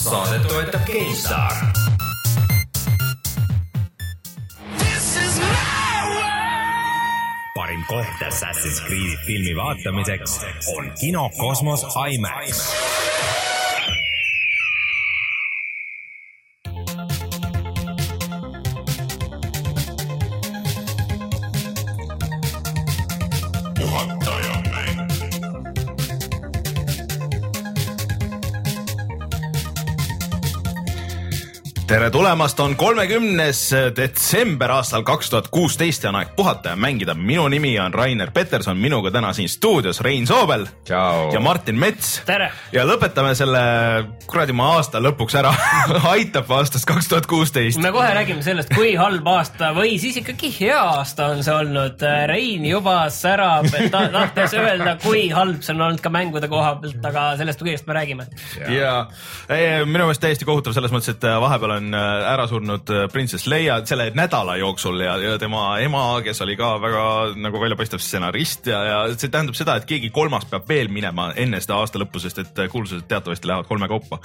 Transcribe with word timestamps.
saadet 0.00 0.48
toetab 0.48 0.86
GameStar. 0.86 1.52
parim 7.54 7.84
koht 7.88 8.22
Assassin's 8.28 8.80
Creed'i 8.86 9.16
filmi 9.26 9.56
vaatamiseks 9.56 10.38
on 10.76 10.92
kino 11.00 11.28
Kosmos 11.38 11.84
IMAX 12.08 12.64
tere 32.00 32.10
tulemast, 32.10 32.60
on 32.64 32.72
kolmekümnes 32.80 33.58
detsember 33.92 34.72
aastal 34.72 35.02
kaks 35.04 35.28
tuhat 35.30 35.48
kuusteist 35.52 36.06
ja 36.06 36.08
on 36.08 36.16
aeg 36.16 36.30
puhata 36.36 36.72
ja 36.72 36.76
mängida. 36.80 37.12
minu 37.14 37.42
nimi 37.52 37.74
on 37.80 37.92
Rainer 37.94 38.30
Peterson, 38.30 38.78
minuga 38.80 39.10
täna 39.10 39.34
siin 39.36 39.48
stuudios 39.48 40.00
Rein 40.00 40.26
Soobel 40.26 40.64
ja 40.88 41.40
Martin 41.40 41.76
Mets. 41.76 42.22
Tere. 42.24 42.52
ja 42.72 42.86
lõpetame 42.88 43.34
selle 43.36 43.60
kuradi 44.26 44.56
ma 44.56 44.70
aasta 44.78 45.02
lõpuks 45.02 45.36
ära 45.42 45.50
aitab 46.14 46.48
aastast 46.56 46.88
kaks 46.88 47.10
tuhat 47.10 47.28
kuusteist. 47.28 47.82
me 47.84 47.92
kohe 47.92 48.08
räägime 48.16 48.40
sellest, 48.42 48.72
kui 48.72 48.94
halb 48.96 49.28
aasta 49.28 49.74
või 49.76 49.98
siis 50.00 50.16
ikkagi 50.22 50.54
hea 50.56 50.80
aasta 50.80 51.28
on 51.34 51.44
see 51.44 51.52
olnud. 51.52 52.00
Rein 52.32 52.64
juba 52.64 52.96
särab, 53.12 53.68
ta 53.92 54.06
tahtis 54.16 54.56
öelda, 54.56 54.96
kui 55.04 55.26
halb 55.36 55.60
see 55.60 55.76
on 55.76 55.84
olnud 55.90 56.00
ka 56.00 56.14
mängude 56.16 56.48
koha 56.48 56.72
pealt, 56.80 57.04
aga 57.12 57.28
sellest 57.42 57.60
kõigest 57.60 57.84
me 57.92 58.00
räägime. 58.00 58.30
ja 58.72 58.96
ei, 59.52 59.84
minu 59.84 60.06
meelest 60.06 60.24
täiesti 60.24 60.48
kohutav 60.48 60.72
selles 60.72 60.96
mõttes, 60.96 61.12
et 61.12 61.30
vahepeal 61.44 61.76
on 61.76 61.89
äh, 61.94 62.26
ära 62.32 62.46
surnud 62.50 62.90
äh, 62.92 63.06
printsess 63.12 63.46
Leia 63.50 63.78
selle 63.88 64.10
nädala 64.16 64.56
jooksul 64.60 65.00
ja, 65.04 65.14
ja 65.20 65.36
tema 65.40 65.64
ema, 65.82 66.02
kes 66.24 66.42
oli 66.44 66.56
ka 66.58 66.72
väga 66.82 67.02
nagu 67.40 67.60
väljapaistev 67.62 68.02
stsenarist 68.02 68.70
ja, 68.70 68.80
ja 68.86 69.00
see 69.14 69.30
tähendab 69.32 69.58
seda, 69.58 69.76
et 69.80 69.88
keegi 69.88 70.12
kolmas 70.14 70.46
peab 70.50 70.68
veel 70.70 70.90
minema 70.92 71.30
enne 71.40 71.60
seda 71.62 71.80
aasta 71.80 72.00
lõppu, 72.02 72.22
sest 72.22 72.42
et 72.42 72.62
äh, 72.64 72.70
kuulsused 72.72 73.08
teatavasti 73.10 73.50
lähevad 73.50 73.68
kolme 73.68 73.90
kaupa. 73.90 74.20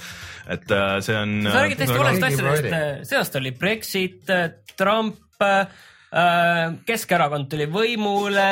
et 0.46 0.66
see 1.04 1.18
on. 1.18 1.36
sa 1.48 1.60
räägid 1.64 1.82
täiesti 1.82 1.98
valest 1.98 2.26
asjadest, 2.30 3.10
see 3.10 3.20
aasta 3.20 3.42
oli 3.42 3.52
Brexit, 3.56 4.32
Trump 4.76 5.40
Keskerakond 6.86 7.48
tuli 7.50 7.66
võimule 7.68 8.44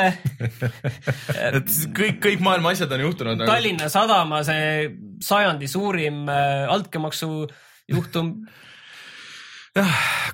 et 1.57 1.77
kõik, 1.97 2.19
kõik 2.21 2.43
maailma 2.43 2.75
asjad 2.75 2.91
on 2.93 3.05
juhtunud 3.07 3.39
nagu.... 3.39 3.47
Tallinna 3.49 3.87
Sadama 3.89 4.43
see 4.45 4.89
sajandi 5.23 5.69
suurim 5.71 6.27
altkäemaksu 6.29 7.29
juhtum 7.91 8.35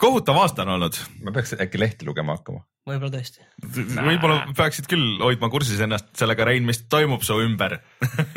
kohutav 0.02 0.38
aasta 0.38 0.66
on 0.66 0.76
olnud. 0.76 0.98
ma 1.26 1.34
peaks 1.34 1.56
äkki 1.58 1.80
lehti 1.82 2.06
lugema 2.06 2.36
hakkama. 2.38 2.62
võib-olla 2.88 3.12
tõesti. 3.16 3.46
võib-olla 3.98 4.54
peaksid 4.58 4.90
küll 4.92 5.22
hoidma 5.22 5.50
kursis 5.54 5.82
ennast 5.82 6.12
sellega, 6.18 6.46
Rein, 6.46 6.66
mis 6.68 6.84
toimub 6.90 7.26
su 7.26 7.40
ümber 7.42 7.80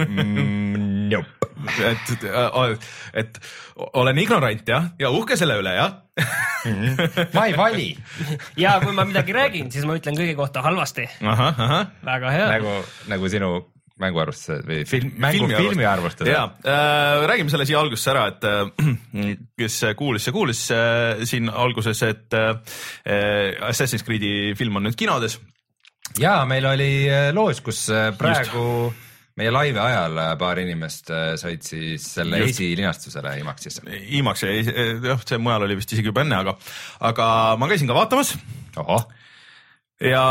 mm, 0.06 1.10
Nope. 1.12 1.50
et, 1.84 2.14
et 3.20 3.38
olen 3.92 4.18
ignorant 4.18 4.68
jah, 4.68 4.88
ja 5.00 5.12
uhke 5.12 5.36
selle 5.40 5.58
üle 5.60 5.76
jah 5.76 6.00
ma 7.36 7.46
ei 7.50 7.56
vali. 7.58 7.90
ja 8.56 8.78
kui 8.80 8.96
ma 8.96 9.04
midagi 9.08 9.36
räägin, 9.36 9.70
siis 9.74 9.84
ma 9.88 9.98
ütlen 9.98 10.16
kõige 10.16 10.36
kohta 10.38 10.64
halvasti. 10.64 11.08
väga 11.20 12.32
hea. 12.32 12.50
nagu, 12.56 12.76
nagu 13.12 13.32
sinu 13.32 13.54
mänguarvustused 14.00 14.66
või 14.66 14.82
film, 14.88 15.12
mängu 15.22 15.46
filmi, 15.46 15.68
filmi 15.68 15.86
arvustused. 15.86 16.30
ja 16.30 16.42
äh, 16.66 17.24
räägime 17.30 17.52
selle 17.52 17.66
siia 17.68 17.78
algusesse 17.78 18.10
ära, 18.10 18.26
et 18.32 18.46
äh, 18.48 19.34
kes 19.60 19.80
kuulis, 19.98 20.26
see 20.26 20.34
kuulis 20.34 20.64
äh, 20.74 21.22
siin 21.28 21.50
alguses, 21.50 22.02
et 22.06 22.34
äh, 22.34 22.54
Assassin's 23.70 24.06
Creed'i 24.06 24.54
film 24.58 24.80
on 24.80 24.88
nüüd 24.88 24.98
kinodes. 24.98 25.38
ja 26.18 26.40
meil 26.50 26.66
oli 26.72 26.92
äh, 27.06 27.30
loos, 27.36 27.62
kus 27.64 27.86
äh, 27.94 28.10
praegu 28.18 28.68
Just 28.90 29.02
meie 29.34 29.50
laivi 29.50 29.80
ajal 29.82 30.18
paar 30.38 30.60
inimest 30.62 31.08
said 31.10 31.64
siis 31.66 32.04
selle 32.20 32.38
Just. 32.38 32.54
esilinastusele 32.54 33.32
IMAX-isse. 33.40 33.82
IMAX, 34.20 34.44
jah, 34.46 35.24
see 35.26 35.40
mujal 35.42 35.66
oli 35.66 35.74
vist 35.80 35.90
isegi 35.90 36.12
juba 36.12 36.22
enne, 36.22 36.38
aga, 36.38 36.54
aga 37.10 37.26
ma 37.58 37.66
käisin 37.66 37.90
ka 37.90 37.98
vaatamas. 37.98 38.30
ohoh. 38.78 39.08
ja. 39.98 40.24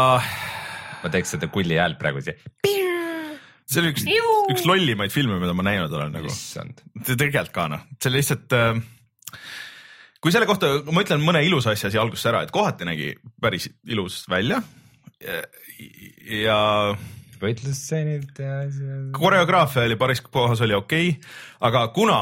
ma 1.03 1.11
teeks 1.11 1.35
seda 1.35 1.51
kulli 1.51 1.75
häält 1.75 1.99
praegu 1.99 2.23
siia 2.23 2.92
see 3.73 3.83
oli 3.83 3.93
üks, 3.93 4.05
üks 4.53 4.65
lollimaid 4.69 5.13
filme, 5.13 5.39
mida 5.41 5.55
ma 5.57 5.65
näinud 5.65 5.93
olen 5.93 6.13
nagu. 6.15 6.33
tegelikult 7.09 7.53
ka 7.55 7.67
noh, 7.73 7.87
see 8.01 8.13
lihtsalt 8.13 8.55
äh, 8.57 8.77
kui 10.23 10.31
selle 10.31 10.47
kohta, 10.47 10.69
ma 10.93 11.03
ütlen 11.03 11.23
mõne 11.25 11.43
ilusa 11.43 11.73
asja 11.75 11.91
siia 11.91 12.03
alguses 12.03 12.29
ära, 12.31 12.45
et 12.45 12.53
kohati 12.53 12.87
nägi 12.87 13.11
päris 13.43 13.67
ilus 13.91 14.23
välja. 14.31 14.61
Ja, 15.23 15.41
ja 16.43 16.59
võitlusstseenid 17.43 18.39
ja 18.39 18.61
asjad. 18.63 19.09
koreograafia 19.15 19.83
oli 19.87 19.97
paris 19.99 20.23
kohas 20.23 20.63
oli 20.63 20.75
okei. 20.77 21.09
Okay,, 21.11 21.33
aga 21.67 21.87
kuna 21.95 22.19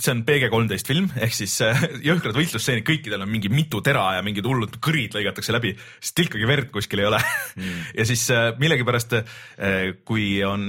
see 0.00 0.14
on 0.14 0.22
PG-13 0.26 0.90
film 0.90 1.08
ehk 1.20 1.36
siis 1.36 1.56
äh, 1.66 1.84
jõhkrad 2.08 2.36
võitlusstseenid, 2.36 2.86
kõikidel 2.86 3.24
on 3.24 3.30
mingi 3.32 3.52
mitu 3.52 3.82
tera 3.84 4.06
ja 4.16 4.24
mingid 4.26 4.46
hullud 4.48 4.80
kõrid 4.82 5.16
lõigatakse 5.16 5.54
läbi, 5.54 5.74
sest 6.00 6.16
tilkagi 6.20 6.48
verd 6.48 6.72
kuskil 6.74 7.04
ei 7.04 7.10
ole 7.10 7.20
mm. 7.20 7.84
ja 7.98 8.08
siis 8.08 8.24
äh, 8.34 8.50
millegipärast, 8.60 9.18
äh, 9.20 9.78
kui 10.06 10.32
on 10.46 10.68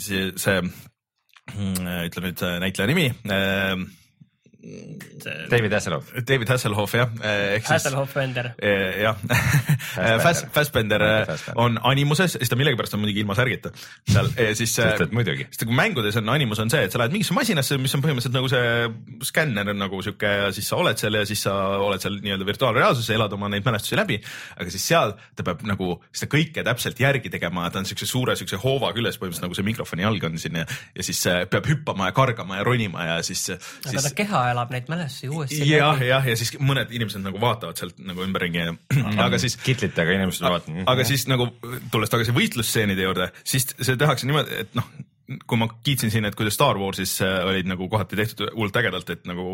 see, 0.00 0.32
see 0.38 0.58
mm, 0.62 1.88
ütleme 2.08 2.32
nüüd 2.32 2.44
näitleja 2.64 2.90
nimi 2.90 3.08
David 5.50 5.72
Hasselhoff. 5.72 6.10
David 6.26 6.48
Hasselhoff 6.48 6.94
jah. 6.94 7.08
Hasselhoff 7.64 8.14
Bender. 8.14 8.54
jah, 8.58 9.16
Fassbender 10.52 11.02
on 11.54 11.78
animuses, 11.86 12.34
siis 12.34 12.50
ta 12.50 12.58
millegipärast 12.58 12.96
on 12.96 13.04
muidugi 13.04 13.22
ilma 13.22 13.36
särgita 13.38 13.70
seal, 13.78 14.32
siis. 14.58 14.72
sest 14.74 15.04
et 15.04 15.14
muidugi. 15.14 15.46
sest 15.52 15.62
kui 15.62 15.76
mängudes 15.78 16.18
on 16.18 16.32
animus 16.34 16.58
on 16.64 16.72
see, 16.74 16.82
et 16.88 16.94
sa 16.94 16.98
lähed 16.98 17.14
mingisse 17.14 17.36
masinasse, 17.36 17.78
mis 17.78 17.94
on 17.94 18.02
põhimõtteliselt 18.02 18.34
nagu 18.34 18.50
see 18.50 19.28
skänner 19.30 19.70
on 19.70 19.78
nagu 19.78 20.02
sihuke 20.02 20.32
ja 20.42 20.50
siis 20.54 20.72
sa 20.72 20.80
oled 20.82 20.98
seal 20.98 21.20
ja 21.20 21.22
siis 21.28 21.46
sa 21.46 21.54
oled 21.78 22.02
seal 22.02 22.18
nii-öelda 22.24 22.50
virtuaalreaalsuses 22.50 23.12
ja 23.12 23.20
elad 23.20 23.38
oma 23.38 23.52
neid 23.54 23.66
mälestusi 23.66 24.00
läbi. 24.00 24.18
aga 24.58 24.74
siis 24.74 24.88
seal 24.90 25.14
ta 25.38 25.46
peab 25.46 25.62
nagu 25.70 26.00
seda 26.10 26.32
kõike 26.34 26.66
täpselt 26.66 26.98
järgi 26.98 27.30
tegema, 27.30 27.70
ta 27.70 27.78
on 27.78 27.86
siukse 27.86 28.10
suure 28.10 28.34
siukse 28.38 28.58
hoova 28.58 28.90
küljes 28.96 29.22
põhimõtteliselt 29.22 29.46
nagu 29.46 29.60
see 29.60 29.70
mikrofoni 29.70 30.06
jalg 30.08 30.28
on 30.32 30.42
siin 30.42 30.60
ja, 30.64 30.66
ja 30.98 31.06
siis 31.06 31.22
peab 31.46 31.70
hüppama 31.70 32.10
ja 32.10 32.18
kargama 32.18 32.58
ja 32.58 32.66
ronima 32.66 33.06
ja 33.12 33.22
siis. 33.22 33.46
aga 33.54 33.94
siis... 33.94 34.10
ta 34.10 34.14
keha 34.18 34.47
elab 34.54 34.72
neid 34.74 34.88
mälestusi 34.90 35.30
uuesti. 35.32 35.60
jah, 35.68 36.00
jah, 36.04 36.26
ja 36.32 36.38
siis 36.38 36.54
mõned 36.60 36.92
inimesed 36.94 37.24
nagu 37.24 37.40
vaatavad 37.42 37.80
sealt 37.80 38.00
nagu 38.02 38.24
ümberringi 38.26 38.66
aga 39.26 39.40
siis. 39.42 39.58
kitlitega 39.62 40.18
inimesed 40.18 40.46
vaatavad. 40.46 40.82
aga 40.94 41.06
siis 41.08 41.28
nagu 41.30 41.50
tulles 41.92 42.12
tagasi 42.12 42.34
võitlusstseenide 42.36 43.06
juurde, 43.06 43.30
siis 43.44 43.70
see 43.76 44.00
tehakse 44.00 44.28
niimoodi, 44.28 44.64
et 44.64 44.76
noh 44.78 44.88
kui 45.28 45.58
ma 45.60 45.66
kiitsin 45.84 46.08
siin, 46.08 46.24
et 46.24 46.36
kuidas 46.36 46.56
Star 46.56 46.78
Warsis 46.80 47.18
äh, 47.20 47.42
olid 47.44 47.66
nagu 47.68 47.84
kohati 47.92 48.16
tehtud 48.16 48.46
hullult 48.54 48.76
ägedalt, 48.80 49.10
et 49.12 49.26
nagu 49.28 49.44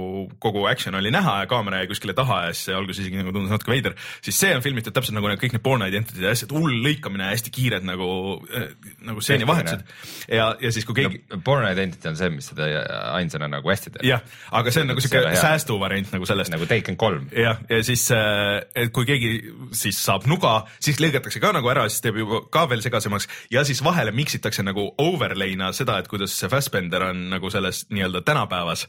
kogu 0.42 0.68
action 0.70 0.94
oli 0.94 1.10
näha 1.10 1.40
ja 1.40 1.48
kaamera 1.50 1.80
jäi 1.80 1.88
kuskile 1.90 2.14
taha 2.14 2.44
ja 2.44 2.52
siis 2.54 2.76
alguses 2.78 3.02
isegi 3.02 3.18
nagu 3.18 3.32
tundus 3.34 3.50
natuke 3.50 3.72
veider, 3.72 3.96
siis 4.22 4.38
see 4.38 4.52
on 4.54 4.62
filmitud 4.62 4.94
täpselt 4.94 5.18
nagu 5.18 5.26
need 5.26 5.40
kõik 5.42 5.56
need 5.56 5.64
Born 5.64 5.82
Identity'd 5.82 6.22
ja 6.22 6.30
asjad, 6.30 6.54
hull 6.54 6.78
lõikamine 6.84 7.26
hästi 7.26 7.50
kiired 7.54 7.86
nagu 7.88 8.06
äh,, 8.54 8.68
nagu 9.08 9.24
stseenivahetused. 9.24 9.82
ja, 10.30 10.52
ja 10.62 10.72
siis 10.76 10.86
kui 10.86 11.00
keegi 11.00 11.24
no,. 11.24 11.40
Born 11.42 11.66
Identity 11.66 12.12
on 12.12 12.20
see, 12.22 12.30
mis 12.36 12.52
seda 12.52 12.70
ainsana 13.16 13.50
nagu 13.50 13.74
hästi 13.74 13.96
teeb. 13.96 14.06
jah, 14.06 14.22
aga 14.54 14.74
see 14.76 14.86
on 14.86 14.92
nagu 14.94 15.02
siuke 15.02 15.24
säästuvariant 15.42 16.14
nagu 16.14 16.30
sellest. 16.30 16.54
nagu 16.54 16.70
Taken 16.70 17.00
kolm. 17.00 17.26
jah, 17.34 17.58
ja 17.66 17.82
siis, 17.82 18.06
äh, 18.14 18.60
et 18.78 18.94
kui 18.94 19.10
keegi 19.10 19.34
siis 19.74 19.98
saab 19.98 20.30
nuga, 20.30 20.54
siis 20.78 21.02
lõigatakse 21.02 21.42
ka 21.42 21.50
nagu 21.58 21.74
ära, 21.74 21.88
siis 21.90 22.06
teeb 22.06 22.22
juba 22.22 22.44
ka 22.46 22.68
veel 22.70 22.86
segasemaks 22.86 23.26
ja 23.50 23.66
siis 23.66 23.82
vahele 23.82 24.14
miksitakse 24.14 24.62
nagu 24.62 24.86
overlay'na 25.02 25.63
Tarina 25.64 25.72
seda, 25.76 25.98
et 26.00 26.08
kuidas 26.10 26.34
see 26.36 26.50
Fassbender 26.50 27.08
on 27.10 27.28
nagu 27.32 27.50
selles 27.52 27.86
nii-öelda 27.92 28.22
tänapäevas 28.26 28.86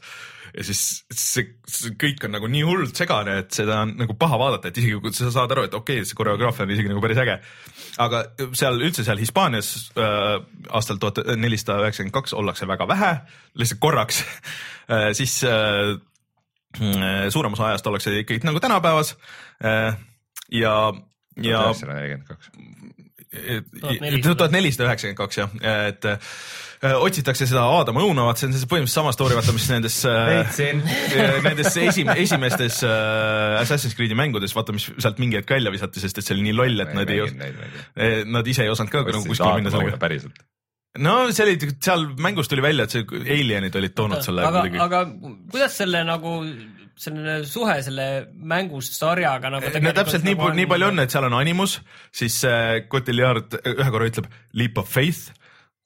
ja 0.56 0.64
siis 0.64 1.04
see, 1.12 1.44
see 1.68 1.94
kõik 2.00 2.24
on 2.26 2.34
nagu 2.36 2.48
nii 2.48 2.64
hullult 2.64 2.96
segane, 2.96 3.38
et 3.42 3.56
seda 3.56 3.82
on 3.84 3.94
nagu 3.98 4.16
paha 4.18 4.38
vaadata, 4.40 4.70
et 4.70 4.78
isegi 4.80 4.98
kui 5.02 5.12
sa 5.16 5.30
saad 5.32 5.52
aru, 5.52 5.66
et 5.68 5.74
okei 5.76 6.00
okay,, 6.00 6.08
see 6.08 6.18
koreograafia 6.18 6.66
on 6.66 6.74
isegi 6.74 6.92
nagu 6.92 7.02
päris 7.04 7.20
äge. 7.20 7.38
aga 8.02 8.22
seal 8.56 8.80
üldse 8.80 9.04
seal 9.04 9.20
Hispaanias 9.20 9.72
äh, 9.96 10.36
aastal 10.76 11.00
tuhat 11.02 11.22
nelisada 11.36 11.80
üheksakümmend 11.84 12.16
kaks 12.16 12.36
ollakse 12.36 12.68
väga 12.68 12.88
vähe, 12.88 13.12
lihtsalt 13.56 13.82
korraks 13.84 14.22
äh,, 14.92 15.10
siis 15.16 15.42
äh, 15.44 15.96
suurem 17.32 17.56
osa 17.56 17.70
ajast 17.72 17.86
ollakse 17.88 18.12
ikkagi 18.20 18.44
nagu 18.44 18.60
tänapäevas 18.60 19.16
äh, 19.64 19.96
ja, 20.52 20.76
ja. 21.36 21.66
üheksasada 21.66 22.00
nelikümmend 22.00 22.32
kaks 22.32 22.52
tuhat 24.26 24.54
nelisada. 24.54 24.88
üheksakümmend 24.88 25.18
kaks 25.18 25.40
jah, 25.40 25.52
et 25.86 26.08
äh, 26.08 26.96
otsitakse 27.00 27.48
seda 27.48 27.64
Aadam 27.76 28.00
Õunavat, 28.02 28.40
see 28.40 28.48
on 28.50 28.56
siis 28.56 28.66
põhimõtteliselt 28.70 29.02
sama 29.02 29.14
story, 29.16 29.36
vaata 29.38 29.54
mis 29.56 29.68
nendes 29.72 30.00
äh, 30.10 30.58
nendes 31.46 31.78
esim, 31.82 32.10
esimestes 32.14 32.82
äh, 32.86 33.60
Assassin's 33.60 33.96
Creed'i 33.98 34.18
mängudes, 34.18 34.54
vaata, 34.56 34.74
mis 34.76 34.88
sealt 34.96 35.22
mingi 35.22 35.40
hetk 35.40 35.56
välja 35.56 35.72
visati, 35.74 36.02
sest 36.02 36.20
et 36.20 36.28
see 36.28 36.36
oli 36.36 36.48
nii 36.48 36.58
loll, 36.58 36.84
et 36.84 36.92
nad 36.96 37.14
ei, 37.14 37.24
nad 38.28 38.52
ise 38.52 38.66
ei 38.66 38.72
osanud 38.72 38.92
ka 38.92 39.06
nagu 39.06 39.24
kuskile 39.26 39.56
minna 39.60 39.74
sellega. 39.74 40.00
päriselt. 40.02 40.44
No 41.02 41.18
see 41.34 41.44
oli, 41.44 41.70
seal 41.84 42.06
mängus 42.24 42.48
tuli 42.48 42.64
välja, 42.64 42.86
et 42.86 42.94
see 42.94 43.04
alienid 43.04 43.74
olid 43.76 43.94
toonud 43.96 44.24
selle 44.24 44.46
aga, 44.48 44.64
aga 44.86 45.02
kuidas 45.52 45.76
selle 45.82 46.00
nagu 46.08 46.38
selline 46.96 47.38
suhe 47.48 47.76
selle 47.84 48.06
mängusarjaga 48.32 49.52
nagu 49.52 49.72
no 49.84 49.94
täpselt 49.96 50.24
nii, 50.24 50.36
nagu 50.38 50.52
nii 50.56 50.68
palju 50.70 50.90
on, 50.90 51.04
et 51.04 51.12
seal 51.12 51.28
on 51.28 51.36
animus, 51.36 51.78
siis 52.14 52.38
äh, 52.48 52.82
Cotillard 52.92 53.58
ühe 53.60 53.88
korra 53.92 54.08
ütleb 54.08 54.30
leap 54.56 54.80
of 54.80 54.88
faith, 54.88 55.28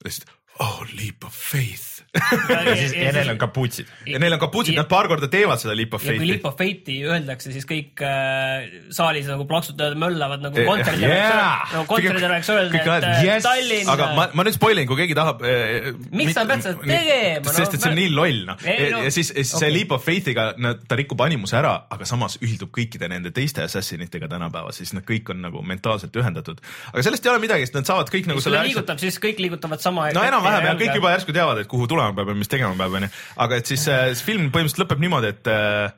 siis 0.05 0.23
oh 0.62 0.85
leap 0.95 1.27
of 1.27 1.35
faith 1.35 1.90
ja 2.15 2.75
siis 2.75 2.95
ja 2.97 3.12
neil 3.15 3.31
on 3.31 3.39
kapuutsid. 3.39 3.87
ja 4.11 4.19
neil 4.19 4.35
on 4.35 4.43
kapuutsid, 4.43 4.75
nad 4.79 4.89
paar 4.91 5.07
korda 5.11 5.29
teevad 5.31 5.62
seda 5.62 5.77
leap 5.79 5.95
of 5.95 6.03
ja 6.03 6.17
kui 6.19 6.27
leap 6.33 6.49
of 6.49 6.57
fate'i 6.59 7.05
öeldakse, 7.07 7.53
siis 7.55 7.69
kõik 7.69 8.03
äh, 8.03 8.67
saalis 8.95 9.29
nagu 9.31 9.47
plaksutavad, 9.51 9.95
möllavad 10.01 10.43
nagu 10.49 10.67
kontsertidel 10.67 11.09
Yeah! 11.11 11.71
nagu 11.71 11.87
kontsertidel 11.91 12.33
oleks 12.33 12.51
öelda, 12.51 12.83
et 12.83 13.07
äh, 13.07 13.23
yes! 13.29 13.47
Tallinn. 13.47 13.93
aga 13.95 14.11
ma, 14.19 14.27
ma 14.35 14.47
nüüd 14.47 14.59
spoilin, 14.59 14.89
kui 14.91 14.99
keegi 15.05 15.17
tahab 15.19 15.45
eh,. 15.47 15.93
Miks 16.11 16.35
sa 16.35 16.45
pead 16.51 16.67
seda 16.67 16.83
tegema? 16.83 17.55
sest 17.55 17.79
et 17.79 17.85
see 17.85 17.93
on 17.93 18.01
No, 18.01 18.05
nii 18.07 18.11
loll 18.15 18.43
noh 18.49 18.62
ja, 18.65 18.75
no, 18.95 19.03
ja 19.05 19.11
siis, 19.12 19.31
siis 19.35 19.51
okay. 19.53 19.67
see 19.67 19.71
leap 19.75 19.95
of 19.95 20.05
faith'iga, 20.05 20.47
ta 20.89 20.99
rikub 20.99 21.21
animuse 21.25 21.59
ära, 21.59 21.73
aga 21.93 22.07
samas 22.09 22.39
ühildub 22.41 22.73
kõikide 22.75 23.09
nende 23.11 23.33
teiste 23.35 23.65
assassinitega 23.67 24.29
tänapäeval, 24.31 24.75
siis 24.77 24.95
nad 24.97 25.05
kõik 25.07 25.31
on 25.35 25.43
nagu 25.45 25.62
mentaalselt 25.67 26.17
ühendatud. 26.17 26.61
aga 26.93 27.05
sellest 27.07 27.27
ei 27.27 27.33
ole 27.33 27.43
midagi, 27.43 27.69
sest 27.69 27.79
nad 27.79 27.89
saavad 27.89 28.12
kõik 28.12 28.31
nagu 28.31 28.43
selle 28.45 28.61
ta 28.61 28.67
liigutab, 28.69 29.01
siis 29.03 29.19
kõik 29.23 29.43
liigutavad 29.43 29.83
sama. 29.83 30.09
no 30.17 30.25
enam-vähem 30.27 30.69
ja 30.71 30.77
kõik 30.81 31.01
juba 31.01 31.15
järsku 31.17 31.37
teavad, 31.37 31.62
et 31.62 31.71
kuhu 31.71 31.89
tulema 32.00 32.17
peab 32.17 32.32
ja 32.32 32.38
mis 32.41 32.50
tegema 32.50 32.76
peab, 32.79 32.97
onju. 33.00 33.11
aga 33.44 33.61
et 33.61 33.70
siis 33.70 33.87
äh, 33.93 34.11
see 34.14 34.32
film 34.32 34.49
põhimõtteliselt 34.50 34.85
lõpeb 34.87 35.02
niimoodi, 35.05 35.32
et 35.35 35.50
äh, 35.52 35.91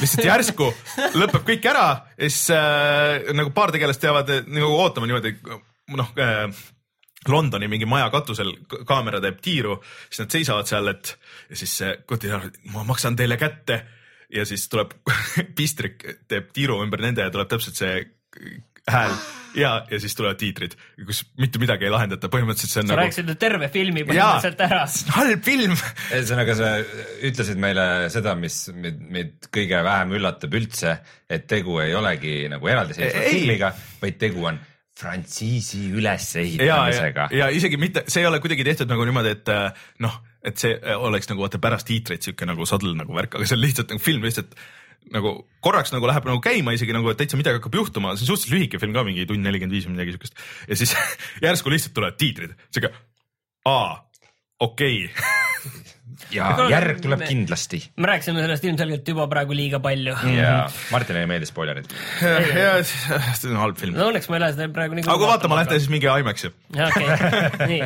lihtsalt 0.00 0.26
järsku 0.26 0.70
lõpeb 1.18 1.44
kõik 1.46 1.68
ära 1.70 1.86
ja 2.16 2.26
siis 2.30 2.48
äh, 2.54 3.30
nagu 3.36 3.52
paar 3.56 3.72
tegelast 3.74 4.02
jäävad 4.04 4.32
äh, 4.34 4.42
nagu 4.50 4.72
ootama 4.82 5.08
niimoodi, 5.08 5.36
noh 5.96 6.10
äh, 6.18 6.48
Londoni 7.28 7.66
mingi 7.68 7.86
maja 7.88 8.08
katusel 8.14 8.52
kaamera 8.86 9.18
teeb 9.20 9.40
tiiru, 9.42 9.74
siis 10.06 10.22
nad 10.22 10.34
seisavad 10.36 10.68
seal, 10.70 10.86
et 10.92 11.16
ja 11.50 11.58
siis 11.58 11.72
Cotillard, 12.08 12.60
ma 12.72 12.84
maksan 12.86 13.18
teile 13.18 13.36
kätte 13.40 13.80
ja 14.32 14.44
siis 14.46 14.68
tuleb 14.70 14.94
pistrik 15.58 16.04
teeb 16.30 16.52
tiiru 16.54 16.78
ümber 16.84 17.02
nende 17.02 17.26
ja 17.26 17.34
tuleb 17.34 17.50
täpselt 17.50 17.80
see 17.80 17.98
hääl 18.92 19.18
ja, 19.56 19.72
ja 19.90 20.00
siis 20.00 20.14
tulevad 20.16 20.38
tiitrid, 20.40 20.74
kus 21.06 21.22
mitte 21.40 21.60
midagi 21.62 21.88
ei 21.88 21.92
lahendata, 21.92 22.30
põhimõtteliselt 22.32 22.72
see 22.72 22.82
on 22.82 22.90
sa 22.90 22.94
nagu 22.94 23.02
rääkisid 23.02 23.28
nüüd 23.30 23.40
terve 23.42 23.68
filmi 23.72 24.04
põhimõtteliselt 24.08 24.64
ära. 24.66 24.84
halb 25.16 25.44
film 25.46 25.76
ühesõnaga, 25.76 26.56
sa 26.58 26.72
ütlesid 27.30 27.60
meile 27.62 27.86
seda, 28.14 28.34
mis 28.38 28.60
meid, 28.76 29.02
meid 29.18 29.50
kõige 29.54 29.82
vähem 29.86 30.16
üllatab 30.18 30.56
üldse, 30.58 30.98
et 31.30 31.46
tegu 31.50 31.78
ei 31.84 31.94
olegi 31.98 32.40
nagu 32.52 32.72
eraldiseisva 32.72 33.24
Ei. 33.24 33.38
filmiga, 33.38 33.72
vaid 34.02 34.18
tegu 34.20 34.48
on 34.52 34.60
frantsiisi 34.98 35.84
ja, 35.84 35.88
ja, 35.88 35.98
ülesehitamisega. 36.00 37.28
ja 37.38 37.52
isegi 37.54 37.78
mitte, 37.78 38.02
see 38.10 38.24
ei 38.24 38.30
ole 38.30 38.40
kuidagi 38.42 38.66
tehtud 38.66 38.90
nagu 38.90 39.04
niimoodi, 39.06 39.36
et 39.36 39.52
äh, 39.54 39.84
noh, 40.02 40.18
et 40.42 40.58
see 40.58 40.74
äh, 40.74 40.98
oleks 40.98 41.30
nagu 41.30 41.44
vaata 41.44 41.60
pärast 41.62 41.86
tiitreid 41.86 42.24
sihuke 42.24 42.48
nagu 42.48 42.66
sadl 42.66 42.96
nagu 42.98 43.14
värk, 43.14 43.38
aga 43.38 43.46
see 43.46 43.58
on 43.58 43.62
lihtsalt 43.62 43.94
nagu 43.94 44.02
film 44.02 44.26
lihtsalt 44.26 44.58
nagu 45.14 45.34
korraks 45.64 45.92
nagu 45.94 46.08
läheb 46.10 46.26
nagu 46.28 46.40
käima 46.44 46.74
isegi 46.76 46.94
nagu, 46.96 47.10
et 47.12 47.20
täitsa 47.20 47.38
midagi 47.40 47.60
hakkab 47.60 47.78
juhtuma, 47.80 48.14
see 48.16 48.26
on 48.26 48.32
suhteliselt 48.32 48.54
lühike 48.56 48.80
film 48.82 48.96
ka, 48.96 49.04
mingi 49.06 49.26
tund 49.28 49.44
nelikümmend 49.46 49.76
viis 49.76 49.86
või 49.88 49.96
midagi 49.96 50.16
siukest. 50.16 50.40
ja 50.68 50.78
siis 50.78 50.94
järsku 51.46 51.72
lihtsalt 51.72 51.96
tulevad 51.96 52.18
tiitrid, 52.20 52.56
sihuke, 52.74 52.92
aa, 53.68 53.94
okei 54.68 55.06
okay. 55.08 55.86
ja 56.34 56.48
järg 56.72 57.00
tuleb 57.04 57.22
me- 57.22 57.28
kindlasti. 57.30 57.80
me 57.96 58.10
rääkisime 58.10 58.42
sellest 58.44 58.66
ilmselgelt 58.68 59.08
juba 59.14 59.28
praegu 59.30 59.56
liiga 59.56 59.80
palju. 59.84 60.16
ja 60.34 60.56
Martinile 60.92 61.24
ei 61.24 61.30
meeldi 61.30 61.48
spoilerid. 61.48 61.94
ja 62.20 62.74
see 62.84 63.52
on 63.52 63.56
halb 63.62 63.80
film. 63.80 63.96
no 63.98 64.10
õnneks 64.12 64.28
ma 64.28 64.38
ei 64.38 64.44
lähe 64.44 64.56
seda 64.58 64.68
praegu 64.74 64.98
nii 64.98 65.06
aga 65.06 65.16
kui 65.22 65.30
vaatama 65.30 65.60
lähete, 65.60 65.78
siis 65.80 65.92
minge 65.92 66.12
IMAX-i. 66.24 66.52
okei, 66.88 67.08
nii. 67.72 67.80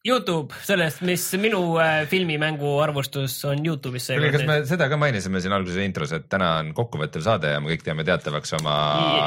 Youtube 0.00 0.56
sellest, 0.64 1.02
mis 1.04 1.26
minu 1.36 1.60
äh, 1.76 2.06
filmimängu 2.08 2.70
arvustus 2.80 3.34
on 3.44 3.60
Youtube'is 3.66 4.06
kuule, 4.08 4.30
kas 4.32 4.40
seekord 4.40 4.48
me 4.48 4.68
seda 4.70 4.86
ka 4.88 4.96
mainisime 5.00 5.42
siin 5.44 5.52
alguses 5.52 5.82
intros, 5.84 6.14
et 6.16 6.24
täna 6.32 6.54
on 6.62 6.70
kokkuvõttev 6.76 7.24
saade 7.26 7.52
ja 7.52 7.58
me 7.60 7.68
kõik 7.74 7.84
teame 7.84 8.06
teatavaks 8.08 8.56
oma 8.56 8.76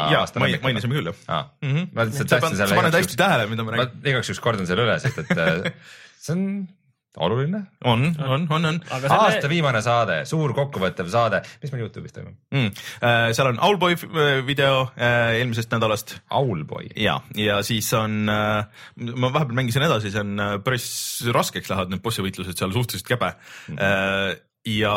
ja 0.10 0.24
aasta 0.24 0.42
main, 0.42 0.58
mainisime 0.66 0.98
küll 0.98 1.12
jah 1.12 1.20
ah,. 1.28 1.52
mm. 1.62 1.76
-hmm. 1.76 1.92
ma 1.94 2.08
lihtsalt 2.10 2.34
sa 2.34 2.40
tahtsin 2.42 2.64
paned 2.74 2.90
selle 2.90 3.04
hästi 3.04 3.20
tähele, 3.22 3.46
mida 3.52 3.68
ma 3.68 3.70
ma 3.70 3.84
räägin. 3.84 4.02
igaks 4.16 4.32
juhuks 4.32 4.42
kordan 4.48 4.70
selle 4.70 4.88
üle, 4.88 4.98
sest 5.04 5.22
et 5.22 5.36
äh, 5.38 5.70
see 6.26 6.34
on 6.34 6.48
oluline. 7.18 7.64
on, 7.84 8.06
on, 8.20 8.48
on, 8.50 8.66
on 8.66 8.80
aasta 8.92 9.32
selle, 9.36 9.50
viimane 9.52 9.82
saade, 9.86 10.22
suur 10.30 10.54
kokkuvõttev 10.58 11.10
saade, 11.14 11.42
mis 11.62 11.74
meil 11.74 11.86
Youtube'is 11.86 12.16
toimub? 12.16 12.38
mm.. 12.54 12.72
seal 13.36 13.52
on 13.52 13.60
Owlboy 13.70 13.98
f- 13.98 14.08
video 14.48 14.88
äh, 14.98 15.36
eelmisest 15.40 15.74
nädalast 15.74 16.18
Owlboy. 16.34 16.90
ja, 16.96 17.20
ja 17.38 17.60
siis 17.66 17.92
on, 17.98 18.24
ma 18.26 19.34
vahepeal 19.34 19.60
mängisin 19.62 19.86
edasi, 19.86 20.14
see 20.14 20.24
on 20.24 20.40
äh, 20.40 20.56
päris 20.66 20.88
raskeks 21.36 21.70
lähevad 21.72 21.94
need 21.94 22.04
bossivõitlused 22.06 22.58
seal 22.58 22.74
suhteliselt 22.76 23.14
käbe 23.14 23.34
mm. 23.34 23.78
-hmm. 23.78 24.42
Ja 24.66 24.96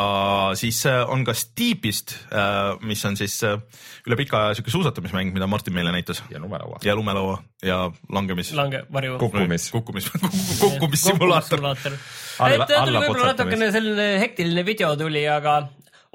siis 0.55 0.79
äh, 0.85 1.01
on 1.09 1.25
ka 1.27 1.33
Steepist, 1.35 2.13
mis 2.87 3.05
on 3.05 3.17
siis 3.19 3.35
äh, 3.43 3.57
üle 4.07 4.15
pika 4.19 4.45
aja 4.45 4.57
siuke 4.57 4.71
suusatamismäng, 4.71 5.33
mida 5.35 5.47
Martin 5.47 5.75
meile 5.75 5.91
näitas 5.91 6.23
ja 6.31 6.39
lumelaua. 6.39 6.79
ja 6.83 6.95
lumelaua 6.95 7.41
ja 7.65 7.91
langemis. 8.09 8.53
lange, 8.55 8.83
varju. 8.93 9.17
kukkumis. 9.19 9.71
kukkumis, 9.71 10.11
kukkumissimulaator. 10.61 11.63
Alla- 11.63 12.53
et 12.53 12.67
tuli 12.69 12.79
alla 12.79 13.03
võib-olla 13.03 13.33
natukene 13.33 13.71
selline 13.75 14.07
hektiline 14.23 14.65
video 14.65 14.95
tuli, 14.95 15.27
aga 15.27 15.59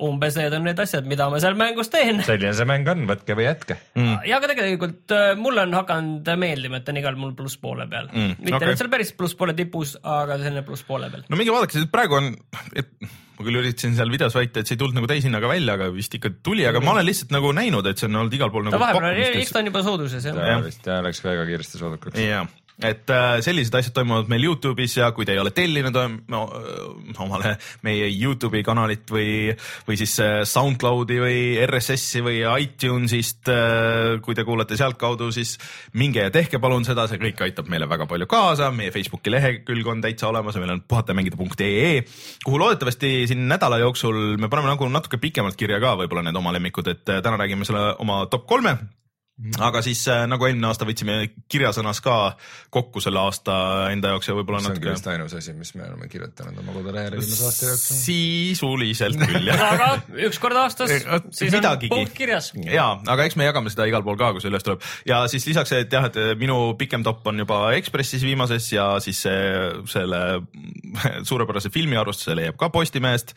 umbes 0.03 0.37
need 0.39 0.55
on 0.57 0.67
need 0.67 0.83
asjad, 0.83 1.09
mida 1.09 1.29
ma 1.33 1.41
seal 1.43 1.57
mängus 1.59 1.93
teen. 1.93 2.23
selline 2.27 2.55
see 2.59 2.69
mäng 2.69 2.89
on, 2.93 3.07
võtke 3.11 3.37
või 3.39 3.49
jätke. 3.49 3.79
Mm. 3.99 4.21
ja 4.29 4.39
aga 4.41 4.53
tegelikult 4.53 5.17
äh, 5.17 5.33
mulle 5.41 5.67
on 5.67 5.79
hakanud 5.81 6.33
meeldima, 6.43 6.81
et 6.81 6.87
ta 6.87 6.95
on 6.95 7.03
igal 7.03 7.19
mul 7.19 7.35
plusspoole 7.39 7.89
peal 7.91 8.11
Mm, 8.13 8.19
mm,. 8.19 8.45
mitte 8.45 8.57
okay. 8.59 8.69
nüüd 8.69 8.81
seal 8.81 8.91
päris 8.93 9.13
plusspoole 9.17 9.55
tipus, 9.57 9.95
aga 10.03 10.37
selline 10.41 10.65
plusspoole 10.67 11.09
peal. 11.13 11.27
no 11.31 11.39
minge 11.39 11.55
vaadake, 11.55 11.79
sest 11.79 11.93
praegu 11.93 12.19
on, 12.19 12.33
et 12.77 12.91
ma 13.39 13.47
küll 13.47 13.59
üritasin 13.61 13.97
seal 13.97 14.13
videos 14.13 14.35
väita, 14.37 14.63
et 14.63 14.69
see 14.69 14.77
ei 14.77 14.81
tulnud 14.81 14.99
nagu 14.99 15.09
täishinnaga 15.11 15.51
välja, 15.51 15.77
aga 15.79 15.89
vist 15.95 16.15
ikka 16.19 16.33
tuli, 16.45 16.65
aga 16.69 16.83
ma 16.85 16.95
olen 16.95 17.07
lihtsalt 17.09 17.33
nagu 17.35 17.53
näinud, 17.57 17.87
et 17.91 18.01
see 18.01 18.09
on 18.09 18.21
olnud 18.23 18.37
igal 18.37 18.53
pool 18.53 18.67
ta 18.67 18.75
nagu 18.75 18.85
vahepeal, 18.85 19.09
eks 19.09 19.23
pakkumistes 19.23 19.55
ta 19.57 19.63
on 19.63 19.71
juba 19.71 19.85
sooduses 19.87 20.29
jah. 20.29 20.39
ta 20.39 20.59
vist 20.67 20.91
jah 20.93 21.01
läks 21.07 21.23
väga 21.25 21.47
kiiresti 21.49 21.81
soodukaks. 21.81 22.21
ja, 22.23 22.45
et 22.81 23.11
äh, 23.13 23.37
sellised 23.45 23.75
asjad 23.77 23.95
toimuvad 23.97 24.31
meil 24.33 24.47
Youtube'is 24.47 24.97
ja 24.97 25.11
kui 25.15 25.27
te 25.29 25.35
ei 25.35 25.41
ole 25.43 25.53
tellinud 25.55 25.97
äh, 25.99 26.15
no, 26.33 26.43
äh, 26.57 27.21
omale 27.23 27.57
meie 27.87 28.09
Youtube'i 28.09 28.65
kanalit 28.65 29.11
või, 29.13 29.53
või 29.87 29.99
siis 30.01 30.15
SoundCloudi 30.49 31.19
või 31.23 31.43
RSS-i 31.67 32.23
või 32.25 32.41
iTunes'ist 32.65 33.51
kui 34.23 34.37
te 34.37 34.45
kuulate 34.47 34.79
sealtkaudu, 34.79 35.31
siis 35.35 35.55
minge 35.99 36.25
ja 36.25 36.33
tehke 36.35 36.61
palun 36.63 36.87
seda, 36.87 37.07
see 37.11 37.21
kõik 37.23 37.43
aitab 37.45 37.69
meile 37.73 37.89
väga 37.91 38.07
palju 38.11 38.29
kaasa, 38.31 38.71
meie 38.75 38.95
Facebooki 38.95 39.33
lehekülg 39.33 39.93
on 39.93 40.03
täitsa 40.05 40.31
olemas 40.31 40.57
meil 40.61 40.75
on 40.77 40.83
puhatamängida.ee, 40.89 41.93
kuhu 42.45 42.63
loodetavasti 42.63 43.13
siin 43.31 43.47
nädala 43.51 43.83
jooksul 43.83 44.39
me 44.41 44.51
paneme 44.53 44.73
nagu 44.73 44.89
natuke 44.89 45.21
pikemalt 45.23 45.59
kirja 45.61 45.81
ka 45.83 45.95
võib-olla 46.01 46.25
need 46.27 46.41
oma 46.41 46.55
lemmikud, 46.57 46.91
et 46.93 47.05
täna 47.05 47.39
räägime 47.41 47.69
selle 47.69 47.93
oma 48.03 48.25
top 48.33 48.49
kolme 48.49 48.79
aga 49.65 49.81
siis 49.83 50.03
äh, 50.13 50.27
nagu 50.29 50.45
eelmine 50.45 50.69
aasta 50.69 50.87
võtsime 50.87 51.15
kirjasõnas 51.51 52.03
ka 52.05 52.17
kokku 52.73 53.01
selle 53.03 53.23
aasta 53.23 53.55
enda 53.91 54.13
jaoks 54.13 54.29
ja 54.29 54.35
võib-olla 54.37 54.61
see 54.61 54.75
ongi 54.75 54.83
natuke 54.83 54.93
vist 54.93 55.09
ainus 55.09 55.35
asi, 55.39 55.55
mis 55.57 55.73
me 55.75 55.87
oleme 55.87 56.09
kirjutanud 56.13 56.61
oma 56.61 56.75
kodulehele 56.77 57.17
viimase 57.17 57.47
aasta 57.49 57.71
jooksul. 57.71 57.99
sisuliselt 58.03 59.25
küll 59.33 59.49
jah. 59.49 59.65
aga 59.71 59.89
üks 60.29 60.41
kord 60.43 60.61
aastas 60.61 60.93
siis 60.93 61.49
on 61.49 61.57
midagigi. 61.57 61.91
punkt 61.95 62.15
kirjas. 62.19 62.51
ja, 62.61 62.87
aga 63.15 63.27
eks 63.27 63.39
me 63.41 63.49
jagame 63.49 63.73
seda 63.73 63.89
igal 63.89 64.05
pool 64.07 64.21
ka, 64.21 64.35
kui 64.37 64.45
see 64.45 64.53
üles 64.53 64.69
tuleb 64.69 64.85
ja 65.09 65.23
siis 65.33 65.49
lisaks, 65.49 65.75
et 65.81 65.97
jah, 65.97 66.11
et 66.13 66.21
minu 66.41 66.61
pikem 66.79 67.07
top 67.07 67.25
on 67.33 67.43
juba 67.43 67.65
Ekspressis 67.79 68.23
viimases 68.29 68.69
ja 68.77 68.93
siis 69.03 69.25
see, 69.25 69.43
selle 69.91 70.23
suurepärase 71.29 71.73
filmiarvustuse 71.73 72.37
leiab 72.37 72.61
ka 72.61 72.69
Postimehest. 72.73 73.33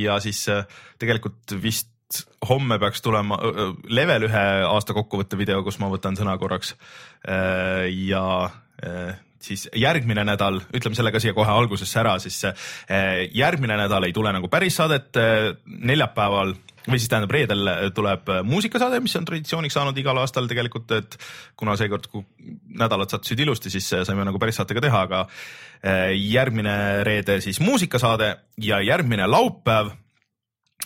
ja 0.00 0.16
siis 0.24 0.46
äh, 0.48 0.64
tegelikult 1.00 1.60
vist 1.60 1.89
homme 2.48 2.78
peaks 2.78 3.02
tulema 3.04 3.38
äh, 3.44 3.72
level 3.92 4.28
ühe 4.28 4.44
aasta 4.68 4.96
kokkuvõtte 4.96 5.38
video, 5.40 5.62
kus 5.66 5.80
ma 5.82 5.90
võtan 5.92 6.16
sõna 6.18 6.36
korraks. 6.40 6.74
ja 8.06 8.24
äh, 8.84 9.18
siis 9.40 9.68
järgmine 9.76 10.24
nädal, 10.24 10.60
ütleme 10.72 10.96
selle 10.96 11.12
ka 11.12 11.20
siia 11.20 11.36
kohe 11.36 11.52
algusesse 11.52 12.00
ära, 12.00 12.18
siis 12.22 12.42
äh, 12.48 13.28
järgmine 13.36 13.76
nädal 13.76 14.08
ei 14.08 14.16
tule 14.16 14.32
nagu 14.32 14.48
päris 14.48 14.76
saadet, 14.80 15.16
neljapäeval 15.66 16.54
või 16.88 16.98
siis 16.98 17.10
tähendab 17.12 17.32
reedel 17.34 17.70
tuleb 17.94 18.30
muusikasaade, 18.48 19.02
mis 19.04 19.14
on 19.18 19.26
traditsiooniks 19.28 19.74
saanud 19.76 19.98
igal 20.00 20.16
aastal 20.22 20.48
tegelikult, 20.48 20.90
et 20.96 21.16
kuna 21.60 21.74
seekord 21.76 22.08
nädalad 22.80 23.12
sattusid 23.12 23.42
ilusti, 23.44 23.72
siis 23.72 23.90
saime 23.92 24.24
nagu 24.24 24.40
päris 24.40 24.56
saate 24.56 24.76
ka 24.76 24.84
teha, 24.84 25.02
aga 25.08 25.26
äh, 25.26 26.14
järgmine 26.16 27.04
reede 27.06 27.40
siis 27.44 27.60
muusikasaade 27.60 28.32
ja 28.64 28.80
järgmine 28.80 29.28
laupäev 29.28 29.92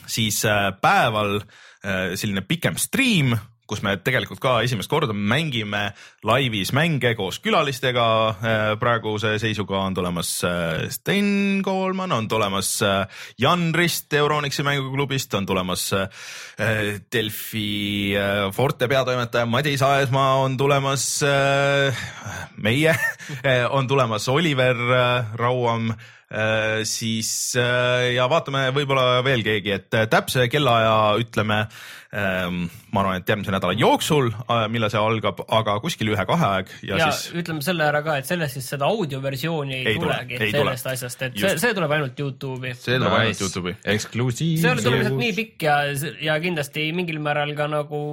siis 0.07 0.45
äh, 0.49 0.71
päeval 0.81 1.41
äh, 1.41 2.15
selline 2.19 2.45
pikem 2.47 2.79
striim, 2.81 3.37
kus 3.69 3.81
me 3.85 3.95
tegelikult 4.05 4.41
ka 4.43 4.59
esimest 4.65 4.91
korda 4.93 5.15
mängime 5.17 5.95
laivis 6.27 6.73
mänge 6.77 7.15
koos 7.17 7.41
külalistega. 7.45 8.07
praeguse 8.81 9.39
seisuga 9.41 9.81
on 9.87 9.95
tulemas 9.97 10.31
äh, 10.45 10.85
Sten 10.93 11.63
Koolman, 11.65 12.13
on 12.13 12.29
tulemas 12.29 12.77
äh, 12.83 13.07
Jan 13.39 13.73
Rist 13.75 14.13
Euronixi 14.13 14.63
mänguklubist, 14.63 15.35
on 15.35 15.47
tulemas 15.47 15.93
äh, 15.93 16.09
Delfi 17.13 18.15
Forte 18.53 18.89
peatoimetaja 18.89 19.47
Madis 19.47 19.83
Aesmaa, 19.83 20.35
on 20.45 20.57
tulemas 20.57 21.23
meie, 22.57 22.95
on 23.77 23.89
tulemas 23.89 24.29
Oliver 24.29 24.77
Rauam 25.35 25.95
siis 26.89 27.31
ja 27.55 28.25
vaatame 28.31 28.71
võib-olla 28.75 29.21
veel 29.23 29.45
keegi, 29.47 29.75
et 29.77 29.99
täpse 30.11 30.49
kellaaja 30.51 30.95
ütleme 31.21 31.61
Ehm, 32.15 32.69
ma 32.95 33.03
arvan, 33.03 33.19
et 33.19 33.27
järgmise 33.27 33.51
nädala 33.51 33.75
jooksul, 33.75 34.29
äh, 34.31 34.67
millal 34.71 34.91
see 34.93 35.01
algab, 35.03 35.41
aga 35.57 35.73
kuskil 35.83 36.13
ühe-kahe 36.13 36.47
aeg 36.47 36.69
ja, 36.87 36.99
ja 37.01 37.09
siis. 37.11 37.33
ütleme 37.41 37.65
selle 37.67 37.83
ära 37.89 38.05
ka, 38.07 38.21
et 38.21 38.29
sellest 38.29 38.55
siis 38.55 38.69
seda 38.71 38.87
audioversiooni 38.87 39.81
ei, 39.81 39.89
ei 39.91 39.99
tulegi 39.99 40.39
tule, 40.39 40.51
sellest 40.53 40.85
tule. 40.87 40.93
asjast, 40.93 41.25
et 41.27 41.35
Just. 41.35 41.49
see, 41.49 41.63
see 41.65 41.75
tuleb 41.75 41.95
ainult 41.97 42.23
Youtube'i. 42.23 42.71
see 42.79 43.01
tuleb 43.01 43.17
ainult 43.19 43.43
Youtube'i. 43.43 43.75
eksklusiivsus. 43.97 44.63
see 44.63 44.85
tuleb 44.85 45.01
lihtsalt 45.01 45.19
nii 45.25 45.33
pikk 45.41 45.67
ja, 45.67 45.75
ja 46.29 46.37
kindlasti 46.45 46.85
mingil 46.95 47.19
määral 47.25 47.51
ka 47.59 47.67
nagu 47.73 48.05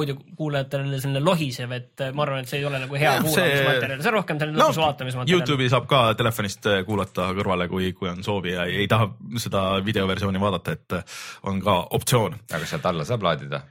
audiokuulajatele 0.00 0.98
selline 1.04 1.22
lohisev, 1.22 1.76
et 1.78 2.04
ma 2.10 2.26
arvan, 2.26 2.42
et 2.42 2.50
see 2.50 2.58
ei 2.58 2.66
ole 2.66 2.82
nagu 2.82 2.98
hea 3.04 3.14
kuulamismaterjal, 3.20 4.02
see 4.02 4.14
on 4.14 4.18
rohkem 4.18 4.42
selline 4.42 4.58
no, 4.58 4.66
lõbus 4.66 4.82
vaatamismaterjal. 4.82 5.44
Youtube'i 5.44 5.70
saab 5.70 5.86
ka 5.94 6.02
telefonist 6.18 6.66
äh, 6.72 6.82
kuulata 6.90 7.30
kõrvale, 7.54 7.68
kui, 7.70 7.92
kui 7.94 8.10
on 8.10 8.24
soovi 8.24 8.54
ja 8.54 8.66
ei, 8.66 8.86
taha 8.90 9.10
seda 9.40 9.80
videoversiooni 9.84 10.40
vaadata, 10.40 10.74
et 10.74 10.98
äh, 10.98 11.20
on 11.44 11.60
ka 11.62 11.86
optsioon. 11.94 12.38
aga 12.52 12.66
sealt 12.66 12.86
alla 12.86 13.04
saab 13.04 13.22
laadida 13.22 13.62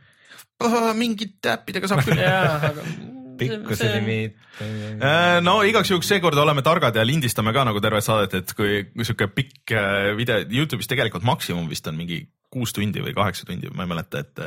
laadida? 0.63 0.93
mingite 0.95 1.57
äppidega 1.57 1.89
saab 1.89 2.05
küll 2.05 2.21
pikkuse 3.39 3.89
limiit. 3.95 4.37
Äh, 4.61 5.41
no 5.41 5.63
igaks 5.65 5.89
juhuks 5.89 6.07
seekord 6.07 6.37
oleme 6.37 6.61
targad 6.61 6.95
ja 6.95 7.03
lindistame 7.05 7.53
ka 7.53 7.65
nagu 7.65 7.81
tervet 7.81 8.05
saadet, 8.05 8.35
et 8.43 8.53
kui 8.55 8.83
sihuke 9.01 9.27
pikk 9.33 9.73
äh, 9.73 10.13
video, 10.17 10.43
Youtube'is 10.45 10.87
tegelikult 10.87 11.25
maksimum 11.25 11.67
vist 11.71 11.87
on 11.89 11.97
mingi 11.97 12.23
kuus 12.53 12.69
tundi 12.69 13.01
või 13.01 13.15
kaheksa 13.17 13.47
tundi, 13.49 13.71
ma 13.73 13.87
ei 13.87 13.89
mäleta, 13.89 14.19
et 14.21 14.41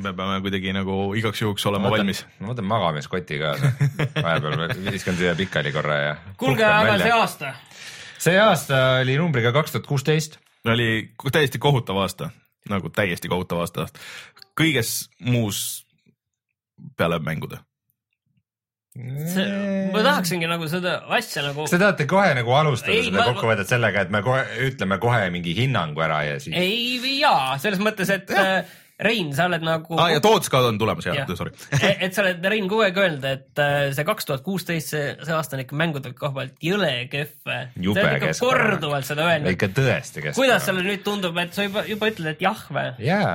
me 0.00 0.14
peame 0.16 0.38
kuidagi 0.40 0.72
nagu 0.72 0.94
igaks 1.18 1.42
juhuks 1.42 1.66
olema 1.68 1.90
ma 1.90 1.92
võtan, 1.92 2.06
valmis. 2.06 2.22
ma 2.40 2.48
võtan 2.54 2.68
magamiskoti 2.70 3.40
kaasa, 3.42 3.72
vahepeal 4.24 4.72
viskan 4.88 5.18
siia 5.20 5.34
pikali 5.36 5.74
korra 5.74 5.98
ja. 6.00 6.14
kuulge, 6.40 6.64
aga 6.64 6.96
see 7.02 7.12
aasta? 7.12 7.52
See 8.24 8.40
aasta 8.40 8.80
oli 9.02 9.18
numbriga 9.20 9.52
kaks 9.52 9.74
tuhat 9.74 9.86
kuusteist. 9.86 10.38
oli 10.64 11.10
täiesti 11.32 11.60
kohutav 11.60 12.00
aasta 12.04 12.30
nagu 12.70 12.90
täiesti 12.90 13.28
kohutav 13.28 13.64
aasta. 13.64 13.86
kõiges 14.60 15.08
muus 15.20 15.86
peale 16.96 17.18
mängude 17.18 17.60
see, 18.94 19.46
ma 19.92 20.02
tahaksingi 20.06 20.46
nagu 20.46 20.68
seda 20.70 21.00
asja 21.16 21.42
nagu. 21.48 21.66
Te 21.66 21.80
tahate 21.82 22.06
kohe 22.10 22.30
nagu 22.38 22.54
alustada 22.54 22.94
ei, 22.94 23.08
seda 23.08 23.18
ma... 23.18 23.26
kokkuvõtet 23.32 23.72
sellega, 23.72 24.04
et 24.06 24.14
me 24.14 24.22
kohe 24.22 24.44
ütleme 24.68 25.00
kohe 25.02 25.26
mingi 25.34 25.56
hinnangu 25.58 26.04
ära 26.06 26.20
ja 26.28 26.36
siis. 26.42 26.54
ei, 26.54 27.18
jaa, 27.18 27.56
selles 27.62 27.82
mõttes, 27.82 28.12
et 28.14 28.30
ja 28.30 28.62
Rein, 29.02 29.32
sa 29.34 29.48
oled 29.48 29.64
nagu 29.66 29.96
ah,. 29.98 30.12
ja 30.12 30.20
Toots 30.22 30.50
ka 30.52 30.60
on 30.68 30.76
tulemas, 30.78 31.06
jah 31.08 31.16
ja., 31.18 31.24
sorry 31.34 31.50
et 32.04 32.14
sa 32.14 32.22
oled, 32.22 32.44
Rein, 32.52 32.68
kogu 32.70 32.84
aeg 32.86 33.00
öelnud, 33.02 33.24
et 33.26 33.62
äh, 33.62 33.88
see 33.96 34.06
kaks 34.06 34.28
tuhat 34.28 34.44
kuusteist, 34.46 34.92
see, 34.92 35.08
see 35.18 35.34
aasta 35.34 35.58
on 35.58 35.64
ikka 35.64 35.78
mängude 35.78 36.12
koha 36.14 36.30
pealt 36.36 36.62
jõle 36.62 36.92
kehv. 37.10 37.32
oled 37.50 38.14
ikka 38.20 38.30
korduvalt 38.38 39.08
seda 39.08 39.26
öelnud. 39.32 39.50
ikka 39.56 39.70
tõesti 39.74 40.22
kehv. 40.28 40.38
kuidas 40.38 40.68
sulle 40.68 40.86
nüüd 40.86 41.02
tundub, 41.06 41.42
et 41.42 41.56
sa 41.56 41.66
juba, 41.66 41.82
juba 41.90 42.12
ütled, 42.12 42.30
et 42.36 42.46
jah 42.46 42.62
või? 42.70 42.86
jaa. 43.08 43.34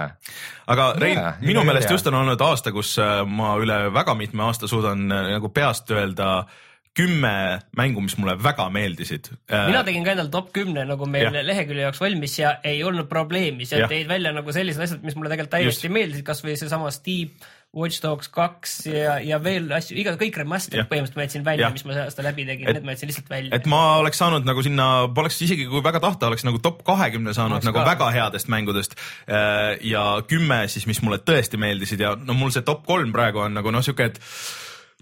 aga 0.71 0.87
Rein, 1.03 1.21
minu 1.43 1.65
meelest 1.67 1.91
just 1.91 2.07
on 2.07 2.21
olnud 2.21 2.47
aasta, 2.47 2.71
kus 2.75 2.95
äh, 3.03 3.19
ma 3.27 3.57
üle 3.59 3.81
väga 3.93 4.15
mitme 4.15 4.47
aasta 4.47 4.71
suudan 4.71 5.09
äh, 5.11 5.29
nagu 5.35 5.51
peast 5.51 5.91
öelda 5.91 6.31
äh, 6.45 6.65
kümme 6.97 7.59
mängu, 7.77 8.01
mis 8.03 8.17
mulle 8.19 8.35
väga 8.43 8.65
meeldisid. 8.73 9.29
Mina 9.49 9.83
tegin 9.87 10.03
ka 10.05 10.15
endal 10.15 10.31
top 10.33 10.49
kümne 10.55 10.83
nagu 10.89 11.07
meil 11.09 11.29
ja. 11.29 11.45
lehekülje 11.45 11.85
jaoks 11.85 12.01
valmis 12.01 12.35
ja 12.39 12.55
ei 12.65 12.81
olnud 12.83 13.07
probleemi, 13.11 13.67
seal 13.69 13.85
tõid 13.91 14.09
välja 14.09 14.33
nagu 14.35 14.53
sellised 14.55 14.83
asjad, 14.83 15.05
mis 15.05 15.15
mulle 15.17 15.31
tegelikult 15.31 15.55
täiesti 15.57 15.87
Just. 15.87 15.95
meeldisid, 15.95 16.25
kasvõi 16.27 16.57
seesama 16.59 16.91
Steep, 16.93 17.47
Watch 17.77 18.01
Dogs 18.01 18.31
kaks 18.33 18.71
ja, 18.89 19.19
ja 19.21 19.37
veel 19.43 19.67
asju, 19.77 19.93
iga, 20.01 20.15
kõik 20.17 20.39
remaster'id 20.41 20.87
põhimõtteliselt 20.89 21.19
ma 21.19 21.25
jätsin 21.27 21.43
välja, 21.45 21.67
mis 21.75 21.85
ma 21.85 21.93
see 21.93 22.05
aasta 22.07 22.25
läbi 22.25 22.45
tegin, 22.47 22.71
need 22.73 22.87
ma 22.87 22.95
jätsin 22.95 23.11
lihtsalt 23.11 23.29
välja. 23.29 23.51
et 23.53 23.67
ma 23.69 23.81
oleks 24.01 24.17
saanud 24.23 24.47
nagu 24.47 24.63
sinna, 24.65 24.87
poleks 25.13 25.37
isegi 25.45 25.67
kui 25.69 25.83
väga 25.85 26.01
tahta, 26.01 26.31
oleks 26.31 26.47
nagu 26.47 26.57
top 26.65 26.81
kahekümne 26.87 27.35
saanud 27.37 27.59
oleks 27.59 27.69
nagu 27.69 27.77
ka. 27.77 27.83
väga 27.91 28.07
headest 28.15 28.49
mängudest. 28.49 28.97
Äh, 29.29 29.77
ja 29.85 30.07
kümme 30.25 30.63
siis, 30.73 30.89
mis 30.89 31.03
mulle 31.05 31.21
tõesti 31.21 31.61
meeldisid 31.61 32.01
ja 32.01 32.15
no 32.17 32.33
mul 32.39 32.49
see 32.55 32.65
top 32.65 32.81
kolm 32.89 33.13
praegu 33.13 33.45
on 33.45 33.53
nagu 33.59 33.75
noh, 33.75 33.85
sihuke, 33.85 34.09
et 34.09 34.19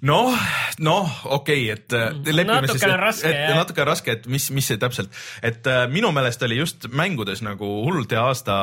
noh, 0.06 0.38
noh, 0.80 1.18
okei 1.25 1.72
okay,, 1.72 1.74
et 1.74 1.98
mm. 1.98 2.36
lepime 2.36 2.70
siis, 2.70 2.86
et, 3.25 3.34
et 3.34 3.58
natuke 3.58 3.88
raske, 3.88 4.20
et 4.20 4.30
mis, 4.30 4.50
mis 4.54 4.70
see 4.70 4.80
täpselt, 4.82 5.13
et 5.46 5.66
äh, 5.70 5.86
minu 5.92 6.12
meelest 6.16 6.44
oli 6.46 6.60
just 6.60 6.89
mängudes 6.94 7.42
nagu 7.46 7.70
hullult 7.88 8.13
hea 8.13 8.22
aasta 8.30 8.58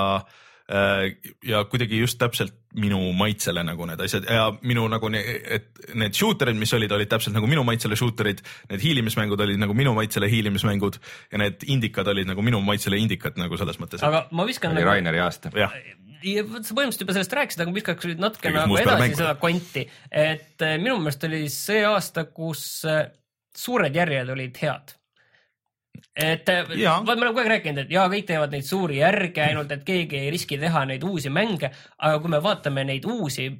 äh, 0.70 1.08
ja 1.46 1.64
kuidagi 1.70 1.98
just 1.98 2.20
täpselt 2.22 2.54
minu 2.78 3.00
maitsele 3.18 3.64
nagu 3.66 3.86
need 3.90 4.04
asjad 4.06 4.30
ja 4.30 4.46
minu 4.62 4.86
nagu, 4.90 5.10
et 5.18 5.68
need 5.94 6.14
shooter'id, 6.14 6.58
mis 6.58 6.74
olid, 6.78 6.94
olid 6.94 7.10
täpselt 7.10 7.34
nagu 7.34 7.50
minu 7.50 7.66
maitsele 7.66 7.98
shooter'id, 7.98 8.44
need 8.70 8.86
hiilimismängud 8.86 9.42
olid 9.46 9.58
nagu 9.62 9.74
minu 9.74 9.94
maitsele 9.98 10.30
hiilimismängud 10.30 11.02
ja 11.32 11.42
need 11.42 11.66
indikad 11.66 12.14
olid 12.14 12.30
nagu 12.30 12.46
minu 12.46 12.62
maitsele 12.62 13.00
indikad 13.02 13.42
nagu 13.42 13.58
selles 13.58 13.82
mõttes. 13.82 14.06
aga 14.06 14.28
ma 14.30 14.46
viskan. 14.46 14.70
oli 14.70 14.84
nagu... 14.84 14.92
Raineri 14.92 15.22
aasta. 15.26 15.50
jah 15.58 15.74
ja 16.24 16.44
põhimõtteliselt 16.46 17.04
juba 17.04 17.16
sellest 17.16 17.36
rääkisid, 17.38 17.62
aga 17.64 17.74
viskaks 17.74 18.08
nüüd 18.08 18.22
natuke 18.22 18.52
nagu 18.54 18.78
edasi 18.80 19.16
seda 19.18 19.34
konti, 19.40 19.84
et 20.10 20.64
eh, 20.64 20.76
minu 20.80 20.98
meelest 21.02 21.26
oli 21.28 21.46
see 21.52 21.82
aasta, 21.88 22.26
kus 22.34 22.64
eh, 22.88 23.06
suured 23.56 23.96
järjed 23.96 24.32
olid 24.34 24.60
head. 24.62 24.94
Et 26.14 26.48
eh, 26.50 26.62
vaat 26.64 27.06
me 27.06 27.14
oleme 27.14 27.32
kogu 27.32 27.44
aeg 27.44 27.52
rääkinud, 27.56 27.84
et 27.84 27.94
jaa, 27.94 28.06
kõik 28.12 28.28
teevad 28.30 28.54
neid 28.54 28.68
suuri 28.68 29.00
järge, 29.02 29.42
ainult 29.44 29.74
et 29.74 29.84
keegi 29.86 30.22
ei 30.22 30.30
riski 30.34 30.58
teha 30.60 30.84
neid 30.88 31.04
uusi 31.06 31.32
mänge, 31.34 31.72
aga 31.98 32.22
kui 32.22 32.32
me 32.32 32.42
vaatame 32.44 32.86
neid 32.88 33.08
uusi 33.10 33.50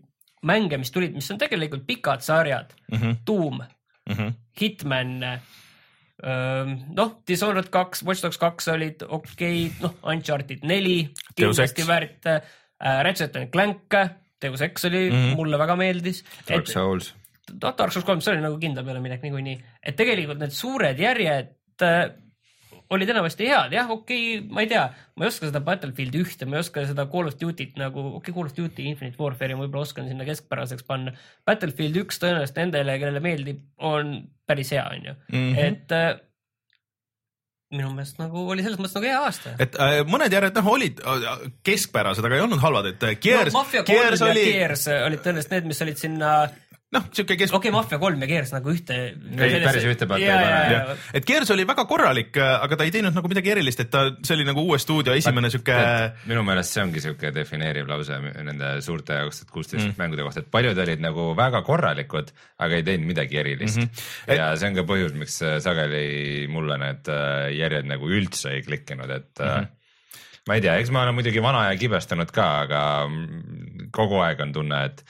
mänge, 0.45 0.79
mis 0.81 0.93
tulid, 0.95 1.15
mis 1.17 1.31
on 1.33 1.41
tegelikult 1.41 1.87
pikad 1.89 2.25
sarjad. 2.25 2.73
Mm, 2.93 2.99
-hmm. 2.99 3.21
Doom. 3.27 3.61
Mm, 4.09 4.17
-hmm. 4.17 4.33
Hitman 4.61 5.41
noh, 6.95 7.11
Dishonored 7.27 7.69
kaks, 7.71 8.05
Watch 8.05 8.23
Dogs 8.23 8.39
kaks 8.39 8.69
olid 8.69 9.03
okei 9.09 9.67
okay., 9.67 9.71
noh, 9.81 9.95
Uncharted 10.03 10.63
neli, 10.63 11.11
kindlasti 11.39 11.89
väärt 11.89 12.31
äh,. 12.31 12.41
Ratchet 13.07 13.37
and 13.39 13.49
Clank, 13.55 13.95
Deus 14.43 14.61
Ex 14.61 14.85
oli 14.85 15.11
mm, 15.11 15.15
-hmm. 15.17 15.37
mulle 15.39 15.59
väga 15.59 15.77
meeldis. 15.77 16.25
Dark 16.49 16.67
Souls. 16.67 17.15
Dark 17.61 17.93
Souls 17.93 18.05
kolm, 18.05 18.21
see 18.21 18.35
oli 18.35 18.43
nagu 18.43 18.59
kindla 18.61 18.83
peale 18.85 19.01
minek 19.01 19.23
niikuinii, 19.23 19.55
et 19.83 19.97
tegelikult 19.97 20.41
need 20.43 20.53
suured 20.53 20.99
järjed 20.99 21.55
äh, 21.87 22.11
olid 22.93 23.11
enamasti 23.11 23.49
head, 23.49 23.73
jah, 23.75 23.89
okei 23.91 24.39
okay,, 24.39 24.49
ma 24.53 24.65
ei 24.65 24.69
tea, 24.71 24.83
ma 25.17 25.27
ei 25.27 25.33
oska 25.33 25.49
seda 25.49 25.63
Battlefieldi 25.65 26.21
ühte, 26.21 26.49
ma 26.49 26.59
ei 26.59 26.65
oska 26.65 26.85
seda 26.89 27.07
Call 27.13 27.31
of 27.31 27.39
Duty't 27.41 27.79
nagu, 27.81 28.05
okei 28.19 28.21
okay,, 28.21 28.35
Call 28.37 28.51
of 28.51 28.57
Duty 28.57 28.89
Infinite 28.91 29.21
Warfare'i 29.21 29.57
ma 29.57 29.65
võib-olla 29.65 29.89
oskan 29.89 30.09
sinna 30.11 30.27
keskpäraseks 30.29 30.87
panna. 30.89 31.15
Battlefield 31.49 32.03
üks 32.05 32.21
tõenäoliselt 32.23 32.61
nendele, 32.61 32.99
kellele 33.01 33.25
meeldib, 33.25 33.65
on 33.93 34.17
päris 34.49 34.75
hea, 34.77 34.85
onju, 34.99 35.17
mhm. 35.33 35.61
et 35.65 35.97
äh, 35.97 36.13
minu 37.73 37.91
meelest 37.95 38.19
nagu 38.21 38.45
oli 38.53 38.65
selles 38.65 38.79
mõttes 38.79 38.97
nagu 38.99 39.09
hea 39.09 39.21
aasta. 39.25 39.55
et 39.63 39.79
äh, 39.81 39.95
mõned 40.09 40.33
järjed 40.37 40.59
noh, 40.61 40.69
olid 40.75 41.01
äh, 41.01 41.47
keskpärased, 41.67 42.27
aga 42.27 42.39
ei 42.39 42.45
olnud 42.45 42.63
halvad, 42.63 42.91
et 42.93 43.07
Gears 43.25 43.55
no,. 43.57 43.65
Ja 43.73 43.85
oli... 44.29 44.45
Gears 44.53 44.87
olid 44.93 45.25
tõenäoliselt 45.25 45.57
need, 45.57 45.71
mis 45.73 45.83
olid 45.87 46.01
sinna 46.01 46.35
noh, 46.95 47.07
siuke 47.15 47.37
kes-. 47.39 47.53
okei 47.55 47.71
okay,, 47.71 47.75
Mafia 47.75 47.99
kolm 48.03 48.23
ja 48.25 48.29
Gears 48.31 48.53
nagu 48.55 48.73
ühte. 48.73 48.97
ei, 49.17 49.59
päris 49.65 49.87
ühte 49.91 50.09
pealt 50.11 50.23
ei 50.23 50.31
pane. 50.31 50.97
et 51.21 51.27
Gears 51.29 51.53
oli 51.55 51.67
väga 51.69 51.85
korralik, 51.91 52.39
aga 52.39 52.79
ta 52.79 52.87
ei 52.87 52.95
teinud 52.95 53.17
nagu 53.17 53.31
midagi 53.31 53.53
erilist, 53.55 53.85
et 53.85 53.93
ta, 53.93 54.07
see 54.25 54.37
oli 54.39 54.47
nagu 54.49 54.65
uue 54.65 54.79
stuudio 54.83 55.17
esimene 55.17 55.51
siuke. 55.53 55.77
minu 56.31 56.45
meelest 56.47 56.77
see 56.77 56.85
ongi 56.85 57.05
siuke 57.05 57.33
defineeriv 57.35 57.91
lause 57.91 58.19
nende 58.35 58.75
suurte 58.85 59.21
kaks 59.27 59.43
tuhat 59.43 59.55
kuusteist 59.59 59.87
mm. 59.91 60.01
mängude 60.01 60.27
kohta, 60.27 60.45
et 60.45 60.51
paljud 60.55 60.83
olid 60.87 61.05
nagu 61.05 61.31
väga 61.39 61.63
korralikud, 61.67 62.35
aga 62.65 62.81
ei 62.81 62.87
teinud 62.87 63.11
midagi 63.13 63.41
erilist 63.43 63.81
mm. 63.81 63.89
-hmm. 63.93 64.37
ja 64.41 64.51
et... 64.53 64.61
see 64.61 64.73
on 64.73 64.81
ka 64.81 64.89
põhjus, 64.89 65.15
miks 65.19 65.41
sageli 65.65 66.47
mulle 66.51 66.79
need 66.81 67.13
äh, 67.13 67.49
järjed 67.59 67.89
nagu 67.91 68.11
üldse 68.11 68.57
ei 68.57 68.67
klikkinud, 68.67 69.11
et 69.11 69.33
mm. 69.41 69.49
-hmm 69.49 69.73
ma 70.45 70.59
ei 70.59 70.61
tea, 70.61 70.75
eks 70.77 70.91
ma 70.93 71.05
olen 71.05 71.17
muidugi 71.17 71.41
vana 71.41 71.63
ja 71.71 71.77
kibestunud 71.81 72.29
ka, 72.35 72.49
aga 72.67 72.81
kogu 73.97 74.19
aeg 74.21 74.43
on 74.45 74.53
tunne, 74.53 74.81
et 74.91 75.01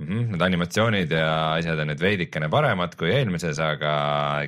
mm. 0.00 0.08
-hmm, 0.08 0.30
need 0.34 0.44
animatsioonid 0.46 1.12
ja 1.14 1.30
asjad 1.54 1.82
on 1.82 1.90
nüüd 1.92 2.02
veidikene 2.02 2.50
paremad 2.52 2.96
kui 2.98 3.12
eelmises, 3.14 3.60
aga 3.64 3.92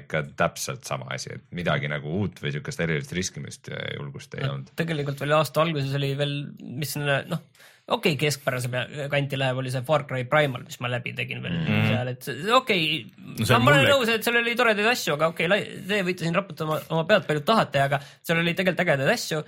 ikka 0.01 0.25
täpselt 0.39 0.89
sama 0.89 1.13
asi, 1.17 1.37
et 1.37 1.45
midagi 1.57 1.91
nagu 1.93 2.17
uut 2.23 2.41
või 2.43 2.55
siukest 2.57 2.81
erilist 2.85 3.13
riskimist 3.17 3.73
ja 3.73 3.81
julgust 3.99 4.35
ei 4.39 4.47
no, 4.47 4.57
olnud. 4.57 4.73
tegelikult 4.79 5.21
veel 5.25 5.37
aasta 5.39 5.63
alguses 5.65 5.95
oli 5.99 6.13
veel, 6.19 6.37
mis 6.83 6.97
noh, 6.99 7.43
okei 7.89 8.15
okay,, 8.15 8.19
keskpärase 8.27 8.71
kanti 9.13 9.39
läheb, 9.39 9.63
oli 9.63 9.73
see 9.75 9.85
Far 9.87 10.07
Cry 10.09 10.25
Primal, 10.31 10.65
mis 10.67 10.81
ma 10.83 10.91
läbi 10.93 11.15
tegin 11.19 11.43
veel 11.43 11.59
mm 11.59 11.67
-hmm. 11.67 11.89
seal, 11.89 12.13
et 12.13 12.55
okei 12.61 12.85
okay, 13.07 13.49
no,, 13.49 13.59
ma 13.59 13.75
olen 13.75 13.91
nõus, 13.91 14.13
et 14.13 14.25
seal 14.25 14.39
oli 14.41 14.55
toredaid 14.59 14.93
asju, 14.95 15.17
aga 15.19 15.33
okei 15.35 15.51
okay,, 15.51 15.67
te 15.89 16.05
võite 16.07 16.27
siin 16.27 16.39
raputada 16.39 16.71
oma, 16.71 16.81
oma 16.91 17.05
pead 17.09 17.27
palju 17.29 17.45
tahate, 17.49 17.83
aga 17.89 18.01
seal 18.23 18.39
oli 18.39 18.55
tegelikult 18.55 18.87
ägedaid 18.87 19.19
asju 19.19 19.43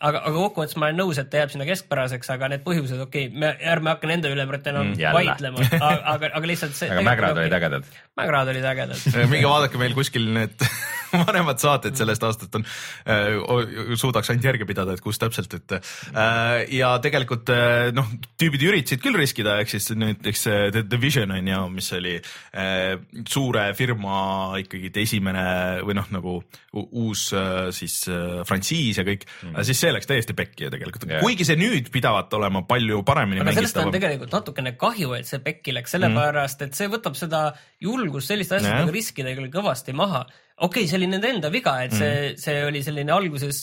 aga, 0.00 0.22
aga 0.22 0.34
kokkuvõttes 0.36 0.76
ma 0.80 0.88
olen 0.88 1.00
nõus, 1.02 1.18
et 1.20 1.28
ta 1.30 1.42
jääb 1.42 1.52
sinna 1.52 1.66
keskpäraseks, 1.68 2.30
aga 2.34 2.50
need 2.52 2.64
põhjused, 2.64 3.00
okei 3.04 3.28
okay,, 3.28 3.40
me 3.42 3.52
ärme 3.72 3.92
hakka 3.94 4.08
nende 4.10 4.32
üle 4.32 4.46
enam 4.46 4.92
mm, 4.92 5.02
vaidlema, 5.16 5.66
aga, 5.80 6.30
aga 6.32 6.50
lihtsalt 6.50 6.76
see. 6.78 6.90
aga 6.92 7.04
mägrad 7.06 7.40
olid 7.42 7.56
ägedad. 7.58 7.90
mägrad 8.20 8.52
olid 8.54 8.70
ägedad. 8.72 9.04
minge 9.32 9.50
vaadake 9.50 9.80
meil 9.80 9.96
kuskil 9.98 10.30
need 10.36 10.66
vanemad 11.26 11.60
saated 11.60 11.98
sellest 11.98 12.24
aastast 12.26 12.54
on 12.58 12.64
äh,, 13.10 13.96
suudaks 13.98 14.30
ainult 14.32 14.46
järge 14.46 14.68
pidada, 14.68 14.94
et 14.96 15.04
kus 15.04 15.20
täpselt, 15.20 15.56
et 15.58 15.76
äh, 15.76 16.64
ja 16.78 16.94
tegelikult 17.02 17.52
äh, 17.54 17.90
noh, 17.96 18.08
tüübid 18.40 18.64
üritasid 18.70 19.02
küll 19.04 19.18
riskida, 19.20 19.58
ehk 19.60 19.72
siis 19.74 19.90
näiteks 19.98 20.46
The 20.76 20.84
Division 20.86 21.34
on 21.34 21.52
ju, 21.52 21.62
mis 21.74 21.90
oli 21.98 22.16
äh, 22.16 22.96
suure 23.28 23.70
firma 23.78 24.20
ikkagi 24.62 24.92
esimene 25.02 25.44
või 25.86 25.96
noh, 25.98 26.08
nagu 26.14 26.38
uus 26.72 27.30
äh, 27.36 27.68
siis 27.74 28.02
äh, 28.08 28.40
frantsiis 28.48 29.00
ja 29.00 29.06
kõik 29.06 29.26
mm, 29.26 29.60
siis 29.66 29.80
see 29.82 29.89
läks 29.94 30.10
täiesti 30.10 30.36
pekki 30.36 30.66
ju 30.66 30.72
tegelikult 30.74 31.06
yeah., 31.08 31.22
kuigi 31.24 31.46
see 31.48 31.58
nüüd 31.60 31.90
pidavat 31.94 32.32
olema 32.38 32.62
palju 32.68 33.02
paremini 33.06 33.44
aga 33.44 33.56
sellest 33.56 33.80
on 33.82 33.94
tegelikult 33.94 34.36
natukene 34.36 34.74
kahju, 34.80 35.14
et 35.18 35.30
see 35.30 35.42
pekki 35.44 35.76
läks, 35.76 35.96
sellepärast 35.96 36.60
mm 36.60 36.68
et 36.70 36.76
see 36.76 36.90
võtab 36.92 37.16
seda 37.16 37.40
julgust 37.82 38.30
selliste 38.30 38.58
asjadega 38.58 38.84
yeah. 38.84 38.92
riskida 38.94 39.32
küll 39.36 39.48
kõvasti 39.52 39.94
maha 39.96 40.24
okei 40.60 40.84
okay,, 40.84 40.90
see 40.90 40.98
oli 41.00 41.08
nende 41.10 41.30
enda 41.32 41.50
viga, 41.52 41.78
et 41.86 41.94
see 41.96 42.12
mm., 42.12 42.40
see 42.40 42.60
oli 42.68 42.82
selline 42.84 43.14
alguses 43.14 43.62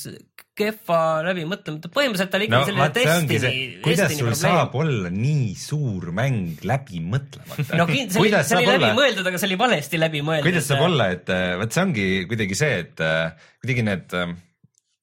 kehva 0.57 0.99
läbimõtlemata, 1.27 1.91
põhimõtteliselt 1.93 2.31
ta 2.33 2.39
oli 2.39 2.47
ikka 2.47 2.57
no, 2.57 2.67
selline 2.69 2.87
Destiny. 2.95 3.65
kuidas 3.85 4.13
sul 4.15 4.23
probleem. 4.23 4.39
saab 4.41 4.77
olla 4.79 5.11
nii 5.13 5.51
suur 5.61 6.09
mäng 6.17 6.65
läbimõtlemata? 6.65 7.67
no 7.77 7.85
see 7.91 8.23
oli, 8.23 8.33
see 8.33 8.57
oli 8.57 8.71
läbimõeldud, 8.71 9.29
aga 9.29 9.41
see 9.41 9.49
oli 9.51 9.59
valesti 9.61 10.01
läbimõeldud. 10.01 10.49
kuidas 10.49 10.69
saab 10.71 10.87
olla, 10.87 11.11
et 11.13 11.29
äh, 11.33 11.53
vot 11.61 11.77
see 11.77 11.85
ongi 11.85 12.07
kuidagi 12.31 12.57
see, 12.57 12.81
et 12.87 13.05
äh, 13.05 13.49
kuidagi 13.61 13.85
need 13.85 14.17
äh, 14.17 14.33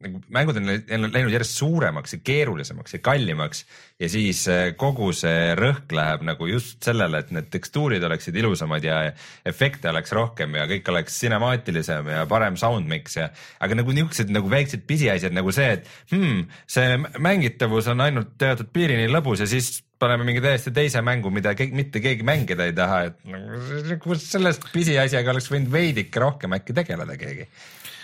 nagu 0.05 0.21
mängud 0.35 0.59
on 0.61 0.69
läinud 0.69 1.33
järjest 1.33 1.59
suuremaks 1.59 2.17
ja 2.17 2.21
keerulisemaks 2.25 2.97
ja 2.97 3.01
kallimaks 3.05 3.65
ja 4.01 4.09
siis 4.11 4.43
eh, 4.51 4.65
kogu 4.79 5.11
see 5.17 5.55
rõhk 5.59 5.93
läheb 5.95 6.25
nagu 6.27 6.49
just 6.51 6.83
sellele, 6.85 7.23
et 7.23 7.33
need 7.35 7.49
tekstuurid 7.53 8.05
oleksid 8.05 8.37
ilusamad 8.41 8.85
ja 8.85 9.01
efekte 9.47 9.91
oleks 9.93 10.15
rohkem 10.17 10.57
ja 10.59 10.67
kõik 10.71 10.91
oleks 10.93 11.19
cinemaatilisem 11.23 12.11
ja 12.15 12.25
parem 12.31 12.59
sound 12.61 12.89
mix 12.91 13.19
ja 13.19 13.31
aga 13.65 13.81
nagu 13.81 13.95
niisugused 13.95 14.33
nagu 14.35 14.51
väiksed 14.51 14.85
pisiasjad 14.89 15.35
nagu 15.37 15.55
see, 15.55 15.79
et 15.79 15.91
hmm, 16.13 16.45
see 16.71 16.99
mängitavus 17.23 17.89
on 17.93 18.05
ainult 18.05 18.35
teatud 18.41 18.73
piirini 18.75 19.09
lõbus 19.13 19.45
ja 19.45 19.49
siis 19.51 19.79
paneme 20.01 20.27
mingi 20.27 20.43
täiesti 20.45 20.73
teise 20.75 21.01
mängu, 21.07 21.31
mida 21.33 21.55
keegi, 21.57 21.77
mitte 21.77 22.03
keegi 22.03 22.27
mängida 22.27 22.67
ei 22.69 22.75
taha, 22.77 23.01
et 23.09 23.23
nagu 23.31 24.19
sellest 24.21 24.67
pisiasjaga 24.75 25.33
oleks 25.33 25.49
võinud 25.53 25.73
veidike 25.73 26.21
rohkem 26.21 26.59
äkki 26.59 26.77
tegeleda 26.77 27.17
keegi 27.21 27.49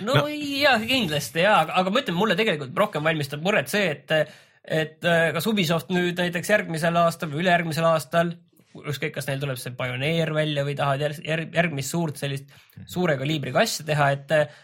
no, 0.07 0.15
no. 0.17 0.29
jah, 0.29 0.83
kindlasti 0.87 1.45
ja, 1.45 1.57
aga, 1.65 1.91
ma 1.93 2.03
ütlen, 2.03 2.19
mulle 2.19 2.37
tegelikult 2.39 2.79
rohkem 2.79 3.07
valmistab 3.07 3.43
muret 3.45 3.73
see, 3.73 3.91
et, 3.95 4.15
et 4.65 5.09
äh, 5.09 5.31
kas 5.37 5.49
Ubisoft 5.51 5.93
nüüd 5.95 6.21
näiteks 6.21 6.53
järgmisel 6.53 6.97
aastal 7.03 7.33
või 7.33 7.45
ülejärgmisel 7.45 7.89
aastal 7.91 8.35
ükskõik, 8.81 9.17
kas 9.17 9.27
neil 9.27 9.41
tuleb 9.43 9.59
see 9.59 9.75
Pioneer 9.77 10.31
välja 10.35 10.63
või 10.67 10.77
tahavad 10.79 11.03
järg, 11.09 11.25
järg, 11.27 11.57
järgmist 11.59 11.95
suurt 11.95 12.21
sellist 12.21 12.53
suure 12.87 13.17
kaliibriga 13.19 13.65
asja 13.65 13.87
teha, 13.89 14.13
et 14.15 14.37
äh, 14.37 14.61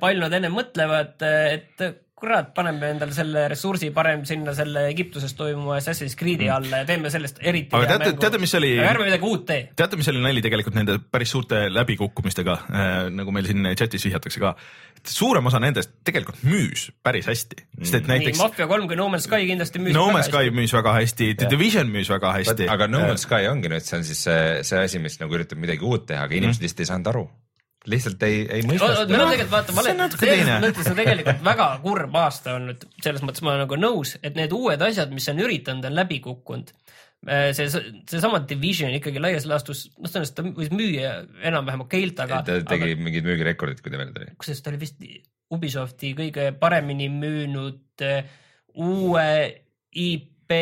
palju 0.00 0.24
nad 0.24 0.34
ennem 0.34 0.56
mõtlevad, 0.56 1.22
et 1.22 1.86
kurat, 2.16 2.48
paneme 2.56 2.94
endale 2.94 3.12
selle 3.12 3.42
ressursi 3.52 3.90
parem 3.92 4.22
sinna 4.24 4.54
selle 4.56 4.86
Egiptuses 4.88 5.34
toimuva 5.36 5.76
Assassin's 5.76 6.16
Creed'i 6.16 6.46
mm. 6.46 6.54
alla 6.54 6.80
ja 6.80 6.86
teeme 6.88 7.10
sellest 7.12 7.42
eriti 7.44 7.76
aga 7.76 7.90
teate, 7.90 8.12
teate, 8.22 8.40
mis 8.40 8.54
oli, 8.56 8.70
ärme 8.80 9.04
midagi 9.10 9.28
uut 9.28 9.44
tee. 9.50 9.66
teate, 9.76 9.98
mis 10.00 10.08
oli 10.12 10.22
nali 10.24 10.40
tegelikult 10.44 10.78
nende 10.78 10.96
päris 11.12 11.34
suurte 11.34 11.66
läbikukkumistega 11.68 12.56
äh,, 12.56 12.94
nagu 13.12 13.36
meil 13.36 13.50
siin 13.50 13.68
chatis 13.76 14.08
vihjatakse 14.08 14.40
ka, 14.40 14.54
suurem 15.12 15.52
osa 15.52 15.60
nendest 15.60 15.92
tegelikult 16.08 16.40
müüs 16.48 16.88
päris 17.04 17.28
hästi, 17.28 17.60
sest 17.82 18.00
et 18.00 18.08
näiteks. 18.08 18.40
Mafia 18.40 18.68
kolm 18.70 18.88
kui 18.88 18.96
No 18.96 19.10
Man's 19.12 19.28
Sky 19.28 19.44
kindlasti 19.50 19.82
müüs. 19.84 19.96
No 19.96 20.08
Man's 20.14 20.32
Sky 20.32 20.54
müüs 20.56 20.72
väga 20.72 20.96
hästi, 20.96 21.34
The 21.36 21.52
Division 21.52 21.92
müüs 21.92 22.08
väga 22.16 22.32
hästi. 22.38 22.70
aga 22.72 22.88
No 22.88 23.04
Man's 23.04 23.28
Sky 23.28 23.50
ongi 23.52 23.68
nüüd, 23.72 23.84
see 23.84 24.00
on 24.00 24.08
siis 24.08 24.24
see, 24.24 24.62
see 24.64 24.86
asi, 24.88 25.04
mis 25.04 25.20
nagu 25.20 25.36
üritab 25.36 25.60
midagi 25.60 25.84
uut 25.84 26.08
teha, 26.08 26.24
aga 26.24 26.40
inimesed 26.40 26.64
mm. 26.64 26.70
lihtsalt 26.70 26.86
ei 26.86 26.94
saanud 26.94 27.12
aru 27.12 27.28
lihtsalt 27.90 28.22
ei, 28.26 28.40
ei 28.58 28.64
mõista 28.66 28.88
seda. 28.92 29.18
no 29.18 29.28
tegelikult 29.30 29.52
vaata, 29.52 29.74
ma 29.76 29.82
olen, 29.84 30.02
selles 30.16 30.62
mõttes 30.64 30.90
on 30.90 30.98
tegelikult 30.98 31.44
väga 31.46 31.68
kurb 31.84 32.18
aasta 32.20 32.56
olnud, 32.56 32.86
selles 33.04 33.24
mõttes 33.26 33.44
ma 33.44 33.52
olen 33.52 33.64
nagu 33.64 33.78
nõus, 33.80 34.16
et 34.26 34.38
need 34.38 34.54
uued 34.56 34.82
asjad, 34.86 35.12
mis 35.14 35.28
on 35.32 35.42
üritanud, 35.44 35.86
on 35.88 35.96
läbi 35.96 36.18
kukkunud. 36.24 36.72
Äh, 37.26 37.48
see, 37.56 37.66
seesama 38.10 38.42
Division 38.48 38.92
ikkagi 38.98 39.22
laias 39.22 39.46
laastus, 39.48 39.86
noh, 39.96 40.10
tõenäoliselt 40.10 40.36
ta 40.38 40.44
võis 40.58 40.72
müüa 40.74 41.14
enam-vähem 41.48 41.86
okeilt, 41.86 42.20
aga. 42.26 42.42
ta 42.46 42.58
tegi 42.60 42.92
aga, 42.92 43.00
mingid 43.06 43.26
müügirekordid, 43.26 43.80
kui 43.82 43.94
ta 43.94 44.02
välja 44.02 44.14
tuli. 44.18 44.34
kusjuures 44.40 44.62
ta 44.62 44.72
oli 44.74 44.82
vist 44.82 45.08
Ubisofti 45.56 46.10
kõige 46.18 46.50
paremini 46.58 47.06
müünud 47.12 48.02
uh, 48.02 48.36
uue 48.82 49.26
IP 49.96 50.54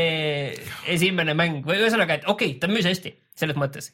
esimene 0.89 1.35
mäng 1.37 1.65
või 1.67 1.81
ühesõnaga, 1.83 2.21
et 2.21 2.27
okei 2.29 2.55
okay,, 2.55 2.61
ta 2.61 2.71
müüs 2.71 2.87
hästi 2.89 3.13
selles 3.38 3.59
mõttes. 3.59 3.90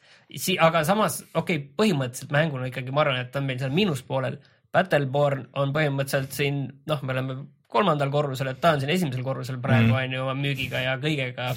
aga 0.60 0.84
samas, 0.84 1.22
okei 1.34 1.60
okay,, 1.62 1.68
põhimõtteliselt 1.78 2.32
mänguna 2.34 2.70
ikkagi 2.70 2.94
ma 2.94 3.04
arvan, 3.04 3.22
et 3.24 3.36
on 3.36 3.46
meil 3.48 3.60
seal 3.60 3.74
miinuspoolel. 3.74 4.40
Battleborn 4.70 5.48
on 5.58 5.72
põhimõtteliselt 5.74 6.36
siin, 6.36 6.66
noh, 6.86 7.00
me 7.02 7.14
oleme 7.16 7.36
kolmandal 7.70 8.10
korrusel, 8.12 8.52
et 8.52 8.60
ta 8.62 8.74
on 8.74 8.82
siin 8.82 8.92
esimesel 8.94 9.24
korrusel 9.26 9.60
praegu 9.62 9.90
mhm. 9.90 9.96
on 9.96 10.08
mm. 10.08 10.16
ju 10.16 10.26
oma 10.26 10.34
müügiga 10.38 10.84
ja 10.84 10.98
kõigega. 11.02 11.54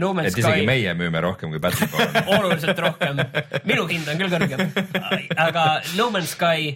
No 0.00 0.14
et 0.22 0.30
isegi 0.32 0.46
Sky... 0.48 0.64
meie 0.64 0.94
müüme 0.96 1.20
rohkem 1.20 1.52
kui 1.52 1.60
Battleborn 1.60 2.22
oluliselt 2.38 2.78
rohkem, 2.80 3.20
minu 3.68 3.86
hind 3.90 4.08
on 4.08 4.20
küll 4.20 4.32
kõrgem, 4.32 4.66
aga 5.46 5.66
No 5.98 6.08
Man's 6.14 6.32
Sky. 6.38 6.74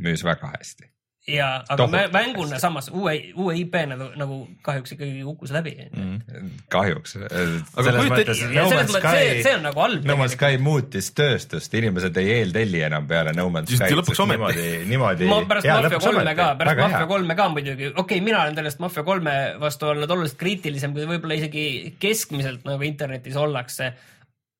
müüs 0.00 0.24
väga 0.24 0.54
hästi 0.56 0.95
ja, 1.26 1.46
aga 1.68 1.76
Tohut. 1.76 2.12
mänguna 2.14 2.58
samas 2.62 2.86
uue, 2.94 3.16
uue 3.34 3.56
IP 3.58 3.74
nagu, 3.90 4.06
nagu 4.18 4.36
kahjuks 4.62 4.94
ikkagi 4.94 5.24
kukkus 5.26 5.50
läbi 5.54 5.72
mm.. 5.88 6.52
kahjuks. 6.70 7.16
selles 7.18 7.98
mõttes, 8.06 8.42
no 8.52 8.66
selles 8.70 8.92
mõttes 8.94 9.42
see, 9.42 9.54
on 9.56 9.66
nagu 9.66 9.82
halb. 9.82 10.06
No 10.06 10.16
Man's 10.20 10.36
Sky 10.38 10.60
muutis 10.62 11.10
tööstust, 11.18 11.74
inimesed 11.80 12.22
ei 12.22 12.32
eeltelli 12.38 12.84
enam 12.86 13.08
peale 13.10 13.34
No 13.36 13.48
Man's 13.50 13.74
Sky'd. 13.74 13.98
lõpuks 13.98 14.22
ometi. 14.22 14.68
niimoodi. 14.86 15.30
ma 15.30 15.42
pärast 15.50 15.70
Mafia 15.72 16.02
kolme 16.06 16.36
ka, 16.38 16.48
pärast 16.62 16.82
Mafia 16.84 17.10
kolme 17.10 17.38
ka 17.42 17.50
muidugi, 17.56 17.90
okei 17.90 18.02
okay,, 18.04 18.24
mina 18.30 18.44
olen 18.44 18.62
sellest 18.62 18.82
Mafia 18.86 19.06
kolme 19.06 19.36
vastu 19.62 19.90
olnud 19.90 20.16
oluliselt 20.18 20.38
kriitilisem, 20.40 20.94
kui 20.94 21.10
võib-olla 21.10 21.40
isegi 21.42 21.96
keskmiselt 22.02 22.66
nagu 22.68 22.86
internetis 22.86 23.34
ollakse 23.40 23.90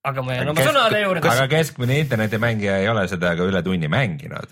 aga 0.07 0.22
ma 0.22 0.35
jään 0.35 0.50
oma 0.50 0.66
sõnade 0.66 1.02
juurde. 1.02 1.29
aga 1.31 1.46
keskmine 1.50 2.02
internetimängija 2.02 2.81
ei 2.83 2.90
ole 2.90 3.07
seda 3.11 3.37
ka 3.38 3.46
üle 3.46 3.62
tunni 3.62 3.90
mänginud 3.90 4.50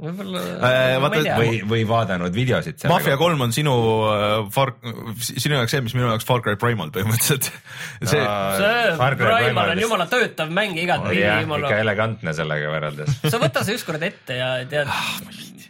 võib-olla 0.00 0.40
äh,, 0.58 0.96
vaata, 1.02 1.36
või, 1.38 1.60
või 1.70 1.84
vaadanud 1.86 2.34
videosid. 2.34 2.82
Mafia 2.90 3.14
kolm 3.20 3.44
on 3.46 3.54
sinu 3.54 3.74
äh, 4.10 4.34
Far, 4.54 4.74
sinu 5.22 5.60
jaoks 5.60 5.76
see, 5.76 5.84
mis 5.86 5.94
minu 5.96 6.08
jaoks 6.10 6.26
Far 6.28 6.42
Cry 6.44 6.58
Primal 6.60 6.90
põhimõtteliselt. 6.94 7.50
see 8.10 8.22
no,, 8.24 8.34
see 8.58 9.14
Primal 9.20 9.74
on 9.76 9.84
jumala 9.84 10.08
töötav 10.10 10.50
mäng 10.54 10.78
igatpidi 10.82 11.22
oh,. 11.22 11.40
Jumala... 11.46 11.70
ikka 11.70 11.80
elegantne 11.84 12.34
sellega 12.36 12.74
võrreldes. 12.74 13.20
sa 13.32 13.40
võta 13.42 13.62
see 13.66 13.78
ükskord 13.78 14.02
ette 14.06 14.40
ja 14.40 14.50
tead 14.70 14.90
ah, 14.90 15.16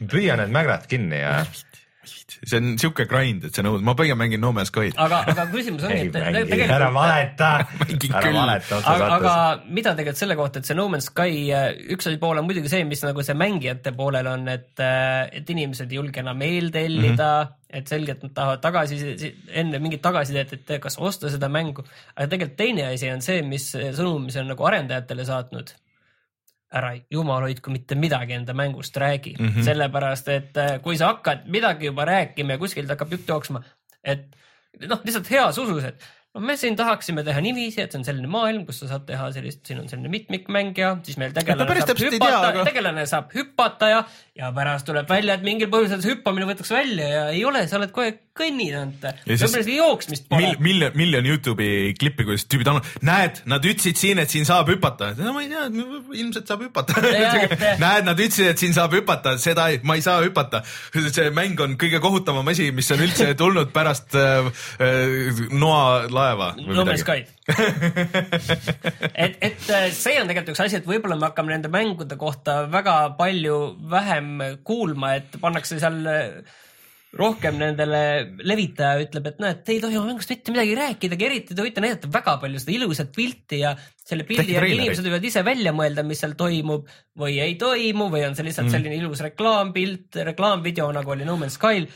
püüa 0.09 0.41
need 0.41 0.55
mägrad 0.55 0.89
kinni 0.91 1.21
ja 1.21 1.39
see 2.07 2.59
on 2.61 2.75
siuke 2.81 3.07
grind, 3.11 3.47
et 3.49 3.57
see 3.57 3.65
nõudab, 3.65 3.85
ma 3.87 3.95
pigem 3.99 4.19
mängin 4.21 4.43
No 4.43 4.53
Man's 4.57 4.71
Sky'd. 4.73 4.97
aga, 5.01 5.23
aga 5.33 5.47
küsimus 5.53 5.85
ongi, 5.89 6.09
et 6.09 6.15
tegelikult. 6.15 6.73
ära 6.77 6.91
valeta 6.95 7.51
ära 8.21 8.33
valeta 8.39 8.79
otsa 8.79 8.95
aga, 8.95 9.11
aga 9.19 9.35
mida 9.67 9.95
tegelikult 9.95 10.23
selle 10.23 10.39
kohta, 10.39 10.63
et 10.63 10.71
see 10.71 10.79
No 10.79 10.87
Man's 10.93 11.11
Sky, 11.11 11.45
äh, 11.55 11.69
üks 11.97 12.09
asi 12.11 12.21
pool 12.23 12.41
on 12.41 12.49
muidugi 12.49 12.73
see, 12.73 12.87
mis 12.89 13.05
nagu 13.07 13.25
see 13.27 13.37
mängijate 13.39 13.95
poolel 13.97 14.31
on, 14.31 14.49
et, 14.53 14.73
äh, 14.83 15.29
et 15.41 15.55
inimesed 15.55 15.93
ei 15.93 16.01
julge 16.01 16.25
enam 16.25 16.43
eeltellida 16.47 17.31
mm, 17.45 17.55
-hmm. 17.55 17.79
et 17.81 17.95
selgelt 17.95 18.27
nad 18.27 18.35
tahavad 18.41 18.65
tagasi, 18.65 19.33
enne 19.63 19.81
mingit 19.83 20.03
tagasisidet, 20.05 20.53
et 20.59 20.77
kas 20.83 20.99
osta 20.99 21.31
seda 21.31 21.49
mängu. 21.49 21.87
aga 22.17 22.29
tegelikult 22.29 22.59
teine 22.61 22.91
asi 22.93 23.11
on 23.11 23.23
see, 23.23 23.43
mis 23.43 23.73
sõnum, 23.75 24.29
mis 24.29 24.37
on 24.41 24.53
nagu 24.53 24.71
arendajatele 24.73 25.25
saatnud 25.25 25.75
ära 26.75 26.95
jumal 27.11 27.45
hoidku 27.47 27.73
mitte 27.75 27.99
midagi 27.99 28.35
enda 28.39 28.55
mängust 28.57 28.97
räägi 28.97 29.37
mm, 29.39 29.49
-hmm. 29.49 29.67
sellepärast 29.69 30.29
et 30.29 30.57
äh, 30.57 30.81
kui 30.83 30.97
sa 30.99 31.13
hakkad 31.13 31.47
midagi 31.47 31.87
juba 31.87 32.05
rääkima 32.05 32.57
ja 32.57 32.59
kuskilt 32.59 32.89
hakkab 32.89 33.13
jutt 33.13 33.29
jooksma, 33.29 33.63
et 34.05 34.27
noh, 34.89 35.01
lihtsalt 35.05 35.31
heas 35.31 35.59
usus, 35.59 35.85
et 35.85 36.03
no 36.35 36.43
me 36.43 36.57
siin 36.59 36.77
tahaksime 36.77 37.23
teha 37.27 37.41
niiviisi, 37.45 37.83
et 37.85 37.93
see 37.93 38.01
on 38.01 38.07
selline 38.09 38.31
maailm, 38.31 38.65
kus 38.67 38.81
sa 38.83 38.91
saad 38.91 39.07
teha 39.07 39.31
sellist, 39.37 39.63
siin 39.69 39.81
on 39.85 39.89
selline 39.91 40.11
mitmikmäng 40.11 40.75
ja 40.79 40.97
siis 41.07 41.19
meil 41.21 41.35
tegelane 41.37 41.79
saab 41.85 42.03
hüpata, 42.03 42.49
aga... 42.49 42.67
tegelane 42.71 43.07
saab 43.11 43.35
hüpata 43.37 43.91
ja, 43.93 44.05
ja 44.41 44.51
pärast 44.57 44.89
tuleb 44.91 45.11
välja, 45.11 45.39
et 45.39 45.47
mingil 45.47 45.71
põhjusel 45.73 46.03
see 46.03 46.17
hüppamine 46.17 46.51
võetakse 46.51 46.75
välja 46.75 47.11
ja 47.13 47.27
ei 47.31 47.45
ole, 47.47 47.67
sa 47.71 47.79
oled 47.79 47.95
kogu 47.95 48.09
aeg 48.09 48.24
kõnninud. 48.35 49.05
võib-olla 49.29 49.61
isegi 49.63 49.77
jooksmist 49.79 50.25
pole 50.27 50.49
mil,. 50.49 50.57
miljon, 50.67 50.97
miljon 50.99 51.29
Youtube'i 51.29 51.93
klippi, 51.99 52.27
kuidas 52.27 52.47
tüübid 52.51 52.71
on, 52.73 52.81
näed, 53.07 53.39
nad 53.51 53.63
ütlesid 53.63 54.01
siin, 54.01 54.19
et 54.23 54.33
siin 54.33 54.47
saab 54.49 54.73
hüpata. 54.73 55.13
no 55.21 55.35
ma 55.37 55.45
ei 55.45 55.51
tea, 55.53 55.69
ilmselt 56.19 56.51
saab 56.51 56.65
hüpata. 56.67 56.97
näed, 57.85 58.09
nad 58.09 58.19
ütlesid, 58.19 58.51
et 58.51 58.65
siin 58.65 58.75
saab 58.75 58.97
hüpata, 58.99 59.37
seda 59.43 59.69
ei, 59.71 59.79
ma 59.87 59.95
ei 59.99 60.03
saa 60.03 60.19
hüpata. 60.25 60.65
see 61.05 61.31
mäng 61.37 61.63
on 61.63 61.79
kõige 61.79 62.03
kohutavam 62.03 62.51
asi, 62.51 62.73
mis 62.75 62.91
on 62.95 63.05
üldse 63.07 63.31
tulnud 63.43 63.71
pärast 63.75 64.19
äh, 64.19 64.51
äh, 64.83 65.47
noa 65.55 66.11
laeva. 66.11 66.53
Sky 66.99 67.23
et, 69.15 69.35
et 69.39 69.67
äh, 69.69 69.89
see 69.93 70.17
on 70.19 70.27
tegelikult 70.27 70.55
üks 70.55 70.65
asi, 70.65 70.81
et 70.81 70.87
võib-olla 70.89 71.21
me 71.21 71.29
hakkame 71.29 71.55
nende 71.55 71.71
mängude 71.71 72.19
kohta 72.19 72.65
väga 72.73 72.99
palju 73.19 73.59
vähem 73.95 74.41
kuulma, 74.67 75.15
et 75.21 75.39
pannakse 75.43 75.79
seal 75.79 76.03
rohkem 77.15 77.59
nendele 77.61 78.01
levitaja 78.47 79.03
ütleb, 79.05 79.29
et 79.31 79.43
näed, 79.43 79.61
te 79.67 79.75
ei 79.75 79.83
tohi 79.83 79.99
oma 79.99 80.11
mängust 80.11 80.33
mitte 80.33 80.55
midagi 80.55 80.75
rääkidagi, 80.79 81.27
eriti 81.29 81.55
te 81.55 81.63
võite 81.63 81.85
näidata 81.85 82.11
väga 82.15 82.37
palju 82.43 82.63
seda 82.63 82.75
ilusat 82.75 83.13
pilti 83.15 83.61
ja 83.61 83.75
selle 84.05 84.27
pildi 84.29 84.57
järgi 84.57 84.75
inimesed 84.79 85.07
võivad 85.07 85.29
ise 85.29 85.45
välja 85.47 85.75
mõelda, 85.77 86.05
mis 86.07 86.25
seal 86.25 86.35
toimub 86.39 86.91
või 87.21 87.39
ei 87.45 87.55
toimu 87.61 88.11
või 88.13 88.25
on 88.27 88.35
see 88.35 88.49
lihtsalt 88.49 88.69
mm. 88.69 88.75
selline 88.75 88.99
ilus 88.99 89.23
reklaampilt, 89.25 90.21
reklaamvideo 90.33 90.91
nagu 90.97 91.15
oli 91.15 91.29
No 91.29 91.39
Man's 91.41 91.59
Skyl, 91.61 91.87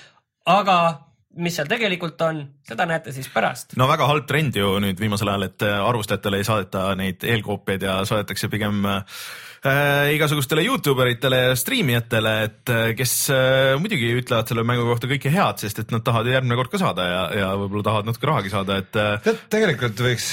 aga 0.49 0.79
mis 1.39 1.59
seal 1.59 1.69
tegelikult 1.71 2.23
on, 2.25 2.41
seda 2.67 2.87
näete 2.89 3.13
siis 3.15 3.29
pärast. 3.33 3.75
no 3.79 3.91
väga 3.91 4.07
halb 4.11 4.27
trend 4.31 4.57
ju 4.57 4.77
nüüd 4.83 5.03
viimasel 5.03 5.35
ajal, 5.35 5.49
et 5.51 5.67
arvustajatele 5.67 6.41
ei 6.41 6.47
saadeta 6.47 6.89
neid 6.99 7.27
eelkoopiaid 7.27 7.85
ja 7.91 8.01
saadetakse 8.09 8.51
pigem 8.53 8.87
äh, 8.87 9.21
äh, 9.65 10.15
igasugustele 10.15 10.65
Youtube 10.67 11.05
eritele 11.07 11.43
ja 11.49 11.57
striimijatele, 11.59 12.35
et 12.49 12.75
äh, 12.75 12.91
kes 12.99 13.15
äh, 13.35 13.75
muidugi 13.81 14.13
ütlevad 14.21 14.51
selle 14.51 14.67
mängu 14.69 14.87
kohta 14.89 15.11
kõike 15.11 15.33
head, 15.35 15.63
sest 15.65 15.83
et 15.85 15.95
nad 15.95 16.05
tahavad 16.07 16.31
järgmine 16.33 16.59
kord 16.61 16.73
ka 16.75 16.83
saada 16.83 17.09
ja, 17.09 17.23
ja 17.43 17.55
võib-olla 17.59 17.89
tahavad 17.91 18.11
natuke 18.11 18.31
rahagi 18.31 18.55
saada, 18.55 18.83
et 18.85 19.01
äh.... 19.01 19.33
tegelikult 19.53 20.05
võiks 20.05 20.33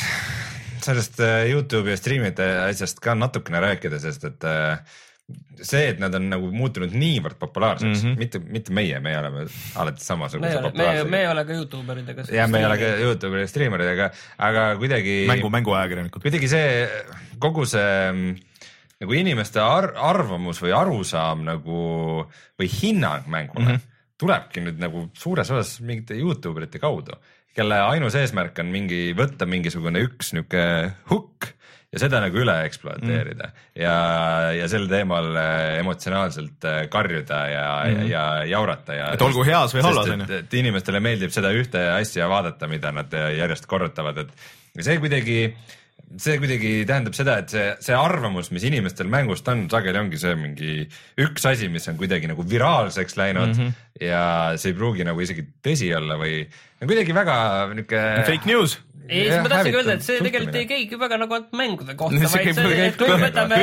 sellest 0.85 1.19
äh, 1.23 1.47
Youtube'i 1.51 1.95
ja 1.95 1.99
striimijate 1.99 2.45
asjast 2.67 3.01
ka 3.03 3.15
natukene 3.17 3.61
rääkida, 3.63 3.99
sest 4.01 4.27
et 4.29 4.47
äh, 4.49 4.95
see, 5.61 5.87
et 5.89 6.01
nad 6.01 6.13
on 6.17 6.27
nagu 6.29 6.49
muutunud 6.53 6.93
niivõrd 6.93 7.37
populaarseks 7.41 8.03
mm, 8.03 8.09
-hmm. 8.09 8.19
mitte, 8.21 8.41
mitte 8.57 8.73
meie, 8.75 8.99
meie 9.01 9.17
oleme 9.17 9.45
alati 9.81 10.05
samasuguse 10.05 10.59
populaarsed. 10.61 11.09
me 11.09 11.21
ei 11.23 11.29
ole 11.31 11.45
ka 11.45 11.53
Youtube 11.57 11.95
eridega. 11.95 12.25
jah, 12.29 12.49
me 12.49 12.61
ei 12.61 12.67
ole 12.67 12.77
ka 12.81 12.91
Youtube'i 13.07 13.45
ja 13.45 13.47
striimeridega, 13.49 14.09
aga 14.49 14.65
kuidagi. 14.81 15.23
mängu, 15.31 15.49
mänguajakirjanikud. 15.57 16.21
kuidagi 16.27 16.51
see, 16.51 16.67
kogu 17.39 17.65
see 17.65 18.35
nagu 19.05 19.15
inimeste 19.17 19.61
ar 19.61 19.91
arvamus 20.09 20.59
või 20.63 20.73
arusaam 20.75 21.45
nagu 21.45 21.79
või 22.57 22.69
hinnang 22.81 23.29
mängule 23.29 23.65
mm 23.65 23.71
-hmm. 23.71 23.97
tulebki 24.17 24.65
nüüd 24.65 24.81
nagu 24.81 25.09
suures 25.13 25.51
osas 25.51 25.79
mingite 25.81 26.17
Youtube 26.17 26.63
erite 26.63 26.81
kaudu, 26.81 27.19
kelle 27.55 27.79
ainus 27.91 28.17
eesmärk 28.17 28.59
on 28.59 28.73
mingi 28.73 29.13
võtta 29.15 29.45
mingisugune 29.45 30.01
üks 30.07 30.33
niisugune 30.33 30.95
hukk 31.11 31.53
ja 31.95 32.01
seda 32.01 32.19
nagu 32.19 32.39
üle 32.41 32.55
ekspluateerida 32.67 33.45
mm. 33.47 33.61
ja, 33.79 33.95
ja 34.57 34.67
sel 34.67 34.89
teemal 34.91 35.29
äh, 35.39 35.77
emotsionaalselt 35.79 36.67
äh, 36.67 36.81
karjuda 36.91 37.39
ja 37.47 37.67
mm, 37.85 38.09
ja 38.09 38.25
jaurata 38.49 38.97
ja. 38.97 39.07
et 39.15 39.23
olgu 39.23 39.45
heas 39.47 39.75
või 39.75 39.85
halvas 39.85 40.11
on 40.11 40.25
ju. 40.25 40.41
et 40.41 40.57
inimestele 40.59 40.99
meeldib 40.99 41.31
seda 41.31 41.53
ühte 41.55 41.85
asja 41.93 42.27
vaadata, 42.31 42.67
mida 42.67 42.91
nad 42.91 43.13
järjest 43.13 43.69
korrutavad, 43.71 44.25
et 44.25 44.83
see 44.83 44.97
kuidagi 44.99 45.39
see 46.21 46.37
kuidagi 46.41 46.71
tähendab 46.87 47.15
seda, 47.17 47.37
et 47.41 47.51
see, 47.53 47.65
see 47.83 47.95
arvamus, 47.97 48.51
mis 48.55 48.65
inimestel 48.67 49.09
mängust 49.11 49.47
on, 49.51 49.65
sageli 49.71 49.99
ongi 49.99 50.19
see 50.21 50.35
mingi 50.39 50.73
üks 51.25 51.47
asi, 51.49 51.69
mis 51.71 51.87
on 51.91 51.97
kuidagi 51.99 52.29
nagu 52.31 52.45
viraalseks 52.49 53.17
läinud 53.19 53.51
mm 53.51 53.59
-hmm. 53.59 53.84
Ja 54.01 54.23
see 54.59 54.73
ei 54.73 54.77
pruugi 54.77 55.05
nagu 55.07 55.21
isegi 55.23 55.45
tõsi 55.63 55.91
olla 55.95 56.17
või 56.19 56.43
kuidagi 56.81 57.15
väga 57.15 57.37
niuke. 57.77 58.01
Fake 58.27 58.49
news 58.49 58.79
ei, 59.05 59.27
siis 59.29 59.41
ma 59.43 59.49
tahtsingi 59.51 59.77
öelda, 59.77 59.95
et 59.99 60.05
see 60.05 60.21
tegelikult 60.23 60.57
ei 60.57 60.67
käigi 60.69 60.97
väga 60.99 61.19
nagu 61.21 61.37
mängude 61.57 61.95
kohta, 61.99 62.29
vaid 62.31 62.57
see, 62.57 62.77
et 62.87 62.97
kui 62.99 63.17
võtame, 63.21 63.59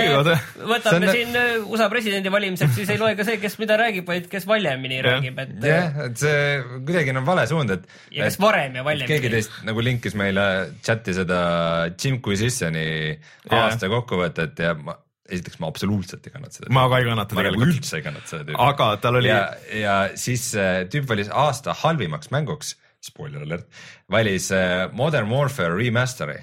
võtame 0.71 1.15
siin 1.17 1.39
äh, 1.39 1.55
USA 1.67 1.89
presidendivalimised, 1.93 2.73
siis 2.77 2.93
ei 2.95 3.01
loe 3.01 3.17
ka 3.19 3.27
see, 3.27 3.41
kes 3.43 3.59
mida 3.63 3.79
räägib, 3.81 4.07
vaid 4.09 4.29
kes 4.33 4.47
valjemini 4.49 5.03
räägib, 5.05 5.41
et. 5.43 5.55
jah, 5.67 6.01
et 6.07 6.19
see 6.23 6.43
kuidagi 6.87 7.15
on 7.17 7.27
vale 7.27 7.47
suund, 7.51 7.75
et. 7.75 7.89
ja 8.15 8.29
kes 8.31 8.39
varem 8.43 8.79
ja 8.79 8.87
valjemini. 8.87 9.11
keegi 9.11 9.33
teist 9.35 9.63
nagu 9.67 9.85
linkis 9.85 10.19
meile 10.19 10.47
chati 10.85 11.17
seda 11.17 11.41
Jim 11.97 12.21
Quisitioni 12.23 12.87
aasta 13.51 13.91
kokkuvõtet 13.91 14.63
ja 14.63 14.77
ma 14.79 14.97
esiteks 15.33 15.59
ma 15.63 15.71
absoluutselt 15.73 16.27
ei 16.29 16.35
kannata 16.35 16.59
seda. 16.59 16.71
ma 16.75 16.87
ka 16.91 17.01
ei 17.01 17.09
kannata 17.09 17.37
tegelikult. 17.39 17.75
üldse 17.75 17.99
ei 17.99 18.07
kannata 18.07 18.33
seda 18.35 18.47
tüüpi. 18.49 18.61
aga 18.69 18.89
tal 19.03 19.19
oli. 19.21 19.33
ja, 19.33 19.43
ja 19.81 19.99
siis 20.19 20.49
äh, 20.59 20.85
tüüp 20.93 21.09
valis 21.11 21.33
aasta 21.33 21.77
halvimaks 21.83 22.33
mänguks 22.35 22.77
spoiler 23.03 23.43
alert, 23.43 23.67
valis 24.11 24.49
äh, 24.55 24.87
Modern 24.95 25.31
Warfare 25.33 25.75
remaster'i. 25.79 26.39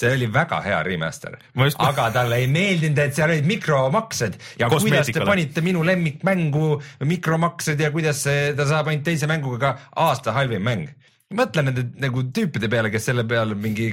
see 0.00 0.12
oli 0.14 0.28
väga 0.32 0.60
hea 0.62 0.76
remaster, 0.86 1.34
just... 1.64 1.80
aga 1.82 2.06
talle 2.14 2.36
ei 2.38 2.46
meeldinud, 2.48 3.00
et 3.02 3.16
seal 3.16 3.32
olid 3.32 3.48
mikromaksed 3.48 4.36
ja 4.60 4.68
kuidas 4.70 5.10
te 5.10 5.24
panite 5.26 5.64
minu 5.66 5.82
lemmikmängu 5.84 6.68
mikromaksed 7.10 7.82
ja 7.82 7.90
kuidas 7.90 8.22
ta 8.22 8.68
saab 8.70 8.92
ainult 8.92 9.04
teise 9.08 9.26
mänguga 9.28 9.58
ka 9.64 9.72
aasta 10.06 10.36
halvim 10.36 10.62
mäng. 10.62 10.86
mõtle 11.34 11.66
nende 11.66 11.88
nagu 11.98 12.22
tüüpide 12.30 12.70
peale, 12.70 12.92
kes 12.94 13.10
selle 13.10 13.26
peale 13.26 13.58
mingi 13.58 13.90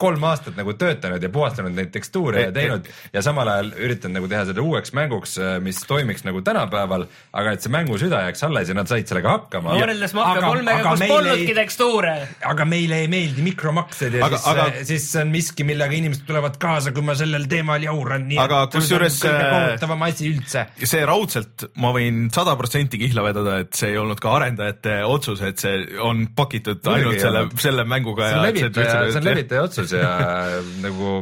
kolm 0.00 0.24
aastat 0.24 0.56
nagu 0.58 0.72
töötanud 0.80 1.22
ja 1.22 1.30
puhastanud 1.32 1.76
neid 1.76 1.90
tekstuure 1.94 2.46
ja 2.46 2.52
teinud 2.54 2.88
ja 3.12 3.22
samal 3.24 3.48
ajal 3.52 3.70
üritanud 3.76 4.16
nagu 4.18 4.28
teha 4.30 4.46
seda 4.48 4.62
uueks 4.64 4.94
mänguks, 4.96 5.36
äh, 5.40 5.56
mis 5.62 5.80
toimiks 5.88 6.24
nagu 6.26 6.40
tänapäeval, 6.46 7.06
aga 7.36 7.54
et 7.56 7.64
see 7.64 7.72
mängu 7.72 7.98
süda 8.00 8.22
jääks 8.26 8.44
alles 8.48 8.70
ja 8.72 8.76
nad 8.78 8.88
said 8.90 9.10
sellega 9.10 9.34
hakkama. 9.36 9.74
võrreldes 9.76 10.14
Mafia 10.16 10.44
kolmega, 10.46 10.94
kus 10.94 11.04
polnudki 11.12 11.56
tekstuure. 11.58 12.14
aga 12.52 12.66
meile 12.68 13.02
ei 13.04 13.10
meeldi 13.12 13.44
mikromaksed 13.44 14.16
ja 14.16 14.24
aga, 14.26 14.40
siis, 14.40 14.48
aga, 14.54 14.66
äh, 14.70 14.80
siis 14.88 15.08
see 15.12 15.24
on 15.24 15.34
miski, 15.34 15.66
millega 15.68 15.98
inimesed 15.98 16.24
tulevad 16.28 16.56
kaasa, 16.62 16.94
kui 16.96 17.04
ma 17.04 17.16
sellel 17.18 17.44
teemal 17.50 17.84
jauran. 17.84 18.28
aga 18.46 18.62
kusjuures 18.72 19.20
kõige 19.24 19.44
äh, 19.44 19.52
kohutavam 19.56 20.06
asi 20.08 20.30
üldse. 20.32 20.64
see 20.80 21.04
raudselt, 21.08 21.68
ma 21.82 21.92
võin 21.96 22.28
sada 22.34 22.56
protsenti 22.60 23.00
kihla 23.00 23.26
vedada, 23.28 23.60
et 23.66 23.76
see 23.76 23.92
ei 23.92 24.00
olnud 24.00 24.20
ka 24.22 24.32
arendajate 24.38 25.00
otsus, 25.04 25.44
et 25.44 25.60
see 25.60 25.84
on 26.00 26.24
pakitud 26.36 26.88
ainult 26.94 27.20
selle, 27.20 27.46
selle 27.60 27.84
mänguga. 27.88 28.32
see 28.32 28.40
on 28.40 28.48
levitaja, 28.48 28.98
see 29.10 29.20
on 29.20 29.28
levitaja 29.28 29.68
otsus 29.68 29.89
mõnus 29.94 30.02
ja 30.02 30.64
nagu 30.84 31.14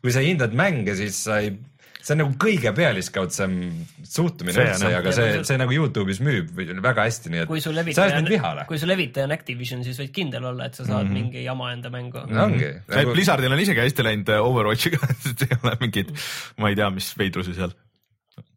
kui 0.00 0.12
sa 0.12 0.20
hindad 0.24 0.52
mänge, 0.56 0.96
siis 0.98 1.22
sa 1.26 1.40
ei 1.42 1.54
see 2.04 2.12
on 2.14 2.20
nagu 2.20 2.34
kõige 2.40 2.70
pealiskaudsem 2.76 3.54
suhtumine 4.04 4.54
see, 4.54 4.66
üldse, 4.68 4.90
aga 4.98 5.12
see, 5.16 5.38
see 5.48 5.56
nagu 5.60 5.72
Youtube'is 5.72 6.20
müüb 6.24 6.50
väga 6.84 7.06
hästi, 7.06 7.32
nii 7.32 7.44
et 7.44 7.54
sa 7.96 8.04
ajad 8.04 8.18
mind 8.18 8.32
vihale. 8.34 8.66
kui 8.68 8.80
su 8.80 8.88
levitaja 8.88 9.28
on 9.28 9.34
Activision, 9.36 9.84
siis 9.86 10.00
võid 10.02 10.12
kindel 10.16 10.44
olla, 10.50 10.68
et 10.68 10.76
sa 10.76 10.84
saad 10.84 11.06
mm 11.06 11.08
-hmm. 11.08 11.22
mingi 11.22 11.44
jama 11.46 11.72
enda 11.72 11.92
mängu 11.94 12.26
no,. 12.28 12.44
ongi 12.44 12.68
nagu.... 12.92 13.14
Blizzardil 13.16 13.56
on 13.56 13.64
isegi 13.64 13.80
hästi 13.80 14.04
läinud 14.04 14.34
Overwatchiga 14.36 15.00
et 15.30 15.46
ei 15.48 15.56
ole 15.62 15.76
mingit, 15.80 16.12
ma 16.60 16.68
ei 16.68 16.76
tea, 16.76 16.90
mis 16.90 17.08
veidrusi 17.18 17.56
seal. 17.56 17.72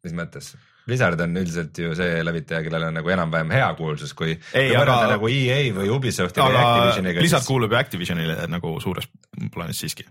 mis 0.03 0.17
mõttes? 0.17 0.55
Blizzard 0.87 1.21
on 1.23 1.35
üldiselt 1.41 1.81
ju 1.83 1.95
see 1.97 2.21
levitaja, 2.23 2.61
kellel 2.65 2.87
on 2.89 2.95
nagu 3.01 3.15
enam-vähem 3.15 3.51
hea 3.57 3.71
kuulsus, 3.79 4.13
kui, 4.17 4.37
kui 4.51 4.69
võrrelda 4.71 5.17
nagu 5.17 5.31
EA 5.31 5.59
või 5.75 5.91
Ubisofti 5.93 6.43
või 6.43 6.61
Activisioniga. 6.61 7.19
Blizzard 7.19 7.43
siis... 7.43 7.51
kuulub 7.51 7.75
ju 7.75 7.81
Activisionile 7.81 8.39
nagu 8.51 8.77
suures 8.83 9.11
plaanis 9.53 9.83
siiski 9.83 10.07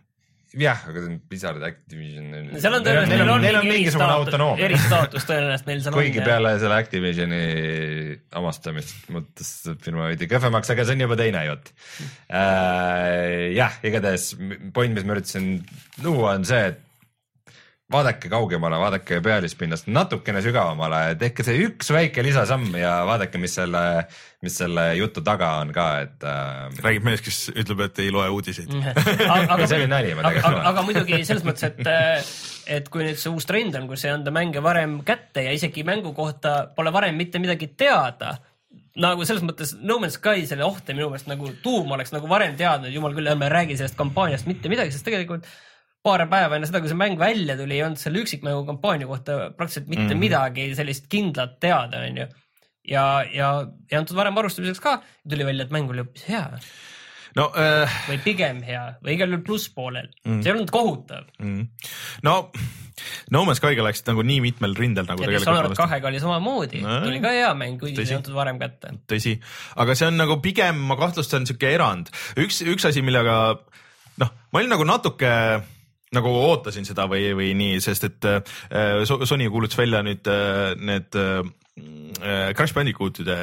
jah, 0.57 0.81
aga 0.89 1.03
Blizzard 1.29 1.65
Activision. 1.67 2.31
seal 2.61 2.77
on 2.79 2.85
tõenäoliselt, 2.85 3.12
neil 3.12 3.33
on, 3.33 3.43
neil 3.45 3.59
on 3.59 3.67
mingisugune 3.69 4.15
autonoomia. 4.15 4.69
eristaatus 4.69 5.27
tõenäoliselt 5.29 5.69
neil 5.71 5.83
seal 5.85 5.93
on. 5.93 5.99
kuigi 6.01 6.23
peale 6.25 6.55
selle 6.62 6.79
Activisioni 6.81 7.41
omastamist 8.41 9.11
muutus 9.12 9.53
firma 9.85 10.09
veidi 10.11 10.29
kehvemaks, 10.31 10.73
aga 10.73 10.87
see 10.87 10.97
on 10.97 11.05
juba 11.07 11.19
teine 11.21 11.45
jutt 11.51 11.73
äh,. 12.31 13.53
jah, 13.57 13.79
igatahes 13.87 14.33
point, 14.77 14.97
mis 14.97 15.07
ma 15.07 15.17
üritasin 15.17 15.51
luua, 16.05 16.37
on 16.37 16.49
see, 16.49 16.62
et 16.73 16.83
vaadake 17.92 18.29
kaugemale, 18.29 18.79
vaadake 18.83 19.20
pealispinnast 19.22 19.87
natukene 19.87 20.40
sügavamale, 20.42 21.14
tehke 21.20 21.44
see 21.46 21.61
üks 21.68 21.92
väike 21.94 22.25
lisasamm 22.27 22.75
ja 22.81 22.96
vaadake, 23.07 23.38
mis 23.38 23.55
selle, 23.55 23.83
mis 24.42 24.57
selle 24.59 24.88
jutu 24.99 25.22
taga 25.27 25.53
on 25.61 25.70
ka, 25.75 25.87
et 26.03 26.27
äh.... 26.27 26.81
räägib 26.83 27.07
mees, 27.07 27.22
kes 27.22 27.38
ütleb, 27.55 27.85
et 27.87 28.01
ei 28.03 28.11
loe 28.14 28.27
uudiseid 28.35 28.75
see 29.70 29.79
oli 29.79 29.87
nali, 29.90 30.16
ma 30.18 30.27
tegelikult. 30.27 30.51
aga, 30.51 30.64
aga 30.72 30.85
muidugi 30.88 31.20
selles 31.29 31.46
mõttes, 31.46 31.68
et, 31.70 31.92
äh, 31.92 32.33
et 32.81 32.90
kui 32.90 33.07
nüüd 33.07 33.22
see 33.22 33.31
uus 33.31 33.46
trend 33.46 33.79
on, 33.79 33.87
kus 33.92 34.03
ei 34.09 34.16
anda 34.16 34.35
mänge 34.35 34.64
varem 34.66 34.99
kätte 35.07 35.46
ja 35.46 35.55
isegi 35.55 35.87
mängu 35.87 36.11
kohta 36.16 36.59
pole 36.75 36.90
varem 36.94 37.14
mitte 37.22 37.38
midagi 37.42 37.70
teada 37.79 38.35
nagu 38.99 39.25
selles 39.29 39.44
mõttes 39.46 39.77
No 39.79 40.01
Man's 40.03 40.16
Sky 40.18 40.42
selle 40.49 40.66
ohte 40.66 40.96
minu 40.96 41.12
meelest 41.12 41.31
nagu 41.31 41.53
tuum 41.62 41.94
oleks 41.94 42.11
nagu 42.16 42.27
varem 42.31 42.59
teadnud, 42.59 42.90
jumal 42.90 43.14
küll, 43.14 43.31
ärme 43.31 43.53
räägi 43.53 43.79
sellest 43.79 43.99
kampaaniast 43.99 44.49
mitte 44.51 44.72
midagi, 44.72 44.90
sest 44.94 45.07
tegelikult 45.07 45.46
paar 46.07 46.25
päeva 46.31 46.59
enne 46.59 46.71
seda, 46.71 46.83
kui 46.83 46.92
see 46.92 46.99
mäng 46.99 47.21
välja 47.21 47.59
tuli, 47.59 47.79
ei 47.79 47.85
olnud 47.87 48.01
selle 48.01 48.23
üksikmängu 48.23 48.64
kampaania 48.69 49.11
kohta 49.11 49.38
praktiliselt 49.59 49.90
mitte 49.90 50.07
mm 50.07 50.11
-hmm. 50.14 50.25
midagi 50.25 50.66
sellist 50.79 51.09
kindlat 51.12 51.59
teada, 51.61 52.03
onju. 52.07 52.27
ja, 52.87 53.07
ja 53.35 53.53
ei 53.90 53.99
antud 53.99 54.16
varem 54.16 54.35
varustamiseks 54.35 54.83
ka, 54.83 55.01
tuli 55.29 55.47
välja, 55.47 55.66
et 55.66 55.75
mäng 55.75 55.90
oli 55.90 56.05
hoopis 56.05 56.29
hea 56.29 56.45
no 57.37 57.51
äh.... 57.59 58.01
või 58.09 58.19
pigem 58.25 58.62
hea 58.66 58.87
või 59.05 59.16
igal 59.16 59.33
juhul 59.33 59.45
plusspoolel 59.47 60.09
mm., 60.25 60.40
see 60.40 60.51
ei 60.51 60.57
olnud 60.57 60.73
kohutav 60.75 61.31
mm.. 61.38 61.69
no 62.27 62.40
No 63.31 63.42
Man's 63.45 63.59
Skyga 63.61 63.85
läksid 63.85 64.07
nagu 64.09 64.23
nii 64.25 64.38
mitmel 64.40 64.73
rindel 64.79 65.05
nagu 65.05 65.21
ja 65.21 65.29
tegelikult. 65.29 65.51
Dishonored 65.51 65.77
kahega 65.77 66.09
oli 66.09 66.21
samamoodi 66.23 66.81
no,, 66.81 66.95
tuli 67.05 67.21
ka 67.21 67.33
hea 67.35 67.51
mäng, 67.59 67.77
kuigi 67.81 67.99
see 68.01 68.14
ei 68.14 68.19
antud 68.21 68.37
varem 68.37 68.57
kätte. 68.62 68.95
tõsi, 69.11 69.35
aga 69.83 69.97
see 69.99 70.09
on 70.09 70.16
nagu 70.16 70.38
pigem, 70.45 70.81
ma 70.88 70.97
kahtlustan, 70.97 71.45
sihuke 71.49 71.69
erand. 71.77 72.09
üks, 72.40 72.62
üks 72.64 72.88
asi, 72.88 73.05
millega 73.05 73.37
noh, 74.23 74.33
ma 74.49 74.62
olin 74.62 74.73
nagu 74.73 74.88
natuke 74.88 75.33
nagu 76.14 76.31
ootasin 76.38 76.87
seda 76.87 77.07
või, 77.11 77.31
või 77.37 77.53
nii, 77.59 77.79
sest 77.83 78.07
et 78.07 78.27
äh, 78.31 79.05
Sony 79.07 79.49
kuulutas 79.51 79.79
välja 79.79 80.03
nüüd 80.07 80.29
äh, 80.31 80.75
need 80.79 81.19
äh, 81.19 82.53
Crash 82.57 82.73
Bandicootide 82.73 83.37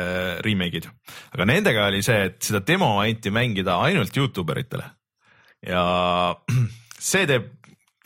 remake'id, 0.45 0.88
aga 1.36 1.47
nendega 1.49 1.89
oli 1.91 1.99
see, 2.06 2.30
et 2.32 2.39
seda 2.41 2.63
demo 2.65 2.95
anti 3.04 3.34
mängida 3.34 3.76
ainult 3.84 4.15
Youtube 4.17 4.56
eritele 4.56 4.88
ja 5.67 5.84
see 7.12 7.28
teeb, 7.30 7.52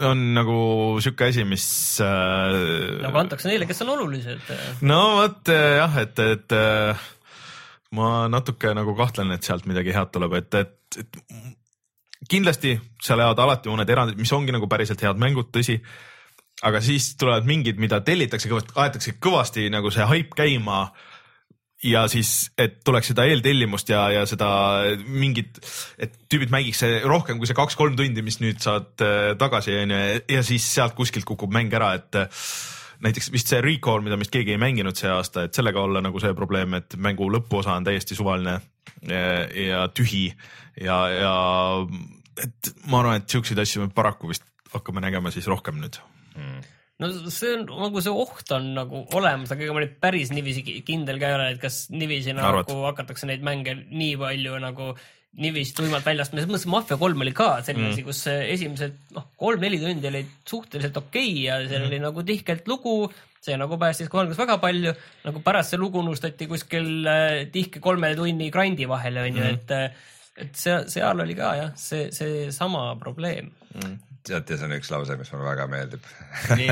on 0.08 0.20
nagu 0.36 0.58
sihuke 1.02 1.30
asi, 1.32 1.46
mis 1.48 1.67
äh,. 2.04 2.58
nagu 3.06 3.22
antakse 3.22 3.50
neile, 3.50 3.70
kes 3.70 3.86
on 3.86 3.93
olulised. 3.96 4.52
no 4.89 5.04
vot 5.22 5.54
jah, 5.54 6.02
et, 6.02 6.20
et 6.26 6.58
äh, 6.58 7.08
ma 7.98 8.26
natuke 8.32 8.74
nagu 8.76 8.98
kahtlen, 8.98 9.32
et 9.36 9.48
sealt 9.48 9.70
midagi 9.70 9.96
head 9.96 10.12
tuleb, 10.13 10.36
et, 10.41 10.60
et, 10.60 11.00
et 11.06 11.22
kindlasti 12.30 12.75
seal 13.03 13.21
jäävad 13.21 13.41
alati 13.43 13.71
mõned 13.71 13.91
erandid, 13.93 14.19
mis 14.19 14.34
ongi 14.34 14.56
nagu 14.56 14.69
päriselt 14.69 15.01
head 15.06 15.19
mängud, 15.21 15.51
tõsi. 15.53 15.77
aga 16.65 16.82
siis 16.82 17.12
tulevad 17.21 17.45
mingid, 17.45 17.77
mida 17.77 17.99
tellitakse 18.01 18.49
aetakse 18.49 19.13
kõvasti 19.21 19.67
nagu 19.69 19.91
see 19.93 20.06
haip 20.10 20.34
käima. 20.38 20.88
Ja 21.86 22.08
siis, 22.10 22.49
et 22.58 22.80
tuleks 22.82 23.12
seda 23.12 23.27
eeltellimust 23.30 23.91
ja, 23.91 24.08
ja 24.10 24.23
seda 24.25 24.47
mingit, 25.06 25.60
et 26.01 26.15
tüübid 26.25 26.49
mängiks 26.49 26.82
rohkem 27.06 27.38
kui 27.38 27.45
see 27.45 27.53
kaks-kolm 27.53 27.93
tundi, 27.99 28.23
mis 28.25 28.39
nüüd 28.41 28.58
saad 28.63 29.03
äh, 29.06 29.36
tagasi, 29.38 29.75
onju, 29.84 29.99
ja 30.34 30.41
siis 30.41 30.65
sealt 30.73 30.95
kuskilt 30.97 31.27
kukub 31.30 31.53
mäng 31.53 31.69
ära, 31.77 31.91
et 31.99 32.17
näiteks 33.06 33.30
vist 33.30 33.53
see 33.53 33.62
Recall, 33.62 34.01
mida 34.01 34.17
vist 34.17 34.34
keegi 34.34 34.56
ei 34.56 34.62
mänginud 34.62 34.97
see 34.97 35.12
aasta, 35.13 35.45
et 35.45 35.53
sellega 35.53 35.86
olla 35.86 36.01
nagu 36.01 36.17
see 36.17 36.34
probleem, 36.34 36.73
et 36.80 36.97
mängu 36.97 37.30
lõpuosa 37.30 37.77
on 37.77 37.86
täiesti 37.86 38.17
suvaline 38.17 38.58
ja, 39.08 39.21
ja 39.52 39.84
tühi 39.93 40.30
ja, 40.82 40.97
ja 41.13 41.36
et 42.43 42.73
ma 42.86 43.02
arvan, 43.02 43.21
et 43.21 43.30
siukseid 43.30 43.60
asju 43.63 43.86
me 43.86 43.93
paraku 43.93 44.32
vist 44.32 44.45
hakkame 44.73 45.02
nägema 45.04 45.32
siis 45.34 45.47
rohkem 45.50 45.80
nüüd 45.82 46.02
mm 46.38 46.65
no 47.02 47.10
see 47.30 47.54
on 47.54 47.67
nagu 47.84 48.02
see 48.02 48.13
oht 48.23 48.54
on 48.56 48.71
nagu 48.78 49.04
olemas, 49.17 49.52
aga 49.54 49.65
ega 49.65 49.76
ma 49.76 49.84
nüüd 49.84 50.00
päris 50.02 50.32
niiviisi 50.34 50.63
kindel 50.88 51.19
ka 51.21 51.30
ei 51.30 51.38
ole, 51.38 51.52
et 51.54 51.62
kas 51.62 51.86
niiviisi 51.93 52.34
nagu 52.38 52.63
Arvad. 52.63 52.73
hakatakse 52.88 53.30
neid 53.30 53.45
mänge 53.45 53.76
nii 53.86 54.15
palju 54.21 54.58
nagu 54.63 54.89
niiviisi 55.38 55.76
tuimalt 55.78 56.08
väljast, 56.08 56.34
selles 56.34 56.50
mõttes 56.50 56.65
Mafia 56.71 56.97
kolm 56.97 57.21
oli 57.21 57.34
ka 57.38 57.60
selline 57.65 57.91
asi 57.91 58.02
mm., 58.02 58.08
kus 58.08 58.23
esimesed 58.34 58.95
noh, 59.13 59.28
kolm-neli 59.38 59.78
tundi 59.84 60.10
olid 60.10 60.32
suhteliselt 60.50 60.97
okei 61.04 61.30
okay 61.30 61.43
ja 61.43 61.60
seal 61.67 61.84
mm. 61.84 61.91
oli 61.91 62.00
nagu 62.02 62.26
tihkelt 62.26 62.71
lugu, 62.71 62.95
see 63.48 63.58
nagu 63.60 63.80
päästis 63.82 64.12
kohanemas 64.12 64.40
väga 64.40 64.60
palju, 64.64 64.94
nagu 65.28 65.44
pärast 65.46 65.74
see 65.74 65.82
lugu 65.82 66.04
unustati 66.04 66.50
kuskil 66.50 67.08
äh, 67.08 67.46
tihke 67.54 67.84
kolme 67.84 68.14
tunni 68.20 68.52
grind'i 68.54 68.90
vahele 68.90 69.26
onju 69.30 69.44
mm., 69.44 69.56
et 69.56 69.76
äh, 69.78 70.14
et 70.38 70.54
see, 70.54 70.76
seal 70.94 71.24
oli 71.24 71.34
ka 71.38 71.56
jah, 71.58 71.72
see, 71.82 72.12
seesama 72.14 72.92
probleem. 73.02 73.50
Mm 73.74 74.07
teate, 74.28 74.60
see 74.60 74.68
on 74.68 74.78
üks 74.78 74.92
lause, 74.94 75.18
mis 75.20 75.34
mulle 75.34 75.50
väga 75.50 75.68
meeldib. 75.72 76.08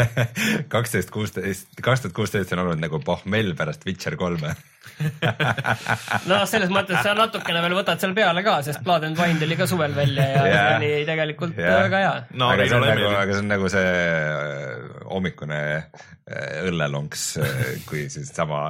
kaksteist, 0.76 1.12
kuusteist, 1.15 1.72
kaks 1.82 2.06
tuhat 2.06 2.15
kuusteist 2.18 2.54
on 2.56 2.65
olnud 2.65 2.82
nagu 2.84 3.02
pohmell 3.06 3.56
pärast 3.58 3.86
Witcher 3.88 4.18
kolme 4.20 4.56
no 6.30 6.41
selles 6.50 6.72
mõttes 6.74 7.02
sa 7.04 7.13
natukene 7.18 7.62
veel 7.63 7.76
võtad 7.78 8.02
seal 8.02 8.13
peale 8.18 8.44
ka, 8.46 8.58
sest 8.65 8.84
Blood 8.86 9.08
and 9.08 9.20
Wine 9.20 9.39
tuli 9.41 9.58
ka 9.60 9.68
suvel 9.70 9.96
välja 9.96 10.28
ja 10.30 10.44
yeah. 10.46 10.68
see 10.68 10.76
oli 10.78 11.08
tegelikult 11.08 11.58
yeah. 11.60 11.80
väga 11.86 12.02
hea 12.04 12.13
no,. 12.32 12.52
aga, 12.54 12.68
see 12.70 12.78
on 12.78 12.86
nagu, 12.88 13.08
aga 13.12 13.32
see 13.32 13.41
on 13.41 13.50
nagu 13.52 13.72
see 13.74 13.89
äh, 13.96 14.86
hommikune 15.10 15.60
äh, 15.76 16.62
õllelonks, 16.70 17.26
äh, 17.41 17.65
kui 17.89 18.06
siis 18.13 18.32
sama 18.36 18.62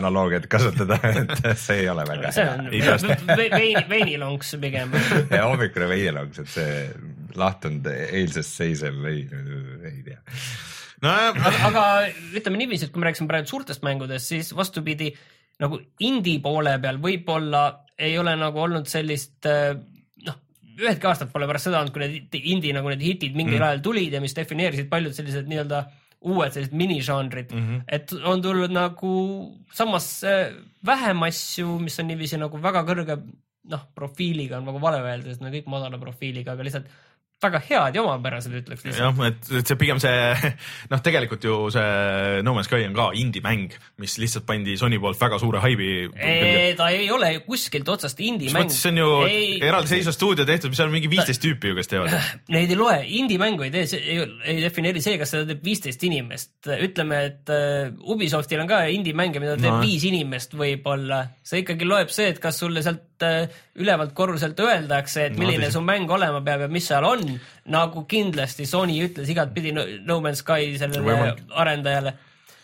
analoogiat 0.00 0.48
kasutada, 0.50 0.98
et 1.22 1.36
see 1.60 1.84
ei 1.84 1.92
ole 1.92 2.06
väga 2.08 2.34
see 2.34 2.48
hea. 2.48 2.98
see 2.98 3.14
on 3.14 3.32
veini, 3.38 3.86
veinilonks 3.92 4.56
pigem 4.62 4.94
ja 5.30 5.46
hommikune 5.46 5.90
veinilonks, 5.94 6.44
et 6.44 6.54
see 6.56 6.74
lahtunud 7.36 7.86
eilsest 7.92 8.60
seisev 8.62 9.00
vein, 9.02 9.32
ei 9.84 10.02
tea 10.06 10.20
no 11.04 11.14
aga, 11.68 11.84
ütleme 12.36 12.60
niiviisi, 12.62 12.88
et 12.88 12.94
kui 12.94 13.02
me 13.02 13.08
rääkisime 13.08 13.30
praegu 13.30 13.50
suurtest 13.50 13.84
mängudest, 13.86 14.32
siis 14.32 14.54
vastupidi 14.56 15.12
nagu 15.62 15.80
indie 16.06 16.40
poole 16.42 16.76
peal 16.82 17.00
võib-olla 17.02 17.62
ei 17.98 18.14
ole 18.18 18.34
nagu 18.38 18.60
olnud 18.62 18.86
sellist 18.90 19.46
äh, 19.50 19.72
noh, 20.26 20.36
üheltki 20.78 21.08
aastat 21.10 21.32
pole 21.32 21.48
pärast 21.50 21.68
seda 21.68 21.82
olnud, 21.82 21.94
kui 21.94 22.04
need 22.04 22.36
indie 22.38 22.74
nagu 22.76 22.90
need 22.92 23.02
hitid 23.04 23.38
mingil 23.38 23.58
mm. 23.58 23.70
ajal 23.70 23.82
tulid 23.88 24.14
ja 24.14 24.22
mis 24.22 24.36
defineerisid 24.38 24.90
paljud 24.90 25.16
sellised 25.16 25.50
nii-öelda 25.50 25.82
uued 26.28 26.54
sellised 26.54 26.74
minižanrid 26.74 27.52
mm, 27.54 27.66
-hmm. 27.66 27.82
et 27.94 28.12
on 28.26 28.40
tulnud 28.42 28.72
nagu 28.74 29.12
samas 29.74 30.24
äh, 30.26 30.54
vähem 30.86 31.22
asju, 31.26 31.78
mis 31.82 31.98
on 32.02 32.10
niiviisi 32.10 32.40
nagu 32.40 32.58
väga 32.62 32.82
kõrge 32.86 33.18
noh, 33.68 33.84
profiiliga 33.94 34.58
on 34.58 34.66
nagu 34.66 34.80
vale 34.82 35.02
öelda, 35.02 35.28
sest 35.28 35.44
nad 35.44 35.54
kõik 35.54 35.68
madala 35.70 36.00
profiiliga, 36.00 36.54
aga 36.54 36.66
lihtsalt 36.66 36.88
väga 37.42 37.60
head 37.68 37.96
ja 37.96 38.02
omapärased, 38.02 38.54
ütleks 38.60 38.82
lihtsalt. 38.82 39.04
jah, 39.04 39.28
et, 39.28 39.50
et 39.60 39.70
see 39.70 39.78
pigem 39.78 40.00
see 40.02 40.52
noh, 40.92 41.02
tegelikult 41.04 41.44
ju 41.46 41.58
see 41.74 42.42
No 42.46 42.54
Man's 42.56 42.66
Sky 42.70 42.86
on 42.88 42.96
ka 42.96 43.08
indie-mäng, 43.18 43.74
mis 44.02 44.16
lihtsalt 44.18 44.46
pandi 44.48 44.74
Sony 44.80 44.98
poolt 45.02 45.20
väga 45.20 45.38
suure 45.42 45.62
haibi. 45.62 46.08
ta 46.78 46.90
ei 46.94 47.06
ole 47.14 47.32
ju 47.36 47.44
kuskilt 47.46 47.88
otsast 47.94 48.20
indie-mäng. 48.24 48.72
see 48.74 48.90
on 48.90 49.02
ju 49.02 49.10
eraldiseisva 49.68 50.14
stuudio 50.16 50.46
tehtud, 50.48 50.74
mis 50.74 50.82
on 50.82 50.94
mingi 50.94 51.10
viisteist 51.12 51.42
tüüpi 51.44 51.72
ju, 51.72 51.78
kes 51.78 51.92
teevad. 51.92 52.16
Neid 52.54 52.74
ei 52.74 52.78
loe, 52.78 52.98
indie-mängu 53.20 53.68
ei 53.68 53.74
tee, 53.74 53.86
ei, 53.98 54.22
ei 54.54 54.62
defineeri 54.64 55.02
see, 55.04 55.18
kas 55.20 55.34
seda 55.34 55.46
teeb 55.52 55.62
viisteist 55.64 56.02
inimest. 56.08 56.56
ütleme, 56.74 57.22
et 57.30 57.54
uh, 57.54 58.10
Ubisoftil 58.14 58.64
on 58.64 58.70
ka 58.70 58.82
indie-mänge, 58.90 59.42
mida 59.42 59.54
teeb 59.58 59.78
no. 59.78 59.82
viis 59.84 60.06
inimest 60.10 60.58
võib-olla. 60.58 61.24
see 61.46 61.62
ikkagi 61.62 61.86
loeb 61.86 62.10
see, 62.14 62.32
et 62.34 62.42
kas 62.42 62.58
sulle 62.64 62.82
sealt 62.82 63.07
uh, 63.26 63.58
ülevalt 63.78 64.14
korruselt 64.16 64.60
öeldakse, 64.62 65.28
et 65.28 65.36
milline 65.38 65.66
no, 65.66 65.74
su 65.74 65.82
mäng 65.84 66.10
olema 66.14 66.40
peab 66.44 66.66
ja 66.66 66.70
mis 66.72 66.88
seal 66.90 67.06
on 67.08 67.24
nagu 67.72 68.04
kindlasti 68.10 68.66
Sony 68.68 68.98
ütles 69.06 69.30
igatpidi 69.32 69.74
No 69.74 70.20
Man's 70.24 70.44
Sky 70.44 70.74
sellele 70.80 71.34
arendajale. 71.50 72.14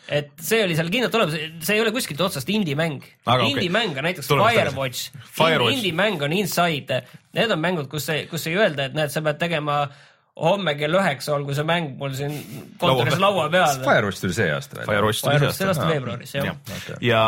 Et 0.04 0.32
see 0.44 0.60
oli 0.60 0.74
seal 0.76 0.90
kindlalt 0.92 1.14
olemas, 1.16 1.36
see 1.64 1.78
ei 1.78 1.80
ole 1.80 1.92
kuskilt 1.94 2.20
otsast 2.20 2.50
indie-mäng. 2.52 3.04
indie-mäng 3.48 3.96
on 3.96 4.04
näiteks 4.04 4.28
Tuleme 4.28 4.50
Firewatch, 4.52 5.14
Firewatch., 5.38 5.78
indie-mäng 5.78 6.24
on 6.26 6.34
Inside, 6.36 6.98
need 7.32 7.54
on 7.54 7.62
mängud, 7.62 7.88
kus, 7.88 8.10
kus 8.28 8.44
ei 8.50 8.58
öelda, 8.60 8.90
et 8.90 8.98
näed, 8.98 9.12
sa 9.14 9.24
pead 9.24 9.40
tegema 9.40 9.86
homme 10.34 10.74
kell 10.74 10.96
üheksa 10.98 11.36
olgu 11.36 11.54
see 11.54 11.66
mäng 11.66 11.92
mul 11.98 12.14
siin 12.18 12.34
kontoris 12.80 13.20
laua 13.22 13.46
peal. 13.52 13.78
Firewatch 13.84 14.24
tuli 14.24 14.34
see 14.34 14.50
aasta 14.50 14.80
veel. 14.80 14.88
Firewatch 14.90 15.22
tuli 15.22 15.52
see 15.54 15.68
aasta 15.70 15.86
veebruaris, 15.86 16.34
jah. 16.34 16.48
ja, 16.50 16.56
okay. 16.74 16.98
ja 17.06 17.22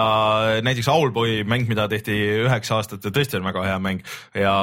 näiteks 0.66 0.90
Owlboy 0.90 1.38
mäng, 1.46 1.68
mida 1.70 1.86
tehti 1.92 2.18
üheksa 2.48 2.80
aastat, 2.80 3.06
tõesti 3.06 3.38
on 3.38 3.46
väga 3.46 3.62
hea 3.68 3.78
mäng 3.82 4.02
ja 4.34 4.56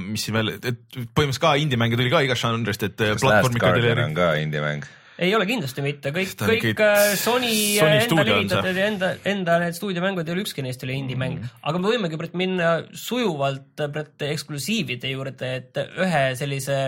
mis 0.00 0.26
siin 0.26 0.38
veel, 0.40 0.56
et 0.58 0.82
põhimõtteliselt 0.98 1.44
ka 1.46 1.54
indie-mänge 1.62 2.00
tuli 2.00 2.10
ka 2.10 2.26
igast 2.26 2.42
žanrist, 2.42 2.86
et. 2.90 2.98
kas 2.98 3.26
Last 3.26 3.58
Guardian 3.62 4.02
on 4.08 4.18
ka 4.18 4.34
indie-mäng? 4.42 4.86
ei 5.22 5.30
ole 5.32 5.46
kindlasti 5.48 5.80
mitte, 5.80 6.10
kõik, 6.12 6.34
kõik 6.36 6.80
äh, 6.84 7.14
Sony, 7.16 7.54
Sony 7.78 8.00
enda 8.02 8.24
levitatud 8.28 8.76
ja 8.76 8.88
enda, 8.90 9.16
enda 9.30 9.58
need 9.62 9.78
stuudiomängud 9.78 10.26
ei 10.26 10.34
ole 10.34 10.42
ükski 10.44 10.64
neist 10.66 10.82
ei 10.82 10.90
ole 10.90 10.98
indie-mäng 10.98 11.38
mm, 11.38 11.44
-hmm. 11.46 11.66
aga 11.70 11.80
me 11.80 11.92
võimegi 11.94 12.32
minna 12.36 12.72
sujuvalt 12.92 13.86
eksklusiivide 14.26 15.14
juurde, 15.14 15.54
et 15.62 15.86
ühe 15.86 16.24
sellise 16.36 16.80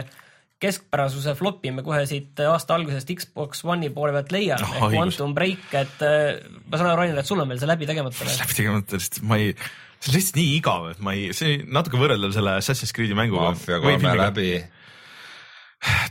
keskpärasuse 0.62 1.34
flopi 1.38 1.70
me 1.74 1.84
kohe 1.86 2.00
siit 2.10 2.40
aasta 2.42 2.74
algusest 2.78 3.10
Xbox 3.20 3.62
One'i 3.66 3.92
poole 3.94 4.14
pealt 4.16 4.32
leiame 4.34 4.66
oh,, 4.66 4.78
ehk 4.78 4.96
Quantum 4.96 5.34
Break, 5.36 5.68
et 5.78 6.02
äh, 6.06 6.40
ma 6.66 6.80
saan 6.80 6.90
aru, 6.92 7.04
Rainer, 7.04 7.20
et 7.22 7.30
sul 7.30 7.42
on 7.42 7.50
veel 7.50 7.60
see 7.62 7.70
läbi 7.70 7.86
tegemata 7.88 8.24
veel? 8.24 8.40
läbi 8.42 8.58
tegemata, 8.58 8.98
sest 8.98 9.20
ma 9.28 9.38
ei, 9.38 9.52
see 9.98 10.10
on 10.10 10.18
lihtsalt 10.18 10.40
nii 10.40 10.56
igav, 10.56 10.90
et 10.94 11.04
ma 11.04 11.14
ei, 11.14 11.30
see 11.36 11.60
natuke 11.66 12.00
võrreldav 12.00 12.34
selle 12.34 12.58
Assassin's 12.58 12.94
Creed'i 12.96 13.16
mänguga. 13.18 13.52
Mafia 13.54 13.78
kolme 13.84 14.16
läbi 14.24 14.50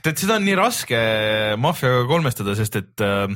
tead, 0.03 0.15
seda 0.15 0.37
on 0.37 0.47
nii 0.47 0.57
raske 0.57 0.99
Mafia 1.59 2.03
kolmestada, 2.07 2.55
sest 2.55 2.79
et 2.79 3.03
äh, 3.03 3.27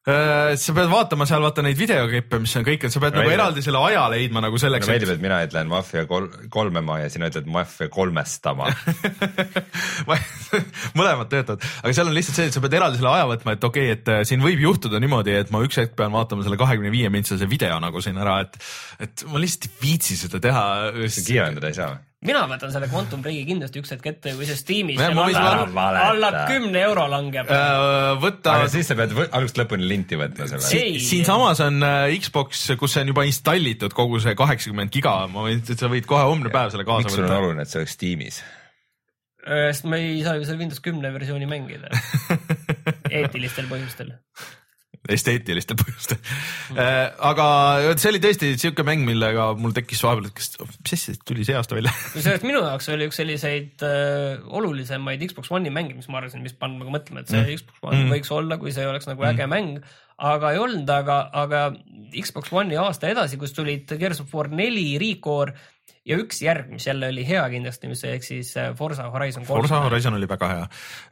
sa 0.00 0.72
pead 0.72 0.88
vaatama 0.88 1.26
seal 1.28 1.42
vaata 1.44 1.60
neid 1.64 1.76
videoklippe, 1.76 2.38
mis 2.40 2.54
on 2.56 2.64
kõik, 2.64 2.86
et 2.86 2.94
sa 2.94 3.02
pead 3.02 3.12
no, 3.12 3.20
nagu 3.20 3.32
eraldi 3.34 3.64
selle 3.64 3.82
aja 3.84 4.06
leidma 4.08 4.40
nagu 4.40 4.56
selleks. 4.60 4.86
mulle 4.88 4.96
meeldib, 4.96 5.12
et 5.12 5.24
mina 5.26 5.40
ütlen 5.44 5.68
Mafia 5.68 6.06
kol 6.08 6.30
kolmema 6.52 7.02
ja 7.02 7.10
sina 7.12 7.28
ütled 7.28 7.50
Mafia 7.52 7.90
kolmestama 7.92 8.70
mõlemad 10.98 11.28
töötavad, 11.28 11.68
aga 11.82 11.92
seal 11.92 12.08
on 12.08 12.16
lihtsalt 12.16 12.40
see, 12.40 12.48
et 12.48 12.56
sa 12.56 12.64
pead 12.64 12.78
eraldi 12.80 13.00
selle 13.00 13.12
aja 13.12 13.28
võtma, 13.28 13.56
et 13.58 13.70
okei 13.70 13.90
okay,, 13.90 13.98
et 13.98 14.12
äh, 14.12 14.22
siin 14.28 14.44
võib 14.44 14.64
juhtuda 14.64 15.00
niimoodi, 15.04 15.36
et 15.44 15.52
ma 15.52 15.60
üks 15.66 15.82
hetk 15.82 15.96
pean 16.00 16.16
vaatama 16.16 16.46
selle 16.46 16.58
kahekümne 16.60 16.92
viie 16.94 17.12
mintsase 17.12 17.48
video 17.50 17.76
nagu 17.84 18.00
siin 18.00 18.16
ära, 18.24 18.40
et, 18.46 18.56
et 19.04 19.26
ma 19.28 19.42
lihtsalt 19.42 19.68
ei 19.68 19.82
viitsi 19.84 20.16
seda 20.16 20.40
teha. 20.40 20.64
kiirendada 20.96 21.68
ei 21.68 21.76
saa 21.76 21.92
või? 21.92 22.06
Mina 22.26 22.42
võtan 22.48 22.72
selle 22.72 22.88
Quantum 22.90 23.22
Breaki 23.24 23.46
kindlasti 23.48 23.80
üks 23.80 23.94
hetk 23.94 24.10
ette, 24.10 24.34
kui 24.36 24.48
see 24.48 24.58
Steamis 24.58 25.00
alla, 25.00 25.86
alla 26.02 26.30
kümne 26.50 26.82
euro 26.84 27.06
langeb 27.08 27.48
äh,. 27.48 28.12
võta. 28.20 28.58
aga 28.58 28.68
siis 28.72 28.90
sa 28.90 28.96
pead 28.98 29.14
algusest 29.22 29.60
lõpuni 29.62 29.88
linti 29.88 30.18
võtma 30.20 30.48
selle 30.50 30.66
si. 30.66 31.00
siinsamas 31.00 31.62
on 31.64 31.80
äh, 31.86 32.12
Xbox, 32.20 32.66
kus 32.80 32.96
see 32.96 33.06
on 33.06 33.14
juba 33.14 33.24
installitud 33.28 33.96
kogu 33.96 34.20
see 34.20 34.36
kaheksakümmend 34.36 34.92
giga, 34.92 35.16
ma 35.32 35.46
võin, 35.48 35.64
sa 35.64 35.92
võid 35.92 36.08
kohe 36.08 36.28
homne 36.28 36.52
päev 36.52 36.74
selle 36.74 36.84
kaasa 36.88 37.08
võtta. 37.08 37.14
miks 37.14 37.20
sul 37.22 37.28
on 37.30 37.36
oluline, 37.38 37.64
et 37.64 37.72
see 37.72 37.80
oleks 37.80 37.96
Steamis? 37.96 38.42
Äh, 39.40 39.70
sest 39.72 39.88
ma 39.88 39.96
ei 39.96 40.20
saa 40.26 40.36
ju 40.36 40.44
seal 40.44 40.60
Windows 40.60 40.84
kümne 40.84 41.14
versiooni 41.16 41.48
mängida 41.48 41.88
eetilistel 43.16 43.70
põhjustel 43.72 44.12
esteetilistel 45.14 45.78
põhjustel 45.80 46.18
mm.. 46.20 47.16
aga 47.30 47.46
see 47.96 48.10
oli 48.12 48.22
tõesti 48.22 48.52
siuke 48.60 48.84
mäng, 48.86 49.04
millega 49.08 49.50
mul 49.60 49.74
tekkis 49.76 50.02
vahepeal, 50.06 50.30
et 50.30 50.36
kas, 50.38 50.52
mis 50.60 50.94
asja 50.96 51.16
tuli 51.28 51.46
see 51.46 51.56
aasta 51.58 51.78
välja 51.78 51.94
kusjuures 52.14 52.46
minu 52.46 52.62
jaoks 52.64 52.90
oli 52.94 53.08
üks 53.10 53.20
selliseid 53.20 53.86
äh, 53.86 54.52
olulisemaid 54.60 55.24
Xbox 55.30 55.52
One'i 55.54 55.72
mänge, 55.74 55.96
mis 55.98 56.10
ma 56.10 56.20
arvasin, 56.20 56.44
mis 56.44 56.56
paneb 56.56 56.84
nagu 56.84 56.94
mõtlema, 56.94 57.24
et 57.24 57.32
see 57.32 57.40
mm. 57.42 57.58
Xbox 57.60 57.82
One 57.90 58.04
mm. 58.04 58.14
võiks 58.14 58.32
olla, 58.36 58.60
kui 58.60 58.74
see 58.74 58.86
oleks 58.86 59.10
nagu 59.10 59.26
äge 59.26 59.46
mm. 59.46 59.52
mäng, 59.54 59.90
aga 60.30 60.54
ei 60.54 60.60
olnud, 60.60 60.94
aga, 60.94 61.20
aga 61.42 61.66
Xbox 62.12 62.52
One'i 62.52 62.78
aasta 62.80 63.10
edasi, 63.10 63.38
kus 63.40 63.54
tulid 63.56 63.90
Gears 64.00 64.22
of 64.24 64.34
War 64.36 64.50
neli, 64.52 64.92
Recore 65.00 65.54
ja 66.08 66.16
üks 66.20 66.40
järg, 66.42 66.70
mis 66.72 66.86
jälle 66.88 67.10
oli 67.12 67.24
hea 67.28 67.42
kindlasti, 67.52 67.90
mis 67.90 68.02
ehk 68.08 68.24
siis 68.24 68.52
äh, 68.60 68.70
Forza 68.76 69.08
Horizon 69.12 69.44
kolm. 69.44 69.60
Forza 69.60 69.82
Horizon 69.84 70.16
oli 70.16 70.28
väga 70.30 70.48
hea. 70.52 70.62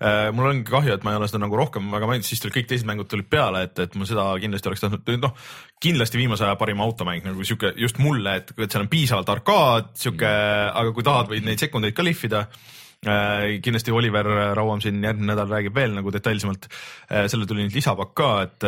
Äh, 0.01 0.21
mul 0.37 0.49
ongi 0.51 0.65
kahju, 0.69 0.95
et 0.97 1.05
ma 1.07 1.13
ei 1.13 1.21
ole 1.21 1.29
seda 1.29 1.43
nagu 1.45 1.59
rohkem 1.61 1.91
väga 1.93 2.09
maininud, 2.09 2.29
siis 2.29 2.43
tulid 2.43 2.57
kõik 2.57 2.71
teised 2.71 2.89
mängud 2.89 3.11
tulid 3.11 3.29
peale, 3.31 3.67
et, 3.69 3.77
et 3.85 3.99
ma 4.01 4.09
seda 4.09 4.31
kindlasti 4.41 4.73
oleks 4.73 4.87
tahtnud, 4.87 5.13
noh, 5.27 5.37
kindlasti 5.85 6.21
viimase 6.21 6.49
aja 6.49 6.57
parim 6.61 6.81
automäng 6.85 7.29
nagu 7.29 7.45
sihuke 7.45 7.75
just 7.77 8.01
mulle, 8.03 8.41
et, 8.41 8.55
et 8.57 8.67
seal 8.67 8.87
on 8.87 8.91
piisavalt 8.93 9.37
arkaad, 9.37 9.95
sihuke, 10.01 10.33
aga 10.73 10.97
kui 10.97 11.07
tahad, 11.07 11.31
võid 11.35 11.47
neid 11.47 11.67
sekundeid 11.67 11.97
ka 11.97 12.07
lihvida 12.07 12.47
Äh, 13.07 13.61
kindlasti 13.63 13.93
Oliver 13.95 14.27
Rauam 14.59 14.81
siin 14.83 14.97
järgmine 14.99 15.31
nädal 15.31 15.53
räägib 15.53 15.77
veel 15.77 15.93
nagu 15.95 16.11
detailsemalt 16.11 16.65
sellele 17.07 17.47
tuli 17.47 17.63
nüüd 17.63 17.77
lisapakk 17.79 18.11
ka, 18.19 18.31
et 18.43 18.67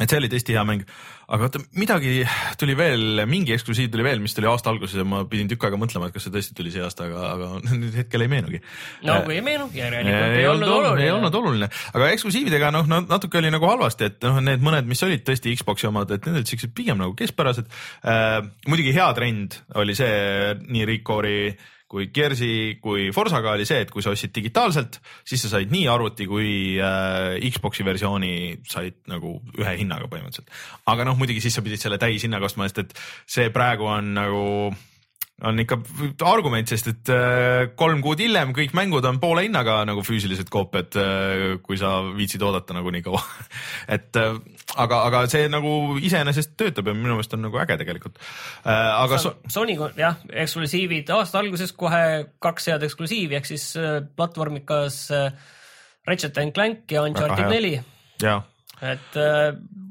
et 0.00 0.08
see 0.08 0.20
oli 0.20 0.30
tõesti 0.32 0.56
hea 0.56 0.62
mäng, 0.64 0.86
aga 1.26 1.42
vaata 1.42 1.60
midagi 1.74 2.20
tuli 2.60 2.76
veel, 2.78 3.22
mingi 3.26 3.54
eksklusiiv 3.56 3.90
tuli 3.90 4.04
veel, 4.06 4.20
mis 4.22 4.34
tuli 4.36 4.46
aasta 4.46 4.70
alguses 4.70 5.00
ja 5.00 5.06
ma 5.08 5.24
pidin 5.26 5.48
tükk 5.50 5.66
aega 5.66 5.78
mõtlema, 5.80 6.06
et 6.06 6.14
kas 6.14 6.26
see 6.26 6.34
tõesti 6.34 6.54
tuli 6.58 6.70
see 6.74 6.84
aasta, 6.86 7.08
aga, 7.08 7.22
aga 7.32 7.48
nüüd 7.80 7.96
hetkel 7.98 8.22
ei 8.22 8.30
meenugi. 8.30 8.60
no 9.08 9.18
kui 9.26 9.38
ei 9.38 9.44
meenu, 9.46 9.66
järelikult 9.74 10.38
ei 10.38 10.46
olnud 10.50 10.70
oluline. 10.76 11.04
ei 11.04 11.14
olnud 11.14 11.38
oluline, 11.40 11.70
aga 11.92 12.10
eksklusiividega 12.14 12.70
noh, 12.76 12.90
natuke 13.08 13.40
oli 13.42 13.50
nagu 13.54 13.70
halvasti, 13.72 14.10
et 14.12 14.26
noh, 14.28 14.38
need 14.44 14.62
mõned, 14.66 14.86
mis 14.90 15.02
olid 15.06 15.26
tõesti 15.26 15.56
Xbox'i 15.58 15.90
omad, 15.90 16.14
et 16.14 16.28
need 16.28 16.42
olid 16.42 16.52
siuksed 16.52 16.74
pigem 16.76 17.02
nagu 17.02 17.16
keskpärased 17.18 17.66
äh,. 18.06 18.38
muidugi 18.70 18.94
hea 18.94 19.08
trend 19.18 19.58
oli 19.82 19.98
see 19.98 20.54
nii 20.62 20.86
Recore'i 20.94 21.56
kui 21.86 22.08
Gears'i 22.14 22.78
kui 22.82 23.10
Forsaga 23.14 23.52
oli 23.54 23.66
see, 23.68 23.84
et 23.84 23.92
kui 23.94 24.02
sa 24.02 24.10
ostsid 24.14 24.34
digitaalselt, 24.34 24.98
siis 25.26 25.44
sa 25.44 25.52
said 25.54 25.70
nii 25.70 25.86
arvuti 25.90 26.26
kui 26.26 26.48
äh, 26.82 27.36
Xbox'i 27.46 27.86
versiooni 27.86 28.32
said 28.66 28.98
nagu 29.10 29.36
ühe 29.58 29.76
hinnaga 29.78 30.10
põhimõtteliselt. 30.10 30.50
aga 30.90 31.06
noh, 31.06 31.18
muidugi 31.18 31.44
siis 31.44 31.54
sa 31.54 31.64
pidid 31.66 31.82
selle 31.82 32.00
täishinnaga 32.02 32.50
ostma, 32.50 32.66
sest 32.66 32.82
et 32.82 32.98
see 33.36 33.54
praegu 33.54 33.86
on 33.90 34.12
nagu 34.18 34.44
on 35.44 35.60
ikka 35.60 35.76
argument, 36.24 36.70
sest 36.70 36.86
et 36.88 37.10
äh, 37.12 37.66
kolm 37.76 38.00
kuud 38.04 38.20
hiljem 38.22 38.54
kõik 38.56 38.72
mängud 38.76 39.04
on 39.04 39.18
poole 39.20 39.42
hinnaga 39.44 39.82
nagu 39.88 40.00
füüsilised 40.06 40.48
koopiad, 40.52 40.96
äh, 40.96 41.42
kui 41.64 41.76
sa 41.80 41.98
viitsid 42.16 42.40
oodata 42.46 42.76
nagu 42.76 42.92
nii 42.94 43.04
kaua 43.04 43.20
et 43.98 44.16
äh, 44.16 44.38
aga, 44.80 45.02
aga 45.10 45.22
see 45.28 45.50
nagu 45.52 45.98
iseenesest 46.00 46.54
töötab 46.56 46.88
ja 46.88 46.96
minu 46.96 47.18
meelest 47.18 47.36
on 47.36 47.44
nagu 47.44 47.60
äge 47.60 47.76
tegelikult. 47.82 48.16
aga 48.64 49.20
so 49.20 49.34
Sony 49.52 49.76
jah, 49.98 50.16
eksklusiivid 50.46 51.12
aasta 51.12 51.42
alguses 51.42 51.76
kohe 51.76 52.02
kaks 52.40 52.72
head 52.72 52.88
eksklusiivi 52.88 53.36
ehk 53.36 53.52
siis 53.52 53.74
platvormikas 54.16 55.04
Ratchet 56.06 56.38
and 56.40 56.56
Clank 56.56 56.96
ja 56.96 57.04
Uncharted 57.04 57.50
neli. 57.52 57.76
et 58.80 59.20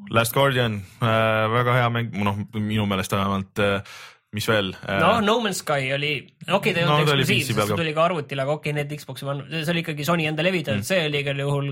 Last 0.10 0.34
Guardian 0.34 0.82
äh,, 1.02 1.52
väga 1.52 1.74
hea 1.80 1.88
mäng, 1.90 2.18
noh 2.26 2.38
minu 2.54 2.86
meelest 2.90 3.14
vähemalt 3.16 3.62
äh, 3.62 3.96
mis 4.36 4.48
veel? 4.52 4.74
no 5.02 5.16
No 5.26 5.38
Man's 5.44 5.64
Sky 5.64 5.94
oli, 5.96 6.14
okei 6.46 6.58
okay,, 6.58 6.76
ta 6.76 6.82
ei 6.82 6.88
olnud 6.88 7.00
no, 7.00 7.06
eksklusiiv, 7.06 7.48
sest 7.50 7.62
see 7.62 7.80
tuli 7.80 7.96
ka 7.96 8.06
arvutile, 8.10 8.46
aga 8.46 8.58
okei 8.58 8.74
okay,, 8.74 8.78
need 8.82 9.00
Xbox'i, 9.00 9.26
see 9.56 9.74
oli 9.74 9.86
ikkagi 9.86 10.08
Sony 10.08 10.28
enda 10.30 10.46
levitatud 10.46 10.84
mm., 10.84 10.90
see 10.90 11.08
oli 11.10 11.24
igal 11.24 11.42
juhul 11.46 11.72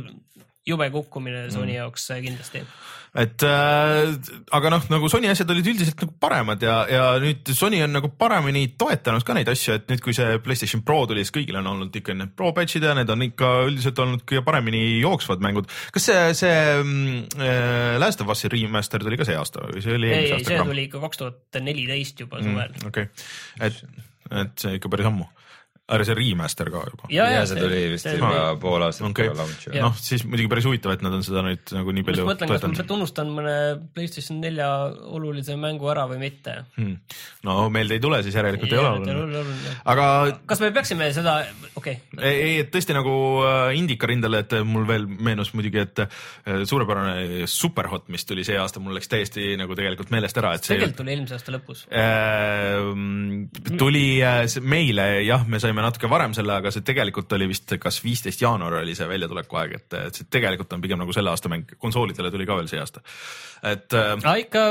jube 0.67 0.89
kukkumine 0.93 1.45
Sony 1.52 1.73
mm. 1.73 1.78
jaoks 1.82 2.10
kindlasti 2.23 2.63
et 3.13 3.43
äh, 3.45 4.08
aga 4.58 4.69
noh, 4.73 4.86
nagu 4.89 5.10
Sony 5.12 5.28
asjad 5.30 5.52
olid 5.54 5.67
üldiselt 5.69 5.99
nagu 6.02 6.15
paremad 6.17 6.63
ja, 6.65 6.78
ja 6.89 7.04
nüüd 7.21 7.52
Sony 7.54 7.84
on 7.86 7.93
nagu 7.93 8.10
paremini 8.17 8.63
toetanud 8.80 9.26
ka 9.28 9.36
neid 9.38 9.52
asju, 9.54 9.76
et 9.78 9.86
nüüd, 9.91 10.02
kui 10.02 10.15
see 10.17 10.39
Playstation 10.41 10.82
Pro 10.86 11.04
tuli, 11.10 11.21
siis 11.21 11.36
kõigil 11.36 11.60
on 11.60 11.69
olnud 11.76 11.93
ikka 11.99 12.15
need 12.17 12.34
Pro 12.38 12.49
patch'id 12.58 12.88
ja 12.88 12.95
need 12.97 13.12
on 13.13 13.28
ikka 13.28 13.52
üldiselt 13.67 14.02
olnud 14.02 14.26
kõige 14.30 14.41
paremini 14.47 14.82
jooksvad 15.04 15.45
mängud. 15.45 15.69
kas 15.93 16.10
see, 16.10 16.23
see 16.41 16.58
äh, 16.58 17.99
Last 18.02 18.26
of 18.26 18.34
Us'i 18.34 18.49
remaster 18.49 19.06
tuli 19.06 19.21
ka 19.21 19.30
see 19.30 19.38
aasta 19.38 19.67
või 19.67 19.86
see 19.86 19.93
oli 19.99 20.10
eelmise 20.10 20.39
aasta? 20.39 20.49
ei, 20.49 20.58
see 20.58 20.71
tuli 20.71 20.88
ikka 20.89 21.06
kaks 21.06 21.21
tuhat 21.21 21.62
neliteist 21.69 22.26
juba 22.26 22.41
suvel 22.41 22.73
mm,. 22.73 22.89
okei 22.89 23.12
okay., 23.12 23.69
et, 23.69 24.04
et 24.41 24.65
see 24.65 24.82
ikka 24.82 24.89
päris 24.89 25.13
ammu 25.13 25.30
aga 25.84 26.06
see 26.08 26.15
remaster 26.15 26.69
ka 26.72 26.82
juba? 26.88 27.10
ja, 27.12 27.26
ja 27.28 27.41
see 27.43 27.60
tuli 27.60 27.80
vist 27.91 28.08
see 28.08 28.15
juba 28.15 28.30
tuli... 28.32 28.60
pool 28.63 28.86
aastat 28.86 29.08
okay. 29.10 29.28
peale 29.28 29.41
launch'i. 29.41 29.72
noh, 29.84 29.96
siis 30.00 30.22
muidugi 30.24 30.48
päris 30.54 30.67
huvitav, 30.69 30.93
et 30.96 31.02
nad 31.04 31.15
on 31.17 31.26
seda 31.28 31.41
nüüd 31.43 31.74
nagu 31.76 31.96
nii 31.98 32.06
palju 32.08 32.28
mõtlen, 32.30 32.52
kas 32.54 32.63
ma 32.63 32.78
sealt 32.80 32.93
unustan 32.96 33.34
mõne 33.36 33.56
Playstation 33.91 34.39
nelja 34.39 34.69
olulise 35.12 35.58
mängu 35.60 35.89
ära 35.91 36.06
või 36.08 36.22
mitte 36.22 36.56
hmm.. 36.78 37.17
no 37.50 37.67
meelde 37.74 37.98
ei 37.98 38.04
tule, 38.04 38.22
siis 38.24 38.38
järelikult 38.39 38.72
ja, 38.72 38.80
ei 38.80 39.12
ole 39.12 39.26
oluline. 39.26 39.74
aga 39.91 40.06
kas 40.48 40.63
me 40.63 40.69
peaksime 40.78 41.10
seda, 41.17 41.36
okei 41.76 41.98
okay.. 42.00 42.32
ei, 42.32 42.56
et 42.62 42.72
tõesti 42.72 42.96
nagu 42.96 43.17
äh, 43.43 43.76
Indika 43.76 44.08
rindele, 44.08 44.46
et 44.46 44.56
mul 44.63 44.88
veel 44.88 45.10
meenus 45.12 45.52
muidugi, 45.52 45.84
et 45.84 46.04
äh, 46.06 46.63
suurepärane 46.63 47.43
Superhot, 47.52 48.08
mis 48.13 48.24
tuli 48.30 48.48
see 48.48 48.56
aasta, 48.56 48.80
mul 48.80 48.96
läks 48.96 49.12
täiesti 49.12 49.52
nagu 49.60 49.76
tegelikult 49.76 50.15
meelest 50.15 50.39
ära, 50.39 50.56
et 50.56 50.63
see 50.63 50.78
tegelikult 50.78 51.02
tuli 51.04 51.15
eelmise 51.17 51.36
aasta 51.36 51.58
lõpus 51.58 51.84
äh,. 51.91 53.76
tuli 53.84 54.08
äh, 54.24 54.48
meile 54.63 55.12
jah, 55.28 55.43
me 55.43 55.60
saime 55.60 55.73
saime 55.74 55.86
natuke 55.86 56.10
varem 56.12 56.34
selle, 56.38 56.54
aga 56.62 56.72
see 56.74 56.86
tegelikult 56.86 57.32
oli 57.38 57.48
vist 57.50 57.74
kas 57.82 57.98
viisteist 58.04 58.42
jaanuar 58.44 58.80
oli 58.82 58.94
see 58.98 59.08
väljatuleku 59.10 59.60
aeg, 59.60 59.76
et, 59.80 59.96
et 60.10 60.20
see 60.20 60.30
tegelikult 60.32 60.76
on 60.76 60.84
pigem 60.84 61.02
nagu 61.02 61.16
selle 61.16 61.34
aasta 61.34 61.52
mäng, 61.52 61.74
konsoolidele 61.82 62.32
tuli 62.34 62.48
ka 62.50 62.58
veel 62.60 62.70
see 62.70 62.82
aasta. 62.82 63.04
et 63.74 63.96
äh,. 63.98 64.28
ikka 64.44 64.64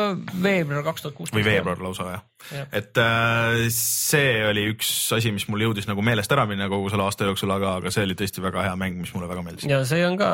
veebruar 0.45 0.87
kaks 0.87 1.07
tuhat 1.07 1.19
kuusteist. 1.19 1.37
või 1.38 1.47
veebruar 1.49 1.83
lausa 1.83 2.09
jah 2.12 2.25
ja.. 2.53 2.67
et 2.71 3.03
äh, 3.03 3.67
see 3.75 4.43
oli 4.47 4.67
üks 4.75 4.91
asi, 5.17 5.35
mis 5.35 5.49
mul 5.51 5.67
jõudis 5.67 5.91
nagu 5.91 6.05
meelest 6.07 6.33
ära 6.35 6.47
minna 6.51 6.71
kogu 6.73 6.93
selle 6.93 7.09
aasta 7.09 7.29
jooksul, 7.31 7.53
aga, 7.55 7.79
aga 7.83 7.95
see 7.95 8.07
oli 8.07 8.19
tõesti 8.19 8.45
väga 8.45 8.69
hea 8.69 8.75
mäng, 8.79 9.01
mis 9.03 9.15
mulle 9.17 9.31
väga 9.31 9.47
meeldis. 9.47 9.69
ja 9.71 9.83
see 9.88 10.07
on 10.07 10.19
ka, 10.21 10.33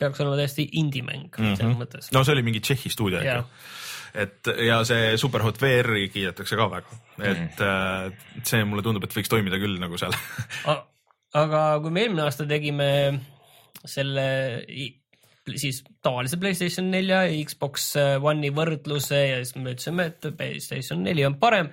peaks 0.00 0.20
olema 0.24 0.40
täiesti 0.40 0.68
indie-mäng 0.82 1.30
mm 1.30 1.44
-hmm. 1.44 1.60
selles 1.60 1.80
mõttes. 1.80 2.12
no 2.16 2.24
see 2.24 2.36
oli 2.36 2.46
mingi 2.46 2.64
Tšehhi 2.64 2.92
stuudio 2.92 3.24
ikka 3.24 3.44
et 4.14 4.50
ja 4.66 4.80
see 4.88 5.16
Superhot 5.20 5.60
VR-i 5.62 6.08
kiidetakse 6.12 6.58
ka 6.58 6.68
väga, 6.72 7.00
et 7.22 7.60
mm. 7.60 8.16
see 8.46 8.64
mulle 8.68 8.84
tundub, 8.86 9.04
et 9.06 9.16
võiks 9.16 9.30
toimida 9.32 9.60
küll 9.62 9.78
nagu 9.82 10.00
seal 10.00 10.16
aga 11.42 11.60
kui 11.82 11.94
me 11.94 12.06
eelmine 12.06 12.26
aasta 12.26 12.48
tegime 12.48 12.90
selle 13.86 14.26
siis 15.56 15.80
tavalise 16.04 16.36
Playstation 16.40 16.90
nelja 16.92 17.24
ja 17.26 17.46
Xbox 17.46 17.94
One'i 17.98 18.50
võrdluse 18.54 19.18
ja 19.18 19.40
siis 19.40 19.56
me 19.56 19.74
ütlesime, 19.74 20.10
et 20.10 20.28
Playstation 20.36 21.02
neli 21.06 21.24
on 21.26 21.38
parem 21.40 21.70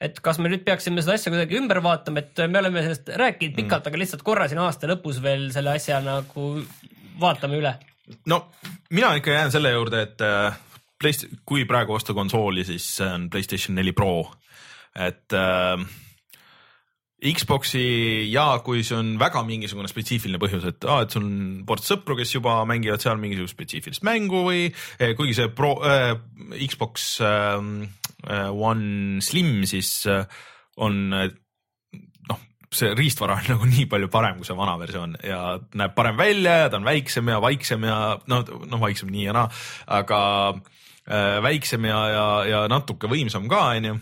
et 0.00 0.16
kas 0.24 0.40
me 0.40 0.48
nüüd 0.50 0.64
peaksime 0.64 1.02
seda 1.04 1.18
asja 1.18 1.32
kuidagi 1.32 1.58
ümber 1.60 1.82
vaatama, 1.84 2.22
et 2.24 2.40
me 2.48 2.60
oleme 2.62 2.82
sellest 2.86 3.12
rääkinud 3.20 3.56
pikalt 3.58 3.84
mm., 3.84 3.90
aga 3.90 4.00
lihtsalt 4.00 4.24
korra 4.26 4.48
siin 4.48 4.62
aasta 4.62 4.88
lõpus 4.90 5.20
veel 5.22 5.50
selle 5.52 5.74
asja 5.76 6.00
nagu 6.04 6.46
vaatame 7.20 7.60
üle. 7.60 7.74
no 8.32 8.42
mina 8.96 9.12
ikka 9.20 9.36
jään 9.36 9.52
selle 9.52 9.74
juurde, 9.74 10.02
et 10.08 10.24
Playst-, 11.00 11.30
kui 11.48 11.64
praegu 11.68 11.96
osta 11.96 12.14
konsooli, 12.16 12.64
siis 12.68 12.86
see 12.98 13.08
on 13.08 13.30
Playstation 13.32 13.78
neli 13.78 13.94
Pro, 13.96 14.26
et 15.00 15.32
äh, 15.36 15.80
Xbox'i 17.20 18.30
ja 18.32 18.46
kui 18.64 18.80
see 18.86 18.96
on 18.96 19.12
väga 19.20 19.42
mingisugune 19.44 19.90
spetsiifiline 19.90 20.40
põhjus, 20.40 20.64
et 20.70 20.86
aa, 20.88 21.04
et 21.04 21.12
sul 21.12 21.26
on 21.26 21.40
ports 21.68 21.90
sõpru, 21.92 22.16
kes 22.16 22.32
juba 22.32 22.58
mängivad 22.68 23.02
seal 23.04 23.20
mingisugust 23.20 23.58
spetsiifilist 23.58 24.06
mängu 24.08 24.40
või 24.46 24.62
eh, 24.70 25.12
kuigi 25.18 25.36
see 25.36 25.50
Pro 25.52 25.74
äh,, 25.84 26.14
Xbox 26.64 27.10
äh, 27.24 27.60
One 28.48 29.20
Slim 29.24 29.66
siis 29.68 29.92
äh, 30.08 30.24
on 30.80 31.12
noh, 31.12 32.42
see 32.72 32.92
riistvara 32.96 33.36
on 33.42 33.50
nagu 33.52 33.68
nii 33.68 33.84
palju 33.92 34.08
parem 34.12 34.40
kui 34.40 34.48
see 34.48 34.56
vana 34.56 34.78
versioon 34.80 35.18
ja 35.20 35.58
näeb 35.76 35.96
parem 35.96 36.16
välja 36.20 36.62
ja 36.62 36.72
ta 36.72 36.80
on 36.80 36.88
väiksem 36.88 37.28
ja 37.28 37.40
vaiksem 37.44 37.84
ja 37.84 38.00
no, 38.32 38.44
noh, 38.64 38.80
vaiksem 38.80 39.12
nii 39.12 39.28
ja 39.28 39.36
naa, 39.36 39.48
aga 40.00 40.20
Äh, 40.56 40.68
väiksem 41.42 41.84
ja, 41.88 42.00
ja, 42.14 42.26
ja 42.46 42.58
natuke 42.70 43.08
võimsam 43.10 43.48
ka, 43.50 43.64
onju 43.74 43.96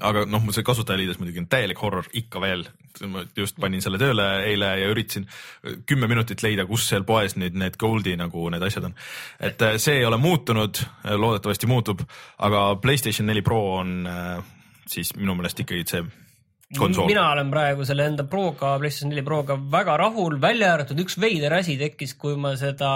aga 0.00 0.24
noh, 0.28 0.44
see 0.54 0.64
kasutajaliides 0.64 1.18
muidugi 1.20 1.42
on 1.42 1.48
täielik 1.52 1.80
horror 1.82 2.06
ikka 2.16 2.40
veel. 2.40 2.64
ma 3.08 3.22
just 3.36 3.56
panin 3.60 3.80
selle 3.80 3.96
tööle 4.00 4.24
eile 4.44 4.68
ja 4.82 4.88
üritasin 4.92 5.24
kümme 5.88 6.08
minutit 6.10 6.42
leida, 6.44 6.66
kus 6.68 6.84
seal 6.90 7.06
poes 7.08 7.38
nüüd 7.40 7.56
need 7.58 7.78
Goldi 7.80 8.14
nagu 8.20 8.48
need 8.52 8.64
asjad 8.64 8.88
on. 8.88 8.96
et 9.40 9.62
äh, 9.62 9.76
see 9.80 10.00
ei 10.00 10.08
ole 10.08 10.18
muutunud, 10.20 10.80
loodetavasti 11.04 11.68
muutub, 11.70 12.04
aga 12.38 12.64
Playstation 12.82 13.28
neli 13.28 13.42
Pro 13.42 13.62
on 13.78 13.94
äh, 14.08 14.44
siis 14.88 15.14
minu 15.16 15.36
meelest 15.38 15.64
ikkagi 15.64 15.88
see 15.88 16.04
konsool. 16.78 17.08
mina 17.08 17.30
olen 17.32 17.50
praegu 17.52 17.88
selle 17.88 18.06
enda 18.08 18.24
Proga, 18.28 18.78
PlayStation 18.80 19.12
neli 19.12 19.24
Proga 19.26 19.56
väga 19.56 19.96
rahul, 20.00 20.40
välja 20.40 20.72
arvatud 20.76 21.04
üks 21.04 21.20
veider 21.20 21.60
asi 21.60 21.76
tekkis, 21.80 22.16
kui 22.20 22.36
ma 22.36 22.56
seda 22.60 22.94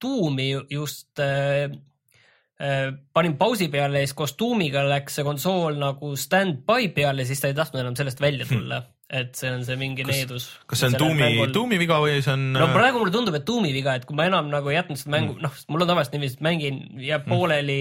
tuumi 0.00 0.52
just 0.72 1.20
äh, 1.20 1.72
Äh, 1.72 1.91
panin 3.14 3.36
pausi 3.40 3.66
peale 3.72 4.02
ja 4.02 4.06
siis 4.06 4.16
kostüümiga 4.18 4.84
läks 4.86 5.18
see 5.18 5.26
konsool 5.26 5.78
nagu 5.80 6.12
stand-by 6.18 6.92
peale, 6.94 7.24
siis 7.26 7.42
ta 7.42 7.50
ei 7.50 7.56
tahtnud 7.58 7.82
enam 7.82 7.96
sellest 7.98 8.22
välja 8.22 8.46
hmm. 8.46 8.60
tulla 8.60 8.78
hmm. 8.78 9.18
et 9.18 9.34
see 9.38 9.50
on 9.50 9.64
see 9.66 9.78
mingi 9.80 10.06
kas, 10.06 10.14
needus. 10.14 10.46
kas 10.70 10.84
see 10.84 10.92
on 10.92 10.98
tuumi 11.00 11.24
mängul..., 11.24 11.50
tuumi 11.56 11.80
viga 11.82 11.98
või 12.04 12.20
see 12.20 12.36
on? 12.36 12.46
no 12.54 12.68
äh, 12.68 12.76
praegu 12.76 13.02
mulle 13.02 13.14
tundub, 13.14 13.36
et 13.38 13.46
tuumi 13.48 13.74
viga, 13.74 13.96
et 13.98 14.06
kui 14.06 14.18
ma 14.18 14.28
enam 14.30 14.52
nagu 14.52 14.70
ei 14.70 14.78
jätnud 14.78 15.00
seda 15.00 15.14
mängu 15.16 15.34
hmm., 15.34 15.42
noh, 15.48 15.58
mul 15.74 15.84
on 15.84 15.92
tavaliselt 15.92 16.16
niiviisi, 16.16 16.38
et 16.38 16.46
mängin, 16.46 16.80
jääb 17.02 17.26
hmm. 17.26 17.34
pooleli 17.34 17.80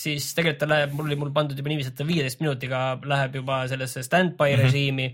siis 0.00 0.32
tegelikult 0.34 0.62
ta 0.64 0.70
läheb, 0.72 0.94
mul 0.96 1.10
oli 1.10 1.18
mul 1.20 1.34
pandud 1.34 1.60
juba 1.60 1.70
niiviisi, 1.70 1.92
et 1.92 2.00
ta 2.00 2.08
viieteist 2.08 2.40
minutiga 2.42 2.80
läheb 3.04 3.36
juba 3.42 3.60
sellesse 3.70 4.02
stand-by 4.06 4.48
mm 4.48 4.56
-hmm. 4.56 4.64
režiimi. 4.64 5.10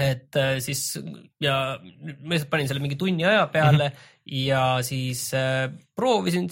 et 0.00 0.36
äh, 0.36 0.58
siis 0.58 0.98
ja 1.40 1.78
ma 1.78 2.32
lihtsalt 2.32 2.50
panin 2.50 2.66
selle 2.68 2.80
mingi 2.82 2.96
tunni 2.96 3.24
aja 3.24 3.46
peale 3.46 3.88
mm 3.88 3.94
-hmm. 3.94 4.46
ja 4.48 4.78
siis 4.82 5.34
äh, 5.34 5.70
proovisin 5.94 6.48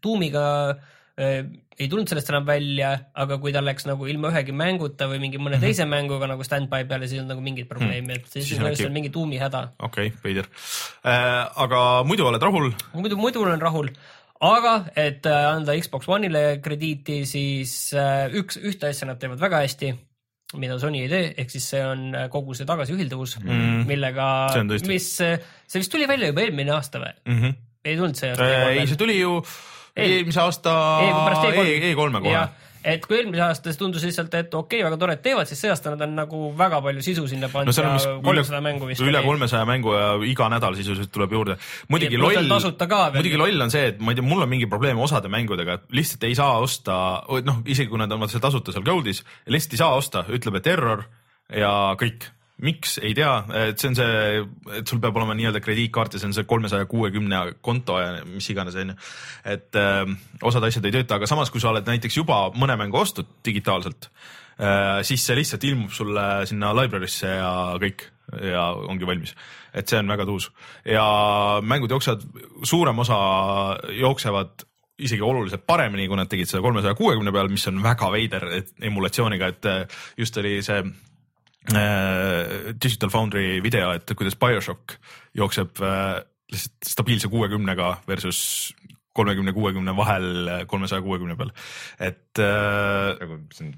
tuumiga 0.00 0.70
äh, 0.70 0.76
ei 1.14 1.86
tulnud 1.90 2.10
sellest 2.10 2.30
enam 2.30 2.46
välja, 2.46 2.88
aga 3.22 3.36
kui 3.42 3.52
tal 3.54 3.66
läks 3.66 3.86
nagu 3.86 4.06
ilma 4.10 4.30
ühegi 4.32 4.54
mänguta 4.56 5.06
või 5.10 5.20
mingi 5.22 5.38
mõne 5.38 5.56
mm 5.56 5.60
-hmm. 5.60 5.66
teise 5.66 5.86
mänguga 5.86 6.26
nagu 6.30 6.42
stand-by 6.46 6.88
peal 6.90 7.02
ja 7.02 7.08
siis 7.08 7.18
ei 7.18 7.22
olnud 7.22 7.34
nagu 7.34 7.44
mingit 7.44 7.68
probleemi 7.70 8.16
et 8.16 8.26
siis, 8.26 8.48
siis 8.48 8.60
on 8.60 8.66
äkki... 8.70 8.88
mingi 8.90 9.10
tuumi 9.14 9.38
häda. 9.38 9.68
okei 9.78 10.10
okay,, 10.10 10.18
veider 10.24 10.48
äh,. 11.06 11.46
aga 11.66 12.02
muidu 12.04 12.26
oled 12.26 12.42
rahul? 12.42 12.72
muidu, 12.94 13.16
muidu 13.16 13.42
olen 13.42 13.60
rahul 13.62 13.90
aga 14.40 14.74
et 14.96 15.26
äh, 15.26 15.44
anda 15.50 15.76
Xbox 15.78 16.08
One'ile 16.08 16.60
krediiti, 16.62 17.22
siis 17.26 17.92
äh, 17.94 18.26
üks, 18.34 18.58
ühte 18.58 18.90
asja 18.90 19.06
nad 19.06 19.20
teevad 19.20 19.40
väga 19.40 19.62
hästi 19.64 19.94
mida 20.58 20.78
Sony 20.78 21.04
ei 21.04 21.10
tee, 21.10 21.28
ehk 21.42 21.50
siis 21.50 21.68
see 21.72 21.82
on 21.82 22.08
äh, 22.14 22.26
kogu 22.30 22.54
see 22.54 22.66
tagasiühilduvus 22.68 23.38
mm., 23.42 23.86
millega, 23.90 24.26
mis, 24.86 25.06
see 25.18 25.80
vist 25.80 25.92
tuli 25.92 26.06
välja 26.10 26.30
juba 26.30 26.44
eelmine 26.44 26.74
aasta 26.74 27.02
või 27.02 27.14
mm? 27.24 27.38
-hmm. 27.38 27.54
ei 27.84 27.96
tulnud 27.96 28.18
see 28.18 28.30
aasta? 28.30 28.50
ei, 28.70 28.86
see 28.90 29.00
tuli 29.00 29.18
ju 29.20 29.40
eelmise 29.96 30.42
aasta 30.42 30.74
E3-e 31.06 31.94
kohe. 31.96 32.44
Et 32.84 33.00
kui 33.08 33.16
eelmise 33.16 33.40
aasta 33.40 33.70
siis 33.70 33.78
tundus 33.80 34.02
lihtsalt, 34.04 34.34
et 34.36 34.52
okei 34.52 34.82
okay,, 34.82 34.84
väga 34.84 34.98
tore, 35.00 35.14
et 35.16 35.22
teevad, 35.24 35.48
siis 35.48 35.62
see 35.64 35.70
aasta 35.72 35.94
nad 35.94 36.02
on 36.04 36.18
nagu 36.18 36.40
väga 36.58 36.82
palju 36.84 37.04
sisu 37.06 37.24
sinna 37.30 37.48
pannud 37.48 37.72
no, 37.72 37.94
ja 37.94 38.12
kolmsada 38.26 38.60
mängu 38.60 38.90
vist. 38.90 39.00
üle 39.00 39.22
kolmesaja 39.24 39.64
mängu 39.68 39.94
ja 39.96 40.10
iga 40.28 40.50
nädal 40.52 40.76
sisuliselt 40.76 41.12
tuleb 41.14 41.32
juurde. 41.32 41.56
muidugi 41.88 42.20
loll, 42.20 42.44
muidugi 43.16 43.40
loll 43.40 43.64
on 43.64 43.72
see, 43.72 43.86
et 43.94 44.04
ma 44.04 44.12
ei 44.12 44.20
tea, 44.20 44.26
mul 44.28 44.44
on 44.44 44.52
mingi 44.52 44.68
probleem 44.68 45.00
osade 45.00 45.32
mängudega, 45.32 45.78
et 45.78 45.96
lihtsalt 45.96 46.28
ei 46.28 46.36
saa 46.36 46.60
osta, 46.60 46.98
noh, 47.48 47.62
isegi 47.64 47.88
kui 47.88 48.04
nad 48.04 48.12
on 48.12 48.28
seal 48.28 48.44
tasuta 48.44 48.74
seal 48.76 48.84
Goldis, 48.84 49.24
lihtsalt 49.48 49.78
ei 49.78 49.84
saa 49.86 49.96
osta, 49.96 50.26
ütleb, 50.28 50.60
et 50.60 50.72
error 50.74 51.06
ja 51.56 51.72
kõik 52.00 52.28
miks, 52.64 52.96
ei 53.04 53.14
tea, 53.16 53.32
et 53.68 53.80
see 53.80 53.90
on 53.90 53.98
see, 53.98 54.44
et 54.78 54.88
sul 54.88 55.00
peab 55.02 55.16
olema 55.20 55.36
nii-öelda 55.36 55.62
krediitkaart 55.64 56.16
ja 56.16 56.22
see 56.22 56.30
on 56.30 56.36
see 56.36 56.46
kolmesaja 56.48 56.88
kuuekümne 56.90 57.42
konto 57.64 57.98
ja 58.00 58.16
mis 58.28 58.48
iganes, 58.52 58.78
onju. 58.80 58.96
et 59.54 59.80
äh, 59.80 60.02
osad 60.42 60.66
asjad 60.68 60.88
ei 60.88 60.96
tööta, 60.96 61.18
aga 61.18 61.28
samas, 61.30 61.52
kui 61.52 61.62
sa 61.62 61.72
oled 61.72 61.86
näiteks 61.88 62.18
juba 62.22 62.46
mõne 62.56 62.78
mängu 62.80 63.00
ostnud 63.00 63.30
digitaalselt 63.46 64.08
äh,, 64.08 65.02
siis 65.06 65.24
see 65.26 65.38
lihtsalt 65.38 65.68
ilmub 65.68 65.94
sulle 65.94 66.26
sinna 66.50 66.72
library'sse 66.76 67.36
ja 67.38 67.54
kõik 67.82 68.08
ja 68.40 68.68
ongi 68.72 69.06
valmis. 69.06 69.34
et 69.74 69.88
see 69.88 69.98
on 70.00 70.08
väga 70.08 70.24
tuus 70.24 70.50
ja 70.88 71.04
mängud 71.62 71.90
jooksevad, 71.92 72.22
suurem 72.64 72.98
osa 72.98 73.18
jooksevad 73.92 74.64
isegi 74.98 75.22
oluliselt 75.22 75.66
paremini, 75.66 76.06
kui 76.08 76.16
nad 76.16 76.30
tegid 76.30 76.48
seda 76.48 76.62
kolmesaja 76.62 76.94
kuuekümne 76.94 77.32
peal, 77.34 77.50
mis 77.50 77.66
on 77.66 77.82
väga 77.82 78.10
veider 78.14 78.46
emulatsiooniga, 78.80 79.50
et 79.50 79.66
äh, 79.66 79.98
just 80.18 80.38
oli 80.38 80.60
see 80.62 80.84
Digital 81.72 83.10
Foundry 83.10 83.62
video, 83.64 83.92
et 83.96 84.10
kuidas 84.16 84.36
BioShock 84.36 84.98
jookseb 85.38 85.80
äh, 85.80 86.18
lihtsalt 86.52 86.90
stabiilse 86.90 87.30
kuuekümnega 87.32 87.94
versus 88.08 88.74
kolmekümne, 89.14 89.54
kuuekümne 89.54 89.94
vahel 89.96 90.50
kolmesaja 90.68 91.02
kuuekümne 91.02 91.38
peal, 91.38 91.54
et 92.02 92.42
äh,. 92.42 93.14
nagu 93.20 93.40
see 93.54 93.68
on 93.68 93.74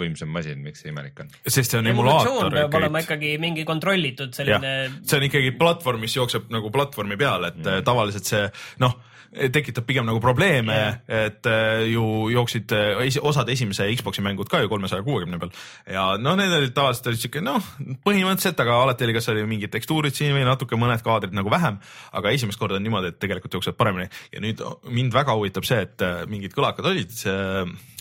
võimsam 0.00 0.30
masin, 0.34 0.60
miks 0.62 0.84
see 0.84 0.90
imelik 0.92 1.22
on? 1.22 1.30
sest 1.46 1.72
see 1.72 1.80
on 1.80 1.88
emulaator. 1.90 2.50
peab 2.52 2.76
olema 2.78 3.02
ikkagi 3.02 3.36
mingi 3.42 3.64
kontrollitud 3.68 4.34
selline. 4.36 4.74
see 5.00 5.20
on 5.20 5.28
ikkagi 5.30 5.54
platvorm, 5.58 6.02
mis 6.04 6.16
jookseb 6.18 6.50
nagu 6.52 6.72
platvormi 6.74 7.18
peal, 7.20 7.48
et 7.48 7.62
mm. 7.62 7.86
tavaliselt 7.86 8.28
see 8.28 8.44
noh 8.84 8.98
tekitab 9.30 9.86
pigem 9.86 10.06
nagu 10.08 10.18
probleeme 10.22 10.74
yeah., 10.74 10.96
et 11.26 11.46
äh, 11.46 11.84
ju 11.92 12.04
jooksid 12.34 12.72
äh, 12.74 13.18
osad 13.22 13.48
esimese 13.52 13.86
Xbox'i 13.94 14.24
mängud 14.26 14.50
ka 14.50 14.58
ju 14.62 14.70
kolmesaja 14.72 15.04
kuuekümne 15.06 15.38
peal. 15.38 15.52
Ja 15.86 16.16
no 16.18 16.34
need 16.38 16.52
olid 16.56 16.74
tavaliselt 16.74 17.12
olid 17.12 17.22
siuke 17.22 17.42
noh, 17.44 17.62
põhimõtteliselt, 18.06 18.58
aga 18.64 18.80
alati 18.82 19.06
oli, 19.06 19.14
kas 19.14 19.30
oli 19.30 19.46
mingid 19.46 19.72
tekstuurid 19.74 20.16
siin 20.16 20.34
või 20.34 20.42
natuke 20.48 20.78
mõned 20.80 21.04
kaadrid 21.06 21.36
nagu 21.36 21.52
vähem, 21.52 21.78
aga 22.18 22.34
esimest 22.34 22.58
korda 22.58 22.80
on 22.80 22.86
niimoodi, 22.86 23.14
et 23.14 23.22
tegelikult 23.22 23.58
jooksevad 23.58 23.78
paremini. 23.78 24.10
Ja 24.34 24.42
nüüd 24.42 24.64
mind 24.90 25.14
väga 25.14 25.38
huvitab 25.38 25.68
see, 25.68 25.78
et 25.86 26.06
mingid 26.30 26.56
kõlakad 26.56 26.90
olid 26.90 27.14
see, 27.14 27.38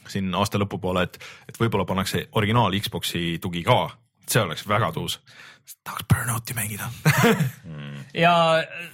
siin 0.09 0.33
aasta 0.33 0.61
lõpupoole, 0.61 1.05
et, 1.05 1.21
et 1.49 1.61
võib-olla 1.61 1.85
pannakse 1.89 2.25
originaal 2.41 2.73
Xbox'i 2.81 3.37
tugi 3.43 3.61
ka, 3.67 3.83
see 4.25 4.41
oleks 4.41 4.65
väga 4.69 4.91
tuus. 4.97 5.19
Tahaks 5.85 6.07
Burnouti 6.09 6.57
mängida. 6.57 6.89
Ja 8.13 8.33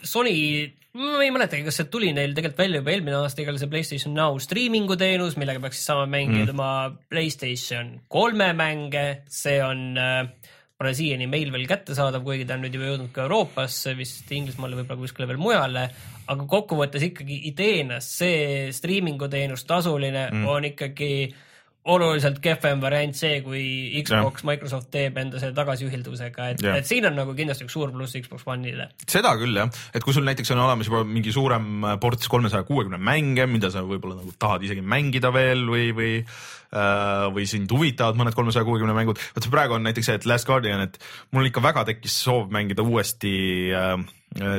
Sony 0.03 0.73
ma 0.95 1.19
ei 1.23 1.31
mäletagi, 1.33 1.65
kas 1.67 1.79
see 1.81 1.89
tuli 1.91 2.11
neil 2.15 2.33
tegelikult 2.35 2.61
välja 2.63 2.79
juba 2.81 2.93
eelmine 2.93 3.17
aasta, 3.19 3.43
igal 3.43 3.59
see 3.59 3.71
Playstation 3.71 4.15
Now 4.15 4.39
striimingu 4.41 4.97
teenus, 4.99 5.37
millega 5.39 5.61
peaks 5.63 5.79
siis 5.79 5.89
saama 5.91 6.05
mängida 6.11 6.53
mm. 6.53 6.55
oma 6.55 6.69
Playstation 7.11 7.95
kolme 8.11 8.51
mänge, 8.57 9.05
see 9.31 9.57
on 9.63 9.87
äh, 9.99 10.51
pole 10.75 10.93
siiani 10.95 11.27
meil 11.31 11.51
veel 11.53 11.67
kättesaadav, 11.69 12.23
kuigi 12.23 12.47
ta 12.47 12.55
on 12.55 12.63
nüüd 12.65 12.77
juba 12.77 12.91
jõudnud 12.91 13.11
ka 13.15 13.25
Euroopasse, 13.25 13.95
vist 13.99 14.31
Inglismaale, 14.35 14.79
võib-olla 14.79 15.03
kuskile 15.03 15.27
veel 15.31 15.41
mujale. 15.41 15.89
aga 16.25 16.47
kokkuvõttes 16.49 17.03
ikkagi 17.11 17.41
ideena 17.51 17.99
see 18.01 18.71
striimingu 18.73 19.27
teenus 19.29 19.67
tasuline 19.67 20.29
mm. 20.31 20.47
on 20.49 20.71
ikkagi 20.71 21.11
äh, 21.27 21.43
oluliselt 21.85 22.39
kehvem 22.41 22.81
variant 22.81 23.17
see, 23.17 23.39
kui 23.45 23.61
Xbox, 24.01 24.45
Microsoft 24.47 24.89
teeb 24.93 25.17
enda 25.21 25.41
selle 25.41 25.53
tagasiühilduvusega, 25.57 26.49
et, 26.55 26.63
et 26.79 26.89
siin 26.89 27.05
on 27.09 27.17
nagu 27.19 27.35
kindlasti 27.37 27.67
üks 27.67 27.75
suur 27.77 27.93
pluss 27.93 28.17
Xbox 28.17 28.45
One'ile. 28.49 28.89
seda 29.05 29.35
küll 29.37 29.57
jah, 29.59 29.69
et 29.93 30.05
kui 30.05 30.15
sul 30.15 30.25
näiteks 30.25 30.53
on 30.55 30.63
olemas 30.65 30.89
juba 30.89 31.03
mingi 31.05 31.33
suurem 31.35 31.85
ports 32.01 32.31
kolmesaja 32.31 32.65
kuuekümne 32.67 32.97
mänge, 32.97 33.45
mida 33.51 33.69
sa 33.73 33.85
võib-olla 33.85 34.17
nagu 34.17 34.33
tahad 34.41 34.65
isegi 34.65 34.81
mängida 34.81 35.29
veel 35.35 35.65
või, 35.69 35.87
või 35.97 36.11
äh, 36.21 37.27
või 37.35 37.45
sind 37.49 37.71
huvitavad 37.71 38.17
mõned 38.17 38.37
kolmesaja 38.37 38.65
kuuekümne 38.65 38.97
mängud, 38.97 39.21
vot 39.37 39.51
praegu 39.53 39.77
on 39.77 39.85
näiteks 39.85 40.09
see, 40.09 40.21
et 40.21 40.29
Last 40.29 40.49
Guardian, 40.49 40.87
et 40.87 40.97
mul 41.37 41.51
ikka 41.51 41.61
väga 41.65 41.85
tekkis 41.91 42.17
soov 42.25 42.49
mängida 42.53 42.85
uuesti 42.85 43.35
äh, 43.77 43.99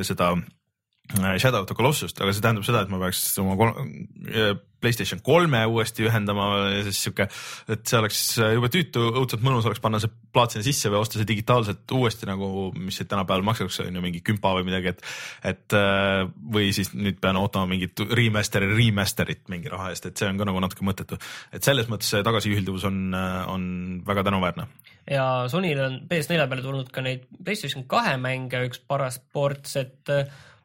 seda 0.07 0.37
Äh, 0.37 0.56
Shadow 1.15 1.61
of 1.61 1.67
the 1.67 1.75
Colossust, 1.75 2.19
aga 2.21 2.33
see 2.35 2.43
tähendab 2.43 2.65
seda, 2.67 2.83
et 2.83 2.91
ma 2.91 2.99
peaks 2.99 3.21
oma 3.39 3.55
äh, 4.27 4.57
Playstation 4.77 5.23
kolme 5.25 5.63
uuesti 5.71 6.05
ühendama 6.05 6.47
ja 6.69 6.81
siis 6.85 6.99
sihuke, 7.07 7.29
et 7.73 7.85
see 7.89 7.99
oleks 8.01 8.23
äh, 8.43 8.51
jube 8.57 8.69
tüütu, 8.75 9.05
õudselt 9.21 9.45
mõnus 9.47 9.69
oleks 9.69 9.81
panna 9.83 10.01
see 10.03 10.11
plaat 10.35 10.53
sinna 10.53 10.67
sisse 10.67 10.91
või 10.91 10.99
osta 11.01 11.21
see 11.21 11.29
digitaalselt 11.29 11.95
uuesti 11.95 12.27
nagu, 12.29 12.49
mis 12.75 12.99
tänapäeval 13.01 13.45
maksaks, 13.47 13.79
on 13.85 13.97
ju 13.97 14.03
mingi 14.03 14.21
kümpa 14.27 14.53
või 14.59 14.67
midagi, 14.67 14.93
et, 14.93 15.05
et 15.53 15.77
või 16.57 16.73
siis 16.77 16.91
nüüd 16.95 17.21
pean 17.23 17.39
ootama 17.41 17.71
mingit 17.71 18.03
remaster'i, 18.11 18.73
remaster'it 18.75 19.47
mingi 19.53 19.71
raha 19.73 19.93
eest, 19.95 20.11
et 20.11 20.19
see 20.19 20.29
on 20.29 20.43
ka 20.43 20.49
nagu 20.51 20.61
natuke 20.65 20.85
mõttetu. 20.87 21.21
et 21.55 21.65
selles 21.65 21.89
mõttes 21.93 22.11
see 22.13 22.27
tagasiühilduvus 22.27 22.89
on, 22.91 22.99
on 23.55 23.71
väga 24.07 24.27
tänuväärne. 24.27 24.67
ja 25.11 25.47
Sonyl 25.49 25.81
on 25.87 25.97
PS4 26.11 26.51
peale 26.51 26.67
tulnud 26.67 26.93
ka 26.93 27.07
neid 27.07 27.25
PlayStation 27.39 27.87
kahe 27.89 28.19
mänge 28.21 28.67
üks 28.69 28.83
paras 28.83 29.23
ports, 29.33 29.79
et 29.81 30.13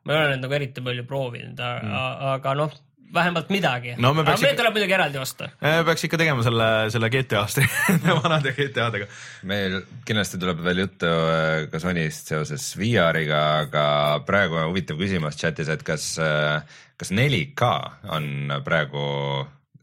ma 0.05 0.13
ei 0.13 0.21
ole 0.21 0.31
neid 0.33 0.45
nagu 0.45 0.57
eriti 0.57 0.83
palju 0.85 1.05
proovinud, 1.09 1.59
mm. 1.59 1.99
aga 2.35 2.55
noh, 2.57 2.73
vähemalt 3.13 3.49
midagi 3.51 3.95
no,. 3.99 4.11
aga 4.23 4.35
meil 4.39 4.55
tuleb 4.57 4.75
muidugi 4.75 4.95
eraldi 4.95 5.19
osta. 5.21 5.49
peaks 5.59 6.05
ikka 6.07 6.19
tegema 6.21 6.45
selle, 6.45 6.67
selle 6.93 7.09
GTA-st 7.11 7.61
vanade 8.23 8.53
GTA-dega. 8.57 9.07
meil 9.49 9.81
kindlasti 10.07 10.39
tuleb 10.41 10.61
veel 10.65 10.83
juttu 10.85 11.09
äh, 11.09 11.65
ka 11.71 11.81
Sonyst 11.83 12.31
seoses 12.31 12.69
VR-iga, 12.79 13.41
aga 13.65 13.85
praegu 14.27 14.59
on 14.61 14.69
huvitav 14.71 14.99
küsimus 15.01 15.39
chatis, 15.39 15.71
et 15.73 15.83
kas, 15.87 16.13
äh, 16.23 16.79
kas 16.99 17.13
4K 17.17 17.71
on 18.15 18.55
praegu, 18.65 19.03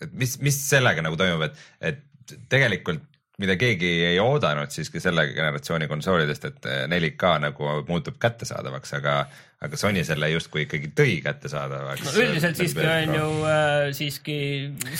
et 0.00 0.14
mis, 0.16 0.38
mis 0.44 0.62
sellega 0.64 1.04
nagu 1.04 1.20
toimub, 1.20 1.48
et, 1.50 1.64
et 1.92 2.36
tegelikult 2.50 3.04
mida 3.38 3.54
keegi 3.58 3.90
ei 4.08 4.18
oodanud 4.18 4.72
siiski 4.74 5.00
selle 5.02 5.28
generatsiooni 5.30 5.86
konsoolidest, 5.90 6.48
et 6.48 6.70
4K 6.90 7.34
nagu 7.46 7.74
muutub 7.88 8.18
kättesaadavaks, 8.22 8.96
aga 8.98 9.20
aga 9.58 9.78
Sony 9.78 10.04
selle 10.06 10.28
justkui 10.30 10.64
ikkagi 10.66 10.92
tõi 10.94 11.16
kättesaadavaks 11.22 12.04
no,. 12.06 12.12
üldiselt 12.22 12.58
siiski 12.60 12.84
on 12.86 13.14
ju 13.16 13.30
äh, 13.50 13.88
siiski 13.96 14.36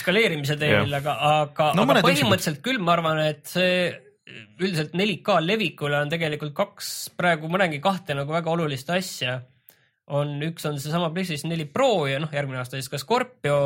skaleerimise 0.01 0.57
teel, 0.59 0.91
aga, 0.97 1.15
aga 1.43 1.69
no,, 1.77 1.85
aga 1.87 2.03
põhimõtteliselt 2.03 2.59
küll 2.65 2.81
ma 2.83 2.97
arvan, 2.97 3.21
et 3.23 3.45
see 3.47 3.87
üldiselt 4.59 4.95
4K 4.97 5.39
levikule 5.45 6.01
on 6.03 6.11
tegelikult 6.11 6.53
kaks, 6.57 6.89
praegu 7.17 7.47
ma 7.51 7.63
näengi 7.63 7.79
kahte 7.83 8.17
nagu 8.17 8.35
väga 8.35 8.51
olulist 8.51 8.91
asja. 8.93 9.39
on, 10.09 10.35
üks 10.41 10.65
on 10.65 10.79
seesama 10.81 11.11
PlayStation 11.13 11.51
4 11.53 11.69
Pro 11.73 12.07
ja 12.09 12.19
noh, 12.19 12.31
järgmine 12.33 12.59
aasta 12.59 12.79
siis 12.79 12.91
ka 12.91 12.99
Scorpio, 12.99 13.59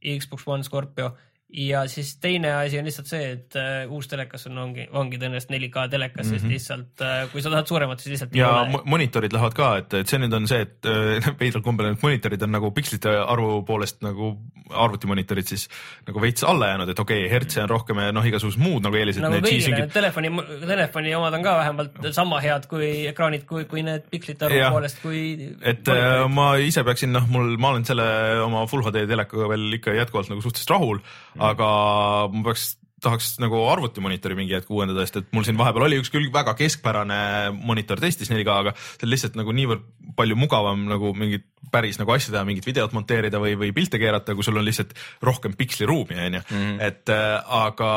Xbox 0.00 0.48
One 0.50 0.66
Scorpio 0.66 1.12
ja 1.52 1.84
siis 1.88 2.16
teine 2.18 2.52
asi 2.52 2.78
on 2.78 2.86
lihtsalt 2.88 3.08
see, 3.08 3.26
et 3.36 3.56
uh, 3.58 3.92
uus 3.92 4.08
telekas 4.10 4.48
on, 4.48 4.58
ongi, 4.58 4.86
ongi 4.96 5.18
tõenäoliselt 5.20 5.52
4K 5.52 5.84
telekas 5.92 6.26
mm, 6.26 6.30
-hmm. 6.30 6.34
sest 6.34 6.44
mhm. 6.44 6.52
lihtsalt 6.52 7.04
uh, 7.04 7.32
kui 7.32 7.42
sa 7.42 7.52
tahad 7.52 7.68
suuremat, 7.68 8.00
siis 8.00 8.14
lihtsalt 8.14 8.36
ja 8.36 8.50
mo 8.70 8.80
monitorid 8.84 9.32
lähevad 9.32 9.54
ka, 9.54 9.68
et, 9.82 9.94
et 10.00 10.10
see 10.10 10.18
nüüd 10.22 10.34
on 10.34 10.48
see, 10.50 10.64
et 10.64 10.88
uh, 10.90 11.28
veidral 11.40 11.62
kombel 11.62 11.90
need 11.90 12.02
monitorid 12.02 12.42
on 12.42 12.54
nagu 12.56 12.70
pikslite 12.74 13.12
arvu 13.22 13.60
poolest 13.68 14.00
nagu 14.02 14.32
arvutimonitorid 14.70 15.46
siis 15.46 15.68
nagu 16.08 16.20
veits 16.20 16.46
alla 16.48 16.72
jäänud, 16.72 16.90
et 16.90 16.98
okei 17.04 17.20
okay,, 17.26 17.30
hertse 17.30 17.62
on 17.62 17.70
rohkem 17.70 18.00
ja 18.02 18.14
noh, 18.16 18.26
igasugused 18.26 18.62
muud 18.62 18.86
nagu 18.86 18.98
eelised. 18.98 19.22
nagu 19.22 19.42
kõigile 19.44 19.82
need 19.84 19.92
telefoni, 19.94 20.32
telefoni 20.64 21.14
omad 21.18 21.38
on 21.38 21.44
ka 21.44 21.54
vähemalt 21.60 22.08
sama 22.16 22.40
head 22.40 22.66
kui 22.70 22.88
ekraanid, 23.12 23.44
kui, 23.46 23.68
kui 23.70 23.84
need 23.86 24.08
pikslite 24.10 24.48
arvu 24.48 24.58
ja, 24.58 24.72
poolest, 24.74 24.98
kui. 25.04 25.52
et 25.60 25.92
uh, 25.92 26.24
ma 26.32 26.54
ise 26.56 26.82
peaksin, 26.88 27.12
noh, 27.14 27.28
mul, 27.30 27.54
ma 27.60 27.74
olen 27.76 27.86
selle 27.86 28.08
oma 28.42 28.64
full 28.70 28.82
HD 28.86 29.04
telekaga 29.10 29.52
veel 29.52 29.78
ikka 29.78 29.94
jätkuvalt 30.00 30.32
nagu 30.32 30.42
suhteliselt 30.42 30.74
rahul 30.74 31.04
aga 31.38 31.68
ma 32.32 32.42
peaks 32.48 32.74
tahaks 33.04 33.34
nagu 33.42 33.58
arvutimonitori 33.68 34.36
mingi 34.38 34.56
hetk 34.56 34.70
uuendada, 34.72 35.04
sest 35.04 35.20
et 35.20 35.32
mul 35.36 35.44
siin 35.46 35.58
vahepeal 35.58 35.86
oli 35.88 35.98
üks 36.00 36.10
küll 36.12 36.30
väga 36.32 36.54
keskpärane 36.58 37.18
monitor 37.56 38.00
testis 38.00 38.30
4K, 38.32 38.54
aga 38.54 38.74
see 38.78 39.06
on 39.06 39.12
lihtsalt 39.12 39.36
nagu 39.40 39.54
niivõrd 39.56 39.84
palju 40.18 40.38
mugavam 40.38 40.86
nagu 40.88 41.12
mingit 41.18 41.46
päris 41.74 41.98
nagu 41.98 42.14
asja 42.14 42.32
teha, 42.32 42.44
mingit 42.46 42.66
videot 42.68 42.94
monteerida 42.94 43.40
või, 43.42 43.56
või 43.58 43.72
pilte 43.76 43.98
keerata, 44.00 44.36
kui 44.36 44.46
sul 44.46 44.60
on 44.60 44.66
lihtsalt 44.66 44.94
rohkem 45.24 45.56
piksliruumi, 45.58 46.18
onju. 46.28 46.42
Mhm. 46.48 46.74
et 46.84 47.12
äh, 47.12 47.36
aga 47.60 47.90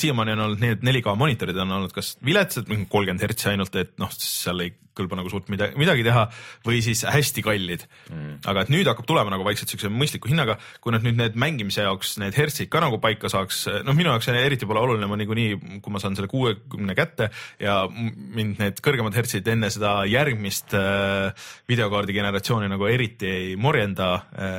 siiamaani 0.00 0.36
on 0.36 0.46
olnud 0.48 0.64
nii, 0.64 0.76
et 0.76 0.86
4K 0.90 1.16
monitorid 1.18 1.62
on 1.64 1.76
olnud 1.78 1.94
kas 1.94 2.16
viletsad, 2.24 2.68
kolmkümmend 2.68 3.22
hertsi 3.22 3.52
ainult, 3.52 3.76
et 3.78 3.94
noh, 4.02 4.12
seal 4.16 4.66
ei 4.66 4.74
kõlba 4.96 5.18
nagu 5.18 5.30
suurt 5.32 5.48
midagi, 5.52 5.76
midagi 5.80 6.04
teha 6.06 6.26
või 6.66 6.80
siis 6.84 7.04
hästi 7.08 7.44
kallid 7.44 7.86
mm.. 8.10 8.42
aga 8.50 8.64
et 8.64 8.72
nüüd 8.72 8.88
hakkab 8.90 9.08
tulema 9.08 9.32
nagu 9.32 9.46
vaikselt 9.46 9.72
siukse 9.72 9.90
mõistliku 9.92 10.30
hinnaga, 10.30 10.58
kui 10.84 10.94
nad 10.94 11.04
nüüd 11.06 11.18
need 11.18 11.38
mängimise 11.40 11.86
jaoks 11.86 12.16
need 12.22 12.36
hertsid 12.36 12.70
ka 12.72 12.82
nagu 12.84 13.00
paika 13.02 13.30
saaks, 13.32 13.64
noh, 13.86 13.96
minu 13.96 14.12
jaoks 14.12 14.30
eriti 14.32 14.68
pole 14.68 14.82
oluline, 14.82 15.08
ma 15.10 15.18
niikuinii, 15.20 15.80
kui 15.84 15.94
ma 15.94 16.02
saan 16.02 16.16
selle 16.18 16.30
kuuekümne 16.32 16.96
kätte 16.98 17.30
ja 17.62 17.82
mind 17.88 18.60
need 18.62 18.80
kõrgemad 18.84 19.16
hertsid 19.16 19.48
enne 19.52 19.70
seda 19.72 19.94
järgmist 20.10 20.76
äh, 20.78 21.48
videokaardi 21.70 22.16
generatsiooni 22.16 22.70
nagu 22.72 22.88
eriti 22.90 23.30
ei 23.32 23.52
morjenda, 23.60 24.12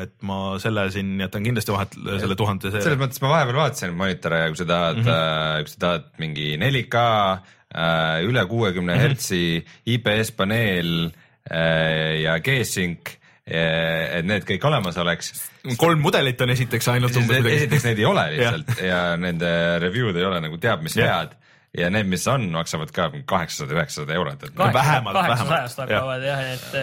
et 0.04 0.16
ma 0.26 0.58
selle 0.62 0.88
siin 0.94 1.16
jätan 1.22 1.46
kindlasti 1.46 1.74
vahet 1.74 1.98
selle 2.24 2.38
tuhande. 2.40 2.72
selles 2.74 3.00
mõttes 3.00 3.22
ma 3.24 3.34
vahepeal 3.36 3.60
vaatasin 3.64 3.98
monitore 3.98 4.44
ja 4.44 4.54
kui 4.54 4.60
sa 4.60 4.70
tahad 4.70 5.02
mm, 5.02 5.10
-hmm. 5.10 5.66
kui 5.68 5.74
sa 5.74 5.84
tahad 5.86 6.10
mingi 6.22 6.54
4K 6.62 7.04
äh, 7.04 7.60
üle 7.74 8.46
kuuekümne 8.50 8.96
mhm. 8.96 9.02
hertsi 9.02 9.66
IPS 9.96 10.34
paneel 10.38 11.12
äh, 11.50 12.22
ja 12.24 12.40
G-Sync 12.44 13.18
et 13.44 14.24
need 14.24 14.46
kõik 14.48 14.64
olemas 14.70 14.96
oleks. 15.02 15.34
kolm 15.76 16.00
mudelit 16.00 16.40
on 16.42 16.54
esiteks 16.54 16.88
ainult. 16.94 17.18
esiteks 17.20 17.84
neid 17.90 18.00
ei 18.00 18.06
ole 18.08 18.24
lihtsalt 18.38 18.78
ja 18.80 19.02
nende 19.20 19.50
review'd 19.84 20.16
ei 20.16 20.28
ole 20.30 20.40
nagu 20.46 20.60
teab 20.64 20.86
mis 20.86 20.96
head 20.96 21.36
ja 21.78 21.90
need, 21.94 22.10
mis 22.12 22.26
on, 22.30 22.48
maksavad 22.54 22.92
ka 22.94 23.10
kaheksasada, 23.30 23.76
üheksasada 23.78 24.18
eurot, 24.18 24.44
et. 24.48 24.58
vähemalt, 24.58 25.18
kaheksasajast 25.18 25.82
hakkavad 25.84 26.26
jah, 26.28 26.44
et 26.54 26.76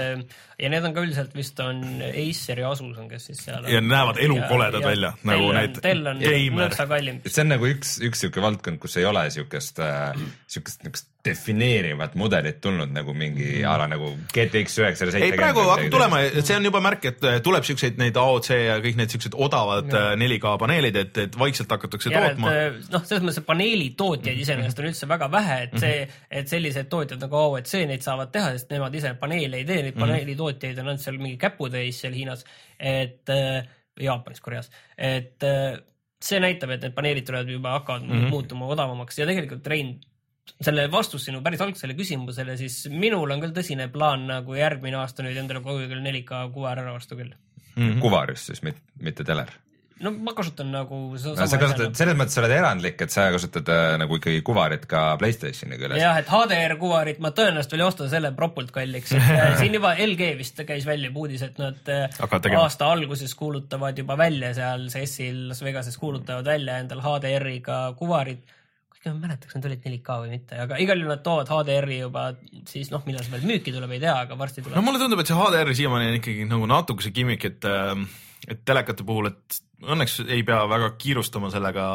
ja 0.61 0.71
need 0.73 0.89
on 0.89 0.97
ka 0.97 1.05
üldiselt 1.05 1.37
vist 1.37 1.61
on 1.65 1.83
Aceri 2.09 2.65
Asus 2.67 2.99
on, 2.99 3.07
kes 3.11 3.31
siis 3.31 3.45
seal. 3.47 3.69
ja 3.71 3.83
näevad 3.85 4.21
elukoledad 4.23 4.85
välja 4.85 5.13
nagu 5.29 5.53
need. 5.57 5.79
Dell 5.85 6.11
on 6.11 6.25
nõksa 6.59 6.89
kallim. 6.91 7.23
see 7.27 7.45
on 7.45 7.55
nagu 7.55 7.71
üks, 7.71 7.97
üks 8.07 8.25
sihuke 8.25 8.43
valdkond, 8.45 8.83
kus 8.83 8.99
ei 9.01 9.07
ole 9.09 9.29
siukest 9.35 9.83
äh,, 9.85 10.11
siukest 10.51 10.87
niukest 10.87 11.10
defineerivat 11.25 12.15
mudelit 12.17 12.61
tulnud 12.65 12.93
nagu 12.95 13.13
mingi 13.17 13.47
mm. 13.61 13.69
ala 13.69 13.87
nagu 13.91 14.09
GTX 14.33 14.79
üheksasada 14.81 15.13
seitsekümmend. 15.13 15.27
ei, 15.27 15.37
praegu 15.37 15.65
hakkab 15.69 15.91
tulema, 15.93 16.21
see 16.39 16.57
on 16.57 16.69
juba 16.69 16.81
märk, 16.85 17.05
et 17.11 17.27
äh, 17.29 17.37
tuleb 17.45 17.67
siukseid 17.69 18.01
neid 18.01 18.17
AOC 18.21 18.49
ja 18.57 18.79
kõik 18.81 18.97
need 19.01 19.13
siuksed 19.13 19.37
odavad 19.37 19.91
ja. 19.93 20.05
4K 20.21 20.55
äh, 20.55 20.57
paneelid, 20.63 21.01
et, 21.03 21.21
et 21.27 21.37
vaikselt 21.41 21.73
hakatakse 21.77 22.13
ja, 22.13 22.23
tootma. 22.25 22.55
Äh, 22.55 22.79
noh, 22.95 23.05
selles 23.09 23.27
mõttes 23.27 23.45
paneeli 23.45 23.91
tootjaid 24.01 24.33
mhm. 24.33 24.47
iseenesest 24.47 24.81
on 24.81 24.89
üldse 24.93 25.11
väga 25.11 25.31
vähe, 25.37 25.59
et 25.67 25.77
see, 25.77 26.01
mhm. 26.07 26.25
et 26.41 26.55
sellised 26.55 26.91
tootjad 26.95 27.27
nagu 27.27 27.41
AOC 27.43 27.77
neid 27.93 28.07
saavad 28.07 28.33
teha, 28.33 28.55
sest 28.57 28.73
nemad 28.73 28.97
ise 28.97 29.13
paneele 29.21 29.61
ei 29.61 29.69
tee, 29.69 29.83
neid 29.85 29.97
mhm. 29.99 30.07
paneeli 30.07 30.39
tootjaid 30.41 30.81
on 30.81 30.95
ainult 30.95 31.05
seal 31.05 31.21
mingi 31.21 31.37
käputäis 31.41 32.01
seal 32.01 32.17
Hiinas, 32.17 32.49
et 32.81 33.37
äh, 33.37 33.61
Jaapanis, 34.01 34.41
Koreas, 34.41 34.73
et 34.97 35.45
äh, 35.45 35.75
see 36.21 36.41
näitab, 36.41 36.73
et 36.75 36.85
need 36.85 36.97
paneelid 36.97 37.27
tulevad 37.29 37.49
juba, 37.53 37.77
hakkavad 37.79 38.07
mm 38.07 38.13
-hmm. 38.13 38.33
muutuma 38.33 38.73
odavamaks 38.73 39.19
ja 39.19 39.27
tegelikult 39.29 39.67
Rein 39.67 39.99
selle 40.61 40.87
vastus 40.93 41.25
sinu 41.29 41.43
päris 41.45 41.63
algsele 41.65 41.97
küsimusele, 41.99 42.57
siis 42.61 42.83
minul 42.93 43.31
on 43.31 43.43
küll 43.45 43.57
tõsine 43.57 43.89
plaan 43.93 44.27
nagu 44.31 44.59
järgmine 44.59 45.01
aasta 45.01 45.27
nüüd 45.27 45.39
endale 45.41 45.63
kogu 45.65 45.85
aeg 45.85 45.97
4K 45.97 46.45
kuvar 46.55 46.83
ära 46.83 46.95
osta 46.97 47.19
küll 47.19 47.33
mm. 47.33 47.83
-hmm. 47.83 48.01
kuvar 48.05 48.31
just 48.35 48.53
siis, 48.53 48.63
mitte 49.01 49.25
teler 49.25 49.53
no 50.05 50.13
ma 50.25 50.33
kasutan 50.37 50.71
nagu 50.73 50.99
no, 51.13 51.19
sa 51.21 51.59
kasutad, 51.61 51.95
selles 51.99 52.17
mõttes 52.19 52.37
sa 52.37 52.43
oled 52.43 52.55
erandlik, 52.55 53.01
et 53.05 53.13
sa 53.13 53.27
kasutad 53.35 53.69
äh, 53.73 53.95
nagu 54.01 54.17
ikkagi 54.17 54.43
kuvarit 54.47 54.87
ka 54.91 55.03
Playstationiga 55.21 55.89
üles. 55.89 56.01
jah, 56.01 56.21
et 56.21 56.31
HDR 56.31 56.77
kuvarit 56.81 57.21
ma 57.23 57.33
tõenäoliselt 57.37 57.75
veel 57.75 57.85
ei 57.85 57.89
osta, 57.89 58.09
selle 58.13 58.33
propult 58.37 58.73
kalliks, 58.75 59.13
et 59.17 59.33
äh, 59.35 59.57
siin 59.61 59.77
juba 59.77 59.93
LG 60.01 60.31
vist 60.41 60.63
käis 60.69 60.87
välja 60.89 61.13
uudis, 61.13 61.45
et 61.47 61.61
nad 61.61 61.93
äh, 61.93 62.23
aasta 62.61 62.89
alguses 62.95 63.35
kuulutavad 63.39 63.99
juba 64.01 64.17
välja 64.21 64.55
seal 64.57 64.89
CES-il 64.93 65.51
Las 65.51 65.61
Vegases 65.65 66.01
kuulutavad 66.01 66.49
välja 66.49 66.81
endal 66.81 67.05
HDR-iga 67.05 67.83
kuvarid 67.99 68.57
kuigi 69.01 69.15
ma 69.15 69.17
ei 69.17 69.23
mäleta, 69.25 69.49
kas 69.49 69.57
need 69.57 69.69
olid 69.71 69.87
4K 69.87 70.17
või 70.23 70.33
mitte, 70.35 70.57
aga 70.61 70.79
igal 70.85 71.01
juhul 71.01 71.15
nad 71.15 71.23
toovad 71.25 71.49
HDR-i 71.49 72.01
juba 72.03 72.25
siis 72.69 72.91
noh, 72.93 73.05
millal 73.09 73.25
see 73.25 73.33
veel 73.33 73.47
müüki 73.49 73.73
tuleb, 73.73 73.95
ei 73.97 74.03
tea, 74.03 74.17
aga 74.27 74.37
varsti 74.37 74.65
tuleb. 74.65 74.77
no 74.77 74.85
mulle 74.85 75.01
tundub, 75.01 75.23
et 75.23 75.31
see 75.31 75.39
HDR 75.39 75.73
siiamaani 75.79 76.11
on 76.11 76.19
ikkagi 76.19 76.49
nagu 76.51 76.69
natukese 76.69 77.15
gimmick, 77.17 77.47
et 77.49 77.65
äh, 77.69 77.95
et 78.51 78.61
telekate 78.69 79.07
puhul, 79.07 79.31
et 79.33 79.61
õnneks 79.81 80.21
ei 80.29 80.45
pea 80.47 80.61
väga 80.69 80.93
kiirustama 81.01 81.51
sellega 81.53 81.87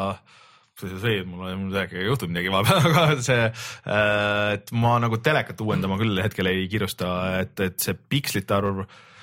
see, 0.76 1.22
mul 1.24 1.54
midagi, 1.68 2.02
juhtub 2.04 2.32
midagi 2.32 2.50
vahepeal, 2.52 2.88
aga 2.90 3.22
see, 3.24 3.46
äh, 3.46 4.56
et 4.58 4.74
ma 4.76 4.96
nagu 5.02 5.20
telekat 5.22 5.62
uuendama 5.62 5.98
küll 6.00 6.20
hetkel 6.22 6.50
ei 6.50 6.66
kiirusta, 6.72 7.12
et, 7.44 7.54
et 7.64 7.78
see 7.82 7.96
pikslite 7.96 8.58
arv 8.58 8.82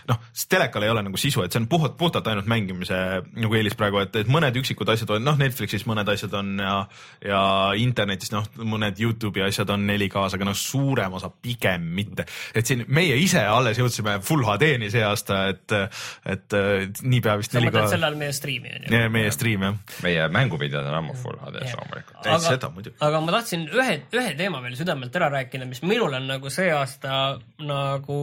noh, 0.10 0.20
sest 0.34 0.50
telekal 0.52 0.86
ei 0.86 0.92
ole 0.92 1.04
nagu 1.06 1.20
sisu, 1.20 1.44
et 1.46 1.54
see 1.54 1.62
on 1.62 1.68
puhtalt, 1.72 1.96
puhtalt 2.00 2.28
ainult 2.32 2.50
mängimise 2.50 2.98
nagu 3.24 3.58
eelis 3.58 3.76
praegu, 3.80 4.02
et, 4.04 4.16
et 4.24 4.32
mõned 4.32 4.58
üksikud 4.60 4.90
asjad 4.94 5.14
on, 5.16 5.24
noh, 5.26 5.38
Netflixis 5.40 5.86
mõned 5.90 6.10
asjad 6.14 6.34
on 6.40 6.54
ja, 6.62 6.76
ja 7.26 7.42
internetis 7.80 8.34
noh, 8.34 8.48
mõned 8.60 9.00
Youtube'i 9.00 9.46
asjad 9.48 9.72
on 9.74 9.86
4K-s, 9.88 10.38
aga 10.38 10.48
noh, 10.50 10.58
suurem 10.58 11.18
osa 11.20 11.32
pigem 11.34 11.86
mitte. 11.98 12.28
et 12.56 12.68
siin 12.68 12.86
meie 12.88 13.18
ise 13.22 13.44
alles 13.48 13.80
jõudsime 13.80 14.18
full 14.26 14.46
HD-ni 14.48 14.92
see 14.94 15.04
aasta, 15.06 15.44
et, 15.54 15.78
et 16.30 16.58
niipea 17.04 17.38
vist. 17.40 17.56
sa 17.56 17.64
mõtled 17.64 17.92
selle 17.94 18.10
all 18.10 18.20
meie 18.20 18.36
striimi 18.36 18.74
on 18.74 18.88
ju? 18.88 19.04
meie 19.14 19.32
striim 19.36 19.68
jah. 19.68 19.80
meie 20.06 20.28
mänguvideod 20.34 20.92
on 20.92 21.00
ammu 21.02 21.18
full 21.20 21.40
HD-s 21.40 21.78
loomulikult. 21.80 22.28
aga, 22.28 22.94
aga 23.08 23.24
ma 23.24 23.38
tahtsin 23.40 23.68
ühe, 23.72 23.98
ühe 24.14 24.36
teema 24.40 24.62
veel 24.66 24.78
südamelt 24.80 25.16
ära 25.20 25.32
rääkida, 25.40 25.68
mis 25.70 25.84
minul 25.86 26.20
on 26.20 26.30
nagu 26.36 26.52
see 26.54 26.72
aasta 26.74 27.40
nagu 27.64 28.22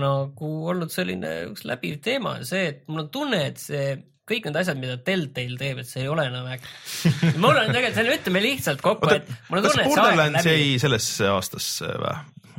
nagu 0.00 0.50
olnud 0.70 0.92
selline 0.92 1.36
üks 1.50 1.64
läbiv 1.68 2.00
teema, 2.04 2.38
see, 2.46 2.66
et 2.72 2.84
mul 2.88 3.04
on 3.04 3.08
tunne, 3.14 3.40
et 3.50 3.62
see 3.62 3.94
kõik 4.28 4.46
need 4.48 4.56
asjad, 4.56 4.78
mida 4.80 4.96
Deltail 5.04 5.56
teeb, 5.60 5.82
et 5.82 5.88
see 5.88 6.04
ei 6.04 6.10
ole 6.12 6.24
enam 6.30 6.46
äge. 6.48 6.70
mul 7.42 7.52
on 7.52 7.68
tegelikult, 7.68 7.98
selle 7.98 8.16
ütleme 8.18 8.44
lihtsalt 8.44 8.84
kokku, 8.84 9.10
et 9.12 9.28
mul 9.50 9.60
on 9.60 9.68
tunne, 9.68 9.84
et 9.84 9.92
see 9.92 10.06
aeg 10.06 10.22
läbi. 10.38 10.54
jäi 10.54 10.70
sellesse 10.84 11.28
aastasse 11.34 11.92
või? 12.00 12.16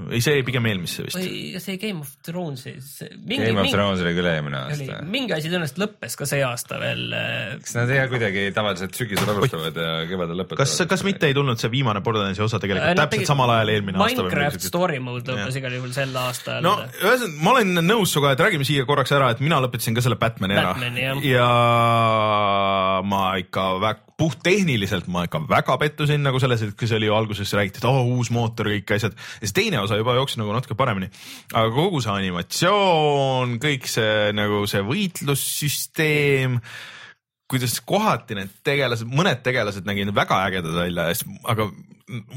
Ei, 0.10 0.22
see 0.24 0.36
jäi 0.38 0.44
pigem 0.48 0.66
eelmisse 0.70 1.06
vist. 1.06 1.18
või 1.18 1.62
see 1.64 1.78
Game 1.82 2.04
of 2.04 2.12
Thrones'is. 2.26 2.90
Game 3.30 3.62
of 3.62 3.70
Thrones 3.72 4.04
oli 4.04 4.14
küll 4.18 4.30
eelmine 4.30 4.60
aasta. 4.66 5.00
mingi 5.08 5.36
asi 5.36 5.52
tõenäoliselt 5.52 5.82
lõppes 5.82 6.18
ka 6.20 6.28
see 6.30 6.44
aasta 6.46 6.80
veel. 6.82 7.04
Äh, 7.16 7.56
kas 7.64 7.76
nad 7.78 7.94
jah 7.94 8.08
kuidagi 8.12 8.48
tavaliselt 8.56 8.98
sügisel 9.00 9.32
alustavad 9.36 9.80
ja 9.80 9.92
kevadel 10.10 10.42
lõpetavad? 10.44 10.64
kas, 10.64 10.76
kas 10.92 11.06
mitte 11.08 11.30
ei 11.30 11.38
tulnud 11.38 11.62
see 11.62 11.72
viimane 11.74 12.04
Borderlandsi 12.06 12.44
osa 12.46 12.60
tegelikult 12.64 12.92
äh, 12.92 12.98
no, 12.98 13.06
täpselt 13.06 13.32
samal 13.32 13.56
ajal 13.58 13.74
eelmine 13.76 13.98
Minecraft 13.98 14.26
aasta? 14.26 14.30
Minecraft 14.30 14.70
story 14.70 15.02
mode 15.04 15.36
lõppes 15.36 15.60
igal 15.62 15.78
juhul 15.80 15.94
sel 15.96 16.16
aastal. 16.26 16.62
no 16.66 16.78
ühesõnaga, 16.86 17.44
ma 17.48 17.56
olen 17.56 17.86
nõus 17.86 18.16
sinuga, 18.16 18.36
et 18.36 18.46
räägime 18.48 18.68
siia 18.68 18.88
korraks 18.90 19.16
ära, 19.16 19.32
et 19.36 19.44
mina 19.44 19.62
lõpetasin 19.64 19.96
ka 19.98 20.04
selle 20.06 20.20
Batman'i 20.20 20.60
ära. 20.60 20.76
ja 21.26 21.50
ma 23.06 23.24
ikka 23.42 23.70
väga 23.84 24.15
puhttehniliselt 24.20 25.10
ma 25.12 25.26
ikka 25.28 25.42
väga 25.50 25.76
pettusin 25.82 26.24
nagu 26.24 26.40
selles, 26.40 26.64
et 26.64 26.84
see 26.88 26.98
oli 26.98 27.10
ju 27.10 27.16
alguses 27.18 27.52
räägiti, 27.58 27.82
et 27.82 27.88
oh, 27.90 28.02
uus 28.16 28.32
mootor, 28.32 28.70
kõik 28.72 28.96
asjad 28.96 29.16
ja 29.16 29.42
siis 29.44 29.56
teine 29.56 29.82
osa 29.84 30.00
juba 30.00 30.16
jooksis 30.16 30.40
nagu 30.40 30.56
natuke 30.56 30.78
paremini. 30.80 31.10
aga 31.54 31.68
kogu 31.76 32.02
see 32.04 32.14
animatsioon, 32.14 33.58
kõik 33.64 33.90
see 33.92 34.32
nagu 34.38 34.64
see 34.72 34.84
võitlussüsteem 34.88 36.62
kuidas 37.52 37.76
kohati 37.86 38.38
need 38.40 38.54
tegelased, 38.66 39.10
mõned 39.12 39.44
tegelased 39.46 39.86
nägid 39.86 40.10
väga 40.16 40.40
ägedad 40.48 40.80
välja, 40.80 41.12
aga 41.46 41.68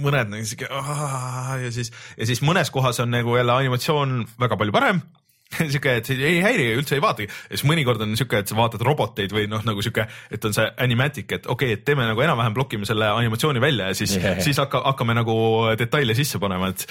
mõned 0.02 0.34
nägid 0.34 0.50
siuke 0.50 0.68
ja 0.68 1.70
siis, 1.72 1.92
ja 2.18 2.28
siis 2.28 2.42
mõnes 2.44 2.72
kohas 2.74 3.00
on 3.04 3.14
nagu 3.14 3.38
jälle 3.38 3.54
animatsioon 3.54 4.20
väga 4.40 4.58
palju 4.60 4.74
parem 4.74 5.00
sihuke, 5.72 5.96
et 6.00 6.10
ei 6.12 6.40
häiri, 6.44 6.68
üldse 6.76 6.98
ei 6.98 7.02
vaatagi. 7.02 7.28
ja 7.28 7.56
siis 7.56 7.66
mõnikord 7.68 8.02
on 8.04 8.14
sihuke, 8.18 8.42
et 8.42 8.50
sa 8.50 8.58
vaatad 8.58 8.84
roboteid 8.84 9.32
või 9.34 9.48
noh, 9.50 9.64
nagu 9.66 9.84
sihuke, 9.84 10.04
et 10.34 10.44
on 10.44 10.56
see 10.56 10.66
animatic, 10.84 11.32
et 11.32 11.46
okei 11.46 11.72
okay,, 11.72 11.80
et 11.80 11.84
teeme 11.88 12.06
nagu 12.08 12.24
enam-vähem 12.24 12.56
blokime 12.56 12.88
selle 12.88 13.08
animatsiooni 13.16 13.62
välja 13.62 13.90
ja 13.90 13.98
siis 13.98 14.16
yeah., 14.18 14.40
siis 14.44 14.60
hakka, 14.60 14.82
hakkame 14.90 15.16
nagu 15.16 15.36
detaile 15.80 16.16
sisse 16.18 16.40
panema, 16.42 16.72
et, 16.74 16.84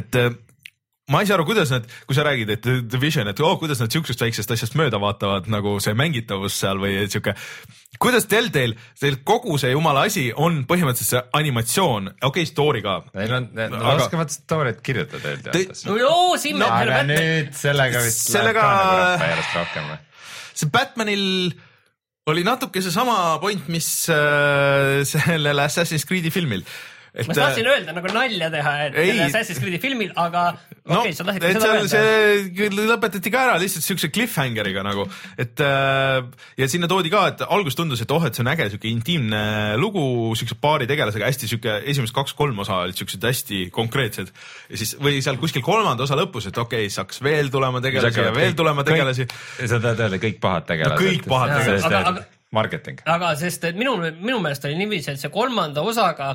et 0.00 0.20
ma 1.12 1.20
ei 1.20 1.28
saa 1.28 1.36
aru, 1.36 1.44
kuidas 1.44 1.68
nad, 1.68 1.84
kui 2.08 2.16
sa 2.16 2.24
räägid, 2.24 2.50
et 2.54 2.64
The 2.64 2.98
Vision, 3.00 3.28
et 3.28 3.40
oh, 3.44 3.58
kuidas 3.60 3.80
nad 3.82 3.92
siuksest 3.92 4.22
väiksest 4.24 4.54
asjast 4.54 4.76
mööda 4.80 4.96
vaatavad 5.02 5.50
nagu 5.52 5.76
see 5.84 5.92
mängitavus 5.98 6.56
seal 6.62 6.80
või 6.80 7.02
sihuke. 7.12 7.34
kuidas 8.00 8.24
Deltail, 8.30 8.72
teil 9.00 9.18
kogu 9.28 9.58
see 9.60 9.74
jumala 9.74 10.06
asi 10.08 10.30
on 10.32 10.62
põhimõtteliselt 10.70 11.10
see 11.10 11.22
animatsioon, 11.40 12.08
okei 12.14 12.30
okay,, 12.30 12.48
story 12.48 12.80
ka. 12.84 12.96
Neil 13.18 13.36
on, 13.36 13.50
nad 13.58 13.76
aga... 13.76 13.98
oskavad 14.06 14.32
story't 14.32 14.80
kirjutada 14.86 15.36
teatavasti. 15.44 15.90
no 15.90 15.98
joo, 16.00 16.40
siin 16.40 16.58
no, 16.62 16.70
aga 16.72 17.04
nüüd 17.10 17.52
sellega 17.58 18.00
vist 18.06 18.32
sellega... 18.32 18.64
läheb 18.64 18.80
ka 18.80 19.12
nagu 19.20 19.30
järjest 19.34 19.60
rohkem 19.60 19.92
või? 19.92 20.00
see 20.54 20.72
Batmanil 20.72 21.28
oli 22.32 22.46
natuke 22.48 22.80
seesama 22.80 23.36
point, 23.44 23.68
mis 23.68 23.90
äh, 24.08 25.04
sellel 25.04 25.60
Assassin's 25.66 26.08
Creed'i 26.08 26.32
filmil 26.32 26.64
et. 27.14 27.28
ma 27.28 27.36
tahtsin 27.36 27.68
öelda 27.70 27.94
nagu 27.94 28.10
nalja 28.10 28.48
teha, 28.50 28.72
et 28.88 28.96
ei, 28.98 29.18
Assassin's 29.22 29.60
Creed'i 29.62 29.78
filmil, 29.82 30.10
aga 30.18 30.42
no, 30.50 30.98
okei 30.98 31.12
okay,, 31.12 31.14
sa 31.14 31.26
tahtsid 31.28 31.46
seda 31.46 31.70
öelda. 31.76 31.90
see 31.92 32.70
lõpetati 32.90 33.32
ka 33.34 33.44
ära 33.46 33.54
lihtsalt 33.62 33.86
siukse 33.86 34.10
cliffhangeriga 34.14 34.82
nagu, 34.86 35.06
et 35.40 35.62
äh, 35.62 36.18
ja 36.58 36.68
sinna 36.70 36.90
toodi 36.90 37.12
ka, 37.14 37.24
et 37.30 37.44
alguses 37.46 37.78
tundus, 37.78 38.02
et 38.02 38.14
oh, 38.14 38.26
et 38.26 38.34
see 38.34 38.44
on 38.44 38.50
äge 38.54 38.68
siuke 38.74 38.90
intiimne 38.90 39.44
lugu 39.80 40.04
siukse 40.38 40.58
paari 40.60 40.90
tegelasega, 40.90 41.30
hästi 41.30 41.50
siuke 41.54 41.78
esimesed 41.94 42.16
kaks-kolm 42.16 42.58
osa 42.66 42.82
olid 42.88 42.98
siuksed 42.98 43.30
hästi 43.30 43.62
konkreetsed. 43.74 44.34
ja 44.70 44.82
siis 44.82 44.96
või 44.98 45.22
seal 45.24 45.38
kuskil 45.42 45.64
kolmanda 45.66 46.08
osa 46.08 46.18
lõpus, 46.18 46.50
et 46.50 46.58
okei 46.58 46.88
okay,, 46.88 46.94
hakkas 47.04 47.22
veel 47.24 47.52
tulema 47.54 47.82
tegelasi 47.84 48.26
ja 48.26 48.34
veel 48.34 48.50
kõik, 48.50 48.60
tulema 48.62 48.86
tegelasi. 48.86 49.28
sa 49.62 49.78
tahad 49.78 50.06
öelda 50.08 50.22
kõik 50.22 50.42
pahad 50.42 50.66
tegelased 50.72 50.98
no,? 50.98 51.12
kõik 51.12 51.30
pahad 51.30 51.58
tegelased 51.60 52.24
marketing. 52.54 53.00
aga 53.10 53.32
sest, 53.38 53.64
et 53.70 53.78
minu, 53.78 53.96
minu 53.98 54.38
meelest 54.42 54.66
oli 54.68 54.78
niiviisi, 54.78 55.14
et 55.14 55.22
see 55.22 55.32
kolmanda 55.34 55.82
osaga 55.86 56.34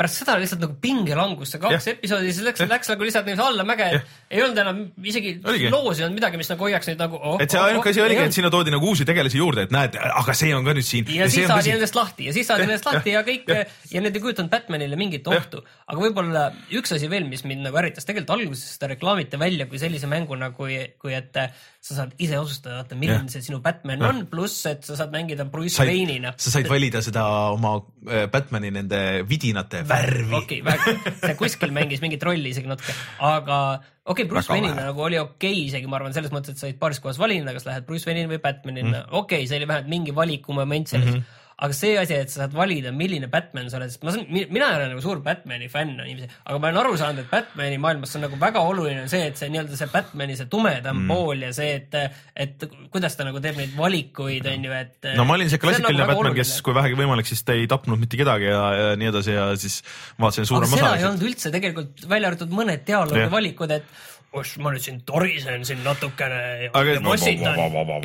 pärast 0.00 0.22
seda 0.22 0.34
lihtsalt 0.40 0.62
nagu 0.64 0.74
pingelangus, 0.82 1.52
see 1.52 1.60
kaks 1.62 1.86
ja. 1.86 1.92
episoodi, 1.94 2.32
siis 2.32 2.46
läks, 2.46 2.62
läks 2.68 2.90
nagu 2.90 3.04
lihtsalt 3.06 3.26
niiviisi 3.28 3.44
allamäge, 3.44 3.88
et 3.98 4.14
ei 4.32 4.42
olnud 4.42 4.60
enam 4.62 4.78
isegi 5.04 5.34
Oligi. 5.44 5.68
loos 5.72 6.00
ei 6.00 6.06
olnud 6.06 6.16
midagi, 6.16 6.40
mis 6.40 6.48
nagu 6.50 6.66
hoiaks 6.66 6.88
neid 6.88 7.02
nagu 7.02 7.20
oh,. 7.20 7.36
et 7.42 7.52
see 7.52 7.60
oh, 7.60 7.68
ainuke 7.68 7.90
oh, 7.90 7.92
asi 7.92 8.02
oligi, 8.04 8.24
et 8.24 8.36
sinna 8.36 8.50
toodi 8.52 8.72
nagu 8.72 8.88
uusi 8.88 9.06
tegelasi 9.08 9.38
juurde, 9.38 9.66
et 9.68 9.74
näed, 9.74 9.98
aga 10.00 10.36
see 10.38 10.54
on 10.56 10.64
ka 10.66 10.74
nüüd 10.78 10.88
siin. 10.88 11.12
ja, 11.12 11.28
siis 11.32 11.46
saadi 11.50 11.74
nendest 11.74 11.98
lahti 11.98 12.30
ja 12.30 12.34
siis 12.34 12.48
saadi 12.48 12.66
nendest 12.66 12.88
lahti 12.88 13.14
ja 13.14 13.22
kõik 13.26 13.52
ja, 13.52 13.66
ja 13.92 14.04
need 14.04 14.16
ei 14.16 14.24
kujutanud 14.24 14.52
Batmanile 14.52 14.98
mingit 14.98 15.28
ohtu. 15.28 15.60
aga 15.86 15.98
võib-olla 16.00 16.46
üks 16.80 16.96
asi 16.96 17.12
veel, 17.12 17.28
mis 17.28 17.44
mind 17.44 17.68
nagu 17.68 17.82
ärritas, 17.82 18.08
tegelikult 18.08 18.38
alguses 18.38 18.74
seda 18.78 18.90
reklaamiti 18.94 19.40
välja 19.40 19.68
kui 19.68 19.82
sellise 19.82 20.10
mänguna, 20.10 20.50
kui, 20.56 20.80
kui 21.02 21.14
et 21.18 21.36
sa 21.82 21.96
saad 21.96 22.16
ise 22.22 22.38
otsustada, 22.38 22.80
vaata 22.80 22.96
milline 22.98 23.30
see 23.30 23.44
sinu 23.44 23.58
Batman 23.62 24.02
on, 24.06 24.24
pluss 24.30 24.64
et 24.70 24.86
sa 24.86 24.96
saad 24.98 25.12
mängida 25.14 25.44
Bruce 25.50 25.82
Wayne'ina. 25.82 26.34
sa 26.38 26.54
said 26.54 26.68
valida 26.70 27.02
seda 27.04 27.24
oma 27.52 27.76
äh, 28.06 28.28
Batman'i 28.30 28.70
nende 28.74 29.00
vidinate 29.28 29.81
värvi. 29.88 30.36
okei 30.38 30.60
okay,, 30.64 30.96
see 31.20 31.36
kuskil 31.40 31.74
mängis 31.74 32.02
mingit 32.04 32.22
rolli 32.26 32.54
isegi 32.54 32.70
natuke, 32.70 32.94
aga 33.20 33.58
okei 34.04 34.24
okay,, 34.24 34.30
Bruce 34.30 34.52
Wayne'ina 34.52 34.88
nagu 34.88 35.04
oli 35.04 35.20
okei 35.20 35.52
okay, 35.52 35.68
isegi, 35.68 35.90
ma 35.90 36.00
arvan, 36.00 36.16
selles 36.16 36.34
mõttes, 36.34 36.56
et 36.56 36.62
sa 36.62 36.70
võid 36.70 36.80
paaris 36.80 37.02
kohas 37.02 37.20
valida, 37.22 37.54
kas 37.56 37.68
lähed 37.68 37.86
Bruce 37.88 38.08
Wayne'ina 38.08 38.32
või 38.32 38.42
Batman'ina 38.42 38.88
mm., 39.04 39.12
okei 39.12 39.42
okay,, 39.42 39.50
see 39.50 39.60
oli 39.60 39.70
vähemalt 39.70 39.92
mingi 39.92 40.16
valikumoment 40.16 40.94
selles 40.94 41.14
mm. 41.14 41.20
-hmm 41.20 41.38
aga 41.62 41.76
see 41.76 41.96
asi, 42.00 42.16
et 42.16 42.32
sa 42.32 42.42
saad 42.42 42.54
valida, 42.56 42.92
milline 42.96 43.28
Batman 43.32 43.68
sa 43.70 43.78
oled, 43.78 43.92
sest 43.92 44.04
ma 44.06 44.14
saan, 44.14 44.24
mina 44.32 44.68
ei 44.70 44.78
ole 44.78 44.88
nagu 44.92 45.02
suur 45.04 45.20
Batman'i 45.24 45.68
fänn 45.72 46.00
inimesi, 46.00 46.28
aga 46.46 46.58
ma 46.58 46.70
olen 46.70 46.80
aru 46.82 46.98
saanud, 47.00 47.22
et 47.24 47.30
Batman'i 47.30 47.78
maailmas 47.82 48.16
on 48.18 48.24
nagu 48.26 48.38
väga 48.40 48.62
oluline 48.68 49.04
see, 49.12 49.26
et 49.30 49.40
see 49.40 49.50
nii-öelda 49.52 49.78
see 49.78 49.90
Batman'i 49.92 50.38
see 50.38 50.48
tumedam 50.52 51.02
mm. 51.02 51.12
pool 51.12 51.44
ja 51.46 51.52
see, 51.56 51.74
et, 51.80 51.98
et 52.46 52.66
kuidas 52.92 53.18
ta 53.18 53.26
nagu 53.28 53.42
teeb 53.44 53.60
neid 53.60 53.74
valikuid, 53.78 54.48
on 54.52 54.68
ju, 54.68 54.76
et. 54.78 55.10
no 55.18 55.26
ma 55.28 55.38
olin 55.38 55.52
see 55.52 55.62
klassikaline 55.62 56.02
nagu 56.02 56.16
Batman, 56.16 56.38
kes, 56.40 56.54
kui 56.64 56.76
vähegi 56.76 56.98
võimalik, 56.98 57.28
siis 57.30 57.44
ta 57.46 57.56
ei 57.58 57.68
tapnud 57.70 58.00
mitte 58.00 58.20
kedagi 58.20 58.48
ja, 58.50 58.62
ja 58.78 58.94
nii 58.98 59.12
edasi 59.12 59.36
ja 59.36 59.50
siis 59.60 59.82
vaatasin 60.20 60.48
suurema 60.48 60.72
osa. 60.72 60.80
seda 60.80 60.94
ei 60.98 61.10
olnud 61.10 61.28
üldse 61.30 61.52
tegelikult, 61.54 62.08
välja 62.08 62.32
arvatud 62.32 62.56
mõned 62.56 62.88
dialoogivalikud, 62.88 63.76
et 63.78 64.08
oss, 64.32 64.56
ma 64.62 64.72
nüüd 64.72 64.84
siin 64.84 65.02
torisen 65.08 65.64
siin 65.68 65.82
natukene 65.84 66.70
aga, 66.72 66.96
ja 66.96 67.02
mossitan. 67.04 67.58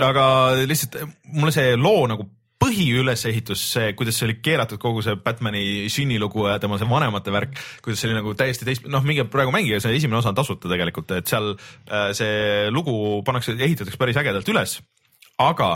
aga 0.04 0.26
lihtsalt 0.68 1.00
mulle 1.32 1.54
see 1.56 1.76
loo 1.80 2.04
nagu 2.12 2.28
põhiülesehitus, 2.62 3.62
see, 3.74 3.92
kuidas 3.98 4.18
see 4.18 4.28
oli 4.28 4.38
keeratud, 4.44 4.80
kogu 4.82 5.04
see 5.06 5.18
Batman'i 5.22 5.88
sünnilugu 5.94 6.48
ja 6.50 6.58
tema 6.62 6.80
see 6.82 6.90
vanemate 6.90 7.34
värk, 7.34 7.54
kuidas 7.86 8.02
see 8.02 8.10
oli 8.10 8.18
nagu 8.18 8.34
täiesti 8.38 8.66
teist, 8.68 8.88
noh, 8.90 9.06
minge 9.06 9.28
praegu 9.32 9.54
mängige, 9.54 9.80
see 9.84 9.94
esimene 9.98 10.20
osa 10.20 10.34
on 10.34 10.40
tasuta 10.40 10.72
tegelikult, 10.72 11.14
et 11.20 11.30
seal 11.30 11.54
äh, 11.54 12.10
see 12.18 12.68
lugu 12.74 13.22
pannakse, 13.28 13.54
ehitatakse 13.56 14.02
päris 14.02 14.18
ägedalt 14.20 14.50
üles, 14.54 14.80
aga 15.44 15.76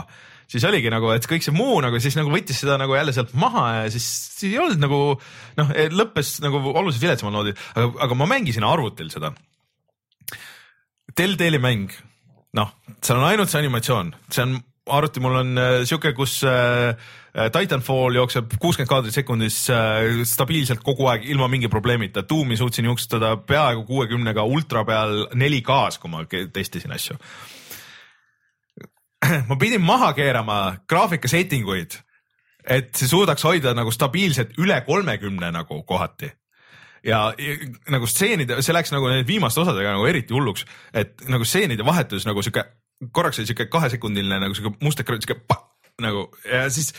siis 0.50 0.66
oligi 0.68 0.90
nagu, 0.92 1.12
et 1.14 1.26
kõik 1.28 1.44
see 1.46 1.54
muu 1.54 1.78
nagu 1.84 2.00
siis 2.02 2.18
nagu 2.18 2.32
võttis 2.32 2.58
seda 2.64 2.76
nagu 2.80 2.96
jälle 2.96 3.14
sealt 3.14 3.32
maha 3.38 3.66
ja 3.76 3.86
siis, 3.94 4.08
siis 4.34 4.50
ei 4.50 4.60
olnud 4.60 4.82
nagu 4.82 5.00
noh, 5.60 5.72
lõppes 5.94 6.34
nagu 6.44 6.60
oluliselt 6.72 7.06
viletsamal 7.06 7.36
noodil, 7.38 7.56
aga, 7.76 7.92
aga 8.08 8.18
ma 8.18 8.28
mängisin 8.34 8.66
arvutil 8.66 9.12
seda. 9.12 9.32
Telltale'i 11.16 11.60
mäng, 11.60 11.94
noh, 12.58 12.74
seal 13.04 13.20
on 13.20 13.28
ainult 13.28 13.52
see 13.52 13.62
animatsioon, 13.62 14.14
see 14.32 14.44
on 14.46 14.60
arvuti 14.86 15.20
mul 15.20 15.36
on 15.38 15.58
äh, 15.58 15.70
sihuke, 15.86 16.12
kus 16.16 16.40
äh, 16.44 16.96
äh, 17.36 17.50
Titanfall 17.54 18.16
jookseb 18.18 18.56
kuuskümmend 18.60 18.90
kaadrit 18.90 19.14
sekundis 19.14 19.58
stabiilselt 20.28 20.82
kogu 20.84 21.06
aeg 21.12 21.26
ilma 21.30 21.48
mingi 21.52 21.70
probleemita. 21.70 22.24
Doom'i 22.28 22.58
suutsin 22.58 22.88
jooksutada 22.90 23.36
peaaegu 23.36 23.84
kuuekümnega 23.86 24.44
ultra 24.44 24.84
peal 24.88 25.26
4K-s, 25.30 26.00
kui 26.02 26.10
ma 26.10 26.24
testisin 26.26 26.94
asju. 26.94 27.18
ma 29.48 29.56
pidin 29.58 29.82
maha 29.86 30.12
keerama 30.18 30.60
graafika 30.88 31.30
setting 31.30 31.68
uid, 31.68 31.94
et 32.66 32.94
see 32.98 33.10
suudaks 33.10 33.44
hoida 33.46 33.74
nagu 33.74 33.90
stabiilselt 33.94 34.56
üle 34.62 34.80
kolmekümne 34.86 35.50
nagu 35.54 35.82
kohati 35.86 36.30
ja, 37.06 37.28
ja 37.38 37.54
nagu 37.90 38.06
stseenide, 38.06 38.58
see 38.62 38.74
läks 38.74 38.90
nagu 38.94 39.10
viimaste 39.26 39.62
osadega 39.62 39.94
nagu 39.94 40.06
eriti 40.10 40.34
hulluks, 40.34 40.66
et 40.94 41.22
nagu 41.30 41.46
stseenide 41.46 41.86
vahetus 41.86 42.26
nagu 42.26 42.42
sihuke 42.42 42.66
korraks 43.10 43.38
oli 43.38 43.50
siuke 43.50 43.66
kahesekundiline 43.66 44.40
nagu 44.44 44.54
siuke 44.54 44.76
must 44.84 45.00
ekraan, 45.00 45.22
siuke 45.22 45.40
nagu 46.02 46.28
ja 46.46 46.68
siis 46.70 46.92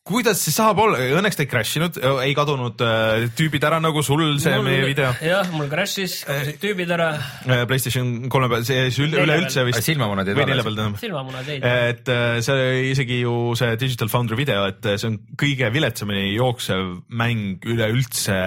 kuidas 0.00 0.40
see 0.40 0.52
saab 0.54 0.78
olla, 0.80 0.98
õnneks 1.18 1.36
ta 1.36 1.44
ei 1.44 1.48
crash 1.50 1.76
inud, 1.76 1.98
ei 2.24 2.32
kadunud 2.36 2.80
äh, 2.84 3.26
tüübid 3.36 3.64
ära 3.68 3.82
nagu 3.84 4.00
sul 4.04 4.38
see 4.40 4.54
mul, 4.56 4.64
meie 4.70 4.86
video. 4.88 5.10
jah, 5.20 5.50
mul 5.52 5.68
crash'is, 5.68 6.22
kadusid 6.24 6.56
tüübid 6.62 6.92
ära 6.96 7.10
äh,. 7.18 7.66
Playstation 7.68 8.08
kolme 8.32 8.48
peal, 8.48 8.64
see 8.64 8.88
üleüldse 9.04 9.66
vist. 9.68 9.84
silmamunad 9.84 10.30
jäid 10.30 10.40
tähendab. 10.40 10.96
silmamunad 11.02 11.50
jäid. 11.52 11.66
et 11.68 12.08
äh, 12.12 12.38
see 12.40 12.56
oli 12.56 12.86
isegi 12.94 13.18
ju 13.20 13.34
see 13.60 13.76
Digital 13.82 14.08
Foundry 14.12 14.40
video, 14.40 14.64
et 14.72 14.88
äh, 14.88 14.96
see 15.00 15.10
on 15.12 15.18
kõige 15.40 15.68
viletsamini 15.74 16.32
jooksev 16.32 16.96
mäng 17.20 17.68
üleüldse 17.68 18.40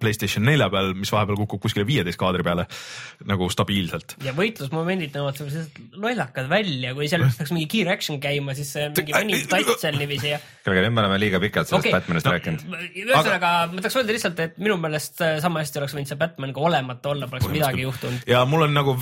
Playstation 0.00 0.48
nelja 0.48 0.70
peal, 0.72 0.94
mis 0.96 1.12
vahepeal 1.12 1.36
kukub 1.44 1.66
kuskile 1.66 1.84
viieteist 1.88 2.20
kaadri 2.20 2.46
peale 2.46 2.64
nagu 3.28 3.50
stabiilselt. 3.52 4.16
ja 4.24 4.32
võitlusmomendid 4.36 5.12
näevad 5.20 5.36
sellised 5.42 6.00
lollakad 6.00 6.48
välja, 6.48 6.96
kui 6.96 7.12
seal 7.12 7.28
peaks 7.28 7.52
mingi 7.52 7.68
kiire 7.76 7.92
action 7.92 8.18
käima, 8.24 8.56
siis 8.56 8.72
mingi 8.96 9.12
mõni 9.20 9.44
tats 9.52 9.84
seal 9.84 10.00
niiviisi 10.00 10.32
ja. 10.32 10.42
Nüüd 10.94 11.00
me 11.00 11.04
oleme 11.04 11.18
liiga 11.20 11.40
pikalt 11.42 11.68
sellest 11.68 11.88
okay. 11.88 11.94
Batmanist 11.94 12.28
no, 12.28 12.32
rääkinud. 12.34 12.64
ühesõnaga 13.02 13.36
aga..., 13.36 13.52
ma 13.72 13.82
tahaks 13.82 13.96
öelda 14.00 14.16
lihtsalt, 14.16 14.42
et 14.44 14.58
minu 14.62 14.76
meelest 14.80 15.22
äh, 15.24 15.36
sama 15.42 15.62
hästi 15.64 15.80
oleks 15.80 15.96
võinud 15.96 16.10
see 16.12 16.20
Batman 16.20 16.54
ka 16.56 16.66
olemata 16.68 17.14
olla, 17.14 17.30
poleks 17.30 17.50
midagi 17.52 17.86
juhtunud. 17.86 18.28
ja 18.30 18.44
mul 18.48 18.66
on 18.68 18.76
nagu, 18.76 18.96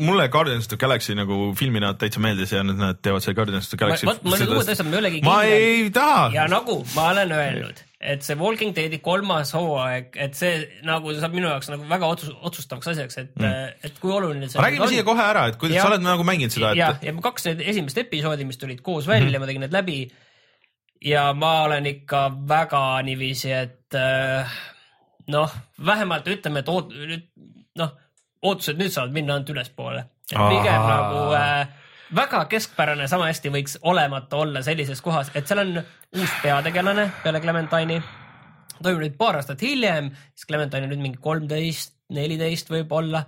mulle 0.00 0.28
Guardians 0.32 0.68
of 0.68 0.74
the 0.74 0.80
Galaxy 0.80 1.16
nagu 1.18 1.52
filmina 1.58 1.94
täitsa 1.98 2.22
meeldis 2.22 2.52
ja 2.52 2.64
nüüd 2.66 2.80
nad 2.80 3.00
teevad 3.04 3.24
selle 3.24 3.38
Guardians 3.38 3.70
of 3.70 3.74
the 3.74 3.80
Galaxy. 3.84 4.08
vot, 4.08 4.20
ma 4.26 4.36
need 4.36 4.52
uued 4.52 4.74
asjad, 4.74 4.88
ma 4.88 4.98
ei 4.98 5.02
olegi 5.04 5.24
ma 5.26 5.38
ei 5.48 5.88
taha. 5.94 6.28
ja 6.36 6.50
nagu 6.50 6.82
ma 6.96 7.08
olen 7.14 7.38
öelnud 7.38 7.88
et 8.02 8.24
see 8.26 8.36
Walking 8.38 8.74
Deadi 8.74 8.98
kolmas 9.02 9.52
hooaeg, 9.54 10.16
et 10.18 10.34
see 10.34 10.64
nagu 10.86 11.12
saab 11.14 11.36
minu 11.36 11.46
jaoks 11.46 11.70
nagu 11.70 11.86
väga 11.90 12.08
otsus, 12.10 12.32
otsustavaks 12.42 12.90
asjaks, 12.92 13.20
et 13.22 13.30
mm., 13.38 13.84
et 13.86 14.00
kui 14.02 14.10
oluline 14.14 14.50
see 14.50 14.62
räägime 14.62 14.88
siia 14.90 15.06
kohe 15.06 15.22
ära, 15.22 15.46
et 15.52 15.58
kuidas 15.60 15.78
ja, 15.78 15.86
sa 15.86 15.92
oled 15.92 16.02
nagu 16.04 16.26
mänginud 16.26 16.54
seda, 16.54 16.72
et. 16.74 16.82
ja, 16.82 16.90
ja 17.06 17.14
kaks 17.22 17.46
need 17.50 17.62
esimest 17.72 18.02
episoodi, 18.02 18.46
mis 18.48 18.58
tulid 18.58 18.82
koos 18.82 19.06
välja 19.06 19.28
mm, 19.28 19.36
-hmm. 19.36 19.46
ma 19.46 19.50
tegin 19.52 19.66
need 19.66 19.76
läbi 19.78 19.98
ja 21.04 21.32
ma 21.32 21.62
olen 21.62 21.86
ikka 21.86 22.22
väga 22.48 23.02
niiviisi, 23.02 23.52
et 23.52 23.94
äh, 23.98 24.56
noh, 25.32 25.54
vähemalt 25.86 26.28
ütleme, 26.28 26.62
et 26.62 26.70
oot-, 26.70 26.94
nüüd 26.94 27.28
noh, 27.78 27.94
ootused 28.42 28.78
nüüd 28.78 28.92
saavad 28.94 29.14
minna 29.14 29.36
ainult 29.36 29.52
ülespoole. 29.54 30.04
pigem 30.32 30.86
nagu 30.88 31.26
äh, 31.36 31.68
väga 32.14 32.44
keskpärane 32.50 33.08
sama 33.08 33.28
hästi 33.30 33.52
võiks 33.52 33.78
olemata 33.82 34.42
olla 34.44 34.62
sellises 34.62 35.02
kohas, 35.02 35.32
et 35.34 35.48
seal 35.48 35.64
on 35.64 35.78
uus 35.82 36.34
peategelane 36.42 37.10
peale 37.22 37.40
Clementine'i. 37.40 38.00
toimub 38.82 39.04
nüüd 39.04 39.16
paar 39.18 39.38
aastat 39.40 39.62
hiljem, 39.62 40.10
siis 40.34 40.46
Clementine 40.46 40.88
on 40.88 40.94
nüüd 40.94 41.06
mingi 41.06 41.22
kolmteist, 41.22 41.96
neliteist 42.12 42.70
võib-olla 42.70 43.24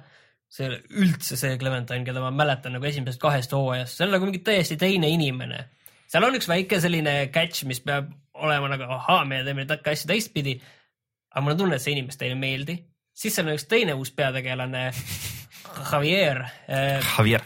see 0.55 0.66
ei 0.66 0.70
ole 0.70 0.83
üldse 1.03 1.37
see 1.37 1.57
Clementine, 1.59 2.05
keda 2.07 2.22
ma 2.22 2.31
mäletan 2.31 2.77
nagu 2.77 2.87
esimesest 2.87 3.20
kahest 3.22 3.55
hooajast, 3.57 3.97
see 3.97 4.07
on 4.07 4.14
nagu 4.14 4.29
mingi 4.29 4.43
täiesti 4.47 4.77
teine 4.79 5.11
inimene 5.11 5.64
seal 6.11 6.27
on 6.27 6.39
üks 6.39 6.49
väike 6.51 6.81
selline 6.83 7.15
catch, 7.35 7.65
mis 7.69 7.81
peab 7.85 8.11
olema 8.35 8.73
nagu 8.73 8.89
ahaa, 8.97 9.23
me 9.29 9.43
teeme 9.47 9.65
nüüd 9.65 9.75
asju 9.77 10.11
teistpidi. 10.11 10.59
aga 11.35 11.45
mul 11.45 11.55
on 11.55 11.63
tunne, 11.65 11.79
et 11.79 11.85
see 11.85 11.95
inimestele 11.97 12.35
ei 12.35 12.41
meeldi. 12.41 12.79
siis 13.15 13.35
seal 13.35 13.49
on 13.49 13.59
üks 13.59 13.67
teine 13.71 13.97
uus 13.99 14.13
peategelane, 14.15 14.91
Javier. 15.91 16.45
Äh, 16.69 17.03
Javier 17.17 17.45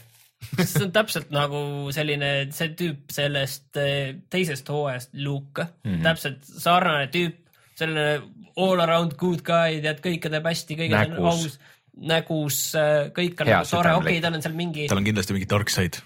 see 0.59 0.85
on 0.87 0.93
täpselt 0.95 1.33
nagu 1.35 1.61
selline, 1.95 2.31
see 2.55 2.73
tüüp 2.79 3.13
sellest 3.13 3.79
äh, 3.81 4.15
teisest 4.31 4.69
hooajast 4.71 5.17
Luke 5.19 5.65
mm, 5.65 5.91
-hmm. 5.91 6.05
täpselt 6.07 6.45
sarnane 6.47 7.09
tüüp, 7.15 7.41
selline 7.79 8.21
all 8.59 8.81
around 8.83 9.17
good 9.19 9.43
guy, 9.47 9.81
tead, 9.83 10.01
kõike 10.05 10.31
teeb 10.31 10.47
hästi, 10.47 10.79
kõige 10.79 11.03
on 11.03 11.33
aus, 11.33 11.59
nägus, 11.99 12.61
äh, 12.79 13.11
kõik 13.15 13.43
on 13.43 13.51
Hea, 13.51 13.59
nagu 13.59 13.71
tore, 13.71 13.97
okei 13.99 14.15
okay,, 14.15 14.23
tal 14.23 14.39
on 14.39 14.47
seal 14.47 14.57
mingi. 14.59 14.87
tal 14.91 15.03
on 15.03 15.11
kindlasti 15.11 15.37
mingi 15.37 15.51
dark 15.51 15.75
side 15.75 16.03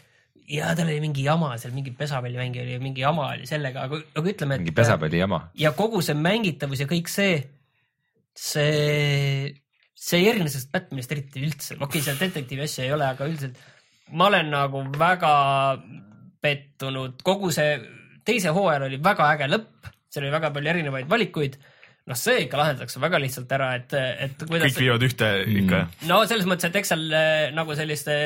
ja 0.50 0.74
tal 0.76 0.90
oli 0.90 1.00
mingi 1.02 1.24
jama 1.26 1.52
seal, 1.60 1.74
mingi 1.76 1.92
pesapallimäng 1.96 2.56
oli, 2.62 2.78
mingi 2.82 3.04
jama 3.04 3.30
oli 3.34 3.48
sellega, 3.48 3.86
aga, 3.88 4.00
aga 4.18 4.32
ütleme, 4.34 4.56
et. 4.58 4.64
mingi 4.64 4.76
pesapalli 4.76 5.20
jama. 5.22 5.44
ja 5.58 5.74
kogu 5.76 6.02
see 6.04 6.16
mängitavus 6.18 6.82
ja 6.84 6.88
kõik 6.90 7.10
see, 7.12 7.36
see, 8.34 9.52
see 9.94 10.22
ei 10.22 10.30
erine 10.32 10.52
sellest 10.52 10.72
Batmanist 10.74 11.14
eriti 11.14 11.44
üldse, 11.44 11.76
okei 11.78 11.86
okay,, 11.86 12.06
seal 12.08 12.20
detektiivi 12.20 12.66
asja 12.66 12.86
ei 12.86 12.94
ole, 12.96 13.08
aga 13.14 13.28
üldiselt 13.30 13.60
ma 14.12 14.28
olen 14.28 14.50
nagu 14.52 14.84
väga 14.98 15.34
pettunud, 16.42 17.20
kogu 17.24 17.52
see 17.54 17.76
teise 18.26 18.52
hooajal 18.54 18.88
oli 18.88 18.98
väga 19.02 19.30
äge 19.36 19.48
lõpp, 19.50 19.92
seal 20.12 20.26
oli 20.26 20.34
väga 20.34 20.50
palju 20.54 20.74
erinevaid 20.74 21.08
valikuid 21.10 21.60
noh, 22.10 22.18
see 22.18 22.44
ikka 22.46 22.58
lahendatakse 22.58 23.00
väga 23.02 23.20
lihtsalt 23.22 23.54
ära, 23.54 23.70
et, 23.78 23.94
et 23.94 24.42
kuidas. 24.42 24.66
kõik 24.66 24.80
viivad 24.82 25.06
ühte 25.06 25.30
ikka 25.46 25.78
mm.. 25.84 26.10
no 26.10 26.20
selles 26.26 26.48
mõttes, 26.50 26.68
et 26.68 26.78
eks 26.82 26.92
seal 26.94 27.06
äh, 27.14 27.46
nagu 27.54 27.76
selliste 27.78 28.16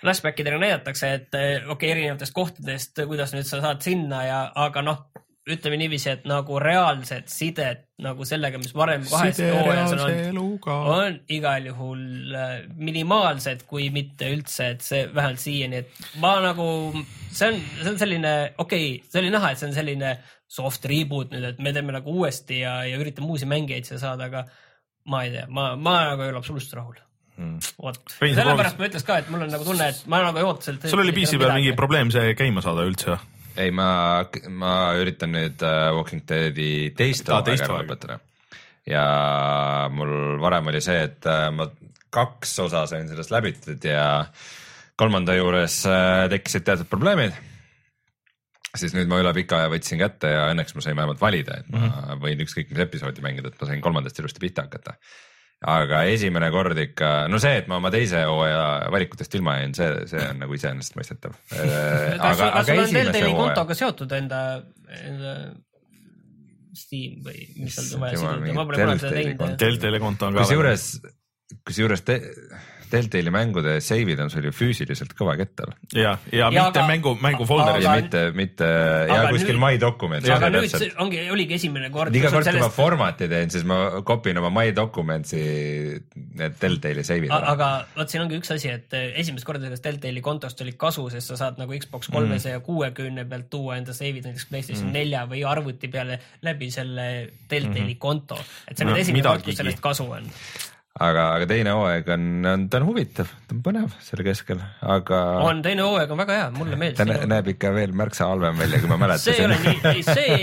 flashback 0.00 0.40
idega 0.42 0.58
näidatakse, 0.62 1.12
et 1.18 1.30
okei 1.36 1.70
okay,, 1.72 1.92
erinevatest 1.94 2.34
kohtadest, 2.36 3.04
kuidas 3.08 3.34
nüüd 3.36 3.48
sa 3.48 3.62
saad 3.64 3.84
sinna 3.84 4.24
ja, 4.26 4.40
aga 4.66 4.84
noh, 4.84 5.06
ütleme 5.46 5.76
niiviisi, 5.78 6.08
et 6.10 6.24
nagu 6.26 6.58
reaalsed 6.58 7.28
sidet 7.30 7.84
nagu 8.02 8.26
sellega, 8.26 8.58
mis 8.58 8.72
varem 8.74 9.04
kahes 9.06 9.38
hooajas 9.38 9.94
on 9.94 10.02
olnud, 10.02 10.66
on 10.66 11.18
igal 11.32 11.68
juhul 11.70 12.34
äh, 12.34 12.56
minimaalsed, 12.74 13.62
kui 13.70 13.86
mitte 13.94 14.28
üldse, 14.34 14.72
et 14.74 14.82
see 14.84 15.04
vähemalt 15.06 15.42
siiani, 15.42 15.84
et 15.84 16.20
ma 16.22 16.34
nagu, 16.42 16.66
see 17.30 17.52
on, 17.52 17.62
see 17.78 17.92
on 17.92 18.00
selline, 18.02 18.34
okei 18.58 18.88
okay,, 18.96 19.10
see 19.12 19.22
oli 19.22 19.32
näha, 19.36 19.52
et 19.52 19.62
see 19.62 19.70
on 19.70 19.78
selline 19.78 20.12
soft 20.58 20.90
reboot 20.90 21.30
nüüd, 21.34 21.46
et 21.52 21.62
me 21.62 21.74
teeme 21.74 21.94
nagu 21.94 22.18
uuesti 22.18 22.64
ja, 22.64 22.80
ja 22.88 22.98
üritame 22.98 23.30
uusi 23.30 23.46
mängijaid 23.50 23.86
siia 23.86 24.02
saada, 24.02 24.26
aga 24.26 24.44
ma 25.10 25.22
ei 25.26 25.34
tea, 25.34 25.46
ma, 25.46 25.72
ma 25.78 26.00
nagu 26.10 26.26
ei 26.26 26.34
ole 26.34 26.42
absoluutselt 26.42 26.80
rahul 26.80 26.98
hmm.. 27.36 27.72
vot, 27.82 28.02
sellepärast 28.18 28.80
ma 28.80 28.90
ütleks 28.90 29.06
ka, 29.06 29.20
et 29.22 29.32
mul 29.32 29.46
on 29.46 29.52
nagu 29.52 29.66
tunne, 29.66 29.88
et 29.92 30.04
ma 30.10 30.20
nagu 30.24 30.40
ei 30.40 30.46
oota 30.46 30.68
sealt. 30.68 30.86
sul 30.90 31.02
oli 31.04 31.14
PC 31.16 31.40
peal 31.40 31.56
mingi 31.56 31.74
probleem 31.78 32.12
see 32.14 32.34
käima 32.38 32.64
saada 32.64 32.86
üldse 32.88 33.12
või? 33.14 33.24
ei, 33.56 33.72
ma, 33.74 33.88
ma 34.52 34.72
üritan 35.00 35.32
nüüd 35.34 35.64
uh, 35.64 35.90
Walking 35.96 36.24
Deadi 36.28 36.70
teist 36.96 37.28
hooaega 37.30 37.68
ära 37.68 37.80
lõpetada. 37.80 38.20
ja 38.88 39.04
mul 39.92 40.38
varem 40.42 40.72
oli 40.72 40.82
see, 40.84 41.02
et 41.08 41.28
uh, 41.28 41.48
ma 41.56 41.70
kaks 42.16 42.54
osa 42.64 42.86
sain 42.88 43.08
sellest 43.10 43.32
läbitud 43.34 43.84
ja 43.84 44.06
kolmanda 44.96 45.36
juures 45.36 45.82
uh, 45.88 46.24
tekkisid 46.32 46.64
teatud 46.66 46.88
probleemid. 46.92 47.36
siis 48.76 48.92
nüüd 48.96 49.08
ma 49.08 49.22
üle 49.22 49.32
pika 49.36 49.62
aja 49.62 49.72
võtsin 49.72 50.00
kätte 50.00 50.32
ja 50.34 50.50
õnneks 50.52 50.76
ma 50.76 50.84
sain 50.84 50.98
vähemalt 50.98 51.20
valida, 51.20 51.62
et 51.62 51.70
ma 51.72 51.80
mm 51.80 51.88
-hmm. 51.88 52.20
võin 52.24 52.44
ükskõik 52.44 52.72
mis 52.72 52.84
episoodi 52.84 53.24
mängida, 53.24 53.48
et 53.48 53.60
ma 53.60 53.70
sain 53.70 53.80
kolmandast 53.80 54.20
ilusti 54.20 54.42
pihta 54.42 54.68
hakata 54.68 54.98
aga 55.64 56.02
esimene 56.12 56.50
kord 56.52 56.78
ikka, 56.78 57.10
no 57.32 57.38
see, 57.42 57.62
et 57.62 57.68
ma 57.70 57.78
oma 57.80 57.90
teise 57.94 58.20
hooaja 58.28 58.90
valikutest 58.92 59.38
ilma 59.38 59.56
jäin, 59.60 59.72
see, 59.78 59.88
see 60.10 60.24
on 60.28 60.42
nagu 60.44 60.56
iseenesestmõistetav 60.56 61.36
kas 61.48 62.68
sul 62.68 62.82
on 62.82 62.92
Deltali 62.98 63.32
kontoga 63.38 63.78
seotud 63.78 64.12
enda, 64.18 64.42
enda 65.00 65.36
Steam 66.76 67.22
või 67.24 67.46
mis 67.56 67.76
seal 67.76 67.96
on 67.96 68.04
vaja 68.04 68.20
siduda, 68.20 68.52
ma 68.52 68.66
pole 68.68 68.80
kunagi 68.82 69.00
seda 69.00 69.14
teinud. 69.16 69.54
Deltali 69.62 70.00
konto 70.02 70.28
on 70.28 70.36
ka. 70.36 70.44
kusjuures, 70.44 70.84
kusjuures 71.64 72.04
Deltali 72.90 73.32
mängude 73.34 73.76
save'id 73.84 74.20
on 74.22 74.30
sul 74.32 74.46
ju 74.46 74.52
füüsiliselt 74.54 75.14
kõva 75.18 75.34
kettal. 75.40 75.72
ja, 75.92 76.16
ja, 76.30 76.46
ja 76.46 76.50
mitte 76.52 76.80
aga, 76.80 76.86
mängu, 76.88 77.14
mängufolderis. 77.22 77.84
ja 77.84 77.94
mitte, 78.00 78.22
mitte 78.36 78.68
ja 79.10 79.22
kuskil 79.32 79.58
My 79.60 79.80
Documents'is. 79.80 80.32
aga 80.34 80.50
nüüd 80.54 80.70
see 80.70 80.90
ongi, 81.02 81.22
oligi 81.32 81.56
esimene 81.58 81.90
kord. 81.94 82.14
iga 82.16 82.30
kord, 82.34 82.46
kui 82.48 82.62
ma 82.62 82.70
format'i 82.72 83.28
teen, 83.32 83.50
siis 83.52 83.66
ma 83.68 83.80
kopin 84.06 84.38
oma 84.42 84.52
My 84.54 84.74
Documents'i 84.76 85.42
need 86.38 86.60
Deltali 86.62 87.06
save'id. 87.06 87.34
aga 87.36 87.70
vot 87.96 88.12
siin 88.12 88.24
ongi 88.26 88.38
üks 88.40 88.54
asi, 88.54 88.70
et 88.76 88.96
eh, 88.98 89.10
esimest 89.24 89.48
korda 89.48 89.66
sellest 89.66 89.86
Deltali 89.86 90.22
kontost 90.24 90.62
oli 90.64 90.76
kasu, 90.78 91.08
sest 91.14 91.32
sa 91.32 91.40
saad 91.42 91.60
nagu 91.62 91.74
Xbox 91.76 92.12
kolmesaja 92.14 92.62
kuuekümne 92.66 93.26
pealt 93.28 93.50
tuua 93.52 93.80
enda 93.80 93.96
save'id 93.96 94.30
näiteks 94.30 94.48
PlayStation 94.52 94.90
mm. 94.90 94.96
nelja 95.00 95.26
või 95.30 95.42
arvuti 95.48 95.90
peale 95.92 96.20
läbi 96.46 96.70
selle 96.70 97.08
Deltali 97.50 97.82
mm 97.82 97.92
-hmm. 97.92 97.98
konto. 97.98 98.38
et 98.68 98.76
see 98.76 98.86
on 98.86 98.92
no, 98.92 98.96
nüüd 98.96 99.06
esimene 99.06 99.28
kord, 99.28 99.46
kus 99.46 99.62
sellest 99.62 99.84
kasu 99.84 100.10
on 100.10 100.32
aga, 100.96 101.24
aga 101.36 101.46
teine 101.50 101.72
hooaeg 101.76 102.08
on, 102.14 102.26
on, 102.48 102.64
ta 102.72 102.80
on 102.80 102.86
huvitav, 102.88 103.30
ta 103.48 103.56
on 103.56 103.62
põnev 103.64 103.96
selle 104.04 104.24
keskel, 104.26 104.60
aga. 104.94 105.20
on, 105.44 105.60
teine 105.64 105.84
hooaeg 105.84 106.12
on 106.14 106.20
väga 106.22 106.38
hea, 106.38 106.46
mulle 106.56 106.78
meeldis. 106.80 107.00
ta 107.00 107.28
näeb 107.32 107.50
ikka 107.52 107.72
veel 107.76 107.92
märksa 107.96 108.30
halvem 108.30 108.60
välja, 108.60 108.80
kui 108.82 108.92
ma 108.92 108.98
mäletasin 109.02 109.36
see 109.36 109.42
ei 109.42 109.48
ole 109.48 109.58
nii, 109.64 110.06
see 110.06 110.38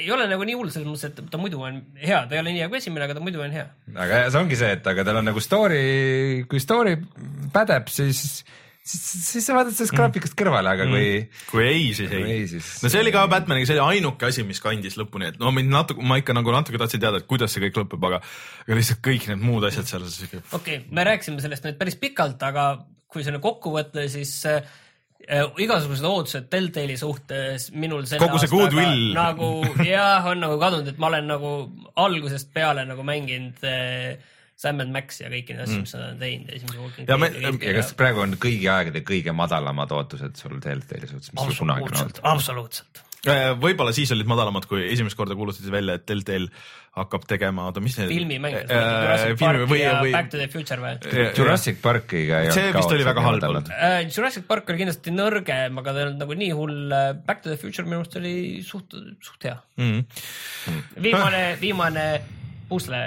ei 0.00 0.12
ole 0.14 0.28
nagu 0.30 0.46
nii 0.46 0.58
hull 0.58 0.70
selles 0.74 0.88
mõttes, 0.90 1.10
et 1.10 1.32
ta 1.32 1.40
muidu 1.42 1.62
on 1.66 1.80
hea, 2.02 2.22
ta 2.28 2.38
ei 2.38 2.42
ole 2.44 2.54
nii 2.54 2.64
hea 2.64 2.70
kui 2.72 2.80
esimene, 2.82 3.08
aga 3.08 3.18
ta 3.18 3.24
muidu 3.24 3.42
on 3.42 3.56
hea. 3.56 3.66
aga 3.94 4.22
see 4.28 4.42
ongi 4.42 4.60
see, 4.62 4.76
et 4.78 4.92
aga 4.94 5.06
tal 5.08 5.22
on 5.22 5.28
nagu 5.32 5.42
story, 5.42 5.82
kui 6.50 6.62
story 6.62 6.96
pädeb, 7.54 7.90
siis 7.92 8.22
siis, 8.86 9.04
siis 9.26 9.46
sa 9.46 9.56
vaatad 9.56 9.74
sellest 9.74 9.94
mm. 9.94 10.00
graafikust 10.00 10.36
kõrvale, 10.38 10.72
aga 10.76 10.86
kui 10.88 11.02
mm.. 11.02 11.44
kui 11.50 11.64
ei, 11.66 11.84
siis 11.96 12.12
ei, 12.14 12.22
ei. 12.36 12.46
Siis... 12.50 12.70
no 12.84 12.90
see 12.92 13.02
oli 13.02 13.12
ka 13.14 13.26
Batmaniga, 13.30 13.68
see 13.68 13.76
oli 13.76 13.96
ainuke 13.96 14.28
asi, 14.30 14.46
mis 14.46 14.62
kandis 14.62 14.98
lõpuni, 15.00 15.32
et 15.32 15.38
no 15.42 15.52
mind 15.54 15.72
natuke, 15.72 16.06
ma 16.06 16.18
ikka 16.22 16.36
nagu 16.36 16.54
natuke 16.54 16.80
tahtsin 16.80 17.02
teada, 17.02 17.22
et 17.22 17.28
kuidas 17.30 17.54
see 17.54 17.64
kõik 17.66 17.82
lõpeb, 17.82 18.08
aga, 18.10 18.22
aga 18.66 18.80
lihtsalt 18.80 19.02
kõik 19.04 19.28
need 19.32 19.42
muud 19.44 19.66
asjad 19.68 19.90
seal. 19.90 20.06
okei 20.06 20.42
okay,, 20.60 20.82
me 20.94 21.06
rääkisime 21.08 21.42
sellest 21.44 21.66
nüüd 21.66 21.80
päris 21.80 21.98
pikalt, 22.00 22.42
aga 22.46 22.72
kui 23.10 23.26
selle 23.26 23.40
kokku 23.42 23.72
võtta, 23.74 24.04
siis 24.12 24.32
äh, 24.50 24.62
igasugused 25.62 26.06
ootused 26.06 26.46
Deltali 26.52 26.96
suhtes 27.00 27.70
minul 27.74 28.06
kogu 28.20 28.38
see 28.42 28.52
goodwill 28.52 29.10
nagu 29.16 29.50
jah, 29.86 30.26
on 30.30 30.42
nagu 30.44 30.60
kadunud, 30.62 30.92
et 30.92 31.02
ma 31.02 31.10
olen 31.10 31.30
nagu 31.32 31.52
algusest 31.98 32.52
peale 32.54 32.86
nagu 32.88 33.06
mänginud 33.06 33.66
äh, 33.66 34.34
Sam 34.56 34.80
and 34.80 34.94
Max 34.94 35.20
ja 35.20 35.28
kõiki 35.32 35.52
neid 35.52 35.66
asju 35.66 35.76
mm., 35.76 35.84
mis 35.84 35.96
nad 35.96 36.04
on 36.06 36.20
teinud 36.22 36.52
esimese 36.56 37.06
Deadi. 37.10 37.42
ja, 37.44 37.56
ja 37.68 37.74
kas 37.76 37.90
praegu 37.98 38.22
on 38.24 38.38
kõigi 38.40 38.70
aegade 38.72 39.02
kõige 39.04 39.34
madalamad 39.36 39.92
ootused 39.92 40.40
sul 40.40 40.56
Deltali 40.64 41.10
suhtes, 41.10 41.34
mis 41.34 41.50
sul 41.50 41.58
kunagi 41.60 41.90
on 41.90 42.00
olnud? 42.00 42.22
absoluutselt. 42.32 43.02
Äh, 43.26 43.50
võib-olla 43.58 43.90
siis 43.92 44.10
olid 44.14 44.28
madalamad, 44.30 44.68
kui 44.70 44.84
esimest 44.86 45.18
korda 45.18 45.34
kuulutati 45.36 45.70
välja, 45.72 45.96
et 45.98 46.06
Deltal 46.06 46.46
hakkab 46.96 47.26
tegema, 47.28 47.66
oota, 47.68 47.82
mis 47.84 47.96
need. 47.98 48.08
filmimänge 48.12 48.62
äh,, 48.62 48.86
Jurassic 49.02 49.40
Park 49.42 49.64
või, 49.66 49.80
ja 49.82 49.92
või... 49.98 50.14
Back 50.14 50.30
to 50.32 50.40
the 50.40 50.48
Future 50.52 50.80
või? 50.80 51.26
Jurassic 51.36 51.82
Parkiga 51.82 52.40
see 52.54 52.70
vist 52.76 52.96
oli 52.96 53.04
väga 53.08 53.26
halb 53.26 53.46
olnud 53.50 53.68
uh,. 53.68 53.98
Jurassic 54.06 54.46
Park 54.48 54.72
oli 54.72 54.84
kindlasti 54.84 55.12
nõrgem, 55.12 55.82
aga 55.82 55.92
ta 55.92 56.00
ei 56.00 56.08
olnud 56.08 56.22
nagu 56.22 56.40
nii 56.40 56.52
hull. 56.56 56.96
Back 57.28 57.44
to 57.44 57.52
the 57.52 57.60
Future 57.60 57.84
minu 57.88 58.00
arust 58.00 58.16
oli 58.22 58.36
suht, 58.64 58.96
suht 59.20 59.48
hea 59.50 59.58
mm. 59.76 60.00
-hmm. 60.00 60.82
viimane, 61.08 61.42
viimane 61.60 62.06
pusle 62.70 63.02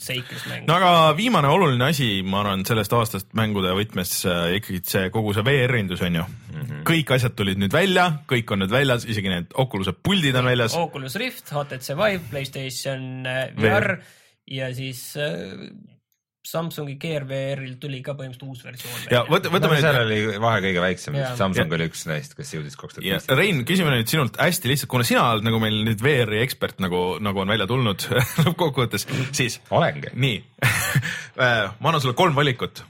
seiklusmäng. 0.00 0.66
no 0.68 0.76
aga 0.78 0.92
viimane 1.18 1.50
oluline 1.52 1.90
asi, 1.90 2.10
ma 2.26 2.42
arvan, 2.42 2.64
sellest 2.68 2.94
aastast 2.96 3.30
mängude 3.38 3.74
võtmes 3.76 4.14
äh, 4.28 4.56
ikkagi 4.58 4.82
see 4.92 5.12
kogu 5.14 5.34
see 5.36 5.46
VR-indus 5.46 6.04
on 6.06 6.20
ju 6.20 6.24
mm. 6.24 6.60
-hmm. 6.60 6.82
kõik 6.90 7.14
asjad 7.16 7.36
tulid 7.38 7.60
nüüd 7.60 7.74
välja, 7.74 8.06
kõik 8.30 8.52
on 8.54 8.64
nüüd 8.64 8.74
väljas, 8.74 9.06
isegi 9.08 9.32
need 9.32 9.54
Oculus'e 9.60 9.94
puldid 9.96 10.36
on 10.36 10.48
väljas. 10.48 10.76
Oculus 10.78 11.16
Rift, 11.20 11.52
HTC 11.52 11.96
Vive, 11.96 12.24
Playstation 12.30 13.26
äh, 13.26 13.46
VR, 13.56 13.94
VR 13.94 13.96
ja 14.50 14.74
siis 14.74 15.16
äh, 15.16 15.68
Samsungi 16.50 16.96
Gear 16.98 17.24
VR-il 17.28 17.76
tuli 17.78 18.00
ka 18.02 18.16
põhimõtteliselt 18.18 18.50
uus 18.50 18.64
versioon. 18.66 19.02
ja 19.12 19.20
võta, 19.28 19.52
võtame 19.52 19.76
no, 19.76 19.78
nüüd. 19.78 19.84
seal 19.84 19.98
oli 20.00 20.40
vahe 20.42 20.62
kõige 20.64 20.82
väiksem, 20.82 21.18
Samsung 21.38 21.70
ja. 21.70 21.76
oli 21.78 21.86
üks 21.90 22.02
neist, 22.10 22.34
kes 22.38 22.50
jõudis 22.56 22.78
kaks 22.80 22.96
tuhat 22.96 23.04
viisteist. 23.06 23.34
Rein, 23.38 23.62
küsime 23.68 23.92
nüüd 23.94 24.10
sinult 24.10 24.38
hästi 24.40 24.72
lihtsalt, 24.72 24.90
kuna 24.90 25.06
sina 25.06 25.26
oled 25.36 25.46
nagu 25.46 25.60
meil 25.62 25.78
nüüd 25.86 26.02
VR-i 26.02 26.40
ekspert, 26.42 26.80
nagu, 26.82 27.02
nagu 27.22 27.44
on 27.44 27.54
välja 27.54 27.68
tulnud 27.70 28.06
lõppkokkuvõttes, 28.46 29.06
siis. 29.36 29.60
olengi. 29.70 30.10
nii 30.14 30.40
äh, 31.44 31.70
ma 31.78 31.92
annan 31.92 32.02
sulle 32.02 32.18
kolm 32.18 32.34
valikut. 32.38 32.82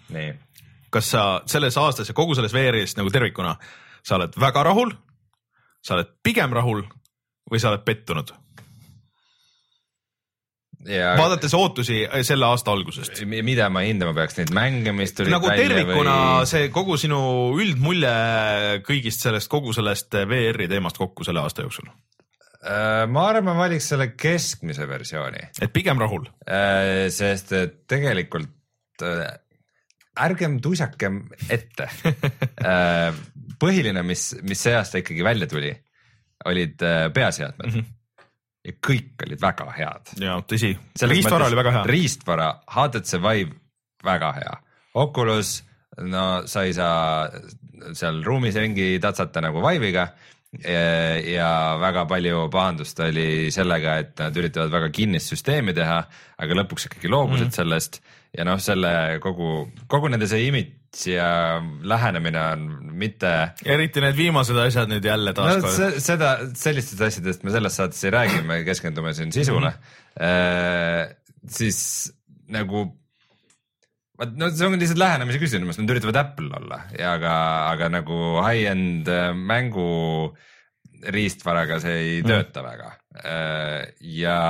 kas 0.90 1.12
sa 1.12 1.24
selles 1.50 1.76
aastas 1.80 2.08
ja 2.08 2.16
kogu 2.16 2.38
selles 2.38 2.56
VR-is 2.56 2.96
nagu 2.96 3.12
tervikuna, 3.12 3.58
sa 4.02 4.16
oled 4.16 4.40
väga 4.40 4.64
rahul, 4.70 4.94
sa 5.84 5.98
oled 5.98 6.16
pigem 6.24 6.56
rahul 6.56 6.86
või 7.50 7.60
sa 7.60 7.74
oled 7.74 7.84
pettunud? 7.84 8.32
Ja 10.88 11.14
vaadates 11.18 11.54
ootusi 11.56 12.02
äh, 12.06 12.22
selle 12.26 12.46
aasta 12.48 12.72
algusest. 12.72 13.22
mida 13.26 13.68
ma 13.72 13.82
hindama 13.84 14.14
peaks, 14.16 14.38
neid 14.38 14.52
mänge, 14.56 14.94
mis 14.96 15.12
tulid 15.16 15.32
nagu 15.34 15.50
tervikuna 15.52 16.14
või... 16.40 16.46
see 16.50 16.70
kogu 16.74 16.96
sinu 17.00 17.20
üldmulje 17.60 18.12
kõigist 18.86 19.26
sellest, 19.26 19.50
kogu 19.52 19.74
sellest 19.76 20.16
VR-i 20.30 20.70
teemast 20.70 21.00
kokku 21.00 21.26
selle 21.26 21.44
aasta 21.44 21.66
jooksul? 21.66 21.90
Äh, 22.60 23.04
ma 23.10 23.26
arvan, 23.30 23.50
ma 23.50 23.58
valiks 23.62 23.90
selle 23.92 24.10
keskmise 24.14 24.88
versiooni. 24.88 25.44
et 25.60 25.74
pigem 25.74 26.00
rahul? 26.00 26.26
Äh, 26.48 27.08
sest 27.12 27.54
et 27.56 27.82
tegelikult 27.90 28.56
ärgem 30.20 30.58
tuisakem 30.60 31.22
ette 31.48 31.86
põhiline, 33.62 34.02
mis, 34.04 34.34
mis 34.44 34.60
see 34.60 34.74
aasta 34.76 35.00
ikkagi 35.00 35.24
välja 35.24 35.48
tuli, 35.48 35.70
olid 36.50 36.84
peaseadmed 37.16 37.68
mm. 37.70 37.78
-hmm 37.78 37.96
ja 38.66 38.76
kõik 38.86 39.24
olid 39.26 39.40
väga 39.40 39.68
head. 39.76 40.12
ja 40.20 40.38
tõsi, 40.46 40.74
riistvara 41.08 41.48
oli 41.48 41.58
väga 41.58 41.74
hea. 41.78 41.84
riistvara, 41.88 42.50
HTC 42.76 43.22
Vive 43.24 43.56
väga 44.04 44.32
hea, 44.38 44.56
Oculus, 45.00 45.60
no 46.02 46.42
sa 46.50 46.64
ei 46.66 46.74
saa 46.74 47.28
seal 47.96 48.22
ruumis 48.24 48.56
ringi 48.58 48.92
tatsata 49.02 49.42
nagu 49.44 49.62
Vive'iga 49.64 50.08
ja 51.30 51.50
väga 51.78 52.06
palju 52.10 52.48
pahandust 52.50 53.00
oli 53.06 53.50
sellega, 53.54 53.98
et 54.02 54.18
nad 54.18 54.36
üritavad 54.36 54.72
väga 54.72 54.88
kinnist 54.94 55.30
süsteemi 55.30 55.74
teha, 55.76 56.00
aga 56.42 56.58
lõpuks 56.62 56.88
ikkagi 56.90 57.12
loobusid 57.12 57.52
mm 57.52 57.58
sellest 57.60 58.00
ja 58.36 58.46
noh, 58.46 58.60
selle 58.62 58.92
kogu, 59.22 59.64
kogu 59.90 60.10
nende 60.12 60.28
see 60.30 60.46
image 60.48 60.76
ja 61.06 61.60
lähenemine 61.86 62.40
on 62.52 62.64
mitte. 62.98 63.32
eriti 63.64 64.02
need 64.02 64.16
viimased 64.18 64.58
asjad 64.58 64.90
nüüd 64.90 65.06
jälle 65.06 65.34
taaskord 65.36 65.66
no,. 65.70 65.90
seda, 66.02 66.30
sellistest 66.58 67.02
asjadest 67.06 67.44
me 67.46 67.54
selles 67.54 67.78
saates 67.78 68.02
ei 68.06 68.14
räägi, 68.14 68.40
me 68.46 68.62
keskendume 68.66 69.14
siin 69.14 69.32
sisule 69.34 69.70
mm. 69.70 69.92
-hmm. 70.18 71.14
siis 71.58 71.80
nagu 72.50 72.88
vaat 74.20 74.36
no 74.36 74.50
see 74.52 74.68
on 74.68 74.76
lihtsalt 74.78 75.00
lähenemise 75.00 75.40
küsimus, 75.40 75.78
nad 75.80 75.94
üritavad 75.94 76.20
Apple 76.20 76.50
olla 76.60 76.82
ja 76.98 77.14
aga, 77.16 77.34
aga 77.72 77.90
nagu 78.00 78.18
high-end 78.44 79.08
äh, 79.08 79.30
mängu 79.34 79.88
riistvaraga 81.14 81.80
see 81.80 81.96
ei 81.96 82.18
mm. 82.20 82.28
tööta 82.28 82.64
väga. 82.64 82.90
Äh, 83.24 83.94
ja 84.04 84.40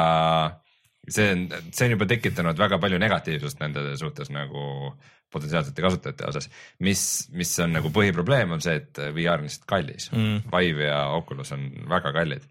see 1.11 1.31
on, 1.35 1.47
see 1.75 1.87
on 1.87 1.97
juba 1.97 2.07
tekitanud 2.11 2.59
väga 2.59 2.79
palju 2.83 3.01
negatiivsust 3.03 3.63
nende 3.63 3.85
suhtes 4.01 4.31
nagu 4.35 4.93
potentsiaalsete 5.31 5.83
kasutajate 5.85 6.27
osas, 6.27 6.49
mis, 6.83 7.03
mis 7.39 7.53
on 7.63 7.77
nagu 7.77 7.93
põhiprobleem, 7.95 8.51
on 8.57 8.63
see, 8.65 8.81
et 8.81 8.99
VR 9.15 9.39
on 9.39 9.47
lihtsalt 9.47 9.67
kallis 9.71 10.11
mm.. 10.11 10.49
Vive 10.51 10.89
ja 10.89 11.05
Oculus 11.15 11.53
on 11.55 11.69
väga 11.91 12.11
kallid. 12.17 12.47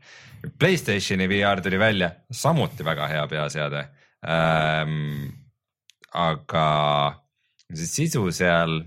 Playstationi 0.55 1.27
VR 1.27 1.59
tuli 1.63 1.79
välja, 1.81 2.13
samuti 2.31 2.85
väga 2.87 3.09
hea 3.11 3.25
peaseade 3.31 3.83
ähm,. 4.23 5.27
aga 6.09 6.65
see 7.69 7.85
sisu 7.85 8.23
seal 8.33 8.79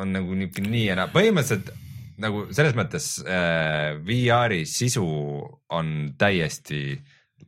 on 0.00 0.14
nagu 0.14 0.36
niuke 0.38 0.62
nii 0.64 0.86
ja 0.86 0.94
naa, 0.96 1.10
põhimõtteliselt 1.12 1.74
nagu 2.22 2.46
selles 2.54 2.76
mõttes 2.78 3.08
äh, 3.26 3.98
VR-i 4.06 4.62
sisu 4.68 5.04
on 5.76 5.90
täiesti 6.18 6.94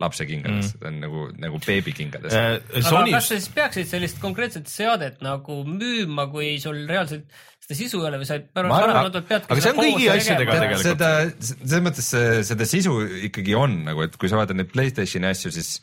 lapsekingades 0.03 0.73
mm., 0.73 0.81
ta 0.81 0.91
on 0.91 1.01
nagu, 1.03 1.25
nagu 1.41 1.61
beebikingades 1.65 2.35
äh,. 2.35 2.55
Sony... 2.83 3.13
aga 3.13 3.19
kas 3.19 3.31
sa 3.31 3.39
siis 3.39 3.51
peaksid 3.55 3.91
sellist 3.91 4.21
konkreetset 4.23 4.71
seadet 4.71 5.21
nagu 5.25 5.61
müüma, 5.69 6.29
kui 6.33 6.57
sul 6.63 6.85
reaalselt 6.89 7.29
seda 7.65 7.79
sisu 7.79 8.03
ei 8.03 8.09
ole 8.11 8.21
või 8.21 8.29
sa 8.29 8.41
paratamatult 8.57 9.29
pead 9.29 9.47
aga 9.49 9.63
see 9.65 9.73
on 9.73 9.81
kõigi 9.81 10.11
asjadega 10.13 10.59
tegelikult. 10.59 10.85
seda, 10.89 11.13
selles 11.53 11.87
mõttes 11.87 12.11
seda 12.51 12.69
sisu 12.69 12.99
ikkagi 13.31 13.57
on 13.59 13.81
nagu, 13.89 14.05
et 14.05 14.19
kui 14.21 14.31
sa 14.31 14.41
vaatad 14.41 14.59
neid 14.59 14.73
Playstationi 14.75 15.31
asju, 15.31 15.55
siis 15.55 15.79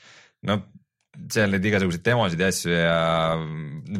no 0.47 0.61
seal 1.31 1.51
neid 1.51 1.65
igasuguseid 1.67 2.05
demosid 2.05 2.41
ja 2.41 2.49
asju 2.51 2.71
ja 2.75 2.99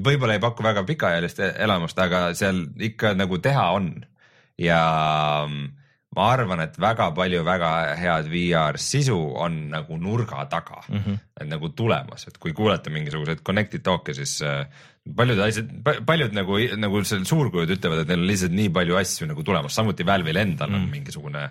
võib-olla 0.03 0.37
ei 0.37 0.43
paku 0.43 0.63
väga 0.65 0.85
pikaajalist 0.87 1.41
elamust, 1.51 1.99
aga 1.99 2.31
seal 2.37 2.63
ikka 2.91 3.15
nagu 3.17 3.39
teha 3.43 3.67
on 3.75 3.91
ja 4.61 4.81
ma 6.15 6.27
arvan, 6.33 6.59
et 6.65 6.79
väga 6.79 7.09
palju 7.15 7.43
väga 7.47 7.71
head 7.99 8.29
VR 8.31 8.79
sisu 8.81 9.17
on 9.45 9.57
nagu 9.71 9.97
nurga 9.97 10.45
taga 10.51 10.81
mm, 10.87 10.97
-hmm. 10.97 11.19
et 11.41 11.47
nagu 11.47 11.69
tulemas, 11.69 12.27
et 12.27 12.37
kui 12.37 12.53
kuulata 12.53 12.89
mingisuguseid 12.89 13.43
connected 13.47 13.83
talk'e, 13.83 14.13
siis 14.13 14.41
äh, 14.41 14.65
paljud 15.01 15.39
asjad, 15.41 15.69
paljud 16.05 16.35
nagu, 16.37 16.57
nagu 16.77 17.03
seal 17.07 17.23
suurkujud 17.25 17.73
ütlevad, 17.73 18.03
et 18.03 18.11
neil 18.11 18.21
on 18.21 18.29
lihtsalt 18.29 18.53
nii 18.53 18.71
palju 18.73 18.97
asju 19.01 19.29
nagu 19.31 19.45
tulemas, 19.45 19.73
samuti 19.73 20.05
Valve'il 20.07 20.41
endal 20.43 20.69
mm 20.69 20.81
on 20.81 20.89
mingisugune 20.91 21.47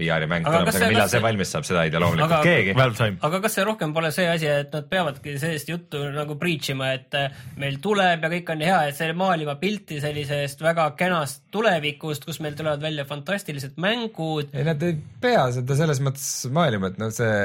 VR-i 0.00 0.28
mäng 0.30 0.46
tulemas, 0.46 0.76
aga 0.76 0.88
millal 0.88 1.08
see, 1.08 1.18
see 1.18 1.24
valmis 1.24 1.50
saab, 1.52 1.64
seda 1.66 1.82
ei 1.84 1.90
tea 1.92 2.00
loomulikult 2.00 2.36
aga, 2.36 2.44
keegi. 2.46 3.16
aga 3.26 3.40
kas 3.44 3.56
see 3.56 3.64
rohkem 3.66 3.92
pole 3.96 4.12
see 4.14 4.28
asi, 4.30 4.48
et 4.48 4.72
nad 4.76 4.86
peavadki 4.92 5.34
sellist 5.40 5.68
juttu 5.68 6.00
nagu 6.14 6.36
preach 6.40 6.70
ima, 6.72 6.92
et 6.96 7.16
äh, 7.18 7.42
meil 7.60 7.76
tuleb 7.84 8.24
ja 8.24 8.30
kõik 8.32 8.54
on 8.54 8.64
hea, 8.64 8.78
et 8.88 8.96
see 8.96 9.16
maalima 9.18 9.56
pilti 9.60 10.00
sellisest 10.04 10.64
väga 10.64 10.86
kenast 11.00 11.44
tulevikust, 11.52 12.24
kus 12.28 12.40
meil 12.44 12.56
tulevad 12.56 12.84
välja 12.84 13.04
fantastilised 13.08 13.76
mängud. 13.80 14.54
ei, 14.54 14.64
nad 14.68 14.82
ei 14.86 14.96
pea 15.20 15.48
seda 15.58 15.76
selles 15.82 16.00
mõttes 16.04 16.30
maalima, 16.54 16.92
et 16.92 17.00
noh, 17.02 17.12
see 17.12 17.36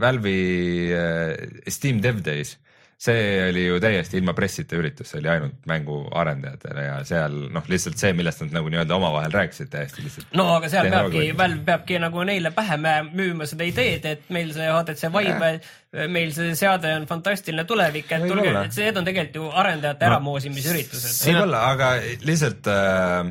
Valve'i 0.00 0.40
äh, 0.96 1.62
Steam 1.68 2.00
Dev 2.04 2.24
Days 2.24 2.56
see 3.00 3.48
oli 3.48 3.62
ju 3.64 3.78
täiesti 3.80 4.18
ilma 4.20 4.34
pressita 4.36 4.76
üritus, 4.76 5.08
see 5.08 5.22
oli 5.22 5.30
ainult 5.32 5.64
mänguarendajatele 5.70 6.82
ja 6.84 6.98
seal 7.08 7.36
noh, 7.54 7.64
lihtsalt 7.72 7.96
see, 8.00 8.12
millest 8.16 8.42
nad 8.44 8.58
nagu 8.58 8.68
nii-öelda 8.72 8.96
omavahel 8.98 9.32
rääkisid 9.32 9.70
täiesti 9.72 10.04
lihtsalt. 10.04 10.28
no 10.36 10.44
aga 10.58 10.68
seal 10.72 10.90
peabki, 10.92 11.22
Valve 11.38 11.64
peabki 11.64 12.00
nagu 12.02 12.24
neile 12.28 12.52
pähe 12.52 12.76
müüma 13.08 13.48
seda 13.48 13.64
ideed, 13.68 14.04
et 14.04 14.28
meil 14.36 14.52
see 14.52 14.68
HTC 14.68 15.12
Vive, 15.16 15.52
meil 16.12 16.34
see 16.36 16.52
seade 16.60 16.92
on 16.98 17.08
fantastiline 17.08 17.64
tulevik, 17.68 18.12
et 18.12 18.26
tulge, 18.28 18.52
et 18.52 18.80
need 18.84 19.00
on 19.00 19.08
tegelikult 19.08 19.40
ju 19.40 19.48
arendajate 19.62 20.04
no, 20.04 20.10
äramoosimisüritused. 20.12 21.22
võib-olla, 21.30 21.62
aga 21.72 21.92
lihtsalt 22.28 22.68
äh, 22.68 23.30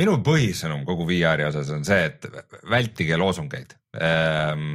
minu 0.00 0.18
põhisõnum 0.26 0.84
kogu 0.84 1.08
VR-i 1.08 1.48
osas 1.48 1.72
on 1.72 1.88
see, 1.88 2.10
et 2.10 2.28
vältige 2.68 3.16
loosungeid 3.16 3.72
ähm, 3.96 4.74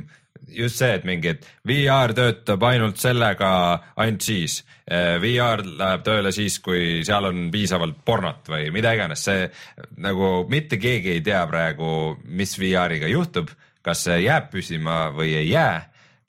just 0.56 0.80
see, 0.82 0.92
et 0.98 1.06
mingi, 1.08 1.34
et 1.34 1.46
VR 1.68 2.14
töötab 2.18 2.64
ainult 2.70 3.00
sellega, 3.02 3.52
ainult 4.00 4.26
siis. 4.26 4.60
Eh, 4.90 5.18
VR 5.22 5.64
läheb 5.66 6.06
tööle 6.06 6.34
siis, 6.36 6.60
kui 6.64 7.02
seal 7.08 7.30
on 7.30 7.48
piisavalt 7.54 8.02
pornot 8.06 8.50
või 8.52 8.70
mida 8.76 8.94
iganes, 8.98 9.24
see 9.28 9.48
nagu 10.02 10.48
mitte 10.52 10.80
keegi 10.82 11.18
ei 11.18 11.26
tea 11.26 11.44
praegu, 11.50 12.18
mis 12.26 12.56
VR-iga 12.60 13.12
juhtub, 13.12 13.54
kas 13.86 14.08
see 14.08 14.24
jääb 14.26 14.50
püsima 14.54 15.08
või 15.16 15.36
ei 15.40 15.52
jää, 15.52 15.78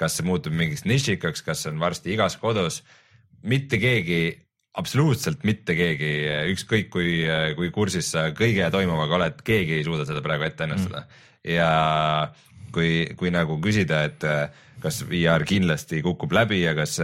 kas 0.00 0.18
see 0.18 0.28
muutub 0.28 0.54
mingiks 0.56 0.86
nišikaks, 0.88 1.42
kas 1.46 1.64
see 1.64 1.74
on 1.74 1.82
varsti 1.82 2.14
igas 2.14 2.38
kodus, 2.40 2.82
mitte 3.42 3.80
keegi 3.80 4.22
absoluutselt 4.78 5.42
mitte 5.48 5.74
keegi, 5.74 6.10
ükskõik 6.52 6.92
kui, 6.92 7.16
kui 7.58 7.72
kursis 7.74 8.12
sa 8.14 8.28
kõige 8.36 8.68
toimuvaga 8.72 9.18
oled, 9.18 9.42
keegi 9.46 9.80
ei 9.80 9.86
suuda 9.86 10.06
seda 10.08 10.22
praegu 10.24 10.46
ette 10.46 10.66
ennustada. 10.66 11.04
Mm. 11.06 11.26
ja 11.56 11.70
kui, 12.72 12.90
kui 13.18 13.30
nagu 13.34 13.58
küsida, 13.62 14.04
et 14.08 14.26
äh, 14.28 14.48
kas 14.80 15.02
VR 15.08 15.44
kindlasti 15.48 16.00
kukub 16.02 16.32
läbi 16.32 16.62
ja 16.62 16.72
kas, 16.76 16.96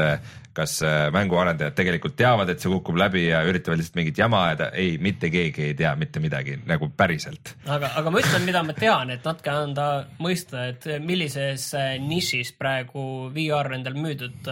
kas 0.56 0.78
äh, 0.84 1.06
mänguarendajad 1.12 1.76
tegelikult 1.76 2.16
teavad, 2.16 2.50
et 2.52 2.62
see 2.62 2.72
kukub 2.72 2.96
läbi 2.98 3.26
ja 3.28 3.42
üritavad 3.46 3.80
lihtsalt 3.80 3.98
mingit 4.00 4.20
jama 4.20 4.42
ajada, 4.48 4.70
ei, 4.78 4.96
mitte 5.02 5.30
keegi 5.32 5.70
ei 5.70 5.74
tea 5.78 5.92
mitte 6.00 6.22
midagi 6.24 6.56
nagu 6.66 6.88
päriselt. 6.96 7.54
aga, 7.66 7.92
aga 8.00 8.12
ma 8.12 8.22
ütlen, 8.22 8.46
mida 8.48 8.62
ma 8.66 8.76
tean, 8.76 9.12
et 9.12 9.26
natuke 9.26 9.52
anda 9.52 9.88
mõista, 10.22 10.68
et 10.72 10.88
millises 11.04 11.68
äh, 11.76 11.96
nišis 12.02 12.54
praegu 12.58 13.28
VR 13.34 13.76
endal 13.76 13.98
müüdud, 14.00 14.48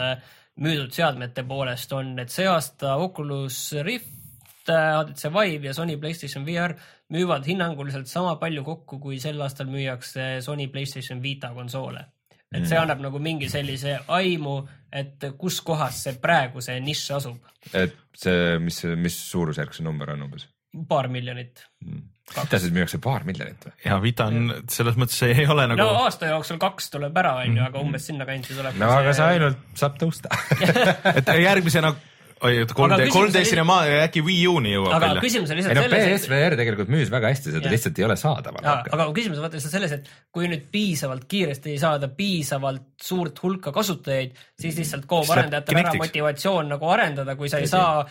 müüdud 0.61 0.93
seadmete 0.95 1.47
poolest 1.49 1.93
on, 1.97 2.15
et 2.21 2.31
see 2.35 2.47
aasta 2.51 2.99
Oculus 3.01 3.71
Rift 3.83 4.24
HTC 4.73 5.31
Vive 5.35 5.71
ja 5.71 5.75
Sony 5.77 5.97
Playstation 6.01 6.47
VR 6.47 6.75
müüvad 7.13 7.47
hinnanguliselt 7.47 8.09
sama 8.11 8.37
palju 8.41 8.65
kokku, 8.65 8.99
kui 9.03 9.21
sel 9.23 9.41
aastal 9.45 9.69
müüakse 9.73 10.39
Sony 10.45 10.69
Playstation 10.73 11.23
Vita 11.23 11.53
konsoole. 11.55 12.07
et 12.55 12.69
see 12.69 12.77
mm. 12.77 12.83
annab 12.85 13.01
nagu 13.03 13.19
mingi 13.19 13.49
sellise 13.51 13.97
aimu, 14.15 14.61
et 14.93 15.25
kus 15.39 15.59
kohas 15.67 16.05
see 16.07 16.19
praegu 16.23 16.63
see 16.63 16.79
nišš 16.81 17.15
asub. 17.17 17.53
et 17.73 17.97
see, 18.15 18.59
mis, 18.63 18.83
mis 18.97 19.17
suurusjärk 19.31 19.75
see 19.75 19.85
number 19.85 20.15
on 20.15 20.29
umbes? 20.29 20.49
paar 20.89 21.09
miljonit 21.09 21.65
mm.. 21.85 22.11
Vita 22.25 22.57
siis 22.57 22.73
müüakse 22.73 22.99
paar 23.05 23.27
miljonit 23.29 23.67
või? 23.67 23.75
ja 23.85 23.99
Vita 24.03 24.31
on 24.31 24.55
selles 24.73 24.97
mõttes 24.97 25.19
ei 25.27 25.45
ole 25.47 25.67
nagu. 25.69 25.83
no 25.83 26.05
aasta 26.07 26.31
jooksul 26.31 26.59
kaks 26.63 26.91
tuleb 26.95 27.17
ära, 27.21 27.37
onju, 27.43 27.61
aga 27.61 27.77
mm. 27.77 27.85
umbes 27.85 28.09
sinnakanti 28.09 28.57
tuleb. 28.57 28.81
no 28.81 28.91
aga 28.97 29.13
see 29.17 29.29
ainult 29.37 29.79
saab 29.79 30.01
tõusta 30.01 30.33
et 31.19 31.33
järgmisena 31.43 31.93
oota, 31.93 32.14
3D, 32.43 33.07
3D 33.13 33.43
Cinema 33.49 33.77
äkki 34.05 34.23
Wii 34.25 34.49
U-ni 34.51 34.75
jõuab 34.75 34.97
aga 34.97 35.11
välja. 35.13 35.23
küsimus 35.25 35.53
on 35.53 35.61
lihtsalt 35.61 35.75
ei, 35.75 35.79
no, 35.79 35.85
selles. 35.87 36.25
PSVR 36.25 36.57
tegelikult 36.61 36.91
müüs 36.93 37.13
väga 37.13 37.31
hästi, 37.33 37.55
seda 37.55 37.73
lihtsalt 37.73 38.01
ei 38.01 38.07
ole 38.09 38.17
saadaval. 38.21 38.67
aga 38.67 39.07
küsimus 39.17 39.39
on 39.39 39.47
vaata 39.47 39.61
lihtsalt 39.61 39.77
selles, 39.77 39.95
et 39.99 40.11
kui 40.35 40.51
nüüd 40.51 40.67
piisavalt 40.75 41.29
kiiresti 41.31 41.73
ei 41.77 41.81
saada 41.83 42.11
piisavalt 42.19 42.91
suurt 43.03 43.41
hulka 43.45 43.73
kasutajaid, 43.77 44.37
siis 44.61 44.83
lihtsalt 44.83 45.09
kaob 45.11 45.31
arendajatel 45.37 45.81
ära 45.85 45.97
motivatsioon 46.03 46.75
nagu 46.75 46.93
arendada, 46.93 47.39
kui 47.39 47.53
sa 47.53 47.63
ei 47.63 47.71
saa 47.71 48.05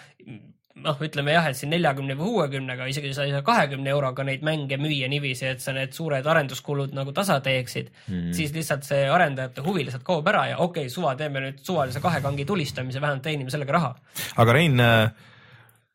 noh, 0.82 1.02
ütleme 1.06 1.36
jah, 1.36 1.48
et 1.50 1.58
siin 1.58 1.70
neljakümne 1.74 2.16
või 2.18 2.32
kuuekümnega, 2.32 2.88
isegi 2.90 3.12
sa 3.14 3.28
ei 3.28 3.34
saa 3.34 3.44
kahekümne 3.46 3.92
euroga 3.94 4.26
neid 4.26 4.42
mänge 4.46 4.80
müüa 4.82 5.10
niiviisi, 5.12 5.46
et 5.52 5.62
sa 5.62 5.74
need 5.76 5.94
suured 5.94 6.26
arenduskulud 6.30 6.96
nagu 6.98 7.14
tasa 7.14 7.40
teeksid 7.46 7.92
mm, 7.92 8.14
-hmm. 8.14 8.32
siis 8.34 8.54
lihtsalt 8.56 8.88
see 8.88 9.04
arendajate 9.10 9.62
huvi 9.66 9.86
lihtsalt 9.86 10.06
kaob 10.08 10.28
ära 10.32 10.48
ja 10.54 10.58
okei 10.58 10.88
okay,, 10.88 10.94
suva, 10.94 11.14
teeme 11.20 11.44
nüüd 11.46 11.62
suvalise 11.62 12.02
kahekangi 12.02 12.46
tulistamise, 12.50 13.02
vähemalt 13.02 13.24
teenime 13.24 13.54
sellega 13.54 13.78
raha. 13.78 13.94
aga 14.36 14.54
Rein 14.54 14.80
äh,, 14.80 15.12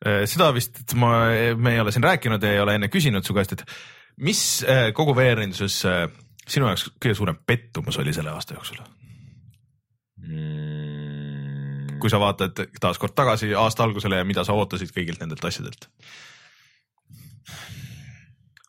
äh 0.05 0.23
seda 0.25 0.53
vist 0.55 0.95
ma, 0.95 1.11
me 1.55 1.73
ei 1.73 1.79
ole 1.79 1.91
siin 1.91 2.03
rääkinud 2.03 2.43
ja 2.43 2.51
ei 2.51 2.59
ole 2.59 2.79
enne 2.79 2.87
küsinud 2.87 3.27
su 3.27 3.33
käest, 3.33 3.51
et 3.51 3.65
mis 4.17 4.63
äh, 4.63 4.93
kogu 4.93 5.15
VR-induses 5.15 5.83
äh, 5.85 6.07
sinu 6.47 6.71
jaoks 6.71 6.87
kõige 6.95 7.19
suurem 7.19 7.43
pettumus 7.45 7.99
oli 7.99 8.13
selle 8.13 8.31
aasta 8.31 8.55
jooksul 8.55 8.79
mm.? 10.23 10.68
Kui 12.01 12.11
sa 12.11 12.19
vaatad 12.21 12.63
taaskord 12.81 13.15
tagasi 13.17 13.53
aasta 13.57 13.85
algusele 13.85 14.21
ja 14.21 14.27
mida 14.27 14.45
sa 14.47 14.55
ootasid 14.57 14.93
kõigilt 14.95 15.21
nendelt 15.23 15.45
asjadelt? 15.45 15.89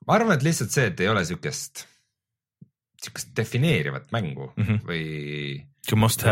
ma 0.07 0.17
arvan, 0.17 0.35
et 0.37 0.47
lihtsalt 0.47 0.75
see, 0.75 0.89
et 0.91 1.01
ei 1.05 1.11
ole 1.11 1.25
siukest, 1.29 1.85
siukest 3.05 3.35
defineerivat 3.37 4.09
mängu 4.15 4.53
mm 4.57 4.65
-hmm. 4.65 4.81
või, 4.87 5.05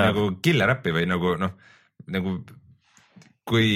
nagu 0.08 0.30
killer 0.42 0.74
äppi 0.74 0.94
või 0.96 1.06
nagu 1.06 1.36
noh, 1.38 1.54
nagu 2.06 2.40
kui 3.48 3.68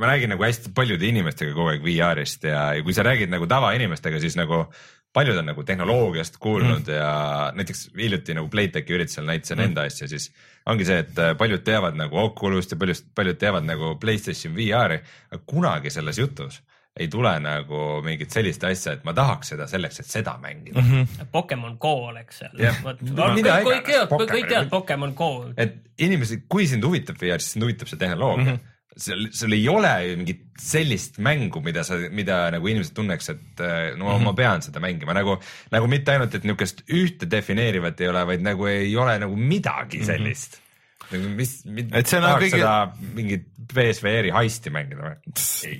ma 0.00 0.08
räägin 0.08 0.32
nagu 0.32 0.44
hästi 0.44 0.72
paljude 0.74 1.06
inimestega 1.06 1.52
kogu 1.54 1.74
aeg 1.74 1.84
VR-ist 1.84 2.44
ja, 2.48 2.70
ja 2.74 2.82
kui 2.82 2.94
sa 2.96 3.04
räägid 3.06 3.30
nagu 3.30 3.46
tavainimestega, 3.46 4.20
siis 4.20 4.36
nagu 4.38 4.64
paljud 5.12 5.40
on 5.40 5.48
nagu 5.50 5.62
tehnoloogiast 5.66 6.36
kuulnud 6.42 6.86
mm. 6.86 6.94
ja 6.94 7.52
näiteks 7.54 7.90
hiljuti 7.98 8.34
nagu 8.38 8.48
Playtechi 8.48 8.94
üritusel 8.94 9.26
näitasin 9.26 9.58
mm. 9.58 9.70
enda 9.70 9.86
asja, 9.90 10.08
siis 10.08 10.30
ongi 10.70 10.86
see, 10.86 11.00
et 11.02 11.18
äh, 11.18 11.32
paljud 11.38 11.64
teavad 11.66 11.98
nagu 11.98 12.18
Oculus't 12.22 12.74
ja 12.74 12.78
paljud, 12.78 13.02
paljud 13.14 13.38
teavad 13.40 13.66
nagu 13.66 13.94
Playstation 14.00 14.54
VR-i, 14.56 15.00
aga 15.30 15.42
kunagi 15.46 15.90
selles 15.90 16.20
jutus 16.22 16.60
ei 17.00 17.06
tule 17.08 17.32
nagu 17.42 18.00
mingit 18.04 18.34
sellist 18.34 18.64
asja, 18.66 18.96
et 18.96 19.04
ma 19.06 19.14
tahaks 19.16 19.52
seda 19.52 19.66
selleks, 19.70 20.00
et 20.02 20.10
seda 20.10 20.34
mängida 20.42 20.82
mm. 20.82 20.90
-hmm. 20.90 21.30
Pokemon 21.32 21.76
Go 21.80 21.94
oleks 22.10 22.42
seal 22.42 22.58
yeah.. 22.58 22.82
No, 22.84 23.30
kõik, 23.36 23.46
kõik 23.66 23.86
teavad, 23.86 24.26
kõik 24.34 24.48
teavad 24.48 24.70
Pokemon 24.70 25.14
Go. 25.14 25.30
et 25.56 25.78
inimesed, 25.98 26.46
kui 26.48 26.66
sind 26.66 26.84
huvitab 26.84 27.18
VR, 27.22 27.42
siis 27.42 27.56
sind 27.56 27.66
huvitab 27.66 27.90
see 27.90 27.98
tehnoloogia 27.98 28.44
mm. 28.44 28.56
-hmm 28.56 28.76
seal, 28.96 29.28
sul 29.32 29.52
ei 29.56 29.68
ole 29.68 29.92
ju 30.08 30.16
mingit 30.20 30.46
sellist 30.60 31.18
mängu, 31.18 31.62
mida 31.64 31.84
sa, 31.86 31.98
mida 32.10 32.42
nagu 32.54 32.68
inimesed 32.68 32.94
tunneks, 32.96 33.30
et 33.34 33.62
äh, 33.64 33.92
no 33.96 34.06
mm 34.06 34.16
-hmm. 34.16 34.24
ma 34.24 34.32
pean 34.34 34.62
seda 34.62 34.80
mängima 34.80 35.14
nagu, 35.16 35.38
nagu 35.70 35.86
mitte 35.86 36.12
ainult, 36.12 36.34
et 36.34 36.44
niisugust 36.44 36.82
ühte 36.88 37.30
defineerivat 37.30 38.00
ei 38.00 38.08
ole, 38.08 38.26
vaid 38.26 38.42
nagu 38.42 38.66
ei 38.66 38.96
ole 38.96 39.18
nagu 39.18 39.36
midagi 39.36 40.04
sellist 40.04 40.56
mm. 40.56 40.58
-hmm 40.58 40.69
mis, 41.10 41.56
mis, 41.66 41.88
et 41.92 42.10
see 42.10 42.20
on 42.20 42.26
nagu 42.28 42.44
kõige. 42.44 42.74
mingit 43.16 43.48
BSVR-i 43.70 44.32
heisti 44.34 44.70
mängida 44.74 45.04
või? 45.04 45.16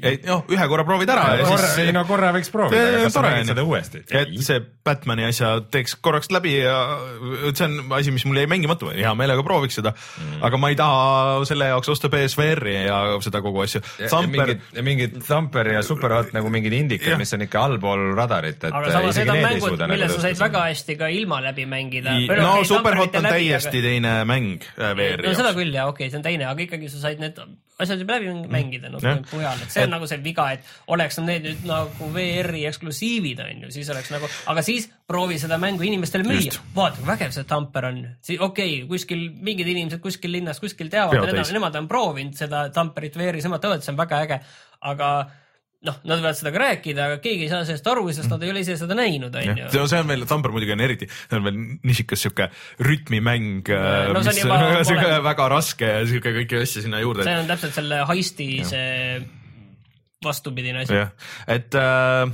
ei 0.07 0.18
noh, 0.22 0.45
ühe 0.51 0.66
korra 0.70 0.85
proovid 0.87 1.11
ära 1.11 1.24
ja, 1.33 1.41
ja 1.41 1.49
korra, 1.49 1.70
siis. 1.72 1.89
ei 1.89 1.95
no 1.95 2.05
korra 2.09 2.31
võiks 2.37 2.53
proovida, 2.53 2.83
aga 2.87 3.01
kas 3.07 3.16
sa 3.16 3.24
mängid 3.24 3.51
seda 3.51 3.64
uuesti? 3.66 4.03
et 4.20 4.35
see 4.47 4.61
Batman'i 4.87 5.26
asja 5.28 5.53
teeks 5.72 5.97
korraks 6.03 6.31
läbi 6.33 6.55
ja 6.61 6.76
see 7.53 7.66
on 7.66 7.95
asi, 7.97 8.14
mis 8.14 8.24
mul 8.28 8.41
jäi 8.41 8.49
mängimata, 8.51 8.93
hea 8.95 9.12
meelega 9.18 9.45
prooviks 9.47 9.81
seda 9.81 9.93
mm., 9.95 10.41
aga 10.47 10.61
ma 10.61 10.70
ei 10.72 10.78
taha 10.78 11.47
selle 11.49 11.70
jaoks 11.72 11.93
osta 11.95 12.11
BSVR-i 12.12 12.76
ja 12.87 13.01
seda 13.24 13.43
kogu 13.45 13.64
asju. 13.64 13.83
Thumper... 14.01 14.55
ja 14.76 14.85
mingid 14.87 15.18
Thumper 15.26 15.72
ja 15.74 15.83
Superhot 15.87 16.33
nagu 16.37 16.53
mingid 16.53 16.74
indikad, 16.76 17.18
mis 17.20 17.35
on 17.37 17.45
ikka 17.47 17.64
allpool 17.68 18.07
radarit, 18.18 18.61
et. 18.62 18.70
aga 18.70 18.95
samas 18.95 19.20
need 19.20 19.33
on 19.35 19.43
mängud, 19.45 19.85
mille 19.93 20.09
nagu 20.09 20.16
sa 20.16 20.24
said 20.28 20.41
väga 20.41 20.64
hästi 20.68 20.97
ka 21.01 21.11
ilma 21.12 21.41
läbi 21.45 21.66
mängida. 21.70 22.16
no 22.41 22.55
Superhot 22.68 23.18
on 23.20 23.28
täiesti 23.28 23.83
teine 23.85 24.14
mäng 24.28 24.64
äh, 24.78 24.95
VR 25.21 25.31
no 25.31 25.39
seda 25.39 25.53
küll 25.57 25.75
jah, 25.75 25.91
okei 25.91 26.07
okay,, 26.07 26.12
see 26.12 26.21
on 26.21 26.25
teine, 26.27 26.47
aga 26.51 26.64
ikkagi 26.64 26.91
sa 26.93 27.03
said 27.03 27.21
need 27.23 27.39
asjad 27.81 28.03
juba 28.03 28.16
läbi 28.18 28.29
mm. 28.31 28.47
mängida 28.53 28.91
noh 28.93 29.03
yeah. 29.05 29.21
mujal, 29.33 29.62
et 29.64 29.73
see 29.73 29.85
on 29.85 29.89
et... 29.89 29.95
nagu 29.95 30.09
see 30.11 30.21
viga, 30.25 30.47
et 30.57 30.73
oleks 30.93 31.21
need 31.25 31.47
nüüd 31.49 31.66
nagu 31.68 32.09
VR-i 32.14 32.64
eksklusiivid 32.71 33.43
on 33.45 33.66
ju, 33.66 33.73
siis 33.77 33.91
oleks 33.95 34.12
nagu, 34.14 34.31
aga 34.53 34.64
siis 34.66 34.89
proovi 35.11 35.41
seda 35.43 35.59
mängu 35.62 35.87
inimestele 35.89 36.27
müüa. 36.29 36.57
vaata, 36.77 37.01
kui 37.01 37.09
vägev 37.09 37.37
see 37.37 37.49
Tamper 37.51 37.91
on, 37.91 38.01
okei 38.21 38.41
okay,, 38.47 38.81
kuskil 38.91 39.27
mingid 39.41 39.71
inimesed 39.73 40.03
kuskil 40.05 40.35
linnas 40.37 40.62
kuskil 40.62 40.93
teavad, 40.93 41.31
nemad, 41.53 41.79
on 41.81 41.91
proovinud 41.91 42.37
seda 42.39 42.66
Tamperit 42.75 43.16
VR-is, 43.21 43.49
nemad 43.49 43.64
teavad, 43.64 43.85
see 43.85 43.95
on 43.95 44.01
väga 44.01 44.25
äge, 44.27 44.43
aga 44.93 45.12
noh, 45.89 45.97
nad 46.05 46.20
võivad 46.20 46.37
seda 46.37 46.53
ka 46.53 46.61
rääkida, 46.61 47.07
aga 47.09 47.18
keegi 47.24 47.47
ei 47.47 47.51
saa 47.53 47.64
sellest 47.64 47.87
aru, 47.89 48.05
sest 48.12 48.28
nad 48.33 48.43
ei 48.45 48.53
ole 48.53 48.64
ise 48.64 48.76
seda 48.76 48.97
näinud, 48.99 49.37
onju. 49.41 49.68
see 49.72 50.01
on 50.01 50.11
veel, 50.11 50.26
Thumper 50.28 50.53
muidugi 50.53 50.74
on 50.76 50.85
eriti, 50.85 51.09
see 51.09 51.39
on 51.39 51.47
veel 51.47 51.61
niisikas 51.89 52.24
sihuke 52.26 52.51
rütmimäng 52.85 53.70
no,, 53.70 54.20
mis 54.20 54.43
on 54.45 54.85
sihuke 54.91 55.20
väga 55.24 55.49
raske 55.53 55.95
ja 55.95 56.03
sihuke 56.09 56.35
kõiki 56.43 56.61
asju 56.61 56.85
sinna 56.85 57.01
juurde. 57.01 57.24
see 57.28 57.39
on 57.41 57.49
täpselt 57.49 57.78
selle 57.81 58.03
heisti 58.11 58.51
see 58.68 58.91
vastupidine 60.24 60.85
asi. 60.85 61.01
et 61.49 61.81
äh, 61.81 62.28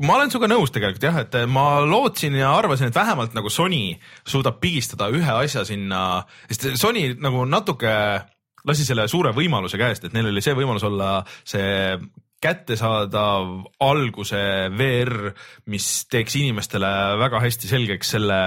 ma 0.00 0.16
olen 0.16 0.32
sinuga 0.32 0.48
nõus 0.54 0.72
tegelikult 0.72 1.04
jah, 1.04 1.22
et 1.26 1.36
ma 1.52 1.66
lootsin 1.84 2.40
ja 2.40 2.54
arvasin, 2.56 2.88
et 2.88 2.96
vähemalt 2.96 3.36
nagu 3.36 3.52
Sony 3.52 3.98
suudab 4.24 4.62
pigistada 4.64 5.10
ühe 5.12 5.36
asja 5.44 5.66
sinna, 5.68 6.22
sest 6.48 6.72
Sony 6.80 7.10
nagu 7.20 7.44
natuke 7.44 7.92
lasi 8.68 8.86
selle 8.86 9.08
suure 9.10 9.32
võimaluse 9.36 9.76
käest, 9.80 10.06
et 10.06 10.16
neil 10.16 10.30
oli 10.30 10.42
see 10.44 10.56
võimalus 10.56 10.84
olla 10.86 11.18
see 11.44 11.98
kättesaadav 12.42 13.52
alguse 13.86 14.40
VR, 14.74 15.30
mis 15.70 15.86
teeks 16.10 16.36
inimestele 16.40 16.90
väga 17.20 17.40
hästi 17.44 17.70
selgeks 17.70 18.14
selle, 18.16 18.40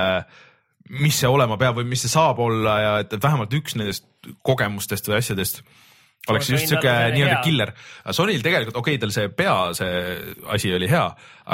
mis 0.99 1.21
see 1.21 1.31
olema 1.31 1.57
peab 1.61 1.79
või 1.79 1.87
mis 1.93 2.05
see 2.05 2.13
saab 2.13 2.41
olla 2.43 2.75
ja 2.81 2.93
et 3.03 3.15
vähemalt 3.23 3.53
üks 3.55 3.77
nendest 3.79 4.07
kogemustest 4.45 5.07
või 5.09 5.19
asjadest 5.21 5.63
oleks 6.31 6.49
just 6.49 6.71
siuke 6.71 6.91
nii-öelda 7.13 7.39
killer. 7.45 7.71
Sonyl 8.15 8.43
tegelikult, 8.45 8.77
okei 8.79 8.95
okay,, 8.95 9.01
tal 9.01 9.13
see 9.13 9.31
pea, 9.35 9.55
see 9.77 9.95
asi 10.55 10.71
oli 10.75 10.89
hea, 10.89 11.05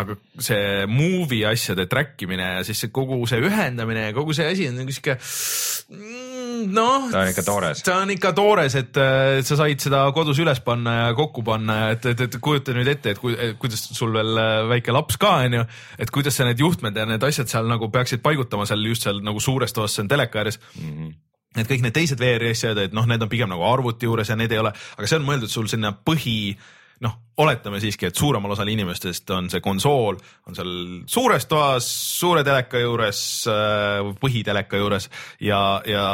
aga 0.02 0.16
see 0.40 0.86
movie 0.88 1.44
asjade 1.48 1.88
track 1.92 2.22
imine 2.24 2.46
ja 2.58 2.66
siis 2.68 2.80
see 2.86 2.92
kogu 2.96 3.20
see 3.28 3.42
ühendamine 3.44 4.08
ja 4.08 4.16
kogu 4.16 4.36
see 4.36 4.48
asi 4.48 4.70
on 4.70 4.78
nagu 4.80 4.94
sihuke 4.96 5.18
mm, 5.18 6.70
noh. 6.72 7.10
ta 7.12 7.24
on 7.26 7.32
ikka 7.34 7.44
toores. 7.48 7.84
ta 7.84 7.98
on 8.06 8.14
ikka 8.16 8.32
toores, 8.38 8.78
et, 8.80 9.02
et 9.40 9.48
sa 9.48 9.58
said 9.60 9.84
seda 9.84 10.04
kodus 10.16 10.40
üles 10.44 10.62
panna 10.64 10.96
ja 10.98 11.10
kokku 11.18 11.44
panna, 11.48 11.82
et, 11.96 12.08
et, 12.14 12.24
et 12.28 12.38
kujuta 12.44 12.76
nüüd 12.78 12.92
ette, 12.94 13.16
et, 13.16 13.20
ku, 13.20 13.34
et 13.36 13.58
kuidas 13.62 13.84
sul 13.92 14.16
veel 14.16 14.40
väike 14.72 14.96
laps 14.96 15.20
ka 15.22 15.34
on 15.42 15.60
ju, 15.60 15.66
et 16.00 16.14
kuidas 16.14 16.40
sa 16.40 16.48
need 16.48 16.64
juhtmed 16.64 16.96
ja 16.96 17.08
need 17.10 17.28
asjad 17.28 17.52
seal 17.52 17.68
nagu 17.72 17.92
peaksid 17.92 18.24
paigutama 18.24 18.70
seal 18.70 18.88
just 18.88 19.10
seal 19.10 19.20
nagu 19.26 19.44
suures 19.44 19.76
toas, 19.76 19.98
see 19.98 20.06
on 20.06 20.14
teleka 20.16 20.44
ääres 20.46 20.62
mm. 20.80 20.96
-hmm 20.96 21.20
et 21.58 21.68
kõik 21.68 21.84
need 21.84 21.96
teised 21.96 22.20
VR-i 22.22 22.54
asjad, 22.56 22.80
et 22.80 22.94
noh, 22.96 23.08
need 23.10 23.24
on 23.24 23.32
pigem 23.32 23.50
nagu 23.52 23.66
arvuti 23.68 24.08
juures 24.08 24.30
ja 24.32 24.38
need 24.40 24.54
ei 24.54 24.62
ole, 24.62 24.72
aga 24.72 25.10
see 25.10 25.20
on 25.20 25.28
mõeldud 25.28 25.52
sul 25.52 25.68
sinna 25.72 25.92
põhi, 25.92 26.54
noh, 27.02 27.16
oletame 27.42 27.80
siiski, 27.82 28.08
et 28.08 28.18
suuremal 28.18 28.54
osal 28.54 28.70
inimestest 28.72 29.32
on 29.36 29.50
see 29.52 29.64
konsool, 29.66 30.20
on 30.48 30.58
seal 30.58 30.74
suures 31.10 31.48
toas, 31.50 31.88
suure 32.22 32.44
teleka 32.48 32.80
juures, 32.80 33.22
äh, 33.52 34.12
põhiteleka 34.22 34.80
juures 34.80 35.10
ja, 35.44 35.62
ja 35.90 36.06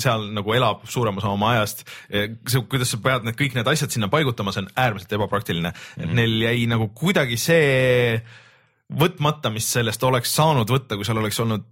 seal 0.00 0.30
nagu 0.36 0.54
elab 0.56 0.86
suurem 0.88 1.18
osa 1.20 1.32
oma 1.34 1.56
ajast. 1.56 1.82
see, 2.08 2.62
kuidas 2.70 2.94
sa 2.94 3.00
pead 3.02 3.26
need 3.26 3.36
kõik 3.40 3.58
need 3.58 3.72
asjad 3.74 3.92
sinna 3.92 4.08
paigutama, 4.12 4.54
see 4.54 4.64
on 4.64 4.70
äärmiselt 4.78 5.18
ebapraktiline 5.18 5.74
mm, 5.74 5.82
-hmm. 5.82 6.02
et 6.04 6.08
mhm. 6.08 6.16
neil 6.22 6.46
jäi 6.46 6.70
nagu 6.70 6.88
kuidagi 6.94 7.36
see 7.36 8.22
võtmata, 8.90 9.52
mis 9.54 9.68
sellest 9.70 10.02
oleks 10.06 10.32
saanud 10.34 10.70
võtta, 10.70 10.96
kui 10.96 11.06
seal 11.06 11.20
oleks 11.20 11.38
olnud 11.42 11.66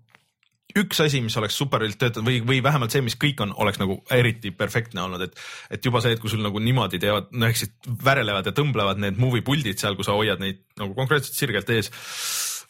üks 0.76 1.00
asi, 1.00 1.22
mis 1.24 1.36
oleks 1.40 1.56
superilt 1.56 1.96
töötanud 2.00 2.28
või, 2.28 2.40
või 2.44 2.58
vähemalt 2.64 2.92
see, 2.92 3.04
mis 3.04 3.16
kõik 3.20 3.40
on, 3.44 3.54
oleks 3.56 3.80
nagu 3.80 3.98
eriti 4.12 4.52
perfektne 4.54 5.00
olnud, 5.06 5.24
et, 5.24 5.40
et 5.72 5.84
juba 5.84 6.02
see, 6.04 6.12
et 6.16 6.20
kui 6.20 6.32
sul 6.32 6.44
nagu 6.44 6.60
niimoodi 6.60 7.00
teevad, 7.00 7.30
no 7.32 7.48
ehk 7.48 7.60
siis 7.62 7.72
värelevad 8.04 8.50
ja 8.50 8.54
tõmblevad 8.56 9.00
need 9.00 9.20
movie 9.20 9.44
puldid 9.46 9.80
seal, 9.80 9.96
kui 9.96 10.06
sa 10.06 10.16
hoiad 10.18 10.42
neid 10.44 10.60
nagu 10.80 10.92
konkreetselt 10.98 11.40
sirgelt 11.40 11.72
ees 11.72 11.92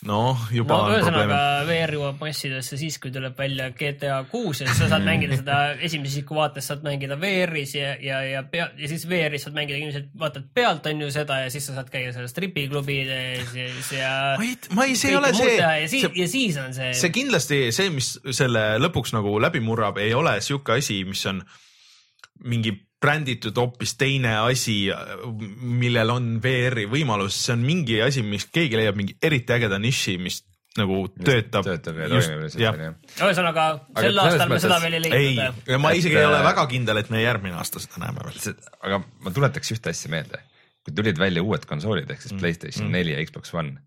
noh, 0.06 0.38
juba 0.54 0.76
no, 0.76 0.94
on 0.94 1.02
probleeme. 1.02 1.38
VR 1.66 1.92
jõuab 1.96 2.20
massidesse 2.22 2.76
siis, 2.78 3.00
kui 3.02 3.10
tuleb 3.14 3.34
välja 3.38 3.68
GTA 3.74 4.20
kuus 4.30 4.62
ja 4.62 4.68
sa 4.70 4.86
saad 4.92 5.02
mängida 5.08 5.38
seda 5.40 5.56
esimese 5.74 6.20
isiku 6.20 6.38
vaates 6.38 6.68
saad 6.70 6.84
mängida 6.86 7.16
VR-is 7.18 7.74
ja, 7.74 7.96
ja, 8.02 8.20
ja 8.22 8.44
pea 8.46 8.68
ja 8.78 8.90
siis 8.90 9.08
VR-is 9.10 9.48
saad 9.48 9.58
mängida, 9.58 9.80
inimesed 9.80 10.12
vaatad 10.18 10.46
pealt 10.54 10.86
on 10.86 11.02
ju 11.02 11.10
seda 11.14 11.40
ja 11.42 11.50
siis 11.50 11.66
sa 11.66 11.74
saad 11.80 11.90
käia 11.90 12.12
seal 12.14 12.30
stripiklubides 12.30 13.54
ja, 13.58 13.68
ja. 13.98 14.14
ma 14.38 14.46
ei, 14.46 14.56
ma 14.78 14.86
ei, 14.86 14.98
see 14.98 15.10
ei 15.10 15.18
ole 15.18 15.32
see. 15.34 15.56
ja 15.58 15.88
siis, 15.90 16.06
ja 16.14 16.28
siis 16.30 16.60
on 16.62 16.76
see. 16.76 16.92
see 17.02 17.14
kindlasti 17.14 17.62
see, 17.74 17.90
mis 17.94 18.14
selle 18.30 18.68
lõpuks 18.78 19.16
nagu 19.18 19.34
läbi 19.42 19.64
murrab, 19.64 19.98
ei 19.98 20.14
ole 20.14 20.38
sihuke 20.44 20.78
asi, 20.78 21.02
mis 21.08 21.26
on 21.26 21.42
mingi 22.46 22.76
bränditud 23.00 23.56
hoopis 23.56 23.94
teine 23.98 24.34
asi, 24.42 24.88
millel 25.60 26.10
on 26.10 26.30
VR-i 26.42 26.88
võimalus, 26.90 27.36
see 27.46 27.54
on 27.54 27.64
mingi 27.66 28.00
asi, 28.02 28.24
mis 28.26 28.48
keegi 28.50 28.80
leiab 28.80 28.98
mingi 28.98 29.16
eriti 29.22 29.54
ägeda 29.54 29.78
niši, 29.82 30.16
mis 30.22 30.42
nagu 30.78 30.98
töötab. 31.14 31.66
töötab 31.66 31.98
ja 31.98 32.08
toimib 32.12 32.44
lihtsalt 32.44 32.66
onju. 32.68 32.92
ühesõnaga 33.16 33.64
sel 33.98 34.22
aastal 34.22 34.52
me 34.52 34.60
seda 34.62 34.78
veel 34.82 34.98
ei 34.98 35.04
leidnud. 35.06 35.62
ei, 35.66 35.80
ma 35.80 35.92
isegi 35.96 36.18
et, 36.18 36.22
ei 36.22 36.28
ole 36.28 36.42
väga 36.44 36.66
kindel, 36.70 37.02
et 37.02 37.10
me 37.14 37.22
järgmine 37.22 37.58
aasta 37.58 37.82
seda 37.82 38.04
näeme 38.04 38.26
veel. 38.26 38.56
aga 38.86 39.00
ma 39.24 39.34
tuletaks 39.34 39.74
ühte 39.74 39.94
asja 39.94 40.12
meelde, 40.12 40.42
kui 40.86 40.94
tulid 41.00 41.18
välja 41.20 41.44
uued 41.44 41.66
konsoolid 41.70 42.10
ehk 42.14 42.22
siis 42.24 42.34
mm. 42.34 42.42
Playstation 42.44 42.92
neli 42.94 43.14
mm. 43.14 43.22
ja 43.22 43.30
Xbox 43.30 43.54
One 43.56 43.78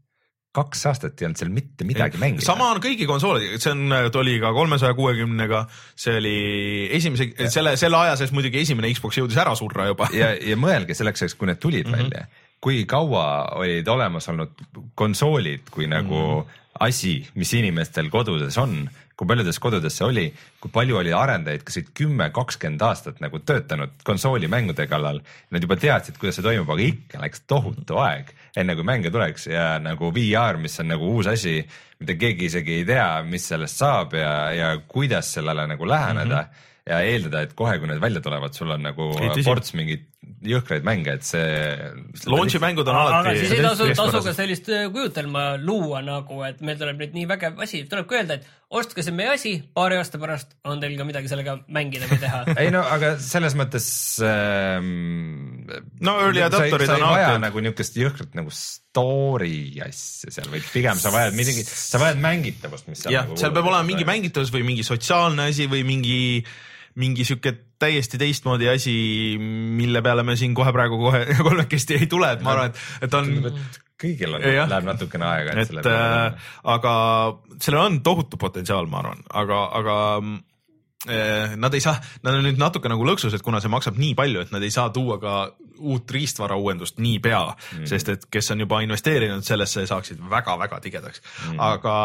kaks 0.51 0.85
aastat 0.89 1.21
ei 1.21 1.27
olnud 1.27 1.39
seal 1.39 1.51
mitte 1.53 1.85
midagi 1.87 2.19
mängida. 2.19 2.43
sama 2.43 2.67
on 2.73 2.81
kõigi 2.83 3.07
konsoolidega, 3.07 3.59
see 3.63 3.71
on, 3.71 3.95
ta 4.11 4.19
oli 4.19 4.35
ka 4.43 4.51
kolmesaja 4.55 4.95
kuuekümnega, 4.97 5.61
see 5.95 6.17
oli 6.19 6.37
esimese, 6.97 7.29
selle, 7.53 7.77
selle 7.79 7.99
aja 8.01 8.17
sees 8.19 8.33
muidugi 8.35 8.59
esimene 8.65 8.91
Xbox 8.91 9.21
jõudis 9.21 9.39
ära 9.39 9.55
surra 9.55 9.87
juba. 9.87 10.09
ja, 10.15 10.33
ja 10.35 10.59
mõelge 10.59 10.97
selleks 10.97 11.23
ajaks, 11.23 11.37
kui 11.39 11.47
need 11.47 11.61
tulid 11.63 11.87
mm 11.87 11.93
-hmm. 11.93 12.11
välja, 12.11 12.49
kui 12.61 12.83
kaua 12.85 13.25
olid 13.63 13.87
olemas 13.87 14.27
olnud 14.33 14.65
konsoolid 14.95 15.71
kui 15.71 15.87
nagu 15.87 16.19
mm 16.19 16.41
-hmm. 16.41 16.59
asi, 16.87 17.15
mis 17.35 17.53
inimestel 17.53 18.09
kodudes 18.09 18.57
on 18.57 18.89
kui 19.21 19.29
paljudes 19.29 19.59
kodudes 19.61 19.93
see 19.99 20.05
oli, 20.07 20.23
kui 20.57 20.71
palju 20.73 20.97
oli 20.97 21.11
arendajaid, 21.13 21.61
kes 21.65 21.77
olid 21.77 21.89
kümme, 21.99 22.25
kakskümmend 22.33 22.81
aastat 22.87 23.19
nagu 23.21 23.37
töötanud 23.45 23.93
konsoolimängude 24.07 24.87
kallal. 24.89 25.19
Nad 25.53 25.61
juba 25.61 25.77
teadsid, 25.77 26.17
kuidas 26.17 26.39
see 26.39 26.45
toimub, 26.47 26.71
aga 26.73 26.87
ikka 26.87 27.21
läks 27.21 27.45
tohutu 27.45 27.99
aeg, 28.01 28.33
enne 28.57 28.73
kui 28.79 28.87
mänge 28.87 29.13
tuleks 29.13 29.45
ja 29.51 29.75
nagu 29.83 30.09
VR, 30.15 30.57
mis 30.63 30.79
on 30.81 30.89
nagu 30.95 31.13
uus 31.13 31.29
asi, 31.29 31.59
mida 32.01 32.17
keegi 32.17 32.49
isegi 32.49 32.79
ei 32.79 32.89
tea, 32.89 33.07
mis 33.29 33.45
sellest 33.53 33.83
saab 33.83 34.17
ja, 34.17 34.33
ja 34.57 34.73
kuidas 34.89 35.29
sellele 35.37 35.69
nagu 35.69 35.93
läheneda 35.93 36.41
mm. 36.41 36.49
-hmm 36.49 36.67
ja 36.89 36.97
eeldada, 37.05 37.43
et 37.45 37.51
kohe, 37.53 37.75
kui 37.77 37.87
need 37.87 38.01
välja 38.01 38.23
tulevad, 38.25 38.55
sul 38.57 38.71
on 38.73 38.81
nagu 38.81 39.11
ports 39.45 39.75
mingeid 39.77 40.07
jõhkraid 40.21 40.85
mänge, 40.85 41.15
et 41.17 41.25
see. 41.25 41.45
Launch'i 42.29 42.61
mängud 42.61 42.87
on 42.89 42.97
alati. 42.97 43.17
aga 43.19 43.33
siis 43.37 43.53
ei 43.55 43.63
tasu, 43.65 43.87
tasu 43.97 44.21
ka 44.25 44.33
sellist 44.37 44.69
äh, 44.69 44.87
kujutelma 44.93 45.45
luua 45.61 46.01
nagu, 46.05 46.41
et 46.45 46.61
meil 46.65 46.77
tuleb 46.77 47.01
nüüd 47.01 47.15
nii 47.17 47.27
vägev 47.29 47.61
asi, 47.65 47.83
tulebki 47.89 48.19
öelda, 48.19 48.37
et 48.37 48.77
ostke 48.77 49.03
see 49.05 49.15
meie 49.15 49.33
asi, 49.33 49.53
paari 49.75 49.97
aasta 49.99 50.21
pärast 50.21 50.53
on 50.69 50.81
teil 50.81 50.93
ka 50.99 51.05
midagi 51.07 51.31
sellega 51.31 51.57
mängida 51.73 52.07
või 52.09 52.21
teha 52.21 52.43
ei 52.61 52.69
no 52.73 52.83
aga 52.85 53.15
selles 53.21 53.57
mõttes 53.59 53.87
ähm,. 54.23 55.67
no 55.99 56.15
early 56.23 56.45
adapter'id 56.45 56.93
on 56.95 57.07
alati. 57.09 57.41
nagu 57.43 57.65
niukest 57.65 57.97
jõhkrat 57.99 58.37
nagu 58.37 58.53
story 58.55 59.81
asja 59.83 60.31
seal, 60.37 60.51
vaid 60.53 60.65
pigem 60.71 61.01
sa 61.01 61.13
vajad 61.13 61.37
midagi, 61.37 61.65
sa 61.65 62.01
vajad 62.01 62.21
mängitavust, 62.23 62.89
mis. 62.93 63.05
jah, 63.09 63.25
nagu 63.25 63.41
seal 63.41 63.53
peab 63.57 63.71
olema 63.73 63.85
mingi 63.89 64.07
mängitavus 64.07 64.53
või 64.53 64.65
mingi 64.69 64.85
sotsiaalne 64.87 65.49
asi 65.51 65.67
või 65.71 65.83
mingi 65.87 66.21
mingi 66.99 67.25
sihuke 67.27 67.53
täiesti 67.81 68.19
teistmoodi 68.21 68.69
asi, 68.71 68.93
mille 69.39 70.01
peale 70.05 70.25
me 70.27 70.35
siin 70.39 70.55
kohe 70.57 70.73
praegu 70.75 70.99
kohe 71.01 71.23
kolmekesti 71.47 72.01
ei 72.01 72.09
tule, 72.11 72.33
et 72.35 72.43
ma 72.45 72.55
arvan, 72.55 72.73
et, 72.73 73.07
et 73.07 73.17
on. 73.17 73.31
kõigil 74.01 74.37
on, 74.37 74.43
läheb 74.43 74.87
natukene 74.87 75.27
aega. 75.29 75.57
et, 75.61 75.73
et 75.81 75.89
äh, 75.89 76.53
aga 76.75 76.93
sellel 77.61 77.83
on 77.85 77.99
tohutu 78.05 78.39
potentsiaal, 78.41 78.89
ma 78.91 79.03
arvan, 79.03 79.25
aga, 79.43 79.65
aga 79.81 79.97
nad 81.05 81.73
ei 81.73 81.81
saa, 81.81 81.95
nad 82.21 82.35
on 82.37 82.43
nüüd 82.45 82.59
natuke 82.61 82.89
nagu 82.91 83.05
lõksus, 83.07 83.33
et 83.33 83.41
kuna 83.45 83.61
see 83.63 83.71
maksab 83.73 83.97
nii 83.97 84.13
palju, 84.17 84.45
et 84.45 84.51
nad 84.53 84.61
ei 84.61 84.73
saa 84.73 84.91
tuua 84.93 85.17
ka 85.21 85.35
uut 85.81 86.11
riistvara 86.13 86.55
uuendust 86.61 86.99
niipea 87.01 87.39
mm., 87.41 87.87
sest 87.89 88.11
et 88.13 88.25
kes 88.31 88.51
on 88.53 88.61
juba 88.63 88.81
investeerinud 88.85 89.45
sellesse, 89.45 89.83
saaksid 89.89 90.21
väga-väga 90.31 90.79
tigedaks 90.83 91.21
mm.. 91.23 91.61
aga 91.61 91.95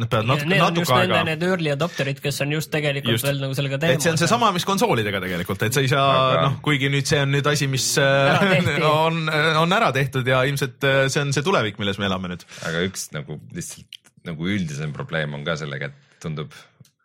nad 0.00 0.10
peavad 0.10 0.30
natuke, 0.30 0.50
need 0.52 0.62
natuke 0.62 0.92
on 0.92 1.00
aega. 1.00 1.22
Need 1.30 1.46
early 1.48 1.72
adopter'id, 1.74 2.20
kes 2.22 2.40
on 2.44 2.54
just 2.54 2.70
tegelikult 2.74 3.16
just. 3.16 3.26
veel 3.26 3.42
nagu 3.42 3.56
sellega 3.58 3.80
teemas. 3.82 3.98
et 3.98 4.06
see 4.06 4.14
on 4.14 4.22
seesama, 4.22 4.52
mis 4.54 4.68
konsoolidega 4.68 5.22
tegelikult, 5.24 5.66
et 5.66 5.76
sa 5.76 5.84
ei 5.84 5.90
saa 5.90 6.06
aga..., 6.12 6.46
noh, 6.46 6.60
kuigi 6.64 6.92
nüüd 6.92 7.10
see 7.10 7.24
on 7.24 7.34
nüüd 7.34 7.50
asi, 7.50 7.68
mis 7.70 7.88
on, 8.90 9.24
on 9.64 9.78
ära 9.80 9.90
tehtud 9.96 10.30
ja 10.30 10.44
ilmselt 10.48 10.86
äh, 10.88 11.04
see 11.12 11.24
on 11.24 11.34
see 11.34 11.46
tulevik, 11.46 11.80
milles 11.82 12.00
me 12.00 12.08
elame 12.10 12.34
nüüd. 12.34 12.46
aga 12.68 12.86
üks 12.86 13.10
nagu 13.16 13.40
lihtsalt 13.54 14.02
nagu 14.24 14.46
üldisem 14.48 14.94
probleem 14.96 15.34
on 15.36 15.42
ka 15.44 15.58
sellega, 15.60 15.90
et 15.90 16.20
tundub 16.22 16.54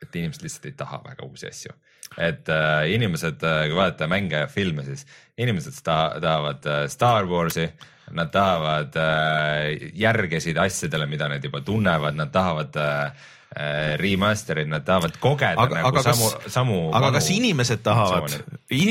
et 0.02 0.16
inimesed 0.16 0.44
lihtsalt 0.46 0.66
ei 0.70 0.76
taha 0.80 1.02
väga 1.06 1.26
uusi 1.26 1.48
asju. 1.48 1.74
et 2.18 2.50
äh, 2.50 2.90
inimesed 2.96 3.44
äh,, 3.44 3.68
kui 3.70 3.78
vaadata 3.78 4.08
mänge 4.08 4.44
ja 4.44 4.48
filme, 4.48 4.84
siis 4.84 5.06
inimesed 5.38 5.82
ta 5.84 6.16
tahavad 6.22 6.66
äh, 6.66 6.88
Star 6.90 7.28
Warsi, 7.30 7.70
nad 8.12 8.32
tahavad 8.34 8.96
äh, 8.98 9.92
järgesid 9.94 10.58
asjadele, 10.58 11.06
mida 11.06 11.28
nad 11.30 11.44
juba 11.44 11.62
tunnevad, 11.62 12.16
nad 12.16 12.32
tahavad 12.32 12.76
äh, 12.76 13.12
äh 13.60 13.98
remaster'id, 13.98 14.68
nad 14.70 14.86
tahavad 14.86 15.18
kogeda 15.20 15.58
aga, 15.58 15.76
nagu 15.76 15.88
aga 15.88 16.04
samu, 16.04 16.32
samu. 16.48 16.82
aga 16.94 17.12
kas 17.18 17.30
inimesed 17.34 17.82
tahavad, 17.86 18.36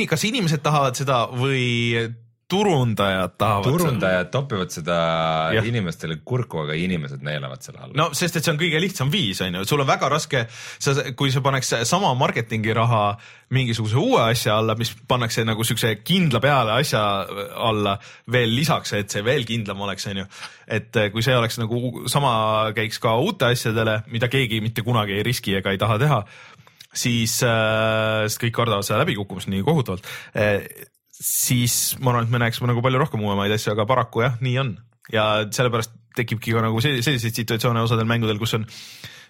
kas 0.09 0.25
inimesed 0.25 0.63
tahavad 0.63 0.99
seda 0.99 1.25
või 1.31 2.07
turundajad 2.49 3.34
tahavad. 3.36 3.64
turundajad 3.64 4.30
topivad 4.32 4.72
seda 4.72 4.96
ja. 5.53 5.62
inimestele 5.68 6.16
kurku, 6.24 6.62
aga 6.64 6.76
inimesed 6.80 7.20
neelavad 7.24 7.61
selle 7.64 7.82
alla. 7.84 7.92
no 7.96 8.07
sest, 8.16 8.38
et 8.38 8.46
see 8.46 8.55
on 8.55 8.61
kõige 8.61 8.80
lihtsam 8.80 9.12
viis, 9.12 9.42
on 9.44 9.59
ju, 9.61 9.66
sul 9.68 9.84
on 9.84 9.88
väga 9.88 10.09
raske, 10.09 10.46
sa, 10.80 10.94
kui 11.18 11.32
sa 11.34 11.42
paneks 11.44 11.74
sama 11.88 12.14
marketingi 12.16 12.72
raha 12.76 13.03
mingisuguse 13.53 14.01
uue 14.01 14.22
asja 14.30 14.57
alla, 14.62 14.78
mis 14.80 14.94
pannakse 15.09 15.44
nagu 15.44 15.64
siukse 15.64 15.92
kindla 16.01 16.40
peale 16.44 16.78
asja 16.80 17.05
alla 17.68 17.99
veel 18.32 18.57
lisaks, 18.57 18.96
et 18.96 19.12
see 19.12 19.24
veel 19.24 19.44
kindlam 19.49 19.84
oleks, 19.84 20.09
on 20.09 20.24
ju. 20.24 20.28
et 20.80 20.96
eh, 20.96 21.12
kui 21.12 21.24
see 21.24 21.36
oleks 21.36 21.61
nagu 21.61 22.09
sama 22.09 22.32
käiks 22.76 23.01
ka 23.03 23.18
uute 23.20 23.53
asjadele, 23.53 24.03
mida 24.12 24.32
keegi 24.32 24.62
mitte 24.64 24.84
kunagi 24.86 25.20
ei 25.20 25.26
riski 25.26 25.61
ega 25.61 25.76
ei 25.76 25.80
taha 25.80 26.01
teha 26.01 26.22
siis 26.96 27.42
äh, 27.44 28.24
sest 28.26 28.40
kõik 28.40 28.55
kardavad 28.57 28.86
seda 28.86 29.03
läbikukkumist 29.03 29.51
nii 29.53 29.61
kohutavalt 29.66 30.09
äh, 30.32 30.64
siis 31.19 31.97
ma 32.01 32.12
arvan, 32.12 32.27
et 32.29 32.33
me 32.33 32.41
näeksime 32.43 32.71
nagu 32.71 32.83
palju 32.85 33.01
rohkem 33.03 33.23
uuemaid 33.25 33.55
asju, 33.55 33.73
aga 33.75 33.87
paraku 33.89 34.25
jah, 34.27 34.39
nii 34.45 34.59
on. 34.62 34.75
Ja 35.12 35.29
sellepärast 35.45 35.95
tekibki 36.19 36.53
ka 36.55 36.62
nagu 36.64 36.81
selliseid 36.85 37.37
situatsioone 37.37 37.83
osadel 37.83 38.09
mängudel, 38.09 38.39
kus 38.41 38.57
on 38.59 38.66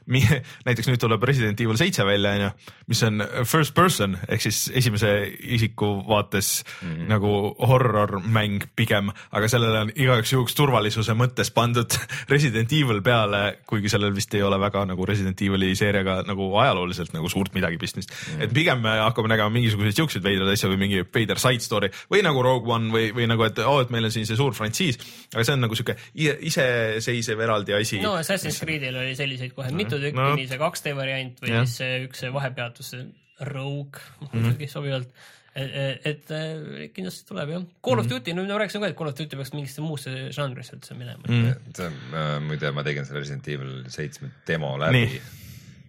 näiteks 0.07 0.89
nüüd 0.89 1.01
tuleb 1.03 1.23
Resident 1.29 1.61
Evil 1.61 1.79
seitse 1.81 2.05
välja, 2.07 2.33
onju, 2.37 2.51
mis 2.89 3.03
on 3.07 3.23
first 3.45 3.75
person 3.77 4.17
ehk 4.29 4.43
siis 4.43 4.69
esimese 4.75 5.13
isiku 5.57 5.91
vaates 6.09 6.65
mm 6.65 6.89
-hmm. 6.89 7.09
nagu 7.09 7.33
horror 7.69 8.21
mäng 8.21 8.65
pigem, 8.77 9.11
aga 9.33 9.49
sellele 9.49 9.81
on 9.81 9.93
igaks 9.95 10.33
juhuks 10.33 10.55
turvalisuse 10.55 11.13
mõttes 11.13 11.53
pandud 11.55 11.99
Resident 12.35 12.73
Evil 12.73 13.03
peale, 13.03 13.59
kuigi 13.67 13.89
sellel 13.89 14.15
vist 14.15 14.35
ei 14.35 14.43
ole 14.43 14.61
väga 14.61 14.85
nagu 14.85 15.07
Resident 15.07 15.41
Evil'i 15.43 15.75
seeriaga 15.77 16.23
nagu 16.27 16.51
ajalooliselt 16.57 17.13
nagu 17.13 17.29
suurt 17.29 17.55
midagi 17.55 17.79
pistmist 17.79 18.11
mm. 18.11 18.39
-hmm. 18.39 18.45
et 18.45 18.53
pigem 18.53 18.81
me 18.81 18.99
hakkame 18.99 19.29
nägema 19.29 19.51
mingisuguseid 19.51 19.97
siukseid 19.97 20.25
veidraid 20.25 20.53
asju 20.53 20.71
või 20.71 20.77
mingi 20.77 21.05
veider 21.15 21.39
side 21.39 21.61
story 21.61 21.91
või 22.11 22.23
nagu 22.23 22.43
Rogue 22.43 22.75
One 22.75 22.93
või, 22.93 23.13
või 23.15 23.27
nagu, 23.27 23.43
et 23.45 23.59
oo 23.59 23.77
oh,, 23.77 23.81
et 23.83 23.91
meil 23.91 24.05
on 24.05 24.11
siin 24.11 24.27
see 24.27 24.37
suur 24.37 24.55
frantsiis, 24.55 24.99
aga 25.35 25.45
see 25.45 25.55
on 25.55 25.61
nagu 25.61 25.75
sihuke 25.75 25.97
iseseisev 26.15 27.41
eraldi 27.41 27.75
asi. 27.75 28.01
no 28.01 28.15
Assassin's 28.19 28.61
Creed'il 28.61 28.97
oli 28.97 29.17
selliseid 29.17 29.53
kohe 29.57 29.71
mitu 29.73 29.88
mitu 29.89 30.03
tükki 30.05 30.21
no., 30.21 30.29
nii 30.39 30.47
see 30.51 30.61
2D 30.61 30.95
variant 30.99 31.43
või 31.43 31.55
ja. 31.55 31.65
siis 31.65 31.81
see 31.83 31.99
üks 32.07 32.23
vahepeatus, 32.35 32.95
see 32.95 33.09
Rogue 33.49 33.99
mm 33.99 34.27
-hmm. 34.27 34.47
muidugi 34.47 34.71
sobivalt 34.71 35.27
et, 35.59 35.75
et, 36.07 36.31
et 36.31 36.95
kindlasti 36.95 37.27
tuleb 37.29 37.53
jah. 37.55 37.67
Call 37.85 38.03
of 38.03 38.07
mhm. 38.07 38.13
Duty, 38.13 38.35
no 38.37 38.45
ma 38.47 38.61
rääkisin 38.63 38.83
ka, 38.85 38.91
et 38.93 38.99
Call 38.99 39.11
of 39.11 39.19
Duty 39.19 39.39
peaks 39.39 39.53
mingisse 39.57 39.85
muusse 39.85 40.15
žanrisse 40.35 40.77
üldse 40.77 40.97
minema 40.99 41.25
mm. 41.27 41.45
-hmm. 41.49 42.01
äh,, 42.15 42.33
muide, 42.45 42.73
ma 42.75 42.85
tegin 42.87 43.09
selle 43.09 43.23
Resident 43.25 43.49
Evil 43.49 43.85
seitsme 43.93 44.31
demo 44.47 44.77
läbi. 44.81 45.21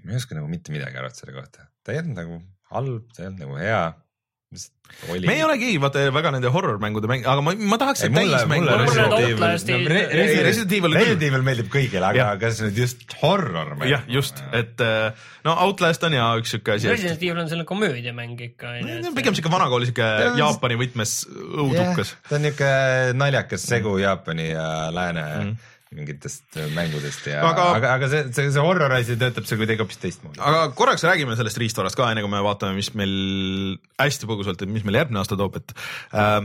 ma 0.03 0.11
ei 0.11 0.21
oska 0.21 0.37
nagu 0.37 0.47
mitte 0.47 0.71
midagi 0.71 0.97
arvata 0.97 1.21
selle 1.21 1.35
kohta, 1.37 1.67
ta 1.83 1.93
ei 1.93 2.01
olnud 2.01 2.17
nagu 2.17 2.41
halb, 2.71 3.09
ta 3.13 3.23
ei 3.23 3.27
olnud 3.27 3.45
nagu 3.45 3.57
hea 3.59 3.83
Oli. 5.13 5.27
me 5.29 5.35
ei 5.37 5.43
ole 5.45 5.55
keegi 5.61 5.77
vaata 5.77 6.07
väga 6.09 6.31
nende 6.33 6.49
horror 6.49 6.79
mängude 6.81 7.05
mäng, 7.07 7.21
aga 7.29 7.43
ma, 7.45 7.53
ma 7.53 7.77
tahaks, 7.77 8.01
et 8.07 8.15
täismäng. 8.15 8.65
Resident 10.09 10.73
Evil, 10.73 11.45
meeldib 11.45 11.69
kõigile, 11.69 12.01
aga 12.07 12.31
kas 12.41 12.63
nüüd 12.65 12.81
just 12.81 13.13
horror 13.21 13.75
mäng? 13.77 13.85
jah, 13.91 14.03
just, 14.09 14.41
et 14.57 14.81
äh, 14.81 15.13
no 15.45 15.53
Outlast 15.67 16.01
on 16.09 16.17
ja 16.17 16.31
üks 16.41 16.55
siuke 16.55 16.79
asi. 16.79 16.89
Resident 16.89 17.21
Evil 17.21 17.43
on 17.45 17.51
selline 17.51 17.69
komöödiamäng 17.69 18.41
ikka. 18.49 18.73
pigem 19.21 19.37
siuke 19.37 19.53
vanakooli 19.53 19.91
siuke 19.91 20.09
Jaapani 20.41 20.81
võtmes 20.81 21.19
õudukas. 21.29 22.17
ta 22.25 22.39
on 22.41 22.47
niuke 22.49 22.71
naljakas 23.21 23.69
segu 23.69 23.99
Jaapani 24.01 24.49
ja 24.55 24.69
lääne 24.95 25.27
mm 25.29 25.75
mingitest 25.95 26.57
äh, 26.59 26.67
mängudest 26.75 27.25
ja 27.25 27.41
aga, 27.47 27.63
aga, 27.79 27.93
aga 27.97 28.09
see, 28.11 28.25
see, 28.35 28.49
see 28.53 28.61
horror 28.61 28.93
asi 28.93 29.15
töötab 29.17 29.47
seal 29.49 29.57
kuidagi 29.61 29.81
hoopis 29.81 29.97
teistmoodi. 30.01 30.37
aga 30.45 30.67
korraks 30.77 31.05
räägime 31.07 31.37
sellest 31.39 31.57
riistvarast 31.61 31.97
ka, 31.97 32.11
enne 32.13 32.21
kui 32.25 32.29
me 32.29 32.41
vaatame, 32.45 32.77
mis 32.77 32.91
meil 32.97 33.15
hästi 33.97 34.29
põgusalt, 34.29 34.61
et 34.61 34.69
mis 34.69 34.85
meil 34.85 34.99
järgmine 35.01 35.23
aasta 35.23 35.37
toob, 35.39 35.57
et 35.57 35.73
äh, 36.13 36.43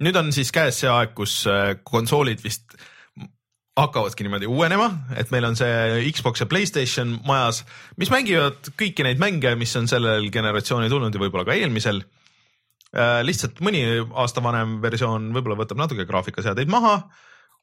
nüüd 0.00 0.16
on 0.16 0.32
siis 0.32 0.52
käes 0.56 0.80
see 0.80 0.88
aeg, 0.88 1.12
kus 1.18 1.42
äh, 1.52 1.74
konsoolid 1.84 2.40
vist 2.44 2.78
hakkavadki 3.80 4.24
niimoodi 4.24 4.48
uuenema, 4.50 4.88
et 5.20 5.28
meil 5.32 5.44
on 5.48 5.56
see 5.56 6.08
Xbox 6.08 6.40
ja 6.40 6.48
Playstation 6.48 7.18
majas, 7.28 7.62
mis 8.00 8.10
mängivad 8.12 8.72
kõiki 8.72 9.04
neid 9.04 9.20
mänge, 9.20 9.52
mis 9.60 9.76
on 9.76 9.88
sellel 9.88 10.32
generatsioonil 10.32 10.92
tulnud 10.92 11.16
ja 11.16 11.22
võib-olla 11.22 11.44
ka 11.48 11.60
eelmisel 11.60 12.00
äh,. 12.96 13.20
lihtsalt 13.20 13.60
mõni 13.64 13.84
aasta 14.00 14.40
vanem 14.44 14.78
versioon 14.80 15.28
võib-olla 15.36 15.60
võtab 15.60 15.84
natuke 15.84 16.08
graafikaseadeid 16.08 16.72
maha 16.72 17.02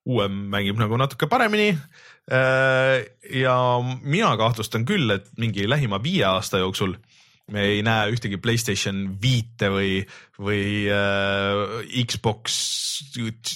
uuem 0.07 0.35
mängib 0.53 0.79
nagu 0.79 0.97
natuke 0.99 1.27
paremini. 1.29 1.73
Äh, 2.27 3.05
ja 3.31 3.57
mina 4.01 4.33
kahtlustan 4.39 4.87
küll, 4.87 5.11
et 5.15 5.29
mingi 5.39 5.67
lähima 5.69 5.99
viie 6.03 6.25
aasta 6.27 6.63
jooksul 6.63 6.97
me 7.53 7.63
ei 7.63 7.83
näe 7.85 8.11
ühtegi 8.11 8.39
Playstation 8.43 9.03
viite 9.21 9.69
või, 9.71 10.01
või 10.41 10.87
äh, 10.91 11.87
Xbox 12.03 12.57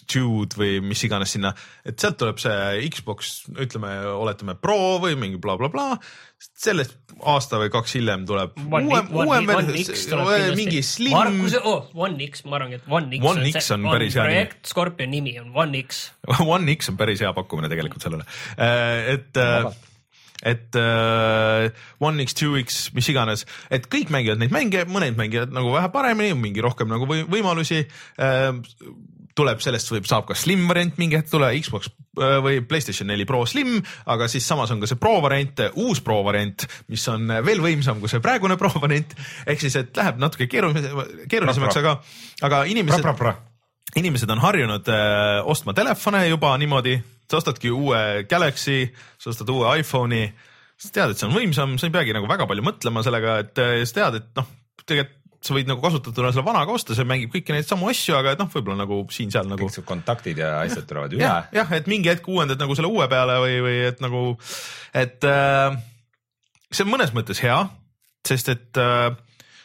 Two'd 0.08 0.56
või 0.58 0.80
mis 0.86 1.04
iganes 1.08 1.36
sinna, 1.36 1.52
et 1.84 2.00
sealt 2.00 2.20
tuleb 2.22 2.40
see 2.42 2.86
Xbox, 2.94 3.34
ütleme, 3.52 3.92
oletame 4.16 4.56
Pro 4.60 5.00
või 5.04 5.18
mingi 5.20 5.42
blablabla 5.42 5.72
bla, 5.72 5.98
bla 6.00 6.32
sellest 6.62 6.96
aasta 7.22 7.60
või 7.62 7.70
kaks 7.74 7.94
hiljem 8.00 8.24
tuleb 8.30 8.56
one, 8.64 8.88
uuem, 8.88 9.12
uuem 9.14 9.50
versioon, 9.52 10.56
mingi 10.58 10.82
slim. 10.86 11.14
Oh, 11.62 11.92
One 12.08 12.18
X, 12.26 12.46
ma 12.48 12.58
arvangi, 12.58 12.80
et 12.82 12.90
One 12.90 13.14
X. 13.20 13.28
One 13.30 13.52
X 13.52 13.70
on, 13.76 13.86
on 13.86 13.96
päris 13.98 14.18
hea 14.18 14.26
nimi. 14.26 14.40
projekt 14.40 14.72
Scorpion 14.72 15.14
nimi 15.14 15.36
on 15.42 15.54
One 15.54 15.84
X 15.84 16.02
One 16.56 16.78
X 16.78 16.90
on 16.90 16.98
päris 17.02 17.22
hea 17.22 17.32
pakkumine 17.38 17.70
tegelikult 17.72 18.08
sellele, 18.08 18.28
äh, 18.58 19.16
et 19.18 19.38
Vabalt 19.38 19.88
et 20.42 20.80
uh, 20.80 21.70
One 22.04 22.26
X, 22.26 22.36
Two 22.38 22.60
X, 22.62 22.82
mis 22.98 23.08
iganes, 23.14 23.46
et 23.70 23.88
kõik 23.92 24.12
mängivad 24.14 24.42
neid 24.42 24.54
mänge, 24.54 24.86
mõned 24.90 25.18
mängivad 25.20 25.54
nagu 25.56 25.74
vähe 25.76 25.92
paremini, 25.94 26.36
mingi 26.38 26.64
rohkem 26.64 26.90
nagu 26.92 27.08
või, 27.10 27.26
võimalusi 27.30 27.84
uh, 27.86 28.62
tuleb 29.38 29.62
sellest 29.64 29.92
võib, 29.94 30.08
saab 30.10 30.28
ka 30.30 30.36
slim 30.38 30.66
variant 30.70 30.98
mingi 31.00 31.18
hetk 31.20 31.32
tule, 31.32 31.52
Xbox 31.62 31.90
äh, 31.92 32.38
või 32.44 32.62
Playstation 32.68 33.10
neli 33.12 33.26
Pro 33.30 33.44
Slim, 33.50 33.80
aga 34.12 34.28
siis 34.32 34.48
samas 34.48 34.74
on 34.74 34.82
ka 34.82 34.90
see 34.90 35.00
Pro 35.02 35.18
variant, 35.24 35.64
uus 35.82 36.02
Pro 36.06 36.22
variant, 36.28 36.66
mis 36.92 37.06
on 37.12 37.32
veel 37.46 37.64
võimsam 37.64 38.02
kui 38.02 38.12
see 38.12 38.24
praegune 38.24 38.58
Pro 38.60 38.74
variant. 38.82 39.16
ehk 39.46 39.64
siis, 39.64 39.78
et 39.80 39.96
läheb 39.98 40.20
natuke 40.22 40.50
keerulisemaks, 40.52 41.16
keerulisemaks, 41.32 41.80
aga, 41.84 41.96
aga 42.48 42.66
inimesed, 42.72 43.08
inimesed 44.02 44.36
on 44.36 44.44
harjunud 44.44 44.92
äh, 44.92 45.40
ostma 45.52 45.76
telefone 45.78 46.26
juba 46.28 46.54
niimoodi, 46.62 46.98
sa 47.32 47.40
ostadki 47.40 47.72
uue 47.74 48.02
Galaxy, 48.30 48.84
sa 49.22 49.32
ostad 49.32 49.50
uue 49.54 49.72
iPhone'i, 49.82 50.26
sa 50.82 50.92
tead, 50.92 51.14
et 51.14 51.22
see 51.22 51.30
on 51.30 51.38
võimsam, 51.38 51.78
sa 51.80 51.88
ei 51.88 51.94
peagi 51.94 52.16
nagu 52.16 52.30
väga 52.30 52.48
palju 52.50 52.66
mõtlema 52.66 53.04
sellega, 53.06 53.40
et 53.46 53.64
äh, 53.64 53.80
sa 53.88 54.00
tead, 54.02 54.22
et 54.22 54.40
noh, 54.40 54.54
tegelikult 54.84 55.18
sa 55.42 55.56
võid 55.56 55.70
nagu 55.70 55.82
kasutatuna 55.82 56.30
selle 56.30 56.46
vanaga 56.46 56.74
osta, 56.74 56.94
see 56.94 57.08
mängib 57.08 57.32
kõiki 57.34 57.56
neid 57.56 57.66
samu 57.66 57.88
asju, 57.90 58.14
aga 58.14 58.36
et 58.36 58.42
noh, 58.42 58.50
võib-olla 58.54 58.84
nagu 58.84 59.00
siin-seal 59.10 59.48
nagu. 59.50 59.66
kõik 59.66 59.74
su 59.74 59.84
kontaktid 59.88 60.38
ja 60.38 60.52
asjad 60.60 60.86
tulevad 60.90 61.16
üle. 61.16 61.24
jah, 61.24 61.48
jah, 61.56 61.72
et 61.74 61.90
mingi 61.90 62.12
hetk 62.12 62.28
uuendad 62.30 62.62
nagu 62.62 62.78
selle 62.78 62.92
uue 62.92 63.08
peale 63.10 63.40
või, 63.42 63.56
või 63.66 63.80
et 63.88 64.04
nagu, 64.06 64.22
et 65.02 65.26
äh, 65.26 65.80
see 66.70 66.86
on 66.86 66.94
mõnes 66.94 67.14
mõttes 67.18 67.42
hea, 67.42 67.58
sest 68.28 68.54
et 68.54 68.82
äh, 68.82 69.10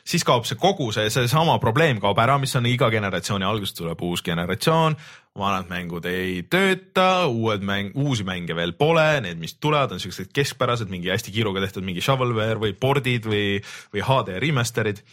siis 0.06 0.24
kaob 0.24 0.48
see 0.48 0.56
kogu 0.60 0.88
see, 0.96 1.10
seesama 1.12 1.58
probleem 1.60 2.00
kaob 2.00 2.24
ära, 2.24 2.38
mis 2.40 2.56
on 2.56 2.68
iga 2.70 2.88
generatsiooni 2.92 3.44
alguses 3.44 3.76
tuleb 3.76 4.00
uus 4.06 4.24
generatsioon, 4.24 4.96
vanad 5.36 5.68
mängud 5.68 6.08
ei 6.08 6.40
tööta, 6.50 7.26
uued 7.28 7.64
mäng, 7.66 7.92
uusi 7.94 8.24
mänge 8.24 8.56
veel 8.56 8.72
pole, 8.78 9.06
need, 9.24 9.38
mis 9.42 9.58
tulevad, 9.60 9.92
on 9.92 10.02
siuksed 10.02 10.32
keskpärased, 10.34 10.88
mingi 10.92 11.12
hästi 11.12 11.34
kiiruga 11.34 11.62
tehtud 11.64 11.84
mingi 11.86 12.04
shovelware 12.04 12.60
või 12.62 12.74
pordid 12.78 13.28
või, 13.28 13.46
või 13.94 14.04
HD 14.06 14.40
remaster'id 14.42 15.04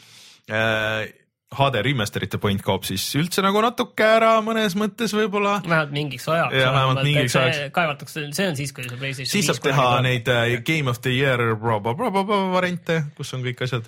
Äh, 0.51 1.13
HD 1.53 1.83
remaster'ite 1.85 2.39
point 2.41 2.63
kaob, 2.65 2.83
siis 2.87 3.03
üldse 3.15 3.43
nagu 3.45 3.61
natuke 3.63 4.03
ära 4.17 4.31
mõnes 4.43 4.73
mõttes 4.75 5.13
võib-olla. 5.15 5.59
vähemalt 5.61 5.93
mingiks 5.93 6.25
ajaks. 6.27 6.55
ja 6.57 6.71
vähemalt 6.73 7.03
mingiks 7.05 7.35
ajaks. 7.37 7.59
kaevatakse, 7.75 8.23
see 8.33 8.47
on 8.49 8.57
siis, 8.57 8.73
kui 8.73 8.83
see 8.83 8.97
PlayStation 8.97 9.31
siis 9.31 9.47
saab 9.47 9.61
teha 9.63 9.85
neid 10.03 10.27
äh, 10.33 10.57
Game 10.65 10.89
of 10.89 10.99
the 11.05 11.13
Year 11.13 11.53
variante, 11.61 13.03
kus 13.15 13.33
on 13.37 13.45
kõik 13.45 13.63
asjad 13.63 13.87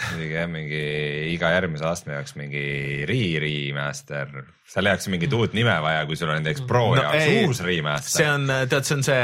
muidugi 0.00 0.34
jah, 0.34 0.48
mingi 0.50 0.82
iga 1.32 1.52
järgmise 1.54 1.86
astme 1.88 2.16
jaoks 2.16 2.34
mingi 2.38 2.62
re-remaster, 3.08 4.30
seal 4.72 4.88
ei 4.88 4.94
oleks 4.94 5.08
mingit 5.12 5.34
uut 5.36 5.54
nime 5.56 5.74
vaja, 5.84 6.04
kui 6.08 6.16
sul 6.18 6.30
on 6.32 6.38
näiteks 6.40 6.64
Pro 6.68 6.84
no, 6.92 7.02
jaoks 7.02 7.26
ei, 7.26 7.42
uus 7.46 7.60
remaster. 7.66 8.14
see 8.14 8.28
on, 8.30 8.46
tead, 8.70 8.88
see 8.88 8.96
on 8.96 9.04
see 9.06 9.18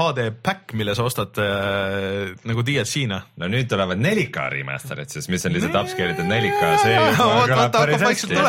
HD 0.00 0.26
pack, 0.42 0.74
mille 0.78 0.96
sa 0.98 1.06
ostad 1.06 1.40
äh, 1.42 2.32
nagu 2.48 2.64
DLC-na. 2.66 3.20
no 3.40 3.50
nüüd 3.52 3.70
tulevad 3.70 4.02
4K 4.02 4.46
remaster'id 4.56 5.14
siis, 5.14 5.30
mis 5.32 5.46
on 5.46 5.56
lihtsalt 5.56 5.80
upscale 5.82 6.16
itud 6.16 6.30
4K, 6.30 6.72
see 6.84 7.00
kõlab 7.20 7.76
päris 7.78 8.06
hästi. 8.06 8.42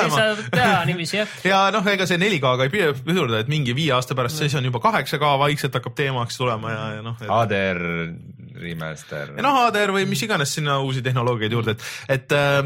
teha 0.57 0.75
niiviisi 0.89 1.21
jah. 1.21 1.39
ja 1.53 1.63
noh, 1.75 1.87
ega 1.93 2.09
see 2.09 2.21
4K-ga 2.21 2.67
ei 2.69 2.75
pidurda, 3.05 3.43
et 3.43 3.51
mingi 3.51 3.77
viie 3.77 3.95
aasta 3.97 4.17
pärast 4.17 4.41
siis 4.41 4.57
on 4.59 4.67
juba 4.67 4.83
8K 4.83 5.35
vaikselt 5.45 5.77
hakkab 5.79 5.97
teemaks 5.97 6.41
tulema 6.41 6.75
ja, 6.75 6.85
ja 6.97 7.05
noh 7.05 7.21
et.... 7.21 7.29
HDR 7.29 7.85
remaster. 8.61 9.33
noh, 9.41 9.59
HDR 9.65 9.93
või 9.95 10.07
mis 10.09 10.23
iganes 10.25 10.53
sinna 10.57 10.79
uusi 10.83 11.03
tehnoloogiaid 11.05 11.57
juurde, 11.57 11.75
et, 11.75 11.85
et 12.17 12.37
äh, 12.37 12.63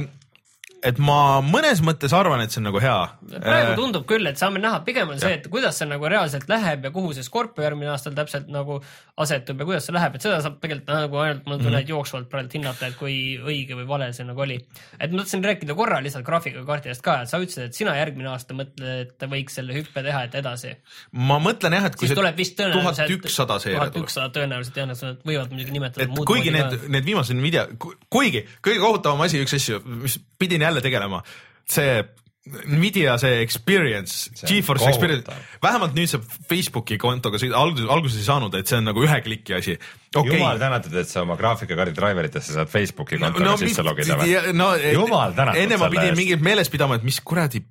et 0.86 1.00
ma 1.02 1.42
mõnes 1.46 1.82
mõttes 1.86 2.14
arvan, 2.16 2.44
et 2.44 2.54
see 2.54 2.62
on 2.62 2.70
nagu 2.70 2.82
hea. 2.84 2.98
praegu 3.34 3.72
äh, 3.72 3.76
tundub 3.80 4.06
küll, 4.10 4.28
et 4.30 4.40
saame 4.40 4.62
näha, 4.62 4.82
pigem 4.88 5.12
on 5.12 5.20
ja. 5.20 5.26
see, 5.26 5.40
et 5.40 5.48
kuidas 5.52 5.80
see 5.80 5.88
nagu 5.90 6.10
reaalselt 6.12 6.48
läheb 6.52 6.86
ja 6.88 6.92
kuhu 6.96 7.14
see 7.16 7.26
Scorpio 7.26 7.66
järgmine 7.66 7.92
aastal 7.94 8.16
täpselt 8.18 8.50
nagu 8.54 8.80
asetub 9.22 9.62
ja 9.62 9.68
kuidas 9.70 9.88
see 9.88 9.96
läheb, 9.96 10.18
et 10.18 10.26
seda 10.26 10.40
saab 10.46 10.60
tegelikult 10.64 10.92
nagu 10.94 11.22
ainult 11.24 11.50
mul 11.50 11.60
tunne 11.60 11.72
mm 11.72 11.82
-hmm. 11.82 11.94
jooksvalt 11.96 12.30
praegu 12.32 12.54
hinnata, 12.60 12.90
et 12.92 13.00
kui 13.00 13.16
õige 13.42 13.78
või 13.80 13.88
vale 13.88 14.12
see 14.14 14.28
nagu 14.28 14.42
oli. 14.46 14.60
et 15.00 15.12
ma 15.12 15.24
tahtsin 15.24 15.44
rääkida 15.44 15.76
korra 15.76 16.02
lihtsalt 16.04 16.26
graafikakaardidest 16.26 17.02
ka, 17.02 17.22
et 17.22 17.30
sa 17.30 17.42
ütlesid, 17.42 17.70
et 17.70 17.74
sina 17.74 17.96
järgmine 17.98 18.30
aasta 18.30 18.54
mõtled, 18.54 19.02
et 19.06 19.28
võiks 19.30 19.58
selle 19.60 19.74
hüppe 19.74 20.04
teha, 20.04 20.24
et 20.24 20.36
edasi. 20.36 20.76
ma 21.12 21.40
mõtlen 21.40 21.74
jah, 21.80 21.86
et 21.86 21.96
kui 21.96 22.08
siis 22.08 22.18
tuleb 22.18 22.36
tõenäoliselt 22.36 23.08
tuhat 23.08 23.18
ükssada 23.18 23.60
seeria 23.60 23.80
tuleb. 23.80 23.94
tuhat 23.94 24.06
ükssada 24.06 24.30
tõenäoliselt 24.40 24.78
jah, 24.78 24.88
nad 24.88 25.26
võivad 25.26 25.52
muidugi 25.52 25.72
nimetada. 25.72 26.06
et 26.06 26.26
kuigi 26.26 26.52
need, 26.52 26.78
need 26.90 27.06
viimased 27.06 27.42
video, 27.42 27.66
kuigi 28.10 28.46
kõige 28.62 28.80
kohutavam 28.80 29.22
asi, 29.26 29.42
üks 29.44 29.56
asju, 29.58 29.82
mis 29.86 30.20
pidin 30.40 30.62
jälle 30.62 30.75
tegelema 30.84 31.24
see 31.70 32.04
Nvidia 32.46 33.16
see 33.18 33.42
experience, 33.42 34.30
Geforce 34.46 34.86
experience, 34.86 35.34
vähemalt 35.64 35.96
nüüd 35.98 36.12
saab 36.12 36.28
Facebooki 36.46 37.00
kontoga, 37.02 37.40
alguses, 37.42 37.88
alguses 37.90 38.20
ei 38.22 38.28
saanud, 38.28 38.54
et 38.60 38.70
see 38.70 38.78
on 38.78 38.86
nagu 38.86 39.02
ühe 39.02 39.18
kliki 39.26 39.56
asi 39.58 39.74
okay.. 39.74 40.36
jumal 40.36 40.62
tänatud, 40.62 40.94
et 41.02 41.10
sa 41.10 41.24
oma 41.24 41.40
graafikakaardi 41.40 41.96
driveritesse 41.98 42.54
saad 42.54 42.70
Facebooki 42.70 43.18
kontoga 43.18 43.48
no, 43.48 43.56
no, 43.56 43.58
sisse 43.58 43.82
logida 43.86 44.20
või? 44.22 44.38
no 44.54 44.70
jumal 44.78 45.34
tänatud. 45.34 45.64
enne 45.64 45.82
ma 45.82 45.90
pidin 45.96 46.20
mingit 46.22 46.46
meeles 46.46 46.70
pidama, 46.70 47.02
et 47.02 47.10
mis 47.10 47.18
kuradi 47.26 47.64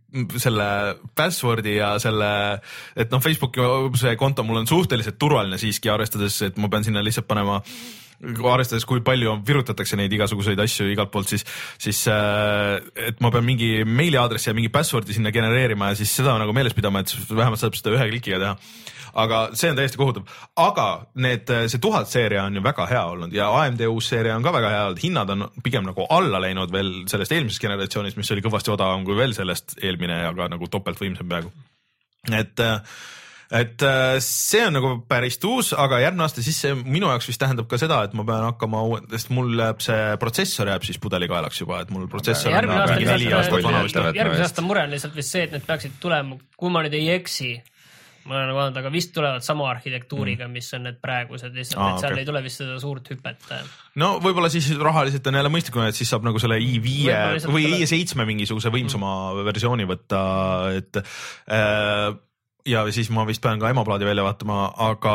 selle 0.43 0.69
password'i 1.15 1.79
ja 1.79 1.95
selle, 2.03 2.31
et 2.99 3.15
noh, 3.15 3.23
Facebooki 3.23 3.63
see 4.03 4.19
konto 4.19 4.43
mul 4.43 4.65
on 4.65 4.71
suhteliselt 4.71 5.23
turvaline 5.23 5.61
siiski, 5.63 5.93
arvestades, 5.95 6.43
et 6.51 6.59
ma 6.59 6.73
pean 6.73 6.91
sinna 6.91 7.05
lihtsalt 7.07 7.31
panema 7.31 7.61
mm 7.63 8.03
arvestades, 8.51 8.87
kui 8.89 9.03
palju 9.05 9.37
virutatakse 9.47 9.99
neid 10.01 10.13
igasuguseid 10.17 10.61
asju 10.65 10.89
igalt 10.93 11.13
poolt, 11.15 11.31
siis, 11.35 11.45
siis 11.81 12.05
äh, 12.13 12.81
et 13.11 13.21
ma 13.25 13.31
pean 13.35 13.47
mingi 13.47 13.85
meiliaadressi 13.85 14.51
ja 14.51 14.57
mingi 14.57 14.73
password'i 14.73 15.17
sinna 15.17 15.33
genereerima 15.35 15.93
ja 15.93 16.01
siis 16.01 16.15
seda 16.19 16.37
nagu 16.41 16.55
meeles 16.57 16.77
pidama, 16.77 17.05
et 17.05 17.15
vähemalt 17.31 17.63
saab 17.63 17.79
seda 17.79 17.95
ühe 17.97 18.11
klikiga 18.13 18.41
teha. 18.43 18.57
Aga 19.15 19.41
see 19.55 19.69
on 19.71 19.77
täiesti 19.79 19.99
kohutav, 20.01 20.25
aga 20.59 20.87
need, 21.23 21.51
see 21.71 21.79
tuhat 21.83 22.11
seeria 22.11 22.49
on 22.49 22.59
ju 22.59 22.63
väga 22.65 22.89
hea 22.91 23.03
olnud 23.13 23.37
ja 23.37 23.47
AMD 23.61 23.85
uus 23.87 24.09
seeria 24.11 24.35
on 24.35 24.43
ka 24.43 24.51
väga 24.57 24.73
hea 24.73 24.81
olnud, 24.89 25.03
hinnad 25.05 25.31
on 25.31 25.45
pigem 25.63 25.87
nagu 25.87 26.09
alla 26.11 26.41
läinud 26.43 26.75
veel 26.75 26.91
sellest 27.11 27.37
eelmisest 27.37 27.63
generatsioonist, 27.63 28.19
mis 28.19 28.33
oli 28.35 28.43
kõvasti 28.43 28.75
odavam 28.75 29.07
kui 29.07 29.15
veel 29.15 29.37
sellest 29.37 29.77
eelmine, 29.79 30.19
aga 30.33 30.49
nagu 30.57 30.67
topeltvõimsam 30.67 31.31
peaaegu. 31.31 31.53
et 32.35 32.65
äh, 32.65 32.99
et 33.55 33.85
äh, 33.87 34.17
see 34.25 34.63
on 34.67 34.75
nagu 34.79 34.93
päris 35.09 35.39
uus, 35.47 35.73
aga 35.79 36.01
järgmine 36.03 36.27
aasta 36.27 36.43
siis 36.45 36.59
see 36.65 36.75
minu 36.79 37.11
jaoks 37.13 37.29
vist 37.31 37.43
tähendab 37.43 37.69
ka 37.71 37.79
seda, 37.81 38.01
et 38.09 38.17
ma 38.19 38.27
pean 38.27 38.49
hakkama, 38.49 38.83
sest 39.15 39.31
mul 39.35 39.53
jääb 39.61 39.85
see 39.85 40.01
protsessor 40.23 40.73
jääb 40.73 40.87
siis 40.87 40.99
pudelikaelaks 41.03 41.63
juba, 41.63 41.83
et 41.85 41.93
mul 41.95 42.09
protsessor 42.11 42.57
on 42.59 42.73
mingi 42.73 43.11
neli 43.11 43.31
aastat 43.37 43.69
vana 43.69 43.85
vist. 43.87 44.01
järgmise 44.19 44.49
aasta 44.49 44.65
mure 44.67 44.87
on 44.89 44.97
lihtsalt 44.97 45.15
vist 45.19 45.37
see, 45.37 45.47
et 45.47 45.55
need 45.55 45.69
peaksid 45.69 46.01
tulema, 46.03 46.41
kui 46.59 46.75
ma 46.75 46.83
nüüd 46.87 46.99
ei 46.99 47.15
eksi 47.15 47.55
ma 48.25 48.39
olen 48.39 48.47
nagu 48.49 48.57
vaadanud, 48.57 48.81
aga 48.81 48.91
vist 48.93 49.11
tulevad 49.15 49.45
sama 49.45 49.67
arhitektuuriga 49.69 50.47
mm., 50.47 50.57
mis 50.57 50.71
on 50.77 50.87
need 50.89 50.99
praegused 51.03 51.55
lihtsalt 51.55 51.83
ah,, 51.83 51.91
et 51.93 52.05
seal 52.05 52.15
okay. 52.15 52.23
ei 52.23 52.29
tule 52.29 52.43
vist 52.45 52.63
seda 52.63 52.77
suurt 52.81 53.11
hüpet. 53.13 53.49
no 54.01 54.15
võib-olla 54.25 54.49
siis 54.53 54.71
rahaliselt 54.81 55.29
on 55.29 55.39
jälle 55.41 55.53
mõistlikum, 55.53 55.85
et 55.85 55.99
siis 55.99 56.11
saab 56.11 56.25
nagu 56.27 56.41
selle 56.43 56.57
i5 56.65 57.51
või 57.53 57.69
i7 57.85 58.25
mingisuguse 58.25 58.73
võimsama 58.73 59.11
mm. 59.35 59.49
versiooni 59.51 59.89
võtta, 59.91 60.23
et 60.81 61.03
äh, 61.05 62.15
ja 62.69 62.85
siis 62.93 63.11
ma 63.13 63.27
vist 63.29 63.43
pean 63.45 63.61
ka 63.61 63.71
emaplaadi 63.73 64.09
välja 64.09 64.25
vaatama, 64.27 64.67
aga 64.89 65.15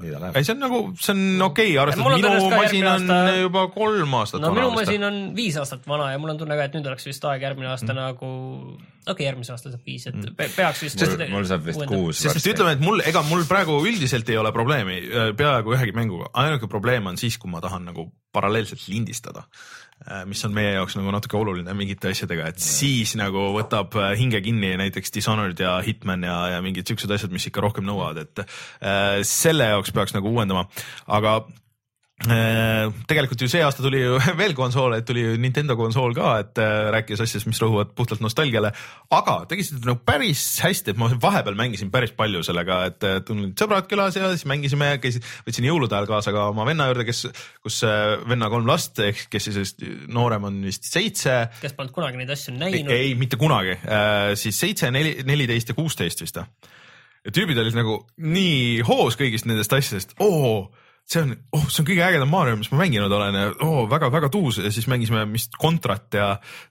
ei, 0.00 0.44
see 0.44 0.54
on 0.54 0.62
nagu, 0.62 0.78
see 1.00 1.12
on 1.12 1.44
okei 1.48 1.72
okay,, 1.72 1.80
arvestades 1.82 2.22
minu 2.22 2.48
masin 2.52 2.86
on 2.86 3.10
aasta... 3.10 3.34
juba 3.42 3.64
kolm 3.74 4.14
aastat 4.16 4.40
no, 4.40 4.48
vana. 4.50 4.60
minu 4.60 4.70
masin 4.76 5.04
on 5.08 5.18
viis 5.36 5.58
aastat 5.60 5.84
vana 5.88 6.10
ja 6.12 6.20
mul 6.22 6.32
on 6.32 6.40
tunne 6.40 6.56
ka, 6.58 6.68
et 6.68 6.76
nüüd 6.76 6.88
oleks 6.88 7.06
vist 7.08 7.26
aeg 7.28 7.44
järgmine 7.44 7.70
aasta 7.72 7.90
mm. 7.90 7.98
nagu, 7.98 8.30
okei 8.78 9.12
okay,, 9.12 9.26
järgmise 9.26 9.54
aasta 9.54 9.72
saab 9.74 9.90
viis, 9.92 10.06
et 10.08 10.16
mm. 10.16 10.38
peaks 10.56 10.84
vist. 10.86 11.04
mul, 11.04 11.26
mul 11.36 11.48
saab 11.50 11.68
vist 11.68 11.86
kuus. 11.90 12.24
sest 12.24 12.50
ütleme, 12.54 12.76
et 12.78 12.84
mul, 12.84 13.04
ega 13.12 13.24
mul 13.28 13.44
praegu 13.50 13.80
üldiselt 13.82 14.32
ei 14.32 14.40
ole 14.40 14.54
probleemi 14.54 14.98
peaaegu 15.38 15.76
ühegi 15.76 15.96
mänguga, 15.96 16.30
ainuke 16.44 16.70
probleem 16.72 17.12
on 17.12 17.20
siis, 17.20 17.38
kui 17.42 17.52
ma 17.52 17.62
tahan 17.64 17.90
nagu 17.90 18.08
paralleelselt 18.32 18.86
lindistada 18.88 19.44
mis 20.28 20.42
on 20.46 20.54
meie 20.56 20.74
jaoks 20.76 20.96
nagu 20.98 21.12
natuke 21.14 21.38
oluline 21.38 21.74
mingite 21.78 22.12
asjadega, 22.12 22.50
et 22.52 22.62
siis 22.62 23.14
nagu 23.18 23.50
võtab 23.56 23.96
äh, 24.00 24.12
hinge 24.18 24.42
kinni 24.44 24.74
näiteks 24.80 25.14
Dishonored 25.14 25.60
ja 25.62 25.76
Hitman 25.84 26.26
ja, 26.26 26.38
ja 26.56 26.62
mingid 26.64 26.88
siuksed 26.88 27.10
asjad, 27.14 27.34
mis 27.34 27.46
ikka 27.50 27.64
rohkem 27.64 27.86
nõuavad, 27.88 28.22
et 28.24 28.44
äh, 28.44 29.20
selle 29.26 29.72
jaoks 29.72 29.94
peaks 29.94 30.16
nagu 30.16 30.32
uuendama, 30.32 30.66
aga 31.06 31.40
Äh, 31.42 31.62
tegelikult 32.22 33.42
ju 33.42 33.48
see 33.50 33.62
aasta 33.64 33.82
tuli 33.82 34.02
ju 34.02 34.18
veel 34.40 34.54
konsoole, 34.54 35.00
et 35.00 35.06
tuli 35.08 35.24
Nintendo 35.42 35.74
konsool 35.78 36.14
ka, 36.16 36.34
et 36.42 36.60
äh, 36.62 36.90
rääkis 36.94 37.22
asjadest, 37.22 37.48
mis 37.50 37.60
rõhuvad 37.62 37.94
puhtalt 37.98 38.22
nostalgiale, 38.22 38.70
aga 39.14 39.36
tegid 39.50 39.68
seda 39.68 39.90
nagu 39.90 40.02
päris 40.06 40.42
hästi, 40.62 40.94
et 40.94 41.00
ma 41.00 41.10
vahepeal 41.22 41.56
mängisin 41.58 41.90
päris 41.94 42.14
palju 42.16 42.44
sellega, 42.46 42.82
et 42.90 43.06
tulid 43.26 43.56
sõbrad 43.58 43.88
külas 43.90 44.18
ja 44.18 44.30
siis 44.34 44.46
mängisime, 44.50 44.92
käisin, 45.02 45.24
võtsin 45.46 45.66
jõulude 45.66 45.98
ajal 45.98 46.10
kaasa 46.10 46.34
ka 46.34 46.48
oma 46.52 46.66
venna 46.68 46.86
juurde, 46.90 47.06
kes, 47.08 47.24
kus 47.64 47.80
äh, 47.88 48.14
venna 48.28 48.50
kolm 48.52 48.70
last 48.70 49.02
ehk 49.02 49.24
kes 49.32 49.50
siis 49.50 49.74
noorem 50.12 50.46
on 50.50 50.60
vist 50.66 50.86
seitse. 50.90 51.40
kes 51.62 51.74
polnud 51.78 51.94
kunagi 51.96 52.20
neid 52.20 52.30
asju 52.34 52.54
näinud? 52.54 52.92
ei, 52.94 53.16
mitte 53.18 53.40
kunagi, 53.40 53.74
siis 54.38 54.58
seitse, 54.62 54.92
neli, 54.94 55.18
neliteist 55.26 55.72
ja 55.72 55.78
kuusteist 55.78 56.22
vist. 56.22 56.38
ja 56.38 57.34
tüübid 57.34 57.58
olid 57.58 57.76
nagu 57.78 57.98
nii 58.22 58.86
hoos 58.86 59.18
kõigist 59.18 59.48
nendest 59.50 59.74
asjadest, 59.74 60.14
oo 60.22 60.70
see 61.12 61.22
on, 61.22 61.32
oh, 61.52 61.64
see 61.68 61.82
on 61.82 61.86
kõige 61.88 62.04
ägedam 62.06 62.30
Mario, 62.32 62.56
mis 62.60 62.70
ma 62.72 62.78
mänginud 62.82 63.12
olen 63.12 63.36
ja 63.36 63.48
oh, 63.66 63.82
väga-väga 63.90 64.30
tuus 64.32 64.58
ja 64.62 64.70
siis 64.72 64.86
mängisime 64.90 65.24
vist 65.32 65.56
Contrat 65.60 66.14
ja, 66.16 66.28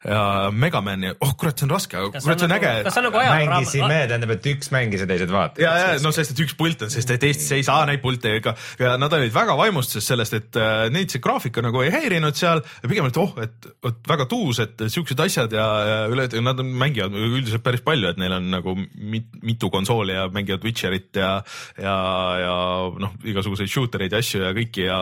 ja 0.08 0.22
Megamani 0.56 1.12
ja 1.12 1.16
oh 1.22 1.34
kurat, 1.38 1.60
see 1.60 1.68
on 1.68 1.74
raske, 1.76 1.99
aga 1.99 2.12
kurat, 2.16 2.40
see 2.40 2.48
on 2.48 2.53
nagu, 2.53 2.70
äge. 2.70 2.94
nagu 3.06 3.22
mängisime, 3.22 3.99
tähendab, 4.10 4.34
et 4.38 4.48
üks 4.53 4.72
mängis 4.74 5.03
ja 5.03 5.10
teised 5.10 5.34
vaatasid. 5.34 5.66
ja, 5.66 5.74
ja 5.84 5.99
no 6.03 6.14
sest, 6.16 6.34
et 6.34 6.44
üks 6.45 6.56
pult 6.58 6.86
on, 6.88 6.94
sest 6.94 7.14
et 7.14 7.28
Eestis 7.28 7.52
ei 7.58 7.66
saa 7.68 7.84
neid 7.90 8.02
pilte 8.03 8.34
ega 8.40 8.56
ja 8.80 8.95
nad 9.02 9.14
olid 9.18 9.34
väga 9.36 9.58
vaimustuses 9.60 10.08
sellest, 10.14 10.38
et 10.40 10.60
äh, 10.62 10.88
neid 10.94 11.14
see 11.14 11.24
graafika 11.24 11.64
nagu 11.66 11.84
ei 11.86 11.91
häirinud 11.94 12.38
seal 12.40 12.64
ja 12.64 12.91
pigem, 12.91 13.12
et 13.12 13.22
oh, 13.22 13.36
et 13.44 13.70
vot 13.84 14.12
väga 14.14 14.28
tuus, 14.32 14.62
et 14.64 14.86
siuksed 14.88 15.22
asjad 15.28 15.53
ja, 15.56 15.68
ja 15.91 15.99
üle, 16.12 16.30
nad 16.41 16.64
mängivad 16.64 17.14
üldiselt 17.20 17.66
päris 17.66 17.84
palju, 17.86 18.14
et 18.14 18.22
neil 18.22 18.40
on 18.40 18.49
nagu 18.56 18.78
mit, 18.80 19.30
mitu 19.44 19.70
konsooli 19.74 20.16
ja 20.16 20.28
mängivad 20.34 20.66
Witcherit 20.66 21.20
ja, 21.20 21.36
ja, 21.78 21.95
ja 22.41 22.56
noh, 23.02 23.16
igasuguseid 23.28 23.70
shooter 23.72 24.08
eid 24.08 24.16
ja 24.16 24.20
asju 24.22 24.43
ja 24.45 24.52
kõiki 24.57 24.85
ja 24.88 24.99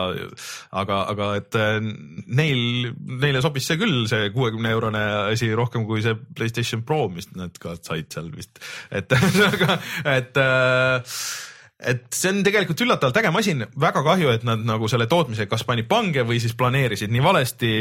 aga, 0.82 1.02
aga 1.12 1.28
et 1.40 1.60
äh, 1.60 1.78
neil, 2.26 2.90
neile 2.96 3.44
sobis 3.44 3.68
see 3.70 3.78
küll, 3.80 4.02
see 4.10 4.32
kuuekümne 4.34 4.72
eurone 4.74 5.04
asi 5.30 5.52
rohkem 5.56 5.86
kui 5.88 6.02
see 6.04 6.16
Playstation 6.16 6.84
Pro, 6.86 7.04
mis 7.12 7.30
nad 7.36 7.54
ka 7.60 7.76
said 7.78 8.10
seal 8.12 8.32
vist, 8.34 8.60
et 8.90 9.12
ühesõnaga, 9.16 9.78
et 10.16 10.42
äh, 10.42 11.22
et 11.80 12.04
see 12.12 12.34
on 12.34 12.42
tegelikult 12.44 12.82
üllatavalt 12.84 13.18
äge 13.22 13.32
masin, 13.32 13.64
väga 13.80 14.02
kahju, 14.04 14.34
et 14.34 14.44
nad 14.44 14.60
nagu 14.68 14.88
selle 14.92 15.08
tootmise 15.10 15.46
kas 15.48 15.64
panid 15.64 15.88
pange 15.88 16.24
või 16.28 16.40
siis 16.42 16.56
planeerisid 16.58 17.12
nii 17.12 17.24
valesti 17.24 17.72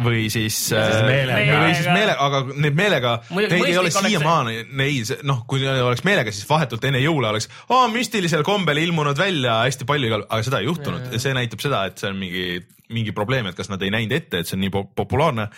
või 0.00 0.30
siis, 0.32 0.56
siis 0.70 1.02
meelega. 1.04 1.56
või 1.60 1.74
siis 1.76 1.88
meelega, 1.92 2.24
aga 2.24 2.40
neid 2.64 2.76
meelega, 2.76 3.12
neid 3.36 3.52
ei 3.58 3.76
ole 3.76 3.92
siiamaani, 3.92 4.54
neid 4.78 5.12
noh, 5.28 5.42
kui 5.48 5.66
oleks 5.68 6.04
meelega, 6.08 6.32
siis 6.32 6.48
vahetult 6.48 6.84
enne 6.88 7.02
jõule 7.02 7.28
oleks 7.28 7.50
oh, 7.68 7.84
müstilisel 7.92 8.44
kombel 8.46 8.80
ilmunud 8.80 9.18
välja 9.20 9.60
hästi 9.66 9.88
palju 9.88 10.08
igal, 10.08 10.26
aga 10.28 10.48
seda 10.48 10.62
ei 10.62 10.70
juhtunud 10.70 11.12
ja 11.12 11.20
see 11.20 11.36
näitab 11.36 11.64
seda, 11.64 11.84
et 11.90 12.00
see 12.00 12.08
on 12.08 12.18
mingi, 12.22 12.46
mingi 12.92 13.12
probleem, 13.16 13.50
et 13.50 13.58
kas 13.58 13.68
nad 13.72 13.84
ei 13.84 13.92
näinud 13.92 14.16
ette, 14.16 14.40
et 14.40 14.48
see 14.48 14.56
on 14.56 14.64
nii 14.64 14.72
populaarne 14.96 15.50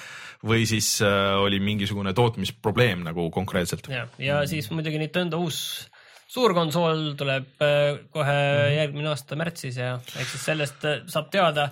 või 0.45 0.67
siis 0.69 0.97
äh, 1.05 1.39
oli 1.41 1.63
mingisugune 1.63 2.13
tootmisprobleem 2.17 3.07
nagu 3.07 3.31
konkreetselt. 3.35 3.87
ja, 3.93 4.09
ja 4.19 4.43
siis 4.51 4.71
muidugi 4.75 4.99
Nintendo 4.99 5.39
uus 5.47 5.89
suurkonsool 6.35 7.13
tuleb 7.19 7.63
äh, 7.63 8.01
kohe 8.11 8.33
-hmm. 8.33 8.79
järgmine 8.81 9.13
aasta 9.15 9.39
märtsis 9.39 9.77
ja 9.79 10.01
eks 10.19 10.35
siis 10.35 10.49
sellest 10.51 10.85
äh, 10.85 11.05
saab 11.07 11.31
teada 11.31 11.71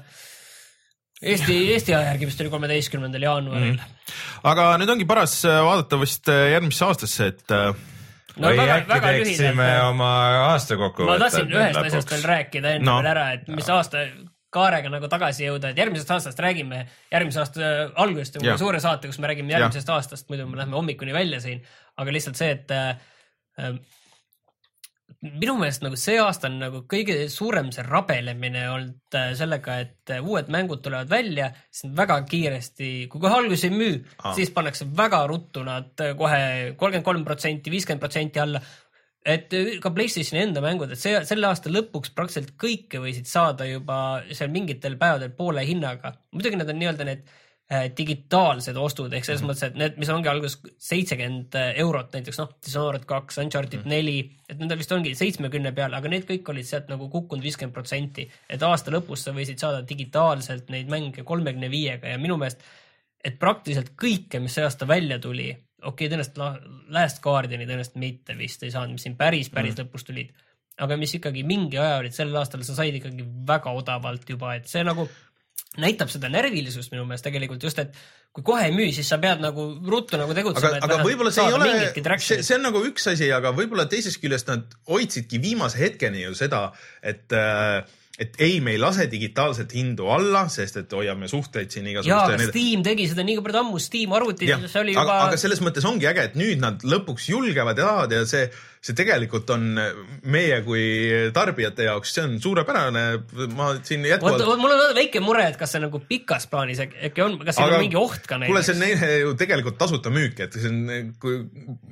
Eesti, 1.22 1.56
Eesti 1.76 1.94
aja 1.94 2.12
järgi 2.12 2.26
vist 2.26 2.40
oli 2.42 2.50
kolmeteistkümnendal 2.50 3.24
jaanuaril 3.28 3.76
mm.. 3.76 4.12
aga 4.50 4.72
nüüd 4.82 4.90
ongi 4.96 5.06
paras 5.08 5.36
vaadata 5.46 6.00
vist 6.00 6.28
järgmisse 6.28 6.86
aastasse, 6.88 7.30
et 7.30 7.54
no, 7.54 8.48
või 8.48 8.58
väga, 8.58 8.80
äkki 8.80 8.92
väga 8.94 9.14
teeksime 9.18 9.54
lühidalt. 9.54 9.88
oma 9.92 10.10
aasta 10.50 10.78
kokkuvõtte. 10.80 11.14
ma 11.14 11.24
tahtsin 11.24 11.54
ühest 11.54 11.78
lõpuks. 11.78 11.90
asjast 11.92 12.14
veel 12.16 12.28
rääkida 12.32 12.76
enne 12.76 12.88
no. 12.88 12.98
veel 13.00 13.10
ära, 13.12 13.26
et 13.38 13.48
mis 13.52 13.70
aasta 13.72 14.04
kaarega 14.52 14.92
nagu 14.92 15.08
tagasi 15.08 15.46
jõuda, 15.46 15.72
et 15.72 15.80
järgmisest 15.80 16.10
aastast 16.12 16.42
räägime, 16.44 16.82
järgmise 17.12 17.40
aasta 17.40 17.72
algusest 18.02 18.36
on 18.40 18.50
suure 18.60 18.82
saate, 18.84 19.08
kus 19.08 19.20
me 19.22 19.30
räägime 19.30 19.54
järgmisest 19.54 19.88
ja. 19.88 19.96
aastast, 19.96 20.28
muidu 20.28 20.46
me 20.50 20.60
lähme 20.60 20.76
hommikuni 20.76 21.14
välja 21.16 21.40
siin, 21.44 21.62
aga 21.96 22.12
lihtsalt 22.12 22.40
see, 22.40 22.50
et 22.58 22.74
äh, 22.76 23.70
minu 25.22 25.54
meelest 25.58 25.84
nagu 25.84 25.98
see 25.98 26.16
aasta 26.18 26.48
on 26.48 26.56
nagu 26.58 26.80
kõige 26.90 27.14
suurem 27.30 27.70
see 27.74 27.84
rabelemine 27.86 28.64
olnud 28.72 29.16
äh, 29.18 29.30
sellega, 29.38 29.76
et 29.84 30.10
äh, 30.10 30.22
uued 30.22 30.50
mängud 30.50 30.82
tulevad 30.82 31.10
välja, 31.10 31.52
siis 31.70 31.92
väga 31.98 32.16
kiiresti, 32.26 32.90
kui 33.10 33.22
kohe 33.22 33.36
alguses 33.38 33.68
ei 33.68 33.74
müü 33.74 34.00
siis 34.36 34.50
pannakse 34.54 34.88
väga 34.98 35.22
ruttu 35.30 35.62
nad 35.66 35.92
äh, 36.02 36.16
kohe 36.18 36.40
kolmkümmend 36.78 37.06
kolm 37.06 37.26
protsenti, 37.28 37.70
viiskümmend 37.70 38.02
protsenti 38.02 38.42
alla. 38.42 38.62
et 39.22 39.54
ka 39.78 39.90
Playstationi 39.94 40.42
enda 40.42 40.60
mängud, 40.64 40.90
et 40.90 40.98
see 40.98 41.14
selle 41.28 41.46
aasta 41.46 41.70
lõpuks 41.70 42.10
praktiliselt 42.16 42.56
kõike 42.58 42.98
võisid 43.04 43.28
saada 43.30 43.68
juba 43.68 44.24
seal 44.34 44.50
mingitel 44.50 44.98
päevadel 44.98 45.30
poole 45.38 45.62
hinnaga. 45.66 46.16
muidugi 46.34 46.58
need 46.58 46.74
on 46.74 46.82
nii-öelda 46.82 47.06
need 47.06 47.30
digitaalsed 47.96 48.76
ostud 48.76 49.12
ehk 49.12 49.24
selles 49.24 49.40
mm 49.42 49.48
-hmm. 49.48 49.52
mõttes, 49.52 49.70
et 49.70 49.78
need, 49.80 49.96
mis 50.02 50.10
ongi 50.12 50.28
alguses 50.28 50.58
seitsekümmend 50.82 51.56
äh, 51.58 51.72
eurot 51.84 52.12
näiteks 52.12 52.40
noh, 52.42 52.50
Dishonored 52.66 53.06
kaks, 53.08 53.38
Uncharted 53.38 53.86
neli 53.88 54.22
mm, 54.22 54.28
-hmm. 54.28 54.52
et 54.54 54.58
nendel 54.58 54.78
vist 54.82 54.92
ongi 54.92 55.14
seitsmekümne 55.18 55.72
peal, 55.72 55.94
aga 55.94 56.12
need 56.12 56.26
kõik 56.28 56.50
olid 56.52 56.68
sealt 56.68 56.92
nagu 56.92 57.08
kukkunud 57.08 57.44
viiskümmend 57.44 57.74
protsenti. 57.74 58.28
et 58.48 58.62
aasta 58.62 58.90
lõpus 58.90 59.24
sa 59.24 59.32
võisid 59.32 59.58
saada 59.58 59.82
digitaalselt 59.88 60.70
neid 60.70 60.88
mänge 60.88 61.24
kolmekümne 61.24 61.70
viiega 61.70 62.08
ja 62.08 62.18
minu 62.18 62.36
meelest, 62.36 62.62
et 63.24 63.38
praktiliselt 63.38 63.92
kõike, 64.04 64.40
mis 64.40 64.54
see 64.54 64.64
aasta 64.64 64.88
välja 64.88 65.18
tuli, 65.18 65.50
okei 65.82 66.06
okay,, 66.06 66.08
tõenäoliselt 66.08 66.90
Last 66.90 67.22
Guardiani 67.22 67.66
tõenäoliselt 67.66 67.96
mitte 67.96 68.38
vist 68.38 68.62
ei 68.62 68.70
saanud, 68.70 68.92
mis 68.92 69.02
siin 69.02 69.16
päris, 69.16 69.50
päris 69.50 69.74
mm 69.74 69.82
-hmm. 69.82 69.88
lõpus 69.88 70.04
tulid 70.06 70.32
aga 70.80 70.96
mis 70.96 71.14
ikkagi 71.14 71.42
mingi 71.44 71.78
aja 71.78 71.98
olid 72.00 72.14
sel 72.16 72.36
aastal, 72.36 72.62
sa 72.64 72.74
said 72.74 72.94
ikkagi 72.94 73.24
väga 73.46 73.70
odavalt 73.70 74.28
juba, 74.28 74.54
et 74.54 74.66
see 74.70 74.84
nagu 74.84 75.08
näitab 75.80 76.10
seda 76.12 76.28
närvilisust 76.32 76.92
minu 76.92 77.06
meelest 77.08 77.24
tegelikult 77.24 77.62
just, 77.64 77.78
et 77.80 77.96
kui 78.32 78.44
kohe 78.44 78.66
ei 78.68 78.74
müü, 78.74 78.90
siis 78.92 79.08
sa 79.08 79.18
pead 79.22 79.40
nagu 79.40 79.64
ruttu 79.88 80.20
nagu 80.20 80.34
tegutsema. 80.36 80.76
aga, 80.82 80.98
aga 80.98 81.06
võib-olla 81.06 81.32
see 81.32 81.46
ei 81.48 81.56
ole, 81.56 82.18
see, 82.20 82.42
see 82.44 82.58
on 82.58 82.66
nagu 82.68 82.82
üks 82.88 83.08
asi, 83.12 83.30
aga 83.32 83.54
võib-olla 83.56 83.86
teisest 83.88 84.20
küljest 84.20 84.50
nad 84.52 84.76
hoidsidki 84.90 85.40
viimase 85.42 85.80
hetkeni 85.80 86.26
ju 86.26 86.36
seda, 86.36 86.66
et 87.00 87.32
äh, 87.36 87.80
et 88.20 88.34
ei, 88.44 88.58
me 88.60 88.74
ei 88.74 88.80
lase 88.80 89.06
digitaalset 89.10 89.72
hindu 89.72 90.10
alla, 90.12 90.44
sest 90.52 90.82
et 90.82 90.92
hoiame 90.92 91.30
suhteid 91.30 91.72
siin 91.72 91.86
igasuguste. 91.88 92.12
jaa, 92.12 92.36
aga 92.36 92.50
Steam 92.50 92.82
tegi 92.84 93.06
seda 93.08 93.24
nii 93.24 93.38
palju 93.44 93.62
ammu, 93.62 93.80
Steam 93.80 94.12
arvutid, 94.18 94.52
see 94.68 94.82
oli 94.82 94.96
juba. 94.96 95.22
aga 95.28 95.40
selles 95.40 95.62
mõttes 95.64 95.86
ongi 95.88 96.10
äge, 96.10 96.28
et 96.30 96.36
nüüd 96.36 96.60
nad 96.60 96.84
lõpuks 96.84 97.30
julgevad 97.32 97.80
tahavad 97.80 98.12
ja 98.12 98.26
see 98.28 98.50
see 98.82 98.96
tegelikult 98.98 99.50
on 99.54 99.78
meie 100.34 100.56
kui 100.66 100.82
tarbijate 101.34 101.86
jaoks, 101.86 102.16
see 102.16 102.24
on 102.26 102.34
suurepärane, 102.42 103.04
ma 103.54 103.68
siin 103.86 104.08
jätkuvalt. 104.10 104.42
mul 104.58 104.74
on 104.74 104.96
väike 104.96 105.22
mure, 105.22 105.44
et 105.52 105.58
kas 105.60 105.76
see 105.76 105.84
nagu 105.84 106.00
pikas 106.08 106.48
plaanis 106.50 106.82
äkki 106.82 107.22
on, 107.22 107.38
kas 107.46 107.60
siin 107.60 107.68
on 107.70 107.84
mingi 107.84 108.00
oht 108.00 108.26
ka 108.26 108.40
näiteks? 108.42 108.50
kuule, 108.50 108.64
see 108.66 108.74
on 108.74 108.82
neile 108.82 109.10
ju 109.22 109.34
tegelikult 109.38 109.78
tasuta 109.78 110.10
müük, 110.14 110.42
et 110.42 110.58
see 110.58 110.72
on, 110.72 111.12
kui. 111.22 111.38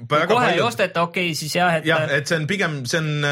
kohe 0.02 0.26
paljud... 0.26 0.56
ei 0.56 0.64
osteta, 0.66 1.06
okei 1.06 1.30
okay,, 1.30 1.38
siis 1.38 1.54
jah, 1.60 1.78
et. 1.78 1.86
jah, 1.86 2.10
et 2.18 2.26
see 2.26 2.40
on 2.42 2.50
pigem, 2.50 2.80
see 2.90 2.98
on 2.98 3.28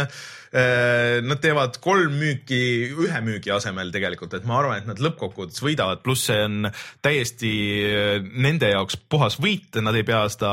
nad 0.48 1.40
teevad 1.42 1.76
kolm 1.84 2.14
müüki 2.16 2.60
ühe 2.96 3.20
müügi 3.24 3.52
asemel 3.52 3.92
tegelikult, 3.92 4.32
et 4.38 4.46
ma 4.48 4.58
arvan, 4.62 4.80
et 4.80 4.88
nad 4.88 5.02
lõppkokkuvõttes 5.02 5.60
võidavad, 5.64 6.00
pluss 6.04 6.28
see 6.30 6.38
on 6.46 6.70
täiesti 7.04 7.52
äh, 7.84 8.16
nende 8.22 8.72
jaoks 8.72 8.96
puhas 9.10 9.38
võit, 9.42 9.76
nad 9.84 9.96
ei 9.98 10.06
pea 10.08 10.24
seda 10.32 10.52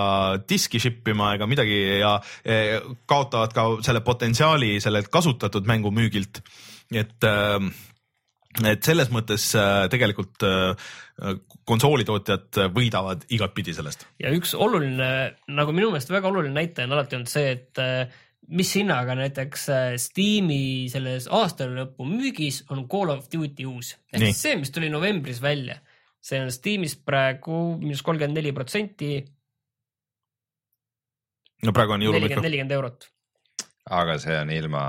diski 0.49 0.81
ship 0.83 1.07
ima 1.11 1.33
ega 1.37 1.47
midagi 1.49 1.79
ja 2.01 2.17
äh, 2.19 2.77
kaotavad 3.07 3.55
ka 3.55 3.67
selle 3.85 4.03
potentsiaali 4.05 4.75
sellelt 4.83 5.11
kasutatud 5.13 5.67
mängu 5.69 5.93
müügilt. 5.95 6.43
et 6.93 7.23
et 8.63 8.83
selles 8.85 9.09
mõttes 9.11 9.43
tegelikult 9.91 10.43
konsoolitootjad 11.65 12.59
võidavad 12.75 13.25
igatpidi 13.33 13.73
sellest. 13.73 14.05
ja 14.21 14.31
üks 14.35 14.53
oluline, 14.53 15.09
nagu 15.47 15.73
minu 15.75 15.89
meelest 15.91 16.13
väga 16.13 16.29
oluline 16.29 16.53
näitaja 16.55 16.87
on 16.87 16.95
alati 16.95 17.17
olnud 17.17 17.31
see, 17.31 17.55
et 17.57 17.83
mis 18.47 18.75
hinnaga 18.77 19.15
näiteks 19.17 19.69
äh, 19.73 19.87
Steam'i 20.01 20.87
selles 20.91 21.27
aasta 21.31 21.67
lõpu 21.69 22.07
müügis 22.09 22.63
on 22.73 22.85
Call 22.89 23.13
of 23.13 23.27
Duty 23.31 23.65
uus. 23.69 23.95
ehk 24.13 24.27
siis 24.27 24.41
see, 24.47 24.55
mis 24.59 24.73
tuli 24.73 24.89
novembris 24.93 25.41
välja, 25.41 25.79
see 26.21 26.41
on 26.43 26.51
Steam'is 26.53 26.97
praegu 26.97 27.77
miinus 27.81 28.03
kolmkümmend 28.05 28.37
neli 28.37 28.53
protsenti. 28.55 29.11
no 31.65 31.73
praegu 31.73 31.97
on 31.97 32.07
jõulumik. 32.07 32.37
nelikümmend 32.41 32.77
eurot. 32.77 33.09
aga 33.89 34.17
see 34.21 34.39
on 34.39 34.53
ilma. 34.53 34.83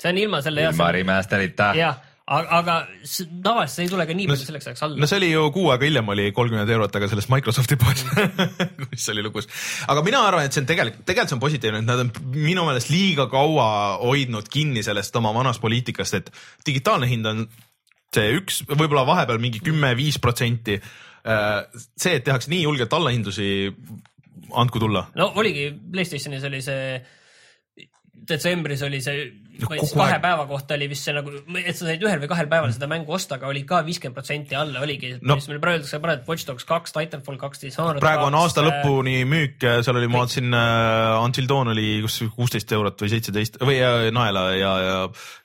see 0.00 0.12
on 0.12 0.22
ilma 0.24 0.42
selle. 0.42 0.68
ilma 0.70 0.92
remaster'ita. 1.00 1.72
jah 1.76 2.07
aga, 2.28 2.58
aga 2.60 2.74
tavaliselt 3.42 3.74
see 3.74 3.86
ei 3.86 3.92
tule 3.92 4.06
ka 4.08 4.16
nii 4.16 4.28
palju 4.28 4.44
no, 4.44 4.48
selleks 4.50 4.68
ajaks 4.70 4.84
alla. 4.86 5.00
no 5.00 5.08
see 5.10 5.18
oli 5.20 5.30
ju 5.30 5.44
kuu 5.54 5.70
aega 5.72 5.88
hiljem 5.88 6.12
oli 6.14 6.26
kolmkümmend 6.36 6.72
eurot, 6.74 6.98
aga 7.00 7.08
selles 7.10 7.28
Microsofti 7.32 7.78
poes 7.80 8.04
mis 8.92 9.08
oli 9.14 9.24
lugus. 9.24 9.48
aga 9.88 10.04
mina 10.06 10.22
arvan, 10.26 10.48
et 10.48 10.56
see 10.56 10.62
on 10.64 10.68
tegelikult, 10.68 11.06
tegelikult 11.08 11.32
see 11.32 11.38
on 11.38 11.44
positiivne, 11.44 11.82
et 11.82 11.88
nad 11.88 12.04
on 12.04 12.12
minu 12.36 12.66
meelest 12.68 12.92
liiga 12.92 13.28
kaua 13.32 13.68
hoidnud 14.02 14.50
kinni 14.52 14.84
sellest 14.86 15.16
oma 15.20 15.32
vanast 15.36 15.62
poliitikast, 15.64 16.20
et 16.20 16.32
digitaalne 16.68 17.08
hind 17.10 17.28
on 17.32 17.46
see 18.14 18.32
üks, 18.38 18.62
võib-olla 18.70 19.04
vahepeal 19.08 19.40
mingi 19.42 19.60
kümme-viis 19.60 20.16
protsenti. 20.22 20.78
Äh, 21.28 21.82
see, 21.92 22.14
et 22.16 22.24
tehakse 22.24 22.48
nii 22.48 22.62
julgelt 22.62 22.94
allahindusi, 22.96 23.48
andku 24.56 24.80
tulla. 24.80 25.08
no 25.18 25.32
oligi, 25.40 25.68
Playstationis 25.92 26.44
oli 26.48 26.62
see 26.64 26.98
detsembris 28.28 28.82
oli 28.86 29.00
see 29.04 29.26
kahe 29.58 30.12
aeg. 30.12 30.22
päeva 30.22 30.44
kohta 30.48 30.76
oli 30.76 30.88
vist 30.90 31.06
see 31.06 31.14
nagu, 31.16 31.32
et 31.60 31.76
sa 31.76 31.88
said 31.88 32.02
ühel 32.04 32.20
või 32.22 32.30
kahel 32.30 32.48
päeval 32.50 32.72
seda 32.74 32.88
mängu 32.90 33.14
osta, 33.16 33.38
aga 33.38 33.48
oli 33.50 33.64
ka 33.68 33.80
viiskümmend 33.86 34.16
protsenti 34.16 34.56
alla 34.58 34.82
oligi 34.84 35.14
no., 35.18 35.38
mis 35.38 35.48
meil 35.50 35.60
praegu 35.62 35.78
öeldakse, 35.78 36.00
paned 36.04 36.24
Watch 36.28 36.46
Dogs 36.48 36.66
kaks, 36.68 36.94
Titanfall 36.94 37.40
kaks, 37.40 37.62
Dishonored 37.64 38.02
praegu 38.04 38.28
on 38.28 38.38
aasta 38.38 38.62
äh, 38.62 38.68
lõpuni 38.68 39.16
müük, 39.28 39.66
seal 39.84 39.98
oli, 39.98 40.10
ma 40.10 40.22
vaatasin 40.22 40.54
uh,, 40.54 41.18
Until 41.24 41.50
Dawn 41.50 41.72
oli 41.74 41.88
kus 42.04 42.20
kuusteist 42.36 42.72
eurot 42.78 43.04
või 43.04 43.12
seitseteist 43.14 43.60
või 43.64 43.78
uh, 43.82 44.08
naela 44.14 44.46
ja, 44.54 44.72
ja, 44.84 44.96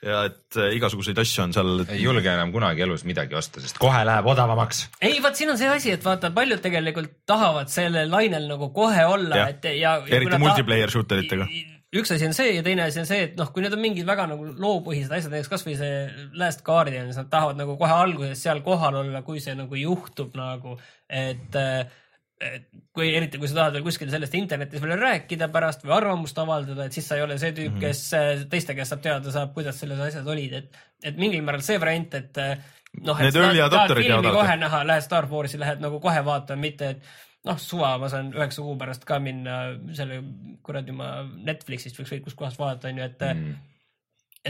ja 0.06 0.24
et 0.30 0.60
uh, 0.60 0.70
igasuguseid 0.78 1.24
asju 1.24 1.48
on 1.48 1.58
seal. 1.58 1.74
ei 1.88 2.04
julge 2.06 2.30
enam 2.30 2.54
kunagi 2.54 2.86
elus 2.86 3.06
midagi 3.10 3.38
osta, 3.40 3.64
sest 3.64 3.82
kohe 3.82 4.06
läheb 4.08 4.30
odavamaks. 4.34 4.88
ei, 5.02 5.18
vot 5.24 5.38
siin 5.38 5.54
on 5.56 5.62
see 5.62 5.72
asi, 5.72 5.96
et 5.98 6.06
vaata, 6.06 6.32
paljud 6.36 6.62
tegelikult 6.64 7.24
tahavad 7.30 7.72
sellel 7.74 8.12
lainel 8.14 8.50
nagu 8.54 8.70
kohe 8.76 9.06
olla, 9.10 9.48
et 9.50 9.72
ja. 9.80 9.98
eriti 10.08 10.42
multiplayer 10.42 10.92
shooter 10.94 11.26
itega 11.26 11.50
üks 11.94 12.14
asi 12.14 12.28
on 12.28 12.36
see 12.36 12.56
ja 12.56 12.64
teine 12.66 12.88
asi 12.88 13.02
on 13.02 13.08
see, 13.10 13.28
et 13.28 13.36
noh, 13.40 13.50
kui 13.54 13.64
need 13.64 13.74
on 13.76 13.82
mingid 13.84 14.08
väga 14.08 14.26
nagu 14.32 14.48
loopõhised 14.60 15.12
asjad, 15.14 15.34
näiteks 15.34 15.52
kasvõi 15.52 15.76
see 15.80 16.28
Last 16.40 16.64
Guardian, 16.66 17.10
siis 17.10 17.20
nad 17.22 17.30
tahavad 17.32 17.60
nagu 17.60 17.76
kohe 17.80 17.98
alguses 18.06 18.42
seal 18.42 18.64
kohal 18.66 19.02
olla, 19.04 19.22
kui 19.26 19.44
see 19.44 19.56
nagu 19.58 19.78
juhtub 19.80 20.34
nagu, 20.40 20.78
et 21.10 21.60
et 22.44 22.66
kui 22.92 23.08
eriti, 23.16 23.40
kui 23.40 23.48
sa 23.48 23.56
tahad 23.56 23.78
veel 23.78 23.86
kuskil 23.86 24.10
sellest 24.12 24.34
internetis 24.36 24.82
veel 24.84 24.98
rääkida 25.00 25.48
pärast 25.54 25.86
või 25.86 25.94
arvamust 25.96 26.40
avaldada, 26.42 26.90
et 26.90 26.96
siis 26.96 27.06
sa 27.08 27.16
ei 27.16 27.24
ole 27.24 27.38
see 27.40 27.54
tüüp, 27.56 27.78
mhm. 27.78 27.84
kes 27.86 28.48
teiste 28.52 28.76
käest 28.76 28.92
saab 28.92 29.04
teada 29.06 29.32
saab, 29.32 29.54
kuidas 29.56 29.80
selles 29.80 30.02
asjas 30.10 30.28
olid, 30.28 30.58
et, 30.60 30.82
et 31.06 31.20
mingil 31.20 31.46
määral 31.46 31.64
see 31.64 31.80
variant, 31.80 32.18
et 32.20 32.42
noh, 33.06 33.22
et 33.22 33.38
sa 33.38 33.70
tahad 33.72 33.96
filmi 34.02 34.34
kohe 34.36 34.58
näha, 34.60 34.82
lähed 34.90 35.06
Star 35.06 35.30
Warsi, 35.32 35.62
lähed 35.62 35.86
nagu 35.86 36.02
kohe 36.04 36.26
vaatama, 36.26 36.66
mitte 36.66 36.92
et 36.96 37.14
noh, 37.48 37.60
suva, 37.60 37.96
ma 38.00 38.10
saan 38.12 38.32
üheksa 38.36 38.64
kuu 38.64 38.78
pärast 38.80 39.04
ka 39.08 39.20
minna 39.24 39.60
selle 39.96 40.22
kuradi 40.66 40.96
ma 40.96 41.12
Netflixist 41.24 42.00
võiks 42.00 42.16
kõik 42.16 42.26
kuskohast 42.30 42.60
vaadata, 42.60 42.92
onju, 42.92 43.04
et 43.10 43.26
mm. 43.28 43.52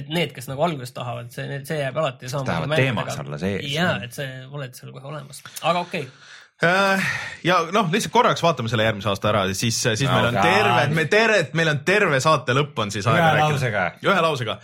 et 0.02 0.14
need, 0.14 0.36
kes 0.36 0.50
nagu 0.52 0.66
alguses 0.66 0.94
tahavad, 0.96 1.32
see, 1.34 1.60
see 1.68 1.80
jääb 1.82 1.98
alati 2.04 2.30
sama. 2.32 2.48
tahavad 2.52 2.78
teemas 2.78 3.20
olla 3.26 3.42
sees. 3.42 3.66
ja, 3.74 3.96
et 4.06 4.16
see, 4.16 4.30
oled 4.52 4.78
seal 4.78 4.94
kohe 4.94 5.10
olemas, 5.10 5.42
aga 5.62 5.84
okei 5.88 6.06
okay 6.06 6.70
äh, 6.70 7.12
ja 7.50 7.60
noh, 7.74 7.90
lihtsalt 7.94 8.14
korraks 8.14 8.46
vaatame 8.46 8.72
selle 8.72 8.86
järgmise 8.86 9.10
aasta 9.10 9.34
ära, 9.34 9.44
siis, 9.58 9.82
siis 9.90 10.08
no, 10.08 10.14
meil 10.14 10.30
on 10.30 10.40
terve, 10.40 10.88
me 10.94 11.10
terve, 11.10 11.44
meil 11.58 11.74
on 11.74 11.84
terve 11.88 12.22
saate 12.24 12.58
lõpp 12.58 12.86
on 12.86 12.94
siis 12.94 13.10
aega 13.10 13.36
rääkida. 13.40 13.90
ühe 14.06 14.26
lausega. 14.28 14.60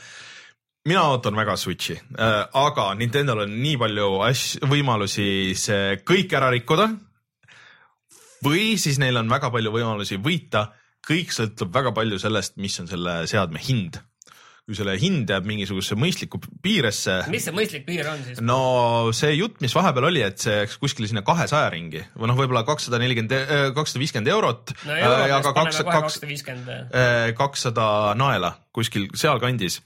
mina 0.85 1.09
ootan 1.09 1.37
väga 1.41 1.57
Switchi 1.57 1.97
äh,, 1.97 2.39
aga 2.53 2.91
Nintendo'l 3.01 3.47
on 3.47 3.59
nii 3.65 3.77
palju 3.81 4.15
asju, 4.29 4.69
võimalusi 4.69 5.29
see 5.57 6.01
kõik 6.05 6.37
ära 6.37 6.53
rikkuda 6.53 6.91
või 8.45 8.75
siis 8.81 8.99
neil 9.01 9.17
on 9.19 9.31
väga 9.31 9.51
palju 9.53 9.73
võimalusi 9.73 10.19
võita. 10.21 10.69
kõik 11.09 11.31
sõltub 11.31 11.71
väga 11.73 11.93
palju 11.95 12.19
sellest, 12.19 12.57
mis 12.57 12.75
on 12.79 12.87
selle 12.87 13.23
seadme 13.27 13.59
hind 13.63 14.01
kui 14.69 14.77
selle 14.77 14.93
hind 15.01 15.31
jääb 15.33 15.47
mingisugusesse 15.49 15.95
mõistlikku 15.97 16.37
piiresse. 16.61 17.15
mis 17.33 17.47
see 17.47 17.53
mõistlik 17.55 17.87
piir 17.87 18.05
on 18.05 18.19
siis? 18.21 18.41
no 18.45 18.59
see 19.17 19.31
jutt, 19.33 19.57
mis 19.63 19.73
vahepeal 19.73 20.05
oli, 20.11 20.21
et 20.21 20.37
see 20.37 20.59
jääks 20.59 20.77
kuskile 20.77 21.09
sinna 21.09 21.23
kahesaja 21.25 21.71
ringi 21.73 22.03
või 22.13 22.29
noh, 22.29 22.37
võib-olla 22.37 22.61
kakssada 22.67 22.99
nelikümmend, 23.01 23.33
äh, 23.33 23.63
kakssada 23.73 24.03
viiskümmend 24.03 24.29
eurot. 24.29 24.75
no 24.85 24.93
paneme 24.93 25.41
kohe 25.47 25.85
kakssada 25.89 26.29
viiskümmend. 26.29 26.93
Äh, 26.93 27.31
kakssada 27.39 27.89
naela 28.19 28.53
kuskil 28.75 29.09
sealkandis, 29.17 29.79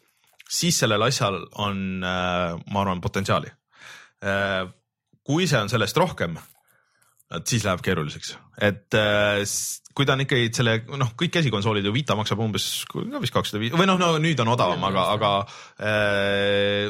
siis 0.52 0.84
sellel 0.84 1.08
asjal 1.08 1.40
on, 1.64 1.80
äh, 2.04 2.60
ma 2.60 2.84
arvan, 2.84 3.04
potentsiaali 3.04 3.56
kui 5.28 5.48
see 5.52 5.60
on 5.60 5.72
sellest 5.72 5.98
rohkem, 6.00 6.38
et 7.38 7.50
siis 7.50 7.66
läheb 7.66 7.82
keeruliseks, 7.86 8.36
et 8.70 8.98
äh, 9.00 9.42
kui 9.94 10.08
ta 10.10 10.16
on 10.16 10.24
ikkagi 10.26 10.50
selle 10.56 10.76
noh, 11.00 11.14
kõik 11.20 11.36
käsikonsoolid 11.36 11.86
ju 11.86 11.94
Vita 11.94 12.18
maksab 12.18 12.42
umbes 12.44 12.66
no, 13.10 13.22
vist 13.24 13.36
kakssada 13.36 13.62
viis 13.62 13.76
või 13.78 13.88
noh, 13.90 14.00
no 14.02 14.16
nüüd 14.22 14.40
on 14.44 14.54
odavam, 14.56 14.84
aga, 14.90 15.06
aga 15.14 15.32
äh, 15.78 16.90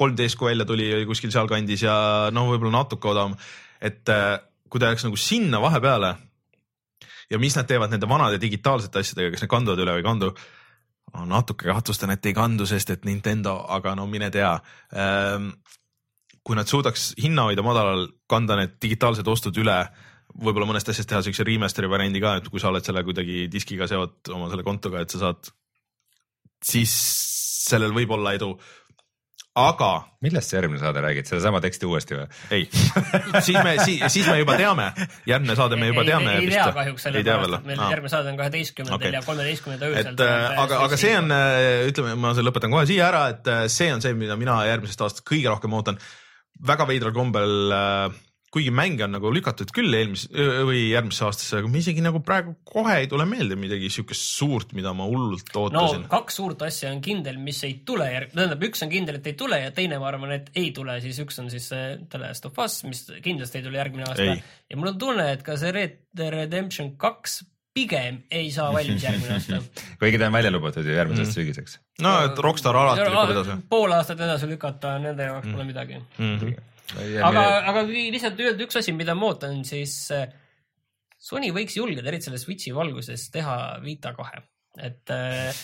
3DS 0.00 0.38
kui 0.40 0.52
välja 0.52 0.68
tuli, 0.68 0.88
oli 0.96 1.08
kuskil 1.08 1.32
sealkandis 1.34 1.84
ja 1.86 1.96
no 2.34 2.46
võib-olla 2.50 2.82
natuke 2.82 3.12
odavam, 3.12 3.36
et 3.80 4.08
äh, 4.12 4.36
kui 4.72 4.80
ta 4.80 4.92
jääks 4.92 5.06
nagu 5.08 5.20
sinna 5.20 5.60
vahepeale 5.62 6.14
ja 7.32 7.40
mis 7.40 7.56
nad 7.56 7.68
teevad 7.68 7.92
nende 7.92 8.08
vanade 8.08 8.40
digitaalsete 8.40 9.02
asjadega, 9.02 9.34
kas 9.34 9.44
need 9.44 9.52
kanduvad 9.52 9.84
üle 9.84 9.96
või 9.96 10.04
ei 10.04 10.08
kandu 10.08 10.32
no,? 10.32 11.26
natuke 11.28 11.68
kahtlustan, 11.68 12.14
et 12.14 12.26
ei 12.28 12.36
kandu, 12.36 12.66
sest 12.68 12.92
et 12.94 13.06
Nintendo, 13.08 13.58
aga 13.76 13.96
no 13.98 14.08
mine 14.10 14.30
tea 14.32 14.54
ähm, 14.96 15.52
kui 16.42 16.58
nad 16.58 16.70
suudaks 16.70 17.12
hinna 17.22 17.46
hoida 17.48 17.64
madalal, 17.64 18.08
kanda 18.30 18.56
need 18.58 18.76
digitaalsed 18.82 19.28
ostud 19.30 19.58
üle, 19.62 19.78
võib-olla 20.32 20.68
mõnest 20.70 20.90
asjast 20.90 21.10
teha 21.10 21.22
siukse 21.24 21.46
remaster'i 21.46 21.90
variandi 21.90 22.22
ka, 22.22 22.36
et 22.40 22.48
kui 22.50 22.62
sa 22.62 22.72
oled 22.72 22.84
selle 22.86 23.04
kuidagi 23.06 23.46
diskiga 23.52 23.88
seotud 23.90 24.32
oma 24.34 24.48
selle 24.50 24.66
kontoga, 24.66 25.04
et 25.04 25.12
sa 25.12 25.20
saad, 25.26 25.52
siis 26.64 26.94
sellel 27.68 27.94
võib 27.94 28.16
olla 28.16 28.34
edu 28.34 28.56
aga. 29.58 29.90
millest 30.24 30.48
sa 30.48 30.56
järgmine 30.56 30.80
saade 30.80 31.00
räägid, 31.04 31.26
sedasama 31.28 31.60
teksti 31.60 31.86
uuesti 31.86 32.16
või? 32.16 32.26
ei 32.56 32.62
siis 33.44 33.58
me, 33.58 33.74
siis, 33.84 34.00
siis 34.14 34.28
me 34.30 34.38
juba 34.38 34.56
teame, 34.56 34.86
järgmine 35.28 35.56
saade 35.58 35.76
me 35.76 35.90
juba 35.90 36.04
teame. 36.08 36.38
ei, 36.38 36.46
ei 36.46 36.54
tea 36.54 36.68
kahjuks 36.78 37.06
sellepärast, 37.08 37.58
et 37.58 37.68
meil 37.68 37.82
Aa. 37.82 37.90
järgmine 37.92 38.12
saade 38.14 38.32
on 38.32 38.40
kaheteistkümnendal 38.40 39.00
okay. 39.00 39.12
ja 39.12 39.22
kolmeteistkümnenda 39.26 39.90
öösel. 39.90 40.14
et 40.14 40.24
äh, 40.24 40.62
aga, 40.64 40.80
aga 40.86 41.00
see 41.00 41.12
on, 41.18 41.36
äh, 41.36 41.84
ütleme, 41.90 42.16
ma 42.24 42.32
lõpetan 42.38 42.72
kohe 42.72 42.86
siia 42.88 43.10
ära, 43.10 43.26
et 43.34 43.52
äh, 43.52 43.64
see 43.72 43.92
on 43.92 44.04
see, 44.04 44.16
mida 44.16 44.38
mina 44.40 44.56
järgmisest 44.70 45.04
aastast 45.04 45.26
kõige 45.28 45.52
rohkem 45.52 45.76
ootan 45.76 46.00
väga 46.60 46.86
veidral 46.88 47.14
kombel 47.16 47.74
äh, 47.76 48.20
kuigi 48.52 48.72
mänge 48.74 49.06
on 49.06 49.14
nagu 49.16 49.30
lükatud 49.32 49.70
küll 49.72 49.94
eelmise 49.96 50.28
või 50.68 50.82
järgmisse 50.90 51.24
aastasse, 51.24 51.60
aga 51.62 51.70
ma 51.72 51.78
isegi 51.80 52.02
nagu 52.04 52.20
praegu 52.24 52.52
kohe 52.68 52.98
ei 53.00 53.08
tule 53.08 53.24
meelde 53.28 53.56
midagi 53.56 53.88
siukest 53.92 54.26
suurt, 54.36 54.74
mida 54.76 54.92
ma 54.96 55.06
hullult 55.08 55.48
ootasin. 55.56 56.04
no 56.04 56.10
kaks 56.12 56.36
suurt 56.40 56.64
asja 56.66 56.90
on 56.92 57.00
kindel, 57.04 57.38
mis 57.40 57.62
ei 57.64 57.78
tule 57.88 58.10
järg-, 58.12 58.34
tähendab, 58.34 58.66
üks 58.68 58.84
on 58.84 58.92
kindel, 58.92 59.22
et 59.22 59.30
ei 59.32 59.38
tule 59.40 59.62
ja 59.62 59.72
teine, 59.72 59.96
ma 60.02 60.10
arvan, 60.10 60.34
et 60.36 60.52
ei 60.52 60.68
tule, 60.76 60.98
siis 61.04 61.22
üks 61.24 61.40
on 61.40 61.48
siis 61.52 61.70
The 61.72 62.20
Last 62.20 62.48
of 62.48 62.60
Us, 62.60 62.82
mis 62.84 63.06
kindlasti 63.24 63.62
ei 63.62 63.66
tule 63.70 63.80
järgmine 63.80 64.10
aasta. 64.10 64.36
ja 64.36 64.80
mul 64.80 64.92
on 64.92 65.00
tunne, 65.00 65.30
et 65.32 65.46
ka 65.46 65.56
see 65.60 65.72
Red 65.72 65.96
Dead 66.12 66.36
Redemption 66.36 66.92
kaks 67.00 67.40
pigem 67.74 68.20
ei 68.30 68.50
saa 68.52 68.68
valmis 68.74 69.04
järgmine 69.06 69.38
aasta 69.38 69.60
kuigi 70.00 70.20
ta 70.20 70.28
on 70.28 70.36
välja 70.36 70.52
lubatud 70.52 70.86
ju 70.86 70.96
järgmiseks 70.96 71.28
mm. 71.28 71.38
sügiseks. 71.38 71.78
no, 72.04 72.14
et 72.26 72.38
Rockstar 72.46 72.76
alati 72.76 73.06
lükkab 73.08 73.34
edasi. 73.36 73.56
pool 73.72 73.96
aastat 73.96 74.20
edasi 74.28 74.50
lükata 74.50 74.98
nende 75.02 75.30
jaoks 75.30 75.48
pole 75.48 75.64
mm. 75.64 75.72
midagi 75.72 75.98
mm. 75.98 76.38
-hmm. 76.38 77.24
aga, 77.30 77.44
aga 77.72 77.84
lihtsalt 77.88 78.40
öelda 78.40 78.68
üks 78.68 78.80
asi, 78.82 78.94
mida 78.96 79.16
ma 79.18 79.32
ootan, 79.32 79.64
siis 79.68 79.96
eh, 80.14 80.28
Sony 81.22 81.52
võiks 81.54 81.76
julgeda, 81.78 82.08
eriti 82.10 82.26
selle 82.26 82.40
Switchi 82.42 82.72
valguses, 82.74 83.28
teha 83.30 83.54
Vita 83.84 84.10
kahe 84.16 84.42
et, 84.80 85.10
eh, 85.12 85.62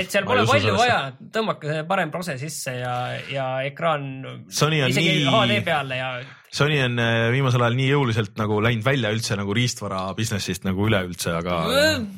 et 0.00 0.10
seal 0.10 0.26
pole 0.26 0.44
palju 0.46 0.70
sellesse. 0.70 0.78
vaja, 0.78 0.98
tõmmake 1.34 1.82
parem 1.88 2.12
prose 2.14 2.36
sisse 2.38 2.76
ja, 2.78 2.94
ja 3.30 3.46
ekraan 3.66 4.06
isegi 4.46 5.24
nii... 5.24 5.30
HD 5.32 5.62
peale 5.66 5.98
ja 5.98 6.10
Sony 6.56 6.78
on 6.80 6.96
äh, 6.96 7.26
viimasel 7.34 7.60
ajal 7.60 7.74
nii 7.76 7.86
jõuliselt 7.90 8.38
nagu 8.40 8.56
läinud 8.64 8.84
välja 8.86 9.10
üldse 9.12 9.36
nagu 9.36 9.52
riistvara 9.56 9.98
business'ist 10.16 10.64
nagu 10.64 10.86
üleüldse, 10.88 11.34
aga. 11.36 11.56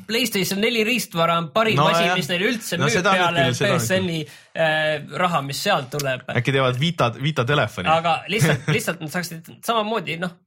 Playstation 0.07 0.61
neli 0.63 0.85
riistvara 0.87 1.35
on 1.41 1.49
parim 1.51 1.75
no, 1.79 1.89
asi, 1.91 2.05
mis 2.15 2.29
neil 2.31 2.45
üldse 2.47 2.79
no, 2.79 2.87
müüb 2.87 3.03
peale 3.03 3.49
PSN-i 3.57 4.21
äh, 4.23 5.09
raha, 5.19 5.41
mis 5.43 5.59
sealt 5.65 5.89
tuleb. 5.91 6.23
äkki 6.31 6.53
teevad 6.55 6.79
Vita, 6.79 7.09
Vita 7.19 7.43
telefoni. 7.47 7.91
aga 7.91 8.13
lihtsalt, 8.31 8.69
lihtsalt 8.77 9.03
nad 9.03 9.11
saaksid 9.17 9.49
samamoodi 9.67 10.15
noh, 10.21 10.37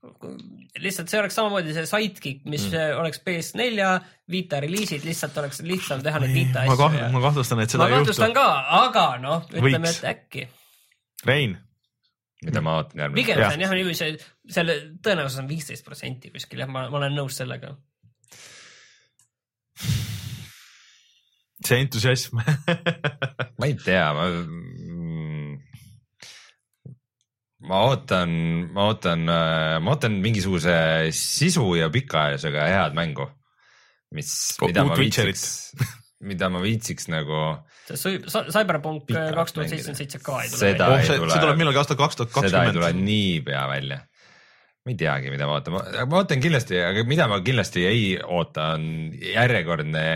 lihtsalt 0.80 1.12
see 1.12 1.20
oleks 1.20 1.36
samamoodi 1.36 1.74
see 1.76 1.88
sidekick, 1.90 2.46
mis 2.48 2.64
mm. 2.70 3.02
oleks 3.02 3.20
PS4 3.26 3.90
Vita 4.32 4.62
reliisid, 4.64 5.04
lihtsalt 5.04 5.36
oleks 5.42 5.60
lihtsam 5.68 6.00
teha 6.06 6.22
neid 6.22 6.38
Vita 6.38 6.64
asju. 6.64 6.78
ma, 6.80 7.10
ma 7.18 7.22
kahtlustan, 7.26 7.60
et 7.60 7.76
seda 7.76 7.84
ma 7.84 7.90
ei 7.90 7.98
juhtu. 7.98 8.08
ma 8.08 8.08
kahtlustan 8.08 8.38
ka, 8.40 8.48
aga 8.86 9.04
noh, 9.20 9.44
ütleme, 9.52 9.92
et 9.92 10.08
äkki. 10.14 10.46
Rein 11.28 11.58
mida 12.42 12.62
ma 12.64 12.76
ootan 12.80 13.04
järgmine. 13.04 13.20
pigem 13.22 13.40
see 13.42 13.56
on 13.56 13.64
jah 13.64 13.74
niiviisi, 13.76 14.10
selle 14.58 14.76
tõenäosus 15.04 15.40
on 15.42 15.48
viisteist 15.50 15.86
protsenti 15.86 16.32
kuskil 16.34 16.64
jah, 16.64 16.70
ma, 16.70 16.86
ma 16.90 17.00
olen 17.02 17.14
nõus 17.16 17.38
sellega. 17.38 17.74
see 21.62 21.78
entusiasm 21.84 22.40
ma 23.58 23.68
ei 23.68 23.76
tea, 23.78 24.06
ma 24.16 24.26
mm, 24.32 25.52
ma 27.70 27.84
ootan, 27.86 28.32
ma 28.74 28.88
ootan, 28.90 29.28
ma 29.28 29.94
ootan 29.94 30.18
mingisuguse 30.24 30.74
sisu 31.14 31.68
ja 31.78 31.90
pikaajalisega 31.94 32.66
head 32.72 32.98
mängu, 32.98 33.28
mis, 34.16 34.32
mida 34.66 34.86
ma 34.88 34.98
viitsiks, 34.98 35.44
mida 36.26 36.50
ma 36.50 36.62
viitsiks 36.64 37.06
nagu 37.12 37.38
see 37.90 38.18
Cyberpunk 38.28 39.10
kaks 39.10 39.54
tuhat 39.56 39.70
seitsekümmend 39.72 40.00
seitse 40.00 40.20
ka 40.22 40.40
ei 40.44 40.50
tule. 40.52 40.72
Oh, 40.86 40.96
see, 41.02 41.18
see 41.18 41.42
tuleb 41.42 41.60
millalgi 41.60 41.82
aastal 41.82 41.98
kaks 42.00 42.18
tuhat 42.20 42.32
kakskümmend. 42.34 42.54
seda 42.54 42.64
ei 42.70 42.76
tule 42.78 43.06
niipea 43.06 43.62
välja. 43.70 44.00
ma 44.82 44.90
ei 44.94 44.98
teagi, 44.98 45.30
mida 45.30 45.46
ma 45.46 45.58
ootan, 45.58 45.78
ma 46.10 46.20
ootan 46.20 46.42
kindlasti, 46.42 46.78
aga 46.82 47.04
mida 47.06 47.28
ma 47.30 47.38
kindlasti 47.44 47.84
ei 47.86 48.06
oota, 48.22 48.72
on 48.76 49.12
järjekordne 49.14 50.06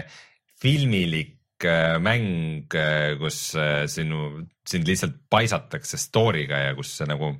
filmilik 0.62 1.66
äh, 1.66 1.98
mäng, 2.02 2.66
äh, 2.74 3.12
kus 3.20 3.38
äh, 3.60 3.84
sinu, 3.90 4.42
sind 4.66 4.88
lihtsalt 4.90 5.20
paisatakse 5.30 6.00
story'ga 6.02 6.64
ja 6.68 6.74
kus 6.78 6.96
see 6.98 7.06
nagu 7.10 7.36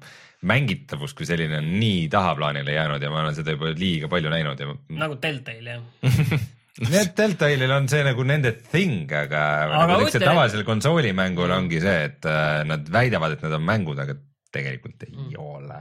mängitavus 0.47 1.17
kui 1.17 1.27
selline 1.27 1.59
on 1.59 1.73
nii 1.81 2.07
tahaplaanile 2.13 2.77
jäänud 2.77 3.03
ja 3.03 3.11
ma 3.11 3.25
olen 3.25 3.35
seda 3.35 3.57
juba 3.57 3.73
liiga 3.75 4.11
palju 4.13 4.31
näinud 4.31 4.61
ja. 4.63 4.75
nagu 5.01 5.17
Deltale 5.23 5.79
jah 5.79 6.37
Need 6.93 7.15
Deltailil 7.17 7.73
on 7.73 7.87
see 7.89 8.03
nagu 8.05 8.25
nende 8.29 8.53
thing, 8.61 9.07
aga, 9.09 9.43
aga 9.65 9.85
nagu 9.89 10.09
ütle... 10.11 10.21
tavalisel 10.21 10.65
konsoolimängul 10.69 11.49
mm. 11.49 11.57
ongi 11.57 11.81
see, 11.81 12.03
et 12.11 12.29
äh, 12.29 12.61
nad 12.69 12.91
väidavad, 12.93 13.37
et 13.37 13.45
nad 13.47 13.57
on 13.57 13.65
mängud, 13.65 14.01
aga 14.03 14.17
tegelikult 14.53 15.07
ei 15.09 15.15
mm. 15.15 15.39
ole. 15.41 15.81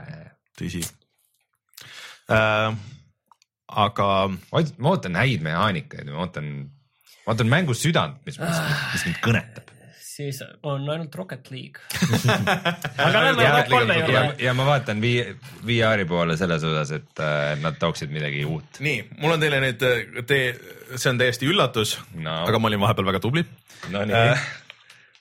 tõsi 0.56 0.80
äh,. 2.32 2.72
aga. 3.84 4.08
ma 4.32 4.94
ootan 4.94 5.20
häid 5.20 5.44
mehaanikaid, 5.44 6.08
ma 6.14 6.24
ootan, 6.24 6.52
ma 7.26 7.34
ootan 7.34 7.52
mängu 7.52 7.76
südant, 7.76 8.22
mis, 8.24 8.40
mis, 8.40 8.60
mis 8.94 9.08
mind 9.10 9.24
kõnetab 9.24 9.75
siis 10.16 10.40
on 10.62 10.84
ainult 10.90 11.14
Rocket 11.14 11.50
League 11.50 11.80
aga 13.06 13.22
lähme 13.22 13.48
top 13.52 13.70
kolme 13.72 13.96
juurde. 14.00 14.20
ja 14.44 14.54
ma 14.56 14.66
vaatan 14.68 15.02
VR-i 15.02 16.06
poole 16.08 16.36
selles 16.40 16.64
osas, 16.64 16.92
et 16.96 17.22
äh, 17.22 17.56
nad 17.62 17.78
tooksid 17.80 18.12
midagi 18.14 18.44
uut. 18.48 18.80
nii, 18.84 19.02
mul 19.20 19.36
on 19.36 19.42
teile 19.42 19.60
nüüd, 19.64 19.82
äh, 19.86 20.22
te, 20.28 20.40
see 20.94 21.10
on 21.12 21.20
täiesti 21.20 21.48
üllatus 21.50 21.96
no., 22.14 22.42
aga 22.46 22.60
ma 22.60 22.70
olin 22.70 22.82
vahepeal 22.86 23.10
väga 23.12 23.22
tubli 23.24 23.44
no,. 23.92 24.04
Äh, 24.06 24.46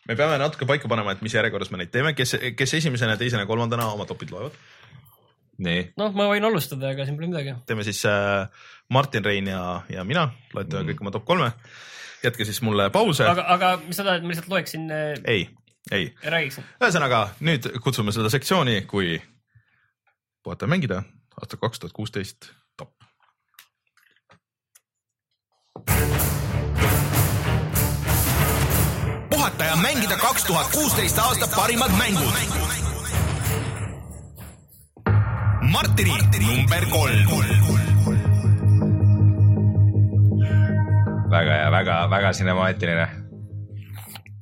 me 0.08 0.16
peame 0.16 0.38
natuke 0.40 0.68
paika 0.70 0.90
panema, 0.92 1.16
et 1.16 1.24
mis 1.26 1.34
järjekorras 1.36 1.72
me 1.74 1.82
neid 1.82 1.92
teeme, 1.94 2.14
kes, 2.18 2.38
kes 2.58 2.76
esimesena, 2.80 3.18
teisena, 3.20 3.48
kolmandana 3.50 3.90
oma 3.94 4.06
topid 4.08 4.32
loevad. 4.32 4.56
noh, 6.00 6.16
ma 6.16 6.30
võin 6.32 6.46
alustada, 6.48 6.94
ega 6.94 7.08
siin 7.08 7.20
pole 7.20 7.34
midagi. 7.34 7.58
teeme 7.68 7.84
siis 7.88 8.04
äh, 8.10 8.48
Martin, 8.96 9.26
Rein 9.26 9.52
ja, 9.52 9.66
ja 9.92 10.08
mina, 10.08 10.30
loetame 10.54 10.86
mm. 10.86 10.94
kõik 10.94 11.04
oma 11.04 11.16
top 11.16 11.28
kolme 11.28 11.52
jätke 12.26 12.46
siis 12.46 12.62
mulle 12.66 12.90
pause. 12.90 13.28
aga, 13.30 13.46
aga 13.56 13.72
mis 13.86 13.98
sa 13.98 14.04
tahad, 14.08 14.26
ma 14.26 14.34
lihtsalt 14.34 14.50
loeksin? 14.52 14.90
Äh, 14.92 15.14
ei, 15.26 15.50
ei. 15.92 16.12
räägiksin. 16.24 16.66
ühesõnaga 16.82 17.28
nüüd 17.40 17.70
kutsume 17.84 18.14
seda 18.16 18.30
sektsiooni, 18.34 18.82
kui 18.90 19.20
puhata 20.44 20.68
mängida 20.68 21.04
aasta 21.42 21.58
kaks 21.58 21.80
tuhat 21.80 21.94
kuusteist 21.94 22.52
top. 22.78 22.92
puhata 29.30 29.64
ja 29.64 29.76
mängida 29.76 30.18
kaks 30.18 30.44
tuhat 30.44 30.72
kuusteist 30.72 31.18
aasta 31.20 31.48
parimad 31.56 31.92
mängud. 31.98 32.34
Martini 35.72 36.18
number 36.46 36.86
kolm 36.86 37.95
väga 41.36 41.60
hea, 41.60 41.72
väga, 41.74 41.98
väga 42.12 42.34
sinemaatiline. 42.38 43.08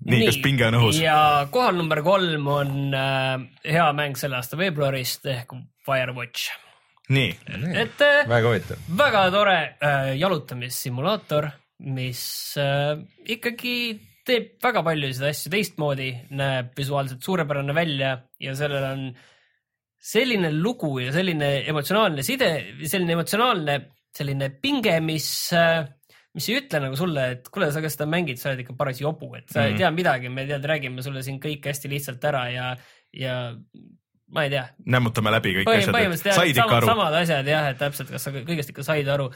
nii, 0.04 0.20
nii, 0.20 0.28
kas 0.28 0.40
pinge 0.44 0.68
on 0.68 0.78
õhus? 0.80 1.00
ja 1.02 1.18
kohal 1.54 1.78
number 1.80 2.04
kolm 2.06 2.48
on 2.52 2.94
äh, 2.98 3.48
hea 3.66 3.88
mäng 3.98 4.20
selle 4.20 4.40
aasta 4.40 4.60
veebruarist 4.60 5.28
ehk 5.32 5.56
Firewatch. 5.86 6.52
nii. 7.16 7.34
et 7.84 8.06
äh, 8.06 8.24
väga 8.30 8.54
huvitav. 8.54 8.88
väga 9.04 9.28
tore 9.34 9.60
äh, 9.60 10.14
jalutamissimulaator, 10.22 11.50
mis 11.94 12.24
äh, 12.62 12.98
ikkagi 13.36 13.78
teeb 14.24 14.54
väga 14.64 14.84
paljusid 14.86 15.28
asju 15.28 15.52
teistmoodi, 15.52 16.12
näeb 16.40 16.72
visuaalselt 16.78 17.24
suurepärane 17.26 17.74
välja 17.76 18.16
ja 18.40 18.54
sellel 18.56 18.86
on 18.88 19.08
selline 20.04 20.52
lugu 20.56 20.98
ja 21.00 21.12
selline 21.16 21.50
emotsionaalne 21.72 22.24
side, 22.28 22.50
selline 22.88 23.18
emotsionaalne 23.18 23.78
selline 24.14 24.50
pinge, 24.62 24.98
mis 25.04 25.28
äh, 25.58 25.84
mis 26.34 26.50
ei 26.50 26.58
ütle 26.58 26.80
nagu 26.82 26.98
sulle, 26.98 27.26
et 27.36 27.50
kuule, 27.54 27.70
sa 27.74 27.82
kas 27.84 27.98
seda 27.98 28.08
mängid, 28.10 28.40
sa 28.42 28.50
oled 28.52 28.64
ikka 28.64 28.76
paras 28.78 29.02
jobu, 29.02 29.34
et 29.38 29.50
sa 29.50 29.60
mm 29.60 29.64
-hmm. 29.64 29.68
ei 29.68 29.74
mhm. 29.74 29.82
tea 29.82 29.92
midagi, 29.92 30.30
me 30.30 30.46
tead, 30.50 30.70
räägime 30.72 31.06
sulle 31.06 31.24
siin 31.24 31.40
kõik 31.40 31.68
hästi 31.70 31.92
lihtsalt 31.92 32.24
ära 32.30 32.48
ja, 32.50 32.70
ja 33.14 33.36
ma 34.34 34.46
ei 34.46 34.54
tea. 34.54 34.64
nämmutame 34.96 35.34
läbi 35.34 35.58
kõik 35.60 35.70
Põhim, 35.70 36.14
asjad, 36.16 36.38
said 36.40 36.58
ikka 36.58 36.80
aru. 36.80 36.90
samad 36.90 37.18
asjad 37.22 37.50
jah, 37.50 37.68
et 37.70 37.82
täpselt, 37.82 38.10
kas 38.10 38.26
sa 38.26 38.34
kõigest 38.34 38.74
ikka 38.74 38.86
said 38.86 39.10
aru. 39.14 39.30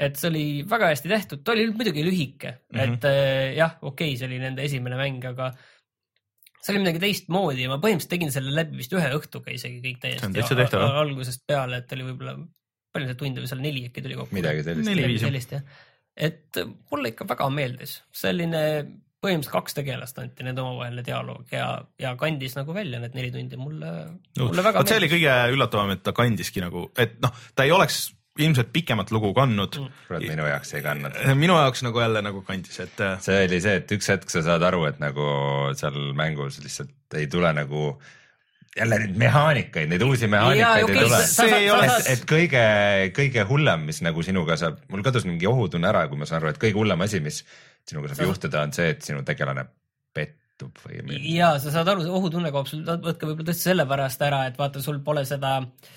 et 0.00 0.16
see 0.16 0.30
oli 0.30 0.44
väga 0.66 0.92
hästi 0.94 1.10
tehtud, 1.12 1.42
ta 1.44 1.52
oli 1.52 1.66
muidugi 1.70 2.04
lühike 2.06 2.50
mm, 2.50 2.78
-hmm. 2.78 2.94
et 2.94 3.04
äh, 3.04 3.56
jah, 3.58 3.76
okei 3.82 4.14
okay,, 4.14 4.16
see 4.18 4.26
oli 4.26 4.38
nende 4.42 4.64
esimene 4.66 4.96
mäng, 4.98 5.24
aga 5.30 5.52
see 6.60 6.74
oli 6.74 6.82
midagi 6.84 7.02
teistmoodi 7.04 7.66
ja 7.66 7.72
ma 7.72 7.78
põhimõtteliselt 7.82 8.14
tegin 8.16 8.32
selle 8.34 8.54
läbi 8.56 8.80
vist 8.80 8.96
ühe 8.96 9.12
õhtuga 9.18 9.54
isegi 9.54 9.80
kõik 9.84 10.00
täiesti 10.02 10.80
algusest 10.90 11.46
peale, 11.46 11.82
et 11.84 11.94
oli 11.96 12.08
võib-olla, 12.10 12.36
palju 12.90 13.06
neid 13.06 13.20
tunde 13.22 13.44
või 13.44 13.52
seal 13.52 13.62
neli 13.64 13.86
äkki 13.88 14.02
tuli 14.04 14.18
kokku? 14.18 14.34
midagi 14.34 14.66
sellist. 14.66 15.24
sellist 15.24 15.56
jah, 15.56 15.78
et 16.20 16.60
mulle 16.92 17.14
ikka 17.14 17.26
väga 17.28 17.48
meeldis, 17.54 18.00
selline 18.12 18.62
põhimõtteliselt 19.20 19.52
kaks 19.52 19.76
tegelast 19.76 20.20
anti 20.20 20.44
nende 20.46 20.62
omavaheline 20.64 21.04
dialoog 21.04 21.50
ja, 21.52 21.66
ja 22.00 22.14
kandis 22.20 22.54
nagu 22.56 22.72
välja 22.76 23.02
need 23.02 23.16
neli 23.16 23.32
tundi 23.34 23.58
mulle 23.60 23.90
no,, 23.90 24.46
mulle 24.46 24.64
väga 24.64 24.80
meeldis. 24.80 24.92
see 24.92 25.00
oli 25.02 25.10
kõige 25.12 25.34
üllatavam, 25.56 25.92
et 25.96 26.02
ta 26.06 26.14
kandiski 26.16 26.64
nagu, 26.64 26.86
et 27.00 27.18
noh, 27.24 27.34
ta 27.56 27.68
ei 27.68 27.74
oleks 27.76 28.06
ilmselt 28.40 28.70
pikemat 28.72 29.10
lugu 29.12 29.32
kandnud 29.36 29.76
mm.. 29.76 29.98
kurat, 30.06 30.24
minu 30.24 30.46
jaoks 30.48 30.72
ei 30.78 30.84
kandnud. 30.84 31.18
minu 31.40 31.58
jaoks 31.58 31.84
nagu 31.84 32.00
jälle 32.00 32.22
nagu 32.24 32.40
kandis, 32.46 32.78
et. 32.84 33.02
Äh, 33.04 33.18
see 33.24 33.42
oli 33.48 33.60
see, 33.60 33.76
et 33.82 33.92
üks 33.96 34.08
hetk 34.12 34.32
sa 34.32 34.44
saad 34.46 34.64
aru, 34.70 34.86
et 34.88 35.02
nagu 35.02 35.26
seal 35.78 35.98
mängus 36.16 36.60
lihtsalt 36.64 37.20
ei 37.20 37.28
tule 37.30 37.52
nagu 37.56 37.92
jälle 38.80 38.98
neid 39.02 39.18
mehaanikaid, 39.20 39.90
neid 39.92 40.04
uusi 40.06 40.28
mehaanikaid 40.30 40.88
ei 40.88 41.04
tule. 41.04 41.20
see 41.28 41.58
ei 41.58 41.70
ole, 41.74 41.90
et 42.12 42.24
kõige, 42.28 42.64
kõige 43.16 43.46
hullem, 43.50 43.86
mis 43.90 44.02
nagu 44.06 44.24
sinuga 44.26 44.56
saab, 44.60 44.80
mul 44.92 45.04
kadus 45.06 45.28
mingi 45.28 45.48
ohutunne 45.50 45.90
ära, 45.92 46.06
kui 46.10 46.20
ma 46.20 46.28
saan 46.28 46.40
aru, 46.40 46.54
et 46.54 46.62
kõige 46.62 46.80
hullem 46.80 47.06
asi, 47.06 47.22
mis 47.24 47.42
sinuga 47.88 48.12
saab 48.12 48.30
juhtuda, 48.30 48.66
on 48.66 48.76
see, 48.76 48.90
et 48.96 49.06
sinu 49.06 49.22
tegelane 49.26 49.68
pettub 50.16 50.82
või 50.84 51.22
ja 51.36 51.54
sa 51.62 51.72
saad 51.76 51.92
aru, 51.92 52.04
see 52.06 52.18
ohutunne 52.20 52.52
kaob 52.54 52.68
sul 52.70 52.84
natuke 52.86 53.28
võib-olla 53.28 53.52
tõesti 53.52 53.70
sellepärast 53.70 54.28
ära, 54.28 54.44
et 54.50 54.60
vaata, 54.60 54.82
sul 54.84 55.02
pole 55.04 55.24
seda 55.28 55.58
äh, 55.60 55.96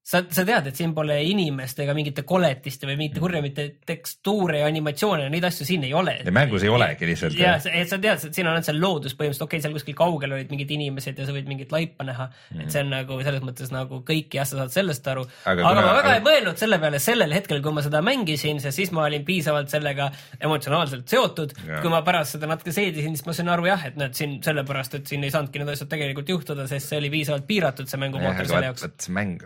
sa, 0.00 0.22
sa 0.32 0.44
tead, 0.48 0.70
et 0.70 0.78
siin 0.78 0.94
pole 0.96 1.14
inimeste 1.28 1.84
ega 1.84 1.94
mingite 1.96 2.24
koletiste 2.28 2.88
või 2.88 2.96
mingite 2.98 3.20
kurjemite 3.22 3.66
tekstuure 3.86 4.62
ja 4.62 4.68
animatsioone, 4.70 5.28
neid 5.32 5.44
asju 5.46 5.66
siin 5.68 5.84
ei 5.86 5.92
ole. 5.96 6.16
ja 6.24 6.32
mängus 6.34 6.64
ei 6.64 6.72
olegi 6.72 7.08
lihtsalt. 7.10 7.36
ja, 7.38 7.56
et 7.60 7.90
sa 7.90 7.98
tead, 8.00 8.24
et 8.30 8.36
siin 8.36 8.48
on 8.48 8.54
ainult 8.54 8.68
see 8.68 8.76
loodus 8.78 9.16
põhimõtteliselt, 9.18 9.46
okei 9.46 9.60
okay,, 9.60 9.66
seal 9.66 9.76
kuskil 9.76 9.98
kaugel 9.98 10.34
olid 10.36 10.52
mingid 10.52 10.72
inimesed 10.76 11.20
ja 11.20 11.28
sa 11.28 11.36
võid 11.36 11.50
mingit 11.50 11.74
laipa 11.74 12.06
näha 12.08 12.30
mm. 12.30 12.40
-hmm. 12.48 12.64
et 12.64 12.74
see 12.74 12.84
on 12.84 12.92
nagu 12.94 13.20
selles 13.26 13.44
mõttes 13.44 13.74
nagu 13.74 14.00
kõik 14.08 14.38
jah, 14.40 14.48
sa 14.48 14.62
saad 14.62 14.74
sellest 14.74 15.12
aru. 15.12 15.26
aga, 15.44 15.60
aga 15.60 15.68
kuna, 15.68 15.86
ma 15.86 15.94
väga 16.00 16.08
aga... 16.08 16.16
ei 16.16 16.26
mõelnud 16.30 16.64
selle 16.64 16.80
peale 16.82 17.02
sellel 17.06 17.36
hetkel, 17.36 17.62
kui 17.62 17.76
ma 17.76 17.84
seda 17.86 18.02
mängisin, 18.04 18.64
sest 18.64 18.80
siis 18.80 18.94
ma 18.96 19.04
olin 19.06 19.24
piisavalt 19.28 19.70
sellega 19.70 20.10
emotsionaalselt 20.40 21.08
seotud. 21.08 21.54
kui 21.70 21.92
ma 21.92 22.02
pärast 22.06 22.38
seda 22.38 22.48
natuke 22.50 22.72
seedisin, 22.72 23.14
siis 23.16 23.28
ma 23.28 23.36
sain 23.36 23.52
aru 23.52 23.68
jah, 23.68 23.86
et 23.92 24.00
näed 24.00 24.16
siin 24.16 24.40
sellepärast, 24.44 24.96
et 24.96 25.12
siin 25.12 25.24
ei 25.28 25.34
saanudki 25.34 25.60
need 25.60 25.74
asjad 25.76 25.92
tegelikult 25.92 26.28
juhtuda, 26.38 26.66
sest 26.70 26.90
see 26.90 26.98
oli 26.98 27.12
piisavalt 27.12 27.46
piiratud, 27.46 27.90
see 27.90 28.00
mängumootor 28.00 28.48
selle 28.48 28.72
jaoks. 28.72 29.10
mäng 29.12 29.44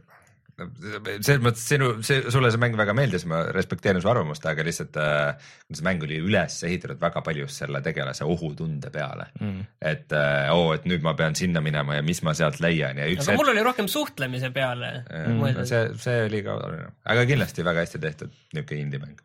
selles 0.54 1.40
mõttes 1.42 1.64
sinu, 1.66 1.88
see, 2.06 2.20
sulle 2.30 2.50
see 2.52 2.60
mäng 2.62 2.76
väga 2.78 2.94
meeldis, 2.96 3.24
ma 3.30 3.40
respekteerin 3.54 4.02
su 4.02 4.10
arvamust, 4.10 4.44
aga 4.46 4.64
lihtsalt 4.66 4.98
äh, 5.02 5.50
see 5.72 5.86
mäng 5.86 6.04
oli 6.06 6.20
üles 6.22 6.60
ehitatud 6.68 7.00
väga 7.02 7.24
palju 7.26 7.48
selle 7.50 7.82
tegelase 7.84 8.26
ohutunde 8.28 8.92
peale 8.94 9.28
mm.. 9.40 9.66
et 9.92 10.14
äh, 10.14 10.52
oo, 10.54 10.70
et 10.76 10.86
nüüd 10.90 11.02
ma 11.06 11.16
pean 11.18 11.34
sinna 11.38 11.62
minema 11.64 11.98
ja 11.98 12.06
mis 12.06 12.22
ma 12.26 12.36
sealt 12.38 12.60
leian 12.62 13.00
ja 13.02 13.08
üks 13.10 13.24
aga 13.24 13.34
hetk... 13.34 13.42
mul 13.42 13.52
oli 13.54 13.66
rohkem 13.66 13.90
suhtlemise 13.90 14.52
peale 14.54 14.92
mm,. 15.02 15.64
see, 15.66 15.86
see 16.06 16.24
oli 16.28 16.44
ka 16.46 16.58
oluline, 16.60 16.90
aga 17.14 17.26
kindlasti 17.30 17.66
väga 17.66 17.86
hästi 17.86 18.02
tehtud 18.06 18.34
niisugune 18.54 18.84
indie-mäng. 18.86 19.22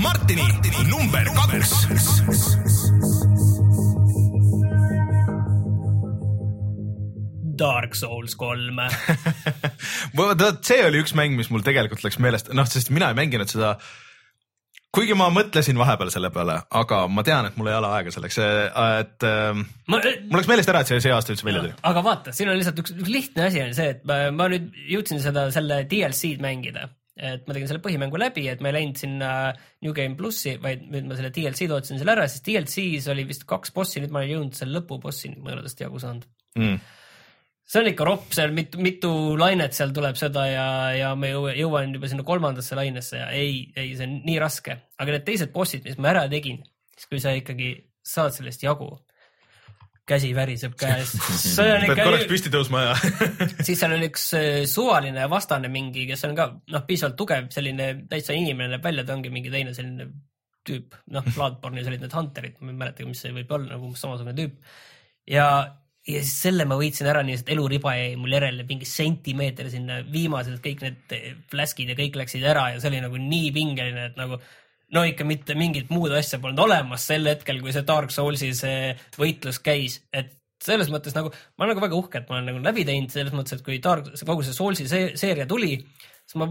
Martini, 0.00 0.46
Martini 0.46 0.86
number 0.88 1.26
kaks 1.34 3.28
Dark 7.60 7.96
Souls 7.98 8.36
kolm. 8.40 8.80
Vot 10.18 10.46
see 10.66 10.84
oli 10.86 11.02
üks 11.04 11.16
mäng, 11.18 11.36
mis 11.38 11.50
mul 11.52 11.64
tegelikult 11.66 12.04
läks 12.06 12.20
meelest, 12.22 12.54
noh, 12.56 12.68
sest 12.68 12.92
mina 12.94 13.12
ei 13.12 13.18
mänginud 13.20 13.52
seda 13.52 13.76
kuigi 14.94 15.14
ma 15.18 15.28
mõtlesin 15.32 15.78
vahepeal 15.78 16.10
selle 16.12 16.30
peale, 16.34 16.56
aga 16.80 17.00
ma 17.10 17.24
tean, 17.26 17.48
et 17.48 17.58
mul 17.58 17.70
ei 17.70 17.76
ole 17.78 17.90
aega 17.94 18.12
selleks, 18.14 18.38
et 18.42 19.26
äh, 19.26 19.50
ma, 19.54 20.00
mul 20.00 20.40
läks 20.40 20.50
meelest 20.50 20.72
ära, 20.72 20.82
et 20.82 20.90
see 20.90 21.02
see 21.04 21.12
aasta 21.14 21.34
üldse 21.34 21.46
välja 21.46 21.64
tuli. 21.64 21.74
aga 21.90 22.04
vaata, 22.06 22.34
siin 22.34 22.50
on 22.50 22.58
lihtsalt 22.58 22.82
üks, 22.82 22.94
üks 22.96 23.12
lihtne 23.12 23.46
asi 23.46 23.62
on 23.62 23.76
see, 23.76 23.92
et 23.94 24.02
ma, 24.08 24.22
ma 24.34 24.48
nüüd 24.50 24.70
jõudsin 24.90 25.22
seda, 25.22 25.46
selle 25.54 25.82
DLC-d 25.90 26.42
mängida, 26.42 26.88
et 27.20 27.46
ma 27.46 27.54
tegin 27.54 27.70
selle 27.70 27.84
põhimängu 27.84 28.18
läbi, 28.18 28.48
et 28.50 28.62
ma 28.64 28.72
ei 28.72 28.80
läinud 28.80 28.98
sinna 28.98 29.32
New 29.84 29.94
Game 29.96 30.18
plussi, 30.18 30.56
vaid 30.62 30.88
nüüd 30.90 31.06
ma 31.06 31.18
selle 31.18 31.30
DLC-d 31.36 31.76
ootasin 31.76 32.02
selle 32.02 32.16
ära, 32.16 32.26
sest 32.30 32.48
DLC-s 32.50 33.10
oli 33.14 33.28
vist 33.30 33.46
kaks 33.50 33.74
bossi, 33.76 34.02
nüüd 34.02 34.14
ma 34.14 34.24
olen 34.24 34.34
jõudnud 34.34 34.58
selle 34.58 34.80
lõpubossini, 34.80 35.38
ma 35.38 35.52
ei 35.52 35.60
ole 35.60 35.68
tast 35.68 35.86
jagu 35.86 36.02
saanud. 36.02 36.26
Mm 36.58 36.80
see 37.70 37.82
on 37.82 37.90
ikka 37.90 38.06
ropp 38.06 38.32
seal, 38.34 38.54
mitu, 38.54 38.80
mitu 38.82 39.10
lainet 39.38 39.76
seal 39.76 39.92
tuleb 39.94 40.18
seda 40.18 40.46
ja, 40.50 40.66
ja 40.96 41.12
ma 41.18 41.30
jõuan 41.30 41.94
juba 41.94 42.10
sinna 42.10 42.26
kolmandasse 42.26 42.78
lainesse 42.78 43.20
ja 43.20 43.28
ei, 43.36 43.62
ei, 43.76 43.92
see 43.98 44.08
on 44.08 44.16
nii 44.26 44.40
raske. 44.42 44.76
aga 44.98 45.14
need 45.14 45.26
teised 45.28 45.52
bossid, 45.54 45.86
mis 45.86 46.00
ma 46.02 46.10
ära 46.14 46.26
tegin, 46.32 46.58
siis 46.96 47.10
kui 47.10 47.22
sa 47.22 47.34
ikkagi 47.36 47.72
saad 48.10 48.34
sellest 48.34 48.64
jagu, 48.64 48.88
käsi 50.10 50.32
väriseb 50.34 50.74
käes. 50.80 51.12
pead 51.60 52.00
korraks 52.00 52.26
püsti 52.30 52.50
tõusma 52.50 52.88
ja 52.88 52.96
siis 53.66 53.78
seal 53.78 53.94
on 53.94 54.06
üks 54.08 54.26
äh, 54.38 54.48
suvaline 54.70 55.28
vastane 55.30 55.70
mingi, 55.70 56.08
kes 56.10 56.26
on 56.26 56.34
ka 56.38 56.50
noh, 56.58 56.86
piisavalt 56.88 57.18
tugev, 57.20 57.52
selline 57.54 57.92
täitsa 58.10 58.34
inimene 58.34 58.74
näeb 58.74 58.90
välja, 58.90 59.06
ta 59.06 59.14
ongi 59.14 59.30
mingi 59.30 59.52
teine 59.52 59.76
selline 59.76 60.10
tüüp, 60.66 60.98
noh, 61.14 61.24
Bloodborne'is 61.36 61.86
olid 61.88 62.02
need 62.02 62.18
Hunterid, 62.18 62.58
ma 62.60 62.74
ei 62.74 62.80
mäletagi, 62.82 63.08
mis 63.08 63.22
see 63.22 63.32
võib 63.32 63.54
olla, 63.54 63.76
nagu 63.76 63.94
samasugune 63.96 64.34
tüüp. 64.36 64.58
ja 65.30 65.46
ja 66.08 66.22
siis 66.24 66.32
selle 66.46 66.64
ma 66.68 66.78
võitsin 66.80 67.08
ära 67.10 67.22
nii, 67.26 67.40
et 67.42 67.52
eluriba 67.52 67.92
jäi 67.96 68.14
mul 68.20 68.32
järele 68.32 68.64
mingi 68.68 68.88
sentimeeter 68.88 69.68
sinna, 69.72 70.00
viimased 70.08 70.62
kõik 70.64 70.84
need 70.86 71.14
flaskid 71.52 71.92
ja 71.92 71.98
kõik 71.98 72.16
läksid 72.22 72.46
ära 72.46 72.70
ja 72.72 72.80
see 72.80 72.92
oli 72.92 73.02
nagu 73.04 73.20
nii 73.20 73.52
pingeline, 73.56 74.08
et 74.10 74.18
nagu 74.20 74.40
no 74.96 75.04
ikka 75.06 75.26
mitte 75.28 75.56
mingit 75.58 75.92
muud 75.92 76.14
asja 76.16 76.40
polnud 76.42 76.64
olemas 76.64 77.04
sel 77.10 77.28
hetkel, 77.30 77.60
kui 77.62 77.74
see 77.74 77.86
Dark 77.86 78.14
Soulsi 78.14 78.52
see 78.56 78.94
võitlus 79.20 79.60
käis, 79.62 80.00
et 80.12 80.32
selles 80.60 80.90
mõttes 80.92 81.14
nagu 81.16 81.30
ma 81.30 81.64
olen 81.64 81.74
nagu 81.74 81.84
väga 81.84 82.00
uhke, 82.00 82.20
et 82.20 82.30
ma 82.30 82.38
olen 82.38 82.50
nagu 82.50 82.64
läbi 82.64 82.84
teinud 82.88 83.12
selles 83.12 83.36
mõttes, 83.36 83.58
et 83.58 83.64
kui 83.66 83.78
Dark, 83.84 84.10
kogu 84.26 84.44
see 84.46 84.56
Soulsi 84.56 84.88
seeria 84.88 85.48
tuli, 85.48 85.76
siis 86.24 86.40
ma 86.40 86.50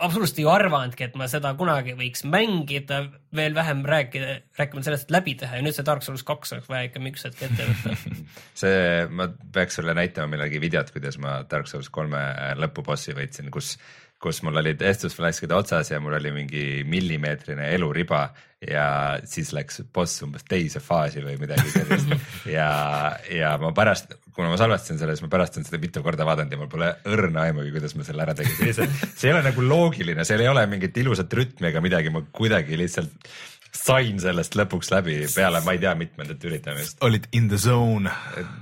absoluutselt 0.00 0.40
ei 0.42 0.46
arvanudki, 0.50 1.06
et 1.06 1.16
ma 1.18 1.28
seda 1.30 1.52
kunagi 1.58 1.94
võiks 1.98 2.24
mängida, 2.28 3.02
veel 3.36 3.54
vähem 3.56 3.82
rääkida, 3.86 4.36
rääkima 4.58 4.84
sellest, 4.86 5.08
et 5.08 5.14
läbi 5.14 5.34
teha. 5.40 5.58
Ja 5.58 5.64
nüüd 5.64 5.76
see 5.76 5.86
Dark 5.86 6.04
Souls 6.06 6.24
kaks 6.26 6.54
oleks 6.56 6.70
vaja 6.70 6.88
ikka 6.88 7.02
üks 7.12 7.26
hetk 7.28 7.44
ette 7.46 7.68
võtta. 7.68 7.96
See, 8.60 8.76
ma 9.16 9.28
peaks 9.54 9.78
sulle 9.78 9.94
näitama 9.96 10.34
millalgi 10.34 10.60
videot, 10.62 10.92
kuidas 10.94 11.18
ma 11.22 11.40
Dark 11.50 11.70
Souls 11.70 11.90
kolme 11.92 12.20
lõpubossi 12.60 13.16
võitsin, 13.16 13.52
kus 13.54 13.76
kus 14.20 14.42
mul 14.44 14.60
olid 14.60 14.82
estusflaskide 14.84 15.56
otsas 15.56 15.90
ja 15.90 16.00
mul 16.02 16.18
oli 16.18 16.32
mingi 16.34 16.64
millimeetrine 16.88 17.70
eluriba 17.74 18.26
ja 18.68 18.86
siis 19.24 19.54
läks 19.56 19.80
boss 19.94 20.20
umbes 20.26 20.44
teise 20.48 20.82
faasi 20.84 21.22
või 21.24 21.38
midagi 21.40 21.72
sellist 21.72 22.10
ja, 22.58 22.68
ja 23.32 23.54
ma 23.62 23.70
pärast, 23.76 24.12
kuna 24.36 24.50
ma 24.52 24.58
salvestasin 24.60 25.00
selle, 25.00 25.14
siis 25.16 25.24
ma 25.24 25.32
pärast 25.32 25.56
olen 25.56 25.68
seda 25.68 25.80
mitu 25.80 26.02
korda 26.04 26.26
vaadanud 26.28 26.52
ja 26.52 26.60
mul 26.60 26.68
pole 26.72 26.90
õrna 27.08 27.46
aimugi, 27.48 27.72
kuidas 27.72 27.96
ma 27.96 28.04
selle 28.04 28.26
ära 28.26 28.34
tegin, 28.36 28.74
see 28.76 29.30
ei 29.30 29.32
ole 29.32 29.46
nagu 29.46 29.64
loogiline, 29.64 30.26
seal 30.28 30.44
ei 30.44 30.52
ole 30.52 30.66
mingit 30.68 31.00
ilusat 31.00 31.32
rütmi 31.40 31.70
ega 31.70 31.80
midagi, 31.84 32.12
ma 32.12 32.20
kuidagi 32.36 32.76
lihtsalt 32.80 33.32
sain 33.80 34.18
sellest 34.20 34.56
lõpuks 34.58 34.90
läbi 34.92 35.16
peale 35.30 35.62
ma 35.64 35.72
ei 35.76 35.80
tea 35.80 35.94
mitmendat 35.96 36.44
üritamist. 36.44 36.98
olid 37.06 37.28
in 37.32 37.48
the 37.48 37.56
zone. 37.56 38.10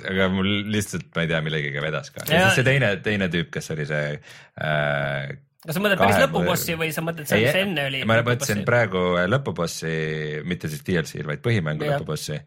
aga 0.06 0.28
mul 0.30 0.48
lihtsalt, 0.70 1.08
ma 1.16 1.24
ei 1.24 1.32
tea, 1.32 1.42
millegagi 1.42 1.82
vedas 1.82 2.12
ka. 2.14 2.28
see 2.28 2.66
teine, 2.66 2.94
teine 3.02 3.30
tüüp, 3.32 3.50
kes 3.58 3.72
oli 3.74 3.88
see 3.88 4.14
äh, 4.14 5.36
kas 5.68 5.76
sa 5.76 5.82
mõtled 5.84 6.00
päris 6.00 6.22
lõpubossi 6.22 6.78
või 6.80 6.88
sa 6.96 7.04
mõtled 7.04 7.28
seda, 7.28 7.42
mis 7.44 7.60
enne 7.60 7.84
oli? 7.90 8.00
ma 8.08 8.22
mõtlesin 8.24 8.64
praegu 8.68 9.04
lõpubossi, 9.28 9.92
mitte 10.48 10.70
siis 10.72 10.86
DLC-l, 10.86 11.28
vaid 11.28 11.44
põhimängu 11.44 11.84
lõpubossi 11.84 12.38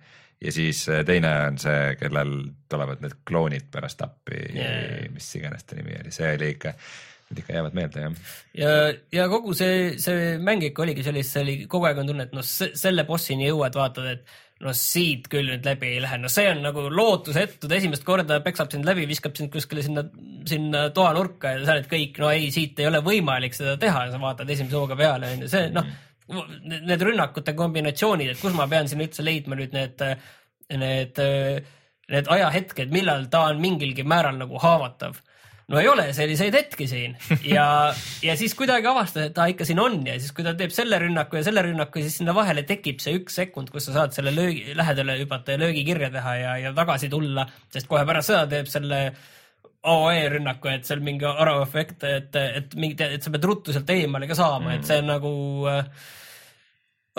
ja 0.41 0.52
siis 0.52 0.81
äh, 0.89 1.06
teine 1.06 1.31
on 1.48 1.61
see, 1.61 1.95
kellel 1.99 2.34
tulevad 2.72 3.03
need 3.03 3.19
kloonid 3.27 3.69
pärast 3.73 4.02
appi 4.06 4.41
yeah., 4.56 5.07
mis 5.14 5.30
iganes 5.38 5.68
ta 5.68 5.77
nimi 5.77 5.93
oli, 5.99 6.14
see 6.15 6.34
oli 6.34 6.49
ikka, 6.56 6.73
need 7.30 7.43
ikka 7.43 7.57
jäävad 7.60 7.77
meelde 7.77 8.06
jah. 8.07 8.15
ja, 8.57 8.72
ja 9.19 9.27
kogu 9.31 9.53
see, 9.57 9.99
see 10.02 10.38
mäng 10.41 10.65
ikka 10.72 10.85
oligi 10.88 11.06
sellist, 11.06 11.35
see 11.35 11.45
oli 11.45 11.57
kogu 11.69 11.89
aeg 11.89 12.02
on 12.02 12.10
tunne, 12.10 12.26
et 12.30 12.34
noh, 12.38 12.45
selle 12.45 13.06
bossini 13.06 13.52
jõuad, 13.52 13.77
vaatad, 13.77 14.15
et 14.15 14.39
no 14.62 14.74
siit 14.78 15.28
küll 15.32 15.50
nüüd 15.50 15.66
läbi 15.66 15.96
ei 15.96 16.02
lähe, 16.04 16.20
no 16.22 16.30
see 16.32 16.46
on 16.52 16.62
nagu 16.66 16.84
lootusetu, 16.94 17.68
ta 17.68 17.78
esimest 17.78 18.06
korda 18.08 18.40
peksab 18.46 18.72
sind 18.74 18.86
läbi, 18.88 19.08
viskab 19.10 19.36
sind 19.38 19.52
kuskile 19.54 19.84
sinna, 19.86 20.04
sinna 20.48 20.84
toanurka 20.96 21.56
ja 21.56 21.64
sa 21.66 21.78
oled 21.78 21.90
kõik, 21.92 22.22
no 22.22 22.30
ei, 22.34 22.52
siit 22.54 22.80
ei 22.82 22.90
ole 22.90 23.02
võimalik 23.06 23.58
seda 23.58 23.78
teha. 23.82 24.06
Ja 24.08 24.16
sa 24.16 24.22
vaatad 24.22 24.50
esimese 24.54 24.78
hooga 24.78 24.98
peale, 25.00 25.34
onju, 25.36 25.50
see 25.52 25.72
noh, 25.74 25.90
need 26.70 27.06
rünnakute 27.08 27.56
kombinatsioonid, 27.58 28.34
et 28.34 28.42
kus 28.42 28.56
ma 28.58 28.70
pean 28.72 28.90
siin 28.90 29.04
üldse 29.04 29.26
leidma 29.26 29.58
nüüd 29.60 29.74
need, 29.76 30.06
need, 30.82 31.22
need 32.14 32.32
ajahetked, 32.38 32.94
millal 32.94 33.28
ta 33.34 33.48
on 33.50 33.62
mingilgi 33.64 34.06
määral 34.08 34.38
nagu 34.40 34.62
haavatav 34.62 35.20
no 35.72 35.81
ei 35.81 35.89
ole 35.91 36.07
selliseid 36.15 36.56
hetki 36.56 36.88
siin 36.89 37.15
ja, 37.48 37.65
ja 38.23 38.38
siis 38.39 38.56
kuidagi 38.57 38.89
avastas, 38.91 39.30
et 39.31 39.41
aa 39.41 39.49
ikka 39.53 39.68
siin 39.68 39.81
on 39.84 39.99
ja 40.07 40.18
siis, 40.19 40.34
kui 40.35 40.45
ta 40.45 40.53
teeb 40.57 40.73
selle 40.76 40.99
rünnaku 41.02 41.39
ja 41.39 41.45
selle 41.48 41.65
rünnaku, 41.65 42.03
siis 42.03 42.19
sinna 42.22 42.35
vahele 42.38 42.65
tekib 42.68 43.02
see 43.03 43.18
üks 43.19 43.39
sekund, 43.41 43.72
kus 43.73 43.89
sa 43.89 43.99
saad 43.99 44.15
selle 44.15 44.34
löögi, 44.35 44.76
lähedale 44.77 45.18
hüpata 45.22 45.56
ja 45.56 45.64
löögi 45.64 45.85
kirja 45.88 46.11
teha 46.14 46.38
ja, 46.39 46.56
ja 46.68 46.73
tagasi 46.77 47.11
tulla, 47.11 47.48
sest 47.73 47.89
kohe 47.91 48.06
pärast 48.07 48.34
seda 48.34 48.48
teeb 48.52 48.72
selle 48.72 49.03
AOE 49.81 50.26
rünnaku, 50.30 50.69
et 50.69 50.85
seal 50.85 50.99
mingi 51.02 51.26
arvaefekt, 51.26 52.03
et, 52.06 52.35
et 52.38 52.73
mingi, 52.77 53.02
et 53.02 53.23
sa 53.23 53.31
pead 53.34 53.45
ruttu 53.49 53.73
sealt 53.73 53.89
eemale 53.89 54.27
ka 54.30 54.38
saama 54.38 54.68
mm., 54.68 54.76
et 54.77 54.89
see 54.89 54.99
on 55.02 55.10
nagu 55.10 55.31
äh, 55.72 56.11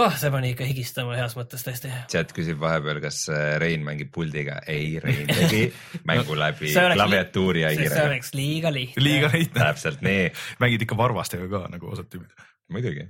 oh, 0.00 0.14
see 0.16 0.30
pani 0.32 0.52
ikka 0.54 0.66
higistama 0.66 1.16
heas 1.18 1.34
mõttes 1.36 1.64
tõesti. 1.66 1.90
chat 2.12 2.32
küsib 2.36 2.60
vahepeal, 2.62 3.00
kas 3.04 3.24
äh, 3.32 3.56
Rein 3.60 3.84
mängib 3.86 4.12
puldiga. 4.14 4.60
ei, 4.66 4.96
Rein 5.02 5.26
tegi 5.28 5.66
mängu 6.08 6.36
läbi 6.38 6.72
klaviatuuri 6.72 7.64
ja 7.66 7.72
hiirega. 7.74 7.96
see 7.96 8.06
oleks 8.08 8.32
liiga 8.36 8.72
lihtne. 8.72 9.04
liiga 9.04 9.32
lihtne. 9.34 9.58
täpselt 9.60 10.04
nii. 10.04 10.30
mängid 10.62 10.86
ikka 10.86 10.96
varvastega 10.96 11.48
ka 11.52 11.66
nagu 11.72 11.92
osad 11.92 12.08
tüübid. 12.12 12.32
muidugi. 12.72 13.08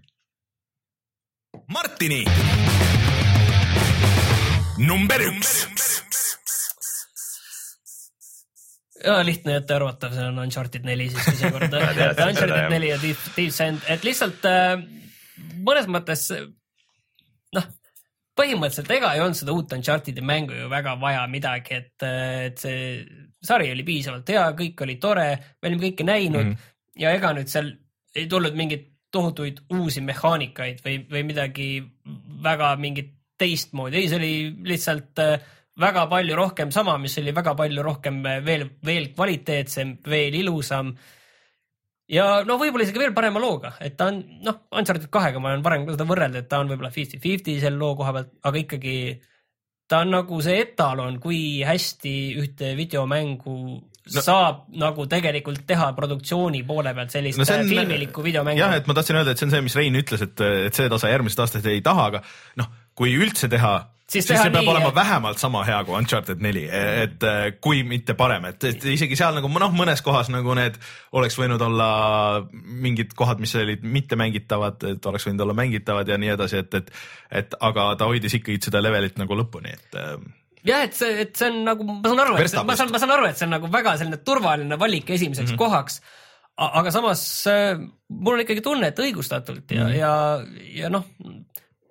Martini 1.71 2.25
number 4.81 5.23
üks 5.29 5.59
ja 9.03 9.21
lihtne 9.27 9.59
jätta 9.59 9.77
arvatav, 9.77 10.17
see 10.17 10.25
on 10.31 10.41
Uncharted 10.43 10.87
neli 10.87 11.09
siiski 11.13 11.37
seekord 11.45 11.79
Uncharted 12.27 12.75
neli 12.75 12.91
ja 12.91 12.99
Thieves 13.03 13.61
End, 13.63 13.87
et 13.91 14.03
lihtsalt 14.07 14.47
äh, 14.49 14.75
mõnes 15.63 15.89
mõttes 15.91 16.27
noh, 17.57 17.71
põhimõtteliselt 18.39 18.91
ega 18.97 19.13
ei 19.15 19.23
olnud 19.25 19.39
seda 19.39 19.55
uut 19.55 19.73
Uncharted'i 19.77 20.25
mängu 20.25 20.57
ju 20.57 20.69
väga 20.73 20.97
vaja 21.01 21.27
midagi, 21.31 21.81
et, 21.83 22.07
äh, 22.07 22.49
et 22.49 22.63
see 22.63 22.83
sari 23.43 23.73
oli 23.75 23.85
piisavalt 23.87 24.29
hea, 24.33 24.45
kõik 24.59 24.85
oli 24.87 24.99
tore, 25.03 25.27
me 25.61 25.71
olime 25.71 25.91
kõike 25.91 26.07
näinud 26.09 26.53
mm 26.53 26.69
ja 27.01 27.13
ega 27.17 27.33
nüüd 27.33 27.49
seal 27.49 27.71
ei 28.13 28.27
tulnud 28.29 28.57
mingeid 28.57 28.89
tohutuid 29.13 29.63
uusi 29.77 30.03
mehaanikaid 30.05 30.81
või, 30.85 30.99
või 31.09 31.23
midagi 31.29 31.69
väga 32.45 32.75
mingit 32.81 33.13
teistmoodi, 33.41 33.99
ei, 33.99 34.09
see 34.11 34.19
oli 34.19 34.35
lihtsalt 34.69 35.21
äh, 35.25 35.47
väga 35.81 36.07
palju 36.11 36.37
rohkem 36.37 36.73
sama, 36.73 36.99
mis 37.01 37.17
oli 37.21 37.35
väga 37.35 37.55
palju 37.59 37.85
rohkem 37.85 38.21
eh, 38.27 38.41
veel, 38.45 38.67
veel 38.85 39.11
kvaliteetsem, 39.17 39.99
veel 40.09 40.37
ilusam. 40.43 40.93
Ja 42.13 42.29
no 42.47 42.59
võib-olla 42.61 42.87
isegi 42.87 43.03
veel 43.03 43.15
parema 43.17 43.43
looga, 43.43 43.75
et 43.83 43.97
ta 43.99 44.11
on 44.13 44.23
noh, 44.45 44.65
Uncharted 44.79 45.11
kahega 45.13 45.41
ma 45.43 45.53
olen 45.53 45.65
varem 45.65 45.87
ka 45.87 45.97
seda 45.97 46.09
võrrelnud, 46.09 46.43
et 46.43 46.51
ta 46.51 46.63
on 46.63 46.73
võib-olla 46.73 46.93
fifty-fifty 46.95 47.59
selle 47.63 47.81
loo 47.81 47.95
koha 47.99 48.17
pealt, 48.17 48.35
aga 48.49 48.63
ikkagi 48.63 48.97
ta 49.93 50.03
on 50.05 50.13
nagu 50.15 50.43
see 50.45 50.61
etalon, 50.63 51.19
kui 51.23 51.41
hästi 51.67 52.15
ühte 52.41 52.73
videomängu 52.79 53.57
no, 53.77 54.23
saab 54.25 54.65
nagu 54.81 55.07
tegelikult 55.11 55.65
teha 55.69 55.91
produktsiooni 55.97 56.63
poole 56.69 56.95
pealt 56.97 57.15
sellist 57.15 57.41
no 57.41 57.47
on, 57.47 57.67
filmilikku 57.69 58.25
videomängu. 58.25 58.61
jah, 58.61 58.77
et 58.79 58.89
ma 58.89 58.97
tahtsin 58.99 59.21
öelda, 59.21 59.35
et 59.35 59.43
see 59.43 59.49
on 59.49 59.57
see, 59.57 59.65
mis 59.69 59.79
Rein 59.79 59.99
ütles, 60.01 60.25
et, 60.25 60.45
et 60.69 60.79
seda 60.79 61.01
sa 61.01 61.13
järgmisest 61.13 61.45
aastast 61.45 61.69
ei 61.71 61.83
taha, 61.85 62.09
aga 62.13 62.23
noh, 62.61 62.71
kui 62.99 63.15
üldse 63.17 63.51
teha 63.53 63.75
siis, 64.13 64.27
siis 64.27 64.39
see 64.39 64.51
peab 64.53 64.61
nii, 64.61 64.71
olema 64.75 64.91
et... 64.91 64.97
vähemalt 64.99 65.41
sama 65.41 65.63
hea 65.67 65.79
kui 65.87 65.97
Uncharted 65.99 66.43
neli, 66.45 66.65
et 66.73 67.25
kui 67.65 67.83
mitte 67.89 68.17
parem, 68.19 68.47
et, 68.51 68.69
et 68.69 68.85
isegi 68.93 69.17
seal 69.19 69.37
nagu 69.39 69.51
noh, 69.53 69.73
mõnes 69.77 70.05
kohas 70.05 70.31
nagu 70.33 70.57
need 70.59 70.79
oleks 71.19 71.39
võinud 71.41 71.63
olla 71.65 71.89
mingid 72.53 73.17
kohad, 73.19 73.43
mis 73.43 73.55
olid 73.59 73.85
mittemängitavad, 73.87 74.87
et 74.95 75.11
oleks 75.11 75.27
võinud 75.29 75.47
olla 75.47 75.57
mängitavad 75.57 76.13
ja 76.13 76.21
nii 76.21 76.35
edasi, 76.37 76.63
et, 76.63 76.79
et, 76.83 76.95
et 77.43 77.59
aga 77.61 77.93
ta 77.99 78.09
hoidis 78.11 78.39
ikkagi 78.39 78.61
seda 78.69 78.83
levelit 78.85 79.21
nagu 79.21 79.39
lõpuni, 79.39 79.75
et 79.75 80.01
jah, 80.69 80.83
et 80.87 80.97
see, 80.97 81.15
et 81.25 81.37
see 81.39 81.51
on 81.51 81.63
nagu, 81.67 81.87
ma 81.89 82.03
saan 82.09 82.25
aru, 82.27 82.41
et 82.41 82.53
see, 82.53 82.67
ma 82.67 82.77
saan, 82.79 82.93
ma 82.95 83.03
saan 83.03 83.15
aru, 83.17 83.31
et 83.31 83.41
see 83.41 83.49
on 83.49 83.57
nagu 83.57 83.71
väga 83.73 83.97
selline 84.01 84.21
turvaline 84.27 84.79
valik 84.81 85.11
esimeseks 85.11 85.51
mm 85.51 85.55
-hmm. 85.55 85.63
kohaks. 85.65 86.03
aga 86.63 86.91
samas 86.93 87.23
mul 88.09 88.35
on 88.35 88.45
ikkagi 88.45 88.61
tunne, 88.61 88.93
et 88.93 88.99
õigustatult 88.99 89.73
ja 89.73 89.85
mm, 89.85 89.91
-hmm. 89.91 89.97
ja, 89.97 90.13
ja 90.83 90.91
noh, 90.93 91.05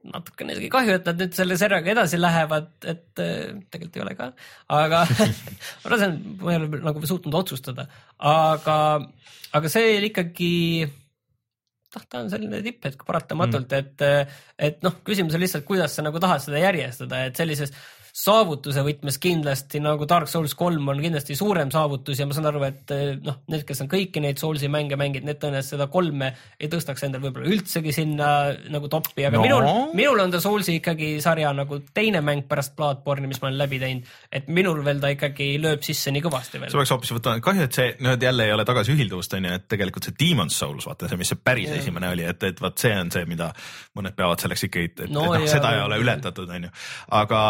natukene 0.10 0.56
isegi 0.56 0.70
kahju, 0.74 0.96
et 0.98 1.10
nad 1.10 1.20
nüüd 1.22 1.36
selle 1.38 1.58
serjaga 1.60 1.92
edasi 1.94 2.20
lähevad, 2.20 2.72
et 2.90 3.22
äh, 3.22 3.52
tegelikult 3.74 4.00
ei 4.00 4.06
ole 4.06 4.16
ka, 4.18 4.32
aga 4.78 5.04
ma 5.84 5.92
arvan, 5.92 6.18
ma 6.42 6.56
ei 6.56 6.62
ole 6.62 6.82
nagu 6.88 7.12
suutnud 7.12 7.38
otsustada, 7.42 7.86
aga, 8.32 8.78
aga 9.58 9.72
see 9.72 10.00
ikkagi 10.10 10.52
noh, 10.88 12.06
ta 12.08 12.24
on 12.24 12.32
selline 12.32 12.62
tipphetk 12.66 13.06
paratamatult 13.08 13.72
mm., 13.72 13.80
et, 13.82 14.36
et 14.70 14.86
noh, 14.86 14.98
küsimus 15.08 15.36
on 15.38 15.44
lihtsalt, 15.44 15.68
kuidas 15.68 15.98
sa 15.98 16.06
nagu 16.06 16.22
tahad 16.24 16.44
seda 16.44 16.62
järjestada, 16.64 17.26
et 17.28 17.38
sellises 17.38 17.76
saavutuse 18.22 18.84
võtmes 18.86 19.18
kindlasti 19.22 19.80
nagu 19.82 20.06
Dark 20.10 20.30
Souls 20.30 20.54
kolm 20.58 20.90
on 20.92 21.00
kindlasti 21.02 21.36
suurem 21.38 21.72
saavutus 21.74 22.20
ja 22.22 22.28
ma 22.30 22.36
saan 22.38 22.50
aru, 22.52 22.62
et 22.68 22.94
eh, 22.94 23.16
noh, 23.24 23.40
need, 23.50 23.64
kes 23.68 23.82
on 23.82 23.90
kõiki 23.92 24.22
neid 24.22 24.42
Soulsi 24.42 24.70
mänge 24.72 24.98
mänginud, 25.00 25.26
need 25.30 25.40
tõenäoliselt 25.42 25.76
seda 25.76 25.88
kolme 25.92 26.30
ei 26.62 26.70
tõstaks 26.70 27.08
endal 27.08 27.24
võib-olla 27.24 27.50
üldsegi 27.50 27.94
sinna 27.96 28.28
nagu 28.74 28.90
toppi, 28.92 29.26
aga 29.26 29.40
no. 29.40 29.46
minul, 29.46 29.66
minul 29.98 30.22
on 30.26 30.34
ta 30.34 30.42
Soulsi 30.44 30.78
ikkagi 30.78 31.16
sarja 31.24 31.54
nagu 31.58 31.82
teine 31.96 32.22
mäng 32.26 32.46
pärast 32.50 32.76
Bloodborne'i, 32.78 33.32
mis 33.32 33.42
ma 33.42 33.50
olen 33.50 33.58
läbi 33.64 33.82
teinud. 33.82 34.14
et 34.30 34.52
minul 34.54 34.84
veel 34.86 35.02
ta 35.02 35.12
ikkagi 35.16 35.50
lööb 35.64 35.82
sisse 35.86 36.14
nii 36.14 36.26
kõvasti 36.28 36.62
veel. 36.62 36.74
sa 36.74 36.82
peaks 36.82 36.94
hoopis 36.94 37.16
võtma, 37.18 37.36
kahju, 37.42 37.66
et 37.66 37.82
see 37.82 37.90
nüüd 38.06 38.28
jälle 38.28 38.50
ei 38.50 38.54
ole 38.54 38.68
tagasiühilduvust 38.70 39.38
on 39.40 39.50
ju, 39.50 39.56
et 39.58 39.68
tegelikult 39.72 40.10
see 40.12 40.20
Demon's 40.22 40.62
Souls, 40.62 40.86
vaata 40.90 41.10
see, 41.10 41.18
mis 41.22 41.34
see 41.34 41.42
päris 41.42 41.72
ja. 41.72 41.82
esimene 41.82 42.14
oli, 42.14 42.28
et, 42.30 42.46
et 42.52 42.62
vot 42.62 42.86
see 42.86 42.94
on 43.02 43.10
see, 43.14 43.26
mida 43.30 43.50
mõned 43.98 44.14
peavad 44.18 44.46
selleks 44.46 44.70
ikkagi, 44.70 44.94
et, 44.94 45.06
et 45.08 45.18
no, 45.18 45.26
noh, 45.34 45.50
seda 45.50 45.74
ei 45.74 45.84
ole 45.88 45.98
ületatud, 46.06 46.54
on 46.54 46.70
ju, 46.70 46.74
aga 47.18 47.42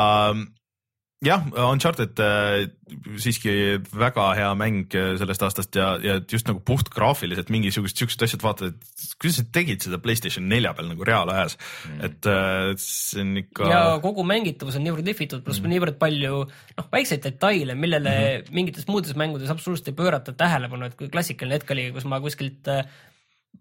jah, 1.22 1.44
Uncharted 1.70 2.20
äh, 2.24 2.64
siiski 3.22 3.54
väga 3.94 4.26
hea 4.38 4.50
mäng 4.58 4.96
äh, 4.98 5.14
sellest 5.22 5.44
aastast 5.46 5.78
ja, 5.78 5.94
ja 6.02 6.16
just 6.20 6.48
nagu 6.50 6.64
puht 6.66 6.90
graafiliselt 6.94 7.52
mingisugused 7.54 8.00
siuksed 8.00 8.26
asjad, 8.26 8.42
vaatad, 8.46 8.74
et 8.74 9.14
kuidas 9.22 9.38
nad 9.44 9.52
tegid 9.54 9.86
seda 9.86 10.00
Playstation 10.02 10.48
nelja 10.50 10.74
peal 10.78 10.90
nagu 10.90 11.06
reaalajas 11.08 11.58
mm., 11.60 12.00
et 12.08 12.30
äh, 12.32 12.72
see 12.82 13.22
on 13.22 13.36
ikka. 13.44 13.70
ja 13.70 13.82
kogu 14.04 14.26
mängitavus 14.28 14.80
on 14.80 14.86
niivõrd 14.88 15.12
lihvitud, 15.12 15.44
pluss 15.46 15.62
mm. 15.62 15.76
niivõrd 15.76 16.00
palju 16.02 16.42
noh, 16.48 16.88
väikseid 16.96 17.22
detaile, 17.28 17.78
millele 17.78 18.16
mm 18.16 18.32
-hmm. 18.32 18.56
mingites 18.58 18.90
muudes 18.90 19.14
mängudes 19.20 19.54
absoluutselt 19.54 19.94
ei 19.94 20.00
pöörata 20.02 20.34
tähelepanu, 20.34 20.90
et 20.90 20.98
kui 20.98 21.12
klassikaline 21.14 21.60
hetk 21.60 21.76
oli, 21.78 21.92
kus 21.94 22.10
ma 22.10 22.22
kuskilt 22.24 22.74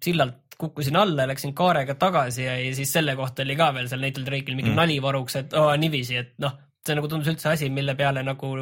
sillalt 0.00 0.56
kukkusin 0.60 0.96
alla 0.96 1.24
ja 1.24 1.28
läksin 1.28 1.54
kaarega 1.56 1.94
tagasi 1.96 2.44
ja, 2.44 2.56
ja 2.60 2.72
siis 2.76 2.92
selle 2.92 3.14
kohta 3.16 3.42
oli 3.42 3.56
ka 3.56 3.70
veel 3.74 3.88
seal 3.88 4.00
Nathan 4.04 4.26
Drake'il 4.26 4.56
mingi 4.56 4.72
mm. 4.72 4.80
nalivaruks, 4.80 5.36
et 5.40 5.56
oh, 5.56 5.72
niiviisi, 5.76 6.16
et 6.20 6.34
noh 6.40 6.56
see 6.86 6.96
nagu 6.96 7.10
tundus 7.10 7.30
üldse 7.32 7.52
asi, 7.52 7.68
mille 7.72 7.94
peale 7.98 8.24
nagu 8.26 8.54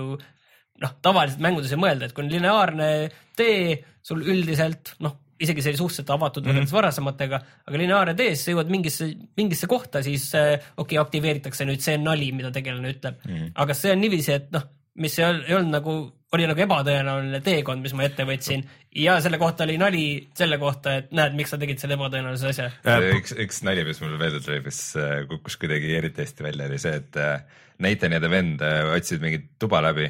noh, 0.83 0.99
tavaliselt 1.03 1.43
mängudes 1.43 1.73
ei 1.75 1.81
mõelda, 1.81 2.09
et 2.09 2.15
kui 2.17 2.25
on 2.25 2.33
lineaarne 2.33 2.91
tee 3.39 3.79
sul 4.05 4.23
üldiselt 4.27 4.95
noh, 5.05 5.17
isegi 5.43 5.63
see 5.63 5.73
oli 5.73 5.81
suhteliselt 5.81 6.11
avatud 6.15 6.47
võrreldes 6.47 6.65
mm 6.65 6.71
-hmm. 6.71 6.79
varasematega, 6.81 7.41
aga 7.69 7.81
lineaarne 7.83 8.15
tee, 8.19 8.35
siis 8.35 8.49
sa 8.49 8.55
jõuad 8.55 8.73
mingisse, 8.75 9.09
mingisse 9.39 9.71
kohta, 9.71 10.03
siis 10.03 10.31
äh, 10.35 10.55
okei 10.77 10.99
okay,, 10.99 11.03
aktiveeritakse 11.05 11.67
nüüd 11.69 11.85
see 11.85 11.99
nali, 12.03 12.33
mida 12.35 12.51
tegelane 12.55 12.95
ütleb 12.95 13.23
mm. 13.25 13.35
-hmm. 13.35 13.53
aga 13.55 13.75
see 13.75 13.93
on 13.95 14.03
niiviisi, 14.03 14.33
et 14.35 14.51
noh, 14.55 14.67
mis 14.99 15.19
ei, 15.19 15.29
ei 15.47 15.55
olnud 15.55 15.77
nagu, 15.77 15.95
oli 16.35 16.49
nagu 16.51 16.65
ebatõenäoline 16.65 17.41
teekond, 17.45 17.83
mis 17.87 17.95
ma 17.95 18.09
ette 18.09 18.27
võtsin 18.27 18.65
ja 18.99 19.21
selle 19.23 19.39
kohta 19.39 19.65
oli 19.65 19.79
nali 19.79 20.05
selle 20.37 20.59
kohta, 20.59 20.97
et 21.03 21.15
näed, 21.15 21.39
miks 21.39 21.55
sa 21.55 21.61
tegid 21.61 21.79
selle 21.79 21.95
ebatõenäolise 21.95 22.51
asja. 22.51 22.69
üks, 23.15 23.37
üks 23.47 23.63
nali, 23.67 23.87
mis 23.87 24.03
mul 24.03 24.19
meelde 24.19 24.43
tuli, 24.43 24.61
mis 24.67 24.83
äh, 24.99 25.23
kukkus 25.31 25.57
kuidagi 25.57 25.95
eriti 26.01 26.27
hästi 26.27 26.51
välja, 26.51 26.67
oli 26.67 26.83
see, 26.83 26.99
et 26.99 27.17
äh, 27.23 27.63
Nathan 27.83 28.17
ja 28.17 28.21
ta 28.23 28.31
vend 28.33 28.63
äh, 28.65 28.83
otsisid 28.95 29.23
mingit 29.23 29.51
tuba 29.61 29.81
läbi. 29.85 30.09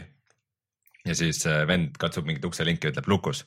ja 1.07 1.15
siis 1.17 1.45
äh, 1.47 1.65
vend 1.69 1.97
katsub 2.01 2.27
mingit 2.29 2.45
ukselinki, 2.45 2.91
ütleb 2.93 3.09
lukus. 3.09 3.45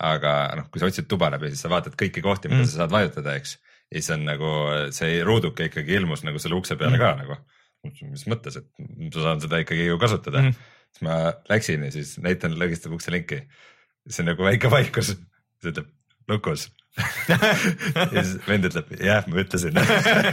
aga 0.00 0.32
noh, 0.56 0.68
kui 0.72 0.80
sa 0.80 0.88
otsid 0.88 1.08
tuba 1.08 1.28
läbi, 1.34 1.50
siis 1.52 1.64
sa 1.64 1.70
vaatad 1.72 1.96
kõiki 2.00 2.22
kohti, 2.24 2.48
mida 2.48 2.62
mm. 2.62 2.70
sa 2.70 2.82
saad 2.82 2.94
vajutada, 2.94 3.34
eks. 3.36 3.58
ja 3.92 4.00
siis 4.00 4.12
on 4.14 4.24
nagu 4.24 4.52
see 4.96 5.18
ruuduke 5.26 5.68
ikkagi 5.68 5.98
ilmus 5.98 6.24
nagu 6.24 6.40
selle 6.40 6.56
ukse 6.56 6.78
peale 6.80 6.96
mm. 6.96 7.02
ka 7.02 7.12
nagu. 7.20 7.40
mis 8.08 8.24
mõttes, 8.30 8.56
et 8.60 8.68
ma 8.78 9.10
saan 9.18 9.42
seda 9.42 9.58
ikkagi 9.60 9.88
ju 9.88 9.98
kasutada 9.98 10.38
mm.. 10.38 10.68
siis 10.94 11.02
ma 11.02 11.16
läksin 11.50 11.82
ja 11.88 11.90
siis 11.90 12.14
Nathan 12.22 12.54
lõgistab 12.60 12.94
ukselinki. 12.94 13.42
siis 14.06 14.22
on 14.22 14.30
nagu 14.32 14.46
väike 14.46 14.70
vaikus, 14.70 15.16
siis 15.16 15.72
ütleb 15.74 15.90
lukus 16.30 16.70
ja 18.12 18.20
siis 18.20 18.34
vend 18.44 18.66
ütleb, 18.68 18.90
jah, 19.00 19.24
ma 19.30 19.40
ütlesin 19.40 19.78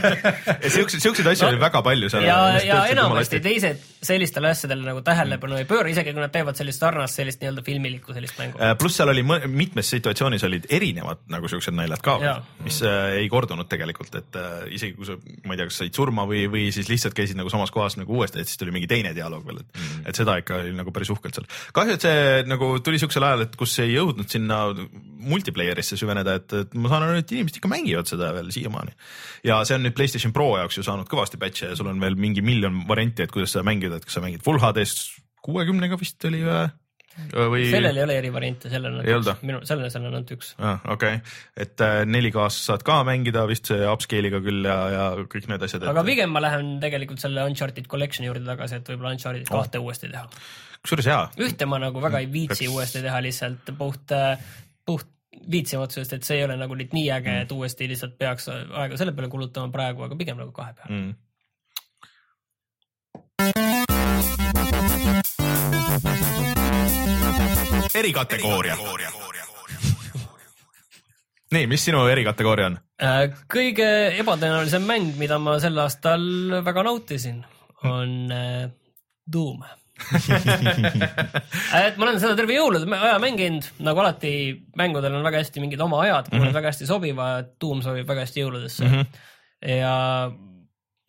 siukseid, 0.74 1.00
siukseid 1.00 1.30
asju 1.30 1.46
no, 1.46 1.54
oli 1.54 1.60
väga 1.62 1.80
palju 1.86 2.10
seal. 2.12 2.26
ja, 2.26 2.36
ja 2.60 2.80
enamasti 2.92 3.40
teised 3.40 3.80
sellistele 4.04 4.50
asjadele 4.52 4.84
nagu 4.84 5.00
tähelepanu 5.04 5.56
ei 5.56 5.64
pööra, 5.68 5.88
isegi 5.88 6.12
kui 6.12 6.20
nad 6.20 6.32
teevad 6.34 6.58
sellist 6.60 6.82
sarnast, 6.82 7.16
sellist 7.16 7.40
nii-öelda 7.40 7.64
filmilikku 7.64 8.12
sellist 8.16 8.36
mängu. 8.40 8.60
Äh, 8.60 8.74
pluss 8.80 9.00
seal 9.00 9.08
oli 9.12 9.24
mitmes 9.24 9.88
situatsioonis 9.94 10.44
olid 10.48 10.68
erinevad 10.72 11.22
nagu 11.32 11.48
siuksed 11.48 11.76
naljad 11.76 12.04
ka, 12.04 12.18
mis 12.66 12.82
äh, 12.84 13.16
ei 13.22 13.32
kordunud 13.32 13.68
tegelikult, 13.70 14.20
et 14.20 14.40
äh, 14.40 14.60
isegi 14.76 14.98
kui 14.98 15.08
sa, 15.08 15.16
ma 15.46 15.56
ei 15.56 15.62
tea, 15.62 15.70
kas 15.70 15.80
said 15.80 15.96
surma 15.96 16.28
või, 16.28 16.44
või 16.52 16.66
siis 16.76 16.92
lihtsalt 16.92 17.16
käisid 17.16 17.40
nagu 17.40 17.52
samas 17.52 17.72
kohas 17.72 17.96
nagu 18.00 18.20
uuesti, 18.20 18.44
et 18.44 18.52
siis 18.52 18.60
tuli 18.60 18.76
mingi 18.76 18.88
teine 18.90 19.14
dialoog 19.16 19.48
veel, 19.48 19.62
et 19.64 19.80
mm., 19.80 20.04
et 20.12 20.20
seda 20.20 20.36
ikka 20.40 20.60
oli 20.60 20.76
nagu 20.76 20.92
päris 20.92 21.12
uhkelt 21.12 21.40
seal. 21.40 21.48
kahju, 21.76 21.96
et 21.96 22.04
see 22.08 22.44
nagu 22.52 22.72
tuli 22.84 23.00
siuksel 23.00 23.28
ajal, 23.30 23.46
et 23.48 23.56
kus 23.56 23.78
ei 23.80 23.94
jõudnud 23.94 24.28
sinna 24.28 24.62
multiplayer'isse 25.20 25.96
süveneda, 26.00 26.36
et 26.40 26.49
et, 26.50 26.66
et 26.66 26.76
ma 26.76 26.92
saan 26.92 27.06
aru, 27.06 27.22
et 27.22 27.32
inimesed 27.36 27.60
ikka 27.60 27.70
mängivad 27.70 28.10
seda 28.10 28.32
veel 28.36 28.50
siiamaani. 28.54 28.94
ja 29.46 29.62
see 29.64 29.78
on 29.78 29.86
nüüd 29.86 29.96
Playstation 29.96 30.34
Pro 30.36 30.52
jaoks 30.58 30.80
ju 30.80 30.86
saanud 30.86 31.08
kõvasti 31.10 31.40
patch'e 31.40 31.72
ja 31.72 31.78
sul 31.78 31.90
on 31.92 32.02
veel 32.02 32.18
mingi 32.20 32.44
miljon 32.44 32.84
varianti, 32.88 33.24
et 33.26 33.34
kuidas 33.34 33.54
seda 33.54 33.66
mängida, 33.66 34.00
et 34.00 34.06
kas 34.08 34.18
sa 34.18 34.24
mängid 34.24 34.44
full 34.46 34.60
HD-s 34.62 35.10
kuuekümnega 35.44 35.98
vist 36.00 36.24
oli 36.28 36.44
või? 36.44 36.68
või? 37.34 37.64
sellel 37.70 37.98
ei 37.98 38.04
ole 38.04 38.16
erivariante, 38.20 38.70
sellel 38.72 38.98
on 39.00 39.04
Ei 39.04 39.16
üks, 39.16 39.42
minu, 39.46 39.60
sellel, 39.68 39.90
sellel 39.92 40.10
on 40.10 40.18
ainult 40.20 40.32
üks. 40.36 40.52
ah,. 40.62 40.80
okei 40.94 41.20
et 41.64 41.84
äh, 41.84 42.02
4K-s 42.08 42.64
saad 42.70 42.84
ka 42.86 43.00
mängida 43.06 43.44
vist 43.50 43.70
see 43.70 43.84
upscale'iga 43.88 44.42
küll 44.44 44.66
ja, 44.68 44.78
ja 44.94 45.06
kõik 45.20 45.48
need 45.50 45.66
asjad. 45.66 45.86
aga 45.90 46.04
pigem 46.06 46.32
ma 46.34 46.42
lähen 46.44 46.74
tegelikult 46.82 47.22
selle 47.22 47.44
Uncharted 47.48 47.88
Collection'i 47.90 48.30
juurde 48.30 48.46
tagasi, 48.48 48.80
et 48.80 48.92
võib-olla 48.92 49.14
Uncharted 49.16 49.48
kahte 49.50 49.82
uuesti 49.82 50.10
teha. 50.12 50.26
kusjuures 50.80 51.10
jaa, 51.12 51.24
ühte 51.46 51.68
ma 51.70 51.80
nagu 51.82 52.02
väga 52.02 52.22
ei 52.24 52.30
viitsi 52.32 52.64
Peaks- 52.66 52.76
uuesti 52.76 53.04
teha 53.06 53.22
lihtsalt 53.26 53.74
puht, 53.78 54.14
puht 54.88 55.10
viitsima 55.50 55.82
otsusest, 55.86 56.12
et 56.12 56.22
see 56.26 56.36
ei 56.40 56.44
ole 56.44 56.56
nagu 56.58 56.74
nüüd 56.78 56.92
nii 56.96 57.10
äge, 57.14 57.32
et 57.44 57.52
uuesti 57.54 57.88
lihtsalt 57.90 58.14
peaks 58.18 58.48
aega 58.50 58.96
selle 58.98 59.12
peale 59.16 59.28
kulutama 59.32 59.68
praegu, 59.74 60.00
aga 60.06 60.14
pigem 60.18 60.36
nagu 60.40 60.52
kahe 60.54 60.72
peale. 60.74 60.90
mm.. 60.94 61.10
erikategooria. 67.94 68.76
nii, 71.54 71.66
mis 71.70 71.84
sinu 71.84 72.06
erikategooria 72.10 72.66
on? 72.70 72.76
Äh, 73.02 73.22
kõige 73.50 73.88
ebatõenäolisem 74.20 74.84
mäng, 74.86 75.06
mida 75.20 75.36
ma 75.42 75.52
sel 75.62 75.78
aastal 75.82 76.22
väga 76.66 76.80
nautisin, 76.86 77.38
on 77.88 78.10
äh, 78.34 78.70
Doom. 79.30 79.60
et 81.86 81.98
ma 81.98 82.06
olen 82.06 82.20
seda 82.22 82.36
terve 82.38 82.56
jõulude 82.56 82.88
aja 82.96 83.18
mänginud, 83.22 83.66
nagu 83.86 84.02
alati 84.02 84.32
mängudel 84.78 85.18
on 85.18 85.26
väga 85.26 85.42
hästi 85.42 85.62
mingid 85.62 85.82
oma 85.84 86.02
ajad, 86.06 86.30
kuhu 86.32 86.44
nad 86.44 86.56
väga 86.56 86.72
hästi 86.72 86.88
sobivad, 86.88 87.52
Doom 87.60 87.82
sobib 87.84 88.08
väga 88.08 88.24
hästi 88.26 88.44
jõuludesse 88.44 88.86
mm. 88.86 88.94
-hmm. 88.94 89.04
ja 89.76 89.94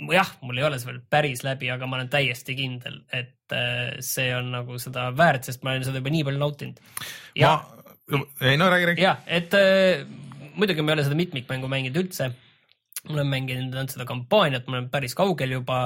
jah, 0.09 0.31
mul 0.41 0.57
ei 0.57 0.65
ole 0.65 0.79
see 0.81 0.89
veel 0.89 1.01
päris 1.13 1.43
läbi, 1.45 1.69
aga 1.73 1.87
ma 1.89 1.99
olen 1.99 2.09
täiesti 2.11 2.55
kindel, 2.57 3.01
et 3.13 3.55
äh, 3.55 3.97
see 4.05 4.31
on 4.35 4.51
nagu 4.55 4.79
seda 4.81 5.09
väärt, 5.17 5.47
sest 5.47 5.63
ma 5.63 5.75
olen 5.75 5.85
seda 5.87 6.01
juba 6.01 6.13
nii 6.13 6.25
palju 6.27 6.41
nautinud. 6.41 6.81
ja 7.37 7.55
ma, 8.11 8.23
ei 8.41 8.57
no 8.59 8.69
räägi, 8.71 8.91
räägi. 8.91 9.05
jah, 9.05 9.19
et 9.27 9.53
äh, 9.57 10.05
muidugi 10.55 10.83
ma 10.83 10.93
ei 10.93 10.99
ole 10.99 11.07
seda 11.07 11.19
mitmikmängu 11.19 11.69
mänginud 11.71 12.01
üldse. 12.03 12.31
ma 13.07 13.17
olen 13.17 13.29
mänginud 13.33 13.75
ainult 13.75 13.93
seda 13.95 14.07
kampaaniat, 14.09 14.67
ma 14.67 14.79
olen 14.79 14.89
päris 14.93 15.15
kaugel 15.17 15.57
juba. 15.59 15.83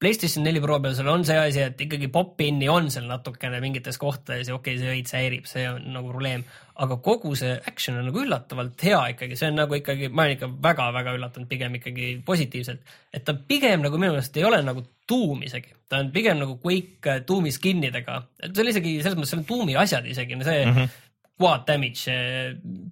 PlayStation 0.00 0.46
neli 0.46 0.62
Pro 0.64 0.78
peal 0.80 0.94
seal 0.96 1.10
on 1.12 1.24
see 1.28 1.36
asi, 1.36 1.60
et 1.60 1.80
ikkagi 1.84 2.08
pop-in'i 2.12 2.70
on 2.72 2.88
seal 2.92 3.04
natukene 3.08 3.58
mingites 3.60 3.98
kohtades 4.00 4.48
ja 4.48 4.54
okei 4.56 4.78
okay,, 4.78 4.80
see 4.80 4.94
veits 4.94 5.16
häirib, 5.16 5.48
see 5.50 5.66
on 5.68 5.90
nagu 5.92 6.08
probleem. 6.08 6.44
aga 6.80 6.96
kogu 7.04 7.34
see 7.36 7.52
action 7.68 7.98
on 8.00 8.08
nagu 8.08 8.22
üllatavalt 8.22 8.80
hea 8.86 9.00
ikkagi, 9.12 9.36
see 9.36 9.50
on 9.52 9.60
nagu 9.60 9.76
ikkagi, 9.76 10.08
ma 10.08 10.24
olen 10.24 10.38
ikka 10.38 10.48
väga-väga 10.64 11.14
üllatunud 11.18 11.50
pigem 11.50 11.76
ikkagi 11.76 12.08
positiivselt. 12.24 12.96
et 13.12 13.26
ta 13.26 13.36
pigem 13.36 13.84
nagu 13.84 14.00
minu 14.00 14.14
meelest 14.14 14.40
ei 14.40 14.48
ole 14.48 14.62
nagu 14.64 14.86
tuum 15.10 15.44
isegi, 15.44 15.76
ta 15.90 16.00
on 16.00 16.08
pigem 16.16 16.40
nagu 16.40 16.56
Quake 16.64 17.18
äh, 17.18 17.20
tuumi 17.28 17.52
skin 17.52 17.84
idega, 17.90 18.22
et 18.40 18.54
see 18.54 18.64
oli 18.64 18.72
isegi 18.72 18.96
selles 19.02 19.20
mõttes, 19.20 19.34
see 19.34 19.42
on 19.42 19.46
tuumi 19.52 19.76
asjad 19.76 20.08
isegi, 20.08 20.40
see 20.40 20.64
mm. 20.64 20.76
-hmm 20.80 20.98
quad 21.40 21.64
damage. 21.66 22.12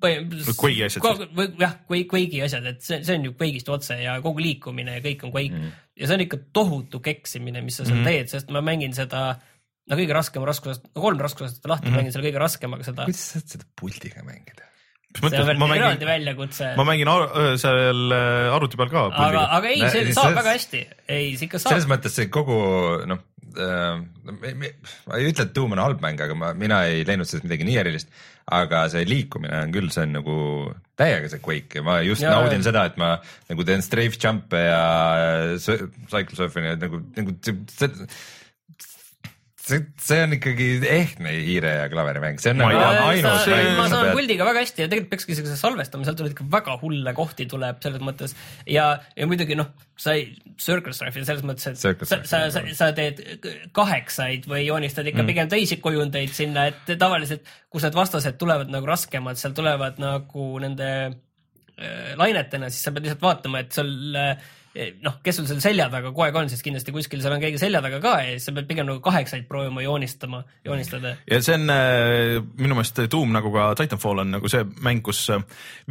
Quake'i 0.00 0.84
asjad 0.86 1.04
jah, 1.60 1.74
Quake, 1.88 2.06
Quake'i 2.08 2.40
asjad, 2.46 2.64
et 2.70 2.80
see, 2.84 3.02
see 3.04 3.18
on 3.18 3.28
ju 3.28 3.34
Quake'ist 3.36 3.68
otse 3.72 3.98
ja 4.00 4.16
kogu 4.24 4.40
liikumine 4.40 4.96
ja 4.96 5.04
kõik 5.04 5.26
on 5.26 5.34
Quake 5.34 5.52
mm.. 5.52 5.74
Ja 5.98 6.08
see 6.08 6.18
on 6.18 6.24
ikka 6.24 6.40
tohutu 6.56 7.02
keksimine, 7.04 7.62
mis 7.64 7.80
sa 7.80 7.86
seal 7.86 8.00
mm. 8.00 8.08
teed, 8.08 8.32
sest 8.32 8.52
ma 8.54 8.62
mängin 8.64 8.94
seda 8.96 9.32
no 9.88 9.98
kõige 9.98 10.16
raskem 10.16 10.46
raskusest, 10.46 10.88
kolm 10.96 11.20
raskusest 11.22 11.66
lahti 11.66 11.88
mm, 11.88 11.92
-hmm. 11.92 12.00
mängin 12.00 12.14
selle 12.14 12.28
kõige 12.28 12.42
raskemaga 12.42 12.88
seda. 12.88 13.06
kuidas 13.08 13.22
sa 13.24 13.40
saad 13.40 13.54
seda 13.56 13.68
puldiga 13.80 14.24
mängida? 14.26 14.66
see 15.18 15.40
on 15.40 15.48
veel 15.48 15.58
ma 15.58 15.68
eraldi 15.72 16.04
mängin, 16.04 16.10
väljakutse. 16.12 16.72
ma 16.76 16.84
mängin 16.84 17.08
ar- 17.08 17.32
seal 17.58 18.12
äh, 18.12 18.54
arvuti 18.54 18.76
peal 18.76 18.92
ka 18.92 19.06
aga, 19.08 19.46
aga 19.56 19.72
ei, 19.72 19.80
see 19.88 20.12
saab 20.12 20.36
väga 20.36 20.54
hästi, 20.58 20.82
ei, 21.08 21.32
see 21.36 21.48
ikka 21.48 21.62
saab 21.62 21.74
selles. 21.74 21.88
mõttes 21.90 22.18
see 22.20 22.28
kogu 22.32 22.58
noh 23.08 23.24
ma 23.56 25.16
ei 25.18 25.30
ütle, 25.30 25.46
et 25.46 25.54
Doom 25.56 25.72
on 25.76 25.80
halb 25.82 26.02
mäng, 26.04 26.20
aga 26.20 26.34
ma, 26.38 26.52
mina 26.58 26.82
ei 26.88 27.04
leidnud 27.08 27.28
sellest 27.28 27.46
midagi 27.48 27.66
nii 27.68 27.78
erilist. 27.80 28.10
aga 28.48 28.86
see 28.88 29.02
liikumine 29.04 29.58
on 29.60 29.72
küll, 29.74 29.90
see 29.92 30.06
on 30.06 30.14
nagu 30.16 30.34
täiega 30.96 31.28
see 31.28 31.40
Quake 31.44 31.80
ja 31.80 31.82
ma 31.84 31.98
just 32.00 32.22
Ja- 32.24 32.30
ja, 32.30 32.38
naudin 32.40 32.62
seda, 32.64 32.86
et 32.88 32.96
ma 32.96 33.10
nagu 33.50 33.64
teen 33.68 33.82
strafe 33.84 34.16
jump'e 34.16 34.62
ja 34.64 35.58
cycle 35.60 36.36
surfing'i, 36.38 36.72
et 36.72 36.80
nagu, 36.80 37.02
nagu 37.18 37.34
see, 37.44 37.58
see 37.68 38.08
see, 39.68 39.84
see 40.02 40.18
on 40.24 40.34
ikkagi 40.36 40.66
ehtne 40.88 41.32
hiire 41.36 41.72
ja 41.74 41.88
klaveri 41.92 42.22
mäng, 42.22 42.40
see 42.42 42.52
on 42.54 42.60
nagu 42.62 42.78
ainus 42.80 43.46
mäng, 43.50 43.68
ma 43.76 43.86
saan 43.92 44.10
puldiga 44.16 44.46
väga 44.48 44.62
hästi 44.64 44.84
ja 44.84 44.88
tegelikult 44.90 45.12
peakski 45.12 45.36
siukse 45.38 45.56
salvestama, 45.60 46.06
sealt 46.06 46.18
tuleb 46.20 46.34
ikka 46.34 46.46
väga 46.52 46.76
hulle 46.82 47.14
kohti 47.16 47.46
tuleb 47.50 47.80
selles 47.84 48.04
mõttes 48.04 48.34
ja, 48.64 48.88
ja 49.18 49.28
muidugi 49.30 49.58
noh, 49.58 49.70
sa 50.00 50.16
ei, 50.16 50.30
Circle 50.58 50.94
Strife'i 50.96 51.26
selles 51.28 51.44
mõttes, 51.46 51.68
et 51.70 51.80
Circle 51.80 52.08
sa, 52.08 52.20
sa, 52.28 52.42
sa, 52.54 52.64
sa 52.80 52.90
teed 52.96 53.22
kaheksaid 53.76 54.48
või 54.50 54.64
joonistad 54.66 55.08
ikka 55.08 55.22
mm. 55.22 55.32
pigem 55.32 55.52
teisi 55.52 55.80
kujundeid 55.84 56.34
sinna, 56.34 56.68
et 56.72 56.94
tavaliselt, 56.98 57.48
kus 57.72 57.86
need 57.86 57.98
vastased 57.98 58.38
tulevad 58.40 58.72
nagu 58.72 58.88
raskemad, 58.88 59.40
seal 59.40 59.56
tulevad 59.56 60.00
nagu 60.02 60.50
nende 60.64 60.92
äh, 61.06 62.14
lainetena, 62.18 62.72
siis 62.72 62.88
sa 62.88 62.94
pead 62.94 63.06
lihtsalt 63.08 63.26
vaatama, 63.28 63.64
et 63.64 63.76
seal 63.76 64.18
äh, 64.18 64.48
noh, 65.02 65.18
kes 65.24 65.38
sul 65.40 65.48
seal 65.48 65.60
selja 65.62 65.88
taga 65.92 66.10
kogu 66.12 66.26
aeg 66.26 66.38
on, 66.40 66.50
sest 66.52 66.64
kindlasti 66.66 66.94
kuskil 66.94 67.22
seal 67.24 67.34
on 67.36 67.42
keegi 67.42 67.60
selja 67.60 67.80
taga 67.84 68.00
ka 68.04 68.14
ja 68.24 68.34
siis 68.34 68.48
sa 68.48 68.54
pead 68.56 68.68
pigem 68.70 68.88
nagu 68.88 69.02
kaheksaid 69.04 69.48
proovima 69.50 69.82
joonistama, 69.84 70.42
joonistada. 70.66 71.16
ja 71.30 71.40
see 71.44 71.56
on 71.58 71.74
äh, 71.74 72.38
minu 72.60 72.78
meelest 72.78 73.02
Doom 73.10 73.32
nagu 73.34 73.52
ka 73.54 73.70
Titanfall 73.78 74.24
on 74.24 74.34
nagu 74.36 74.50
see 74.52 74.64
mäng, 74.84 75.02
kus 75.06 75.26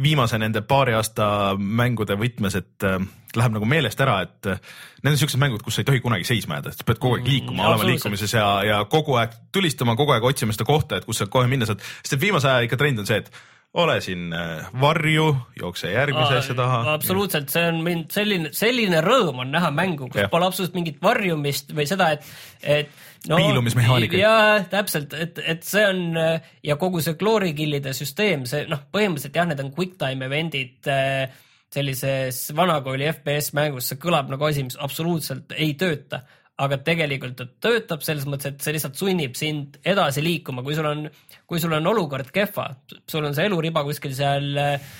viimase 0.00 0.40
nende 0.40 0.62
paari 0.66 0.96
aasta 0.98 1.56
mängude 1.58 2.18
võtmes, 2.20 2.58
et 2.58 2.86
äh, 2.86 3.00
läheb 3.36 3.58
nagu 3.58 3.68
meelest 3.68 4.00
ära, 4.00 4.20
et 4.24 4.48
need 5.02 5.12
on 5.12 5.20
siuksed 5.20 5.40
mängud, 5.40 5.62
kus 5.64 5.78
sa 5.78 5.84
ei 5.84 5.90
tohi 5.90 6.00
kunagi 6.04 6.26
seisma 6.28 6.58
jääda, 6.58 6.72
sa 6.74 6.86
pead 6.88 7.00
kogu 7.02 7.18
aeg 7.18 7.28
liikuma 7.28 7.62
mm,, 7.62 7.68
olema 7.68 7.90
liikumises 7.90 8.34
ja, 8.34 8.46
ja 8.66 8.80
kogu 8.90 9.18
aeg 9.20 9.36
tulistama, 9.54 9.96
kogu 9.98 10.14
aeg 10.16 10.26
otsima 10.30 10.56
seda 10.56 10.66
kohta, 10.68 10.98
et 10.98 11.08
kus 11.08 11.20
sa 11.22 11.28
kohe 11.30 11.50
minna 11.50 11.68
saad, 11.68 11.82
sest 12.00 12.16
et 12.16 12.24
viimase 12.24 12.48
aja 12.50 12.66
ikka 12.66 12.80
trend 12.80 13.04
on 13.04 13.08
see, 13.08 13.20
et 13.20 13.30
ole 13.74 13.98
siin 14.00 14.32
äh, 14.32 14.68
varju, 14.80 15.26
jookse 15.60 15.90
järgmise 15.92 16.38
asja 16.40 16.54
taha. 16.56 16.80
absoluutselt, 16.94 17.50
see 17.52 17.66
on 17.68 17.82
mind 17.84 18.14
selline, 18.14 18.52
selline 18.56 19.02
rõõm 19.04 19.42
on 19.44 19.52
näha 19.52 19.68
mängu, 19.74 20.08
kus 20.08 20.22
Jah. 20.22 20.30
pole 20.32 20.48
absoluutselt 20.48 20.78
mingit 20.78 21.02
varjumist 21.04 21.74
või 21.76 21.84
seda, 21.88 22.08
et, 22.16 22.30
et 22.62 23.28
no, 23.28 23.36
Piilumismehaanika. 23.36 24.16
jaa, 24.18 24.62
täpselt, 24.72 25.12
et, 25.12 25.42
et 25.44 25.68
see 25.68 25.84
on 25.84 26.16
ja 26.64 26.78
kogu 26.80 27.04
see 27.04 27.18
glory 27.20 27.52
kill'ide 27.58 27.92
süsteem, 27.96 28.48
see 28.48 28.64
noh, 28.72 28.86
põhimõtteliselt 28.94 29.36
jah, 29.36 29.50
need 29.52 29.62
on 29.62 29.70
quick 29.76 30.00
time 30.00 30.26
event'id 30.26 30.88
äh, 30.92 31.44
sellises 31.72 32.46
vanakooli 32.56 33.10
FPS 33.12 33.52
mängus, 33.58 33.92
see 33.92 34.00
kõlab 34.00 34.32
nagu 34.32 34.48
asi, 34.48 34.64
mis 34.64 34.80
absoluutselt 34.80 35.52
ei 35.60 35.74
tööta 35.78 36.24
aga 36.58 36.80
tegelikult 36.86 37.36
ta 37.38 37.46
töötab 37.68 38.02
selles 38.06 38.26
mõttes, 38.26 38.54
et 38.54 38.64
see 38.64 38.74
lihtsalt 38.74 38.98
sunnib 38.98 39.36
sind 39.38 39.78
edasi 39.86 40.24
liikuma, 40.24 40.64
kui 40.66 40.74
sul 40.74 40.88
on, 40.90 41.04
kui 41.46 41.62
sul 41.62 41.76
on 41.76 41.86
olukord 41.92 42.32
kehva, 42.34 42.72
sul 43.06 43.28
on 43.28 43.36
see 43.36 43.46
eluriba 43.46 43.84
kuskil 43.86 44.16
seal 44.16 44.50
äh, 44.58 44.90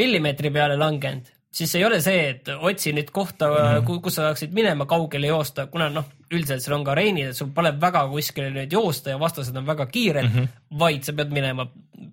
millimeetri 0.00 0.50
peale 0.54 0.78
langenud, 0.80 1.30
siis 1.54 1.74
ei 1.78 1.84
ole 1.86 2.00
see, 2.02 2.26
et 2.32 2.50
otsi 2.54 2.92
nüüd 2.96 3.12
kohta 3.14 3.50
mm. 3.50 3.86
-hmm. 3.86 4.00
kus 4.02 4.18
sa 4.18 4.28
saaksid 4.28 4.54
minema 4.56 4.86
kaugele 4.90 5.30
joosta, 5.30 5.68
kuna 5.70 5.88
noh, 5.88 6.10
üldiselt 6.34 6.62
seal 6.64 6.76
on 6.76 6.84
ka 6.86 6.92
areenid, 6.94 7.32
et 7.32 7.38
sul 7.38 7.50
pole 7.54 7.72
väga 7.80 8.04
kuskile 8.10 8.50
nüüd 8.54 8.72
joosta 8.72 9.14
ja 9.14 9.18
vastased 9.20 9.56
on 9.56 9.66
väga 9.66 9.86
kiired 9.86 10.28
mm. 10.28 10.36
-hmm. 10.36 10.78
vaid 10.78 11.06
sa 11.06 11.12
pead 11.16 11.32
minema 11.34 11.66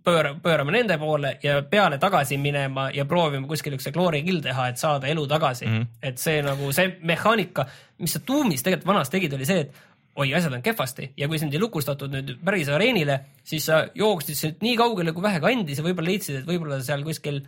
pööra, 0.05 0.33
pöörama 0.43 0.71
nende 0.71 0.97
poole 0.97 1.37
ja 1.43 1.61
peale 1.69 1.97
tagasi 1.97 2.37
minema 2.37 2.89
ja 2.93 3.05
proovima 3.05 3.47
kuskil 3.47 3.77
üks 3.77 3.91
glory 3.91 4.23
kill 4.23 4.41
teha, 4.41 4.67
et 4.71 4.77
saada 4.77 5.07
elu 5.07 5.27
tagasi 5.27 5.65
mm. 5.65 5.77
-hmm. 5.77 5.87
et 6.01 6.17
see 6.17 6.41
nagu 6.41 6.71
see 6.71 6.97
mehaanika, 7.01 7.65
mis 7.97 8.13
sa 8.13 8.19
tuumis 8.19 8.63
tegelikult 8.63 8.93
vanas 8.93 9.09
tegid, 9.09 9.33
oli 9.33 9.45
see, 9.45 9.59
et 9.59 9.73
oi, 10.15 10.33
asjad 10.35 10.53
on 10.53 10.61
kehvasti 10.61 11.11
ja 11.17 11.27
kui 11.27 11.39
sind 11.39 11.53
ei 11.53 11.59
lukustatud 11.59 12.11
nüüd 12.11 12.33
päris 12.45 12.69
areenile, 12.69 13.19
siis 13.43 13.65
sa 13.65 13.85
jooksid 13.95 14.35
sealt 14.35 14.61
nii 14.65 14.75
kaugele 14.77 15.13
kui 15.15 15.23
vähegi 15.23 15.53
andis 15.53 15.79
ja 15.79 15.85
võib-olla 15.85 16.11
leidsid, 16.11 16.41
et 16.41 16.47
võib-olla 16.47 16.81
seal 16.83 17.03
kuskil 17.07 17.41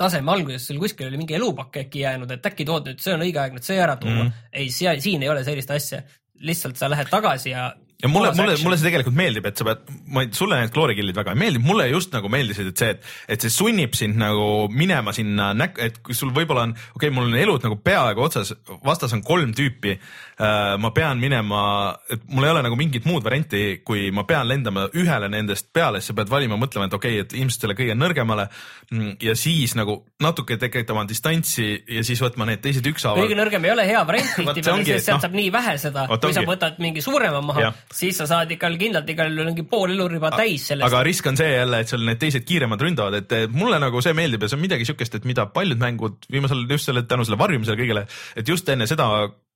taseme 0.00 0.32
alguses 0.32 0.66
sul 0.68 0.80
kuskil 0.80 1.10
oli 1.10 1.20
mingi 1.20 1.36
elupakk 1.36 1.82
äkki 1.84 2.04
jäänud, 2.04 2.32
et 2.36 2.48
äkki 2.50 2.66
tood 2.68 2.88
nüüd, 2.88 3.02
see 3.04 3.14
on 3.16 3.24
õige 3.26 3.42
aeg 3.42 3.56
nüüd 3.56 3.66
see 3.66 3.78
ära 3.80 3.98
tuua 4.00 4.16
mm. 4.16 4.32
-hmm. 4.32 4.50
ei, 4.52 4.70
siin 5.04 5.22
ei 5.26 5.32
ole 5.32 5.44
sellist 5.44 5.70
asja, 5.76 6.02
lihtsalt 6.40 6.80
sa 6.80 6.88
lähed 6.90 7.10
tagasi 7.12 7.52
ja 7.52 7.70
ja 8.02 8.08
mulle, 8.08 8.32
mulle, 8.36 8.56
mulle 8.64 8.78
see 8.78 8.88
tegelikult 8.88 9.16
meeldib, 9.16 9.46
et 9.50 9.60
sa 9.60 9.66
pead, 9.66 9.82
ma 10.14 10.24
sulle 10.36 10.58
need 10.60 10.72
glory 10.74 10.96
kill'id 10.96 11.16
väga 11.16 11.34
ei 11.34 11.40
meeldi, 11.42 11.60
mulle 11.64 11.86
just 11.90 12.14
nagu 12.14 12.30
meeldisid, 12.32 12.70
et 12.72 12.82
see, 12.82 12.94
et, 12.94 13.08
et 13.34 13.44
see 13.44 13.52
sunnib 13.52 13.96
sind 13.98 14.16
nagu 14.20 14.46
minema 14.72 15.12
sinna 15.16 15.50
näk-, 15.56 15.80
et 15.84 16.00
kui 16.04 16.16
sul 16.16 16.32
võib-olla 16.36 16.64
on, 16.68 16.74
okei 16.94 17.10
okay,, 17.10 17.14
mul 17.16 17.28
on 17.28 17.36
elud 17.40 17.66
nagu 17.66 17.76
peaaegu 17.84 18.24
otsas, 18.24 18.54
vastas 18.86 19.14
on 19.16 19.24
kolm 19.26 19.52
tüüpi. 19.56 19.98
Äh,. 20.40 20.78
ma 20.80 20.88
pean 20.96 21.20
minema, 21.20 21.62
et 22.08 22.22
mul 22.32 22.46
ei 22.46 22.54
ole 22.54 22.62
nagu 22.64 22.76
mingit 22.80 23.04
muud 23.04 23.24
varianti, 23.24 23.82
kui 23.84 24.08
ma 24.14 24.24
pean 24.28 24.48
lendama 24.48 24.86
ühele 24.96 25.28
nendest 25.28 25.68
peale, 25.76 26.00
siis 26.00 26.14
sa 26.14 26.16
pead 26.16 26.32
valima, 26.32 26.56
mõtlema, 26.60 26.88
et 26.88 26.96
okei 26.96 27.18
okay,, 27.18 27.26
et 27.26 27.36
ilmselt 27.36 27.66
selle 27.66 27.76
kõige 27.76 27.96
nõrgemale. 27.98 28.48
Mm, 28.90 29.18
ja 29.22 29.36
siis 29.36 29.76
nagu 29.76 29.98
natuke 30.24 30.56
tekitama 30.60 31.04
distantsi 31.08 31.68
ja 31.84 32.02
siis 32.06 32.22
võtma 32.24 32.48
need 32.48 32.64
teised 32.64 32.88
ükshaaval. 32.88 33.26
Kõige 33.26 33.36
nõrgem 33.38 33.68
ei 33.68 33.74
ole 33.74 33.84
hea 33.86 34.00
variant 34.08 34.32
tihtipeale, 34.40 34.86
sest 34.88 35.10
sealt 35.10 35.20
noh. 35.20 35.26
saab 35.26 35.36
nii 35.36 35.52
vähe 35.54 35.76
seda, 35.82 36.06
kui 36.16 36.34
sa 36.34 36.46
võtad 36.48 36.80
mingi 36.82 37.04
suurema 37.04 37.44
maha 37.44 37.74
siis 37.94 38.20
sa 38.20 38.26
saad 38.30 38.52
ikka 38.54 38.70
kindlalt 38.78 39.10
igal 39.10 39.32
juhul 39.32 39.50
mingi 39.50 39.66
pool 39.68 39.94
eluriba 39.94 40.30
täis 40.36 40.68
sellest. 40.70 40.86
aga 40.86 41.02
risk 41.06 41.26
on 41.26 41.38
see 41.40 41.50
jälle, 41.50 41.82
et 41.82 41.90
seal 41.90 42.06
need 42.06 42.22
teised 42.22 42.46
kiiremad 42.46 42.82
ründavad, 42.86 43.18
et 43.20 43.54
mulle 43.54 43.80
nagu 43.82 44.02
see 44.04 44.14
meeldib 44.16 44.46
ja 44.46 44.50
see 44.50 44.58
on 44.60 44.64
midagi 44.64 44.88
siukest, 44.88 45.18
et 45.18 45.28
mida 45.28 45.48
paljud 45.50 45.80
mängud 45.80 46.26
viimasel 46.30 46.66
just 46.70 46.90
selle 46.90 47.04
tänu 47.10 47.26
selle 47.26 47.40
varjumisele 47.40 47.78
kõigele, 47.80 48.06
et 48.38 48.48
just 48.48 48.68
enne 48.70 48.86
seda 48.90 49.08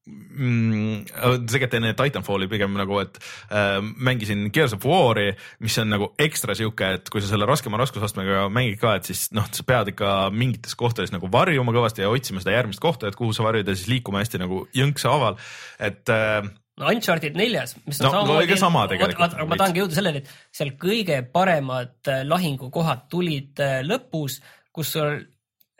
mm, 0.04 1.04
tegelikult 1.46 1.76
enne 1.78 1.92
Titanfalli 1.98 2.48
pigem 2.50 2.74
nagu, 2.78 2.98
et 3.04 3.20
äh, 3.54 3.78
mängisin 3.80 4.48
Gears 4.54 4.74
of 4.76 4.88
War'i, 4.88 5.30
mis 5.64 5.78
on 5.82 5.94
nagu 5.94 6.10
ekstra 6.26 6.58
sihuke, 6.58 6.90
et 6.98 7.12
kui 7.12 7.22
sa 7.22 7.30
selle 7.30 7.48
raskema 7.48 7.78
raskusastmega 7.80 8.48
mängid 8.52 8.80
ka, 8.82 8.96
et 8.98 9.12
siis 9.12 9.28
noh, 9.36 9.46
sa 9.54 9.66
pead 9.66 9.94
ikka 9.94 10.16
mingites 10.34 10.74
kohtades 10.80 11.14
nagu 11.14 11.30
varjuma 11.32 11.76
kõvasti 11.76 12.02
ja 12.02 12.10
otsima 12.10 12.42
seda 12.42 12.58
järgmist 12.58 12.82
kohta, 12.82 13.08
et 13.08 13.18
kuhu 13.20 13.36
sa 13.36 13.46
varjud 13.46 13.70
ja 13.70 13.78
siis 13.78 13.94
liikuma 13.94 14.24
hästi 14.24 14.42
nagu 14.42 14.64
jõnksa 14.74 15.14
haaval, 15.14 15.40
et 15.78 16.12
äh, 16.12 16.42
no 16.80 16.90
Uncharted 16.90 17.36
neljas, 17.38 17.76
mis 17.84 18.00
on 18.00 18.08
no, 18.08 18.12
samamoodi 18.18 18.54
no, 18.54 18.60
sama 18.60 18.84
tegelikult. 18.90 19.36
ma 19.48 19.58
tahangi 19.58 19.82
jõuda 19.82 19.98
selleni, 19.98 20.22
et 20.24 20.58
seal 20.58 20.74
kõige 20.80 21.20
paremad 21.34 22.10
äh, 22.10 22.22
lahingukohad 22.26 23.06
tulid 23.12 23.62
äh, 23.62 23.80
lõpus, 23.86 24.40
kus 24.74 24.94
sul 24.96 25.18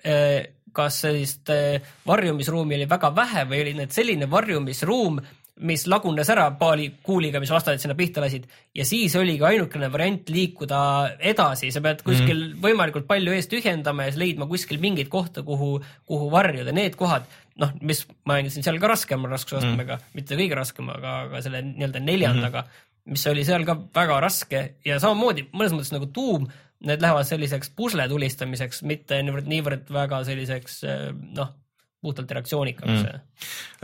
äh, 0.07 0.37
kas 0.75 1.05
sellist 1.05 1.51
varjumisruumi 2.03 2.75
oli 2.75 2.87
väga 2.91 3.13
vähe 3.15 3.45
või 3.47 3.61
oli 3.63 3.75
need 3.79 3.93
selline 3.95 4.27
varjumisruum, 4.27 5.21
mis 5.63 5.85
lagunes 5.87 6.27
ära 6.35 6.49
paari 6.59 6.89
kuuliga, 7.07 7.39
mis 7.39 7.53
vastased 7.55 7.85
sinna 7.85 7.95
pihta 7.95 8.19
lasid 8.25 8.49
ja 8.75 8.83
siis 8.87 9.15
oligi 9.15 9.45
ainukene 9.47 9.87
variant 9.93 10.33
liikuda 10.35 10.81
edasi, 11.31 11.71
sa 11.71 11.83
pead 11.85 12.03
kuskil 12.03 12.41
mm. 12.41 12.65
võimalikult 12.65 13.07
palju 13.07 13.37
eest 13.37 13.53
tühjendama 13.53 14.09
ja 14.09 14.17
leidma 14.19 14.49
kuskil 14.51 14.83
mingit 14.83 15.13
kohta, 15.13 15.45
kuhu, 15.47 15.77
kuhu 16.11 16.27
varjuda, 16.35 16.75
need 16.75 16.99
kohad, 16.99 17.31
noh, 17.63 17.73
mis 17.87 18.03
ma 18.27 18.39
mängisin 18.39 18.67
seal 18.67 18.81
ka 18.83 18.91
raskema 18.91 19.31
raskusastmega 19.31 19.99
mm., 19.99 20.13
mitte 20.19 20.39
kõige 20.39 20.59
raskema, 20.59 20.99
aga, 20.99 21.15
aga 21.29 21.43
selle 21.45 21.63
nii-öelda 21.67 22.03
neljandaga 22.03 22.65
mm, 22.65 22.71
-hmm. 22.71 23.15
mis 23.15 23.27
oli 23.31 23.45
seal 23.47 23.67
ka 23.69 23.77
väga 23.95 24.21
raske 24.25 24.63
ja 24.87 25.01
samamoodi 25.03 25.49
mõnes 25.53 25.77
mõttes 25.77 25.95
nagu 25.95 26.09
tuum, 26.15 26.49
need 26.85 27.03
lähevad 27.05 27.29
selliseks 27.29 27.71
pusle 27.77 28.09
tulistamiseks, 28.11 28.83
mitte 28.89 29.21
niivõrd, 29.23 29.51
niivõrd 29.51 29.93
väga 29.95 30.25
selliseks 30.27 30.83
noh 31.39 31.55
puhtalt 32.05 32.31
reaktsioonikaks 32.37 33.01
mm.. 33.01 33.21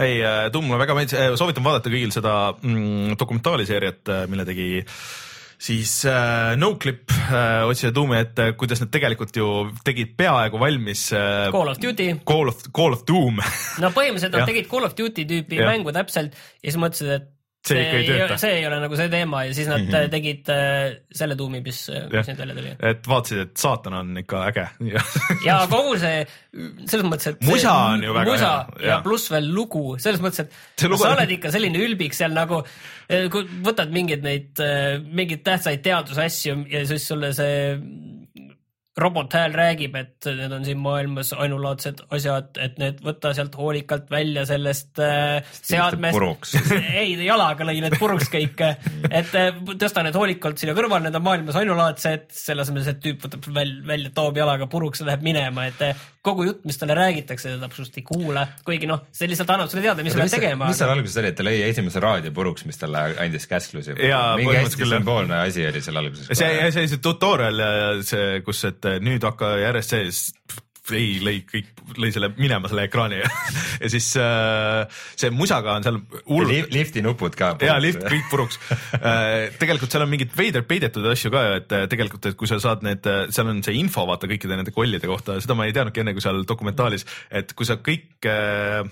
ei, 0.04 0.20
Doom 0.52 0.66
mulle 0.68 0.82
väga 0.82 0.96
meeldis, 0.98 1.16
soovitan 1.40 1.64
vaadata 1.64 1.92
kõigil 1.92 2.12
seda 2.12 2.34
mm, 2.52 3.16
dokumentaaliseeriat, 3.20 4.12
mille 4.28 4.44
tegi 4.48 4.68
siis 5.60 5.92
äh, 6.08 6.54
Noclip 6.56 7.12
äh, 7.12 7.66
otsida 7.68 7.92
Doomi, 7.94 8.16
et 8.22 8.38
kuidas 8.60 8.80
nad 8.80 8.92
tegelikult 8.92 9.36
ju 9.36 9.48
tegid 9.84 10.14
peaaegu 10.18 10.60
valmis 10.60 11.10
äh, 11.12 11.50
Call 11.52 11.72
of 11.72 11.80
Duty. 11.82 12.08
Call 12.28 12.52
of, 12.52 12.62
Call 12.76 12.96
of 12.96 13.04
Doom 13.08 13.42
no 13.82 13.92
põhimõtteliselt 13.92 14.36
nad 14.38 14.48
tegid 14.50 14.70
Call 14.70 14.88
of 14.88 14.96
Duty 14.98 15.26
tüüpi 15.28 15.60
ja. 15.60 15.68
mängu 15.68 15.92
täpselt 15.96 16.32
ja 16.32 16.70
siis 16.70 16.80
mõtlesid, 16.80 17.12
et 17.18 17.28
see, 17.60 17.74
see 17.74 17.84
ikka 17.84 17.98
ei 17.98 18.08
tööta. 18.08 18.38
see 18.40 18.52
ei 18.58 18.66
ole 18.68 18.78
nagu 18.82 18.98
see 18.98 19.08
teema 19.12 19.42
ja 19.46 19.54
siis 19.56 19.68
nad 19.70 19.82
mm 19.82 19.92
-hmm. 19.92 20.12
tegid 20.14 20.50
äh, 20.54 20.96
selle 21.20 21.36
tuumi, 21.36 21.60
mis, 21.64 21.80
mis 22.12 22.30
nüüd 22.30 22.42
välja 22.42 22.56
tuli. 22.58 22.74
et 22.90 23.10
vaatasid, 23.12 23.42
et 23.44 23.64
saatan 23.64 23.98
on 24.00 24.22
ikka 24.22 24.44
äge 24.48 24.66
ja 25.44 25.58
kogu 25.74 25.96
see, 26.00 26.22
selles 26.86 27.06
mõttes, 27.06 27.34
et 27.34 27.44
musa 27.46 27.74
on 27.94 28.04
ju 28.04 28.14
väga 28.16 28.32
musa 28.32 28.52
hea. 28.52 28.86
ja, 28.86 28.94
ja 28.94 29.00
pluss 29.04 29.30
veel 29.32 29.50
lugu, 29.54 29.84
selles 29.98 30.22
mõttes, 30.24 30.46
et 30.46 30.86
lugu... 30.88 31.02
sa 31.02 31.14
oled 31.16 31.36
ikka 31.36 31.52
selline 31.52 31.84
ülbik 31.84 32.16
seal 32.16 32.36
nagu, 32.36 32.62
äh, 33.10 33.28
kui 33.32 33.44
võtad 33.66 33.92
mingeid 33.92 34.24
neid, 34.24 34.52
äh, 34.64 34.96
mingeid 35.04 35.44
tähtsaid 35.44 35.84
teadusasju 35.84 36.64
ja 36.70 36.86
siis 36.88 37.08
sulle 37.12 37.34
see 37.36 37.76
robothääl 38.98 39.52
räägib, 39.54 39.94
et 39.94 40.26
need 40.34 40.52
on 40.52 40.64
siin 40.66 40.78
maailmas 40.82 41.30
ainulaadsed 41.38 42.02
asjad, 42.10 42.56
et 42.58 42.78
need 42.82 42.98
võta 43.04 43.30
sealt 43.36 43.54
hoolikalt 43.54 44.10
välja 44.10 44.42
sellest 44.48 44.98
äh, 45.04 45.38
seadmest. 45.62 46.56
ei, 47.00 47.14
jalaga 47.22 47.68
lõi 47.68 47.78
need 47.84 47.94
puruks 48.00 48.30
kõik, 48.32 48.58
et 49.06 49.36
äh, 49.38 49.60
tõsta 49.70 50.02
need 50.02 50.18
hoolikalt 50.18 50.58
sinna 50.58 50.74
kõrvale, 50.74 51.06
need 51.06 51.18
on 51.20 51.26
maailmas 51.26 51.60
ainulaadsed, 51.60 52.26
selle 52.34 52.66
asemel 52.66 52.82
see 52.86 52.98
tüüp 53.04 53.28
võtab 53.28 53.46
välja, 53.54 53.84
välja, 53.92 54.14
toob 54.16 54.42
jalaga 54.42 54.66
puruks 54.70 55.04
ja 55.04 55.12
läheb 55.12 55.22
minema, 55.28 55.68
et 55.70 55.86
äh, 55.86 56.02
kogu 56.26 56.48
jutt, 56.48 56.66
mis 56.68 56.76
talle 56.80 56.98
räägitakse, 56.98 57.54
ta 57.54 57.68
täpselt 57.68 57.94
ei 57.96 58.04
kuule, 58.10 58.42
kuigi 58.66 58.90
noh, 58.90 59.06
see 59.14 59.30
lihtsalt 59.30 59.54
annab 59.54 59.70
sulle 59.70 59.86
teada, 59.86 60.02
mis 60.04 60.12
sa 60.12 60.24
pead 60.24 60.34
tegema. 60.34 60.66
mis 60.68 60.82
seal 60.82 60.92
alguses 60.92 61.16
oli, 61.22 61.30
et 61.30 61.38
ta 61.38 61.46
lõi 61.46 61.62
esimese 61.68 62.02
raadio 62.02 62.34
puruks, 62.36 62.66
mis 62.68 62.82
talle 62.82 63.06
andis 63.22 63.46
käsklusi? 63.48 63.94
mingi 63.94 64.58
hästi 64.58 64.90
sümboolne 64.96 65.38
asi 65.46 65.64
oli 65.70 65.80
seal 65.84 66.02
alguses. 66.02 66.28
see, 66.34 66.68
see, 66.74 66.90
see 66.90 67.00
tutorial, 67.00 67.62
see, 68.04 68.42
kus, 68.44 68.66
et 68.88 69.04
nüüd 69.04 69.24
hakka 69.26 69.56
sees 69.86 70.30
ei, 70.96 71.18
lõi 71.22 71.40
kõik, 71.46 71.68
lõi 72.00 72.10
selle 72.14 72.30
minema 72.38 72.70
selle 72.70 72.86
ekraani 72.88 73.20
ja 73.20 73.28
siis 73.92 74.08
äh, 74.18 75.02
see 75.18 75.30
musaga 75.34 75.76
on 75.76 75.86
seal 75.86 76.00
hull. 76.26 76.50
lifti 76.72 77.02
nupud 77.04 77.36
ka. 77.38 77.52
ja 77.64 77.76
lift 77.82 78.02
kõik 78.06 78.30
puruks 78.32 78.58
äh, 78.98 79.50
tegelikult 79.60 79.92
seal 79.92 80.06
on 80.06 80.12
mingid 80.12 80.34
veidrad 80.36 80.66
peidetud 80.70 81.06
asju 81.12 81.32
ka, 81.34 81.44
et 81.60 81.76
tegelikult, 81.92 82.30
et 82.30 82.38
kui 82.38 82.50
sa 82.50 82.60
saad 82.62 82.84
need, 82.86 83.06
seal 83.34 83.52
on 83.52 83.62
see 83.66 83.78
info 83.80 84.06
vaata 84.08 84.30
kõikide 84.30 84.58
nende 84.58 84.74
kollide 84.74 85.10
kohta, 85.10 85.38
seda 85.42 85.56
ma 85.58 85.68
ei 85.68 85.76
teadnudki 85.76 86.02
enne, 86.02 86.16
kui 86.16 86.24
seal 86.24 86.42
dokumentaalis, 86.48 87.06
et 87.42 87.54
kui 87.56 87.68
sa 87.68 87.78
kõik 87.80 88.28
äh, 88.30 88.82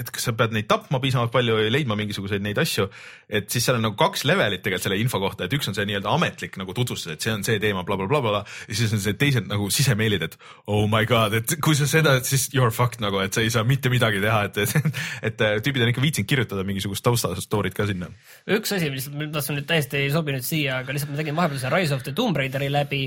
et 0.00 0.10
kas 0.14 0.28
sa 0.28 0.34
pead 0.38 0.54
neid 0.54 0.68
tapma 0.70 1.00
piisavalt 1.02 1.32
palju 1.34 1.58
ja 1.64 1.72
leidma 1.72 1.96
mingisuguseid 1.98 2.44
neid 2.44 2.58
asju, 2.60 2.88
et 3.28 3.48
siis 3.52 3.66
seal 3.66 3.78
on 3.78 3.86
nagu 3.88 3.98
kaks 3.98 4.24
levelit 4.28 4.62
tegelikult 4.64 4.86
selle 4.86 4.98
info 5.02 5.20
kohta, 5.22 5.46
et 5.46 5.56
üks 5.56 5.70
on 5.70 5.76
see 5.76 5.86
nii-öelda 5.88 6.12
ametlik 6.14 6.58
nagu 6.60 6.74
tutvustus, 6.76 7.14
et 7.14 7.24
see 7.24 7.34
on 7.34 7.44
see 7.46 7.58
teema 7.62 7.84
bla, 7.86 7.98
bla, 8.00 8.08
blablabla 8.10 8.42
ja 8.68 8.78
siis 8.78 8.94
on 8.96 9.02
see 9.02 9.16
teised 9.18 9.48
nagu 9.50 9.68
sisemeilid, 9.74 10.24
et 10.28 10.38
oh 10.66 10.86
my 10.90 11.04
god, 11.08 11.38
et 11.40 11.56
kui 11.64 11.78
sa 11.78 11.88
seda, 11.90 12.16
siis 12.26 12.48
you 12.54 12.64
are 12.64 12.74
fucked 12.74 13.02
nagu, 13.04 13.20
et 13.24 13.34
sa 13.34 13.44
ei 13.44 13.52
saa 13.54 13.66
mitte 13.68 13.92
midagi 13.92 14.22
teha, 14.24 14.42
et, 14.48 14.60
et, 14.68 15.46
et 15.50 15.64
tüübid 15.64 15.84
on 15.84 15.92
ikka 15.92 16.04
viitsinud 16.04 16.30
kirjutada 16.30 16.66
mingisugust 16.68 17.04
tausta 17.04 17.34
story't 17.42 17.76
ka 17.76 17.88
sinna. 17.88 18.10
üks 18.58 18.74
asi, 18.76 18.90
mis, 18.94 19.08
mis 19.12 19.52
nüüd 19.54 19.68
täiesti 19.68 20.02
ei 20.04 20.12
sobinud 20.14 20.46
siia, 20.46 20.82
aga 20.82 20.94
lihtsalt 20.94 21.14
ma 21.14 21.22
tegin 21.22 21.38
vahepeal 21.38 21.62
selle 21.62 21.78
Rise 21.78 21.96
of 21.96 22.04
the 22.06 22.14
Tomb 22.16 22.38
Raideri 22.38 22.70
läbi 22.72 23.06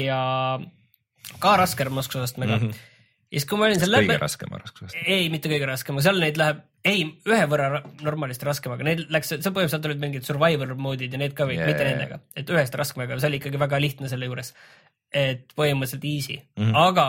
ja 0.00 0.20
ka 1.42 1.56
raskema 1.60 2.04
oskusastmega 2.04 2.58
mm. 2.58 2.68
-hmm 2.68 2.95
ja 3.26 3.40
siis, 3.40 3.46
kui 3.48 3.58
ma 3.58 3.66
olin 3.68 3.80
seal 3.82 3.92
läbi. 3.92 4.08
kõige 4.12 4.22
raskema 4.22 4.60
raskusastme. 4.62 5.04
ei, 5.10 5.28
mitte 5.32 5.50
kõige 5.50 5.68
raskema, 5.68 6.02
seal 6.04 6.20
neid 6.22 6.38
läheb, 6.40 6.62
ei, 6.86 7.04
ühe 7.26 7.46
võrra 7.50 7.82
normaalist 8.06 8.44
raskem, 8.46 8.74
aga 8.76 8.86
neil 8.86 9.04
läks, 9.12 9.32
seal 9.34 9.54
põhimõtteliselt 9.54 9.88
olid 9.90 10.02
mingid 10.02 10.28
survivor 10.28 10.74
mode'id 10.78 11.14
ja 11.16 11.22
need 11.22 11.34
ka 11.36 11.48
yeah., 11.50 11.66
mitte 11.66 11.86
nendega, 11.88 12.20
et 12.38 12.52
ühest 12.54 12.76
raskemaga, 12.78 13.18
see 13.22 13.30
oli 13.32 13.40
ikkagi 13.42 13.62
väga 13.62 13.80
lihtne 13.82 14.10
selle 14.12 14.28
juures. 14.30 14.52
et 15.16 15.52
põhimõtteliselt 15.58 16.04
easy 16.04 16.36
mm, 16.36 16.64
-hmm. 16.64 16.76
aga 16.82 17.06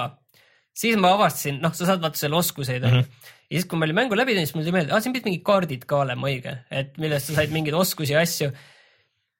siis 0.77 0.97
ma 1.01 1.13
avastasin, 1.17 1.57
noh, 1.61 1.73
sa 1.73 1.89
saad 1.89 2.01
vaata 2.03 2.19
selle 2.19 2.37
oskuseid 2.37 2.83
onju 2.83 3.01
mm 3.01 3.05
-hmm. 3.05 3.35
ja 3.49 3.59
siis, 3.59 3.65
kui 3.69 3.79
ma 3.79 3.85
olin 3.85 3.97
mängu 4.01 4.17
läbi 4.17 4.33
teinud, 4.33 4.47
siis 4.47 4.55
mul 4.55 4.65
tuli 4.65 4.77
meelde, 4.77 4.93
aa, 4.93 5.01
siin 5.01 5.13
pidid 5.13 5.29
mingid 5.29 5.45
kaardid 5.45 5.85
ka 5.89 6.01
olema 6.05 6.29
õige, 6.29 6.57
et 6.71 6.97
millest 6.97 7.29
sa 7.29 7.39
said 7.39 7.53
mingeid 7.53 7.77
oskusi 7.77 8.13
ja 8.13 8.21
asju 8.25 8.51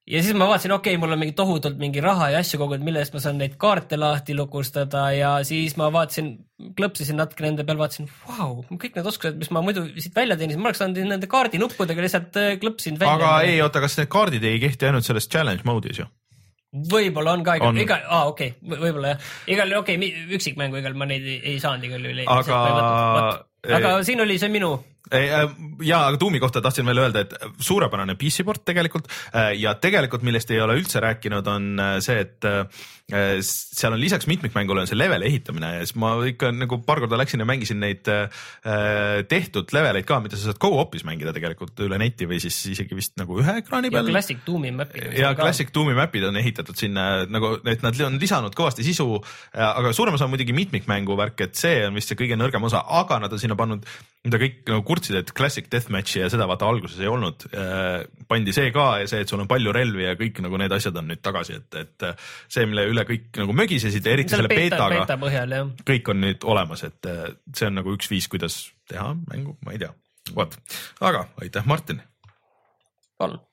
ja 0.08 0.22
siis 0.24 0.36
ma 0.38 0.48
vaatasin, 0.48 0.72
okei 0.76 0.96
okay,, 0.96 1.02
mul 1.02 1.14
on 1.16 1.22
mingi 1.22 1.36
tohutult 1.38 1.80
mingi 1.82 2.02
raha 2.04 2.30
ja 2.34 2.42
asju 2.44 2.60
kogunud, 2.62 2.86
mille 2.88 3.02
eest 3.04 3.16
ma 3.16 3.22
saan 3.24 3.40
neid 3.42 3.58
kaarte 3.60 4.00
lahti 4.00 4.36
lukustada 4.38 5.08
ja 5.16 5.32
siis 5.48 5.76
ma 5.80 5.90
vaatasin, 5.94 6.30
klõpsisin 6.78 7.20
natuke 7.20 7.44
nende 7.46 7.66
peal, 7.68 7.80
vaatasin, 7.82 8.08
vau, 8.28 8.62
kõik 8.72 8.96
need 8.98 9.10
oskused, 9.12 9.40
mis 9.42 9.52
ma 9.56 9.64
muidu 9.66 9.88
siit 9.98 10.16
välja 10.16 10.40
teenisin, 10.40 10.64
ma 10.64 10.72
oleks 10.72 10.84
saanud 10.84 11.02
nende 11.12 11.30
kaardinuppudega 11.32 12.06
lihtsalt 12.06 12.40
äh, 12.40 12.54
klõpsin 12.62 13.00
välja. 13.02 13.18
aga 13.20 13.34
ei, 13.50 13.60
oota, 13.66 13.84
kas 13.84 14.00
need 14.00 14.12
kaardid 14.14 14.48
ei 14.48 14.62
kehti 14.64 14.90
ainult 14.90 15.08
selles 15.08 15.28
challenge 15.32 15.68
mode'is 15.68 16.04
ju? 16.04 16.08
võib-olla 16.92 17.34
on 17.38 17.44
ka 17.48 17.58
igal, 17.58 17.78
igal, 17.80 18.04
aa 18.12 18.28
okei 18.32 18.54
okay,, 18.54 18.80
võib-olla 18.80 19.14
jah, 19.14 19.30
igal, 19.56 19.72
okei 19.82 20.00
okay,, 20.00 20.26
üksikmängu 20.38 20.80
igal 20.82 20.96
ma 21.00 21.08
neid 21.10 21.26
ei, 21.26 21.40
ei 21.54 21.62
saanud 21.64 21.88
igal 21.88 22.04
juhul. 22.04 22.24
aga, 22.28 22.60
aga 23.80 23.94
siin 24.08 24.24
oli 24.24 24.40
see 24.40 24.52
minu 24.52 24.76
ja, 25.12 26.02
aga 26.02 26.20
Doomi 26.20 26.42
kohta 26.44 26.62
tahtsin 26.64 26.88
veel 26.88 27.04
öelda, 27.06 27.24
et 27.26 27.34
suurepärane 27.64 28.18
PC-port 28.20 28.66
tegelikult 28.68 29.10
äh, 29.32 29.54
ja 29.60 29.76
tegelikult, 29.82 30.26
millest 30.28 30.52
ei 30.52 30.62
ole 30.64 30.78
üldse 30.80 31.02
rääkinud, 31.04 31.48
on 31.52 31.74
äh, 31.80 31.98
see, 32.04 32.22
et 32.26 32.52
seal 33.08 33.94
on 33.96 34.02
lisaks 34.02 34.28
mitmikmängule 34.28 34.82
on 34.84 34.88
see 34.90 34.98
level 34.98 35.24
ehitamine 35.24 35.70
ja 35.78 35.84
siis 35.86 35.96
ma 35.96 36.10
ikka 36.28 36.50
nagu 36.52 36.82
paar 36.84 37.00
korda 37.00 37.16
läksin 37.22 37.40
ja 37.40 37.46
mängisin 37.48 37.80
neid 37.80 38.04
tehtud 39.32 39.72
leveleid 39.72 40.04
ka, 40.10 40.18
mida 40.20 40.36
sa 40.36 40.50
saad 40.50 40.60
go-op'is 40.60 41.06
mängida 41.08 41.32
tegelikult 41.32 41.80
üle 41.86 41.96
neti 42.02 42.28
või 42.28 42.42
siis 42.44 42.58
isegi 42.74 42.98
vist 42.98 43.16
nagu 43.22 43.40
ühe 43.40 43.56
ekraani 43.62 43.94
peal. 43.94 44.10
ja 44.10 44.12
Classic 44.12 44.42
Doomi 44.44 44.74
map'id. 44.76 45.08
ja 45.16 45.32
Classic 45.40 45.72
Doomi 45.72 45.96
map'id 45.96 46.28
on 46.28 46.42
ehitatud 46.42 46.76
sinna 46.76 47.08
nagu, 47.32 47.54
et 47.64 47.86
nad 47.86 48.04
on 48.10 48.20
lisanud 48.20 48.56
kõvasti 48.58 48.84
sisu, 48.84 49.08
aga 49.56 49.94
suurem 49.96 50.18
osa 50.18 50.28
on 50.28 50.34
muidugi 50.34 50.56
mitmikmängu 50.58 51.16
värk, 51.20 51.48
et 51.48 51.56
see 51.56 51.86
on 51.88 51.96
vist 51.98 52.12
see 52.12 52.20
kõige 52.20 52.38
nõrgem 52.40 52.68
osa, 52.68 52.84
aga 53.00 53.22
nad 53.24 53.34
on 53.34 53.42
sinna 53.42 53.58
pannud, 53.60 53.88
mida 54.28 54.42
kõik 54.42 54.62
nagu 54.68 54.84
kurtsid, 54.98 55.18
et 55.22 55.32
Classic 55.38 55.68
Deathmatchi 55.72 56.22
ja 56.22 56.30
seda 56.32 56.48
vaata 56.49 56.68
alguses 56.68 56.99
ei 57.02 57.10
olnud 57.11 57.48
äh,. 57.53 58.06
pandi 58.28 58.53
see 58.56 58.72
ka 58.76 58.88
ja 59.02 59.10
see, 59.10 59.22
et 59.24 59.32
sul 59.32 59.41
on 59.44 59.49
palju 59.49 59.74
relvi 59.76 60.07
ja 60.07 60.15
kõik 60.19 60.41
nagu 60.44 60.60
need 60.60 60.74
asjad 60.74 60.98
on 60.99 61.10
nüüd 61.11 61.22
tagasi, 61.24 61.60
et, 61.61 61.80
et 61.80 62.07
äh, 62.10 62.28
see, 62.49 62.65
mille 62.69 62.88
üle 62.91 63.06
kõik 63.07 63.41
nagu 63.44 63.56
mögisesid, 63.57 64.10
eriti 64.10 64.36
selle, 64.36 64.49
selle 64.49 64.68
beetaga 64.68 64.90
beeta 64.95 65.19
põhjal, 65.22 65.56
kõik 65.88 66.11
on 66.14 66.22
nüüd 66.26 66.48
olemas, 66.49 66.84
et 66.88 67.10
äh, 67.10 67.30
see 67.53 67.69
on 67.69 67.80
nagu 67.80 67.94
üks 67.95 68.10
viis, 68.11 68.30
kuidas 68.32 68.60
teha 68.90 69.14
mängu, 69.28 69.57
ma 69.65 69.76
ei 69.76 69.82
tea, 69.84 69.94
vot, 70.36 70.57
aga 71.03 71.28
aitäh, 71.44 71.68
Martin. 71.69 72.02
palun. 73.18 73.44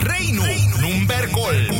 Reinu, 0.00 0.44
Reinu 0.46 0.80
number 0.86 1.28
kolm. 1.34 1.78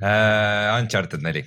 Uh, 0.00 0.78
Uncharted 0.80 1.20
neli 1.20 1.42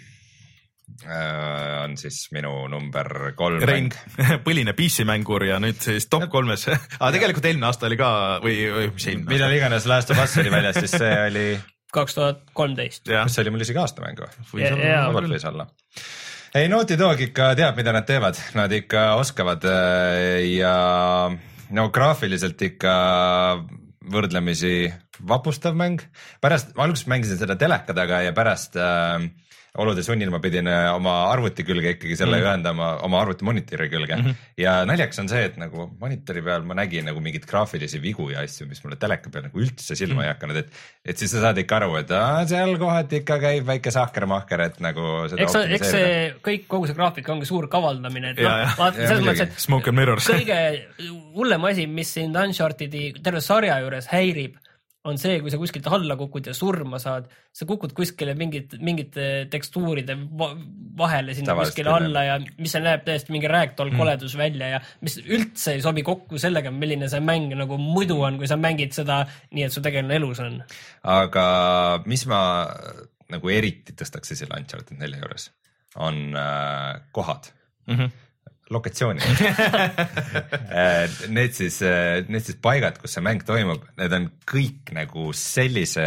on 1.83 1.95
siis 1.99 2.25
minu 2.35 2.51
number 2.71 3.33
kolm. 3.37 3.61
Rein, 3.67 3.91
põline 4.45 4.75
PC 4.77 5.05
mängur 5.07 5.45
ja 5.47 5.59
nüüd 5.63 5.79
siis 5.83 6.07
top 6.11 6.27
kolmes 6.31 6.67
aga 6.71 7.11
tegelikult 7.15 7.47
eelmine 7.49 7.69
aasta 7.69 7.89
oli 7.89 7.99
ka 7.99 8.09
või, 8.43 8.57
või 8.71 8.89
mis 8.95 9.07
eelmine 9.07 9.27
aasta? 9.27 9.35
millal 9.35 9.55
iganes 9.59 9.87
Last 9.89 10.13
of 10.13 10.23
Us 10.23 10.35
oli 10.41 10.53
väljas, 10.53 10.81
siis 10.81 10.97
see 10.97 11.15
oli 11.27 11.47
kaks 11.97 12.17
tuhat 12.17 12.43
kolmteist. 12.57 13.05
kas 13.09 13.35
see 13.35 13.45
oli 13.45 13.55
mul 13.55 13.65
isegi 13.65 13.81
aastamäng 13.83 14.23
või? 14.23 14.45
võis 14.53 14.75
olla, 14.75 15.25
võis 15.29 15.49
olla 15.51 15.69
ei 16.53 16.69
Naughty 16.69 16.97
Dog 16.99 17.21
ikka 17.21 17.53
teab, 17.57 17.77
mida 17.79 17.93
nad 17.95 18.05
teevad, 18.05 18.37
nad 18.53 18.73
ikka 18.73 19.15
oskavad 19.17 19.63
äh, 19.65 20.43
ja 20.53 20.73
no 21.73 21.87
graafiliselt 21.93 22.61
ikka 22.61 22.93
võrdlemisi 24.13 24.91
vapustav 25.23 25.77
mäng. 25.79 26.03
pärast, 26.41 26.75
ma 26.77 26.85
alguses 26.85 27.07
mängisin 27.09 27.39
seda 27.39 27.55
teleka 27.57 27.95
taga 27.97 28.21
ja 28.25 28.35
pärast 28.37 28.77
äh, 28.77 29.25
olude 29.81 30.03
sunnil 30.05 30.29
ma 30.29 30.37
pidin 30.41 30.67
äh, 30.69 30.87
oma 30.93 31.13
arvuti 31.31 31.63
külge 31.65 31.95
ikkagi 31.95 32.13
selle 32.17 32.37
mm. 32.37 32.45
ühendama 32.45 32.89
oma 33.07 33.21
arvuti 33.23 33.45
monitori 33.47 33.87
külge 33.89 34.15
mm. 34.15 34.25
-hmm. 34.27 34.49
ja 34.61 34.73
naljakas 34.85 35.23
on 35.23 35.29
see, 35.31 35.41
et 35.47 35.55
nagu 35.57 35.87
monitori 35.99 36.43
peal 36.45 36.67
ma 36.69 36.77
nägin 36.77 37.07
nagu 37.09 37.23
mingeid 37.25 37.47
graafilisi 37.49 38.01
vigu 38.01 38.29
ja 38.29 38.43
asju, 38.45 38.67
mis 38.69 38.83
mulle 38.83 38.99
teleka 39.01 39.33
peal 39.33 39.47
nagu 39.47 39.63
üldse 39.63 39.97
silma 39.97 40.19
mm. 40.19 40.25
ei 40.27 40.29
hakanud, 40.29 40.59
et, 40.61 40.83
et 41.05 41.17
siis 41.17 41.33
sa 41.33 41.41
saad 41.47 41.61
ikka 41.63 41.79
aru, 41.81 41.95
et 42.03 42.13
aa, 42.13 42.43
seal 42.49 42.77
kohati 42.81 43.23
ikka 43.23 43.39
käib 43.41 43.65
väike 43.71 43.93
sahkermahker, 43.95 44.65
et 44.67 44.77
nagu 44.85 45.07
eks, 45.31 45.57
eks 45.79 45.93
see 45.95 46.11
kõik, 46.45 46.67
kogu 46.69 46.91
see 46.91 46.99
graafika 46.99 47.33
ongi 47.33 47.49
suur 47.49 47.65
kavaldamine, 47.71 48.35
et 48.35 48.43
noh, 48.45 48.77
vaata 48.77 49.07
selles 49.07 49.25
mõttes, 49.25 49.47
et 49.49 49.65
Smoke 49.65 49.89
and 49.89 49.97
Mirrors 49.97 50.29
kõige 50.29 50.59
hullem 51.33 51.65
asi, 51.71 51.89
mis 51.89 52.13
sind 52.19 52.37
Uncharted'i 52.37 53.09
terve 53.25 53.41
sarja 53.41 53.81
juures 53.81 54.11
häirib 54.13 54.61
on 55.09 55.17
see, 55.19 55.39
kui 55.43 55.51
sa 55.51 55.59
kuskilt 55.59 55.87
alla 55.91 56.15
kukud 56.19 56.47
ja 56.47 56.53
surma 56.55 56.99
saad, 57.01 57.25
sa 57.51 57.67
kukud 57.67 57.91
kuskile 57.95 58.35
mingit, 58.39 58.77
mingite 58.83 59.25
tekstuuride 59.51 60.15
vahele 60.99 61.35
sinna 61.35 61.51
Tavalist 61.51 61.73
kuskile 61.73 61.91
alla 61.91 62.23
ja 62.29 62.37
mis 62.39 62.75
näeb 62.79 63.03
täiesti 63.07 63.35
mingi 63.35 63.51
ragdoll 63.51 63.91
mm. 63.91 63.99
koledus 63.99 64.37
välja 64.39 64.69
ja 64.75 64.81
mis 65.03 65.17
üldse 65.19 65.75
ei 65.75 65.83
sobi 65.83 66.05
kokku 66.07 66.39
sellega, 66.39 66.71
milline 66.71 67.11
see 67.11 67.23
mäng 67.23 67.51
nagu 67.59 67.79
muidu 67.81 68.21
on, 68.23 68.39
kui 68.39 68.47
sa 68.47 68.57
mängid 68.59 68.95
seda 68.95 69.23
nii, 69.51 69.67
et 69.67 69.75
su 69.75 69.83
tegelane 69.83 70.19
elus 70.21 70.39
on. 70.43 70.61
aga 71.03 71.45
mis 72.07 72.23
ma 72.31 72.41
nagu 73.33 73.51
eriti 73.51 73.95
tõstaks 73.97 74.37
esile 74.37 74.55
Uncharted 74.55 74.99
nelja 75.01 75.19
juures, 75.19 75.49
on 75.99 76.37
äh, 76.39 77.01
kohad 77.11 77.51
mm. 77.87 77.97
-hmm 77.97 78.22
lokatsioonid 78.73 79.23
äh, 80.81 81.07
Need 81.33 81.55
siis, 81.57 81.79
äh, 81.85 82.23
need 82.27 82.45
siis 82.45 82.59
paigad, 82.61 82.99
kus 83.01 83.15
see 83.17 83.25
mäng 83.25 83.45
toimub, 83.47 83.85
need 83.99 84.17
on 84.17 84.29
kõik 84.49 84.93
nagu 84.97 85.31
sellise 85.37 86.05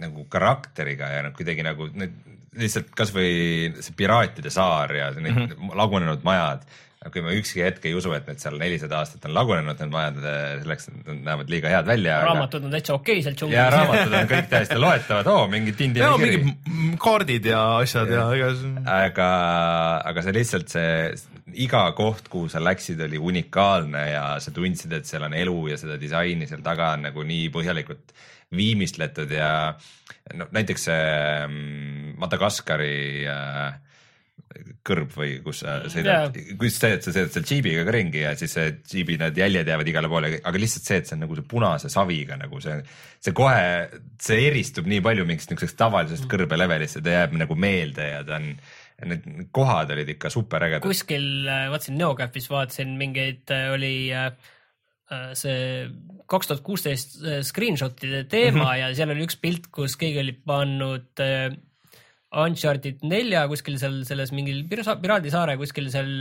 nagu 0.00 0.26
karakteriga 0.32 1.10
ja 1.14 1.24
noh, 1.26 1.34
kuidagi 1.36 1.64
nagu 1.66 1.90
need 1.92 2.16
lihtsalt 2.60 2.90
kasvõi 2.96 3.32
see 3.78 3.94
piraatide 3.96 4.50
saar 4.50 4.94
ja 4.96 5.10
need 5.14 5.34
mm 5.34 5.50
-hmm. 5.50 5.76
lagunenud 5.78 6.24
majad 6.26 6.64
kui 7.08 7.22
ma 7.24 7.32
ükski 7.32 7.62
hetk 7.64 7.86
ei 7.88 7.94
usu, 7.96 8.12
et 8.12 8.26
need 8.28 8.42
seal 8.42 8.58
nelisada 8.60 8.98
aastat 9.00 9.24
on 9.24 9.32
lagunenud, 9.32 9.78
need 9.80 9.92
majad, 9.94 10.18
selleks 10.60 10.90
nad 10.90 11.22
näevad 11.30 11.52
liiga 11.52 11.70
head 11.72 11.88
välja. 11.88 12.18
raamatud 12.26 12.66
on 12.68 12.74
täitsa 12.76 12.96
okei 12.98 13.22
seal 13.24 13.38
džunglis. 13.38 13.56
ja 13.56 13.70
raamatud 13.72 14.16
on 14.18 14.28
kõik 14.34 14.50
täiesti 14.50 14.76
loetavad, 14.82 15.30
oo 15.32 15.46
mingi 15.48 15.72
tindine 15.78 16.10
kiri. 16.20 16.42
mingid 16.44 17.00
kaardid 17.00 17.48
ja 17.48 17.62
asjad 17.78 18.12
ja, 18.12 18.26
ja 18.36 18.50
ega. 18.52 18.84
aga, 18.98 19.30
aga 20.12 20.26
see 20.26 20.36
lihtsalt 20.36 20.76
see 20.76 20.92
iga 21.64 21.86
koht, 21.96 22.28
kuhu 22.28 22.52
sa 22.52 22.60
läksid, 22.62 23.00
oli 23.08 23.18
unikaalne 23.32 24.04
ja 24.10 24.24
sa 24.44 24.52
tundsid, 24.54 24.92
et 25.00 25.08
seal 25.08 25.24
on 25.24 25.34
elu 25.40 25.58
ja 25.72 25.80
seda 25.80 25.96
disaini 26.00 26.50
seal 26.50 26.60
taga 26.66 26.92
on 26.98 27.08
nagu 27.08 27.24
nii 27.26 27.48
põhjalikult 27.54 28.12
viimistletud 28.56 29.32
ja 29.32 29.52
no 30.36 30.52
näiteks 30.52 30.90
see 30.90 31.04
mm, 31.48 32.18
Madagaskari 32.20 33.24
äh, 33.30 33.80
kõrb 34.86 35.12
või 35.14 35.36
kus 35.44 35.62
sa 35.62 35.76
sõidad 35.92 36.36
yeah., 36.36 36.56
kus 36.60 36.78
see, 36.80 36.92
et 36.96 37.04
sa 37.04 37.12
sõidad 37.14 37.34
seal 37.34 37.46
džiibiga 37.46 37.84
ka 37.86 37.94
ringi 37.94 38.22
ja 38.24 38.32
siis 38.38 38.54
see 38.56 38.72
džiibi 38.78 39.18
need 39.20 39.38
jäljed 39.40 39.70
jäävad 39.72 39.90
igale 39.92 40.10
poole, 40.12 40.32
aga 40.40 40.62
lihtsalt 40.62 40.88
see, 40.88 41.00
et 41.00 41.08
see 41.08 41.16
on 41.16 41.24
nagu 41.26 41.38
see 41.38 41.48
punase 41.50 41.92
saviga 41.92 42.38
nagu 42.40 42.60
see, 42.64 42.76
see 43.22 43.36
kohe, 43.36 43.64
see 44.22 44.44
eristub 44.48 44.90
nii 44.90 45.02
palju 45.04 45.26
mingist 45.28 45.52
niisugusest 45.52 45.78
tavalisest 45.80 46.26
mm. 46.26 46.32
kõrbelevelist 46.34 47.00
ja 47.00 47.04
ta 47.06 47.16
jääb 47.18 47.36
nagu 47.40 47.58
meelde 47.60 48.08
ja 48.10 48.22
ta 48.26 48.38
on 48.40 48.52
need 49.10 49.48
kohad 49.56 49.92
olid 49.94 50.10
ikka 50.16 50.30
superägedad. 50.32 50.84
kuskil 50.84 51.48
äh, 51.48 51.68
vaatasin 51.72 51.96
Neocafis 52.00 52.50
vaatasin 52.52 52.96
mingeid, 53.00 53.46
äh, 53.54 53.70
oli 53.72 53.94
äh, 54.12 54.32
see 55.34 55.88
kaks 56.30 56.46
tuhat 56.46 56.62
kuusteist 56.62 57.16
screenshot'ide 57.48 58.24
teema 58.30 58.64
mm 58.64 58.68
-hmm. 58.70 58.78
ja 58.78 58.94
seal 58.94 59.10
oli 59.10 59.24
üks 59.26 59.40
pilt, 59.40 59.66
kus 59.72 59.96
keegi 59.98 60.20
oli 60.20 60.32
pannud 60.32 61.18
Uncharted 62.30 63.02
nelja 63.10 63.46
kuskil 63.50 63.78
seal 63.80 64.02
selles 64.06 64.30
mingil 64.30 64.62
Piraadisaare 64.70 65.56
kuskil 65.58 65.88
seal 65.90 66.12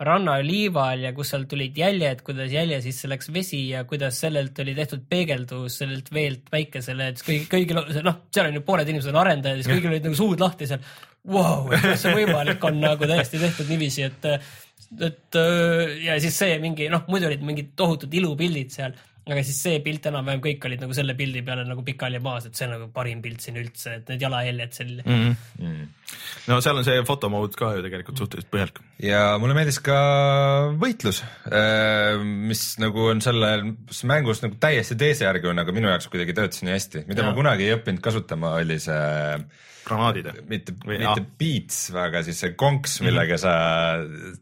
rannaliival 0.00 1.02
ja 1.04 1.10
kus 1.12 1.32
sealt 1.32 1.48
tulid 1.50 1.76
jäljed, 1.76 2.22
kuidas 2.24 2.52
jälje 2.52 2.78
sisse 2.86 3.08
läks 3.10 3.28
vesi 3.34 3.60
ja 3.68 3.82
kuidas 3.88 4.20
sellelt 4.22 4.56
oli 4.62 4.72
tehtud 4.78 5.02
peegeldus 5.10 5.76
sellelt 5.82 6.08
veelt 6.14 6.48
päikesele, 6.52 7.10
et 7.12 7.20
kõigil, 7.26 7.44
kõigil, 7.52 7.80
noh, 8.06 8.22
seal 8.32 8.48
on 8.48 8.56
ju 8.56 8.64
pooled 8.64 8.88
inimesed 8.88 9.12
on 9.12 9.20
arendajad, 9.20 9.60
siis 9.60 9.68
kõigil 9.68 9.92
olid 9.92 10.08
nagu 10.08 10.16
suud 10.16 10.40
lahti 10.40 10.70
seal. 10.70 10.80
Vau, 11.28 11.68
et 11.68 11.84
kas 11.84 12.00
see 12.06 12.16
võimalik 12.16 12.64
on 12.64 12.80
nagu 12.80 13.10
täiesti 13.10 13.42
tehtud 13.42 13.68
niiviisi, 13.68 14.06
et, 14.08 14.28
et 15.10 15.40
ja 16.06 16.16
siis 16.24 16.38
see 16.46 16.56
mingi 16.62 16.88
noh, 16.92 17.04
muidu 17.12 17.28
olid 17.28 17.44
mingid 17.44 17.74
tohutud 17.76 18.16
ilupildid 18.22 18.72
seal, 18.72 18.96
aga 19.28 19.42
siis 19.44 19.58
see 19.62 19.80
pilt 19.84 20.06
enam-vähem 20.08 20.40
kõik 20.44 20.64
olid 20.68 20.82
nagu 20.84 20.96
selle 20.96 21.14
pildi 21.18 21.42
peale 21.46 21.66
nagu 21.68 21.84
pikali 21.86 22.20
maas, 22.24 22.46
et 22.48 22.56
see 22.56 22.66
on 22.66 22.74
nagu 22.76 22.88
parim 22.94 23.20
pilt 23.24 23.44
siin 23.44 23.58
üldse, 23.60 23.98
et 24.00 24.12
need 24.12 24.24
jalajäljed 24.24 24.76
seal 24.76 24.92
mm. 25.02 25.34
-hmm. 25.60 26.14
no 26.48 26.60
seal 26.64 26.80
on 26.80 26.86
see 26.86 27.04
fotomood 27.08 27.56
ka 27.58 27.74
ju 27.76 27.84
tegelikult 27.84 28.22
suhteliselt 28.22 28.50
põhjalik. 28.54 28.82
ja 29.04 29.22
mulle 29.42 29.56
meeldis 29.58 29.80
ka 29.84 29.98
võitlus, 30.80 31.22
äh, 31.52 32.16
mis 32.24 32.64
nagu 32.82 33.10
on 33.12 33.20
selles 33.24 34.04
mängus 34.08 34.42
nagu 34.46 34.56
täiesti 34.60 34.96
teise 34.96 35.28
järgi 35.28 35.52
on, 35.52 35.64
aga 35.64 35.76
minu 35.76 35.92
jaoks 35.92 36.08
kuidagi 36.08 36.36
töötas 36.36 36.64
nii 36.64 36.76
hästi, 36.78 37.04
mida 37.10 37.24
ja. 37.24 37.28
ma 37.28 37.36
kunagi 37.36 37.68
ei 37.68 37.76
õppinud 37.76 38.00
kasutama, 38.04 38.56
oli 38.62 38.80
see 38.80 39.44
granaadid? 39.86 40.30
mitte, 40.50 40.74
mitte 40.86 41.24
beats, 41.40 41.88
aga 41.94 42.24
siis 42.26 42.40
see 42.44 42.54
konks, 42.58 43.00
millega 43.04 43.36
mm 43.36 43.40
-hmm. 43.40 44.28
sa 44.28 44.40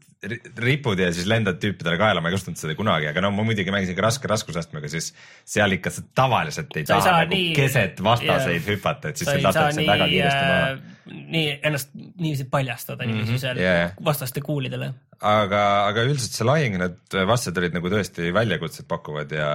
ripud 0.59 0.99
ja 0.99 1.07
siis 1.15 1.27
lendad 1.31 1.61
tüüpidele 1.61 1.95
kaela, 1.99 2.19
ma 2.19 2.27
ei 2.27 2.35
kasutanud 2.35 2.59
seda 2.59 2.73
kunagi, 2.75 3.07
aga 3.07 3.21
no 3.23 3.29
ma 3.31 3.45
muidugi 3.47 3.71
mängisin 3.71 3.95
ka 3.95 4.03
raske 4.03 4.27
raskusastmega, 4.27 4.89
siis 4.91 5.13
seal 5.47 5.77
ikka 5.77 5.93
sa 5.95 6.03
tavaliselt 6.19 6.75
ei 6.75 6.83
sa 6.83 6.97
taha 6.97 7.05
saa 7.05 7.21
nagu 7.23 7.37
nii, 7.37 7.53
keset 7.55 8.01
vastaseid 8.03 8.57
yeah, 8.57 8.65
hüpata, 8.67 9.13
et 9.13 9.21
siis 9.21 9.29
sind 9.31 9.47
lastakse 9.47 9.85
väga 9.87 10.09
kiiresti 10.11 10.49
maha. 10.49 10.73
Äh, 10.73 10.97
nii 11.35 11.45
ennast 11.69 11.95
niiviisi 11.95 12.49
paljastada 12.51 13.05
mm 13.05 13.11
-hmm. 13.11 13.21
niiviisi 13.21 13.45
seal 13.45 13.61
yeah. 13.63 13.95
vastaste 14.05 14.43
kuulidele. 14.43 14.91
aga, 15.21 15.63
aga 15.85 16.03
üldiselt 16.03 16.35
see 16.35 16.49
lahing, 16.51 16.75
need 16.83 17.17
vastased 17.31 17.63
olid 17.63 17.79
nagu 17.79 17.93
tõesti 17.95 18.33
väljakutset 18.35 18.87
pakkuvad 18.91 19.31
ja, 19.31 19.49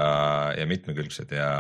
ja 0.57 0.67
mitmekülgsed 0.67 1.37
ja 1.37 1.51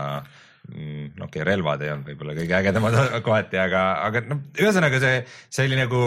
okei 0.73 1.21
okay,, 1.27 1.45
relvad 1.45 1.83
ei 1.85 1.93
olnud 1.93 2.09
võib-olla 2.09 2.35
kõige 2.39 2.57
ägedamad 2.59 2.97
kohati, 3.27 3.61
aga, 3.61 3.85
aga 4.07 4.25
noh, 4.31 4.43
ühesõnaga 4.57 5.01
see, 5.03 5.23
see 5.53 5.69
oli 5.69 5.79
nagu 5.79 6.03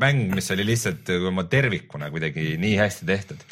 mäng, 0.00 0.30
mis 0.34 0.50
oli 0.54 0.64
lihtsalt 0.68 1.10
oma 1.28 1.44
tervikuna 1.50 2.10
kuidagi 2.12 2.54
nii 2.60 2.76
hästi 2.80 3.08
tehtud. 3.08 3.44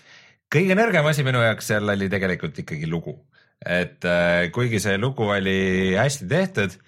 kõige 0.55 0.77
nõrgem 0.79 1.07
asi 1.11 1.27
minu 1.27 1.43
jaoks 1.45 1.73
seal 1.73 1.93
oli 1.93 2.09
tegelikult 2.09 2.59
ikkagi 2.65 2.89
lugu, 2.89 3.19
et 3.65 4.05
äh, 4.09 4.49
kuigi 4.55 4.81
see 4.81 4.97
lugu 4.99 5.29
oli 5.29 5.95
hästi 5.99 6.29
tehtud, 6.31 6.79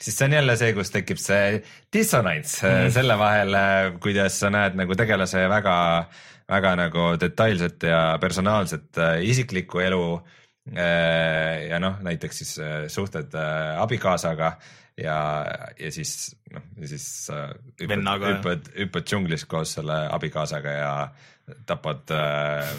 siis 0.00 0.16
see 0.16 0.30
on 0.30 0.38
jälle 0.38 0.56
see, 0.56 0.72
kus 0.72 0.94
tekib 0.94 1.20
see 1.20 1.60
dissonants 1.92 2.62
mm 2.64 2.96
selle 2.96 3.18
vahel, 3.20 3.54
äh, 3.54 3.92
kuidas 4.00 4.40
sa 4.40 4.50
näed 4.50 4.78
nagu 4.80 4.96
tegelase 4.96 5.44
väga, 5.52 5.76
väga 6.48 6.76
nagu 6.80 7.08
detailset 7.20 7.90
ja 7.92 8.04
personaalset 8.22 9.04
isiklikku 9.28 9.84
elu 9.84 10.04
ja 10.68 11.80
noh, 11.82 11.98
näiteks 12.04 12.42
siis 12.42 12.52
äh, 12.62 12.84
suhted 12.92 13.34
äh, 13.34 13.80
abikaasaga 13.80 14.52
ja, 15.00 15.16
ja 15.80 15.90
siis 15.94 16.36
noh, 16.52 16.62
ja 16.82 16.90
siis 16.90 17.06
hüppad, 17.80 18.26
hüppad, 18.26 18.70
hüppad 18.76 19.08
džunglis 19.08 19.46
koos 19.50 19.74
selle 19.78 20.02
abikaasaga 20.12 20.76
ja 20.76 20.94
tapad 21.66 22.12
äh, 22.14 22.70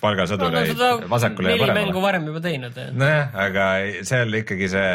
palgasõdureid 0.00 0.76
no, 0.78 0.94
no, 1.02 1.10
vasakule 1.10 1.54
ja 1.54 1.60
paremale. 1.60 1.86
mängu 1.86 2.02
varem 2.04 2.26
juba 2.30 2.42
teinud. 2.44 2.80
nojah, 2.94 3.30
aga 3.46 3.68
seal 4.06 4.40
ikkagi 4.42 4.70
see, 4.70 4.90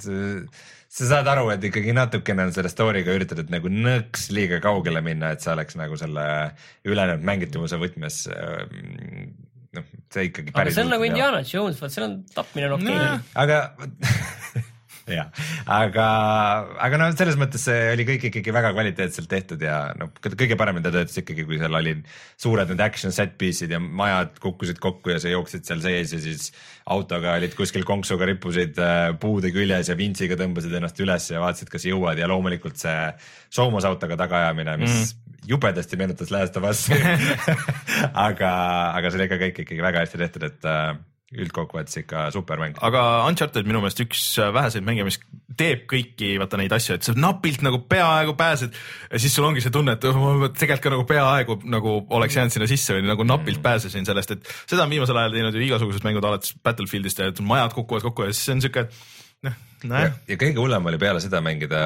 see 0.00 0.36
sa 0.90 1.06
saad 1.06 1.28
aru, 1.30 1.52
et 1.54 1.64
ikkagi 1.68 1.92
natukene 1.94 2.48
on 2.48 2.54
selle 2.54 2.70
story'ga 2.72 3.14
üritatud 3.14 3.52
nagu 3.52 3.70
nõks 3.70 4.26
liiga 4.34 4.58
kaugele 4.62 5.02
minna, 5.06 5.30
et 5.34 5.44
see 5.44 5.52
oleks 5.52 5.78
nagu 5.78 5.98
selle 6.00 6.24
ülejäänud 6.88 7.22
mängitavuse 7.26 7.78
võtmes 7.78 8.24
äh, 8.34 8.64
noh, 9.76 9.86
see 10.12 10.28
ikkagi 10.30 10.54
aga 10.54 10.74
see 10.74 10.84
on 10.84 10.92
nagu 10.94 11.06
Indiana 11.06 11.42
Jones, 11.46 11.80
vaat 11.82 11.94
seal 11.94 12.08
on 12.08 12.20
tapmine 12.34 12.70
on 12.70 12.78
okei 12.78 12.94
okay. 12.94 13.06
no,. 13.06 13.18
aga 13.44 13.58
jah, 15.14 15.30
aga, 15.70 16.06
aga 16.86 17.00
noh, 17.00 17.12
selles 17.18 17.38
mõttes 17.40 17.64
see 17.68 17.92
oli 17.94 18.06
kõik 18.08 18.28
ikkagi 18.30 18.54
väga 18.54 18.72
kvaliteetselt 18.76 19.30
tehtud 19.30 19.62
ja 19.64 19.78
noh, 19.98 20.12
kõige 20.24 20.58
paremini 20.60 20.86
ta 20.86 20.92
töötas 20.94 21.18
ikkagi, 21.22 21.46
kui 21.48 21.60
seal 21.60 21.78
olid 21.80 22.04
suured 22.40 22.72
need 22.72 22.84
action 22.84 23.14
set 23.14 23.36
piece'id 23.40 23.74
ja 23.74 23.80
majad 23.82 24.38
kukkusid 24.42 24.82
kokku 24.82 25.14
ja 25.14 25.20
sa 25.22 25.32
jooksid 25.32 25.66
seal 25.68 25.82
sees 25.84 26.14
ja 26.16 26.20
siis 26.22 26.50
autoga 26.90 27.36
olid 27.38 27.54
kuskil 27.58 27.86
konksuga 27.88 28.28
rippusid 28.30 28.78
äh, 28.82 29.10
puude 29.20 29.52
küljes 29.54 29.90
ja 29.92 29.98
vintsiga 29.98 30.38
tõmbasid 30.40 30.74
ennast 30.78 31.00
üles 31.02 31.30
ja 31.30 31.42
vaatasid, 31.42 31.70
kas 31.72 31.86
jõuad. 31.86 32.18
Ja 32.20 32.30
loomulikult 32.30 32.80
see 32.80 33.10
soomusautoga 33.54 34.18
tagaajamine, 34.20 34.78
mis 34.80 34.94
mm 34.94 35.26
jubedasti 35.48 35.96
meenutas 35.96 36.30
Last 36.30 36.56
of 36.56 36.66
Us'i 36.68 36.96
aga, 38.28 38.50
aga 38.92 39.10
see 39.10 39.18
oli 39.18 39.26
ikka 39.28 39.38
kõik 39.40 39.62
ikkagi 39.64 39.84
väga 39.84 40.04
hästi 40.04 40.20
tehtud, 40.20 40.44
et 40.50 40.68
äh, 40.68 40.92
üldkokkuvõttes 41.30 42.00
ikka 42.00 42.24
supermäng. 42.34 42.78
aga 42.82 43.02
Uncharted 43.28 43.68
minu 43.68 43.78
meelest 43.82 44.00
üks 44.02 44.22
väheseid 44.50 44.82
mänge, 44.86 45.04
mis 45.06 45.20
teeb 45.58 45.84
kõiki 45.90 46.32
vaata 46.42 46.58
neid 46.58 46.72
asju, 46.74 46.96
et 46.98 47.06
sa 47.06 47.14
napilt 47.14 47.62
nagu 47.62 47.78
peaaegu 47.90 48.34
pääsed 48.38 48.74
ja 48.74 49.20
siis 49.22 49.36
sul 49.36 49.46
ongi 49.46 49.62
see 49.62 49.70
tunne, 49.74 49.94
et 49.94 50.08
oh, 50.10 50.18
ma 50.40 50.50
tegelikult 50.50 50.88
ka 50.88 50.92
nagu 50.96 51.06
peaaegu 51.06 51.58
nagu 51.70 51.94
oleks 52.18 52.38
jäänud 52.38 52.56
sinna 52.56 52.68
sisse 52.70 52.96
või 52.96 53.06
nagu 53.06 53.26
napilt 53.28 53.60
mm. 53.60 53.66
pääsesin 53.68 54.08
sellest, 54.08 54.34
et 54.34 54.50
seda 54.64 54.82
on 54.82 54.94
viimasel 54.96 55.22
ajal 55.22 55.36
teinud 55.36 55.54
ju 55.54 55.62
igasugused 55.68 56.06
mängud 56.06 56.26
alates 56.26 56.56
Battlefieldist 56.66 57.22
ja 57.22 57.30
et 57.30 57.42
majad 57.46 57.78
kukuvad 57.78 58.08
kokku 58.08 58.26
ja 58.26 58.34
siis 58.34 58.50
on 58.56 58.64
siuke 58.66 58.88
noh, 59.46 59.54
ja, 59.86 60.10
ja 60.26 60.40
kõige 60.40 60.58
hullem 60.58 60.90
oli 60.90 60.98
peale 60.98 61.22
seda 61.22 61.38
mängida 61.46 61.84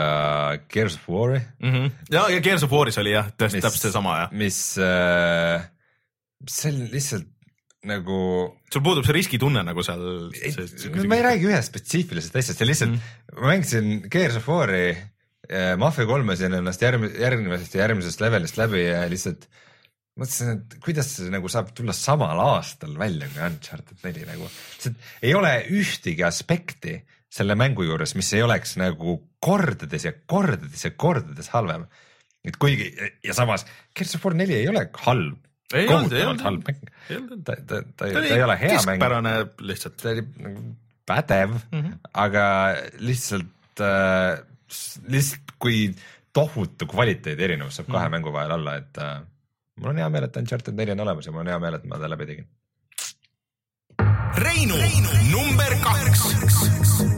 Gears 0.72 0.96
of 0.96 1.04
War'i 1.12 1.42
mm. 1.44 1.76
-hmm. 1.76 1.92
ja, 2.16 2.24
ja 2.32 2.40
Gears 2.40 2.64
of 2.64 2.72
War'is 2.72 2.96
oli 3.02 3.12
jah, 3.12 3.28
täpselt 3.36 3.76
seesama 3.76 4.18
jah. 4.22 4.32
mis 4.32 4.64
äh,, 4.80 5.68
see 6.48 6.72
on 6.72 6.82
lihtsalt 6.96 7.33
nagu. 7.88 8.18
sul 8.72 8.84
puudub 8.84 9.06
see 9.06 9.16
riskitunne 9.16 9.64
nagu 9.66 9.84
seal. 9.86 10.04
ma 11.04 11.18
ei 11.18 11.26
räägi 11.28 11.50
ühest 11.50 11.72
spetsiifilisest 11.72 12.38
asjast, 12.40 12.60
see 12.60 12.68
lihtsalt 12.68 12.94
mm., 12.94 13.36
ma 13.40 13.52
mängisin 13.52 13.90
Gears 14.12 14.38
of 14.40 14.48
War'i 14.50 14.86
äh,, 14.94 15.74
Mafia 15.80 16.08
kolmesin 16.08 16.56
ennast 16.60 16.82
järgmi-, 16.84 17.12
järgmisest 17.20 17.76
ja 17.76 17.84
järgmisest 17.86 18.24
levelist 18.24 18.60
läbi 18.60 18.86
ja 18.86 19.04
lihtsalt 19.10 19.48
mõtlesin, 20.14 20.54
et 20.54 20.76
kuidas 20.84 21.10
see 21.16 21.32
nagu 21.32 21.50
saab 21.50 21.72
tulla 21.76 21.94
samal 21.96 22.40
aastal 22.44 22.94
välja 22.98 23.28
kui 23.32 23.42
Uncharted 23.48 24.04
neli 24.06 24.26
nagu, 24.28 24.48
ei 25.22 25.34
ole 25.34 25.56
ühtegi 25.74 26.24
aspekti 26.26 27.00
selle 27.34 27.56
mängu 27.58 27.82
juures, 27.86 28.14
mis 28.14 28.30
ei 28.36 28.44
oleks 28.46 28.76
nagu 28.78 29.16
kordades 29.42 30.06
ja 30.06 30.14
kordades 30.30 30.86
ja 30.86 30.92
kordades 30.94 31.50
halvem. 31.54 31.88
et 32.44 32.56
kuigi 32.60 32.92
ja 33.24 33.34
samas 33.34 33.64
Gears 33.96 34.14
of 34.18 34.24
War 34.26 34.36
neli 34.36 34.54
ei 34.58 34.68
ole 34.68 34.86
halb 35.06 35.43
ei 35.72 35.88
olnud, 35.88 36.12
ei 36.12 36.24
olnud 36.26 36.44
halb 36.44 36.66
mäng. 36.68 36.80
ta, 37.44 37.56
ta, 37.66 37.82
ta, 37.82 37.82
ta 37.96 38.22
ei 38.22 38.42
ole 38.42 38.58
hea 38.60 38.80
mäng. 38.86 38.98
keskpärane 38.98 39.34
lihtsalt. 39.60 39.96
ta 40.02 40.10
oli 40.12 40.26
nagu 40.42 40.64
pädev 41.06 41.50
mm, 41.50 41.80
-hmm. 41.80 41.94
aga 42.14 42.46
lihtsalt 42.98 43.80
äh,, 43.80 44.40
lihtsalt 45.08 45.56
kui 45.58 45.94
tohutu 46.32 46.86
kvaliteedi 46.86 47.44
erinevus 47.44 47.76
saab 47.76 47.86
kahe 47.86 47.98
mm 47.98 48.06
-hmm. 48.06 48.10
mängu 48.10 48.32
vahel 48.32 48.52
olla, 48.52 48.76
et 48.76 48.98
äh, 48.98 49.22
mul 49.80 49.90
on 49.90 49.96
hea 49.96 50.08
meel, 50.08 50.24
et 50.24 50.36
Uncharted 50.36 50.74
neli 50.74 50.92
on 50.92 51.00
olemas 51.00 51.26
ja 51.26 51.32
mul 51.32 51.40
on 51.40 51.46
hea 51.46 51.58
meel, 51.58 51.74
et 51.74 51.84
ma 51.84 51.98
ta 51.98 52.10
läbi 52.10 52.26
tegin. 52.26 52.46
Reinu, 54.34 54.74
Reinu 54.76 55.10
number 55.30 55.76
kaks 55.82 57.13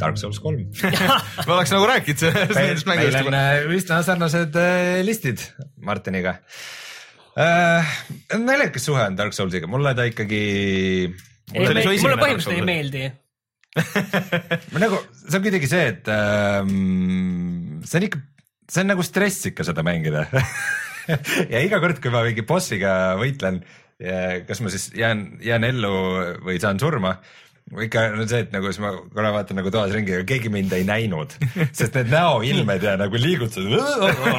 Dark 0.00 0.20
Souls 0.20 0.40
kolm 0.42 0.66
ma 1.46 1.56
oleks 1.56 1.72
nagu 1.74 1.88
rääkinud 1.90 2.20
sellest 2.20 2.88
mängust. 2.88 3.16
meil 3.16 3.30
on 3.30 3.38
äh, 3.38 3.64
üsna 3.76 4.02
sarnased 4.06 4.56
äh, 4.60 5.00
listid 5.06 5.42
Martiniga 5.84 6.38
äh,. 7.38 7.96
naljakas 8.36 8.88
suhe 8.88 9.02
on 9.06 9.18
Dark 9.18 9.36
Soulsiga, 9.36 9.70
mulle 9.70 9.94
ta 9.96 10.06
ikkagi. 10.08 10.44
mulle 11.54 11.84
põhimõtteliselt 11.84 12.56
ei 12.56 12.66
meeldi 12.66 13.10
nagu, 14.82 14.98
see 15.14 15.38
on 15.38 15.44
kuidagi 15.44 15.68
see, 15.70 15.82
et 15.92 16.08
ähm, 16.10 17.82
see 17.86 18.00
on 18.00 18.06
ikka, 18.08 18.22
see 18.66 18.82
on 18.82 18.90
nagu 18.90 19.04
stress 19.06 19.46
ikka 19.52 19.66
seda 19.68 19.84
mängida 19.86 20.24
ja 21.52 21.62
iga 21.62 21.78
kord, 21.82 22.00
kui 22.02 22.10
ma 22.10 22.24
mingi 22.26 22.42
bossiga 22.46 23.14
võitlen, 23.20 23.60
kas 24.48 24.62
ma 24.64 24.72
siis 24.72 24.88
jään, 24.96 25.22
jään 25.44 25.68
ellu 25.68 25.92
või 26.46 26.58
saan 26.62 26.82
surma 26.82 27.14
ikka 27.70 28.02
on 28.16 28.26
see, 28.26 28.42
et 28.44 28.54
nagu 28.54 28.70
siis 28.70 28.80
ma 28.82 28.90
korra 29.14 29.30
vaatan 29.34 29.60
nagu 29.60 29.70
toas 29.70 29.92
ringi, 29.94 30.16
aga 30.16 30.26
keegi 30.26 30.50
mind 30.52 30.72
ei 30.74 30.86
näinud, 30.88 31.36
sest 31.70 31.94
need 31.98 32.10
näoilmed 32.10 32.86
ja 32.86 32.96
nagu 32.98 33.20
liigutused, 33.20 33.70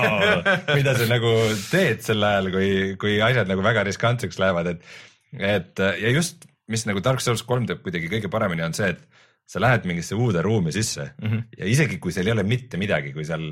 mida 0.77 0.95
sa 0.97 1.07
nagu 1.07 1.31
teed 1.69 2.03
sel 2.03 2.27
ajal, 2.27 2.51
kui, 2.55 2.71
kui 2.99 3.19
asjad 3.23 3.47
nagu 3.51 3.63
väga 3.63 3.85
riskantseks 3.87 4.39
lähevad, 4.41 4.73
et, 4.73 4.83
et 5.55 5.83
ja 6.03 6.11
just, 6.11 6.43
mis 6.71 6.83
nagu 6.89 7.03
Dark 7.03 7.23
Souls 7.23 7.45
kolm 7.47 7.69
teeb 7.69 7.79
kuidagi 7.85 8.11
kõige 8.11 8.31
paremini, 8.31 8.65
on 8.67 8.75
see, 8.75 8.91
et 8.91 9.07
sa 9.51 9.63
lähed 9.63 9.87
mingisse 9.87 10.15
uude 10.15 10.43
ruumi 10.43 10.71
sisse 10.75 11.11
mm 11.17 11.27
-hmm. 11.27 11.43
ja 11.59 11.65
isegi 11.67 11.97
kui 11.99 12.11
seal 12.11 12.27
ei 12.27 12.35
ole 12.35 12.43
mitte 12.47 12.77
midagi, 12.79 13.13
kui 13.15 13.25
seal 13.27 13.47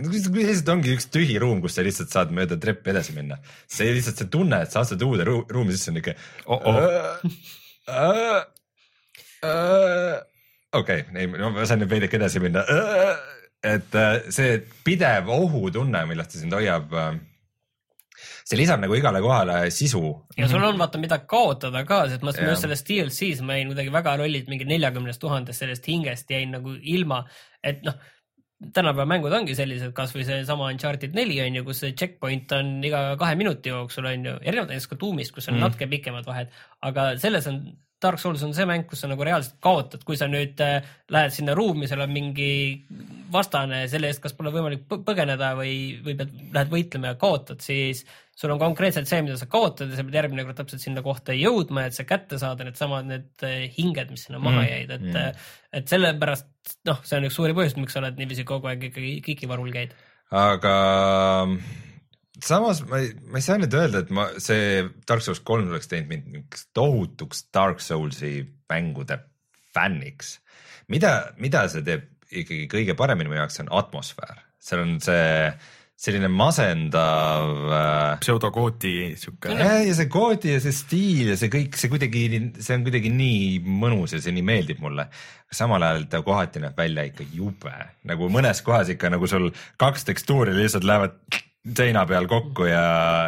lihtsalt 0.00 0.70
ongi 0.72 0.94
üks 0.94 1.10
tühi 1.10 1.38
ruum, 1.42 1.60
kus 1.60 1.74
sa 1.74 1.82
lihtsalt 1.82 2.10
saad 2.14 2.30
mööda 2.34 2.56
treppi 2.56 2.90
edasi 2.90 3.12
minna. 3.12 3.36
see 3.66 3.90
lihtsalt 3.94 4.22
see 4.22 4.30
tunne, 4.30 4.62
et 4.62 4.70
sa 4.70 4.80
astud 4.80 5.02
uude 5.02 5.26
ruumi 5.26 5.74
sisse 5.74 5.90
on 5.90 6.00
ikka 6.02 6.14
oh. 6.46 6.62
-oh 6.62 8.46
okei 9.42 11.00
okay,, 11.00 11.00
ei, 11.16 11.26
ma 11.30 11.64
saan 11.64 11.82
nüüd 11.82 11.92
veidike 11.92 12.20
edasi 12.20 12.42
minna. 12.42 12.64
et 13.64 13.96
äh, 13.96 14.30
see 14.32 14.60
pidev 14.84 15.28
ohutunne, 15.32 16.04
millest 16.08 16.34
ta 16.34 16.40
sind 16.40 16.54
hoiab, 16.56 16.94
äh, 16.96 17.18
see 18.48 18.60
lisab 18.60 18.80
nagu 18.82 18.96
igale 18.96 19.20
kohale 19.24 19.58
sisu. 19.74 20.04
ja 20.36 20.48
sul 20.48 20.64
on 20.64 20.80
vaata, 20.80 21.00
mida 21.02 21.20
kaotada 21.28 21.84
ka, 21.88 22.04
sest 22.12 22.24
ma 22.26 22.36
just 22.36 22.66
selles 22.66 22.84
DLC-s 22.86 23.44
ma 23.44 23.58
jäin 23.58 23.72
kuidagi 23.72 23.92
väga 23.92 24.16
lollilt 24.22 24.48
mingi 24.52 24.68
neljakümnest 24.68 25.20
tuhandest 25.20 25.64
sellest 25.64 25.90
hingest 25.92 26.30
jäin 26.30 26.56
nagu 26.56 26.76
ilma, 26.96 27.24
et 27.64 27.84
noh 27.86 28.00
tänapäeva 28.60 29.06
mängud 29.08 29.32
ongi 29.32 29.54
sellised, 29.56 29.92
kasvõi 29.96 30.24
seesama 30.28 30.68
Uncharted 30.68 31.14
neli 31.16 31.38
on 31.40 31.54
ju, 31.56 31.62
kus 31.64 31.78
see 31.80 31.94
checkpoint 31.96 32.52
on 32.52 32.74
iga 32.84 33.14
kahe 33.20 33.36
minuti 33.40 33.72
jooksul 33.72 34.08
on 34.10 34.26
ju, 34.28 34.34
erinevalt 34.42 34.72
näiteks 34.72 34.90
ka 34.90 34.98
Doom'ist, 35.00 35.32
kus 35.32 35.48
on 35.48 35.56
mm. 35.56 35.64
natuke 35.64 35.88
pikemad 35.88 36.28
vahed, 36.28 36.52
aga 36.84 37.06
selles 37.22 37.48
on 37.48 37.62
Dark 38.00 38.20
Souls 38.22 38.42
on 38.46 38.54
see 38.56 38.64
mäng, 38.68 38.86
kus 38.88 39.02
sa 39.02 39.10
nagu 39.10 39.24
reaalselt 39.26 39.58
kaotad, 39.62 40.02
kui 40.08 40.16
sa 40.16 40.28
nüüd 40.30 40.60
äh, 40.64 40.86
lähed 41.12 41.34
sinna 41.34 41.54
ruumi, 41.56 41.88
seal 41.90 42.00
on 42.04 42.12
mingi 42.14 42.50
vastane, 43.32 43.82
selle 43.92 44.08
eest 44.10 44.22
kas 44.24 44.34
pole 44.36 44.52
võimalik 44.54 44.86
põgeneda 44.88 45.52
või, 45.58 45.74
või 46.04 46.16
pead, 46.18 46.32
lähed 46.54 46.72
võitlema 46.72 47.12
ja 47.12 47.18
kaotad, 47.20 47.60
siis 47.64 48.02
sul 48.40 48.54
on 48.54 48.62
konkreetselt 48.62 49.10
see, 49.10 49.20
mida 49.26 49.36
sa 49.36 49.50
kaotad 49.52 49.92
ja 49.92 49.98
sa 49.98 50.06
pead 50.06 50.16
järgmine 50.16 50.46
kord 50.48 50.58
täpselt 50.62 50.84
sinna 50.84 51.04
kohta 51.04 51.36
jõudma, 51.36 51.84
et 51.86 51.98
see 51.98 52.08
kätte 52.08 52.40
saada, 52.40 52.64
needsamad 52.66 53.10
need 53.10 53.44
äh, 53.46 53.66
hinged, 53.76 54.14
mis 54.14 54.24
sinna 54.28 54.40
maha 54.40 54.62
mm, 54.62 54.70
jäid, 54.70 54.96
et 54.96 55.06
mm., 55.10 55.44
et 55.80 55.92
sellepärast 55.92 56.74
noh, 56.88 57.04
see 57.06 57.20
on 57.20 57.28
üks 57.28 57.36
suuri 57.38 57.54
põhjuseid, 57.54 57.82
miks 57.84 57.94
sa 57.94 58.00
oled 58.00 58.16
niiviisi 58.18 58.48
kogu 58.48 58.72
aeg 58.72 58.88
ikkagi 58.88 59.12
kikivarul 59.28 59.70
käid. 59.76 59.92
aga 60.34 60.74
samas 62.46 62.82
ma 62.88 63.00
ei, 63.02 63.10
ma 63.30 63.40
ei 63.40 63.44
saa 63.44 63.58
nüüd 63.60 63.74
öelda, 63.76 64.04
et 64.04 64.12
ma, 64.14 64.28
see 64.42 64.84
Dark 65.08 65.24
Souls 65.24 65.42
kolm 65.46 65.70
oleks 65.70 65.90
teinud 65.90 66.10
mind 66.12 66.30
mingiks 66.30 66.68
tohutuks 66.76 67.46
Dark 67.54 67.82
Soulsi 67.84 68.38
mängude 68.70 69.20
fänniks. 69.74 70.38
mida, 70.88 71.32
mida 71.38 71.66
see 71.70 71.84
teeb 71.86 72.08
ikkagi 72.30 72.68
kõige 72.70 72.94
paremini 72.98 73.30
minu 73.30 73.42
jaoks, 73.42 73.60
on 73.64 73.70
atmosfäär, 73.80 74.40
seal 74.62 74.84
on 74.84 74.96
see 75.02 75.28
selline 76.00 76.30
masendav 76.32 77.50
äh,. 77.76 78.20
pseudokooti 78.22 78.92
sihuke. 79.20 79.52
ja 79.52 79.96
see 79.96 80.08
koodi 80.08 80.54
ja 80.54 80.62
see 80.64 80.72
stiil 80.72 81.34
ja 81.34 81.36
see 81.36 81.50
kõik, 81.52 81.76
see 81.76 81.92
kuidagi, 81.92 82.22
see 82.56 82.78
on 82.78 82.86
kuidagi 82.86 83.12
nii 83.12 83.60
mõnus 83.82 84.16
ja 84.16 84.22
see 84.24 84.32
nii 84.32 84.46
meeldib 84.46 84.80
mulle. 84.80 85.10
samal 85.52 85.82
ajal 85.84 86.06
ta 86.08 86.22
kohati 86.24 86.62
näeb 86.62 86.78
välja 86.78 87.04
ikka 87.10 87.26
jube, 87.34 87.74
nagu 88.08 88.30
mõnes 88.32 88.64
kohas 88.64 88.94
ikka 88.94 89.12
nagu 89.12 89.28
sul 89.28 89.50
kaks 89.82 90.08
tekstuuri 90.08 90.56
lihtsalt 90.56 90.88
lähevad 90.88 91.18
seina 91.60 92.06
peal 92.08 92.24
kokku 92.24 92.64
ja, 92.64 92.84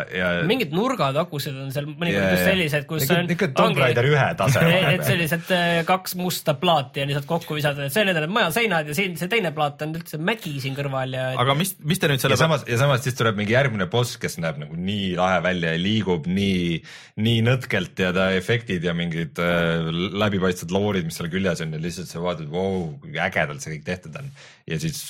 ja. 0.09 0.29
mingid 0.49 0.71
nurgad 0.73 1.19
akused 1.21 1.53
on 1.53 1.69
seal 1.75 1.85
mõnikord 1.91 2.31
just 2.33 2.47
sellised, 2.47 2.87
kus 2.89 3.05
on. 3.13 3.27
ikka 3.35 3.51
Tomb 3.53 3.77
Raider 3.77 4.07
ühe 4.09 4.29
tase. 4.39 4.63
et 4.95 5.03
sellised 5.05 5.51
äh, 5.53 5.73
kaks 5.85 6.17
musta 6.17 6.55
plaati 6.57 7.03
on 7.03 7.11
lihtsalt 7.11 7.29
kokku 7.29 7.59
visatud, 7.59 7.85
et 7.85 7.93
see 7.93 8.07
need 8.09 8.17
on 8.23 8.33
majaseinad 8.33 8.89
ja 8.89 8.97
siin 8.97 9.19
see 9.21 9.29
teine 9.33 9.53
plaat 9.53 9.85
on 9.85 9.93
üldse 9.99 10.17
mägi 10.17 10.55
siin 10.65 10.79
kõrval 10.79 11.13
ja. 11.13 11.27
aga 11.45 11.57
mis, 11.59 11.75
mis 11.85 12.01
te 12.01 12.09
nüüd 12.09 12.25
selle. 12.25 12.39
ja 12.39 12.41
samas, 12.41 12.65
ja 12.71 12.79
samas 12.81 13.05
siis 13.05 13.19
tuleb 13.19 13.37
mingi 13.37 13.53
järgmine 13.53 13.91
boss, 13.93 14.17
kes 14.23 14.39
näeb 14.41 14.63
nagu 14.65 14.81
nii 14.81 15.13
lahe 15.21 15.45
välja 15.45 15.77
ja 15.77 15.85
liigub 15.85 16.25
nii, 16.25 16.81
nii 17.21 17.45
nõtkelt 17.45 18.01
ja 18.01 18.15
ta 18.17 18.31
efektid 18.39 18.89
ja 18.89 18.97
mingid 18.97 19.45
äh, 19.45 19.93
läbipaistvad 19.93 20.73
loorid, 20.73 21.05
mis 21.11 21.21
seal 21.21 21.29
küljes 21.33 21.61
on 21.67 21.77
ja 21.77 21.85
lihtsalt 21.85 22.09
sa 22.09 22.25
vaatad, 22.25 22.49
vau, 22.49 22.95
kui 23.05 23.21
ägedalt 23.21 23.61
see 23.61 23.77
kõik 23.77 23.87
tehtud 23.93 24.17
on. 24.25 24.33
Ja 24.69 24.79
siis. 24.83 25.01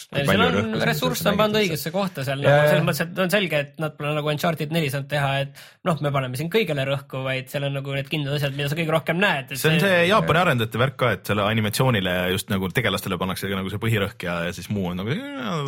ressurss 0.86 1.26
on 1.28 1.38
pandud 1.40 1.60
õigesse 1.62 1.92
kohta 1.94 2.24
seal 2.26 2.42
nagu 2.42 2.68
selles 2.68 2.86
mõttes, 2.86 3.04
et 3.04 3.22
on 3.24 3.32
selge, 3.32 3.60
et 3.66 3.82
nad 3.82 3.94
pole 3.98 4.14
nagu 4.16 4.30
Uncharted 4.32 4.72
neli 4.74 4.90
saanud 4.92 5.10
teha, 5.10 5.30
et 5.44 5.62
noh, 5.88 5.98
me 6.04 6.12
paneme 6.14 6.38
siin 6.40 6.50
kõigele 6.52 6.86
rõhku, 6.88 7.22
vaid 7.26 7.50
seal 7.52 7.66
on 7.68 7.76
nagu 7.78 7.96
need 7.96 8.08
kindlad 8.10 8.38
asjad, 8.38 8.56
mida 8.56 8.70
sa 8.72 8.78
kõige 8.78 8.94
rohkem 8.94 9.20
näed. 9.22 9.54
see 9.54 9.70
on 9.70 9.78
see, 9.78 9.88
see 9.88 10.06
Jaapani 10.10 10.42
arendajate 10.44 10.82
värk 10.82 10.98
ka, 11.02 11.12
et 11.18 11.32
selle 11.32 11.46
animatsioonile 11.46 12.14
just 12.32 12.52
nagu 12.52 12.70
tegelastele 12.72 13.18
pannakse 13.20 13.50
nagu 13.52 13.72
see 13.72 13.82
põhirõhk 13.82 14.26
ja, 14.26 14.38
ja 14.48 14.56
siis 14.56 14.70
muu 14.72 14.88
on 14.92 15.02
nagu. 15.02 15.16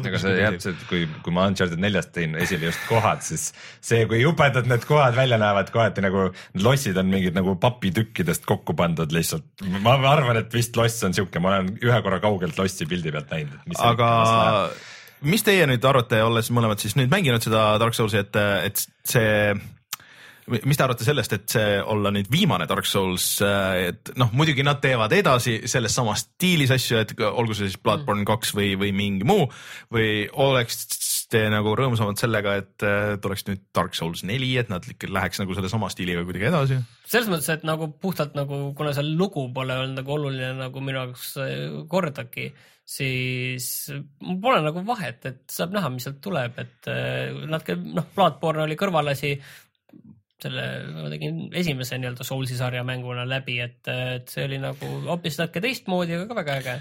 aga 0.05 0.23
sa 0.23 0.33
jah, 0.37 0.59
kui, 0.89 1.05
kui 1.25 1.37
ma 1.37 1.49
Uncharted 1.51 1.81
neljast 1.83 2.15
tõin 2.17 2.39
esile 2.41 2.71
just 2.71 2.83
kohad, 2.89 3.25
siis 3.27 3.51
see, 3.85 4.05
kui 4.11 4.23
jubedad 4.23 4.69
need 4.71 4.87
kohad 4.89 5.17
välja 5.19 5.39
näevad, 5.41 5.73
kohati 5.75 6.05
nagu 6.05 6.29
lossid 6.65 6.99
on 7.01 7.11
mingid 7.13 7.37
nagu 7.37 7.57
papitükkidest 7.61 8.49
kokku 8.49 8.77
pandud 8.79 9.13
lihtsalt. 9.15 9.47
ma 9.85 9.97
arvan, 10.13 10.39
et 10.41 10.53
vist 10.55 10.77
loss 10.79 11.05
on 11.07 11.15
siuke, 11.17 11.43
ma 11.43 11.55
olen 11.55 11.75
ühe 11.83 12.01
korra 12.05 12.21
kaugelt 12.23 12.59
lossi 12.59 12.89
pildi 12.89 13.13
pealt 13.15 13.33
näinud. 13.35 13.74
Aga 13.81 14.71
mis 15.25 15.45
teie 15.45 15.67
nüüd 15.69 15.85
arvate, 15.89 16.21
olles 16.25 16.51
mõlemad 16.53 16.83
siis 16.83 16.99
nüüd 16.99 17.13
mänginud 17.13 17.45
seda 17.45 17.75
Dark 17.81 17.97
Soulsi, 17.97 18.21
et, 18.21 18.37
et 18.37 18.85
see 19.09 19.55
mis 20.45 20.77
te 20.77 20.85
arvate 20.85 21.07
sellest, 21.07 21.33
et 21.33 21.55
see 21.55 21.77
olla 21.81 22.11
nüüd 22.13 22.29
viimane 22.33 22.67
Dark 22.69 22.87
Souls, 22.89 23.39
et 23.41 24.13
noh, 24.21 24.33
muidugi 24.37 24.65
nad 24.67 24.81
teevad 24.83 25.13
edasi 25.17 25.63
selles 25.71 25.95
samas 25.97 26.27
stiilis 26.27 26.75
asju, 26.75 27.01
et 27.01 27.15
olgu 27.25 27.57
see 27.57 27.71
siis 27.71 27.81
Bloodborne 27.81 28.27
kaks 28.29 28.53
või, 28.57 28.75
või 28.81 28.93
mingi 28.97 29.25
muu 29.29 29.47
või 29.95 30.27
oleks 30.45 30.83
te 31.35 31.43
nagu 31.53 31.73
rõõmsamad 31.79 32.21
sellega, 32.21 32.55
et 32.63 32.85
äh, 32.87 33.15
tuleks 33.23 33.47
nüüd 33.49 33.65
Dark 33.75 33.97
Souls 33.99 34.23
neli, 34.27 34.53
et 34.61 34.71
nad 34.73 34.85
ikka 34.87 35.11
läheks 35.11 35.43
nagu 35.43 35.57
sellesama 35.57 35.91
stiiliga 35.93 36.23
kuidagi 36.27 36.51
edasi? 36.51 36.79
selles 37.11 37.31
mõttes, 37.31 37.51
et 37.53 37.67
nagu 37.69 37.91
puhtalt 38.01 38.37
nagu, 38.39 38.61
kuna 38.79 38.95
seal 38.97 39.11
lugu 39.19 39.49
pole 39.55 39.77
olnud 39.81 40.01
nagu 40.01 40.15
oluline 40.17 40.55
nagu 40.63 40.85
minu 40.85 41.03
jaoks 41.03 41.35
äh, 41.43 41.59
kordagi, 41.91 42.49
siis 42.85 43.69
pole 44.21 44.63
nagu 44.65 44.85
vahet, 44.87 45.27
et 45.31 45.45
saab 45.53 45.75
näha, 45.77 45.91
mis 45.93 46.07
sealt 46.07 46.21
tuleb, 46.25 46.59
et 46.61 46.91
natuke 47.49 47.79
noh, 47.81 48.11
Bloodborne 48.15 48.67
oli 48.67 48.77
kõrvalasi 48.77 49.39
selle, 50.45 50.67
ma 50.93 51.09
tegin 51.13 51.47
esimese 51.57 51.99
nii-öelda 52.01 52.27
Soulsi 52.27 52.59
sarja 52.59 52.85
mänguna 52.87 53.25
läbi, 53.29 53.57
et, 53.65 53.81
et 53.89 54.29
see 54.33 54.45
oli 54.45 54.61
nagu 54.63 54.91
hoopis 55.09 55.41
natuke 55.41 55.63
teistmoodi, 55.65 56.19
aga 56.19 56.29
ka 56.29 56.39
väga 56.41 56.59
äge. 56.61 56.77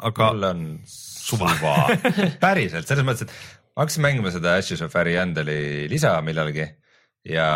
aga 0.00 0.30
mul 0.30 0.48
on 0.50 0.64
suva. 0.86 1.50
päriselt, 2.44 2.86
selles 2.86 3.06
mõttes, 3.06 3.26
et 3.26 3.63
ma 3.74 3.84
hakkasin 3.84 4.04
mängima 4.06 4.32
seda 4.34 4.56
Ashes 4.58 4.82
of 4.86 4.96
Ariandeli 4.96 5.86
lisa 5.90 6.16
millalgi 6.22 6.66
ja, 7.26 7.48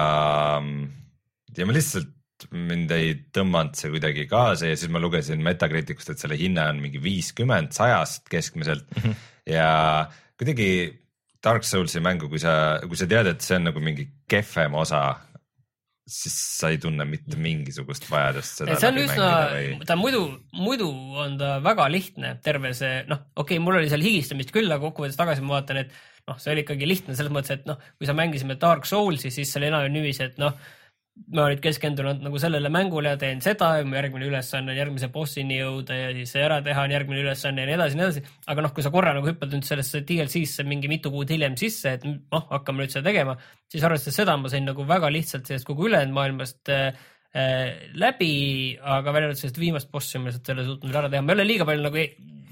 ja 1.57 1.67
ma 1.69 1.77
lihtsalt 1.77 2.15
mind 2.55 2.93
ei 2.95 3.15
tõmmanud 3.35 3.75
see 3.79 3.91
kuidagi 3.91 4.29
kaasa 4.31 4.71
ja 4.71 4.79
siis 4.79 4.91
ma 4.95 5.03
lugesin 5.03 5.43
Metacriticust, 5.43 6.13
et 6.13 6.23
selle 6.23 6.39
hinne 6.39 6.69
on 6.71 6.83
mingi 6.83 7.01
viiskümmend 7.03 7.75
sajast 7.75 8.29
keskmiselt 8.31 8.87
mm 8.95 9.03
-hmm. 9.03 9.15
ja 9.55 9.71
kuidagi 10.39 10.69
Dark 11.45 11.65
Soulsi 11.65 12.01
mängu, 12.03 12.29
kui 12.29 12.39
sa, 12.43 12.81
kui 12.83 12.97
sa 12.99 13.07
tead, 13.07 13.27
et 13.31 13.41
see 13.41 13.57
on 13.57 13.69
nagu 13.71 13.81
mingi 13.81 14.09
kehvem 14.29 14.75
osa 14.75 15.03
siis 16.09 16.35
sa 16.59 16.71
ei 16.73 16.81
tunne 16.83 17.05
mitte 17.09 17.39
mingisugust 17.41 18.07
vajadust 18.09 18.63
seda. 18.63 18.77
see 18.81 18.91
on 18.91 19.01
üsna, 19.03 19.29
ta 19.89 19.97
muidu, 20.01 20.23
muidu 20.57 20.89
on 21.25 21.37
ta 21.41 21.57
väga 21.65 21.89
lihtne, 21.93 22.35
terve 22.45 22.73
see, 22.77 23.03
noh, 23.11 23.27
okei 23.37 23.59
okay,, 23.59 23.65
mul 23.65 23.81
oli 23.81 23.91
seal 23.93 24.05
higistamist 24.05 24.53
küll, 24.55 24.71
aga 24.73 24.83
kokkuvõttes 24.87 25.21
tagasi 25.21 25.45
ma 25.45 25.59
vaatan, 25.59 25.83
et 25.85 25.95
noh, 26.29 26.41
see 26.41 26.55
oli 26.55 26.65
ikkagi 26.65 26.89
lihtne 26.89 27.17
selles 27.19 27.35
mõttes, 27.35 27.61
et 27.61 27.69
noh, 27.69 27.81
kui 27.99 28.09
sa 28.09 28.17
mängisime 28.17 28.59
Dark 28.61 28.89
Soulsi, 28.89 29.33
siis 29.35 29.53
seal 29.53 29.69
enam 29.69 29.87
niiviisi, 29.93 30.31
et 30.31 30.41
noh 30.43 30.57
ma 31.35 31.45
olin 31.45 31.61
keskendunud 31.61 32.23
nagu 32.25 32.41
sellele 32.41 32.71
mängule 32.73 33.13
teen 33.21 33.43
seda 33.45 33.71
järgmine 33.83 34.29
ülesanne 34.31 34.73
on 34.73 34.79
järgmise 34.79 35.11
bossini 35.13 35.59
jõuda 35.59 35.97
ja 35.97 36.09
siis 36.17 36.33
see 36.35 36.45
ära 36.45 36.61
teha 36.65 36.87
on 36.87 36.95
järgmine 36.95 37.21
ülesanne 37.25 37.65
ja 37.65 37.69
nii 37.69 37.77
edasi 37.77 37.97
ja 37.97 38.01
nii 38.01 38.07
edasi. 38.07 38.23
aga 38.55 38.65
noh, 38.65 38.73
kui 38.77 38.87
sa 38.87 38.93
korra 38.95 39.13
nagu 39.17 39.29
hüppad 39.29 39.53
nüüd 39.53 39.69
sellesse 39.69 40.03
DLC-sse 40.09 40.65
mingi 40.69 40.91
mitu 40.91 41.13
kuud 41.13 41.31
hiljem 41.35 41.59
sisse, 41.61 41.97
et 41.99 42.07
noh, 42.09 42.47
hakkame 42.53 42.85
nüüd 42.85 42.95
seda 42.95 43.11
tegema, 43.11 43.37
siis 43.69 43.85
arvestades 43.85 44.21
seda 44.23 44.37
ma 44.41 44.53
sain 44.53 44.69
nagu 44.69 44.87
väga 44.89 45.13
lihtsalt 45.13 45.51
sellest 45.51 45.69
kogu 45.69 45.89
ülejäänud 45.91 46.17
maailmast 46.17 46.73
äh, 46.73 47.01
äh, 47.37 47.65
läbi, 47.99 48.33
aga 48.81 49.13
välja 49.13 49.33
arvatud 49.33 49.45
sellest 49.45 49.61
viimast 49.61 49.93
bossi 49.93 50.23
ma 50.23 50.31
lihtsalt 50.31 50.49
ei 50.49 50.57
ole 50.57 50.69
suutnud 50.71 51.01
ära 51.03 51.13
teha, 51.13 51.25
ma 51.25 51.35
ei 51.35 51.41
ole 51.41 51.49
liiga 51.51 51.69
palju 51.69 51.89
nagu 51.89 52.07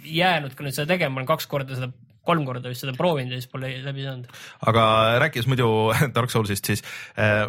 jäänud 0.06 0.56
ka 0.56 0.66
nüüd 0.66 0.76
seda 0.76 0.92
tegema, 0.92 1.16
ma 1.16 1.22
olen 1.22 1.32
kaks 1.32 1.48
korda 1.50 1.78
seda 1.78 1.92
kolm 2.26 2.42
korda 2.46 2.72
vist 2.72 2.82
seda 2.84 2.94
proovinud 2.96 3.34
ja 3.34 3.40
siis 3.40 3.50
pole 3.50 3.70
läbi 3.84 4.04
saanud. 4.04 4.32
aga 4.66 4.82
rääkides 5.22 5.48
muidu 5.50 5.70
Dark 6.16 6.32
Soulsist, 6.34 6.68
siis 6.68 6.84
äh, 7.16 7.46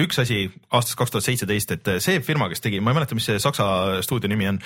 üks 0.00 0.18
asi 0.22 0.38
aastast 0.74 0.98
kaks 0.98 1.14
tuhat 1.14 1.26
seitseteist, 1.26 1.74
et 1.76 1.90
see 2.02 2.20
firma, 2.24 2.48
kes 2.50 2.62
tegi, 2.64 2.80
ma 2.82 2.92
ei 2.92 2.98
mäleta, 2.98 3.16
mis 3.16 3.26
see 3.28 3.40
saksa 3.42 3.66
stuudio 4.04 4.30
nimi 4.30 4.48
on, 4.50 4.60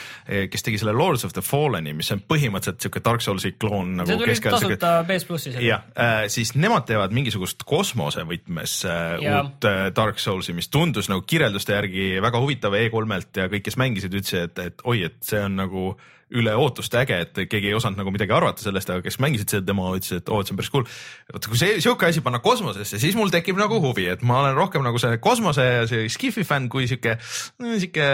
kes 0.52 0.64
tegi 0.64 0.80
selle 0.80 0.94
Lords 0.96 1.26
of 1.28 1.34
the 1.36 1.44
Fallen'i, 1.44 1.94
mis 1.96 2.10
on 2.14 2.22
põhimõtteliselt 2.24 2.86
siuke 2.86 3.02
Dark 3.04 3.24
Soulsi 3.24 3.54
kloon 3.60 3.96
nagu. 4.00 4.10
see 4.10 4.20
tuli 4.22 4.36
tasuta 4.48 4.92
PS 5.08 5.28
plussis. 5.28 5.58
jah 5.62 5.86
äh,, 5.92 6.26
siis 6.32 6.54
nemad 6.56 6.86
teevad 6.88 7.14
mingisugust 7.16 7.64
kosmosevõtmes 7.68 8.78
äh, 8.88 9.16
uut 9.22 9.68
äh, 9.68 9.80
Dark 9.96 10.22
Soulsi, 10.22 10.56
mis 10.56 10.70
tundus 10.72 11.10
nagu 11.12 11.24
kirjelduste 11.28 11.76
järgi 11.76 12.10
väga 12.24 12.42
huvitav 12.42 12.76
E3-lt 12.78 13.42
ja 13.44 13.50
kõik, 13.52 13.66
kes 13.68 13.80
mängisid, 13.80 14.14
ütlesid, 14.14 14.48
et, 14.48 14.64
et 14.70 14.86
oi, 14.88 15.02
et 15.10 15.18
see 15.24 15.42
on 15.44 15.60
nagu 15.60 15.90
äh, 15.92 16.14
üle 16.36 16.52
ootuste 16.60 17.00
äge, 17.00 17.20
et 17.24 17.38
keegi 17.48 17.70
ei 17.70 17.76
osanud 17.76 18.00
nagu 18.02 18.12
midagi 18.12 18.34
arvata 18.36 18.60
sellest, 18.64 18.90
aga 18.92 19.04
kes 19.04 19.16
mängisid 19.22 19.54
seda 19.54 19.64
demo, 19.70 19.88
ütlesid, 19.96 20.20
et 20.22 20.32
oo, 20.32 20.42
et 20.42 20.48
see 20.48 20.54
on 20.54 20.60
päris 20.60 20.72
cool. 20.74 20.84
vot 21.32 21.48
kui 21.48 21.60
see 21.60 21.78
sihuke 21.80 22.10
asi 22.10 22.22
panna 22.24 22.42
kosmosesse, 22.44 23.00
siis 23.00 23.16
mul 23.16 23.32
tekib 23.32 23.56
nagu 23.60 23.80
huvi, 23.84 24.08
et 24.12 24.24
ma 24.28 24.42
olen 24.42 24.58
rohkem 24.58 24.84
nagu 24.84 25.00
see 25.00 25.16
kosmose 25.24 25.64
ja 25.64 25.86
see 25.88 26.08
Skifi 26.12 26.44
fänn 26.48 26.68
kui 26.72 26.88
sihuke, 26.90 27.16
sihuke 27.62 28.10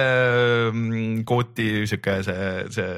mm, 0.70 1.24
kooti 1.27 1.69
sihuke 1.91 2.20
see, 2.28 2.55
see 2.77 2.89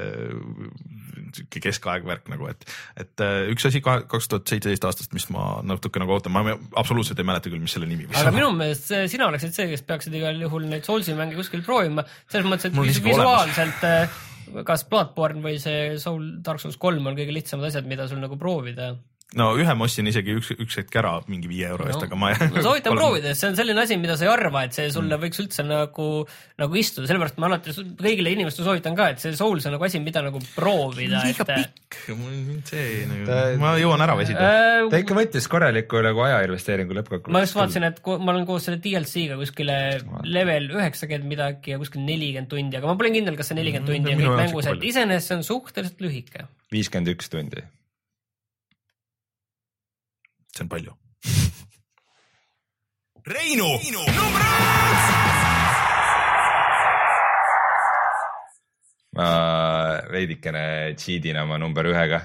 sihuke 1.37 1.63
keskaeg 1.65 2.05
värk 2.07 2.29
nagu, 2.31 2.47
et, 2.53 2.63
et 3.01 3.25
äh, 3.25 3.49
üks 3.51 3.65
asi 3.67 3.81
kaks 3.83 4.29
tuhat 4.29 4.47
seitseteist 4.47 4.85
aastast, 4.87 5.17
mis 5.17 5.27
ma 5.33 5.63
natuke 5.65 6.01
nagu 6.01 6.13
ootan, 6.13 6.33
ma 6.33 6.55
absoluutselt 6.77 7.19
ei 7.19 7.27
mäleta 7.27 7.49
küll, 7.49 7.61
mis 7.63 7.73
selle 7.73 7.89
nimi. 7.89 8.07
aga 8.13 8.31
minu 8.35 8.53
meelest 8.57 8.93
sina 9.11 9.27
oleksid 9.31 9.57
see, 9.57 9.67
kes 9.73 9.85
peaksid 9.89 10.15
igal 10.17 10.37
juhul 10.45 10.69
neid 10.69 10.85
Soulsi 10.87 11.17
mänge 11.17 11.37
kuskil 11.37 11.65
proovima, 11.65 12.05
selles 12.29 12.47
mõttes, 12.47 12.69
et 12.69 13.03
visuaalselt 13.09 13.83
olemas 13.83 14.26
kas 14.67 14.85
Bloodborne 14.89 15.43
või 15.43 15.59
see 15.61 15.97
Soul 16.01 16.37
Dark 16.45 16.61
Souls 16.63 16.79
kolm 16.81 17.07
on 17.09 17.17
kõige 17.17 17.35
lihtsamad 17.35 17.69
asjad, 17.69 17.87
mida 17.89 18.07
sul 18.07 18.21
nagu 18.23 18.39
proovida 18.39 18.93
no 19.35 19.49
ühe 19.59 19.73
ma 19.75 19.83
ostsin 19.83 20.07
isegi 20.07 20.31
üks, 20.39 20.53
üks 20.55 20.77
hetk 20.79 20.93
ära 21.01 21.17
mingi 21.27 21.49
viie 21.51 21.67
euro 21.67 21.89
eest 21.89 21.99
no,, 21.99 22.07
aga 22.07 22.15
ma 22.19 22.29
ma 22.31 22.61
soovitan 22.63 22.95
proovida, 22.95 23.33
see 23.35 23.49
on 23.49 23.57
selline 23.59 23.81
asi, 23.83 23.97
mida 23.99 24.15
sa 24.15 24.23
ei 24.23 24.29
arva, 24.31 24.61
et 24.63 24.77
see 24.77 24.85
sulle 24.93 25.11
mm. 25.11 25.23
võiks 25.25 25.41
üldse 25.43 25.65
nagu, 25.67 26.05
nagu 26.61 26.79
istuda, 26.79 27.09
sellepärast 27.09 27.41
ma 27.43 27.49
alati 27.49 27.75
kõigile 27.99 28.31
inimestele 28.37 28.69
soovitan 28.69 28.95
ka, 28.95 29.09
et 29.11 29.23
see 29.23 29.35
Souls 29.35 29.67
on 29.67 29.75
nagu 29.75 29.83
asi, 29.83 29.99
mida 29.99 30.23
nagu 30.23 30.39
proovida. 30.55 31.25
liiga 31.27 31.43
et... 31.43 31.75
pikk, 31.83 31.99
see 32.71 33.03
nagu 33.09 33.27
ta..., 33.27 33.41
ma 33.59 33.75
jõuan 33.81 34.05
ära 34.07 34.15
väsida 34.15 34.47
äh,. 34.47 34.87
ta 34.93 35.03
ikka 35.03 35.17
võttis 35.19 35.51
korraliku 35.51 35.99
nagu 36.07 36.23
ajainvesteeringu 36.23 36.95
lõppkokkuvõttes. 37.01 37.35
ma 37.35 37.43
just 37.43 37.59
vaatasin, 37.59 37.87
et 37.91 37.99
ma 38.07 38.31
olen 38.31 38.47
koos 38.47 38.69
selle 38.69 38.79
DLC-ga 38.79 39.35
kuskile 39.43 39.79
level 40.23 40.71
üheksakümmend 40.77 41.35
midagi 41.35 41.75
ja 41.75 41.81
kuskil 41.83 42.07
nelikümmend 42.07 42.47
tundi, 42.55 42.79
aga 42.79 42.87
ma 42.87 42.95
pole 42.95 43.11
kindel, 43.11 43.35
kas 43.35 43.51
see 43.51 43.59
nelikümmend 43.59 43.91
tundi 43.91 44.15
on 44.15 44.23
kõik 44.23 44.45
mängus, 44.45 44.71
et 44.71 44.87
iseenesest 44.93 45.33
see 45.33 45.41
on 45.41 45.49
suhteliselt 45.51 46.07
lühike. 46.07 46.47
viiskümmend 46.71 47.11
üks 47.11 47.27
tundi 47.33 47.67
see 50.57 50.65
on 50.65 50.71
palju 50.73 50.95
Reinu, 53.27 53.67
Reinu., 53.75 54.03
number 54.15 54.43
üks. 54.47 55.07
ma 59.17 59.29
veidikene 60.13 60.63
cheat'in 61.01 61.39
oma 61.41 61.57
number 61.59 61.89
ühega 61.91 62.21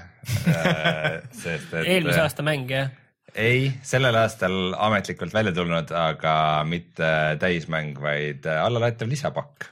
sest 1.43 1.73
et. 1.73 1.87
eelmise 1.89 2.21
aasta 2.23 2.45
mäng 2.45 2.71
jah? 2.71 2.91
ei, 3.35 3.71
sellel 3.83 4.15
aastal 4.21 4.75
ametlikult 4.77 5.33
välja 5.33 5.51
tulnud, 5.55 5.91
aga 5.97 6.35
mitte 6.69 7.09
täismäng, 7.41 7.97
vaid 7.99 8.45
allalaetav 8.45 9.09
lisapakk. 9.09 9.69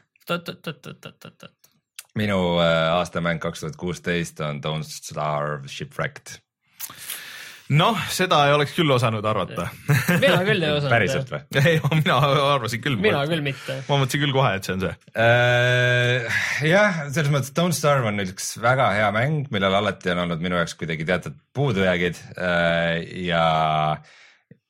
minu 2.20 2.40
äh, 2.60 2.92
aastamäng 2.98 3.40
kaks 3.40 3.64
tuhat 3.64 3.80
kuusteist 3.80 4.42
on 4.44 4.60
Don't 4.66 4.90
Starve 4.90 5.70
Shipwrecked 5.72 6.42
noh, 7.72 8.00
seda 8.12 8.42
ei 8.48 8.56
oleks 8.56 8.74
küll 8.76 8.92
osanud 8.94 9.26
arvata. 9.28 9.68
mina 10.24 10.40
küll 10.48 10.64
ei 10.64 10.74
osanud. 10.74 10.92
päriselt 10.92 11.32
või? 11.32 11.42
ei, 11.62 11.80
mina 12.02 12.18
arvasin 12.54 12.84
küll. 12.84 12.98
mina 13.02 13.24
küll 13.30 13.44
mitte. 13.46 13.78
ma 13.88 14.00
mõtlesin 14.02 14.24
küll 14.26 14.36
kohe, 14.36 14.54
et 14.58 14.68
see 14.68 14.76
on 14.76 14.86
see 14.86 14.94
uh,. 15.26 16.42
jah, 16.68 17.04
selles 17.10 17.32
mõttes 17.34 17.54
Don't 17.58 17.78
Starve 17.78 18.10
on 18.12 18.24
üks 18.26 18.54
väga 18.62 18.92
hea 18.98 19.12
mäng, 19.16 19.48
millel 19.54 19.78
alati 19.82 20.14
on 20.16 20.26
olnud 20.26 20.44
minu 20.44 20.60
jaoks 20.60 20.76
kuidagi 20.80 21.08
teatud 21.08 21.38
puudujäägid 21.56 22.20
uh, 22.36 22.98
ja 23.28 23.46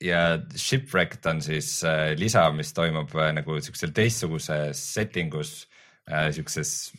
ja 0.01 0.21
Shipwrecked 0.57 1.25
on 1.29 1.41
siis 1.45 1.75
uh, 1.85 2.13
lisa, 2.17 2.47
mis 2.55 2.73
toimub 2.77 3.13
uh, 3.17 3.29
nagu 3.35 3.59
siuksel 3.61 3.93
teistsuguses 3.97 4.85
setting 4.95 5.35
us 5.37 5.63
uh,, 6.09 6.29
siukses 6.33 6.91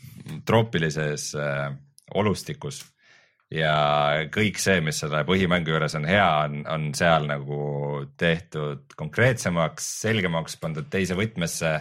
troopilises 0.47 1.33
uh, 1.39 1.71
olustikus 2.19 2.83
ja 3.53 3.75
kõik 4.33 4.61
see, 4.61 4.81
mis 4.85 4.99
selle 5.03 5.23
põhimängu 5.29 5.75
juures 5.75 5.97
on 5.99 6.07
hea, 6.09 6.29
on, 6.47 6.63
on 6.71 6.89
seal 6.97 7.27
nagu 7.29 7.61
tehtud 8.21 8.95
konkreetsemaks, 8.99 9.89
selgemaks, 10.07 10.57
pandud 10.63 10.89
teise 10.93 11.17
võtmesse. 11.19 11.75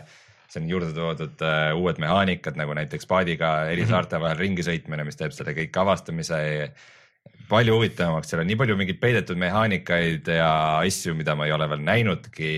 on 0.59 0.67
juurde 0.67 0.91
toodud 0.91 1.43
uh, 1.47 1.71
uued 1.79 1.99
mehaanikad 2.03 2.57
nagu 2.59 2.73
näiteks 2.75 3.07
paadiga 3.07 3.69
eri 3.71 3.85
mhm. 3.85 3.91
saarte 3.91 4.19
vahel 4.19 4.37
ringi 4.37 4.65
sõitmine, 4.67 5.05
mis 5.07 5.15
teeb 5.15 5.31
selle 5.31 5.55
kõik 5.55 5.77
avastamise 5.77 6.39
palju 7.47 7.75
huvitavamaks, 7.75 8.29
seal 8.31 8.41
on 8.43 8.47
nii 8.47 8.59
palju 8.59 8.75
mingeid 8.79 8.99
peidetud 8.99 9.39
mehaanikaid 9.39 10.27
ja 10.27 10.51
asju, 10.79 11.15
mida 11.15 11.35
ma 11.35 11.47
ei 11.47 11.55
ole 11.55 11.67
veel 11.71 11.83
näinudki. 11.83 12.53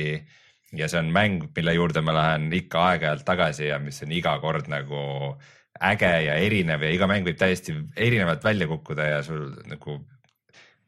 ja 0.73 0.87
see 0.89 0.99
on 0.99 1.11
mäng, 1.13 1.49
mille 1.55 1.73
juurde 1.73 2.01
ma 2.01 2.13
lähen 2.13 2.47
ikka 2.53 2.87
aeg-ajalt 2.89 3.25
tagasi 3.25 3.67
ja 3.67 3.77
mis 3.79 4.01
on 4.01 4.11
iga 4.11 4.39
kord 4.41 4.69
nagu 4.73 5.01
äh, 5.33 5.51
äge 5.81 6.11
ja 6.27 6.35
erinev 6.37 6.83
ja 6.85 6.91
iga 6.93 7.07
mäng 7.09 7.25
võib 7.25 7.39
täiesti 7.39 7.73
erinevalt 7.97 8.43
välja 8.45 8.67
kukkuda 8.69 9.07
ja 9.09 9.23
sul 9.25 9.47
nagu 9.69 9.97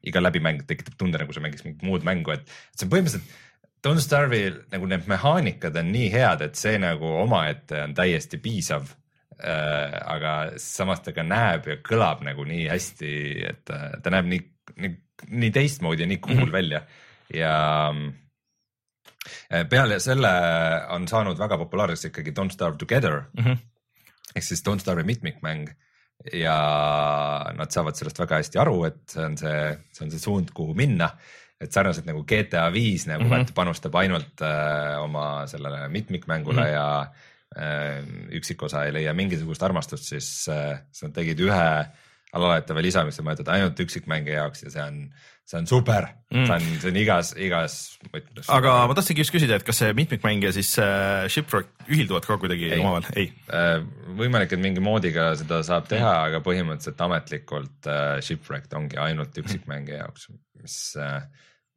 iga 0.06 0.22
läbimäng 0.22 0.62
tekitab 0.70 0.98
tunde, 1.00 1.20
nagu 1.22 1.34
sa 1.34 1.42
mängiks 1.42 1.66
mingit 1.66 1.86
muud 1.86 2.06
mängu, 2.06 2.36
et 2.36 2.46
see 2.76 2.86
on 2.86 2.94
põhimõtteliselt 2.94 3.42
Don't 3.86 4.02
Starve'il 4.02 4.64
nagu 4.72 4.88
need 4.90 5.06
mehaanikad 5.10 5.76
on 5.78 5.92
nii 5.94 6.08
head, 6.14 6.42
et 6.42 6.58
see 6.58 6.78
nagu 6.82 7.10
omaette 7.22 7.84
on 7.84 7.94
täiesti 7.98 8.40
piisav 8.42 8.88
äh,. 9.38 9.98
aga 10.16 10.36
samas 10.62 11.04
ta 11.06 11.14
ka 11.14 11.26
näeb 11.26 11.70
ja 11.70 11.80
kõlab 11.86 12.24
nagu 12.26 12.46
nii 12.50 12.68
hästi, 12.70 13.12
et 13.50 13.62
ta, 13.68 13.82
ta 14.02 14.14
näeb 14.14 14.30
nii, 14.32 14.42
nii, 14.82 14.96
nii 15.42 15.54
teistmoodi 15.54 16.06
ja 16.06 16.10
nii 16.10 16.22
cool 16.22 16.40
mm 16.40 16.48
-hmm. 16.48 16.58
välja 16.58 16.82
ja 17.34 17.54
äh, 19.54 19.70
peale 19.70 20.00
selle 20.00 20.34
on 20.94 21.08
saanud 21.08 21.40
väga 21.40 21.58
populaarseks 21.58 22.10
ikkagi 22.10 22.34
Don't 22.34 22.54
Starve 22.54 22.78
Together 22.78 23.24
mm. 23.34 23.44
-hmm 23.44 23.75
ehk 24.36 24.44
siis 24.44 24.64
Don't 24.66 24.84
Starve'i 24.84 25.08
mitmikmäng, 25.08 25.70
ja 26.34 26.58
nad 27.58 27.74
saavad 27.74 27.98
sellest 27.98 28.20
väga 28.20 28.40
hästi 28.42 28.62
aru, 28.62 28.78
et 28.88 29.02
see 29.12 29.26
on 29.26 29.36
see, 29.40 29.58
see 29.94 30.06
on 30.06 30.14
see 30.14 30.22
suund, 30.22 30.54
kuhu 30.56 30.78
minna. 30.78 31.12
et 31.56 31.72
sarnaselt 31.72 32.04
nagu 32.04 32.26
GTA 32.28 32.66
viis 32.74 33.06
nagu 33.08 33.24
mm 33.24 33.32
-hmm. 33.32 33.54
panustab 33.56 33.94
ainult 33.96 34.42
äh, 34.44 35.02
oma 35.02 35.48
sellele 35.48 35.88
mitmikmängule 35.88 36.62
mm 36.62 36.68
-hmm. 36.68 36.74
ja 36.74 37.12
äh, 37.58 38.04
üksikosa 38.32 38.84
ei 38.86 38.94
leia 38.94 39.14
mingisugust 39.14 39.64
armastust, 39.64 40.04
siis 40.04 40.50
äh, 40.50 40.80
nad 41.02 41.14
tegid 41.14 41.40
ühe 41.40 41.86
alalaetava 42.34 42.82
lisa, 42.82 43.06
mis 43.06 43.20
on 43.20 43.26
mõeldud 43.26 43.48
ainult 43.48 43.80
üksikmängija 43.80 44.36
jaoks 44.36 44.64
ja 44.64 44.72
see 44.72 44.84
on 44.84 45.14
see 45.46 45.60
on 45.60 45.68
super 45.70 46.08
mm., 46.34 46.46
see 46.46 46.54
on, 46.56 46.64
see 46.82 46.90
on 46.90 46.98
igas, 46.98 47.32
igas 47.38 47.76
võtmes. 48.10 48.48
aga 48.52 48.74
ma 48.90 48.96
tahtsingi 48.98 49.22
just 49.22 49.34
küsida, 49.34 49.60
et 49.60 49.66
kas 49.68 49.82
see 49.84 49.94
mitmikmäng 49.98 50.46
ja 50.48 50.52
siis 50.56 50.72
äh, 50.82 51.28
Shipwreck 51.32 51.86
ühilduvad 51.86 52.26
ka 52.26 52.40
kuidagi 52.42 52.72
omavahel? 52.80 53.10
ei 53.22 53.30
äh,. 53.54 53.78
võimalik, 54.18 54.56
et 54.56 54.64
mingi 54.64 54.84
moodiga 54.84 55.30
seda 55.38 55.62
saab 55.68 55.90
teha 55.92 56.16
aga 56.32 56.42
põhimõtteliselt 56.46 57.06
ametlikult 57.08 57.92
äh, 57.92 58.18
Shipwreck 58.26 58.74
ongi 58.78 59.00
ainult 59.02 59.38
üksikmängija 59.44 60.02
jaoks, 60.02 60.32
mis 60.64 60.80
äh,, 60.98 61.22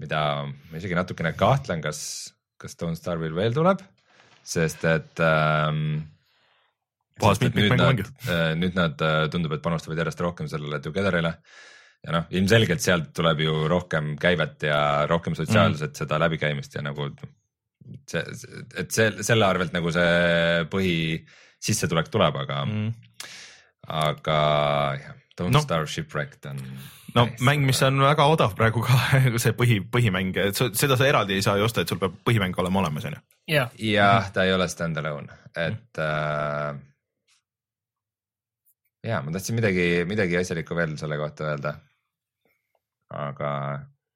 mida 0.01 0.23
ma 0.49 0.81
isegi 0.81 0.97
natukene 0.97 1.35
kahtlen, 1.37 1.85
kas, 1.85 2.01
kas 2.61 2.79
Don't 2.81 2.97
Starve'il 2.97 3.37
veel 3.37 3.57
tuleb, 3.57 3.85
sest 4.49 4.89
et 4.89 5.21
ähm, 5.21 6.07
puhas 7.21 7.43
mitmikmängu 7.45 7.85
mängija. 7.85 8.13
Äh, 8.25 8.53
nüüd 8.57 8.79
nad 8.79 8.97
äh, 9.05 9.27
tundub, 9.29 9.59
et 9.59 9.65
panustavad 9.65 10.01
järjest 10.01 10.25
rohkem 10.25 10.49
sellele 10.49 10.81
Together'ile 10.81 11.37
äh, 11.37 11.67
ja 12.07 12.15
noh, 12.15 12.29
ilmselgelt 12.31 12.83
sealt 12.83 13.11
tuleb 13.17 13.43
ju 13.43 13.67
rohkem 13.71 14.15
käivet 14.21 14.69
ja 14.69 14.81
rohkem 15.11 15.37
sotsiaalset 15.39 15.91
mm. 15.93 15.99
seda 16.03 16.21
läbikäimist 16.23 16.79
ja 16.79 16.85
nagu 16.87 17.11
see, 18.09 18.23
et 18.79 18.93
see 18.95 19.11
selle 19.27 19.49
arvelt 19.49 19.75
nagu 19.75 19.93
see 19.95 20.65
põhisissetulek 20.73 22.11
tuleb, 22.13 22.43
aga 22.45 22.65
mm., 22.67 22.91
aga 23.89 24.39
jah, 25.01 25.15
Don't 25.39 25.55
no. 25.55 25.61
Starve 25.63 25.87
Shipwrecked 25.87 26.47
on. 26.51 26.59
no 27.15 27.25
nice. 27.25 27.45
mäng, 27.45 27.63
mis 27.67 27.79
on 27.87 28.01
väga 28.03 28.25
odav 28.27 28.57
praegu 28.59 28.83
ka 28.83 28.99
see 29.43 29.55
põhi, 29.57 29.79
põhimäng, 29.87 30.35
et 30.43 30.59
seda 30.59 30.99
sa 30.99 31.07
eraldi 31.07 31.39
ei 31.39 31.45
saa 31.47 31.57
ju 31.61 31.67
osta, 31.69 31.85
et 31.85 31.91
sul 31.91 32.01
peab 32.03 32.17
põhimäng 32.27 32.59
olema 32.59 32.83
olemas, 32.83 33.07
on 33.09 33.15
ju. 33.17 33.23
jah 33.55 33.69
ja, 33.79 34.11
ta 34.35 34.47
ei 34.47 34.55
ole 34.55 34.67
stand-alone, 34.71 35.39
et 35.55 36.03
mm. 36.03 36.05
äh, 36.05 36.71
ja 39.13 39.23
ma 39.23 39.35
tahtsin 39.35 39.59
midagi, 39.59 39.87
midagi 40.11 40.41
asjalikku 40.41 40.77
veel 40.79 40.99
selle 41.01 41.17
kohta 41.21 41.53
öelda 41.53 41.77
aga 43.15 43.53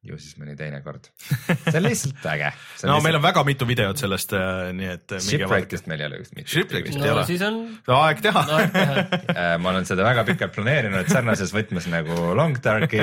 ju 0.03 0.17
siis 0.19 0.35
mõni 0.39 0.55
teine 0.59 0.81
kord. 0.83 1.07
see 1.47 1.79
on 1.79 1.85
lihtsalt 1.87 2.25
äge. 2.33 2.51
no 2.51 2.97
lihtsalt... 2.97 3.05
meil 3.07 3.19
on 3.19 3.25
väga 3.25 3.45
mitu 3.47 3.69
videot 3.69 4.01
sellest, 4.03 4.35
äh, 4.37 4.71
nii 4.75 4.91
et. 4.97 5.07
Äh, 5.15 5.23
Shipwreckist 5.23 5.89
meil 5.91 6.03
ei 6.03 6.09
ole 6.11 6.21
just 6.23 6.35
mitte. 6.37 6.51
Shipwreckist 6.51 6.99
no, 6.99 7.07
ei 7.07 7.15
ole. 7.15 7.25
siis 7.29 7.45
on. 7.47 7.61
aeg 7.99 8.23
teha 8.25 8.45
äh, 8.59 9.55
ma 9.63 9.73
olen 9.73 9.87
seda 9.89 10.07
väga 10.07 10.27
pikalt 10.29 10.57
planeerinud 10.57 11.11
sarnases 11.13 11.55
võtmes 11.55 11.87
nagu 11.93 12.33
Long 12.39 12.59
Darki 12.65 13.03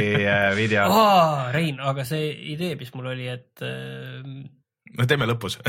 video 0.59 0.87
oh,. 0.91 1.47
Rein, 1.55 1.79
aga 1.79 2.05
see 2.07 2.31
idee, 2.53 2.75
mis 2.79 2.91
mul 2.95 3.13
oli, 3.13 3.29
et 3.31 3.63
no 3.63 5.07
teeme 5.07 5.29
lõpus 5.29 5.59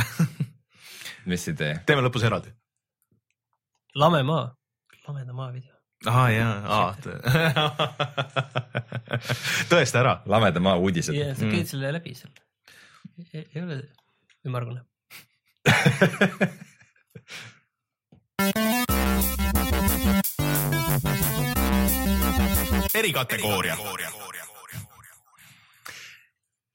mis 1.30 1.50
idee? 1.52 1.78
teeme 1.86 2.02
lõpus 2.06 2.26
eraldi. 2.26 2.50
lame 4.02 4.24
maa, 4.26 4.48
lameda 5.06 5.36
maa 5.36 5.52
video 5.54 5.79
aa 6.08 6.30
jaa, 6.32 6.94
tõesta 9.70 10.00
ära. 10.00 10.22
lameda 10.26 10.60
maa 10.64 10.76
uudised. 10.80 11.14
ja 11.14 11.34
sa 11.34 11.44
käid 11.44 11.64
mm. 11.64 11.70
selle 11.72 11.92
läbi 11.92 12.14
seal. 12.14 12.32
ei 13.34 13.62
ole 13.62 13.82
ümmargune 14.46 14.80
erikategooria. 22.94 23.76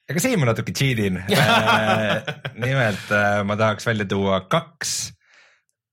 aga 0.06 0.22
siin 0.22 0.38
ma 0.38 0.52
natuke 0.52 0.74
cheat 0.78 1.00
in 1.02 1.18
äh, 1.34 2.22
nimelt 2.54 3.10
äh, 3.10 3.42
ma 3.42 3.58
tahaks 3.58 3.88
välja 3.90 4.06
tuua 4.06 4.44
kaks 4.46 4.92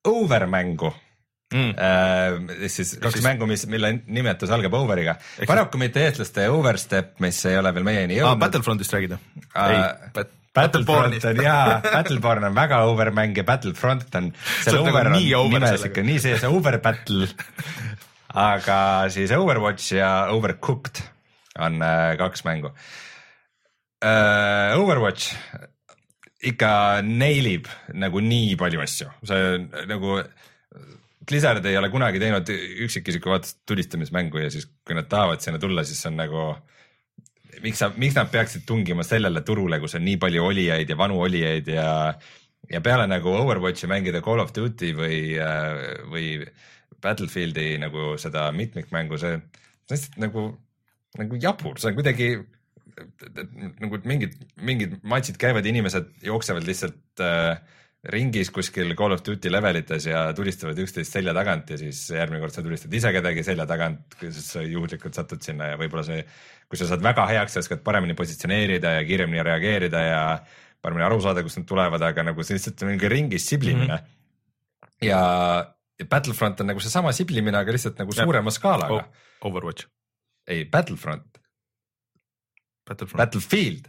overmängu 0.05 0.93
mm.. 1.53 1.73
Äh, 1.79 2.69
siis 2.73 2.95
kaks 2.99 3.19
siis... 3.19 3.27
mängu, 3.27 3.45
mis, 3.51 3.65
mille 3.71 3.89
nimetus 4.07 4.51
algab 4.55 4.75
over'iga. 4.79 5.15
paraku 5.49 5.81
mitte 5.81 5.99
eestlaste 6.07 6.41
overstep, 6.53 7.17
mis 7.25 7.41
ei 7.51 7.59
ole 7.61 7.71
veel 7.77 7.87
meieni 7.89 8.15
jõudnud 8.19 8.37
ah,. 8.37 8.41
Battlefrontist 8.47 8.93
räägid 8.97 9.13
või 9.17 9.81
uh,? 9.81 10.31
Battleborn 10.53 11.15
on 11.17 11.39
jaa, 11.41 11.79
Battleborn 11.81 12.45
on 12.45 12.57
väga 12.57 12.83
over 12.85 13.09
mäng 13.17 13.39
ja 13.41 13.45
Battlefront 13.49 14.13
on, 14.21 14.27
seal 14.65 14.83
over 14.83 15.09
on 15.09 15.17
nimes 15.17 15.87
ikka 15.89 16.05
nii 16.05 16.19
sees, 16.21 16.45
over 16.45 16.77
battle 16.85 17.25
aga 18.53 18.79
siis 19.13 19.33
Overwatch 19.37 19.95
ja 19.97 20.11
Overcooked 20.33 21.01
on 21.61 21.81
äh, 21.85 22.17
kaks 22.21 22.45
mängu 22.49 22.73
uh,. 22.73 22.77
Overwatch 24.77 25.33
ikka 26.43 27.03
nailib 27.07 27.69
nagu 27.95 28.21
nii 28.21 28.57
palju 28.59 28.81
asju, 28.83 29.07
see 29.29 29.59
nagu 29.89 30.19
Blizzard 31.29 31.65
ei 31.71 31.77
ole 31.79 31.91
kunagi 31.93 32.21
teinud 32.23 32.49
üksikisiku 32.87 33.31
vaatest 33.31 33.61
tulistamismängu 33.69 34.43
ja 34.43 34.51
siis, 34.51 34.67
kui 34.87 34.97
nad 34.99 35.07
tahavad 35.11 35.43
sinna 35.45 35.61
tulla, 35.63 35.85
siis 35.87 36.01
on 36.11 36.17
nagu 36.19 36.47
miks 37.63 37.83
sa, 37.83 37.91
miks 37.97 38.17
nad 38.17 38.31
peaksid 38.33 38.65
tungima 38.67 39.05
sellele 39.07 39.43
turule, 39.47 39.79
kus 39.83 39.97
on 39.99 40.05
nii 40.07 40.19
palju 40.23 40.45
olijaid 40.49 40.91
ja 40.91 40.99
vanu 40.99 41.21
olijaid 41.23 41.69
ja 41.71 41.89
ja 42.71 42.81
peale 42.81 43.07
nagu 43.11 43.33
Overwatchi 43.35 43.89
mängida 43.91 44.23
Call 44.23 44.41
of 44.41 44.53
Duty 44.57 44.93
või, 44.97 45.19
või 46.11 46.27
Battlefieldi 47.03 47.77
nagu 47.83 48.15
seda 48.23 48.47
mitmikmängu, 48.55 49.19
see 49.19 49.37
on 49.37 49.43
lihtsalt 49.91 50.19
nagu, 50.23 50.47
nagu 51.19 51.41
jabur, 51.43 51.81
see 51.81 51.91
on 51.91 51.99
kuidagi 51.99 52.29
nagu 53.83 54.01
mingid, 54.07 54.37
mingid 54.61 54.99
matšid 55.09 55.39
käivad, 55.41 55.67
inimesed 55.67 56.11
jooksevad 56.27 56.67
lihtsalt 56.69 57.23
äh, 57.25 57.59
ringis 58.11 58.51
kuskil 58.51 58.97
Call 58.99 59.15
of 59.15 59.23
Duty 59.23 59.51
levelites 59.53 60.09
ja 60.09 60.25
tulistavad 60.35 60.79
üksteist 60.83 61.15
selja 61.15 61.35
tagant 61.37 61.69
ja 61.71 61.77
siis 61.79 62.01
järgmine 62.11 62.41
kord 62.43 62.55
sa 62.55 62.65
tulistad 62.65 62.95
ise 62.99 63.13
kedagi 63.15 63.45
selja 63.47 63.67
tagant, 63.71 64.17
siis 64.19 64.49
sa 64.57 64.63
juhuslikult 64.67 65.15
satud 65.15 65.43
sinna 65.45 65.71
ja 65.71 65.79
võib-olla 65.79 66.03
see, 66.07 66.25
kui 66.67 66.81
sa 66.81 66.89
saad 66.91 67.05
väga 67.05 67.29
heaks, 67.31 67.55
sa 67.55 67.63
oskad 67.63 67.85
paremini 67.87 68.17
positsioneerida 68.19 68.97
ja 68.97 69.05
kiiremini 69.07 69.45
reageerida 69.47 70.03
ja 70.03 70.25
paremini 70.83 71.07
aru 71.07 71.21
saada, 71.23 71.47
kust 71.47 71.61
nad 71.61 71.69
tulevad, 71.71 72.03
aga 72.03 72.27
nagu 72.33 72.43
see 72.43 72.59
lihtsalt 72.59 72.83
mingi 72.89 73.13
ringis 73.13 73.47
siblimine 73.53 73.95
mm. 73.95 74.03
-hmm. 74.03 75.07
ja, 75.07 75.23
ja 76.03 76.11
Battlefront 76.11 76.61
on 76.61 76.73
nagu 76.73 76.83
seesama 76.83 77.15
siblimine, 77.15 77.59
aga 77.59 77.79
lihtsalt 77.79 78.03
nagu 78.03 78.13
suurema 78.13 78.51
skaalaga 78.51 78.99
oh,. 78.99 79.29
Overwatch. 79.43 79.87
ei, 80.47 80.65
Battlefront. 80.65 81.39
Battlefield 83.17 83.89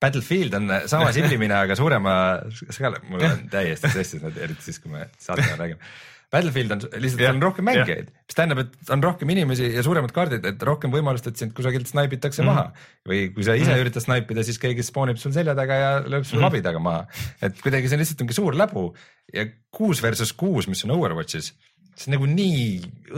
Battlefield 0.00 0.54
on 0.56 0.70
sama 0.90 1.10
siblimine, 1.16 1.56
aga 1.66 1.76
suurema 1.78 2.14
skaala, 2.60 3.02
mul 3.08 3.26
on 3.26 3.44
täiesti 3.54 3.92
sassis 3.92 4.24
nad, 4.24 4.38
eriti 4.40 4.70
siis, 4.70 4.80
kui 4.82 4.92
me 4.94 5.08
saate 5.18 5.44
ajal 5.46 5.60
räägime. 5.64 5.92
Battlefield 6.30 6.70
on 6.70 6.82
lihtsalt 7.02 7.24
yeah. 7.24 7.32
on 7.34 7.40
rohkem 7.42 7.66
mängijaid, 7.66 8.10
mis 8.14 8.36
tähendab, 8.38 8.60
et 8.62 8.90
on 8.94 9.02
rohkem 9.02 9.32
inimesi 9.34 9.66
ja 9.74 9.82
suuremad 9.82 10.12
kaardid, 10.14 10.44
et 10.46 10.60
rohkem 10.62 10.92
võimalust, 10.94 11.26
et 11.26 11.40
sind 11.40 11.50
kusagilt 11.56 11.90
snaibitakse 11.90 12.44
mm 12.44 12.48
-hmm. 12.48 12.54
maha. 12.54 13.08
või 13.10 13.24
kui 13.34 13.42
sa 13.42 13.56
ise 13.58 13.66
mm 13.66 13.74
-hmm. 13.74 13.82
üritad 13.82 14.04
snaipida, 14.04 14.44
siis 14.46 14.58
keegi 14.62 14.86
spoonib 14.86 15.18
sul 15.18 15.34
selja 15.34 15.56
taga 15.58 15.74
ja 15.74 15.90
lööb 16.06 16.22
sul 16.22 16.38
mm 16.38 16.44
-hmm. 16.44 16.46
labi 16.46 16.62
taga 16.62 16.78
maha. 16.78 17.06
et 17.42 17.60
kuidagi 17.62 17.88
see 17.88 17.98
lihtsalt 17.98 18.20
ongi 18.20 18.38
suur 18.38 18.54
läbu 18.54 18.94
ja 19.34 19.46
kuus 19.70 20.02
versus 20.02 20.32
kuus, 20.32 20.68
mis 20.68 20.84
on 20.84 20.90
Overwatchis 20.90 21.52
see 22.00 22.10
on 22.10 22.16
nagu 22.16 22.28
nii 22.30 22.62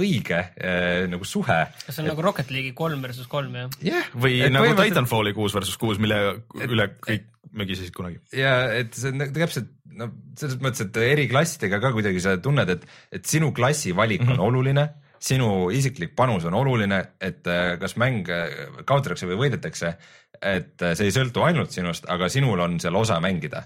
õige 0.03 0.39
äh, 0.39 1.05
nagu 1.13 1.27
suhe. 1.29 1.59
kas 1.87 1.95
see 1.95 2.03
on 2.03 2.09
et... 2.09 2.13
nagu 2.13 2.25
Rocket 2.27 2.51
League'i 2.55 2.75
kolm 2.77 3.05
versus 3.05 3.29
kolm 3.31 3.55
jah 3.59 3.77
yeah,? 3.83 4.09
või 4.15 4.41
et 4.41 4.51
nagu 4.53 4.67
põhimõtteliselt... 4.67 4.97
Titanfalli 4.97 5.35
kuus 5.37 5.55
versus 5.57 5.79
kuus, 5.81 6.01
mille 6.03 6.19
et... 6.33 6.67
üle 6.69 6.89
kõik 7.03 7.29
mögisesid 7.53 7.95
kunagi. 7.97 8.19
ja 8.37 8.57
et 8.81 8.97
see 8.97 9.13
on 9.13 9.23
nagu 9.23 9.37
täpselt 9.37 9.71
no 9.93 10.09
selles 10.39 10.59
mõttes, 10.65 10.87
et 10.87 10.99
eri 11.05 11.29
klassidega 11.29 11.81
ka 11.83 11.93
kuidagi 11.95 12.23
sa 12.25 12.39
tunned, 12.41 12.71
et, 12.73 12.85
et 13.13 13.29
sinu 13.29 13.53
klassi 13.57 13.93
valik 13.97 14.25
on 14.25 14.33
mm 14.33 14.37
-hmm. 14.39 14.49
oluline 14.49 14.89
sinu 15.23 15.71
isiklik 15.71 16.17
panus 16.19 16.45
on 16.49 16.55
oluline, 16.59 16.99
et 17.21 17.47
äh, 17.47 17.77
kas 17.81 17.95
mäng 18.01 18.27
äh, 18.31 18.51
kaotatakse 18.85 19.29
või 19.31 19.39
võidetakse, 19.45 19.95
et 20.41 20.83
äh, 20.83 20.97
see 20.99 21.09
ei 21.09 21.15
sõltu 21.15 21.45
ainult 21.47 21.71
sinust, 21.75 22.09
aga 22.11 22.29
sinul 22.33 22.59
on 22.65 22.81
seal 22.83 22.99
osa 22.99 23.21
mängida 23.23 23.63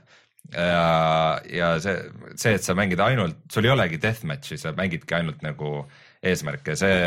ja, 0.53 1.39
ja 1.51 1.71
see, 1.83 1.97
see, 2.39 2.57
et 2.57 2.67
sa 2.67 2.77
mängid 2.79 3.01
ainult, 3.03 3.39
sul 3.53 3.67
ei 3.67 3.73
olegi 3.75 4.01
deathmatch'i, 4.03 4.59
sa 4.61 4.75
mängidki 4.77 5.17
ainult 5.19 5.43
nagu 5.47 5.79
eesmärke, 6.27 6.77
see 6.79 6.99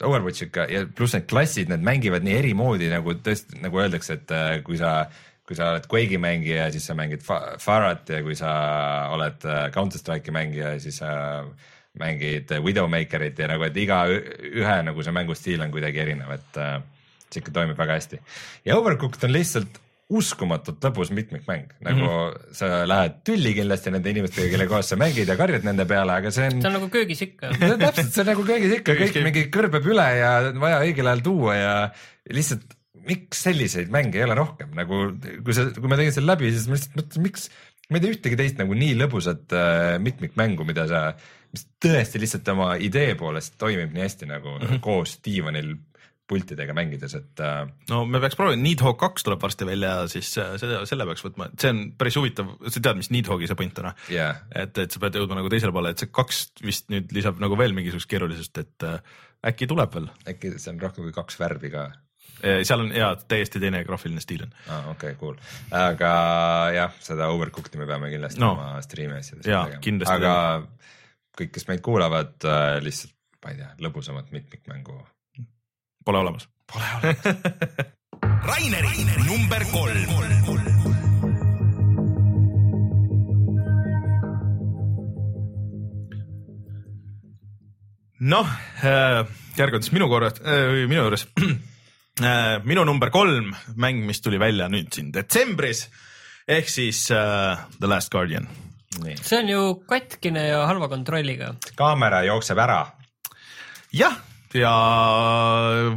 Overwatch 0.00 0.46
ikka 0.46 0.64
ja 0.70 0.84
pluss 0.96 1.16
need 1.16 1.26
klassid, 1.28 1.68
need 1.68 1.82
mängivad 1.84 2.24
nii 2.24 2.36
eri 2.38 2.52
moodi 2.56 2.88
nagu 2.88 3.12
tõesti 3.20 3.60
nagu 3.60 3.82
öeldakse, 3.82 4.16
et 4.16 4.32
äh, 4.32 4.52
kui 4.64 4.78
sa, 4.80 5.02
kui 5.44 5.58
sa 5.58 5.74
oled 5.74 5.88
Quake'i 5.90 6.20
mängija, 6.22 6.70
siis 6.72 6.86
sa 6.88 6.96
mängid 6.96 7.24
Farat 7.26 8.08
ja 8.14 8.22
kui 8.24 8.38
sa 8.38 8.52
oled 9.12 9.44
äh, 9.44 9.66
Counter 9.74 10.00
Strike'i 10.00 10.32
mängija, 10.32 10.72
siis 10.80 11.02
sa 11.02 11.10
mängid 12.00 12.54
Widowmakerit 12.64 13.42
ja 13.42 13.50
nagu, 13.50 13.66
et 13.66 13.76
iga 13.82 14.04
ühe 14.08 14.78
nagu 14.86 15.04
see 15.04 15.14
mängustiil 15.14 15.66
on 15.66 15.74
kuidagi 15.74 16.00
erinev, 16.06 16.32
et 16.38 16.60
äh, 16.62 16.78
see 17.28 17.42
ikka 17.42 17.54
toimib 17.60 17.78
väga 17.78 17.98
hästi. 17.98 18.22
ja 18.64 18.80
Overcooked 18.80 19.28
on 19.28 19.36
lihtsalt 19.36 19.80
uskumatult 20.10 20.82
lõbus 20.82 21.12
mitmikmäng, 21.14 21.70
nagu 21.86 22.02
mm 22.02 22.08
-hmm. 22.10 22.56
sa 22.58 22.82
lähed 22.88 23.20
tülli 23.26 23.54
kindlasti 23.54 23.92
nende 23.94 24.10
inimestega, 24.10 24.50
kelle 24.50 24.66
kohas 24.70 24.90
sa 24.90 24.98
mängid 24.98 25.30
ja 25.30 25.36
karjud 25.38 25.64
nende 25.66 25.86
peale, 25.86 26.16
aga 26.18 26.32
see 26.34 26.48
on. 26.50 26.58
see 26.58 26.70
on 26.70 26.76
nagu 26.78 26.90
köögis 26.90 27.22
ikka. 27.28 27.52
täpselt, 27.84 28.10
see 28.10 28.24
on 28.24 28.30
nagu 28.32 28.44
köögis 28.48 28.76
ikka, 28.80 28.98
kõik 28.98 29.22
mingi 29.28 29.46
kõrbeb 29.54 29.86
üle 29.92 30.08
ja 30.18 30.34
vaja 30.58 30.82
õigel 30.82 31.10
ajal 31.12 31.24
tuua 31.30 31.56
ja 31.56 31.74
lihtsalt 32.30 32.76
miks 33.06 33.42
selliseid 33.46 33.90
mänge 33.92 34.18
ei 34.18 34.26
ole 34.26 34.36
rohkem 34.38 34.74
nagu, 34.76 35.02
kui 35.44 35.56
sa, 35.56 35.68
kui 35.76 35.90
ma 35.90 35.98
tegin 35.98 36.14
selle 36.14 36.32
läbi, 36.34 36.50
siis 36.52 36.66
ma 36.68 36.76
lihtsalt 36.76 36.98
mõtlesin, 36.98 37.24
miks 37.24 37.46
ma 37.90 37.98
ei 37.98 38.04
tea 38.04 38.14
ühtegi 38.14 38.38
teist 38.38 38.58
nagu 38.60 38.76
nii 38.78 38.96
lõbusat 39.00 39.54
äh, 39.56 39.94
mitmikmängu, 40.02 40.66
mida 40.68 40.86
sa, 40.90 41.04
mis 41.54 41.66
tõesti 41.82 42.22
lihtsalt 42.22 42.50
oma 42.52 42.74
idee 42.82 43.14
poolest 43.18 43.56
toimib 43.60 43.94
nii 43.94 44.04
hästi 44.06 44.30
nagu 44.30 44.56
mm 44.56 44.66
-hmm. 44.66 44.82
koos 44.84 45.18
diivanil 45.24 45.74
pultidega 46.30 46.74
mängides, 46.76 47.14
et 47.18 47.42
äh.... 47.44 47.62
no 47.90 48.02
me 48.08 48.20
peaks 48.22 48.38
proovima, 48.38 48.60
Needhog 48.62 48.98
kaks 49.00 49.26
tuleb 49.26 49.42
varsti 49.42 49.66
välja, 49.68 49.94
siis 50.12 50.30
äh, 50.40 50.52
selle, 50.60 50.82
selle 50.88 51.06
peaks 51.08 51.24
võtma, 51.26 51.50
see 51.60 51.72
on 51.74 51.82
päris 51.98 52.18
huvitav, 52.20 52.52
sa 52.66 52.82
tead, 52.82 53.00
mis 53.00 53.10
Needhogi 53.14 53.50
see 53.50 53.58
point 53.58 53.82
on 53.82 53.90
yeah.? 54.12 54.44
et, 54.54 54.78
et 54.84 54.94
sa 54.94 55.02
pead 55.02 55.18
jõudma 55.18 55.40
nagu 55.40 55.50
teisele 55.52 55.74
poole, 55.74 55.94
et 55.94 56.02
see 56.02 56.12
kaks 56.14 56.44
vist 56.62 56.88
nüüd 56.92 57.10
lisab 57.16 57.42
nagu 57.42 57.58
veel 57.58 57.74
mingisugust 57.76 58.10
keerulisust, 58.10 58.62
et 58.62 58.86
äh, 58.86 59.18
äkki 59.50 59.68
tuleb 59.70 59.98
veel. 59.98 60.08
äkki 60.30 60.54
see 60.56 60.72
on 60.74 60.80
rohkem 60.82 61.08
kui 61.08 61.16
kaks 61.16 61.40
värvi 61.40 61.74
ka? 61.74 61.90
Seal 62.40 62.80
on 62.80 62.94
jaa, 62.96 63.10
täiesti 63.28 63.60
teine 63.60 63.82
graafiline 63.84 64.22
stiil 64.24 64.46
on. 64.46 64.52
aa 64.64 64.76
ah,, 64.78 64.90
okei 64.94 65.12
okay,, 65.12 65.18
cool. 65.20 65.34
aga 65.76 66.12
jah, 66.72 66.94
seda 67.04 67.28
Overcooked'i 67.34 67.80
me 67.80 67.88
peame 67.90 68.08
kindlasti 68.12 68.40
no. 68.40 68.54
oma 68.56 68.80
striimi 68.84 69.18
asjades 69.18 69.44
tegema, 69.44 70.12
aga 70.14 70.34
kõik, 71.36 71.52
kes 71.58 71.68
meid 71.68 71.82
kuulavad 71.84 72.48
lihtsalt 72.84 73.16
ma 73.44 73.52
ei 73.52 73.60
tea, 73.60 73.70
lõbusamat 73.80 74.32
mitmikmängu 74.36 74.98
Pole 76.10 76.18
olemas. 76.18 76.48
Pole 76.72 76.84
olemas 77.02 77.16
Raineri, 78.42 78.88
Raineri 78.96 79.22
number 79.26 79.64
kolm. 79.70 80.06
noh, 88.20 88.48
äh, 88.82 89.20
järg 89.56 89.76
on 89.78 89.84
siis 89.86 89.94
minu 89.94 90.08
korras, 90.10 90.40
äh, 90.42 90.82
minu 90.90 91.06
juures. 91.06 91.28
Äh, 92.20 92.58
minu 92.66 92.82
number 92.84 93.08
kolm 93.14 93.54
mäng, 93.80 94.02
mis 94.04 94.18
tuli 94.20 94.36
välja 94.42 94.66
nüüd 94.68 94.90
siin 94.92 95.12
detsembris 95.14 95.86
ehk 96.44 96.68
siis 96.68 97.06
uh, 97.14 97.62
The 97.78 97.88
Last 97.88 98.10
Guardian. 98.12 98.48
see 99.22 99.38
on 99.38 99.48
ju 99.48 99.62
katkine 99.88 100.42
ja 100.48 100.66
halva 100.66 100.90
kontrolliga. 100.90 101.54
kaamera 101.78 102.20
jookseb 102.26 102.58
ära. 102.58 102.82
jah 103.92 104.18
ja 104.58 104.72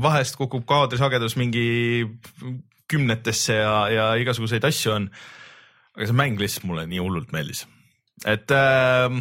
vahest 0.01 0.37
kukub 0.39 0.65
kaadrisagedus 0.69 1.37
mingi 1.39 2.07
kümnetesse 2.91 3.55
ja, 3.57 3.77
ja 3.89 4.09
igasuguseid 4.21 4.65
asju 4.67 4.93
on. 4.93 5.07
aga 5.93 6.09
see 6.09 6.17
mäng 6.17 6.39
lihtsalt 6.41 6.65
mulle 6.65 6.87
nii 6.89 7.01
hullult 7.01 7.33
meeldis, 7.35 7.67
et 8.25 8.49
äh, 8.53 9.13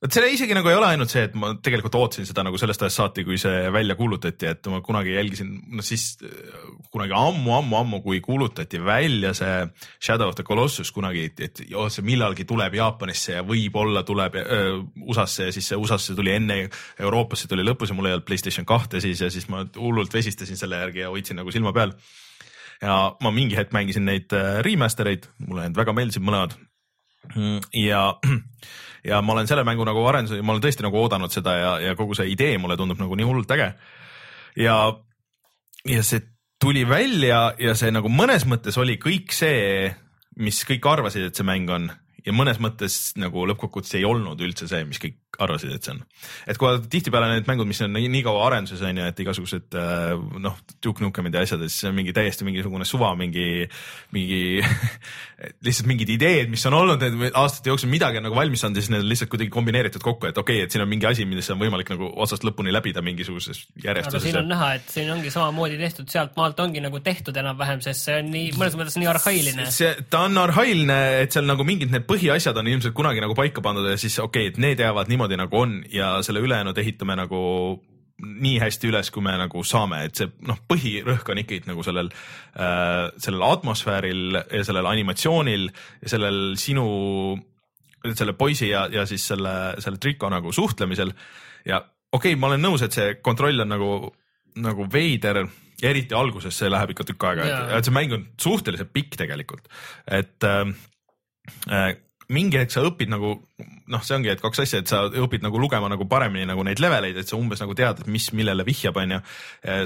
vot 0.00 0.14
see 0.16 0.30
isegi 0.32 0.54
nagu 0.56 0.70
ei 0.70 0.78
ole 0.78 0.86
ainult 0.94 1.12
see, 1.12 1.26
et 1.28 1.34
ma 1.36 1.50
tegelikult 1.60 1.96
ootasin 1.98 2.24
seda 2.28 2.44
nagu 2.46 2.56
sellest 2.60 2.86
ajast 2.86 3.00
saati, 3.02 3.24
kui 3.26 3.36
see 3.40 3.68
välja 3.72 3.96
kuulutati, 3.98 4.48
et 4.48 4.68
ma 4.72 4.80
kunagi 4.84 5.12
jälgisin, 5.12 5.50
no 5.76 5.84
siis 5.84 6.14
kunagi 6.92 7.12
ammu-ammu-ammu, 7.16 8.00
kui 8.04 8.22
kuulutati 8.24 8.80
välja 8.84 9.34
see 9.36 9.58
Shadow 10.00 10.32
of 10.32 10.38
the 10.38 10.46
Colossus 10.46 10.92
kunagi, 10.96 11.26
et, 11.28 11.44
et 11.44 11.62
joo, 11.68 11.84
see 11.92 12.06
millalgi 12.06 12.48
tuleb 12.48 12.78
Jaapanisse 12.80 13.36
ja 13.36 13.44
võib-olla 13.46 14.04
tuleb 14.08 14.40
öö, 14.40 14.80
USA-sse 15.04 15.50
ja 15.50 15.56
siis 15.56 15.68
see 15.68 15.80
USA-sse 15.80 16.16
tuli 16.16 16.32
enne, 16.38 16.62
Euroopasse 17.00 17.50
tuli 17.50 17.66
lõpus 17.66 17.92
ja 17.92 17.98
mul 17.98 18.08
ei 18.08 18.16
olnud 18.16 18.28
Playstation 18.28 18.68
kahte 18.68 19.04
siis 19.04 19.20
ja 19.20 19.28
siis 19.32 19.50
ma 19.52 19.66
hullult 19.76 20.16
vesistasin 20.16 20.56
selle 20.56 20.80
järgi 20.80 21.04
ja 21.04 21.12
hoidsin 21.12 21.42
nagu 21.42 21.52
silma 21.52 21.76
peal. 21.76 21.92
ja 22.80 23.00
ma 23.20 23.30
mingi 23.36 23.58
hetk 23.58 23.76
mängisin 23.76 24.08
neid 24.08 24.32
äh, 24.32 24.62
remaster 24.64 25.12
eid, 25.12 25.28
mulle 25.44 25.68
need 25.68 25.76
väga 25.76 25.92
meeldisid 25.92 26.24
mõlemad. 26.24 26.56
Mm, 27.36 27.58
ja 27.76 28.14
ja 29.04 29.20
ma 29.22 29.34
olen 29.36 29.48
selle 29.48 29.64
mängu 29.64 29.84
nagu 29.88 30.02
arenduse, 30.08 30.42
ma 30.42 30.54
olen 30.54 30.64
tõesti 30.64 30.84
nagu 30.86 31.00
oodanud 31.00 31.32
seda 31.32 31.56
ja, 31.56 31.72
ja 31.90 31.96
kogu 31.98 32.16
see 32.18 32.30
idee 32.32 32.58
mulle 32.58 32.76
tundub 32.80 33.00
nagu 33.00 33.16
nii 33.16 33.28
hullult 33.28 33.56
äge. 33.56 33.72
ja, 34.60 34.76
ja 35.88 36.04
see 36.06 36.24
tuli 36.60 36.84
välja 36.88 37.54
ja 37.58 37.74
see 37.78 37.92
nagu 37.94 38.12
mõnes 38.12 38.44
mõttes 38.48 38.76
oli 38.80 38.98
kõik 39.00 39.32
see, 39.32 39.88
mis 40.36 40.60
kõik 40.68 40.86
arvasid, 40.90 41.30
et 41.30 41.36
see 41.36 41.46
mäng 41.48 41.70
on 41.72 41.88
ja 42.26 42.34
mõnes 42.36 42.60
mõttes 42.60 43.14
nagu 43.20 43.46
lõppkokkuvõttes 43.48 43.96
ei 43.98 44.04
olnud 44.04 44.40
üldse 44.44 44.68
see, 44.68 44.84
mis 44.88 45.00
kõik 45.00 45.29
arvasid, 45.38 45.72
et 45.74 45.86
see 45.86 45.94
on. 45.94 46.00
et 46.50 46.58
kui 46.60 46.80
tihtipeale 46.92 47.30
need 47.30 47.48
mängud, 47.48 47.68
mis 47.68 47.80
on 47.84 47.92
nii, 47.94 48.08
nii 48.12 48.24
kaua 48.26 48.46
arenduses 48.48 48.82
on 48.86 48.98
ju, 49.00 49.06
et 49.12 49.22
igasugused 49.24 49.76
äh, 49.78 50.14
noh, 50.42 50.58
Duke 50.82 51.04
Nukemid 51.04 51.36
ja 51.36 51.44
asjad, 51.46 51.62
siis 51.68 51.90
mingi 51.94 52.14
täiesti 52.16 52.46
mingisugune 52.46 52.86
suva, 52.88 53.12
mingi, 53.18 53.64
mingi 54.16 54.40
lihtsalt 55.66 55.88
mingid 55.90 56.12
ideed, 56.16 56.50
mis 56.52 56.64
on 56.68 56.76
olnud 56.76 57.04
need 57.04 57.36
aastate 57.38 57.72
jooksul, 57.72 57.90
midagi 57.92 58.20
on 58.20 58.26
nagu 58.28 58.36
valmis 58.36 58.64
saanud 58.64 58.80
ja 58.80 58.84
siis 58.84 58.92
need 58.94 59.04
on 59.04 59.10
lihtsalt 59.12 59.32
kuidagi 59.32 59.52
kombineeritud 59.54 60.04
kokku, 60.04 60.28
et 60.30 60.40
okei 60.40 60.60
okay,, 60.60 60.68
et 60.68 60.74
siin 60.74 60.84
on 60.84 60.90
mingi 60.90 61.08
asi, 61.08 61.26
millest 61.28 61.54
on 61.54 61.60
võimalik 61.62 61.94
nagu 61.94 62.10
otsast 62.20 62.44
lõpuni 62.46 62.74
läbida 62.74 63.04
mingisuguses 63.04 63.64
järjestuses. 63.84 64.26
siin 64.26 64.40
on 64.42 64.50
näha, 64.50 64.72
et 64.80 64.92
siin 64.92 65.10
ongi 65.14 65.32
samamoodi 65.32 65.78
tehtud, 65.80 66.10
sealt 66.12 66.36
maalt 66.36 66.60
ongi 66.60 66.82
nagu 66.84 67.00
tehtud 67.04 67.36
enam-vähem, 67.40 67.80
sest 67.84 68.08
see 68.08 68.18
on 68.20 68.30
nii, 68.34 68.52
mõnes 68.60 68.76
mõttes 68.78 68.98
nii 69.00 69.10
arhailine. 69.10 69.70
see, 69.74 69.94
ta 70.12 70.26
on 70.28 70.36
arhailine, 70.44 71.00
et 71.24 71.32
seal 71.32 71.48
nagu 71.48 71.64
mingid 71.66 71.94
need 71.94 72.04
põhiasjad 72.10 72.60
on 72.60 72.68
ilmselt 72.74 72.96
kunagi 72.96 73.22
nagu 73.24 73.36
paika 73.38 73.64
pandud 73.64 73.88
ja 73.88 73.96
siis 74.00 74.18
okei 74.18 74.50
okay,, 74.50 74.52
et 74.52 74.60
need 74.60 74.84
jäävad 74.84 75.08
niimoodi 75.08 75.19
nagu 75.28 75.56
on 75.58 75.80
ja 75.92 76.22
selle 76.22 76.40
ülejäänud 76.40 76.78
ehitame 76.78 77.16
nagu 77.16 77.40
nii 78.20 78.58
hästi 78.60 78.90
üles, 78.90 79.10
kui 79.12 79.24
me 79.24 79.32
nagu 79.40 79.62
saame, 79.66 80.02
et 80.06 80.18
see 80.20 80.28
noh, 80.48 80.58
põhirõhk 80.68 81.30
on 81.32 81.40
ikkagi 81.42 81.70
nagu 81.70 81.84
sellel 81.86 82.10
äh,, 82.10 83.08
sellel 83.20 83.44
atmosfääril 83.46 84.40
ja 84.40 84.64
sellel 84.66 84.88
animatsioonil 84.90 85.68
ja 85.70 86.12
sellel 86.12 86.40
sinu, 86.60 86.84
selle 88.12 88.34
poisi 88.38 88.70
ja, 88.70 88.86
ja 88.92 89.06
siis 89.08 89.24
selle, 89.32 89.54
selle 89.80 90.00
triko 90.02 90.30
nagu 90.32 90.52
suhtlemisel. 90.52 91.14
ja 91.64 91.80
okei 92.12 92.34
okay,, 92.34 92.40
ma 92.40 92.50
olen 92.50 92.64
nõus, 92.66 92.84
et 92.84 92.96
see 92.96 93.16
kontroll 93.24 93.64
on 93.64 93.72
nagu, 93.72 93.90
nagu 94.60 94.88
veider 94.92 95.44
ja 95.80 95.90
eriti 95.90 96.16
alguses 96.16 96.56
see 96.56 96.70
läheb 96.70 96.92
ikka 96.92 97.08
tükk 97.08 97.30
aega, 97.30 97.48
et 97.78 97.88
see 97.88 97.96
mäng 97.96 98.12
on 98.16 98.28
suhteliselt 98.40 98.92
pikk 98.92 99.16
tegelikult, 99.20 99.68
et 100.06 100.48
äh, 100.48 100.64
äh 101.72 101.90
mingi 102.30 102.60
hetk 102.60 102.74
sa 102.74 102.84
õpid 102.86 103.10
nagu 103.12 103.34
noh, 103.90 104.02
see 104.06 104.16
ongi, 104.16 104.30
et 104.32 104.42
kaks 104.42 104.62
asja, 104.64 104.80
et 104.82 104.90
sa 104.90 105.02
õpid 105.08 105.44
nagu 105.44 105.60
lugema 105.60 105.90
nagu 105.90 106.06
paremini 106.10 106.46
nagu 106.48 106.64
neid 106.66 106.82
leveleid, 106.82 107.18
et 107.20 107.30
sa 107.30 107.38
umbes 107.38 107.60
nagu 107.62 107.74
tead, 107.78 108.02
et 108.04 108.10
mis 108.10 108.30
millele 108.36 108.66
vihjab, 108.66 108.98
onju. 109.02 109.20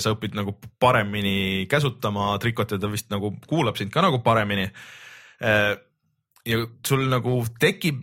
sa 0.05 0.15
õpid 0.15 0.37
nagu 0.37 0.57
paremini 0.83 1.65
käsutama, 1.71 2.33
trikotada 2.43 2.91
vist 2.93 3.11
nagu 3.15 3.33
kuulab 3.49 3.81
sind 3.81 3.95
ka 3.95 4.05
nagu 4.05 4.21
paremini. 4.25 4.69
ja 6.45 6.67
sul 6.85 7.09
nagu 7.09 7.41
tekib 7.61 8.03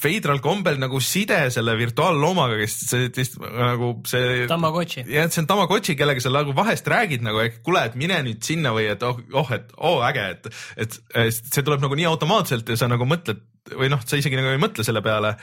veidral 0.00 0.40
kombel 0.40 0.78
nagu 0.80 1.00
side 1.04 1.38
selle 1.52 1.74
virtuaalloomaga, 1.78 2.56
kes 2.60 2.76
lihtsalt 3.16 3.42
nagu 3.58 3.90
see. 4.08 4.46
Tamagotši. 4.50 5.04
jah, 5.04 5.28
et 5.28 5.34
see 5.34 5.42
on 5.44 5.50
Tamagotši, 5.50 5.96
kellega 5.98 6.24
sa 6.24 6.32
nagu 6.34 6.54
vahest 6.56 6.88
räägid 6.88 7.24
nagu, 7.26 7.42
et 7.44 7.60
kuule, 7.66 7.84
et 7.90 7.98
mine 8.00 8.20
nüüd 8.26 8.42
sinna 8.46 8.72
või 8.76 8.88
et 8.92 9.04
oh, 9.06 9.20
oh, 9.36 9.52
et 9.56 9.72
oo 9.76 9.98
oh, 9.98 10.06
äge, 10.08 10.26
et, 10.36 10.50
et 10.86 11.00
see 11.36 11.64
tuleb 11.66 11.84
nagu 11.84 11.98
nii 11.98 12.08
automaatselt 12.10 12.72
ja 12.72 12.80
sa 12.80 12.88
nagu 12.90 13.08
mõtled 13.08 13.42
või 13.76 13.90
noh, 13.92 14.02
sa 14.06 14.20
isegi 14.20 14.38
nagu 14.38 14.52
ei 14.54 14.62
mõtle 14.62 14.86
selle 14.86 15.02
peale 15.04 15.36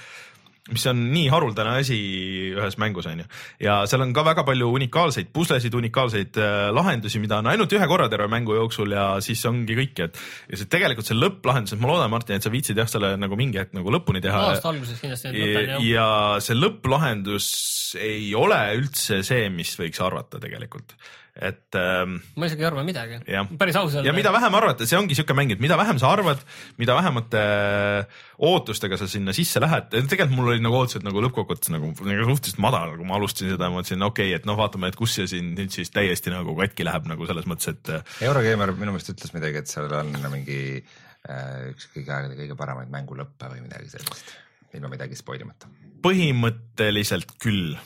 mis 0.73 0.83
on 0.89 0.99
nii 1.13 1.27
haruldane 1.31 1.77
asi 1.81 1.97
ühes 2.51 2.77
mängus 2.81 3.07
on 3.07 3.21
ju. 3.21 3.25
ja 3.63 3.79
seal 3.87 4.03
on 4.03 4.13
ka 4.15 4.23
väga 4.27 4.43
palju 4.47 4.69
unikaalseid 4.75 5.29
puslesid, 5.33 5.75
unikaalseid 5.77 6.39
äh, 6.43 6.55
lahendusi, 6.75 7.21
mida 7.23 7.39
on 7.39 7.51
ainult 7.51 7.73
ühe 7.75 7.87
korra 7.87 8.09
terve 8.11 8.27
mängu 8.31 8.57
jooksul 8.57 8.95
ja 8.95 9.07
siis 9.23 9.43
ongi 9.47 9.77
kõik, 9.79 10.01
et. 10.07 10.19
ja 10.51 10.59
see 10.59 10.71
tegelikult 10.71 11.07
see 11.07 11.17
lõpplahendus, 11.17 11.75
et 11.75 11.83
ma 11.83 11.91
loodan, 11.91 12.11
Martin, 12.11 12.39
et 12.39 12.47
sa 12.47 12.51
viitsid 12.53 12.79
jah, 12.79 12.89
selle 12.91 13.13
nagu 13.19 13.39
mingi 13.39 13.61
hetk 13.61 13.77
nagu 13.77 13.93
lõpuni 13.95 14.23
teha. 14.23 14.43
aasta 14.51 14.73
alguses 14.73 14.99
kindlasti 15.03 15.31
jah. 15.31 15.85
ja 15.87 16.09
see 16.43 16.57
lõpplahendus 16.57 17.47
ei 18.03 18.33
ole 18.35 18.59
üldse 18.81 19.21
see, 19.27 19.47
mis 19.53 19.71
võiks 19.79 20.03
arvata 20.03 20.41
tegelikult 20.43 20.97
et 21.37 21.77
ähm,. 21.77 22.17
ma 22.35 22.47
isegi 22.49 22.63
ei 22.63 22.67
arva 22.69 22.83
midagi, 22.85 23.19
päris 23.59 23.77
aus 23.77 23.95
olla. 23.95 24.07
ja 24.07 24.13
mida 24.15 24.31
vähem 24.33 24.57
arvata, 24.57 24.87
see 24.89 24.97
ongi 24.97 25.17
siuke 25.17 25.35
mäng, 25.37 25.53
et 25.53 25.61
mida 25.63 25.77
vähem 25.79 25.99
sa 26.01 26.09
arvad, 26.15 26.41
mida 26.81 26.95
vähemate 26.97 27.41
äh, 27.41 28.21
ootustega 28.49 28.97
sa 28.97 29.09
sinna 29.09 29.35
sisse 29.37 29.61
lähed, 29.61 29.91
tegelikult 29.93 30.35
mul 30.37 30.51
olid 30.53 30.65
nagu 30.65 30.79
ootused 30.79 31.05
nagu 31.05 31.21
lõppkokkuvõttes 31.27 31.73
nagu, 31.73 31.91
nagu 31.93 32.29
suhteliselt 32.31 32.61
madal, 32.63 32.95
kui 32.97 33.09
ma 33.09 33.17
alustasin 33.19 33.53
seda, 33.53 33.69
ma 33.69 33.81
mõtlesin, 33.81 34.05
okei 34.07 34.31
okay,, 34.31 34.39
et 34.39 34.47
noh, 34.49 34.57
vaatame, 34.59 34.91
et 34.91 34.97
kus 34.99 35.17
see 35.19 35.27
siin 35.29 35.51
nüüd 35.57 35.73
siis 35.73 35.93
täiesti 35.93 36.33
nagu 36.33 36.55
katki 36.57 36.87
läheb 36.87 37.09
nagu 37.11 37.29
selles 37.29 37.49
mõttes, 37.49 37.73
et. 37.75 37.93
Äh, 37.93 38.15
Eurogeimer 38.29 38.73
minu 38.77 38.95
meelest 38.95 39.13
ütles 39.13 39.35
midagi, 39.35 39.61
et 39.61 39.71
seal 39.71 39.93
on 39.99 40.15
mingi 40.33 40.61
äh, 40.79 41.69
üks 41.73 41.91
kõigi 41.93 42.09
aegade 42.09 42.39
kõige 42.39 42.57
paremaid 42.57 42.89
mängulõppe 42.93 43.51
või 43.53 43.61
midagi 43.67 43.93
sellist, 43.93 44.33
ilma 44.77 44.89
midagi 44.93 45.19
spoil 45.19 45.45
imata. 45.45 45.69
põhimõtteliselt 46.05 47.37
küll 47.41 47.77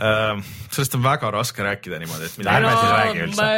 Äh, 0.00 0.42
sellest 0.72 0.94
on 0.96 1.02
väga 1.04 1.28
raske 1.34 1.64
rääkida 1.64 1.98
niimoodi, 2.00 2.28
et 2.30 2.38
mida. 2.40 2.54
ärme 2.56 2.70
siis 2.72 2.92
räägi 2.94 3.24
üldse, 3.26 3.48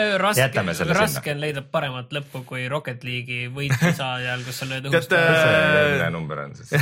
jätame 0.40 0.74
selle 0.74 0.96
sinna. 0.96 1.04
raske 1.04 1.34
on 1.34 1.42
leida 1.42 1.62
paremat 1.62 2.10
lõppu 2.16 2.42
kui 2.48 2.64
Rocket 2.72 3.04
League'i 3.06 3.46
võitluse 3.54 4.02
ajal, 4.06 4.42
kus 4.46 4.58
sa 4.58 4.66
lööd 4.70 4.88
õhust. 4.90 5.14
eelmine 5.14 6.10
number 6.14 6.42
on 6.46 6.56
siis 6.58 6.72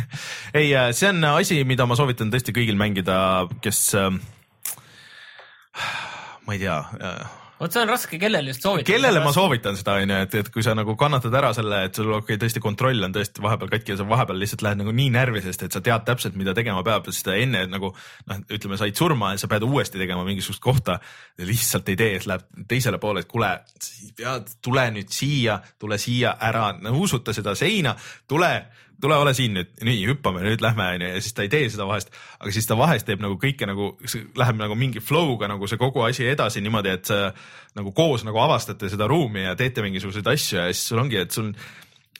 ei, 0.58 0.72
äh, 0.74 0.90
see 0.96 1.12
on 1.12 1.22
asi, 1.30 1.60
mida 1.68 1.86
ma 1.86 1.98
soovitan 1.98 2.32
tõesti 2.34 2.56
kõigil 2.56 2.80
mängida, 2.80 3.16
kes 3.62 3.86
äh,, 4.00 4.10
ma 6.48 6.58
ei 6.58 6.64
tea 6.64 6.80
äh, 6.98 7.40
vot 7.64 7.74
see 7.74 7.82
on 7.82 7.90
raske, 7.90 8.18
kellele 8.20 8.52
just 8.52 8.64
soovitada. 8.64 8.90
kellele 8.92 9.22
ma 9.24 9.32
soovitan 9.34 9.78
seda 9.78 9.96
onju, 10.00 10.18
et, 10.26 10.36
et 10.40 10.50
kui 10.54 10.64
sa 10.66 10.74
nagu 10.76 10.96
kannatad 11.00 11.34
ära 11.40 11.52
selle, 11.56 11.80
et 11.88 11.98
sul 11.98 12.10
okei 12.12 12.34
okay,, 12.34 12.40
tõesti 12.42 12.62
kontroll 12.62 13.06
on 13.06 13.14
tõesti 13.14 13.42
vahepeal 13.44 13.72
katki 13.72 13.94
ja 13.94 13.98
sa 14.00 14.06
vahepeal 14.08 14.40
lihtsalt 14.42 14.64
lähed 14.66 14.82
nagu 14.82 14.94
nii 14.96 15.10
närvisest, 15.14 15.66
et 15.66 15.76
sa 15.76 15.82
tead 15.84 16.06
täpselt, 16.08 16.36
mida 16.40 16.54
tegema 16.56 16.84
peab, 16.86 17.08
sest 17.10 17.32
enne 17.34 17.64
nagu 17.70 17.94
noh, 17.94 18.44
ütleme, 18.52 18.78
said 18.80 18.98
surma 18.98 19.34
ja 19.34 19.42
sa 19.42 19.50
pead 19.50 19.66
uuesti 19.66 20.00
tegema 20.00 20.26
mingisugust 20.28 20.62
kohta. 20.64 20.98
lihtsalt 21.38 21.88
ei 21.88 21.98
tee, 21.98 22.14
et 22.18 22.28
läheb 22.30 22.46
teisele 22.68 23.00
poole, 23.02 23.24
et 23.24 23.30
kuule, 23.30 23.50
pead, 24.16 24.54
tule 24.62 24.86
nüüd 24.94 25.10
siia, 25.12 25.58
tule 25.80 25.98
siia 25.98 26.36
ära, 26.40 26.70
nuusuta 26.84 27.34
seda 27.36 27.56
seina, 27.58 27.96
tule 28.28 28.52
tule 29.04 29.18
ole 29.20 29.34
siin 29.36 29.54
nüüd, 29.58 29.70
nii 29.86 30.02
hüppame, 30.08 30.42
nüüd 30.46 30.64
lähme 30.64 30.86
onju 30.96 31.10
ja 31.12 31.20
siis 31.22 31.36
ta 31.36 31.44
ei 31.44 31.52
tee 31.52 31.68
seda 31.72 31.86
vahest, 31.88 32.10
aga 32.40 32.54
siis 32.54 32.68
ta 32.68 32.78
vahest 32.78 33.06
teeb 33.08 33.22
nagu 33.24 33.38
kõike 33.40 33.68
nagu, 33.68 33.92
läheb 34.40 34.58
nagu 34.60 34.78
mingi 34.78 35.02
flow'ga 35.04 35.50
nagu 35.50 35.68
see 35.70 35.80
kogu 35.80 36.04
asi 36.06 36.26
edasi 36.30 36.64
niimoodi, 36.64 36.94
et 36.96 37.12
sa 37.12 37.20
nagu 37.76 37.94
koos 37.96 38.26
nagu 38.26 38.40
avastate 38.42 38.90
seda 38.92 39.08
ruumi 39.10 39.46
ja 39.46 39.54
teete 39.58 39.84
mingisuguseid 39.84 40.32
asju 40.34 40.60
ja 40.60 40.66
siis 40.72 40.88
sul 40.90 41.04
ongi, 41.04 41.20
et 41.22 41.36
sul, 41.36 41.52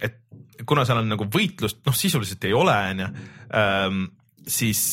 et 0.02 0.20
kuna 0.68 0.86
seal 0.86 1.02
on 1.02 1.12
nagu 1.16 1.28
võitlust, 1.30 1.82
noh, 1.86 1.96
sisuliselt 1.96 2.46
ei 2.48 2.56
ole 2.56 2.78
onju 2.92 3.10
ähm,, 3.58 4.08
siis 4.46 4.84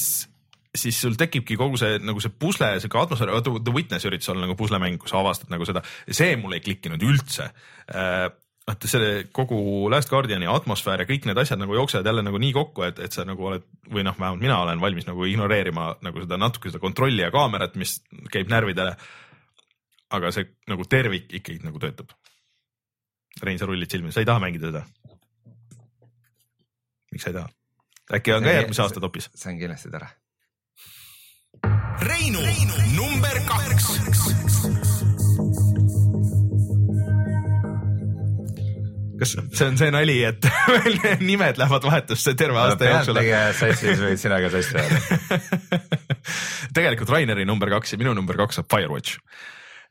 siis 0.76 1.02
sul 1.04 1.18
tekibki 1.20 1.58
kogu 1.60 1.76
see 1.80 1.98
nagu 2.00 2.22
see 2.24 2.32
pusle, 2.40 2.70
sihuke 2.80 3.00
atmosfäär, 3.02 3.34
The 3.44 3.74
Witness 3.76 4.08
üritas 4.08 4.32
olla 4.32 4.46
nagu 4.46 4.56
puslemäng, 4.60 5.00
kus 5.02 5.14
avastad 5.18 5.52
nagu 5.52 5.68
seda. 5.68 5.84
See 6.08 6.38
mulle 6.40 6.62
ei 6.62 6.64
klikkinud 6.64 7.04
üldse. 7.04 7.50
Äh, 7.92 8.30
vaata 8.72 8.88
see 8.88 9.24
kogu 9.36 9.90
Last 9.92 10.10
Guardiani 10.10 10.48
atmosfäär 10.50 11.04
ja 11.04 11.08
kõik 11.10 11.28
need 11.28 11.40
asjad 11.42 11.60
nagu 11.60 11.76
jooksevad 11.76 12.08
jälle 12.08 12.24
nagu 12.24 12.40
nii 12.42 12.54
kokku, 12.56 12.86
et, 12.88 13.00
et 13.04 13.16
sa 13.16 13.26
nagu 13.28 13.50
oled 13.50 13.66
või 13.92 14.06
noh, 14.08 14.16
vähemalt 14.20 14.42
mina 14.42 14.60
olen 14.64 14.82
valmis 14.82 15.08
nagu 15.08 15.28
ignoreerima 15.28 15.96
nagu 16.06 16.24
seda 16.24 16.40
natuke 16.40 16.72
seda 16.72 16.82
kontrolli 16.84 17.24
ja 17.24 17.32
kaamerat, 17.34 17.76
mis 17.76 18.00
käib 18.32 18.52
närvidele. 18.52 18.96
aga 20.12 20.32
see 20.36 20.48
nagu 20.68 20.84
tervik 20.92 21.30
ikkagi 21.40 21.62
nagu 21.64 21.80
töötab. 21.80 22.12
Rein, 23.42 23.60
sa 23.60 23.66
rullid 23.66 23.92
silmi, 23.92 24.12
sa 24.12 24.20
ei 24.20 24.28
taha 24.28 24.44
mängida 24.44 24.72
seda? 24.72 24.84
miks 27.12 27.24
sa 27.24 27.32
ei 27.32 27.38
taha? 27.40 27.50
äkki 28.18 28.34
on 28.36 28.44
ka 28.44 28.56
järgmise 28.58 28.84
aasta 28.84 29.04
topis? 29.04 29.30
saan 29.36 29.60
kindlasti 29.60 29.92
tore. 29.92 30.12
Reinu, 32.02 32.40
Reinu 32.42 32.76
number 32.96 33.44
kaks 33.48 34.81
kas 39.22 39.36
see 39.38 39.68
on 39.68 39.78
see 39.78 39.94
nali, 39.94 40.18
et 40.26 40.48
meil 40.74 40.98
nimed 41.22 41.60
lähevad 41.62 41.86
vahetusse 41.86 42.34
terve 42.40 42.58
aasta 42.62 42.90
jooksul? 42.90 43.22
sassis 43.58 44.02
võid 44.02 44.22
sina 44.22 44.42
ka 44.42 44.50
sassi 44.54 44.80
ajada 44.82 45.82
tegelikult 46.78 47.12
Raineri 47.14 47.46
number 47.46 47.70
kaks 47.76 47.94
ja 47.94 48.02
minu 48.02 48.16
number 48.18 48.40
kaks 48.40 48.62
on 48.64 48.68
Firewatch. 48.72 49.20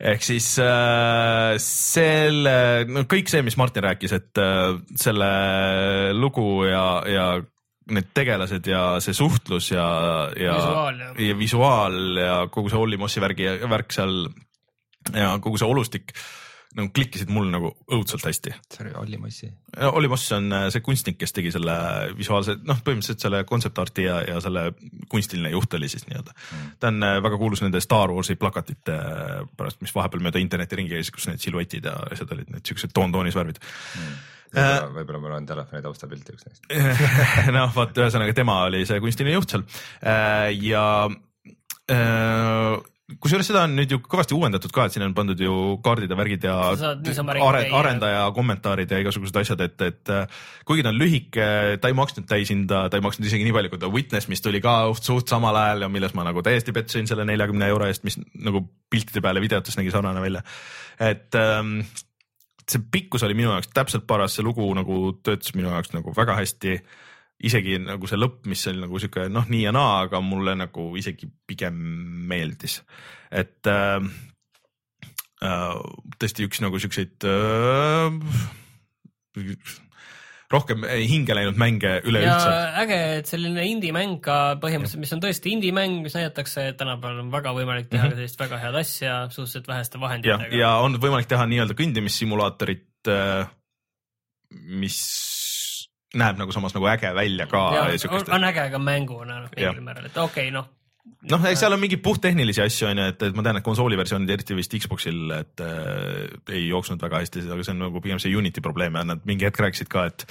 Ehk 0.01 0.25
siis 0.25 0.47
äh, 0.65 1.59
selle, 1.61 2.55
no 2.89 3.05
kõik 3.09 3.29
see, 3.29 3.43
mis 3.45 3.59
Martin 3.61 3.85
rääkis, 3.85 4.15
et 4.17 4.41
äh, 4.41 4.79
selle 4.99 5.31
lugu 6.17 6.65
ja, 6.65 6.85
ja 7.05 7.27
need 7.91 8.09
tegelased 8.17 8.67
ja 8.71 8.85
see 9.05 9.15
suhtlus 9.17 9.71
ja, 9.75 9.87
ja 10.39 10.57
visuaal 10.57 11.03
ja, 11.05 11.11
ja 11.27 11.37
visuaal 11.37 11.99
ja 12.23 12.37
kogu 12.53 12.73
see 12.73 12.81
Olli 12.81 12.99
Mossi 13.01 13.23
värgi 13.23 13.51
ja 13.51 13.71
värk 13.71 13.93
seal 13.93 14.23
ja 15.13 15.35
kogu 15.43 15.61
see 15.61 15.69
olustik 15.69 16.15
äh, 16.15 16.40
nagu 16.79 16.91
klikkisid 16.95 17.31
mul 17.35 17.49
nagu 17.51 17.73
õudselt 17.91 18.23
hästi. 18.29 18.53
see 18.71 18.85
oli 18.85 18.93
Olli 19.01 19.19
Mossi. 19.19 19.49
Olli 19.91 20.11
Moss 20.11 20.31
on 20.37 20.47
äh, 20.55 20.67
see 20.71 20.85
kunstnik, 20.87 21.17
kes 21.19 21.35
tegi 21.35 21.51
selle 21.55 21.75
visuaalse, 22.19 22.57
noh, 22.67 22.79
põhimõtteliselt 22.87 23.25
selle 23.27 23.43
kontseptarti 23.49 24.07
ja, 24.07 24.21
ja 24.29 24.39
selle 24.45 24.69
kunstiline 25.11 25.51
juht 25.51 25.75
oli 25.79 25.91
siis 25.91 26.07
nii-öelda. 26.07 26.35
Mm.. 26.37 26.69
ta 26.83 26.93
on 26.93 27.07
äh, 27.07 27.17
väga 27.27 27.41
kuulus 27.43 27.65
nende 27.65 27.83
Star 27.83 28.15
Warsi 28.15 28.39
plakatite 28.39 28.99
äh, 28.99 29.33
pärast, 29.59 29.81
mis 29.83 29.95
vahepeal 29.97 30.23
mööda 30.27 30.43
interneti 30.43 30.79
ringi 30.79 30.95
käis, 30.95 31.11
kus 31.15 31.27
need 31.31 31.43
siluetid 31.43 31.91
ja 31.91 31.97
asjad 32.11 32.37
olid 32.37 32.53
need 32.55 32.71
siuksed 32.71 32.95
toontoonis 32.95 33.39
värvid. 33.39 33.59
Mm. 33.99 34.21
Võib-olla, 34.95 35.19
mul 35.23 35.35
on 35.37 35.45
telefoni 35.47 35.83
taustapilti 35.83 36.35
üks 36.35 36.47
neist. 36.47 36.65
Noh, 37.57 37.75
vot 37.75 37.99
ühesõnaga 38.03 38.35
tema 38.35 38.61
oli 38.67 38.83
see 38.87 39.03
kunstiline 39.03 39.37
juht 39.37 39.55
seal. 39.55 39.67
Ja 40.67 40.87
kusjuures 43.19 43.49
seda 43.51 43.65
on 43.67 43.75
nüüd 43.79 43.91
ju 43.95 43.99
kõvasti 44.05 44.37
uuendatud 44.37 44.73
ka, 44.75 44.87
et 44.87 44.95
siin 44.95 45.05
on 45.07 45.15
pandud 45.17 45.41
ju 45.41 45.55
kaardid 45.85 46.13
ja 46.13 46.19
värgid 46.19 46.45
ja 46.47 46.57
are, 46.71 47.63
arendaja 47.81 48.23
kommentaarid 48.37 48.93
ja 48.93 49.01
igasugused 49.03 49.41
asjad, 49.41 49.65
et, 49.67 49.77
et 49.87 50.13
äh, 50.15 50.43
kuigi 50.69 50.85
ta 50.87 50.93
on 50.93 51.01
lühike, 51.01 51.49
ta 51.83 51.91
ei 51.91 51.97
maksnud 51.99 52.29
täishinda, 52.31 52.85
ta 52.91 53.01
ei 53.01 53.05
maksnud 53.05 53.27
isegi 53.27 53.47
nii 53.47 53.57
palju 53.57 53.73
kui 53.73 53.83
The 53.83 53.91
Witness, 53.95 54.31
mis 54.33 54.45
tuli 54.45 54.63
ka 54.65 54.77
suht 55.01 55.33
samal 55.33 55.59
ajal 55.59 55.87
ja 55.87 55.91
milles 55.93 56.15
ma 56.19 56.27
nagu 56.29 56.45
täiesti 56.47 56.75
pettusin 56.77 57.11
selle 57.11 57.27
neljakümne 57.29 57.71
euro 57.73 57.89
eest, 57.91 58.07
mis 58.07 58.21
nagu 58.39 58.63
piltide 58.91 59.25
peale 59.25 59.43
videotes 59.43 59.79
nägi 59.81 59.93
sarnane 59.95 60.23
välja. 60.23 60.45
et 61.01 61.35
ähm, 61.41 61.81
see 62.71 62.83
pikkus 62.93 63.25
oli 63.27 63.35
minu 63.39 63.51
jaoks 63.55 63.73
täpselt 63.75 64.07
paras, 64.07 64.37
see 64.37 64.47
lugu 64.47 64.67
nagu 64.77 65.03
töötas 65.25 65.55
minu 65.57 65.73
jaoks 65.73 65.95
nagu 65.97 66.15
väga 66.17 66.39
hästi 66.39 66.79
isegi 67.47 67.79
nagu 67.83 68.09
see 68.09 68.19
lõpp, 68.21 68.45
mis 68.51 68.67
oli 68.71 68.83
nagu 68.83 69.01
sihuke 69.01 69.29
noh, 69.33 69.47
nii 69.51 69.65
ja 69.67 69.73
naa, 69.75 70.03
aga 70.07 70.21
mulle 70.25 70.57
nagu 70.59 70.91
isegi 71.01 71.29
pigem 71.49 71.77
meeldis, 72.31 72.81
et 73.33 73.71
äh, 73.71 73.99
äh, 75.45 75.77
tõesti 76.21 76.49
üks 76.49 76.61
nagu 76.65 76.81
siukseid 76.83 77.29
äh, 77.29 78.11
rohkem 80.51 80.85
hinge 80.85 81.35
läinud 81.37 81.59
mänge 81.61 81.93
üleüldse. 82.03 82.55
äge, 82.83 82.99
et 83.21 83.31
selline 83.31 83.65
indie-mäng 83.71 84.19
ka 84.25 84.39
põhimõtteliselt, 84.63 85.05
mis 85.05 85.15
on 85.15 85.23
tõesti 85.23 85.55
indie-mäng, 85.55 86.01
mis 86.05 86.17
näidatakse, 86.19 86.71
et 86.73 86.79
tänapäeval 86.81 87.23
on 87.23 87.31
väga 87.33 87.55
võimalik 87.57 87.89
teha 87.89 88.03
mm 88.03 88.11
-hmm. 88.11 88.19
sellist 88.19 88.43
väga 88.43 88.59
head 88.65 88.81
asja 88.83 89.15
suhteliselt 89.31 89.71
väheste 89.71 90.01
vahenditega. 90.03 90.51
ja 90.57 90.75
on 90.83 90.99
võimalik 91.01 91.31
teha 91.31 91.47
nii-öelda 91.47 91.79
kõndimissimulaatorit, 91.79 93.09
äh, 93.09 93.47
mis 94.51 94.99
näeb 96.19 96.41
nagu 96.41 96.53
samas 96.55 96.75
nagu 96.75 96.91
äge 96.91 97.15
välja 97.15 97.47
ka. 97.51 97.65
On, 98.11 98.29
on 98.37 98.51
äge 98.51 98.69
ka 98.73 98.83
mänguna 98.83 99.41
noh, 99.45 99.57
mingil 99.57 99.83
määral, 99.85 100.11
et 100.11 100.17
okei 100.19 100.49
okay,, 100.49 100.55
noh. 100.55 100.71
Noh, 101.31 101.43
eks 101.49 101.63
seal 101.63 101.73
on 101.75 101.81
mingeid 101.81 102.01
puhttehnilisi 102.05 102.63
asju 102.63 102.87
on 102.91 103.01
ju, 103.01 103.07
et, 103.13 103.23
et 103.29 103.37
ma 103.37 103.43
tean, 103.45 103.59
et 103.59 103.65
konsooli 103.65 103.97
versioonid, 103.99 104.31
eriti 104.33 104.57
vist 104.57 104.73
Xboxil, 104.73 105.19
et 105.37 105.63
äh, 105.65 106.29
ei 106.53 106.67
jooksnud 106.69 107.01
väga 107.03 107.23
hästi, 107.23 107.43
aga 107.53 107.65
see 107.65 107.75
on 107.75 107.83
nagu 107.87 108.03
pigem 108.05 108.21
see 108.23 108.33
Unity 108.37 108.63
probleem 108.65 108.97
ja 108.97 109.05
nad 109.09 109.25
mingi 109.29 109.49
hetk 109.49 109.61
rääkisid 109.65 109.91
ka, 109.93 110.07
et 110.13 110.25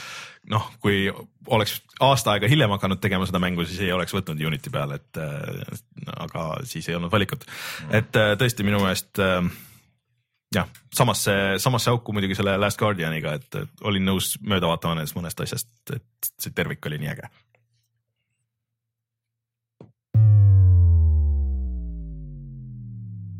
noh, 0.50 0.66
kui 0.82 1.08
oleks 1.50 1.80
aasta 2.06 2.34
aega 2.34 2.50
hiljem 2.50 2.74
hakanud 2.74 3.02
tegema 3.04 3.28
seda 3.30 3.42
mängu, 3.44 3.66
siis 3.70 3.82
ei 3.86 3.94
oleks 3.94 4.14
võtnud 4.18 4.42
Unity 4.50 4.74
peale, 4.74 4.98
et 5.02 5.22
äh, 5.22 6.14
aga 6.26 6.48
siis 6.70 6.90
ei 6.90 6.98
olnud 6.98 7.14
valikut. 7.14 7.46
Mm.. 7.46 7.98
et 8.02 8.22
äh, 8.22 8.34
tõesti 8.42 8.66
minu 8.66 8.82
meelest 8.82 9.22
äh, 9.26 9.42
jah, 10.56 10.70
samasse, 10.96 11.34
samasse 11.58 11.90
auku 11.90 12.14
muidugi 12.14 12.38
selle 12.38 12.58
Last 12.58 12.80
Guardianiga, 12.80 13.36
et 13.38 13.60
olin 13.86 14.06
nõus 14.10 14.34
mööda 14.42 14.72
vaatama 14.72 14.98
nendest 14.98 15.18
mõnest 15.18 15.46
asjast, 15.46 15.70
et 15.94 16.34
see 16.42 16.56
tervik 16.56 16.86
oli 16.90 17.02
nii 17.04 17.14
äge. 17.14 17.30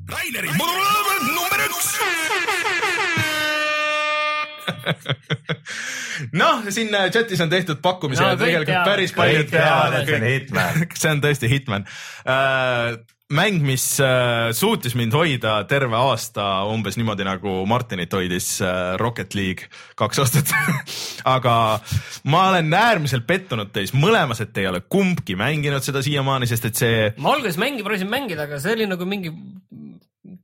Raineri 0.10 0.54
number 0.58 1.66
üks! 1.68 1.90
Noh, 6.40 6.66
siin 6.74 6.90
chatis 7.14 7.40
on 7.42 7.50
tehtud 7.52 7.80
pakkumisi 7.82 8.24
no, 8.24 8.34
tegelikult 8.38 8.68
teavad, 8.70 8.90
päris 8.90 9.14
palju 9.16 9.46
teada. 9.50 10.02
see 10.06 10.18
on 10.18 10.26
Hitman. 10.28 10.82
See 11.00 11.12
on 11.14 11.22
tõesti 11.24 11.50
Hitman. 11.52 11.86
Uh, 12.26 12.98
mäng, 13.30 13.60
mis 13.62 13.84
äh, 14.02 14.50
suutis 14.58 14.96
mind 14.98 15.14
hoida 15.14 15.60
terve 15.70 15.98
aasta 15.98 16.64
umbes 16.70 16.98
niimoodi 16.98 17.28
nagu 17.28 17.60
Martinit 17.70 18.14
hoidis 18.18 18.56
äh, 18.66 18.96
Rocket 18.98 19.36
League 19.38 19.70
kaks 20.00 20.20
aastat 20.24 20.54
aga 21.30 21.54
ma 22.26 22.48
olen 22.50 22.74
äärmiselt 22.74 23.28
pettunud 23.30 23.70
teis 23.76 23.94
mõlemas, 23.94 24.42
et 24.42 24.54
te 24.54 24.64
ei 24.64 24.72
ole 24.72 24.82
kumbki 24.82 25.38
mänginud 25.38 25.86
seda 25.86 26.02
siiamaani, 26.06 26.50
sest 26.50 26.72
et 26.72 26.82
see. 26.82 27.06
ma 27.22 27.36
alguses 27.36 27.62
mängi, 27.62 27.86
proovisin 27.86 28.10
mängida, 28.10 28.48
aga 28.50 28.62
see 28.64 28.74
oli 28.80 28.90
nagu 28.90 29.06
mingi 29.10 29.34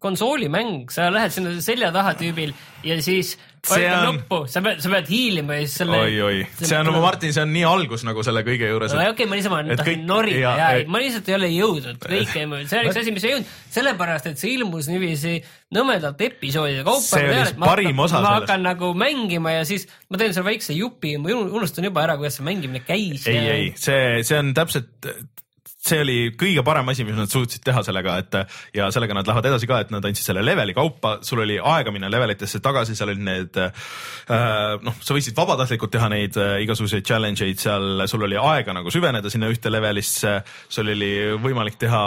konsoolimäng, 0.05 0.91
sa 0.93 1.09
lähed 1.13 1.33
sinna 1.33 1.55
selja 1.65 1.89
taha 1.95 2.13
tüübil 2.19 2.53
ja 2.85 2.99
siis 3.01 3.33
vajutab 3.69 3.99
on... 3.99 4.07
nuppu, 4.09 4.39
sa 4.51 4.61
pead, 4.65 4.81
sa 4.83 4.91
pead 4.93 5.09
hiilima 5.11 5.57
ja 5.57 5.65
siis 5.65 5.75
selle. 5.81 5.99
oi, 6.05 6.15
oi, 6.25 6.39
see 6.61 6.77
on, 6.79 6.91
Martin, 7.03 7.33
see 7.35 7.43
on 7.43 7.51
nii 7.55 7.65
algus 7.69 8.05
nagu 8.07 8.23
selle 8.25 8.43
kõige 8.47 8.69
juures. 8.71 8.95
okei 8.95 9.11
okay,, 9.11 9.29
ma 9.31 9.39
niisama 9.39 9.61
tahtsin 9.71 9.87
kõik... 9.89 10.07
norida 10.09 10.41
ja, 10.41 10.53
ja 10.61 10.69
ei, 10.79 10.87
ma 10.91 11.01
lihtsalt 11.03 11.29
ei 11.31 11.37
ole 11.37 11.51
jõudnud 11.53 12.01
kõike, 12.05 12.45
see 12.69 12.79
on 12.79 12.89
üks 12.89 13.01
asi, 13.01 13.15
mis 13.15 13.27
ei 13.27 13.35
jõudnud, 13.35 13.53
sellepärast 13.77 14.31
et 14.31 14.41
see 14.41 14.55
ilmus 14.55 14.89
niiviisi 14.91 15.37
nõmedalt 15.75 16.25
episoodide 16.29 16.85
kaupa. 16.87 17.05
see 17.07 17.29
oli 17.29 17.39
siis 17.41 17.55
parim 17.61 18.03
osa 18.05 18.17
sellest. 18.17 18.27
ma 18.27 18.35
hakkan 18.39 18.67
nagu 18.69 18.91
mängima 18.97 19.55
ja 19.57 19.63
siis 19.67 19.87
ma 20.09 20.21
teen 20.21 20.35
selle 20.35 20.49
väikse 20.49 20.75
jupi 20.77 21.15
ja 21.15 21.23
ma 21.23 21.33
unustan 21.35 21.89
juba 21.89 22.05
ära, 22.05 22.19
kuidas 22.21 22.39
see 22.39 22.47
mängimine 22.47 22.83
käis. 22.85 23.25
ei 23.31 23.39
ja..., 23.39 23.55
ei, 23.55 23.71
see, 23.79 24.21
see 24.27 24.39
on 24.41 24.53
täpselt 24.57 25.11
see 25.85 26.01
oli 26.01 26.17
kõige 26.37 26.63
parem 26.65 26.89
asi, 26.91 27.05
mis 27.05 27.17
nad 27.17 27.31
suutsid 27.31 27.63
teha 27.65 27.83
sellega, 27.85 28.17
et 28.21 28.37
ja 28.77 28.87
sellega 28.93 29.17
nad 29.17 29.27
lähevad 29.27 29.49
edasi 29.51 29.69
ka, 29.69 29.81
et 29.83 29.91
nad 29.93 30.05
andsid 30.05 30.29
selle 30.29 30.43
leveli 30.45 30.73
kaupa, 30.77 31.17
sul 31.25 31.43
oli 31.43 31.57
aega 31.61 31.93
minna 31.93 32.09
levelitesse 32.11 32.61
tagasi, 32.63 32.95
seal 32.97 33.11
olid 33.13 33.23
need 33.25 33.59
äh, 33.61 33.71
noh, 34.85 34.97
sa 35.05 35.17
võisid 35.17 35.37
vabatahtlikult 35.37 35.93
teha 35.93 36.09
neid 36.11 36.39
äh, 36.41 36.57
igasuguseid 36.65 37.05
challenge 37.05 37.45
eid 37.45 37.61
seal, 37.61 38.05
sul 38.09 38.25
oli 38.27 38.39
aega 38.39 38.75
nagu 38.75 38.93
süveneda 38.93 39.31
sinna 39.33 39.49
ühte 39.53 39.71
levelisse, 39.73 40.39
sul 40.69 40.89
oli 40.95 41.11
võimalik 41.43 41.77
teha 41.81 42.03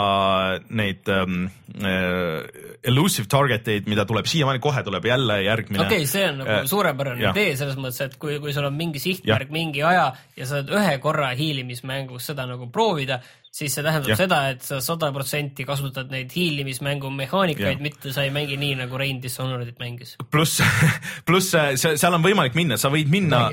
neid 0.75 1.11
ähm, 1.15 1.47
äh, 1.79 2.43
elusive 2.89 3.29
target 3.31 3.67
eid, 3.71 3.87
mida 3.91 4.05
tuleb 4.09 4.27
siiamaani, 4.29 4.61
kohe 4.63 4.83
tuleb 4.83 5.07
jälle 5.07 5.41
järgmine. 5.45 5.85
okei 5.85 6.03
okay,, 6.03 6.11
see 6.11 6.27
on 6.27 6.43
nagu 6.43 6.59
suurepärane 6.69 7.31
idee 7.31 7.55
selles 7.59 7.79
mõttes, 7.79 8.03
et 8.09 8.19
kui, 8.19 8.39
kui 8.43 8.55
sul 8.55 8.67
on 8.67 8.75
mingi 8.75 8.99
sihtmärk, 9.03 9.51
mingi 9.53 9.83
aja 9.87 10.11
ja 10.35 10.45
sa 10.45 10.59
saad 10.59 10.71
ühe 10.75 10.95
korra 11.03 11.31
hiilimismängus 11.37 12.27
seda 12.31 12.45
nagu 12.49 12.67
proovida, 12.73 13.19
siis 13.49 13.73
see 13.73 13.83
tähendab 13.83 14.11
ja. 14.11 14.17
seda, 14.19 14.39
et 14.53 14.61
sa 14.65 14.77
sada 14.83 15.09
protsenti 15.13 15.65
kasutad 15.65 16.11
neid 16.13 16.29
hiilimismängu 16.35 17.09
mehaanikaid, 17.13 17.81
mitte 17.81 18.13
sa 18.13 18.23
ei 18.25 18.33
mängi 18.33 18.59
nii 18.61 18.75
nagu 18.83 18.99
Rein 18.99 19.21
Dishonoredit 19.23 19.79
mängis. 19.81 20.15
pluss, 20.31 20.61
pluss 21.27 21.55
seal 21.79 22.17
on 22.17 22.25
võimalik 22.25 22.57
minna, 22.57 22.77
sa 22.77 22.91
võid 22.93 23.09
minna, 23.11 23.47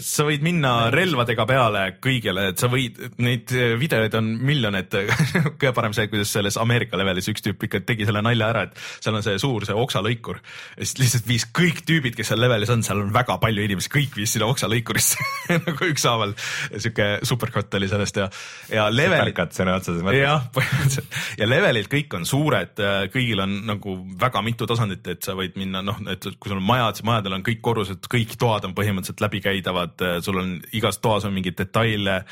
sa 0.00 0.24
võid 0.28 0.44
minna 0.46 0.74
relvadega 0.94 1.46
peale 1.48 1.84
kõigile, 2.02 2.48
et 2.52 2.64
sa 2.64 2.70
võid, 2.72 2.98
neid 3.20 3.52
videoid 3.80 4.16
on 4.16 4.32
miljoneid 4.48 4.96
kõige 5.60 5.74
parem 5.76 5.96
see, 5.96 6.08
kuidas 6.12 6.32
selles 6.32 6.56
Ameerika 6.60 6.96
levelis 6.96 7.28
üks 7.32 7.44
tüüp 7.44 7.68
ikka 7.68 7.82
tegi 7.86 8.08
selle 8.08 8.24
nalja 8.24 8.50
ära, 8.54 8.64
et 8.70 8.80
seal 9.04 9.20
on 9.20 9.26
see 9.26 9.36
suur, 9.42 9.68
see 9.68 9.76
oksalõikur. 9.76 10.40
ja 10.78 10.80
siis 10.80 10.96
lihtsalt 11.02 11.28
viis 11.28 11.44
kõik 11.52 11.84
tüübid, 11.84 12.16
kes 12.16 12.32
seal 12.32 12.40
levelis 12.40 12.72
on, 12.72 12.86
seal 12.86 13.04
on 13.04 13.12
väga 13.12 13.36
palju 13.42 13.68
inimesi, 13.68 13.92
kõik 13.92 14.16
viis 14.16 14.32
sinna 14.32 14.48
oksalõikurisse 14.48 15.28
nagu 15.68 15.92
ükshaaval. 15.92 16.32
sihuke 16.78 17.12
superkott 17.26 17.76
oli 17.76 17.92
sellest 17.92 18.24
ja, 18.24 18.30
ja 18.72 18.88
level 18.88 19.25
värkad 19.26 19.54
sõna 19.56 19.76
otseses 19.78 20.04
mõttes. 20.04 20.22
jah, 20.22 20.44
põhimõtteliselt 20.54 21.38
ja 21.40 21.48
levelid 21.48 21.88
kõik 21.92 22.16
on 22.18 22.26
suured, 22.28 22.82
äh, 22.82 22.98
kõigil 23.12 23.42
on 23.42 23.54
nagu 23.68 23.96
väga 24.20 24.42
mitu 24.46 24.68
tasandit, 24.68 25.06
et 25.12 25.26
sa 25.26 25.36
võid 25.38 25.56
minna 25.60 25.82
noh, 25.84 25.98
et 26.12 26.28
kui 26.38 26.50
sul 26.50 26.60
on 26.60 26.66
majad, 26.66 26.98
siis 26.98 27.08
majadel 27.08 27.38
on 27.38 27.46
kõik 27.46 27.62
korrused, 27.64 28.08
kõik 28.12 28.36
toad 28.40 28.68
on 28.68 28.76
põhimõtteliselt 28.76 29.24
läbikäidavad, 29.24 29.96
äh, 30.06 30.18
sul 30.24 30.40
on 30.42 30.56
igas 30.76 31.00
toas 31.04 31.26
on 31.28 31.34
mingeid 31.36 31.58
detaile, 31.58 32.22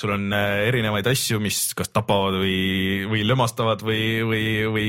sul 0.00 0.14
on 0.16 0.28
äh, 0.32 0.66
erinevaid 0.70 1.08
asju, 1.10 1.40
mis 1.42 1.66
kas 1.76 1.92
tapavad 1.94 2.38
või, 2.42 3.04
või 3.10 3.24
lömastavad 3.26 3.84
või, 3.84 4.04
või, 4.26 4.44
või 4.74 4.88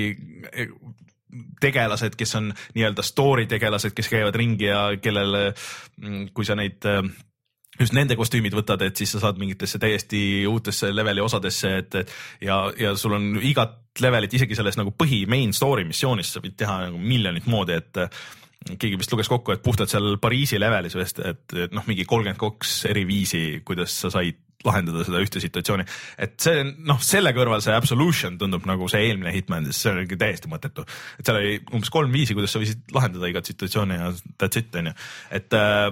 tegelased, 1.59 2.15
kes 2.15 2.37
on 2.39 2.51
nii-öelda 2.75 3.03
story 3.03 3.47
tegelased, 3.51 3.95
kes 3.95 4.11
käivad 4.11 4.35
ringi 4.39 4.69
ja 4.69 4.87
kellele, 5.01 5.49
mm, 5.99 6.29
kui 6.35 6.47
sa 6.47 6.55
neid 6.55 6.85
just 7.79 7.95
nende 7.95 8.17
kostüümid 8.19 8.55
võtad, 8.55 8.81
et 8.85 8.99
siis 8.99 9.15
sa 9.15 9.23
saad 9.23 9.39
mingitesse 9.41 9.79
täiesti 9.81 10.19
uutesse 10.49 10.91
leveli 10.95 11.23
osadesse, 11.23 11.73
et 11.81 11.99
ja, 12.43 12.61
ja 12.79 12.95
sul 12.99 13.17
on 13.17 13.35
igat 13.41 13.81
levelit 14.03 14.33
isegi 14.35 14.57
selles 14.57 14.77
nagu 14.79 14.93
põhi 14.95 15.23
main 15.29 15.53
story 15.55 15.85
missioonis 15.87 16.33
sa 16.35 16.43
võid 16.43 16.57
teha 16.59 16.79
nagu 16.87 16.99
miljonit 16.99 17.47
moodi, 17.51 17.77
et 17.79 18.01
keegi 18.65 18.97
vist 18.97 19.11
luges 19.13 19.29
kokku, 19.29 19.53
et 19.53 19.63
puhtalt 19.63 19.91
seal 19.91 20.15
Pariisi 20.21 20.59
levelis 20.59 20.95
vist, 20.97 21.21
et, 21.21 21.45
et 21.53 21.75
noh, 21.75 21.85
mingi 21.89 22.07
kolmkümmend 22.09 22.41
kaks 22.41 22.79
eri 22.89 23.05
viisi, 23.07 23.45
kuidas 23.67 23.93
sa 24.01 24.11
said 24.13 24.41
lahendada 24.65 25.03
seda 25.05 25.21
ühte 25.21 25.41
situatsiooni. 25.43 25.85
et 26.25 26.35
see 26.41 26.63
noh, 26.65 26.97
selle 27.03 27.35
kõrval 27.37 27.61
see 27.61 27.75
Absolution 27.75 28.39
tundub 28.41 28.65
nagu 28.65 28.87
see 28.89 29.03
eelmine 29.09 29.33
Hitman, 29.35 29.69
see 29.75 29.91
oli 29.93 30.07
täiesti 30.17 30.49
mõttetu. 30.51 30.85
et 31.19 31.27
seal 31.27 31.39
oli 31.41 31.59
umbes 31.69 31.93
kolm 31.93 32.13
viisi, 32.13 32.33
kuidas 32.37 32.55
sa 32.55 32.61
võisid 32.63 32.81
lahendada 32.95 33.29
igat 33.29 33.51
situatsiooni 33.51 33.99
ja 33.99 34.11
that's 34.41 34.61
it 34.61 34.75
on 34.81 34.89
ju, 34.89 34.95
et 35.37 35.57
äh, 35.59 35.91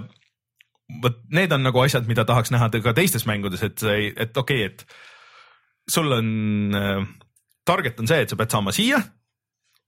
vot 1.02 1.18
need 1.32 1.52
on 1.52 1.64
nagu 1.64 1.80
asjad, 1.80 2.06
mida 2.08 2.26
tahaks 2.28 2.52
näha 2.52 2.68
ka 2.82 2.92
teistes 2.96 3.26
mängudes, 3.26 3.62
et, 3.62 3.82
et 3.82 4.36
okei 4.36 4.66
okay,, 4.66 4.72
et 4.72 4.86
sul 5.90 6.12
on 6.12 6.28
äh,, 6.74 7.04
target 7.64 8.00
on 8.00 8.08
see, 8.08 8.24
et 8.24 8.32
sa 8.32 8.38
pead 8.40 8.52
saama 8.52 8.74
siia. 8.74 9.02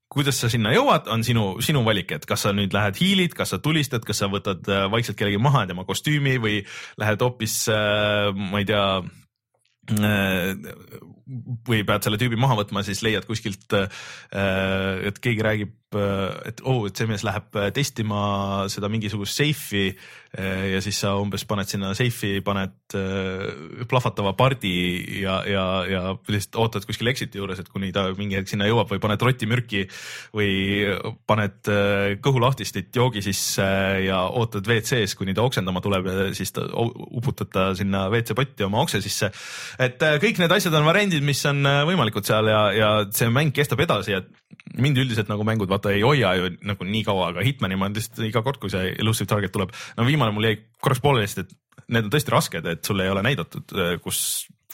kuidas 0.07 0.37
sa 0.39 0.47
sinna 0.47 0.71
jõuad, 0.71 1.09
on 1.11 1.23
sinu, 1.27 1.57
sinu 1.59 1.81
valik, 1.83 2.13
et 2.15 2.25
kas 2.25 2.45
sa 2.45 2.53
nüüd 2.55 2.71
lähed 2.71 2.95
hiilid, 2.95 3.33
kas 3.35 3.51
sa 3.51 3.57
tulistad, 3.59 4.05
kas 4.07 4.21
sa 4.23 4.29
võtad 4.31 4.63
äh, 4.71 4.85
vaikselt 4.91 5.17
kellegi 5.19 5.39
maha 5.41 5.65
tema 5.67 5.83
kostüümi 5.85 6.37
või 6.39 6.61
lähed 7.01 7.25
hoopis 7.25 7.65
äh,, 7.73 8.31
ma 8.31 8.61
ei 8.63 8.69
tea 8.69 8.85
äh, 9.99 10.53
või 11.67 11.83
pead 11.83 12.07
selle 12.07 12.19
tüübi 12.21 12.39
maha 12.39 12.55
võtma, 12.61 12.85
siis 12.87 13.03
leiad 13.03 13.27
kuskilt, 13.27 13.67
äh, 13.75 13.91
et 15.11 15.19
keegi 15.19 15.43
räägib, 15.43 15.75
et 15.95 16.59
oo 16.65 16.81
oh,, 16.81 16.87
et 16.89 16.99
see 16.99 17.07
mees 17.07 17.23
läheb 17.23 17.53
testima 17.75 18.19
seda 18.71 18.89
mingisugust 18.91 19.39
seifi 19.39 19.85
Äh, 20.35 20.73
ja 20.73 20.81
siis 20.83 20.97
sa 20.99 21.13
umbes 21.17 21.45
paned 21.47 21.69
sinna 21.71 21.93
seifi, 21.95 22.41
paned 22.43 22.95
äh, 22.99 23.85
plahvatava 23.87 24.33
pardi 24.35 25.21
ja, 25.21 25.39
ja, 25.47 25.63
ja 25.87 26.01
lihtsalt 26.27 26.57
ootad 26.59 26.85
kuskil 26.85 27.07
exit'i 27.09 27.39
juures, 27.39 27.61
et 27.63 27.69
kuni 27.71 27.93
ta 27.95 28.03
mingi 28.17 28.35
hetk 28.35 28.51
sinna 28.51 28.67
jõuab 28.67 28.91
või 28.91 28.99
paned 29.01 29.23
rotimürki 29.23 29.85
või 30.35 30.51
paned 31.29 31.71
äh, 31.71 32.17
kõhulahtistit 32.21 32.91
joogi 32.99 33.23
sisse 33.25 33.65
ja 34.03 34.25
ootad 34.27 34.67
WC-s, 34.67 35.15
kuni 35.15 35.33
ta 35.37 35.47
oksendama 35.47 35.81
tuleb 35.85 36.11
ja 36.11 36.27
siis 36.35 36.51
ta 36.53 36.67
uputad 36.75 37.53
ta 37.53 37.69
sinna 37.79 38.09
WC 38.11 38.35
potti 38.35 38.67
oma 38.67 38.83
okse 38.83 38.99
sisse. 39.01 39.31
et 39.79 40.03
kõik 40.21 40.43
need 40.43 40.53
asjad 40.53 40.75
on 40.75 40.85
variandid, 40.91 41.23
mis 41.23 41.41
on 41.47 41.63
võimalikud 41.87 42.27
seal 42.27 42.51
ja, 42.51 42.61
ja 42.75 42.91
see 43.09 43.31
mäng 43.31 43.55
kestab 43.55 43.79
edasi 43.87 44.13
ja 44.13 44.21
mind 44.77 44.99
üldiselt 45.01 45.29
nagu 45.31 45.45
mängud 45.47 45.69
vaata 45.71 45.93
ei 45.93 46.03
hoia 46.05 46.33
ju 46.37 46.51
nagu 46.67 46.87
nii 46.87 47.03
kaua, 47.07 47.31
aga 47.31 47.45
Hitmani 47.45 47.77
ma 47.79 47.89
lihtsalt 47.91 48.25
iga 48.27 48.43
kord, 48.45 48.59
kui 48.61 48.71
see 48.73 48.93
elusive 48.97 49.29
target 49.29 49.53
tuleb, 49.55 49.73
no 49.97 50.05
viimane 50.07 50.35
mul 50.35 50.49
jäi 50.49 50.59
korraks 50.83 51.03
pooleli, 51.03 51.29
sest 51.29 51.45
et 51.45 51.55
need 51.93 52.07
on 52.07 52.13
tõesti 52.13 52.33
rasked, 52.33 52.69
et 52.69 52.87
sul 52.87 53.01
ei 53.03 53.11
ole 53.11 53.23
näidatud, 53.25 53.73
kus, 54.03 54.19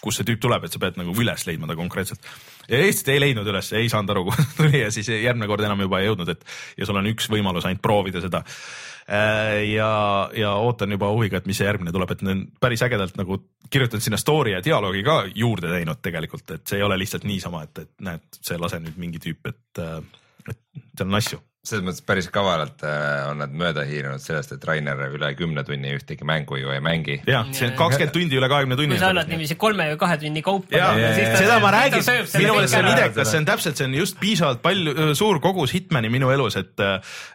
kus 0.03 0.19
see 0.19 0.27
tüüp 0.27 0.41
tuleb, 0.43 0.65
et 0.65 0.73
sa 0.73 0.81
pead 0.81 0.97
nagu 0.99 1.13
üles 1.23 1.45
leidma 1.47 1.69
ta 1.69 1.77
konkreetselt. 1.79 2.25
ja 2.67 2.79
Eestit 2.83 3.13
ei 3.13 3.21
leidnud 3.21 3.47
üles, 3.49 3.69
ei 3.77 3.91
saanud 3.91 4.15
aru, 4.15 4.25
kuhu 4.29 4.39
ta 4.39 4.57
tuli 4.57 4.81
ja 4.81 4.89
siis 4.93 5.11
järgmine 5.13 5.49
kord 5.51 5.65
enam 5.65 5.85
juba 5.85 6.01
ei 6.01 6.09
jõudnud, 6.09 6.33
et 6.33 6.43
ja 6.79 6.89
sul 6.89 6.99
on 6.99 7.11
üks 7.13 7.29
võimalus 7.31 7.69
ainult 7.69 7.83
proovida 7.85 8.23
seda. 8.23 8.43
Äh, 9.03 9.63
ja, 9.73 10.29
ja 10.35 10.53
ootan 10.63 10.91
juba 10.95 11.09
huviga, 11.11 11.41
et 11.41 11.47
mis 11.49 11.57
see 11.59 11.67
järgmine 11.67 11.91
tuleb, 11.91 12.13
et 12.15 12.21
need 12.23 12.45
päris 12.63 12.83
ägedalt 12.85 13.17
nagu 13.19 13.41
kirjutanud 13.69 14.05
sinna 14.05 14.19
story 14.21 14.53
ja 14.53 14.61
dialoogi 14.63 15.03
ka 15.03 15.17
juurde 15.35 15.71
teinud 15.73 15.99
tegelikult, 15.99 16.55
et 16.55 16.67
see 16.67 16.79
ei 16.79 16.85
ole 16.87 16.97
lihtsalt 17.01 17.27
niisama, 17.27 17.65
et, 17.67 17.83
et 17.83 18.05
näed, 18.07 18.23
see 18.39 18.59
lase 18.61 18.79
nüüd 18.79 19.01
mingi 19.01 19.19
tüüp, 19.23 19.51
et, 19.51 19.83
et 20.47 20.61
seal 20.95 21.09
on 21.09 21.19
asju 21.19 21.41
selles 21.63 21.85
mõttes 21.87 22.03
päris 22.03 22.25
kavalalt 22.27 22.81
äh, 22.83 23.21
on 23.29 23.37
nad 23.39 23.53
mööda 23.55 23.85
hiilinud 23.87 24.19
sellest, 24.19 24.51
et 24.51 24.65
Rainer 24.67 24.99
üle 25.15 25.29
kümne 25.39 25.63
tunni 25.63 25.93
ühtegi 25.95 26.25
mängu 26.27 26.57
ju 26.59 26.73
ei 26.73 26.81
mängi. 26.83 27.21
jah, 27.23 27.47
see 27.55 27.69
on 27.69 27.77
kakskümmend 27.79 28.11
tundi 28.17 28.35
üle 28.35 28.49
kahekümne 28.51 28.75
tunni. 28.75 28.97
kui 28.97 28.99
sa 28.99 29.13
annad 29.13 29.31
niiviisi 29.31 29.55
kolme 29.61 29.85
või 29.93 29.99
kahe 30.01 30.17
tunni 30.19 30.43
kaupa. 30.43 30.81
seda 31.39 31.61
ma 31.63 31.71
räägin, 31.71 32.03
minu 32.03 32.57
meelest 32.57 32.75
see 32.75 32.83
on 32.83 32.89
idekas, 32.91 33.31
see 33.31 33.39
on 33.39 33.47
täpselt, 33.47 33.79
see 33.79 33.87
on 33.87 33.95
just 33.95 34.19
piisavalt 34.19 34.59
palju, 34.65 35.07
suur 35.15 35.39
kogus 35.43 35.71
Hitmani 35.77 36.11
minu 36.11 36.33
elus, 36.35 36.59
et, 36.59 36.83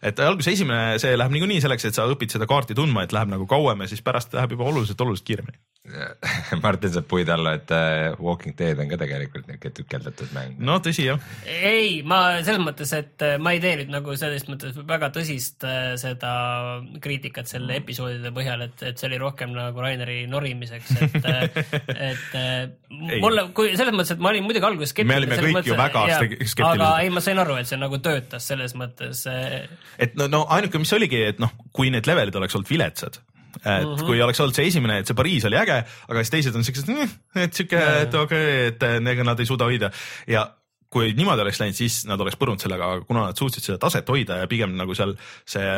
et 0.04 0.20
alguses 0.20 0.52
esimene, 0.58 1.00
see 1.00 1.16
läheb 1.16 1.32
niikuinii 1.38 1.64
selleks, 1.64 1.88
et 1.88 1.96
sa 1.96 2.04
õpid 2.12 2.36
seda 2.36 2.50
kaarti 2.50 2.76
tundma, 2.76 3.08
et 3.08 3.16
läheb 3.16 3.32
nagu 3.32 3.48
kauem 3.48 3.80
ja 3.86 3.88
siis 3.88 4.04
pärast 4.04 4.36
läheb 4.36 4.58
juba 4.58 4.68
oluliselt, 4.68 5.00
oluliselt 5.08 5.32
kiiremini 5.32 5.56
Martin 6.62 6.92
saab 6.92 7.06
puid 7.08 7.28
alla, 7.32 7.54
et 7.58 7.70
uh, 7.72 8.24
Walking 8.24 8.56
Dead 8.58 8.78
on 8.82 8.90
ka 8.90 8.98
tegelikult 9.00 9.46
niisugune 9.48 9.74
tükeldatud 9.78 10.32
mäng. 10.36 10.58
no 10.60 10.78
tõsi 10.84 11.06
jah. 11.06 11.22
ei, 11.48 12.02
ma 12.06 12.20
selles 12.44 12.62
mõttes, 12.62 12.92
et 12.96 13.24
äh, 13.24 13.36
ma 13.42 13.54
ei 13.56 13.62
tee 13.62 13.74
nüüd 13.80 13.92
nagu 13.92 14.16
selles 14.20 14.44
mõttes 14.50 14.76
väga 14.88 15.10
tõsist 15.14 15.64
uh, 15.66 15.92
seda 16.00 16.32
kriitikat 17.04 17.50
selle 17.50 17.72
mm. 17.72 17.84
episoodide 17.84 18.32
põhjal, 18.36 18.64
et, 18.68 18.84
et 18.90 19.00
see 19.00 19.08
oli 19.10 19.20
rohkem 19.22 19.54
nagu 19.56 19.84
Raineri 19.84 20.20
norimiseks, 20.30 20.92
et 21.06 21.16
et 22.10 22.36
uh, 22.38 23.16
mulle, 23.22 23.48
kui 23.56 23.72
selles 23.78 23.94
mõttes, 23.94 24.14
et 24.16 24.22
ma 24.22 24.32
olin 24.34 24.46
muidugi 24.46 24.68
alguses 24.68 24.94
skeptiline. 24.94 25.14
me 25.14 25.22
olime 25.22 25.40
kõik 25.40 25.56
mõttes, 25.60 25.72
ju 25.72 25.78
väga 25.78 26.04
skeptilised. 26.18 26.66
aga 26.72 26.92
ei, 27.04 27.14
ma 27.14 27.24
sain 27.24 27.42
aru, 27.44 27.58
et 27.62 27.70
see 27.70 27.80
nagu 27.80 28.02
töötas 28.04 28.50
selles 28.52 28.76
mõttes. 28.78 29.24
et 29.98 30.18
no, 30.18 30.28
no 30.30 30.44
ainuke, 30.54 30.82
mis 30.82 30.94
oligi, 30.96 31.24
et 31.32 31.42
noh, 31.42 31.54
kui 31.72 31.92
need 31.94 32.08
levelid 32.10 32.36
oleks 32.42 32.58
olnud 32.58 32.70
viletsad 32.70 33.22
et 33.64 33.84
mm 33.84 33.94
-hmm. 33.94 34.06
kui 34.06 34.22
oleks 34.22 34.40
olnud 34.40 34.54
see 34.54 34.66
esimene, 34.66 34.98
et 34.98 35.06
see 35.06 35.16
Pariis 35.16 35.44
oli 35.44 35.56
äge, 35.56 35.82
aga 36.08 36.22
siis 36.22 36.30
teised 36.30 36.54
on 36.54 36.64
siuksed, 36.64 36.90
et 37.34 37.54
siuke, 37.54 37.80
et 38.02 38.14
okei 38.14 38.68
okay,, 38.68 38.98
et 39.00 39.08
ega 39.12 39.24
nad 39.24 39.40
ei 39.40 39.46
suuda 39.46 39.64
hoida 39.64 39.90
ja 40.26 40.46
kui 40.92 41.12
niimoodi 41.16 41.44
oleks 41.44 41.60
läinud, 41.60 41.76
siis 41.76 42.00
nad 42.08 42.20
oleks 42.20 42.38
põrunud 42.40 42.62
sellega, 42.62 42.92
aga 42.94 43.06
kuna 43.08 43.26
nad 43.28 43.38
suutsid 43.40 43.64
seda 43.64 43.78
taset 43.82 44.08
hoida 44.08 44.40
ja 44.42 44.48
pigem 44.50 44.76
nagu 44.78 44.96
seal 44.96 45.14
see 45.44 45.68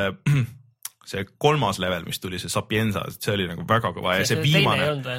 see 1.11 1.25
kolmas 1.43 1.81
level, 1.83 2.05
mis 2.07 2.21
tuli, 2.23 2.39
see 2.41 2.53
Sapienza, 2.53 3.03
see 3.17 3.33
oli 3.35 3.47
nagu 3.51 3.65
väga 3.69 3.91
kõva 3.97 4.17
ja 4.19 4.27
see, 4.29 4.39
see 4.39 4.45
viimane. 4.45 5.17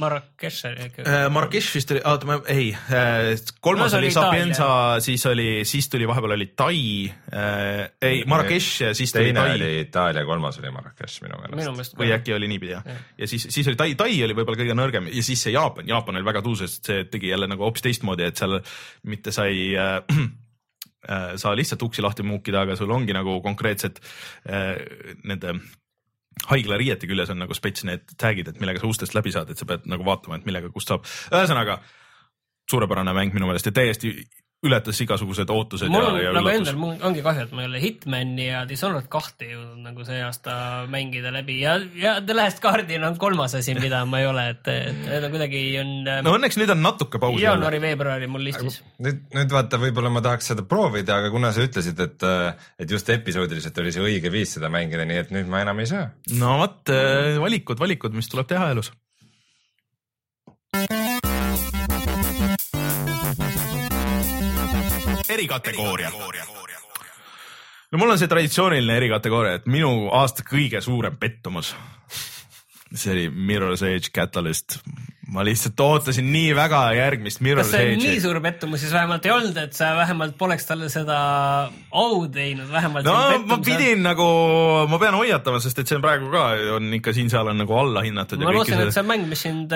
Marrakech 0.00 0.64
oli 0.70 0.88
äh,. 1.04 1.26
Marrakech 1.32 1.68
vist 1.76 1.92
oli, 1.94 2.02
oota 2.08 2.28
ma 2.28 2.38
ei 2.50 2.72
äh,, 2.74 3.30
kolmas 3.64 3.94
no, 3.94 4.00
oli 4.00 4.10
Sapienza, 4.14 4.70
siis 5.04 5.24
oli, 5.30 5.48
siis 5.68 5.90
tuli 5.92 6.08
vahepeal 6.10 6.34
oli 6.38 6.48
Tai 6.58 6.80
äh,, 7.06 7.84
ei 8.10 8.24
Marrakech 8.28 8.82
ja 8.88 8.94
siis 8.98 9.14
tuli 9.14 9.30
Tai. 9.32 9.52
teine 9.52 9.68
oli 9.68 9.84
Itaalia, 9.84 10.26
kolmas 10.28 10.58
oli 10.62 10.74
Marrakech 10.74 11.22
minu 11.26 11.40
meelest. 11.44 11.94
või 11.98 12.10
äkki 12.16 12.34
oli 12.36 12.50
niipidi 12.50 12.74
jah 12.74 12.88
ja. 12.88 12.98
ja 13.22 13.30
siis, 13.30 13.46
siis 13.54 13.70
oli 13.70 13.78
Tai, 13.78 13.92
Tai 13.98 14.10
oli 14.26 14.36
võib-olla 14.40 14.62
kõige 14.64 14.76
nõrgem 14.78 15.12
ja 15.12 15.22
siis 15.22 15.46
see 15.46 15.54
Jaapan, 15.54 15.86
Jaapan 15.88 16.18
oli 16.18 16.30
väga 16.32 16.42
tuus, 16.46 16.64
sest 16.64 16.90
see 16.90 17.06
tegi 17.12 17.30
jälle 17.30 17.50
nagu 17.50 17.66
hoopis 17.68 17.86
teistmoodi, 17.86 18.26
et 18.26 18.42
seal 18.42 18.58
mitte 19.06 19.34
sai 19.34 19.70
äh, 19.78 20.02
Äh, 21.06 21.36
saa 21.38 21.54
lihtsalt 21.54 21.82
uksi 21.86 22.02
lahti 22.02 22.24
muukida, 22.26 22.64
aga 22.66 22.74
sul 22.76 22.90
ongi 22.90 23.14
nagu 23.14 23.36
konkreetsed 23.44 24.00
äh, 24.50 24.80
nende 25.30 25.52
haiglariiete 26.50 27.06
küljes 27.06 27.30
on 27.30 27.38
nagu 27.38 27.54
spets 27.54 27.84
need 27.86 28.16
tag'id, 28.18 28.50
et 28.50 28.58
millega 28.58 28.82
sa 28.82 28.90
ustest 28.90 29.14
läbi 29.14 29.30
saad, 29.34 29.52
et 29.52 29.60
sa 29.60 29.66
pead 29.66 29.86
nagu 29.90 30.02
vaatama, 30.06 30.40
et 30.40 30.48
millega, 30.48 30.72
kust 30.74 30.90
saab. 30.90 31.06
ühesõnaga 31.30 31.78
suurepärane 32.70 33.14
mäng 33.14 33.36
minu 33.36 33.46
meelest 33.46 33.70
ja 33.70 33.74
täiesti 33.78 34.10
ületas 34.66 34.98
igasugused 35.04 35.50
ootused. 35.54 35.90
mul 35.92 36.02
on 36.08 36.16
ja 36.18 36.32
nagu 36.34 36.50
endal, 36.50 36.74
mul 36.80 36.96
ongi 37.06 37.22
kahju, 37.22 37.44
et 37.46 37.52
ma 37.54 37.62
ei 37.62 37.68
ole 37.68 37.82
Hitmani 37.82 38.48
ja 38.48 38.64
Dishonored 38.66 39.06
kahte 39.12 39.46
jõudnud 39.52 39.84
nagu 39.86 40.06
see 40.06 40.18
aasta 40.24 40.54
mängida 40.90 41.30
läbi 41.34 41.60
ja, 41.60 41.76
ja 41.94 42.16
The 42.18 42.34
Last 42.34 42.58
Guardian 42.64 43.06
on 43.06 43.20
kolmas 43.22 43.54
asi, 43.54 43.76
mida 43.78 44.02
ma 44.10 44.22
ei 44.24 44.26
ole, 44.26 44.48
et, 44.56 44.66
et 44.72 45.00
need 45.04 45.28
on 45.28 45.34
kuidagi 45.36 45.62
on. 45.84 45.94
no 46.26 46.34
õnneks 46.34 46.58
nüüd 46.58 46.74
on 46.74 46.82
natuke 46.82 47.22
pausi. 47.22 47.44
jaanuari-veebruari 47.46 48.30
mul 48.30 48.48
listis. 48.50 48.80
nüüd, 48.98 49.22
nüüd 49.38 49.54
vaata, 49.54 49.78
võib-olla 49.82 50.10
ma 50.10 50.24
tahaks 50.26 50.50
seda 50.52 50.66
proovida, 50.66 51.20
aga 51.22 51.30
kuna 51.34 51.54
sa 51.54 51.62
ütlesid, 51.62 52.02
et, 52.02 52.30
et 52.82 52.96
just 52.98 53.14
episoodiliselt 53.14 53.78
oli 53.78 53.94
see 53.94 54.02
õige 54.10 54.34
viis 54.34 54.58
seda 54.58 54.72
mängida, 54.74 55.06
nii 55.06 55.22
et 55.22 55.34
nüüd 55.38 55.46
ma 55.50 55.62
enam 55.62 55.78
ei 55.84 55.90
saa. 55.90 56.08
no 56.34 56.58
vot, 56.64 56.82
valikud, 57.46 57.78
valikud, 57.78 58.18
mis 58.18 58.26
tuleb 58.32 58.50
teha 58.50 58.72
elus 58.74 58.90
erikategooria. 65.38 66.10
no 67.92 67.98
mul 67.98 68.10
on 68.10 68.18
see 68.18 68.28
traditsiooniline 68.28 68.96
erikategooria, 68.96 69.60
et 69.60 69.70
minu 69.70 70.08
aasta 70.12 70.44
kõige 70.46 70.82
suurem 70.84 71.16
pettumus 71.16 71.74
see 72.94 73.12
oli 73.12 73.28
Mirror's 73.30 73.82
Edge 73.86 74.10
Catalyst 74.14 74.80
ma 75.28 75.44
lihtsalt 75.44 75.80
ootasin 75.84 76.28
nii 76.32 76.54
väga 76.56 76.80
järgmist 76.96 77.42
Mirror's 77.44 77.68
Edge'i. 77.76 77.96
kas 77.98 78.04
see 78.04 78.12
nii 78.14 78.20
suur 78.22 78.38
pettumus 78.44 78.80
siis 78.80 78.92
vähemalt 78.94 79.26
ei 79.28 79.32
olnud, 79.34 79.58
et 79.60 79.76
sa 79.76 79.90
vähemalt 79.98 80.36
poleks 80.40 80.64
talle 80.68 80.88
seda 80.92 81.18
au 82.02 82.22
teinud, 82.32 82.70
vähemalt. 82.72 83.04
no 83.04 83.16
ma 83.50 83.58
pidin 83.64 84.00
nagu, 84.06 84.28
ma 84.88 85.00
pean 85.02 85.18
hoiatama, 85.18 85.60
sest 85.60 85.82
et 85.82 85.90
see 85.90 85.98
on 85.98 86.04
praegu 86.04 86.30
ka 86.32 86.44
on 86.78 86.88
ikka 86.96 87.12
siin-seal 87.16 87.52
on 87.52 87.60
nagu 87.60 87.76
allahinnatud. 87.76 88.40
ma 88.40 88.54
lootsin, 88.56 88.80
et 88.86 88.94
see 88.96 89.04
on 89.04 89.10
mäng, 89.10 89.26
mis 89.28 89.44
sind, 89.44 89.74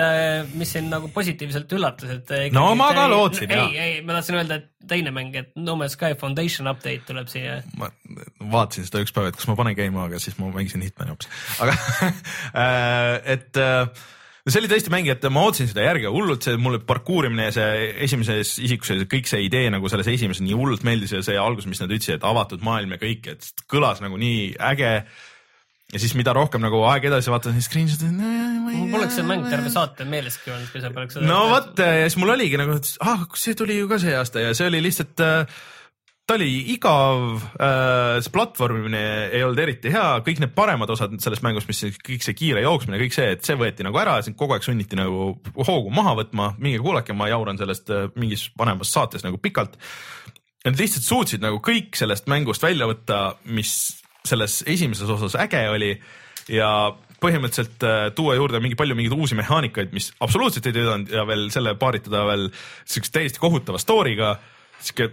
mis 0.57 0.73
sind 0.77 0.89
nagu 0.93 1.11
positiivselt 1.13 1.75
üllatas, 1.77 2.15
et. 2.17 2.33
no 2.55 2.71
ma 2.79 2.89
ka 2.97 3.05
lootsin, 3.11 3.53
jah. 3.53 3.69
ei, 3.69 3.77
ei, 3.83 3.99
ma 4.07 4.17
tahtsin 4.17 4.39
öelda, 4.39 4.57
et 4.57 4.71
teine 4.89 5.13
mäng, 5.15 5.37
et 5.37 5.53
No 5.55 5.77
Man's 5.79 5.93
Sky 5.95 6.17
Foundation 6.19 6.67
update 6.71 7.05
tuleb 7.07 7.29
siia. 7.31 7.59
ma 7.77 7.91
vaatasin 8.57 8.89
seda 8.89 9.03
üks 9.05 9.13
päev, 9.13 9.29
et 9.29 9.37
kas 9.37 9.47
ma 9.51 9.57
panen 9.59 9.77
käima, 9.77 10.09
aga 10.09 10.17
siis 10.23 10.39
ma 10.41 10.49
mängisin 10.49 10.81
Hitmani 10.81 11.13
hoopis, 11.13 11.29
aga 11.61 11.77
et 13.37 13.61
äh, 13.61 14.09
see 14.51 14.59
oli 14.59 14.69
tõesti 14.71 14.91
mäng, 14.91 15.07
et 15.11 15.23
ma 15.31 15.45
ootasin 15.47 15.69
seda 15.71 15.85
järge 15.85 16.09
hullult, 16.11 16.43
see 16.43 16.59
mulle 16.59 16.81
parkuurimine 16.83 17.47
ja 17.47 17.53
see 17.55 17.91
esimeses 18.07 18.57
isikuses 18.59 19.05
kõik 19.11 19.29
see 19.29 19.45
idee 19.45 19.69
nagu 19.71 19.91
selles 19.91 20.09
esimeses 20.11 20.43
nii 20.43 20.57
hullult 20.59 20.83
meeldis 20.87 21.15
ja 21.15 21.21
see 21.23 21.37
algus, 21.39 21.67
mis 21.69 21.79
nad 21.79 21.93
ütlesid, 21.93 22.19
et 22.19 22.27
avatud 22.27 22.65
maailm 22.65 22.95
ja 22.95 22.99
kõik, 23.01 23.29
et 23.35 23.63
kõlas 23.71 24.03
nagu 24.03 24.19
nii 24.19 24.51
äge 24.71 24.91
ja 25.93 26.01
siis, 26.01 26.15
mida 26.19 26.33
rohkem 26.35 26.63
nagu 26.63 26.81
aeg 26.89 27.07
edasi 27.07 27.31
vaatan, 27.31 27.55
siis 27.55 27.69
screenshot'e 27.69 28.09
no,. 28.11 28.31
mul 28.73 28.91
poleks 28.91 29.19
see 29.19 29.27
mäng 29.27 29.45
terve 29.47 29.71
saate 29.71 30.07
meeleski 30.09 30.51
olnud, 30.51 30.71
kui 30.73 30.81
sa 30.83 30.91
poleks 30.95 31.19
seda. 31.19 31.29
no 31.29 31.39
vot 31.53 31.79
ja 31.79 32.07
siis 32.07 32.19
mul 32.19 32.33
oligi 32.35 32.59
nagu, 32.59 32.75
et 32.81 32.91
ah, 33.05 33.23
see 33.39 33.55
tuli 33.59 33.77
ju 33.79 33.87
ka 33.91 34.01
see 34.01 34.15
aasta 34.17 34.43
ja 34.43 34.51
see 34.57 34.67
oli 34.71 34.81
lihtsalt 34.83 35.23
äh, 35.23 35.61
ta 36.27 36.37
oli 36.37 36.49
igav 36.71 37.41
äh,, 37.59 38.21
see 38.23 38.31
platvormimine 38.31 39.01
ei 39.35 39.43
olnud 39.43 39.59
eriti 39.59 39.91
hea, 39.91 40.21
kõik 40.23 40.39
need 40.39 40.53
paremad 40.55 40.91
osad 40.93 41.15
sellest 41.21 41.43
mängust, 41.43 41.67
mis 41.67 41.99
kõik 41.99 42.23
see 42.23 42.37
kiire 42.37 42.63
jooksmine, 42.63 42.99
kõik 43.01 43.15
see, 43.15 43.33
et 43.35 43.43
see 43.43 43.57
võeti 43.59 43.83
nagu 43.83 43.99
ära, 43.99 44.15
sind 44.23 44.37
kogu 44.39 44.55
aeg 44.55 44.63
sunniti 44.63 44.99
nagu 44.99 45.33
hoogu 45.59 45.91
maha 45.93 46.15
võtma, 46.21 46.53
minge 46.63 46.79
kuulake, 46.83 47.15
ma 47.17 47.27
jauran 47.31 47.59
sellest 47.59 47.91
äh, 47.91 48.07
mingis 48.19 48.47
vanemas 48.59 48.93
saates 48.95 49.25
nagu 49.27 49.39
pikalt. 49.43 49.75
Nad 50.63 50.79
lihtsalt 50.79 51.03
suutsid 51.03 51.43
nagu 51.43 51.59
kõik 51.63 51.97
sellest 51.99 52.29
mängust 52.31 52.63
välja 52.63 52.87
võtta, 52.87 53.23
mis 53.51 53.73
selles 54.23 54.61
esimeses 54.71 55.09
osas 55.11 55.35
äge 55.43 55.65
oli 55.73 55.91
ja 56.47 56.69
põhimõtteliselt 57.23 57.83
äh, 57.87 58.05
tuua 58.15 58.37
juurde 58.39 58.63
mingi 58.63 58.79
palju 58.79 58.95
mingeid 58.95 59.15
uusi 59.17 59.35
mehaanikaid, 59.39 59.91
mis 59.95 60.13
absoluutselt 60.23 60.71
ei 60.71 60.79
töötanud 60.79 61.11
ja 61.11 61.27
veel 61.27 61.49
selle 61.51 61.75
paaritada 61.79 62.23
veel 62.31 62.49
siukse 62.87 63.11
täiesti 63.11 63.43
kohutava 63.43 63.79
story'ga, 63.81 64.37
sihuke 64.79 65.11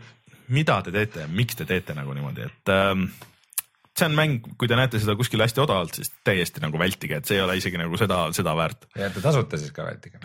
mida 0.54 0.80
te 0.84 0.92
teete 0.94 1.24
ja 1.24 1.30
miks 1.30 1.58
te 1.58 1.66
teete 1.68 1.94
nagu 1.96 2.14
niimoodi, 2.16 2.46
et 2.48 2.72
ähm, 2.74 3.06
see 3.98 4.08
on 4.08 4.16
mäng, 4.16 4.50
kui 4.58 4.68
te 4.70 4.78
näete 4.78 5.00
seda 5.02 5.16
kuskil 5.18 5.42
hästi 5.42 5.62
odavalt, 5.62 5.96
siis 5.98 6.12
täiesti 6.26 6.62
nagu 6.62 6.78
vältige, 6.80 7.20
et 7.20 7.28
see 7.28 7.38
ei 7.38 7.44
ole 7.44 7.56
isegi 7.60 7.80
nagu 7.80 7.98
seda, 8.00 8.22
seda 8.36 8.54
väärt. 8.58 8.88
ja 8.98 9.10
te 9.14 9.22
tasuta 9.24 9.60
siis 9.60 9.74
ka 9.76 9.86
vältige. 9.86 10.22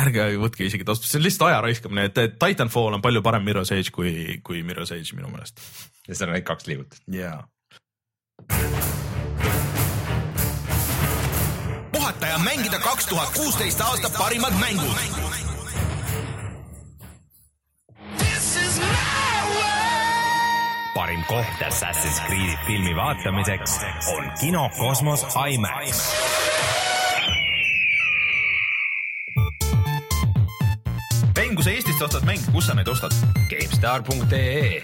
ärge 0.00 0.28
võtke 0.40 0.66
isegi 0.68 0.86
tasuta, 0.86 1.10
see 1.10 1.20
on 1.20 1.26
lihtsalt 1.26 1.48
aja 1.50 1.62
raiskamine, 1.64 2.08
et 2.10 2.38
Titanfall 2.40 2.98
on 2.98 3.04
palju 3.04 3.22
parem 3.24 3.46
Mirror's 3.46 3.72
Edge 3.74 3.94
kui, 3.94 4.40
kui 4.44 4.62
Mirror's 4.66 4.94
Edge 4.96 5.16
minu 5.16 5.32
meelest. 5.32 5.62
ja 6.08 6.14
seal 6.14 6.30
on 6.30 6.38
neid 6.38 6.48
kaks 6.48 6.70
liigutit. 6.70 7.02
jaa. 7.20 7.42
puhata 11.94 12.26
ja 12.26 12.38
mängida 12.38 12.78
kaks 12.82 13.06
tuhat 13.06 13.34
kuusteist 13.38 13.80
aasta 13.80 14.10
parimad 14.18 14.60
mängud 14.60 15.43
parim 20.94 21.24
koht 21.28 21.62
Assassin's 21.66 22.20
Creed'i 22.26 22.58
filmi 22.66 22.96
vaatamiseks 22.96 23.80
on 24.16 24.30
kino 24.40 24.70
Kosmos 24.78 25.26
IMAX. 25.48 26.04
Ben, 31.34 31.54
kui 31.54 31.64
sa 31.64 31.70
Eestist 31.70 32.02
ostad 32.02 32.24
mänge, 32.24 32.46
kus 32.52 32.66
sa 32.66 32.74
neid 32.78 32.88
ostad? 32.88 33.14
GameStar.ee 33.50 34.82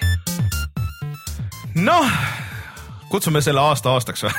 noh, 1.75 2.11
kutsume 3.09 3.41
selle 3.45 3.63
aasta 3.63 3.95
aastaks 3.95 4.27
või 4.27 4.35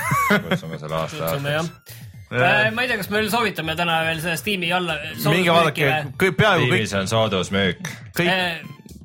kutsume 0.50 0.78
selle 0.78 0.96
aasta 1.00 1.32
aastaks 1.32 2.00
Äh, 2.32 2.70
ma 2.72 2.80
ei 2.80 2.88
tea, 2.88 2.96
kas 2.96 3.10
me 3.12 3.18
veel 3.18 3.28
soovitame 3.28 3.74
täna 3.76 3.98
veel 4.06 4.20
seda 4.22 4.38
Steam'i 4.40 4.70
alla. 4.72 4.94
minge 5.28 5.52
vaadake, 5.52 5.88
peaaegu 6.16 6.64
kõik. 6.70 6.86
Steamis 6.86 6.94
on 6.96 7.10
soodusmüük. 7.10 7.90
kõik 8.16 8.30
äh,, 8.32 8.62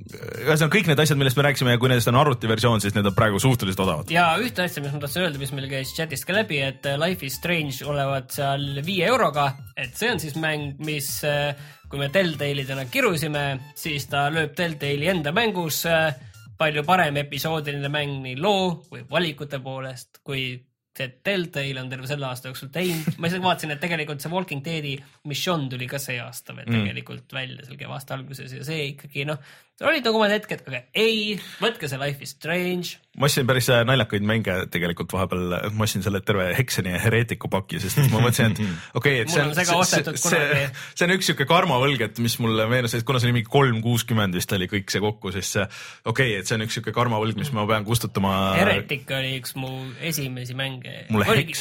ühesõnaga 0.08 0.72
kõik 0.74 0.90
need 0.90 1.02
asjad, 1.02 1.20
millest 1.20 1.38
me 1.40 1.46
rääkisime 1.48 1.74
ja 1.76 1.80
kui 1.82 1.92
nendest 1.92 2.10
on 2.12 2.20
arvutiversioon, 2.20 2.84
siis 2.84 2.96
need 2.96 3.10
on 3.10 3.16
praegu 3.18 3.40
suhteliselt 3.44 3.82
odavad. 3.84 4.12
ja 4.14 4.28
ühte 4.42 4.64
asja, 4.66 4.84
mis 4.84 4.94
ma 4.94 5.02
tahtsin 5.04 5.26
öelda, 5.26 5.42
mis 5.42 5.54
meil 5.56 5.68
käis 5.72 5.94
chat'ist 5.98 6.28
ka 6.28 6.36
läbi, 6.38 6.62
et 6.64 6.88
äh, 6.88 7.00
Life 7.02 7.26
is 7.28 7.40
Strange 7.40 7.88
olevat 7.88 8.32
seal 8.38 8.82
viie 8.86 9.10
euroga, 9.10 9.50
et 9.76 9.98
see 9.98 10.12
on 10.14 10.22
siis 10.24 10.38
mäng, 10.40 10.78
mis 10.86 11.10
äh, 11.28 11.52
kui 11.92 12.02
me 12.02 12.12
Telltale'idena 12.14 12.88
kirusime, 12.92 13.46
siis 13.78 14.08
ta 14.12 14.28
lööb 14.34 14.56
Telltale'i 14.58 15.12
enda 15.12 15.36
mängus 15.36 15.84
äh, 15.90 16.14
palju 16.58 16.84
parem 16.88 17.20
episoodiline 17.24 17.92
mäng 17.94 18.22
nii 18.24 18.40
loo 18.42 18.78
kui 18.88 19.04
valikute 19.12 19.62
poolest, 19.64 20.24
kui 20.26 20.50
see 20.98 21.12
Telltale 21.24 21.82
on 21.82 21.90
terve 21.92 22.10
selle 22.10 22.26
aasta 22.30 22.50
jooksul 22.50 22.72
teinud, 22.74 23.20
ma 23.22 23.30
isegi 23.30 23.44
vaatasin, 23.44 23.74
et 23.76 23.82
tegelikult 23.84 24.24
see 24.24 24.34
Walking 24.34 24.64
Deadi 24.66 24.96
missioon 25.30 25.68
tuli 25.70 25.88
ka 25.90 26.00
see 26.02 26.18
aasta 26.24 26.56
veel 26.58 26.68
mm. 26.72 26.80
tegelikult 26.80 27.36
välja 27.38 27.66
seal 27.68 27.80
keva 27.80 27.98
aasta 27.98 28.18
alguses 28.18 28.56
ja 28.58 28.66
see 28.66 28.90
ikkagi 28.94 29.28
noh, 29.30 29.38
olid 29.86 30.06
nagu 30.08 30.18
mõned 30.18 30.34
hetked, 30.34 30.64
aga 30.66 30.80
ei, 30.98 31.36
võtke 31.62 31.90
see 31.90 32.00
Life 32.02 32.24
is 32.26 32.32
Strange. 32.34 32.98
ma 33.18 33.28
ostsin 33.28 33.46
päris 33.50 33.68
äh, 33.74 33.84
naljakaid 33.86 34.24
mänge 34.26 34.56
tegelikult 34.74 35.14
vahepeal, 35.14 35.54
ma 35.78 35.86
ostsin 35.86 36.06
selle 36.06 36.22
terve 36.26 36.48
Hexeni 36.58 36.96
ja 36.96 37.02
Heretiku 37.02 37.50
paki, 37.54 37.82
sest 37.84 38.00
ma 38.10 38.22
mõtlesin, 38.24 38.56
et 38.56 38.62
okei 39.00 39.20
okay,, 39.20 39.26
et 39.26 39.34
see 39.34 39.44
on, 39.44 39.54
see, 39.58 40.02
see, 40.02 40.16
see, 40.24 40.64
see 40.98 41.08
on 41.08 41.14
üks 41.18 41.30
sihuke 41.30 41.46
karmavõlg, 41.50 42.02
et 42.08 42.22
mis 42.24 42.38
mulle 42.42 42.66
meenus, 42.72 42.96
et 42.98 43.06
kuna 43.08 43.22
see 43.22 43.30
oli 43.30 43.38
mingi 43.40 43.52
kolm 43.54 43.82
kuuskümmend 43.86 44.38
vist 44.38 44.56
oli 44.58 44.70
kõik 44.72 44.90
see 44.94 45.04
kokku, 45.04 45.34
siis 45.36 45.54
okei 45.60 46.10
okay,, 46.14 46.34
et 46.40 46.50
see 46.50 46.58
on 46.58 46.66
üks 46.66 46.80
sihuke 46.80 46.96
karmavõlg, 46.96 47.38
mis 47.38 47.54
ma 47.54 47.68
pean 47.70 47.86
kustutama. 47.86 48.34
Heretik 48.58 49.14
oli 49.18 49.36
üks 49.42 49.54
mu 49.60 49.72
esimesi 50.02 50.58
mänge. 50.58 51.06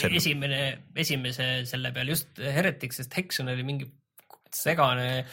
esimene, 0.09 0.62
esimese 0.97 1.51
selle 1.69 1.93
peal 1.93 2.17
just 2.17 2.41
Heretik, 2.41 2.97
sest 2.97 3.12
Hexen 3.17 3.53
oli 3.53 3.67
mingi 3.67 3.91
segane 4.57 5.27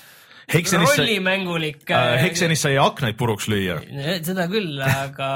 rollimängulik 0.51 1.89
äh,. 1.89 2.17
Hexenis 2.23 2.63
sai 2.65 2.75
aknaid 2.81 3.17
puruks 3.19 3.47
lüüa. 3.51 3.79
seda 4.23 4.47
küll, 4.51 4.81
aga 4.81 5.29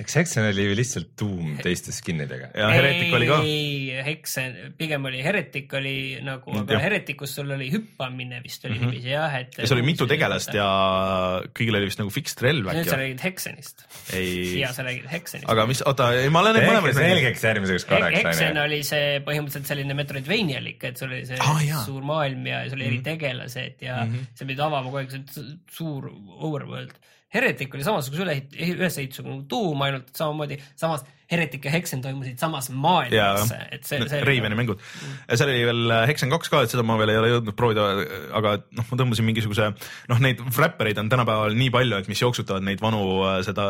eks 0.00 0.16
Hexen 0.16 0.46
oli 0.48 0.64
ju 0.64 0.76
lihtsalt 0.78 1.10
tuum 1.18 1.56
teiste 1.60 1.92
skin'idega. 1.92 2.50
ja 2.56 2.68
Heretic 2.72 3.14
oli 3.16 3.28
ka. 3.28 3.38
ei, 3.44 4.02
Hexen, 4.06 4.56
pigem 4.78 5.04
oli 5.10 5.20
Heretic 5.24 5.72
oli 5.76 5.94
nagu, 6.24 6.54
aga 6.62 6.80
Hereticus 6.80 7.34
sul 7.36 7.52
oli 7.56 7.68
hüppamine 7.72 8.40
vist 8.44 8.64
oli 8.64 8.78
mm 8.78 8.80
-hmm. 8.80 8.94
niiviisi 8.94 9.12
jah, 9.12 9.36
et. 9.40 9.58
ja 9.58 9.68
seal 9.68 9.80
oli 9.80 9.86
mitu 9.90 10.06
tegelast 10.10 10.54
ja 10.56 10.68
kõigil 11.56 11.76
oli 11.76 11.90
vist 11.90 12.00
nagu 12.00 12.12
fixed 12.14 12.42
relv 12.44 12.70
äkki. 12.70 12.80
nüüd 12.80 12.92
sa 12.92 13.00
räägid 13.02 13.24
Hexenist. 13.26 13.86
ja 14.60 14.72
sa 14.72 14.86
räägid 14.86 15.10
Hexenist. 15.12 15.50
aga 15.52 15.66
mis, 15.66 15.82
oota, 15.86 16.10
ei 16.16 16.32
ma 16.32 16.44
olen 16.44 16.58
neid 16.58 16.68
mõlemaid 16.70 16.96
selgeks 16.96 17.44
järgmiseks 17.50 17.88
korraks. 17.90 18.24
Hexen 18.24 18.64
oli 18.64 18.82
see 18.86 19.20
põhimõtteliselt 19.26 19.68
selline 19.74 19.94
Metroidvanialik, 20.00 20.84
et 20.84 20.96
sul 20.96 21.12
oli 21.12 21.26
see 21.28 21.38
ah, 21.40 21.84
suur 21.84 22.02
maailm 22.06 22.46
ja 22.46 22.64
sul 22.68 22.78
oli 22.80 22.88
mm 22.88 22.90
-hmm. 22.90 22.94
eritegelased 22.94 23.84
ja 23.84 24.04
mm 24.04 24.12
-hmm. 24.12 24.34
sa 24.34 24.44
pidid 24.44 24.60
avama 24.60 24.84
kogu 24.88 24.96
aeg 24.96 25.10
suur 25.70 26.10
overworld 26.40 26.96
Heretic 27.30 27.74
oli 27.76 27.86
samasuguse 27.86 28.24
üle, 28.26 28.36
ülesehitusega 28.74 29.30
nagu 29.30 29.44
tuum, 29.50 29.82
ainult 29.86 30.10
samamoodi, 30.18 30.58
samas 30.78 31.04
Heretic 31.30 31.62
ja 31.62 31.70
Hexen 31.70 32.00
toimusid 32.02 32.40
samas 32.42 32.66
maailmas, 32.74 33.52
et 33.70 33.86
see, 33.86 34.00
see. 34.10 34.18
Raveni 34.26 34.56
mängud 34.58 34.80
mm., 34.80 35.28
seal 35.38 35.52
oli 35.52 35.60
veel 35.68 35.94
Hexen 36.10 36.32
kaks 36.32 36.50
ka, 36.50 36.64
et 36.66 36.72
seda 36.72 36.82
ma 36.86 36.96
veel 36.98 37.12
ei 37.12 37.20
ole 37.20 37.30
jõudnud 37.30 37.56
proovida, 37.58 37.84
aga 38.34 38.56
noh, 38.74 38.88
ma 38.88 38.98
tõmbasin 38.98 39.28
mingisuguse 39.28 39.68
noh, 40.10 40.22
neid 40.24 40.42
räppereid 40.42 40.98
on 40.98 41.12
tänapäeval 41.12 41.54
nii 41.54 41.70
palju, 41.76 42.00
et 42.02 42.10
mis 42.10 42.24
jooksutavad 42.24 42.66
neid 42.66 42.82
vanu 42.82 43.04
seda 43.46 43.68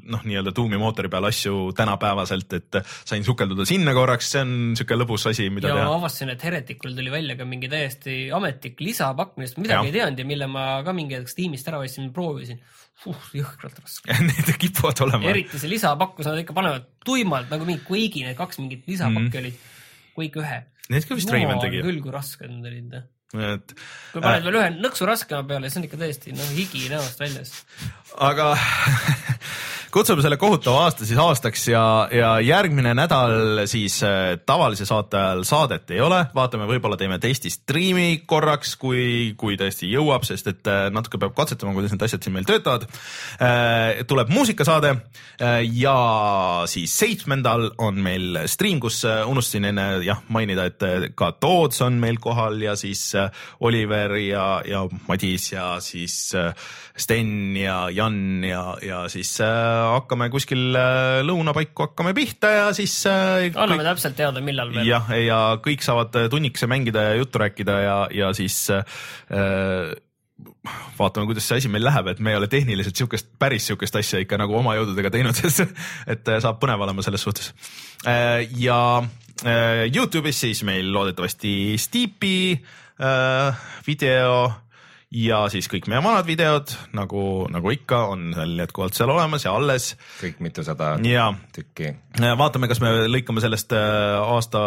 noh, 0.00 0.24
nii-öelda 0.24 0.54
tuumi 0.56 0.80
mootori 0.80 1.12
peal 1.12 1.28
asju 1.28 1.68
tänapäevaselt, 1.76 2.56
et 2.56 2.80
sain 2.88 3.28
sukelduda 3.28 3.68
sinna 3.68 3.92
korraks, 3.96 4.32
see 4.32 4.46
on 4.46 4.54
siuke 4.80 4.96
lõbus 4.96 5.28
asi, 5.28 5.50
mida 5.52 5.68
ja 5.68 5.82
teha. 5.82 5.90
ma 5.90 6.00
avastasin, 6.00 6.32
et 6.32 6.46
Hereticul 6.48 6.96
tuli 6.96 7.12
välja 7.12 7.36
ka 7.36 7.44
mingi 7.48 7.68
täiesti 7.72 8.22
ametlik 8.32 8.80
lisapakk, 8.80 9.36
millest 9.36 9.60
midagi 9.60 9.90
ja. 9.90 9.92
ei 9.92 9.98
teadnud 10.00 10.24
ja 10.24 10.32
mille 10.32 10.48
ma 10.48 10.70
ka 10.86 10.96
mingi 10.96 11.20
hetk 11.20 11.28
Steamist 11.28 11.68
ära 11.68 11.84
ostsin, 11.84 12.08
proovisin 12.16 12.64
uh,. 13.10 13.22
jõhkralt 13.36 13.80
raske 13.82 14.18
Need 14.28 14.52
kipuvad 14.62 15.04
olema. 15.06 15.30
eriti 15.32 15.60
see 15.60 15.72
lisapakk, 15.72 16.16
kus 16.18 16.28
nad 16.30 16.42
ikka 16.42 16.56
panevad 16.56 16.86
tuimalt 17.06 17.50
nagu 17.52 17.68
mingi 17.68 17.84
Quake'i, 17.88 18.26
need 18.28 18.38
kaks 18.38 18.60
mingit 18.62 18.86
lisapakki 18.90 19.32
mm. 19.32 19.40
olid, 19.42 19.64
Quake 20.12 20.44
ühe. 20.44 20.60
Need 20.92 21.08
ka 21.08 21.16
vist 21.16 21.30
no, 21.30 21.36
Rayman 21.38 21.60
tegi. 21.62 21.82
küll, 21.84 22.00
kui 22.04 22.14
rasked 22.14 22.50
need 22.50 22.68
olid 22.68 23.02
et 23.32 23.72
kui 24.12 24.20
paned 24.20 24.42
äh, 24.42 24.44
veel 24.44 24.58
ühe 24.60 24.70
nõksu 24.76 25.06
raskema 25.08 25.46
peale, 25.48 25.70
siis 25.70 25.80
on 25.80 25.86
ikka 25.88 26.00
tõesti 26.02 26.34
noh, 26.36 26.50
higi 26.52 26.84
näost 26.92 27.22
väljas. 27.22 27.54
aga 28.20 28.52
kutsume 29.92 30.22
selle 30.24 30.38
kohutava 30.40 30.86
aasta 30.86 31.04
siis 31.04 31.18
aastaks 31.20 31.66
ja, 31.68 31.82
ja 32.12 32.30
järgmine 32.40 32.94
nädal 32.96 33.62
siis 33.68 33.98
äh, 34.06 34.38
tavalise 34.46 34.86
saate 34.88 35.18
ajal 35.20 35.42
saadet 35.44 35.90
ei 35.92 36.00
ole, 36.00 36.22
vaatame, 36.34 36.64
võib-olla 36.70 36.96
teeme 36.96 37.18
testi 37.20 37.50
striimi 37.52 38.22
korraks, 38.26 38.74
kui, 38.80 39.34
kui 39.36 39.58
tõesti 39.60 39.90
jõuab, 39.92 40.24
sest 40.24 40.48
et 40.48 40.70
äh, 40.70 40.86
natuke 40.94 41.20
peab 41.20 41.34
katsetama, 41.36 41.74
kuidas 41.76 41.92
need 41.92 42.06
asjad 42.06 42.24
siin 42.24 42.36
meil 42.36 42.48
töötavad 42.48 42.86
äh,. 42.88 44.00
tuleb 44.08 44.32
muusikasaade 44.32 44.94
äh, 44.94 45.58
ja 45.76 45.96
siis 46.70 46.96
seitsmendal 46.96 47.68
on 47.82 48.00
meil 48.00 48.42
stream, 48.48 48.80
kus 48.80 49.02
äh, 49.08 49.22
unustasin 49.28 49.68
enne 49.74 49.86
jah 50.06 50.24
mainida, 50.32 50.70
et 50.72 50.88
äh, 50.88 51.08
ka 51.14 51.34
Toots 51.36 51.84
on 51.84 52.00
meil 52.00 52.16
kohal 52.22 52.60
ja 52.64 52.76
siis 52.80 53.10
Oliver 53.60 54.16
ja, 54.22 54.46
ja 54.64 54.86
Madis 55.08 55.52
ja 55.52 55.76
siis 55.84 56.32
Sten 56.96 57.56
ja 57.56 57.90
Jan 57.92 58.44
ja, 58.44 58.64
ja 58.84 59.04
siis 59.12 59.36
hakkame 59.96 60.28
kuskil 60.32 60.76
äh, 60.78 61.20
lõunapaiku 61.26 61.88
hakkame 61.88 62.14
pihta 62.16 62.50
ja 62.54 62.70
siis. 62.76 62.94
Äh, 63.10 63.50
anname 63.50 63.82
kõik... 63.82 63.88
täpselt 63.90 64.16
teada, 64.18 64.42
millal 64.44 64.72
veel. 64.74 64.86
jah, 64.88 65.10
ja 65.18 65.40
kõik 65.62 65.84
saavad 65.84 66.16
tunnikese 66.32 66.68
mängida 66.70 67.08
ja 67.10 67.20
juttu 67.20 67.42
rääkida 67.42 67.76
ja, 67.82 67.96
ja 68.14 68.30
siis 68.36 68.56
äh, 68.74 68.82
vaatame, 70.98 71.28
kuidas 71.30 71.46
see 71.48 71.60
asi 71.62 71.70
meil 71.72 71.84
läheb, 71.86 72.12
et 72.12 72.22
me 72.22 72.32
ei 72.32 72.40
ole 72.40 72.48
tehniliselt 72.50 72.98
siukest, 72.98 73.30
päris 73.38 73.66
siukest 73.70 73.98
asja 74.00 74.22
ikka 74.22 74.38
nagu 74.40 74.56
oma 74.58 74.76
jõududega 74.78 75.12
teinud, 75.14 75.42
et 76.12 76.32
saab 76.42 76.62
põnev 76.62 76.82
olema 76.86 77.04
selles 77.04 77.22
suhtes. 77.22 77.52
ja 78.58 78.80
Youtube'is 79.42 80.42
siis 80.44 80.62
meil 80.66 80.92
loodetavasti 80.94 81.74
Steepi 81.82 82.36
video 83.86 84.34
ja 85.12 85.42
siis 85.52 85.68
kõik 85.70 85.86
meie 85.92 86.02
vanad 86.04 86.26
videod 86.26 86.72
nagu, 86.96 87.22
nagu 87.52 87.72
ikka, 87.74 87.98
on 88.14 88.30
seal 88.36 88.54
jätkuvalt 88.62 88.96
seal 88.96 89.12
olemas 89.12 89.44
ja 89.44 89.54
alles. 89.56 89.92
kõik 90.20 90.40
mitusada 90.44 90.94
tükki. 91.52 91.92
vaatame, 92.40 92.70
kas 92.70 92.80
me 92.84 92.94
lõikame 93.10 93.44
sellest 93.44 93.74
äh, 93.76 94.18
aasta 94.22 94.62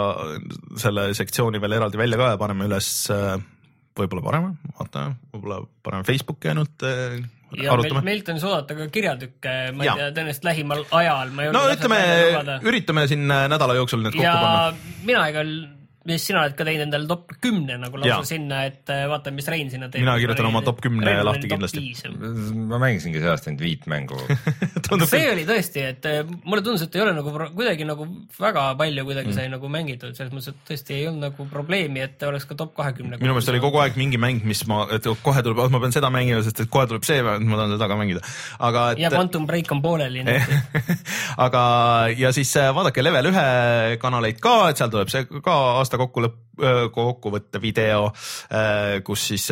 selle 0.82 1.10
sektsiooni 1.18 1.62
veel 1.62 1.80
eraldi 1.80 2.02
välja 2.02 2.20
ka 2.22 2.34
ja 2.36 2.42
paneme 2.42 2.70
üles 2.70 2.90
äh, 3.14 3.40
võib-olla 3.98 4.26
parema, 4.26 4.52
vaatame, 4.80 5.16
võib-olla 5.34 5.64
paneme 5.86 6.08
Facebooki 6.08 6.52
ainult 6.52 6.86
äh, 6.86 7.18
ja 7.56 7.74
arutame. 7.74 8.04
meil, 8.04 8.20
meilt 8.20 8.30
on 8.36 8.44
oodata 8.52 8.78
ka 8.78 8.90
kirjatükke, 8.94 9.56
ma 9.74 9.86
ei 9.86 9.90
ja. 9.90 9.96
tea, 9.98 10.12
tõenäoliselt 10.20 10.50
lähimal 10.52 10.86
ajal. 11.00 11.34
no 11.56 11.66
ütleme, 11.74 12.04
üritame 12.68 13.08
siin 13.10 13.26
nädala 13.26 13.80
jooksul 13.80 14.06
need 14.06 14.14
kokku 14.14 14.30
panna. 14.30 14.94
mina 15.10 15.26
igal 15.34 15.58
mis 16.06 16.26
sina 16.28 16.44
oled 16.44 16.54
ka 16.58 16.66
teinud 16.68 16.86
endale 16.86 17.08
top 17.10 17.34
kümne 17.42 17.78
nagu 17.82 17.98
lausa 17.98 18.20
ja. 18.20 18.28
sinna, 18.30 18.62
et 18.70 18.92
äh, 18.94 19.06
vaatame, 19.10 19.40
mis 19.40 19.50
Rein 19.50 19.72
sinna 19.74 19.90
teeb. 19.90 20.04
mina 20.06 20.16
kirjutan 20.22 20.50
oma 20.52 20.62
top 20.66 20.82
kümne 20.84 21.16
lahti 21.26 21.50
kindlasti. 21.50 22.12
ma 22.70 22.80
mängisingi 22.82 23.22
see 23.24 23.32
aasta 23.32 23.50
ainult 23.52 23.64
viit 23.66 23.88
mängu 23.90 24.20
see 25.12 25.24
oli 25.32 25.46
tõesti, 25.50 25.86
et 25.90 26.10
äh, 26.10 26.22
mulle 26.46 26.62
tundus, 26.66 26.86
et 26.86 26.98
ei 26.98 27.04
ole 27.06 27.16
nagu 27.18 27.34
kuidagi 27.58 27.88
nagu 27.90 28.08
väga 28.40 28.68
palju 28.80 29.06
kuidagi 29.08 29.32
mm. 29.32 29.38
sai 29.38 29.50
nagu 29.50 29.72
mängitud, 29.72 30.14
selles 30.18 30.34
mõttes, 30.36 30.54
et 30.54 30.70
tõesti 30.70 30.98
ei 31.00 31.08
olnud 31.10 31.28
nagu 31.30 31.48
probleemi, 31.50 32.04
et 32.06 32.28
oleks 32.30 32.46
ka 32.50 32.58
top 32.60 32.76
kahekümne. 32.78 33.18
minu 33.22 33.34
meelest 33.34 33.54
oli 33.54 33.64
kogu 33.64 33.82
aeg 33.82 33.98
mingi 34.00 34.22
mäng, 34.22 34.46
mis 34.48 34.62
ma, 34.70 34.84
et 34.96 35.10
kohe 35.26 35.44
tuleb, 35.46 35.64
ma 35.74 35.82
pean 35.84 35.96
seda 35.96 36.12
mängima, 36.14 36.44
sest 36.46 36.62
et 36.66 36.72
kohe 36.72 36.86
tuleb 36.92 37.08
see, 37.08 37.24
ma 37.26 37.38
tahan 37.42 37.76
seda 37.76 37.90
ka 37.90 38.00
mängida. 38.00 38.24
aga 38.70 38.86
et.... 38.94 39.04
ja 39.06 39.14
Quantum 39.14 39.50
Break 39.50 39.74
on 39.74 39.82
pooleli 39.82 40.22
aga, 41.46 41.64
ja 42.18 42.32
siis 42.36 42.54
äh, 42.62 42.70
vaadake 42.76 43.04
Level 43.04 43.32
ühe 43.32 43.46
kanaleid 44.02 44.40
ka, 44.44 44.56
et 44.70 44.82
seal 44.82 44.94
tuleb 44.94 45.12
see 45.12 45.26
ka 45.46 45.58
aasta 45.82 45.95
kokkulõpp 46.02 46.42
kokkuvõtte 46.96 47.60
video, 47.60 48.08
kus 49.04 49.26
siis 49.32 49.50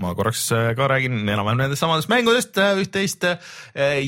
ma 0.00 0.14
korraks 0.18 0.48
ka 0.76 0.88
räägin 0.90 1.20
enam-vähem 1.22 1.60
nendest 1.62 1.84
samadest 1.84 2.10
mängudest 2.10 2.58
üht-teist 2.58 3.26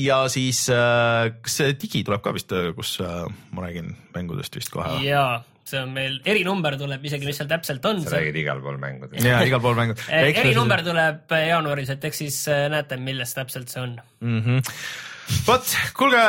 ja 0.01 0.17
siis 0.31 0.65
kas 0.67 1.57
see 1.61 1.77
digi 1.79 2.03
tuleb 2.03 2.23
ka 2.25 2.33
vist, 2.35 2.51
kus 2.75 2.97
ma 2.99 3.63
räägin 3.63 3.93
mängudest 4.15 4.59
vist 4.59 4.73
kohe? 4.73 4.97
jaa, 5.05 5.37
see 5.67 5.79
on 5.79 5.93
meil, 5.95 6.19
erinumber 6.27 6.75
tuleb 6.79 7.05
isegi, 7.07 7.29
mis 7.29 7.39
seal 7.39 7.51
täpselt 7.51 7.85
on. 7.87 8.03
sa 8.03 8.17
räägid 8.17 8.41
igal 8.43 8.59
pool 8.65 8.79
mängudest. 8.81 9.23
jaa, 9.23 9.39
igal 9.47 9.63
pool 9.63 9.79
mängud 9.79 10.03
erinumber 10.43 10.83
tuleb 10.85 11.37
jaanuaris, 11.47 11.93
et 11.95 12.09
eks 12.11 12.23
siis 12.25 12.41
näete, 12.73 12.99
milles 12.99 13.35
täpselt 13.37 13.71
see 13.71 13.85
on 13.85 13.95
mm 14.19 14.41
-hmm.. 14.41 14.75
vot, 15.47 15.77
kuulge. 15.95 16.27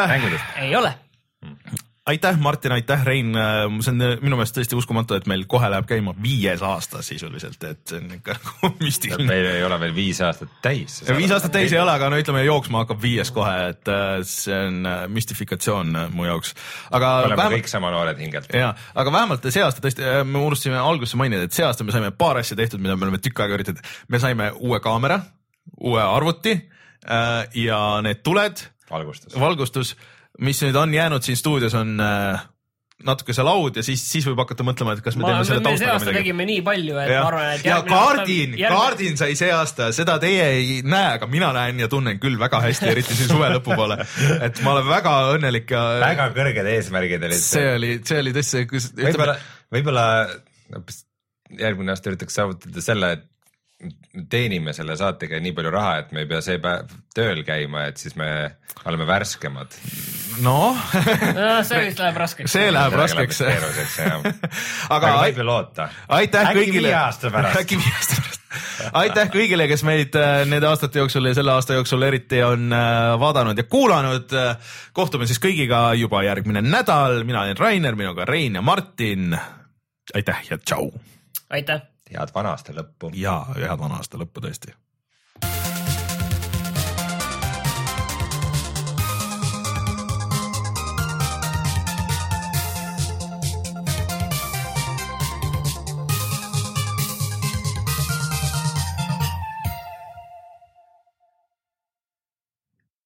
ei 0.63 0.77
ole 0.79 0.95
aitäh, 2.07 2.39
Martin, 2.39 2.73
aitäh, 2.73 3.05
Rein, 3.05 3.33
see 3.81 3.93
on 3.93 4.03
äh, 4.05 4.15
minu 4.21 4.37
meelest 4.37 4.57
tõesti 4.57 4.77
uskumatu, 4.77 5.17
et 5.17 5.29
meil 5.31 5.47
kohe 5.49 5.71
läheb 5.73 5.87
käima 5.89 6.13
viies 6.23 6.61
aasta 6.65 7.01
sisuliselt, 7.05 7.63
et 7.65 7.81
see 7.89 8.01
on 8.03 8.11
ikka 8.19 8.37
nagu 8.45 8.71
müstiline. 8.83 9.29
meil 9.29 9.49
ei 9.49 9.65
ole 9.65 9.79
veel 9.81 9.95
viis 9.97 10.21
aastat 10.25 10.53
täis. 10.65 10.99
viis 11.17 11.33
aastat 11.33 11.55
täis 11.57 11.73
ei 11.73 11.81
ole, 11.81 11.95
aga 11.95 12.11
no 12.13 12.19
ütleme, 12.21 12.45
jooksma 12.45 12.85
hakkab 12.85 13.01
viies 13.03 13.33
kohe, 13.35 13.55
et 13.73 13.93
äh, 13.93 14.19
see 14.29 14.59
on 14.69 14.91
äh, 14.91 15.07
müstifikatsioon 15.17 15.97
mu 16.13 16.29
jaoks. 16.29 16.53
aga. 16.91 17.15
oleme 17.25 17.41
vähemalt... 17.41 17.63
kõik 17.63 17.73
sama 17.73 17.93
noored 17.95 18.21
hingelt. 18.21 18.53
ja, 18.53 18.75
aga 18.95 19.17
vähemalt 19.17 19.49
see 19.49 19.65
aasta 19.65 19.85
tõesti, 19.85 20.05
me 20.29 20.45
unustasime 20.45 20.81
alguses 20.81 21.17
mainida, 21.21 21.49
et 21.49 21.57
see 21.57 21.65
aasta 21.65 21.89
me 21.89 21.95
saime 21.95 22.13
paar 22.13 22.43
asja 22.43 22.59
tehtud, 22.61 22.85
mida 22.85 22.99
me 22.99 23.09
oleme 23.09 23.23
tükk 23.25 23.47
aega 23.47 23.57
üritanud. 23.57 23.81
me 24.13 24.21
saime 24.21 24.53
uue 24.61 24.83
kaamera, 24.85 25.23
uue 25.81 26.05
arvuti 26.05 26.59
ja 27.65 27.79
need 28.05 28.21
tuled. 28.25 28.61
valgustus. 28.91 29.41
valgustus 29.41 29.97
mis 30.43 30.63
nüüd 30.65 30.77
on 30.79 30.95
jäänud 30.95 31.23
siin 31.23 31.39
stuudios, 31.39 31.75
on 31.79 31.95
äh, 32.03 32.43
natuke 33.05 33.35
see 33.35 33.45
laud 33.45 33.77
ja 33.79 33.83
siis, 33.85 34.03
siis 34.07 34.25
võib 34.29 34.39
hakata 34.45 34.65
mõtlema, 34.67 34.95
et 34.95 35.03
kas 35.05 35.17
me 35.19 35.25
ma, 35.25 35.33
teeme 35.33 35.47
selle 35.49 35.63
taustaga 35.65 35.97
midagi. 35.99 36.19
tegime 36.21 36.47
nii 36.49 36.63
palju, 36.67 36.97
et 37.03 37.11
ja. 37.11 37.21
ma 37.21 37.31
arvan, 37.31 37.49
et 37.57 37.67
ja 37.67 37.79
kaardin 37.89 38.55
järgmine..., 38.55 38.71
kaardin 38.71 39.19
sai 39.21 39.37
see 39.39 39.51
aasta, 39.55 39.91
seda 39.97 40.17
teie 40.23 40.47
ei 40.55 40.79
näe, 40.87 41.17
aga 41.19 41.29
mina 41.31 41.51
näen 41.57 41.83
ja 41.83 41.91
tunnen 41.91 42.21
küll 42.23 42.39
väga 42.41 42.63
hästi, 42.65 42.91
eriti 42.95 43.19
siin 43.19 43.33
suve 43.33 43.51
lõpupoole. 43.57 43.99
et 44.47 44.63
ma 44.65 44.77
olen 44.77 44.89
väga 44.89 45.15
õnnelik 45.35 45.75
ja. 45.75 45.85
väga 46.05 46.31
kõrged 46.39 46.71
eesmärgid 46.77 47.29
olid. 47.31 47.43
see 47.43 47.67
oli, 47.75 47.93
see 48.07 48.23
oli 48.23 48.35
tõesti, 48.39 48.65
kus. 48.71 48.91
võib-olla, 49.01 49.37
võib-olla 49.75 50.07
järgmine 51.61 51.95
aasta 51.95 52.13
üritaks 52.13 52.41
saavutada 52.41 52.85
selle, 52.85 53.15
et 53.19 53.29
teenime 54.31 54.73
selle 54.77 54.97
saatega 54.99 55.41
nii 55.43 55.55
palju 55.57 55.73
raha, 55.75 55.97
et 56.03 56.13
me 56.15 56.23
ei 56.25 56.29
pea 56.31 56.41
see 56.45 56.61
päev 56.63 56.93
tööl 57.15 57.43
käima, 57.47 57.89
et 57.91 58.01
siis 58.01 58.15
me 58.19 58.29
oleme 58.85 59.07
värskemad. 59.09 59.75
noh 60.45 60.79
no, 61.39 61.49
see 61.67 61.83
vist 61.87 62.03
läheb 62.03 62.21
raskeks. 62.23 62.53
see 62.55 62.71
läheb 62.75 62.95
raskeks. 62.99 63.41
keeruliseks 63.43 63.99
jah. 64.03 64.29
aga 64.97 65.17
võib 65.23 65.43
ju 65.43 65.49
loota. 65.49 65.89
aitäh 66.19 66.51
äkki 66.51 66.63
kõigile. 66.63 66.89
viie 66.91 66.97
aasta 66.99 67.31
pärast. 67.35 67.61
äkki 67.63 67.79
viie 67.81 67.95
aasta 67.99 68.21
pärast 68.21 68.41
aitäh 69.03 69.31
kõigile, 69.35 69.67
kes 69.71 69.83
meid 69.87 70.19
äh, 70.19 70.43
nende 70.51 70.69
aastate 70.71 71.03
jooksul 71.03 71.31
ja 71.31 71.35
selle 71.39 71.55
aasta 71.55 71.79
jooksul 71.79 72.07
eriti 72.07 72.43
on 72.47 72.71
äh, 72.75 73.15
vaadanud 73.21 73.59
ja 73.59 73.67
kuulanud. 73.71 74.37
kohtume 74.95 75.27
siis 75.27 75.43
kõigiga 75.43 75.89
juba 75.99 76.23
järgmine 76.27 76.63
nädal, 76.63 77.25
mina 77.27 77.43
olen 77.43 77.59
Rainer, 77.59 77.99
minuga 77.99 78.29
Rein 78.31 78.55
ja 78.55 78.63
Martin. 78.63 79.35
aitäh 80.15 80.47
ja 80.51 80.59
tšau. 80.59 80.93
aitäh 81.51 81.94
head 82.15 82.35
vana 82.35 82.55
aasta 82.55 82.73
lõppu. 82.73 83.13
ja 83.15 83.41
head 83.57 83.79
vana 83.79 84.01
aasta 84.01 84.19
lõppu 84.19 84.41
tõesti 84.45 84.75